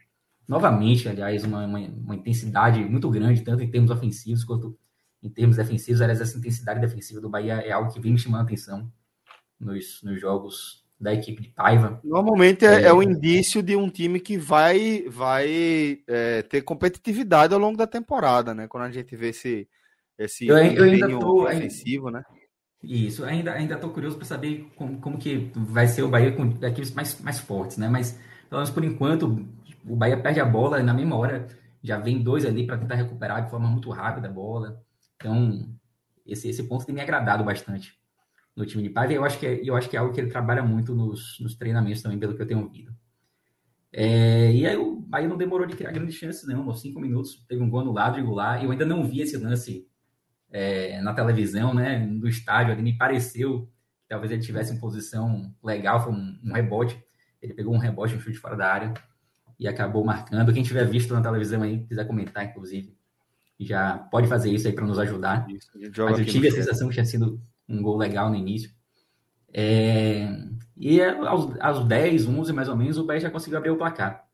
novamente, 0.49 1.09
aliás, 1.09 1.45
uma, 1.45 1.65
uma, 1.65 1.79
uma, 1.79 2.15
intensidade 2.17 2.83
muito 2.85 3.09
grande, 3.11 3.43
tanto 3.43 3.63
em 3.63 3.71
termos 3.71 3.91
ofensivos 3.91 4.43
quanto 4.43 4.77
em 5.23 5.29
termos 5.29 5.57
defensivos. 5.57 6.01
Aliás, 6.01 6.21
essa 6.21 6.39
intensidade 6.39 6.81
defensiva 6.81 7.21
do 7.21 7.29
Bahia 7.29 7.55
é 7.55 7.71
algo 7.71 7.93
que 7.93 8.01
vem 8.01 8.13
me 8.13 8.19
chamando 8.19 8.41
a 8.41 8.45
atenção 8.45 8.91
nos, 9.61 10.03
nos 10.03 10.21
jogos 10.21 10.85
da 10.99 11.13
equipe 11.15 11.43
de 11.43 11.49
Paiva. 11.51 12.01
Normalmente 12.03 12.65
é, 12.65 12.83
é, 12.83 12.87
é 12.87 12.93
um 12.93 13.03
indício 13.03 13.63
de 13.63 13.77
um 13.77 13.89
time 13.89 14.21
que 14.21 14.37
vai, 14.37 15.05
vai 15.09 15.99
é, 16.07 16.43
ter 16.43 16.63
competitividade 16.63 17.55
ao 17.55 17.61
longo 17.61 17.77
da 17.77 17.87
temporada, 17.87 18.55
né? 18.55 18.67
Quando 18.69 18.85
a 18.85 18.91
gente 18.91 19.15
vê 19.15 19.29
esse 19.29 19.69
esse 20.19 20.47
eu, 20.47 20.59
eu 20.59 20.85
ainda 20.85 21.09
tô 21.09 21.45
ofensivo, 21.47 22.11
né? 22.11 22.23
Isso, 22.83 23.25
ainda 23.25 23.53
ainda 23.53 23.77
tô 23.77 23.91
curioso 23.91 24.17
para 24.17 24.25
saber 24.25 24.71
como, 24.75 24.99
como 25.01 25.19
que 25.19 25.51
vai 25.55 25.87
ser 25.87 26.03
o 26.03 26.09
Bahia 26.09 26.33
com 26.33 26.47
equipes 26.65 26.93
mais, 26.93 27.21
mais 27.21 27.39
fortes, 27.39 27.77
né? 27.77 27.89
Mas 27.89 28.19
pelo 28.49 28.61
menos 28.61 28.71
por 28.71 28.85
enquanto 28.85 29.47
o 29.87 29.97
Bahia 29.97 30.21
perde 30.21 30.41
a 30.41 30.45
bola 30.45 30.83
na 30.83 30.95
mesma 30.95 31.17
hora, 31.17 31.47
já 31.83 31.99
vem 31.99 32.23
dois 32.23 32.45
ali 32.45 32.67
para 32.67 32.79
tentar 32.79 32.95
recuperar 32.95 33.45
de 33.45 33.51
forma 33.51 33.69
muito 33.69 33.91
rápida 33.91 34.29
a 34.29 34.33
bola. 34.33 34.83
Então, 35.17 35.69
esse, 36.27 36.49
esse 36.49 36.63
ponto 36.65 36.87
tem 36.87 36.95
me 36.95 37.01
agradado 37.01 37.45
bastante 37.45 37.95
no 38.57 38.67
time 38.67 38.83
de 38.83 38.91
Paiva. 38.91 39.13
Eu 39.13 39.25
acho 39.25 39.39
que 39.39 39.47
é, 39.47 39.61
eu 39.63 39.77
acho 39.77 39.89
que 39.89 39.97
é 39.97 40.01
algo 40.01 40.13
que 40.13 40.21
ele 40.21 40.31
trabalha 40.31 40.63
muito 40.63 40.95
nos, 40.95 41.39
nos 41.41 41.55
treinamentos 41.57 42.03
também, 42.03 42.19
pelo 42.19 42.35
que 42.35 42.43
eu 42.43 42.47
tenho 42.47 42.63
ouvido. 42.63 42.95
É, 43.93 44.53
e 44.53 44.67
aí 44.67 44.77
o 44.77 45.01
Bahia 45.01 45.29
não 45.29 45.37
demorou 45.37 45.67
de 45.67 45.77
criar 45.77 45.93
grandes 45.93 46.15
chances. 46.15 46.47
Nos 46.47 46.81
cinco 46.81 47.01
minutos 47.01 47.45
teve 47.49 47.63
um 47.63 47.71
gol 47.71 47.85
no 47.85 47.93
lado 47.93 48.17
regular. 48.17 48.63
Eu 48.63 48.71
ainda 48.71 48.87
não 48.87 49.07
vi 49.07 49.21
esse 49.21 49.37
lance 49.37 49.87
é, 50.51 51.01
na 51.01 51.15
televisão, 51.15 51.73
né, 51.73 51.99
do 52.07 52.29
estádio, 52.29 52.73
ali 52.73 52.83
me 52.83 52.97
pareceu 52.97 53.69
que 54.03 54.09
talvez 54.09 54.33
ele 54.33 54.43
tivesse 54.43 54.73
em 54.73 54.81
posição 54.81 55.55
legal, 55.63 56.03
foi 56.03 56.13
um, 56.13 56.39
um, 56.45 56.53
rebote, 56.53 57.03
ele 57.41 57.55
pegou 57.55 57.75
um 57.75 57.79
rebote, 57.79 58.15
um 58.15 58.21
chute 58.21 58.39
fora 58.39 58.57
da 58.57 58.73
área 58.73 58.95
e 59.59 59.69
acabou 59.69 60.05
marcando. 60.05 60.53
Quem 60.53 60.63
tiver 60.63 60.85
visto 60.85 61.15
na 61.15 61.23
televisão 61.23 61.63
aí, 61.63 61.85
quiser 61.85 62.07
comentar, 62.07 62.45
inclusive, 62.45 62.97
já 63.59 63.99
pode 63.99 64.27
fazer 64.27 64.51
isso 64.51 64.67
aí 64.67 64.73
para 64.73 64.87
nos 64.87 64.99
ajudar. 64.99 65.49
Isso, 65.51 65.71
Mas 65.75 66.19
eu 66.19 66.25
tive 66.25 66.49
a 66.49 66.53
sensação 66.53 66.89
que 66.89 66.95
tinha 66.95 67.05
sido 67.05 67.41
um 67.69 67.83
gol 67.83 67.97
legal 67.97 68.31
no 68.31 68.37
início. 68.37 68.71
É... 69.53 70.29
E 70.77 71.03
aos, 71.03 71.61
aos 71.61 71.85
10, 71.85 72.27
11 72.27 72.53
mais 72.53 72.69
ou 72.69 72.77
menos, 72.77 72.97
o 72.97 73.05
Bahia 73.05 73.21
já 73.21 73.31
conseguiu 73.31 73.59
abrir 73.59 73.71
o 73.71 73.77
placar. 73.77 74.25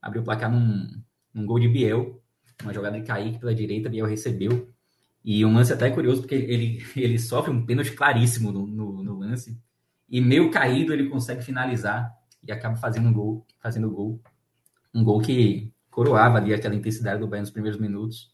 Abriu 0.00 0.20
o 0.20 0.24
placar 0.24 0.52
num, 0.52 0.86
num 1.32 1.46
gol 1.46 1.58
de 1.58 1.66
Biel, 1.66 2.22
uma 2.62 2.74
jogada 2.74 3.00
de 3.00 3.06
Kaique 3.06 3.38
pela 3.38 3.54
direita, 3.54 3.88
Biel 3.88 4.06
recebeu 4.06 4.73
e 5.24 5.44
um 5.44 5.54
lance 5.54 5.72
até 5.72 5.90
curioso, 5.90 6.20
porque 6.20 6.34
ele, 6.34 6.84
ele 6.94 7.18
sofre 7.18 7.50
um 7.50 7.64
pênalti 7.64 7.92
claríssimo 7.92 8.52
no, 8.52 8.66
no, 8.66 9.02
no, 9.02 9.18
lance. 9.18 9.58
E 10.08 10.20
meio 10.20 10.50
caído 10.50 10.92
ele 10.92 11.08
consegue 11.08 11.42
finalizar 11.42 12.12
e 12.46 12.52
acaba 12.52 12.76
fazendo 12.76 13.08
um 13.08 13.12
gol, 13.12 13.46
fazendo 13.58 13.90
gol. 13.90 14.20
Um 14.94 15.02
gol 15.02 15.20
que 15.20 15.72
coroava 15.90 16.38
ali 16.38 16.52
aquela 16.52 16.74
intensidade 16.74 17.20
do 17.20 17.26
Bahia 17.26 17.40
nos 17.40 17.50
primeiros 17.50 17.80
minutos. 17.80 18.30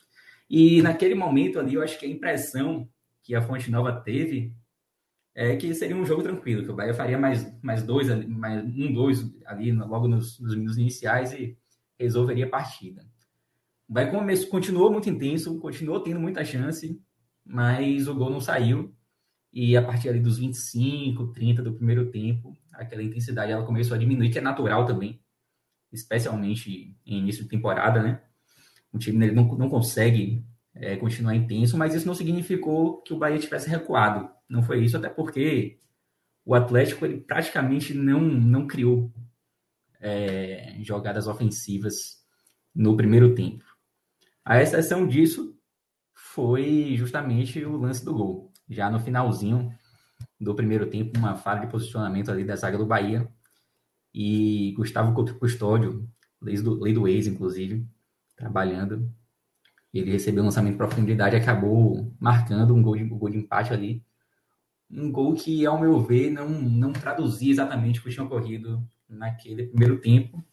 E 0.48 0.82
naquele 0.82 1.14
momento 1.14 1.60
ali, 1.60 1.74
eu 1.74 1.82
acho 1.82 1.98
que 1.98 2.06
a 2.06 2.08
impressão 2.08 2.88
que 3.22 3.36
a 3.36 3.42
Fonte 3.42 3.70
Nova 3.70 3.92
teve 3.92 4.52
é 5.32 5.54
que 5.54 5.72
seria 5.74 5.96
um 5.96 6.04
jogo 6.04 6.24
tranquilo, 6.24 6.64
que 6.64 6.70
o 6.70 6.74
Bahia 6.74 6.92
faria 6.92 7.16
mais, 7.16 7.46
mais 7.62 7.84
dois, 7.84 8.08
mais 8.26 8.64
um, 8.64 8.92
dois 8.92 9.24
ali 9.46 9.70
logo 9.70 10.08
nos, 10.08 10.40
nos 10.40 10.56
minutos 10.56 10.76
iniciais 10.76 11.32
e 11.32 11.56
resolveria 11.96 12.46
a 12.46 12.50
partida. 12.50 13.06
O 13.90 13.92
Bahia 13.92 14.12
continuou 14.46 14.92
muito 14.92 15.10
intenso, 15.10 15.58
continuou 15.58 15.98
tendo 15.98 16.20
muita 16.20 16.44
chance, 16.44 17.02
mas 17.44 18.06
o 18.06 18.14
gol 18.14 18.30
não 18.30 18.40
saiu. 18.40 18.94
E 19.52 19.76
a 19.76 19.82
partir 19.82 20.08
ali 20.08 20.20
dos 20.20 20.38
25, 20.38 21.32
30 21.32 21.60
do 21.60 21.74
primeiro 21.74 22.08
tempo, 22.08 22.56
aquela 22.72 23.02
intensidade 23.02 23.50
ela 23.50 23.66
começou 23.66 23.96
a 23.96 23.98
diminuir, 23.98 24.30
que 24.30 24.38
é 24.38 24.40
natural 24.40 24.86
também, 24.86 25.20
especialmente 25.90 26.96
em 27.04 27.18
início 27.18 27.42
de 27.42 27.48
temporada, 27.48 28.00
né? 28.00 28.22
O 28.92 28.98
time 28.98 29.26
ele 29.26 29.34
não, 29.34 29.42
não 29.56 29.68
consegue 29.68 30.46
é, 30.72 30.96
continuar 30.96 31.34
intenso, 31.34 31.76
mas 31.76 31.92
isso 31.92 32.06
não 32.06 32.14
significou 32.14 33.02
que 33.02 33.12
o 33.12 33.18
Bahia 33.18 33.40
tivesse 33.40 33.68
recuado. 33.68 34.30
Não 34.48 34.62
foi 34.62 34.84
isso, 34.84 34.96
até 34.96 35.08
porque 35.08 35.80
o 36.44 36.54
Atlético 36.54 37.04
ele 37.04 37.18
praticamente 37.18 37.92
não, 37.92 38.20
não 38.20 38.68
criou 38.68 39.12
é, 40.00 40.76
jogadas 40.78 41.26
ofensivas 41.26 42.20
no 42.72 42.96
primeiro 42.96 43.34
tempo. 43.34 43.69
A 44.44 44.60
exceção 44.62 45.06
disso 45.06 45.56
foi 46.14 46.94
justamente 46.96 47.64
o 47.64 47.76
lance 47.76 48.04
do 48.04 48.14
gol. 48.14 48.52
Já 48.68 48.90
no 48.90 49.00
finalzinho 49.00 49.72
do 50.40 50.54
primeiro 50.54 50.86
tempo, 50.88 51.18
uma 51.18 51.36
falha 51.36 51.60
de 51.60 51.66
posicionamento 51.70 52.30
ali 52.30 52.44
da 52.44 52.56
zaga 52.56 52.78
do 52.78 52.86
Bahia. 52.86 53.28
E 54.14 54.72
Gustavo 54.76 55.12
Custódio, 55.38 56.08
lei 56.40 56.56
do, 56.56 56.76
do 56.76 57.08
ex, 57.08 57.26
inclusive, 57.26 57.86
trabalhando. 58.36 59.12
Ele 59.92 60.12
recebeu 60.12 60.42
um 60.42 60.46
lançamento 60.46 60.72
de 60.72 60.78
profundidade 60.78 61.36
e 61.36 61.38
acabou 61.38 62.14
marcando 62.18 62.74
um 62.74 62.82
gol 62.82 62.96
de, 62.96 63.04
um 63.04 63.18
gol 63.18 63.28
de 63.28 63.38
empate 63.38 63.72
ali. 63.72 64.04
Um 64.90 65.10
gol 65.12 65.34
que, 65.34 65.64
ao 65.66 65.80
meu 65.80 66.00
ver, 66.00 66.30
não, 66.30 66.48
não 66.48 66.92
traduzia 66.92 67.50
exatamente 67.50 68.00
o 68.00 68.02
que 68.02 68.10
tinha 68.10 68.24
ocorrido 68.24 68.82
naquele 69.08 69.66
primeiro 69.66 70.00
tempo. 70.00 70.44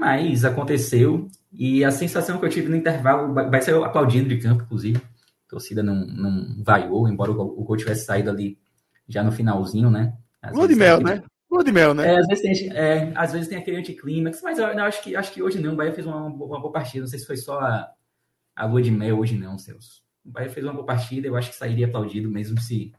Mas 0.00 0.46
aconteceu. 0.46 1.28
E 1.52 1.84
a 1.84 1.90
sensação 1.90 2.38
que 2.38 2.46
eu 2.46 2.48
tive 2.48 2.70
no 2.70 2.76
intervalo, 2.76 3.34
vai 3.34 3.60
ser 3.60 3.74
aplaudindo 3.74 4.30
de 4.30 4.38
campo, 4.38 4.62
inclusive. 4.62 4.96
A 4.96 5.50
torcida 5.50 5.82
não, 5.82 6.06
não 6.06 6.64
vaiou, 6.64 7.06
embora 7.06 7.32
o 7.32 7.62
gol 7.62 7.76
tivesse 7.76 8.06
saído 8.06 8.30
ali 8.30 8.58
já 9.06 9.22
no 9.22 9.30
finalzinho, 9.30 9.90
né? 9.90 10.14
Lua 10.54 10.66
de 10.66 10.74
mel, 10.74 11.02
né? 11.02 11.22
Lua 11.50 11.62
de 11.62 11.70
mel, 11.70 11.92
né? 11.92 12.14
É, 12.14 12.18
às, 12.18 12.26
vezes 12.28 12.42
tem, 12.42 12.72
é, 12.72 13.12
às 13.14 13.32
vezes 13.32 13.48
tem 13.48 13.58
aquele 13.58 13.76
anticlímax, 13.76 14.40
mas 14.42 14.58
eu, 14.58 14.68
eu, 14.68 14.84
acho, 14.84 15.02
que, 15.02 15.14
acho 15.14 15.32
que 15.32 15.42
hoje 15.42 15.60
não. 15.60 15.74
O 15.74 15.76
Bahia 15.76 15.92
fez 15.92 16.06
uma, 16.06 16.24
uma 16.24 16.60
boa 16.60 16.72
partida. 16.72 17.00
Não 17.00 17.08
sei 17.08 17.18
se 17.18 17.26
foi 17.26 17.36
só 17.36 17.60
a, 17.60 17.92
a 18.56 18.64
lua 18.64 18.80
de 18.80 18.90
mel 18.90 19.18
hoje, 19.18 19.36
não, 19.36 19.58
Celso. 19.58 20.02
O 20.24 20.30
Bahia 20.30 20.48
fez 20.48 20.64
uma 20.64 20.72
boa 20.72 20.86
partida. 20.86 21.26
Eu 21.26 21.36
acho 21.36 21.50
que 21.50 21.56
sairia 21.56 21.88
aplaudido, 21.88 22.30
mesmo 22.30 22.58
se, 22.58 22.94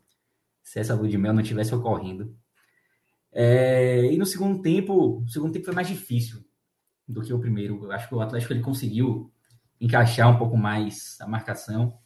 se 0.61 0.79
essa 0.79 0.93
lua 0.93 1.07
de 1.07 1.17
mel 1.17 1.33
não 1.33 1.41
tivesse 1.41 1.73
ocorrendo. 1.73 2.35
É, 3.31 4.05
e 4.11 4.17
no 4.17 4.25
segundo 4.25 4.61
tempo, 4.61 5.23
o 5.23 5.27
segundo 5.29 5.53
tempo 5.53 5.65
foi 5.65 5.73
mais 5.73 5.87
difícil 5.87 6.45
do 7.11 7.21
que 7.21 7.33
o 7.33 7.39
primeiro. 7.39 7.83
Eu 7.83 7.91
acho 7.91 8.07
que 8.07 8.15
o 8.15 8.21
Atlético 8.21 8.53
ele 8.53 8.61
conseguiu 8.61 9.31
encaixar 9.79 10.29
um 10.29 10.37
pouco 10.37 10.55
mais 10.55 11.17
a 11.19 11.27
marcação. 11.27 11.97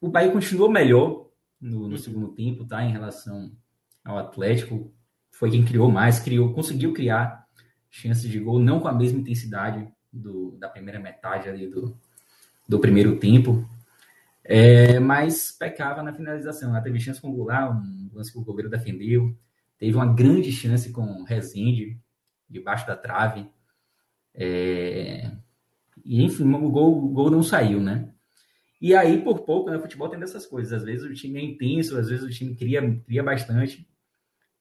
O 0.00 0.08
Bahia 0.08 0.30
continuou 0.30 0.70
melhor 0.70 1.28
no, 1.60 1.88
no 1.88 1.98
segundo 1.98 2.28
tempo, 2.34 2.64
tá? 2.64 2.82
Em 2.84 2.92
relação 2.92 3.52
ao 4.04 4.18
Atlético, 4.18 4.92
foi 5.30 5.50
quem 5.50 5.64
criou 5.64 5.90
mais, 5.90 6.18
criou, 6.18 6.52
conseguiu 6.52 6.92
criar 6.92 7.46
chances 7.90 8.30
de 8.30 8.38
gol, 8.38 8.58
não 8.58 8.80
com 8.80 8.88
a 8.88 8.92
mesma 8.92 9.18
intensidade 9.18 9.86
do, 10.12 10.56
da 10.58 10.68
primeira 10.68 10.98
metade 10.98 11.48
ali 11.48 11.66
do, 11.66 11.96
do 12.68 12.78
primeiro 12.78 13.18
tempo, 13.18 13.68
é, 14.42 14.98
mas 14.98 15.52
pecava 15.52 16.02
na 16.02 16.12
finalização. 16.12 16.70
Ela 16.70 16.80
teve 16.80 17.00
chance 17.00 17.20
com 17.20 17.30
o 17.30 17.34
Goulart, 17.34 17.72
um 17.72 18.10
lance 18.14 18.32
que 18.32 18.38
o 18.38 18.44
goleiro 18.44 18.70
defendeu, 18.70 19.36
teve 19.78 19.94
uma 19.94 20.06
grande 20.06 20.52
chance 20.52 20.90
com 20.90 21.24
Rezende, 21.24 21.98
debaixo 22.48 22.86
da 22.86 22.96
trave, 22.96 23.48
é, 24.34 25.30
e 26.04 26.22
enfim, 26.22 26.44
o 26.52 26.70
gol, 26.70 27.04
o 27.04 27.08
gol 27.08 27.30
não 27.30 27.42
saiu, 27.42 27.80
né? 27.80 28.08
E 28.80 28.94
aí, 28.94 29.22
por 29.22 29.40
pouco, 29.40 29.70
né, 29.70 29.76
o 29.76 29.80
futebol 29.80 30.08
tem 30.08 30.20
dessas 30.20 30.46
coisas. 30.46 30.72
Às 30.72 30.84
vezes 30.84 31.04
o 31.04 31.14
time 31.14 31.40
é 31.40 31.44
intenso, 31.44 31.96
às 31.98 32.08
vezes 32.08 32.24
o 32.24 32.30
time 32.30 32.54
cria, 32.54 33.00
cria 33.06 33.22
bastante. 33.22 33.88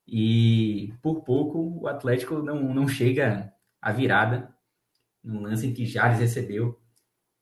E 0.07 0.93
por 1.01 1.23
pouco 1.23 1.81
o 1.81 1.87
Atlético 1.87 2.41
não, 2.41 2.73
não 2.73 2.87
chega 2.87 3.53
à 3.81 3.91
virada. 3.91 4.49
No 5.23 5.41
lance 5.41 5.67
em 5.67 5.73
que 5.73 5.85
Jales 5.85 6.19
recebeu 6.19 6.79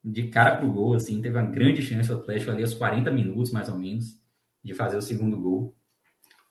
de 0.03 0.27
cara 0.27 0.57
pro 0.57 0.71
gol, 0.71 0.95
assim, 0.95 1.21
teve 1.21 1.37
uma 1.37 1.49
grande 1.49 1.81
chance 1.81 2.11
o 2.11 2.17
Atlético 2.17 2.51
ali 2.51 2.63
aos 2.63 2.73
40 2.73 3.11
minutos, 3.11 3.51
mais 3.51 3.69
ou 3.69 3.77
menos, 3.77 4.19
de 4.63 4.73
fazer 4.73 4.97
o 4.97 5.01
segundo 5.01 5.39
gol. 5.39 5.75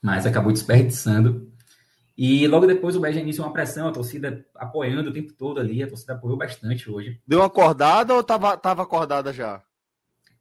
Mas 0.00 0.26
acabou 0.26 0.52
desperdiçando. 0.52 1.51
E 2.16 2.47
logo 2.47 2.66
depois 2.66 2.94
o 2.94 3.00
Bahia 3.00 3.20
iniciou 3.20 3.47
uma 3.47 3.52
pressão, 3.52 3.89
a 3.89 3.92
torcida 3.92 4.44
apoiando 4.55 5.10
o 5.10 5.12
tempo 5.12 5.32
todo 5.32 5.60
ali, 5.60 5.82
a 5.82 5.89
torcida 5.89 6.12
apoiou 6.12 6.36
bastante 6.36 6.91
hoje. 6.91 7.20
Deu 7.26 7.41
uma 7.41 7.47
acordada 7.47 8.15
ou 8.15 8.23
tava, 8.23 8.57
tava 8.57 8.82
acordada 8.82 9.32
já? 9.32 9.62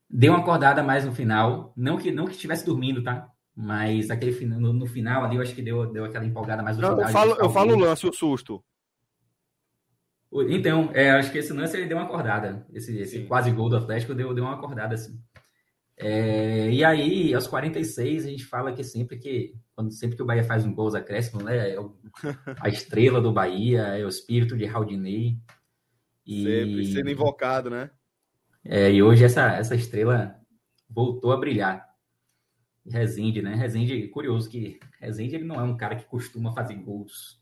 Deu 0.09 0.33
uma 0.33 0.41
acordada 0.41 0.83
mais 0.83 1.05
no 1.05 1.13
final, 1.13 1.71
não 1.75 1.97
que 1.97 2.11
não 2.11 2.25
que 2.25 2.33
estivesse 2.33 2.65
dormindo, 2.65 3.01
tá? 3.01 3.29
Mas 3.55 4.09
aquele 4.11 4.45
no, 4.45 4.73
no, 4.73 4.85
final 4.85 5.23
ali 5.23 5.37
eu 5.37 5.41
acho 5.41 5.55
que 5.55 5.61
deu, 5.61 5.85
deu 5.91 6.05
aquela 6.05 6.25
empolgada 6.25 6.61
mais 6.61 6.77
no 6.77 6.83
não, 6.83 6.89
final. 6.91 7.07
Eu 7.07 7.13
falo, 7.13 7.31
eu 7.39 7.49
falo 7.49 7.73
o 7.73 7.79
lance, 7.79 8.07
o 8.07 8.13
susto. 8.13 8.63
Então, 10.49 10.89
é, 10.93 11.11
acho 11.11 11.31
que 11.31 11.39
esse 11.39 11.51
lance 11.51 11.75
ele 11.75 11.87
deu 11.87 11.97
uma 11.97 12.05
acordada. 12.05 12.65
Esse, 12.73 12.97
esse 12.97 13.23
quase 13.25 13.51
gol 13.51 13.69
do 13.69 13.75
Atlético 13.75 14.13
deu, 14.13 14.33
deu 14.33 14.45
uma 14.45 14.53
acordada 14.55 14.95
assim. 14.95 15.19
É, 16.03 16.71
e 16.71 16.83
aí, 16.83 17.31
aos 17.31 17.45
46, 17.45 18.25
a 18.25 18.29
gente 18.29 18.43
fala 18.43 18.73
que 18.73 18.83
sempre 18.83 19.19
que 19.19 19.53
quando 19.75 19.91
sempre 19.91 20.15
que 20.15 20.23
o 20.23 20.25
Bahia 20.25 20.43
faz 20.43 20.65
um 20.65 20.73
gol, 20.73 20.87
os 20.87 20.95
acréscimos, 20.95 21.43
né? 21.43 21.73
É 21.73 21.79
o, 21.79 21.95
a 22.59 22.69
estrela 22.69 23.21
do 23.21 23.31
Bahia, 23.31 23.81
é 23.81 24.03
o 24.03 24.09
espírito 24.09 24.57
de 24.57 24.65
Raudinei. 24.65 25.37
E, 26.25 26.43
sempre 26.43 26.85
sendo 26.87 27.09
invocado, 27.11 27.69
né? 27.69 27.91
É, 28.65 28.91
e 28.91 29.01
hoje 29.01 29.23
essa, 29.23 29.53
essa 29.53 29.75
estrela 29.75 30.35
voltou 30.89 31.31
a 31.31 31.37
brilhar. 31.37 31.87
Rezende, 32.83 33.43
né? 33.43 33.53
Rezende, 33.53 34.07
curioso 34.07 34.49
que 34.49 34.79
Rezende 34.99 35.35
ele 35.35 35.45
não 35.45 35.55
é 35.55 35.63
um 35.63 35.77
cara 35.77 35.95
que 35.95 36.05
costuma 36.05 36.51
fazer 36.51 36.75
gols. 36.75 37.39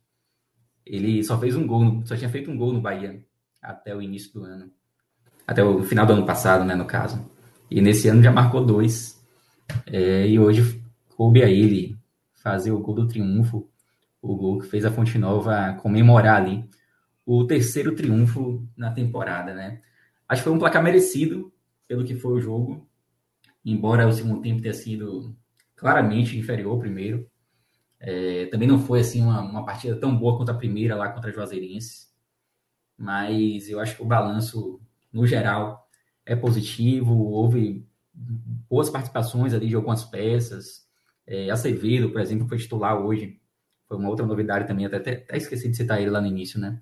Ele 0.86 1.24
só 1.24 1.40
fez 1.40 1.56
um 1.56 1.66
gol, 1.66 2.06
só 2.06 2.16
tinha 2.18 2.30
feito 2.30 2.52
um 2.52 2.58
gol 2.58 2.74
no 2.74 2.82
Bahia 2.82 3.26
até 3.62 3.96
o 3.96 4.02
início 4.02 4.34
do 4.34 4.44
ano. 4.44 4.70
Até 5.48 5.64
o 5.64 5.82
final 5.82 6.06
do 6.06 6.14
ano 6.14 6.26
passado, 6.26 6.66
né, 6.66 6.76
no 6.76 6.86
caso. 6.86 7.39
E 7.70 7.82
nesse 7.82 8.08
ano 8.08 8.24
já 8.24 8.32
marcou 8.32 8.66
dois. 8.66 9.20
É, 9.86 10.28
e 10.28 10.40
hoje 10.40 10.84
coube 11.16 11.44
a 11.44 11.50
ele 11.50 11.98
fazer 12.34 12.72
o 12.72 12.80
gol 12.80 12.96
do 12.96 13.08
triunfo, 13.08 13.70
o 14.22 14.36
gol 14.36 14.60
que 14.60 14.68
fez 14.68 14.86
a 14.86 14.92
Fonte 14.92 15.18
Nova 15.18 15.74
comemorar 15.82 16.42
ali 16.42 16.68
o 17.26 17.46
terceiro 17.46 17.96
triunfo 17.96 18.68
na 18.76 18.92
temporada, 18.92 19.54
né? 19.54 19.82
Acho 20.28 20.42
que 20.42 20.50
foi 20.50 20.54
um 20.54 20.60
placar 20.60 20.82
merecido 20.82 21.54
pelo 21.88 22.04
que 22.04 22.16
foi 22.16 22.34
o 22.34 22.42
jogo, 22.42 22.88
embora 23.64 24.08
o 24.08 24.12
segundo 24.12 24.42
tempo 24.42 24.62
tenha 24.62 24.74
sido 24.74 25.36
claramente 25.76 26.38
inferior 26.38 26.72
ao 26.72 26.80
primeiro. 26.80 27.30
É, 28.00 28.46
também 28.48 28.68
não 28.68 28.80
foi 28.80 29.02
assim 29.02 29.22
uma, 29.22 29.42
uma 29.42 29.66
partida 29.66 29.96
tão 29.96 30.18
boa 30.18 30.38
quanto 30.38 30.52
a 30.52 30.56
primeira 30.56 30.96
lá 30.96 31.10
contra 31.10 31.30
a 31.30 31.34
Juazeirense, 31.34 32.08
mas 32.98 33.70
eu 33.70 33.80
acho 33.80 33.96
que 33.96 34.02
o 34.02 34.06
balanço, 34.06 34.80
no 35.12 35.28
geral, 35.28 35.89
é 36.30 36.36
positivo. 36.36 37.16
Houve 37.32 37.84
boas 38.14 38.88
participações 38.90 39.52
ali 39.52 39.68
de 39.68 39.76
algumas 39.76 40.06
peças. 40.06 40.88
É, 41.26 41.50
Acevedo, 41.50 42.12
por 42.12 42.22
exemplo, 42.22 42.48
foi 42.48 42.60
titular 42.60 42.96
hoje. 42.96 43.42
Foi 43.88 43.98
uma 43.98 44.10
outra 44.10 44.26
novidade 44.28 44.68
também, 44.68 44.86
até, 44.86 44.98
até, 44.98 45.14
até 45.14 45.38
esqueci 45.38 45.68
de 45.68 45.76
citar 45.76 46.00
ele 46.00 46.12
lá 46.12 46.22
no 46.22 46.28
início, 46.28 46.60
né? 46.60 46.80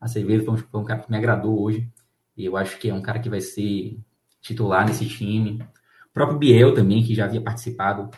Acevedo 0.00 0.44
foi 0.44 0.54
um, 0.54 0.56
foi 0.56 0.80
um 0.80 0.84
cara 0.84 1.00
que 1.00 1.10
me 1.10 1.16
agradou 1.16 1.62
hoje. 1.62 1.88
E 2.36 2.44
eu 2.44 2.56
acho 2.56 2.76
que 2.78 2.90
é 2.90 2.94
um 2.94 3.00
cara 3.00 3.20
que 3.20 3.30
vai 3.30 3.40
ser 3.40 4.00
titular 4.40 4.84
nesse 4.84 5.06
time. 5.06 5.62
O 6.10 6.12
próprio 6.12 6.38
Biel 6.38 6.74
também, 6.74 7.04
que 7.04 7.14
já 7.14 7.26
havia 7.26 7.40
participado 7.40 8.10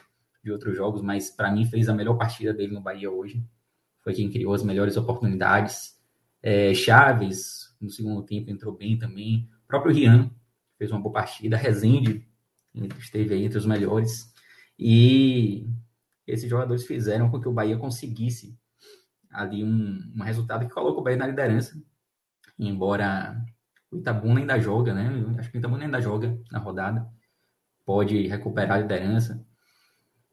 de 0.42 0.50
outros 0.50 0.74
jogos, 0.74 1.02
mas 1.02 1.30
para 1.30 1.52
mim 1.52 1.66
fez 1.66 1.90
a 1.90 1.94
melhor 1.94 2.16
partida 2.16 2.54
dele 2.54 2.72
no 2.72 2.80
Bahia 2.80 3.10
hoje. 3.10 3.44
Foi 4.02 4.14
quem 4.14 4.30
criou 4.30 4.54
as 4.54 4.62
melhores 4.62 4.96
oportunidades. 4.96 5.98
É, 6.42 6.72
Chaves, 6.72 7.76
no 7.78 7.90
segundo 7.90 8.22
tempo, 8.22 8.50
entrou 8.50 8.74
bem 8.74 8.98
também. 8.98 9.46
O 9.64 9.68
próprio 9.68 9.94
Rian 9.94 10.30
fez 10.80 10.90
uma 10.90 10.98
boa 10.98 11.12
partida. 11.12 11.58
Rezende 11.58 12.26
esteve 12.98 13.34
aí 13.34 13.44
entre 13.44 13.58
os 13.58 13.66
melhores. 13.66 14.32
E 14.78 15.68
esses 16.26 16.48
jogadores 16.48 16.86
fizeram 16.86 17.30
com 17.30 17.38
que 17.38 17.48
o 17.48 17.52
Bahia 17.52 17.76
conseguisse 17.76 18.58
ali 19.30 19.62
um, 19.62 20.00
um 20.16 20.22
resultado 20.22 20.66
que 20.66 20.72
colocou 20.72 21.02
o 21.02 21.04
Bahia 21.04 21.18
na 21.18 21.26
liderança. 21.26 21.78
Embora 22.58 23.36
o 23.90 23.98
Itabuna 23.98 24.40
ainda 24.40 24.58
joga, 24.58 24.94
né? 24.94 25.10
Acho 25.38 25.50
que 25.50 25.58
o 25.58 25.60
Itabuna 25.60 25.84
ainda 25.84 26.00
joga 26.00 26.40
na 26.50 26.58
rodada. 26.58 27.06
Pode 27.84 28.26
recuperar 28.26 28.78
a 28.78 28.80
liderança. 28.80 29.44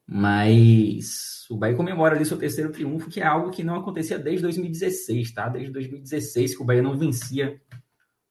Mas 0.07 1.45
o 1.49 1.57
Bahia 1.57 1.75
comemora 1.75 2.15
ali 2.15 2.25
seu 2.25 2.37
terceiro 2.37 2.71
triunfo, 2.71 3.09
que 3.09 3.19
é 3.19 3.25
algo 3.25 3.51
que 3.51 3.65
não 3.65 3.75
acontecia 3.75 4.17
desde 4.17 4.43
2016, 4.43 5.33
tá? 5.33 5.49
Desde 5.49 5.73
2016 5.73 6.55
que 6.55 6.63
o 6.63 6.65
Bahia 6.65 6.81
não 6.81 6.97
vencia 6.97 7.61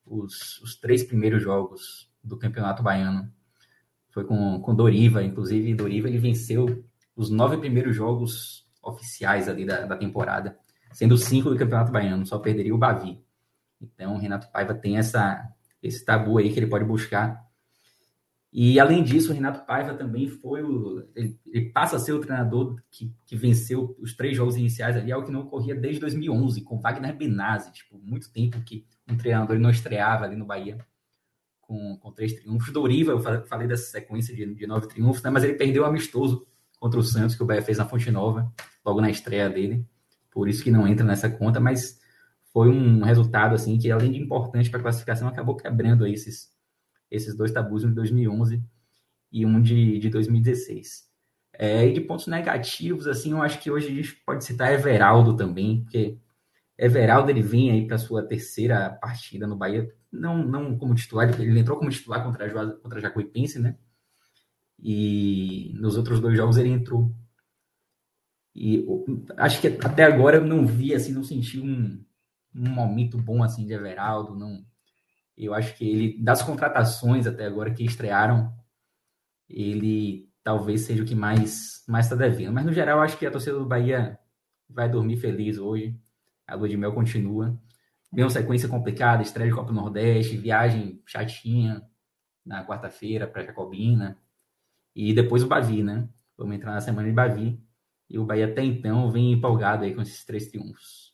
os, 0.07 0.61
os 0.63 0.77
três 0.77 1.03
primeiros 1.03 1.43
jogos 1.43 2.11
do 2.23 2.39
Campeonato 2.39 2.83
Baiano. 2.83 3.31
Foi 4.11 4.25
com, 4.25 4.61
com 4.61 4.75
Doriva, 4.75 5.23
inclusive 5.23 5.75
Doriva 5.75 6.09
ele 6.09 6.19
venceu 6.19 6.85
os 7.15 7.31
nove 7.31 7.57
primeiros 7.59 7.95
jogos 7.95 8.67
oficiais 8.83 9.49
ali 9.49 9.67
da, 9.67 9.85
da 9.85 9.97
temporada, 9.97 10.59
sendo 10.93 11.19
cinco 11.19 11.51
do 11.51 11.57
Campeonato 11.57 11.93
Baiano, 11.93 12.25
só 12.25 12.39
perderia 12.39 12.75
o 12.75 12.79
Bavi. 12.79 13.21
Então, 13.81 14.15
o 14.15 14.19
Renato 14.19 14.51
Paiva 14.51 14.75
tem 14.75 14.97
essa, 14.97 15.47
esse 15.83 16.05
tabu 16.05 16.39
aí 16.39 16.53
que 16.53 16.59
ele 16.59 16.67
pode 16.67 16.85
buscar. 16.85 17.46
E, 18.59 18.81
além 18.81 19.05
disso, 19.05 19.31
o 19.31 19.35
Renato 19.35 19.67
Paiva 19.67 19.93
também 19.93 20.29
foi 20.29 20.63
o. 20.63 21.07
Ele, 21.15 21.39
ele 21.47 21.69
passa 21.69 21.97
a 21.97 21.99
ser 21.99 22.15
o 22.15 22.21
treinador 22.21 22.81
que, 22.91 23.15
que 23.27 23.37
venceu 23.37 23.95
os 24.01 24.17
três 24.17 24.35
jogos 24.35 24.57
iniciais 24.57 24.97
ali, 24.97 25.13
algo 25.13 25.27
que 25.27 25.33
não 25.33 25.43
ocorria 25.43 25.75
desde 25.75 26.01
2011, 26.01 26.63
com 26.63 26.81
Wagner 26.81 27.15
Benazzi. 27.15 27.71
Tipo, 27.71 27.99
muito 27.99 28.33
tempo 28.33 28.59
que 28.63 28.87
um 29.07 29.15
treinador 29.15 29.59
não 29.59 29.69
estreava 29.69 30.25
ali 30.25 30.37
no 30.37 30.47
Bahia 30.47 30.79
com, 31.61 31.99
com 31.99 32.11
três 32.11 32.33
triunfos. 32.33 32.73
Doriva, 32.73 33.13
eu 33.13 33.21
falei 33.45 33.69
dessa 33.69 33.91
sequência 33.91 34.35
de, 34.35 34.55
de 34.55 34.67
nove 34.67 34.89
triunfos, 34.89 35.23
né? 35.23 35.29
mas 35.29 35.45
ele 35.45 35.53
perdeu 35.53 35.83
o 35.83 35.87
amistoso 35.87 36.47
contra 36.81 36.99
o 36.99 37.03
Santos, 37.03 37.37
que 37.37 37.43
o 37.43 37.47
Bahia 37.47 37.61
fez 37.61 37.77
na 37.77 37.85
Fonte 37.85 38.11
Nova, 38.11 38.51
logo 38.83 39.03
na 39.03 39.11
estreia 39.11 39.51
dele. 39.51 39.85
Por 40.31 40.49
isso 40.49 40.65
que 40.65 40.71
não 40.71 40.89
entra 40.89 41.05
nessa 41.05 41.29
conta, 41.29 41.61
mas 41.61 42.01
foi 42.55 42.71
um 42.71 43.03
resultado 43.03 43.55
assim 43.55 43.77
que, 43.77 43.91
além 43.91 44.13
de 44.13 44.19
importante 44.19 44.71
para 44.71 44.81
a 44.81 44.83
classificação, 44.83 45.29
acabou 45.29 45.57
quebrando 45.57 46.07
aí 46.07 46.15
esses, 46.15 46.56
esses 47.11 47.35
dois 47.35 47.53
tabus, 47.53 47.85
um 47.85 47.89
de 47.89 47.95
2011 47.95 48.63
e 49.33 49.47
um 49.47 49.61
de, 49.61 49.99
de 49.99 50.09
2016. 50.11 51.07
É, 51.59 51.87
e 51.87 51.93
de 51.93 52.01
pontos 52.03 52.27
negativos, 52.27 53.07
assim, 53.07 53.33
eu 53.33 53.43
acho 53.43 53.59
que 53.61 53.71
hoje 53.71 53.87
a 53.89 53.91
gente 53.91 54.15
pode 54.27 54.45
citar 54.45 54.73
Everaldo 54.73 55.37
também, 55.37 55.83
porque 55.83 56.19
Everaldo 56.79 57.31
ele 57.31 57.43
vem 57.43 57.71
aí 57.71 57.87
para 57.87 57.99
sua 57.99 58.23
terceira 58.23 58.91
partida 58.91 59.47
no 59.47 59.57
Bahia, 59.57 59.91
não, 60.13 60.45
não 60.47 60.77
como 60.77 60.95
titular, 60.95 61.29
ele 61.41 61.59
entrou 61.59 61.79
como 61.79 61.91
titular 61.91 62.23
contra 62.23 62.47
a, 62.47 62.73
contra 62.73 62.99
a 62.99 63.03
Jacuipense, 63.03 63.59
né? 63.59 63.77
E 64.79 65.73
nos 65.77 65.97
outros 65.97 66.21
dois 66.21 66.37
jogos 66.37 66.59
ele 66.59 66.69
entrou 66.69 67.15
e 68.59 68.87
acho 69.37 69.61
que 69.61 69.67
até 69.67 70.05
agora 70.05 70.39
eu 70.39 70.45
não 70.47 70.67
vi, 70.67 70.95
assim, 70.95 71.13
não 71.13 71.23
senti 71.23 71.61
um, 71.61 72.03
um 72.55 72.71
momento 72.71 73.19
bom, 73.19 73.43
assim, 73.43 73.67
de 73.67 73.75
Everaldo, 73.75 74.35
não... 74.35 74.65
Eu 75.37 75.53
acho 75.55 75.77
que 75.77 75.89
ele, 75.89 76.23
das 76.23 76.43
contratações 76.43 77.27
até 77.27 77.47
agora 77.47 77.73
que 77.73 77.85
estrearam, 77.85 78.53
ele 79.49 80.31
talvez 80.43 80.83
seja 80.83 81.03
o 81.03 81.07
que 81.07 81.15
mais 81.15 81.85
mais 81.87 82.07
está 82.07 82.17
devendo. 82.17 82.55
Mas, 82.55 82.65
no 82.65 82.73
geral, 82.73 83.01
acho 83.01 83.19
que 83.19 83.27
a 83.27 83.31
torcida 83.31 83.59
do 83.59 83.67
Bahia 83.67 84.19
vai 84.69 84.89
dormir 84.89 85.17
feliz 85.17 85.59
hoje. 85.59 85.95
A 86.47 86.55
lua 86.55 86.69
de 86.69 86.77
mel 86.77 86.93
continua. 86.93 87.59
Mesmo 88.13 88.31
sequência 88.31 88.69
complicada, 88.69 89.23
estreia 89.23 89.51
de 89.51 89.55
Copa 89.55 89.69
do 89.69 89.75
Nordeste, 89.75 90.37
viagem 90.37 91.03
chatinha 91.05 91.83
na 92.45 92.65
quarta-feira 92.65 93.27
para 93.27 93.45
Jacobina. 93.45 94.17
E 94.95 95.13
depois 95.13 95.43
o 95.43 95.49
Bavi, 95.49 95.83
né? 95.83 96.09
Vamos 96.37 96.57
entrar 96.57 96.73
na 96.73 96.81
semana 96.81 97.09
de 97.09 97.15
Bavi. 97.15 97.61
E 98.09 98.19
o 98.19 98.25
Bahia 98.25 98.47
até 98.47 98.65
então 98.65 99.11
vem 99.11 99.33
empolgado 99.33 99.85
aí 99.85 99.95
com 99.95 100.03
esses 100.03 100.25
três 100.25 100.47
triunfos. 100.47 101.13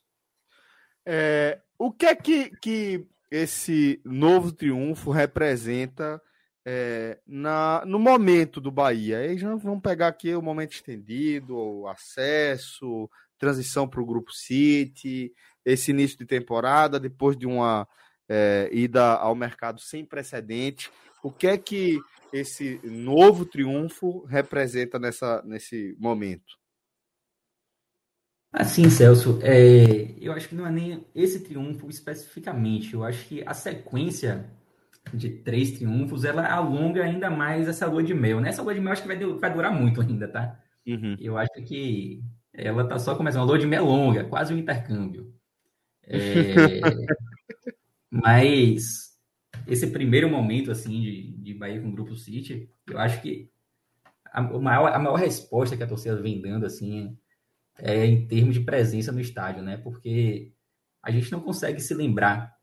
É, 1.04 1.60
o 1.78 1.90
que 1.90 2.06
é 2.06 2.14
que, 2.14 2.50
que 2.58 3.06
esse 3.32 3.98
novo 4.04 4.52
triunfo 4.52 5.10
representa 5.10 6.20
é, 6.66 7.18
na, 7.26 7.82
no 7.86 7.98
momento 7.98 8.60
do 8.60 8.70
Bahia? 8.70 9.20
Aí 9.20 9.38
já 9.38 9.56
vamos 9.56 9.80
pegar 9.80 10.08
aqui 10.08 10.34
o 10.34 10.42
momento 10.42 10.72
estendido, 10.72 11.56
o 11.56 11.88
acesso, 11.88 13.08
transição 13.38 13.88
para 13.88 14.02
o 14.02 14.06
Grupo 14.06 14.30
City, 14.32 15.32
esse 15.64 15.92
início 15.92 16.18
de 16.18 16.26
temporada, 16.26 17.00
depois 17.00 17.34
de 17.34 17.46
uma 17.46 17.88
é, 18.28 18.68
ida 18.70 19.14
ao 19.14 19.34
mercado 19.34 19.80
sem 19.80 20.04
precedente. 20.04 20.90
O 21.24 21.32
que 21.32 21.46
é 21.46 21.56
que 21.56 21.98
esse 22.34 22.78
novo 22.84 23.46
triunfo 23.46 24.26
representa 24.26 24.98
nessa, 24.98 25.42
nesse 25.46 25.96
momento? 25.98 26.61
Assim, 28.52 28.90
Celso, 28.90 29.38
é, 29.42 30.14
eu 30.20 30.32
acho 30.32 30.48
que 30.48 30.54
não 30.54 30.66
é 30.66 30.70
nem 30.70 31.06
esse 31.14 31.40
triunfo 31.40 31.88
especificamente. 31.88 32.92
Eu 32.92 33.02
acho 33.02 33.26
que 33.26 33.42
a 33.46 33.54
sequência 33.54 34.44
de 35.12 35.30
três 35.30 35.72
triunfos 35.72 36.24
ela 36.24 36.46
alonga 36.46 37.02
ainda 37.02 37.30
mais 37.30 37.66
essa 37.66 37.86
lua 37.86 38.02
de 38.02 38.12
mel. 38.12 38.40
Né? 38.40 38.50
Essa 38.50 38.62
lua 38.62 38.74
de 38.74 38.80
mel 38.80 38.92
acho 38.92 39.02
que 39.02 39.08
vai, 39.08 39.16
vai 39.16 39.52
durar 39.52 39.72
muito 39.72 40.02
ainda, 40.02 40.28
tá? 40.28 40.60
Uhum. 40.86 41.16
Eu 41.18 41.38
acho 41.38 41.62
que 41.64 42.22
ela 42.52 42.86
tá 42.86 42.98
só 42.98 43.14
começando. 43.14 43.42
A 43.42 43.46
lua 43.46 43.58
de 43.58 43.66
mel 43.66 43.82
é 43.82 43.86
longa, 43.86 44.24
quase 44.24 44.52
um 44.52 44.58
intercâmbio. 44.58 45.32
É, 46.04 46.80
mas 48.10 49.16
esse 49.66 49.86
primeiro 49.86 50.28
momento 50.28 50.70
assim 50.70 51.00
de, 51.00 51.32
de 51.38 51.54
Bahia 51.54 51.80
com 51.80 51.88
o 51.88 51.92
Grupo 51.92 52.14
City, 52.16 52.68
eu 52.86 52.98
acho 52.98 53.22
que 53.22 53.50
a, 54.26 54.42
maior, 54.42 54.92
a 54.92 54.98
maior 54.98 55.16
resposta 55.16 55.76
que 55.76 55.82
a 55.82 55.86
torcida 55.86 56.20
vem 56.20 56.42
dando 56.42 56.66
assim 56.66 57.16
é, 57.78 58.06
em 58.06 58.26
termos 58.26 58.54
de 58.54 58.60
presença 58.60 59.12
no 59.12 59.20
estádio, 59.20 59.62
né? 59.62 59.76
Porque 59.76 60.52
a 61.02 61.10
gente 61.10 61.32
não 61.32 61.40
consegue 61.40 61.80
se 61.80 61.94
lembrar 61.94 62.54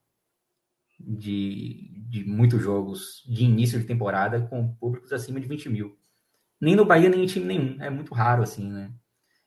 de, 1.00 1.92
de 2.08 2.24
muitos 2.26 2.62
jogos 2.62 3.24
de 3.28 3.44
início 3.44 3.80
de 3.80 3.86
temporada 3.86 4.42
com 4.42 4.74
públicos 4.76 5.12
acima 5.14 5.40
de 5.40 5.48
20 5.48 5.70
mil. 5.70 5.98
Nem 6.60 6.76
no 6.76 6.86
Bahia, 6.86 7.10
nem 7.10 7.24
em 7.24 7.28
time 7.28 7.46
nenhum. 7.46 7.82
É 7.82 7.90
muito 7.90 8.14
raro, 8.14 8.44
assim, 8.44 8.70
né? 8.70 8.92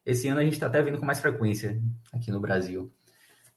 Esse 0.05 0.29
ano 0.29 0.41
a 0.41 0.45
gente 0.45 0.55
está 0.55 0.67
até 0.67 0.83
vendo 0.83 0.99
com 0.99 1.07
mais 1.07 1.21
frequência 1.21 1.81
aqui 2.13 2.31
no 2.31 2.41
Brasil. 2.41 2.93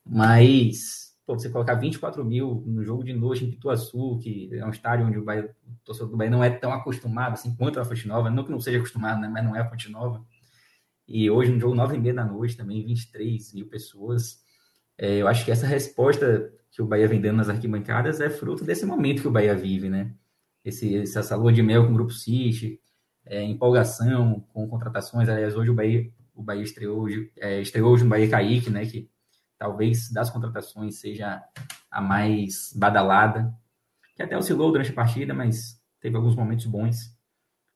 Mas, 0.04 1.16
pô, 1.26 1.34
você 1.34 1.48
colocar 1.50 1.74
24 1.74 2.24
mil 2.24 2.62
no 2.66 2.84
jogo 2.84 3.02
de 3.02 3.12
noite 3.12 3.44
em 3.44 3.50
Pituaçu, 3.50 4.18
que 4.22 4.50
é 4.52 4.64
um 4.64 4.70
estádio 4.70 5.06
onde 5.06 5.18
o, 5.18 5.24
Bahia, 5.24 5.50
o 5.66 5.84
torcedor 5.84 6.10
do 6.10 6.16
Bahia 6.16 6.30
não 6.30 6.44
é 6.44 6.50
tão 6.50 6.72
acostumado 6.72 7.32
assim 7.32 7.54
quanto 7.56 7.80
a 7.80 7.84
Fonte 7.84 8.06
Nova, 8.06 8.30
não 8.30 8.44
que 8.44 8.52
não 8.52 8.60
seja 8.60 8.78
acostumado, 8.78 9.20
né? 9.20 9.28
Mas 9.28 9.44
não 9.44 9.56
é 9.56 9.60
a 9.60 9.68
Fonte 9.68 9.90
Nova. 9.90 10.24
E 11.08 11.30
hoje, 11.30 11.52
no 11.52 11.60
jogo 11.60 11.74
9 11.74 11.96
e 11.96 12.00
meia 12.00 12.14
da 12.14 12.24
noite, 12.24 12.56
também 12.56 12.84
23 12.84 13.54
mil 13.54 13.66
pessoas. 13.68 14.42
É, 14.98 15.18
eu 15.18 15.28
acho 15.28 15.44
que 15.44 15.50
essa 15.50 15.66
resposta 15.66 16.52
que 16.70 16.82
o 16.82 16.86
Bahia 16.86 17.06
vem 17.06 17.20
dando 17.20 17.36
nas 17.36 17.48
arquibancadas 17.48 18.20
é 18.20 18.28
fruto 18.28 18.64
desse 18.64 18.84
momento 18.84 19.22
que 19.22 19.28
o 19.28 19.30
Bahia 19.30 19.54
vive, 19.54 19.88
né? 19.88 20.12
Esse, 20.64 20.96
essa 20.96 21.36
lua 21.36 21.52
de 21.52 21.62
mel 21.62 21.84
com 21.84 21.92
o 21.92 21.94
Grupo 21.94 22.12
City, 22.12 22.80
é, 23.24 23.42
empolgação 23.42 24.44
com 24.52 24.68
contratações. 24.68 25.28
Aliás, 25.28 25.56
hoje 25.56 25.70
o 25.70 25.74
Bahia, 25.74 26.10
o 26.34 26.42
Bahia 26.42 26.62
estreou, 26.62 27.00
hoje, 27.00 27.30
é, 27.36 27.60
estreou 27.60 27.92
hoje 27.92 28.04
no 28.04 28.10
Bahia 28.10 28.28
Kaique, 28.28 28.70
né? 28.70 28.84
Que 28.84 29.08
talvez 29.56 30.10
das 30.10 30.28
contratações 30.28 30.96
seja 30.96 31.42
a 31.90 32.00
mais 32.00 32.72
badalada, 32.74 33.54
que 34.16 34.22
até 34.22 34.36
oscilou 34.36 34.72
durante 34.72 34.90
a 34.90 34.94
partida, 34.94 35.32
mas 35.32 35.80
teve 36.00 36.16
alguns 36.16 36.34
momentos 36.34 36.66
bons. 36.66 37.16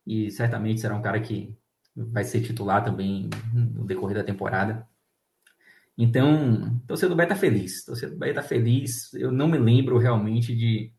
E 0.07 0.31
certamente 0.31 0.81
será 0.81 0.94
um 0.94 1.02
cara 1.02 1.20
que 1.20 1.57
vai 1.94 2.24
ser 2.24 2.40
titular 2.40 2.84
também 2.84 3.28
no 3.52 3.84
decorrer 3.84 4.16
da 4.16 4.24
temporada. 4.24 4.86
Então, 5.96 6.80
torcedor 6.86 7.10
do 7.10 7.16
Bahia 7.16 7.32
está 7.32 7.36
feliz. 7.36 7.84
Torcedor 7.84 8.14
do 8.14 8.18
Bahia 8.18 8.32
está 8.32 8.42
feliz. 8.42 9.12
Eu 9.14 9.30
não 9.30 9.48
me 9.48 9.58
lembro 9.58 9.98
realmente 9.98 10.54
de, 10.56 10.92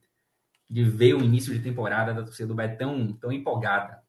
de 0.70 0.84
ver 0.84 1.16
o 1.16 1.24
início 1.24 1.54
de 1.54 1.60
temporada 1.60 2.14
da 2.14 2.24
torcida 2.24 2.48
do 2.48 2.56
Bahia 2.56 2.76
tão, 2.76 3.14
tão 3.14 3.32
empolgada. 3.32 4.02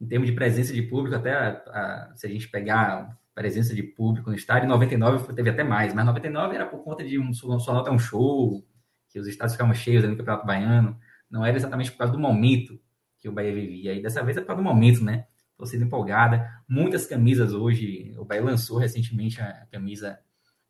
Em 0.00 0.06
termos 0.06 0.28
de 0.28 0.34
presença 0.34 0.72
de 0.72 0.82
público, 0.82 1.16
até 1.16 1.32
a, 1.32 1.50
a, 1.50 2.12
se 2.16 2.26
a 2.26 2.30
gente 2.30 2.48
pegar 2.48 3.16
presença 3.34 3.74
de 3.74 3.82
público 3.82 4.30
no 4.30 4.36
estádio, 4.36 4.66
em 4.66 4.70
99 4.70 5.32
teve 5.34 5.50
até 5.50 5.64
mais, 5.64 5.92
mas 5.94 6.04
99 6.04 6.54
era 6.54 6.66
por 6.66 6.82
conta 6.84 7.04
de 7.04 7.18
um 7.18 7.32
só 7.32 7.72
nota 7.72 7.90
um 7.90 7.98
show, 7.98 8.64
que 9.08 9.18
os 9.18 9.26
estádios 9.26 9.54
ficavam 9.54 9.74
cheios 9.74 10.04
no 10.04 10.16
Campeonato 10.16 10.46
Baiano. 10.46 10.98
Não 11.30 11.44
era 11.44 11.56
exatamente 11.56 11.92
por 11.92 11.98
causa 11.98 12.12
do 12.12 12.18
momento 12.18 12.78
que 13.20 13.28
o 13.28 13.32
Bahia 13.32 13.54
vivia. 13.54 13.94
E 13.94 14.02
dessa 14.02 14.22
vez 14.22 14.36
é 14.36 14.40
por 14.40 14.48
causa 14.48 14.62
do 14.62 14.68
momento, 14.68 15.04
né? 15.04 15.26
Torcida 15.56 15.84
empolgada. 15.84 16.62
Muitas 16.68 17.06
camisas 17.06 17.52
hoje. 17.52 18.14
O 18.18 18.24
Bahia 18.24 18.42
lançou 18.42 18.78
recentemente 18.78 19.40
a 19.40 19.66
camisa 19.70 20.18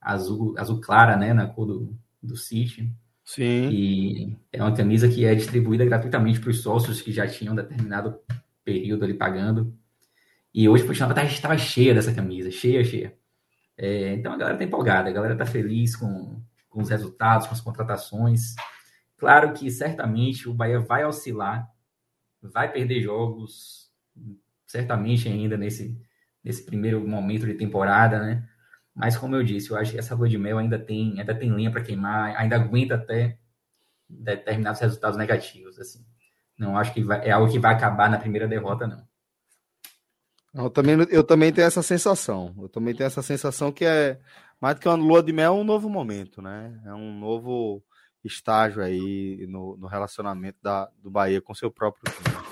azul, 0.01 0.55
azul 0.59 0.81
clara, 0.81 1.17
né? 1.17 1.33
Na 1.33 1.47
cor 1.47 1.67
do, 1.67 1.99
do 2.23 2.37
City. 2.37 2.93
Sim. 3.25 3.71
E 3.71 4.39
é 4.53 4.63
uma 4.63 4.75
camisa 4.75 5.09
que 5.09 5.25
é 5.25 5.35
distribuída 5.35 5.85
gratuitamente 5.85 6.41
para 6.41 6.51
os 6.51 6.61
sócios 6.61 7.01
que 7.01 7.11
já 7.11 7.27
tinham 7.27 7.55
determinado 7.55 8.21
período 8.63 9.05
ali 9.05 9.15
pagando. 9.15 9.75
E 10.53 10.69
hoje, 10.69 10.85
por 10.85 10.95
sinal, 10.95 11.11
estava 11.11 11.59
cheia 11.59 11.95
dessa 11.95 12.15
camisa, 12.15 12.51
cheia, 12.51 12.85
cheia. 12.85 13.17
É, 13.77 14.13
então 14.13 14.33
a 14.33 14.37
galera 14.37 14.57
tá 14.57 14.65
empolgada, 14.65 15.09
a 15.09 15.13
galera 15.13 15.37
tá 15.37 15.45
feliz 15.45 15.97
com, 15.97 16.41
com 16.69 16.81
os 16.81 16.91
resultados, 16.91 17.47
com 17.47 17.55
as 17.55 17.61
contratações. 17.61 18.55
Claro 19.17 19.53
que 19.53 19.71
certamente 19.71 20.49
o 20.49 20.55
Bahia 20.55 20.79
vai 20.79 21.05
oscilar, 21.05 21.69
vai 22.43 22.71
perder 22.71 23.03
jogos, 23.03 23.84
certamente 24.75 25.28
ainda 25.28 25.57
nesse, 25.57 25.97
nesse 26.43 26.65
primeiro 26.65 27.07
momento 27.07 27.47
de 27.47 27.55
temporada, 27.55 28.19
né? 28.19 28.44
Mas 28.93 29.17
como 29.17 29.36
eu 29.36 29.44
disse, 29.44 29.70
eu 29.70 29.77
acho 29.77 29.93
que 29.93 29.99
essa 29.99 30.17
lua 30.17 30.28
de 30.28 30.36
mel 30.36 30.59
ainda 30.59 30.78
tem, 30.78 31.19
ainda 31.20 31.35
tem 31.35 31.53
lenha 31.53 31.70
para 31.70 31.83
queimar, 31.83 32.35
ainda 32.36 32.57
aguenta 32.57 32.97
até 32.97 33.39
determinados 34.09 34.81
resultados 34.81 35.17
negativos, 35.17 35.78
assim. 35.78 36.05
Não 36.59 36.77
acho 36.77 36.93
que 36.93 37.03
vai, 37.03 37.25
é 37.25 37.31
algo 37.31 37.51
que 37.51 37.59
vai 37.59 37.73
acabar 37.73 38.11
na 38.11 38.19
primeira 38.19 38.49
derrota, 38.49 38.86
não. 38.86 39.05
Eu 40.53 40.70
também, 40.70 40.97
eu 41.11 41.23
também 41.23 41.53
tenho 41.53 41.67
essa 41.67 41.83
sensação. 41.83 42.53
Eu 42.61 42.69
também 42.69 42.94
tenho 42.94 43.07
essa 43.07 43.23
sensação 43.23 43.70
que 43.73 43.85
é 43.85 44.19
mais 44.61 44.75
do 44.75 44.81
que 44.81 44.89
uma 44.89 44.97
lua 44.97 45.23
de 45.23 45.33
mel, 45.33 45.55
é 45.55 45.57
um 45.57 45.65
novo 45.65 45.89
momento, 45.89 46.43
né? 46.43 46.81
É 46.85 46.94
um 46.94 47.17
novo 47.19 47.83
estágio 48.25 48.83
aí 48.83 49.47
no, 49.49 49.77
no 49.77 49.86
relacionamento 49.86 50.59
da, 50.62 50.89
do 51.01 51.11
Bahia 51.11 51.41
com 51.41 51.55
seu 51.55 51.70
próprio 51.70 52.12
time. 52.12 52.44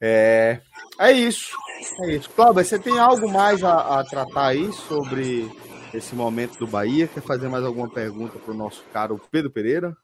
É, 0.00 0.60
é 0.98 1.12
isso. 1.12 1.54
É 2.02 2.14
isso. 2.14 2.30
Cláudio, 2.30 2.64
você 2.64 2.78
tem 2.78 2.98
algo 2.98 3.30
mais 3.30 3.62
a, 3.62 4.00
a, 4.00 4.04
tratar 4.04 4.48
aí 4.48 4.72
sobre 4.72 5.50
esse 5.92 6.14
momento 6.14 6.58
do 6.58 6.66
Bahia. 6.66 7.08
Quer 7.08 7.22
fazer 7.22 7.48
mais 7.48 7.64
alguma 7.64 7.88
pergunta 7.88 8.38
para 8.38 8.52
o 8.52 8.56
nosso 8.56 8.82
caro 8.92 9.20
Pedro 9.30 9.50
Pereira? 9.50 9.96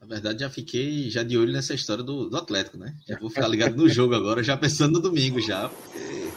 Na 0.00 0.06
verdade, 0.06 0.40
já 0.40 0.50
fiquei 0.50 1.10
já 1.10 1.22
de 1.24 1.36
olho 1.36 1.52
nessa 1.52 1.74
história 1.74 2.04
do, 2.04 2.28
do 2.28 2.36
Atlético, 2.36 2.78
né? 2.78 2.94
Já 3.06 3.18
vou 3.18 3.28
ficar 3.28 3.46
ligado 3.48 3.76
no 3.76 3.88
jogo 3.88 4.14
agora, 4.14 4.42
já 4.42 4.56
pensando 4.56 4.94
no 4.94 5.00
domingo 5.00 5.40
já, 5.40 5.68
porque 5.68 6.28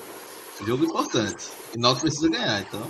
jogo 0.65 0.85
importante. 0.85 1.49
E 1.75 1.79
nós 1.79 1.99
precisa 1.99 2.29
ganhar, 2.29 2.61
então 2.61 2.81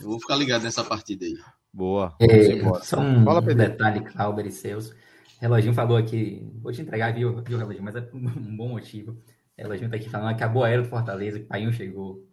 eu 0.00 0.08
vou 0.08 0.20
ficar 0.20 0.36
ligado 0.36 0.62
nessa 0.62 0.84
partida 0.84 1.24
aí. 1.24 1.36
Boa. 1.72 2.14
É, 2.20 2.60
só 2.82 3.00
um 3.00 3.24
Fala, 3.24 3.40
detalhe, 3.40 4.00
Clauber 4.00 4.46
e 4.46 4.52
seus. 4.52 4.92
Reloginho 5.40 5.72
falou 5.72 5.96
aqui, 5.96 6.46
vou 6.60 6.70
te 6.70 6.82
entregar, 6.82 7.14
viu, 7.14 7.42
viu 7.42 7.56
Reloginho, 7.56 7.82
mas 7.82 7.96
é 7.96 8.08
um 8.12 8.56
bom 8.56 8.68
motivo. 8.68 9.18
Reloginho 9.56 9.90
tá 9.90 9.96
aqui 9.96 10.08
falando, 10.08 10.28
acabou 10.28 10.62
a 10.62 10.68
era 10.68 10.82
do 10.82 10.88
Fortaleza, 10.88 11.38
que 11.38 11.46
o 11.46 11.48
Painho 11.48 11.72
chegou. 11.72 12.26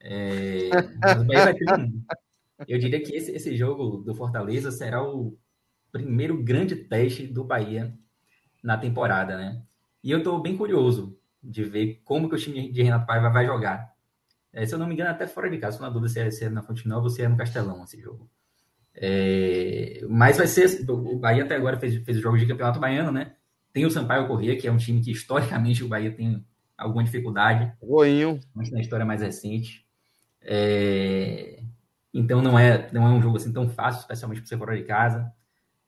É, 0.00 0.70
um, 1.78 2.04
eu 2.66 2.78
diria 2.78 3.02
que 3.02 3.14
esse, 3.14 3.32
esse 3.32 3.56
jogo 3.56 3.98
do 3.98 4.14
Fortaleza 4.14 4.70
será 4.70 5.02
o 5.02 5.36
primeiro 5.90 6.40
grande 6.42 6.76
teste 6.76 7.26
do 7.26 7.44
Bahia 7.44 7.92
na 8.62 8.78
temporada, 8.78 9.36
né? 9.36 9.62
E 10.02 10.10
eu 10.10 10.18
estou 10.18 10.40
bem 10.40 10.56
curioso 10.56 11.18
de 11.42 11.64
ver 11.64 12.00
como 12.04 12.28
que 12.28 12.36
o 12.36 12.38
time 12.38 12.70
de 12.70 12.82
Renato 12.82 13.06
Paiva 13.06 13.28
vai 13.28 13.44
jogar. 13.44 13.92
É, 14.52 14.64
se 14.64 14.74
eu 14.74 14.78
não 14.78 14.86
me 14.86 14.94
engano, 14.94 15.10
até 15.10 15.26
fora 15.26 15.50
de 15.50 15.58
casa, 15.58 15.76
estou 15.76 15.86
na 15.86 15.92
dúvida 15.92 16.12
se 16.12 16.20
é, 16.20 16.30
se 16.30 16.44
é 16.44 16.48
na 16.48 16.62
Fonte 16.62 16.86
Nova 16.86 17.04
ou 17.04 17.10
se 17.10 17.22
é 17.22 17.28
no 17.28 17.36
Castelão 17.36 17.82
esse 17.82 18.00
jogo. 18.00 18.30
É, 18.94 20.04
mas 20.08 20.36
vai 20.36 20.46
ser. 20.46 20.88
O 20.90 21.18
Bahia 21.18 21.44
até 21.44 21.56
agora 21.56 21.78
fez, 21.78 21.96
fez 22.04 22.18
jogos 22.18 22.40
de 22.40 22.46
campeonato 22.46 22.80
baiano, 22.80 23.10
né? 23.10 23.34
Tem 23.72 23.86
o 23.86 23.90
Sampaio 23.90 24.26
Corrêa, 24.26 24.56
que 24.56 24.68
é 24.68 24.72
um 24.72 24.76
time 24.76 25.00
que 25.00 25.10
historicamente 25.10 25.82
o 25.82 25.88
Bahia 25.88 26.12
tem 26.12 26.44
alguma 26.76 27.02
dificuldade. 27.02 27.72
Roinho. 27.82 28.38
Na 28.54 28.80
história 28.80 29.06
mais 29.06 29.22
recente. 29.22 29.86
É, 30.42 31.62
então 32.12 32.42
não 32.42 32.58
é, 32.58 32.90
não 32.92 33.06
é 33.06 33.10
um 33.10 33.22
jogo 33.22 33.36
assim 33.36 33.52
tão 33.52 33.68
fácil, 33.68 34.00
especialmente 34.00 34.40
por 34.40 34.48
ser 34.48 34.58
fora 34.58 34.76
de 34.76 34.82
casa. 34.82 35.32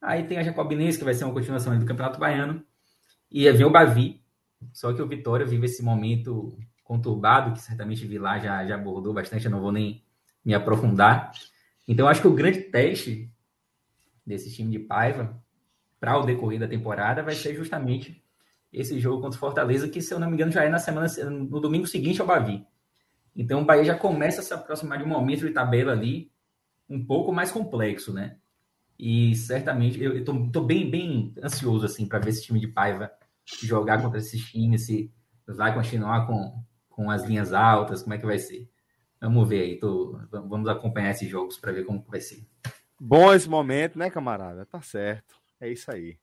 Aí 0.01 0.25
tem 0.25 0.39
a 0.39 0.43
Jacobinense, 0.43 0.99
que 0.99 1.05
vai 1.05 1.15
ser 1.15 1.25
uma 1.25 1.35
continuação 1.35 1.79
do 1.79 1.87
Campeonato 1.87 2.19
Baiano. 2.19 2.63
E 3.31 3.51
vem 3.51 3.67
o 3.67 3.71
Bavi. 3.71 4.23
Só 4.73 4.93
que 4.93 5.03
o 5.03 5.09
Vitória 5.09 5.45
vive 5.45 5.67
esse 5.67 5.83
momento 5.83 6.57
conturbado, 6.83 7.53
que 7.53 7.61
certamente 7.61 8.07
vi 8.07 8.19
lá 8.19 8.39
já, 8.39 8.65
já 8.67 8.75
abordou 8.75 9.13
bastante, 9.13 9.47
eu 9.47 9.51
não 9.51 9.61
vou 9.61 9.73
nem 9.73 10.03
me 10.45 10.55
aprofundar. 10.55 11.33
Então, 11.87 12.09
acho 12.09 12.21
que 12.21 12.29
o 12.29 12.35
grande 12.35 12.61
teste 12.61 13.31
desse 14.25 14.53
time 14.55 14.71
de 14.71 14.79
Paiva 14.79 15.43
para 16.01 16.19
o 16.19 16.25
decorrer 16.25 16.59
da 16.59 16.69
temporada 16.69 17.23
vai 17.23 17.35
ser 17.35 17.55
justamente 17.55 18.23
esse 18.73 18.99
jogo 18.99 19.23
contra 19.23 19.37
o 19.37 19.41
Fortaleza, 19.41 19.89
que, 19.89 20.03
se 20.03 20.13
eu 20.13 20.19
não 20.19 20.29
me 20.29 20.35
engano, 20.35 20.53
já 20.53 20.65
é 20.65 20.69
na 20.69 20.79
semana 20.79 21.07
no 21.31 21.61
domingo 21.61 21.87
seguinte 21.87 22.21
ao 22.21 22.27
Bavi. 22.27 22.67
Então, 23.37 23.63
o 23.63 23.65
Bahia 23.65 23.85
já 23.85 23.95
começa 23.97 24.41
a 24.41 24.45
se 24.45 24.53
aproximar 24.53 24.99
de 24.99 25.05
um 25.05 25.09
momento 25.09 25.47
de 25.47 25.53
tabela 25.53 25.93
ali 25.93 26.31
um 26.89 27.05
pouco 27.05 27.33
mais 27.33 27.51
complexo, 27.51 28.13
né? 28.13 28.37
E 28.99 29.35
certamente 29.35 30.01
eu 30.03 30.17
estou 30.19 30.65
bem, 30.65 30.91
bem 30.91 31.35
ansioso 31.43 31.85
assim 31.85 32.07
para 32.07 32.21
ver 32.21 32.31
esse 32.31 32.43
time 32.43 32.61
de 32.61 32.69
Paiva 32.69 33.11
jogar 33.63 34.01
contra 34.01 34.19
esse 34.19 34.39
time, 34.39 34.79
se 34.79 35.13
vai 35.47 35.75
continuar 35.75 36.27
com, 36.27 36.63
com 36.89 37.11
as 37.11 37.25
linhas 37.25 37.53
altas, 37.53 38.03
como 38.03 38.15
é 38.15 38.19
que 38.19 38.27
vai 38.27 38.39
ser. 38.39 38.69
Vamos 39.25 39.49
ver 39.49 39.63
aí, 39.63 39.79
tô, 39.79 40.21
vamos 40.31 40.69
acompanhar 40.69 41.13
esses 41.13 41.27
jogos 41.27 41.57
para 41.57 41.73
ver 41.73 41.87
como 41.87 42.05
vai 42.07 42.21
ser. 42.21 42.47
Bom 43.01 43.33
esse 43.33 43.49
momento, 43.49 43.99
né, 43.99 44.11
camarada? 44.11 44.67
Tá 44.67 44.83
certo. 44.83 45.37
É 45.59 45.67
isso 45.67 45.91
aí. 45.91 46.19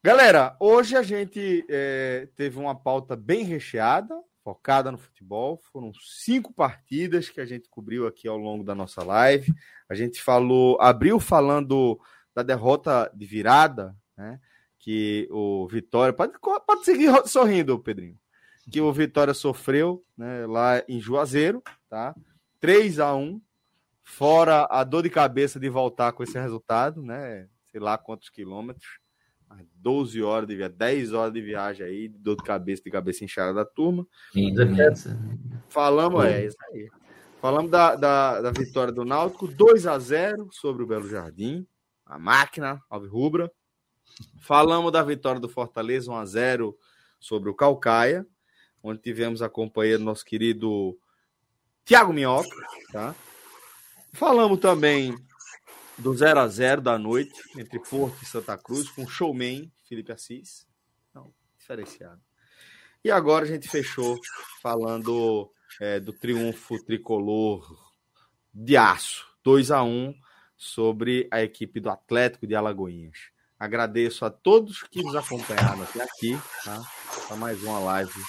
Galera, 0.00 0.56
hoje 0.60 0.96
a 0.96 1.02
gente 1.02 1.66
é, 1.68 2.28
teve 2.36 2.56
uma 2.56 2.72
pauta 2.72 3.16
bem 3.16 3.42
recheada, 3.42 4.14
focada 4.44 4.92
no 4.92 4.98
futebol. 4.98 5.60
Foram 5.72 5.90
cinco 5.94 6.54
partidas 6.54 7.28
que 7.28 7.40
a 7.40 7.44
gente 7.44 7.68
cobriu 7.68 8.06
aqui 8.06 8.28
ao 8.28 8.38
longo 8.38 8.62
da 8.62 8.76
nossa 8.76 9.02
live. 9.02 9.52
A 9.88 9.94
gente 9.96 10.22
falou, 10.22 10.80
abriu 10.80 11.18
falando 11.18 11.98
da 12.32 12.44
derrota 12.44 13.10
de 13.12 13.26
virada, 13.26 13.92
né? 14.16 14.38
Que 14.78 15.26
o 15.32 15.66
Vitória. 15.66 16.12
Pode, 16.12 16.34
pode 16.40 16.84
seguir 16.84 17.10
sorrindo, 17.26 17.76
Pedrinho. 17.76 18.16
Que 18.70 18.80
o 18.80 18.92
Vitória 18.92 19.34
sofreu 19.34 20.04
né, 20.16 20.46
lá 20.46 20.82
em 20.88 21.00
Juazeiro, 21.00 21.62
tá? 21.94 22.12
3 22.58 22.98
a 22.98 23.14
1 23.14 23.40
fora 24.02 24.66
a 24.68 24.82
dor 24.82 25.04
de 25.04 25.10
cabeça 25.10 25.60
de 25.60 25.68
voltar 25.68 26.10
com 26.12 26.24
esse 26.24 26.36
resultado, 26.36 27.00
né? 27.00 27.48
Sei 27.70 27.80
lá 27.80 27.96
quantos 27.96 28.28
quilômetros. 28.28 28.98
12 29.76 30.20
horas 30.20 30.48
de 30.48 30.56
viagem, 30.56 30.76
10 30.76 31.12
horas 31.12 31.32
de 31.32 31.40
viagem 31.40 31.86
aí, 31.86 32.08
dor 32.08 32.36
de 32.36 32.42
cabeça, 32.42 32.82
de 32.82 32.90
cabeça 32.90 33.22
inchada 33.22 33.54
da 33.54 33.64
turma. 33.64 34.04
Falamos, 35.68 36.24
é, 36.24 36.46
isso 36.46 36.56
aí. 36.72 36.90
Falamos 37.40 37.70
da, 37.70 37.94
da, 37.94 38.40
da, 38.40 38.50
vitória 38.50 38.92
do 38.92 39.04
Náutico, 39.04 39.46
2 39.46 39.86
a 39.86 39.96
0 39.96 40.48
sobre 40.50 40.82
o 40.82 40.86
Belo 40.86 41.08
Jardim, 41.08 41.64
a 42.04 42.18
máquina, 42.18 42.82
Rubra. 42.90 43.48
Falamos 44.40 44.90
da 44.90 45.02
vitória 45.04 45.40
do 45.40 45.48
Fortaleza, 45.48 46.10
1 46.10 46.16
a 46.16 46.26
0 46.26 46.76
sobre 47.20 47.48
o 47.48 47.54
Calcaia, 47.54 48.26
onde 48.82 49.00
tivemos 49.00 49.40
a 49.40 49.48
companhia 49.48 49.98
do 49.98 50.04
nosso 50.04 50.24
querido 50.24 50.98
Thiago 51.84 52.12
Minhoca, 52.12 52.48
tá? 52.90 53.14
Falamos 54.12 54.58
também 54.58 55.14
do 55.98 56.14
0 56.14 56.40
a 56.40 56.48
0 56.48 56.80
da 56.80 56.98
noite 56.98 57.34
entre 57.58 57.78
Porto 57.78 58.16
e 58.22 58.26
Santa 58.26 58.56
Cruz 58.56 58.88
com 58.88 59.06
showman 59.06 59.70
Felipe 59.86 60.12
Assis. 60.12 60.66
Não, 61.14 61.32
diferenciado. 61.58 62.20
E 63.04 63.10
agora 63.10 63.44
a 63.44 63.48
gente 63.48 63.68
fechou 63.68 64.18
falando 64.62 65.52
é, 65.78 66.00
do 66.00 66.12
triunfo 66.12 66.82
tricolor 66.84 67.66
de 68.52 68.76
aço, 68.76 69.26
2 69.44 69.70
a 69.70 69.82
1 69.82 70.14
sobre 70.56 71.28
a 71.30 71.42
equipe 71.42 71.80
do 71.80 71.90
Atlético 71.90 72.46
de 72.46 72.54
Alagoinhas. 72.54 73.18
Agradeço 73.58 74.24
a 74.24 74.30
todos 74.30 74.82
que 74.84 75.02
nos 75.02 75.14
acompanharam 75.14 75.82
até 75.82 76.02
aqui, 76.02 76.38
tá? 76.64 76.82
Para 77.26 77.36
mais 77.36 77.62
uma 77.62 77.78
live 77.78 78.22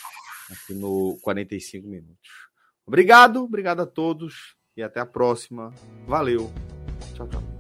aqui 0.52 0.74
no 0.74 1.18
45 1.22 1.88
minutos. 1.88 2.45
Obrigado, 2.86 3.44
obrigado 3.44 3.82
a 3.82 3.86
todos 3.86 4.56
e 4.78 4.84
até 4.84 5.00
a 5.00 5.06
próxima. 5.06 5.74
Valeu. 6.08 6.52
Tchau, 7.16 7.28
tchau. 7.28 7.55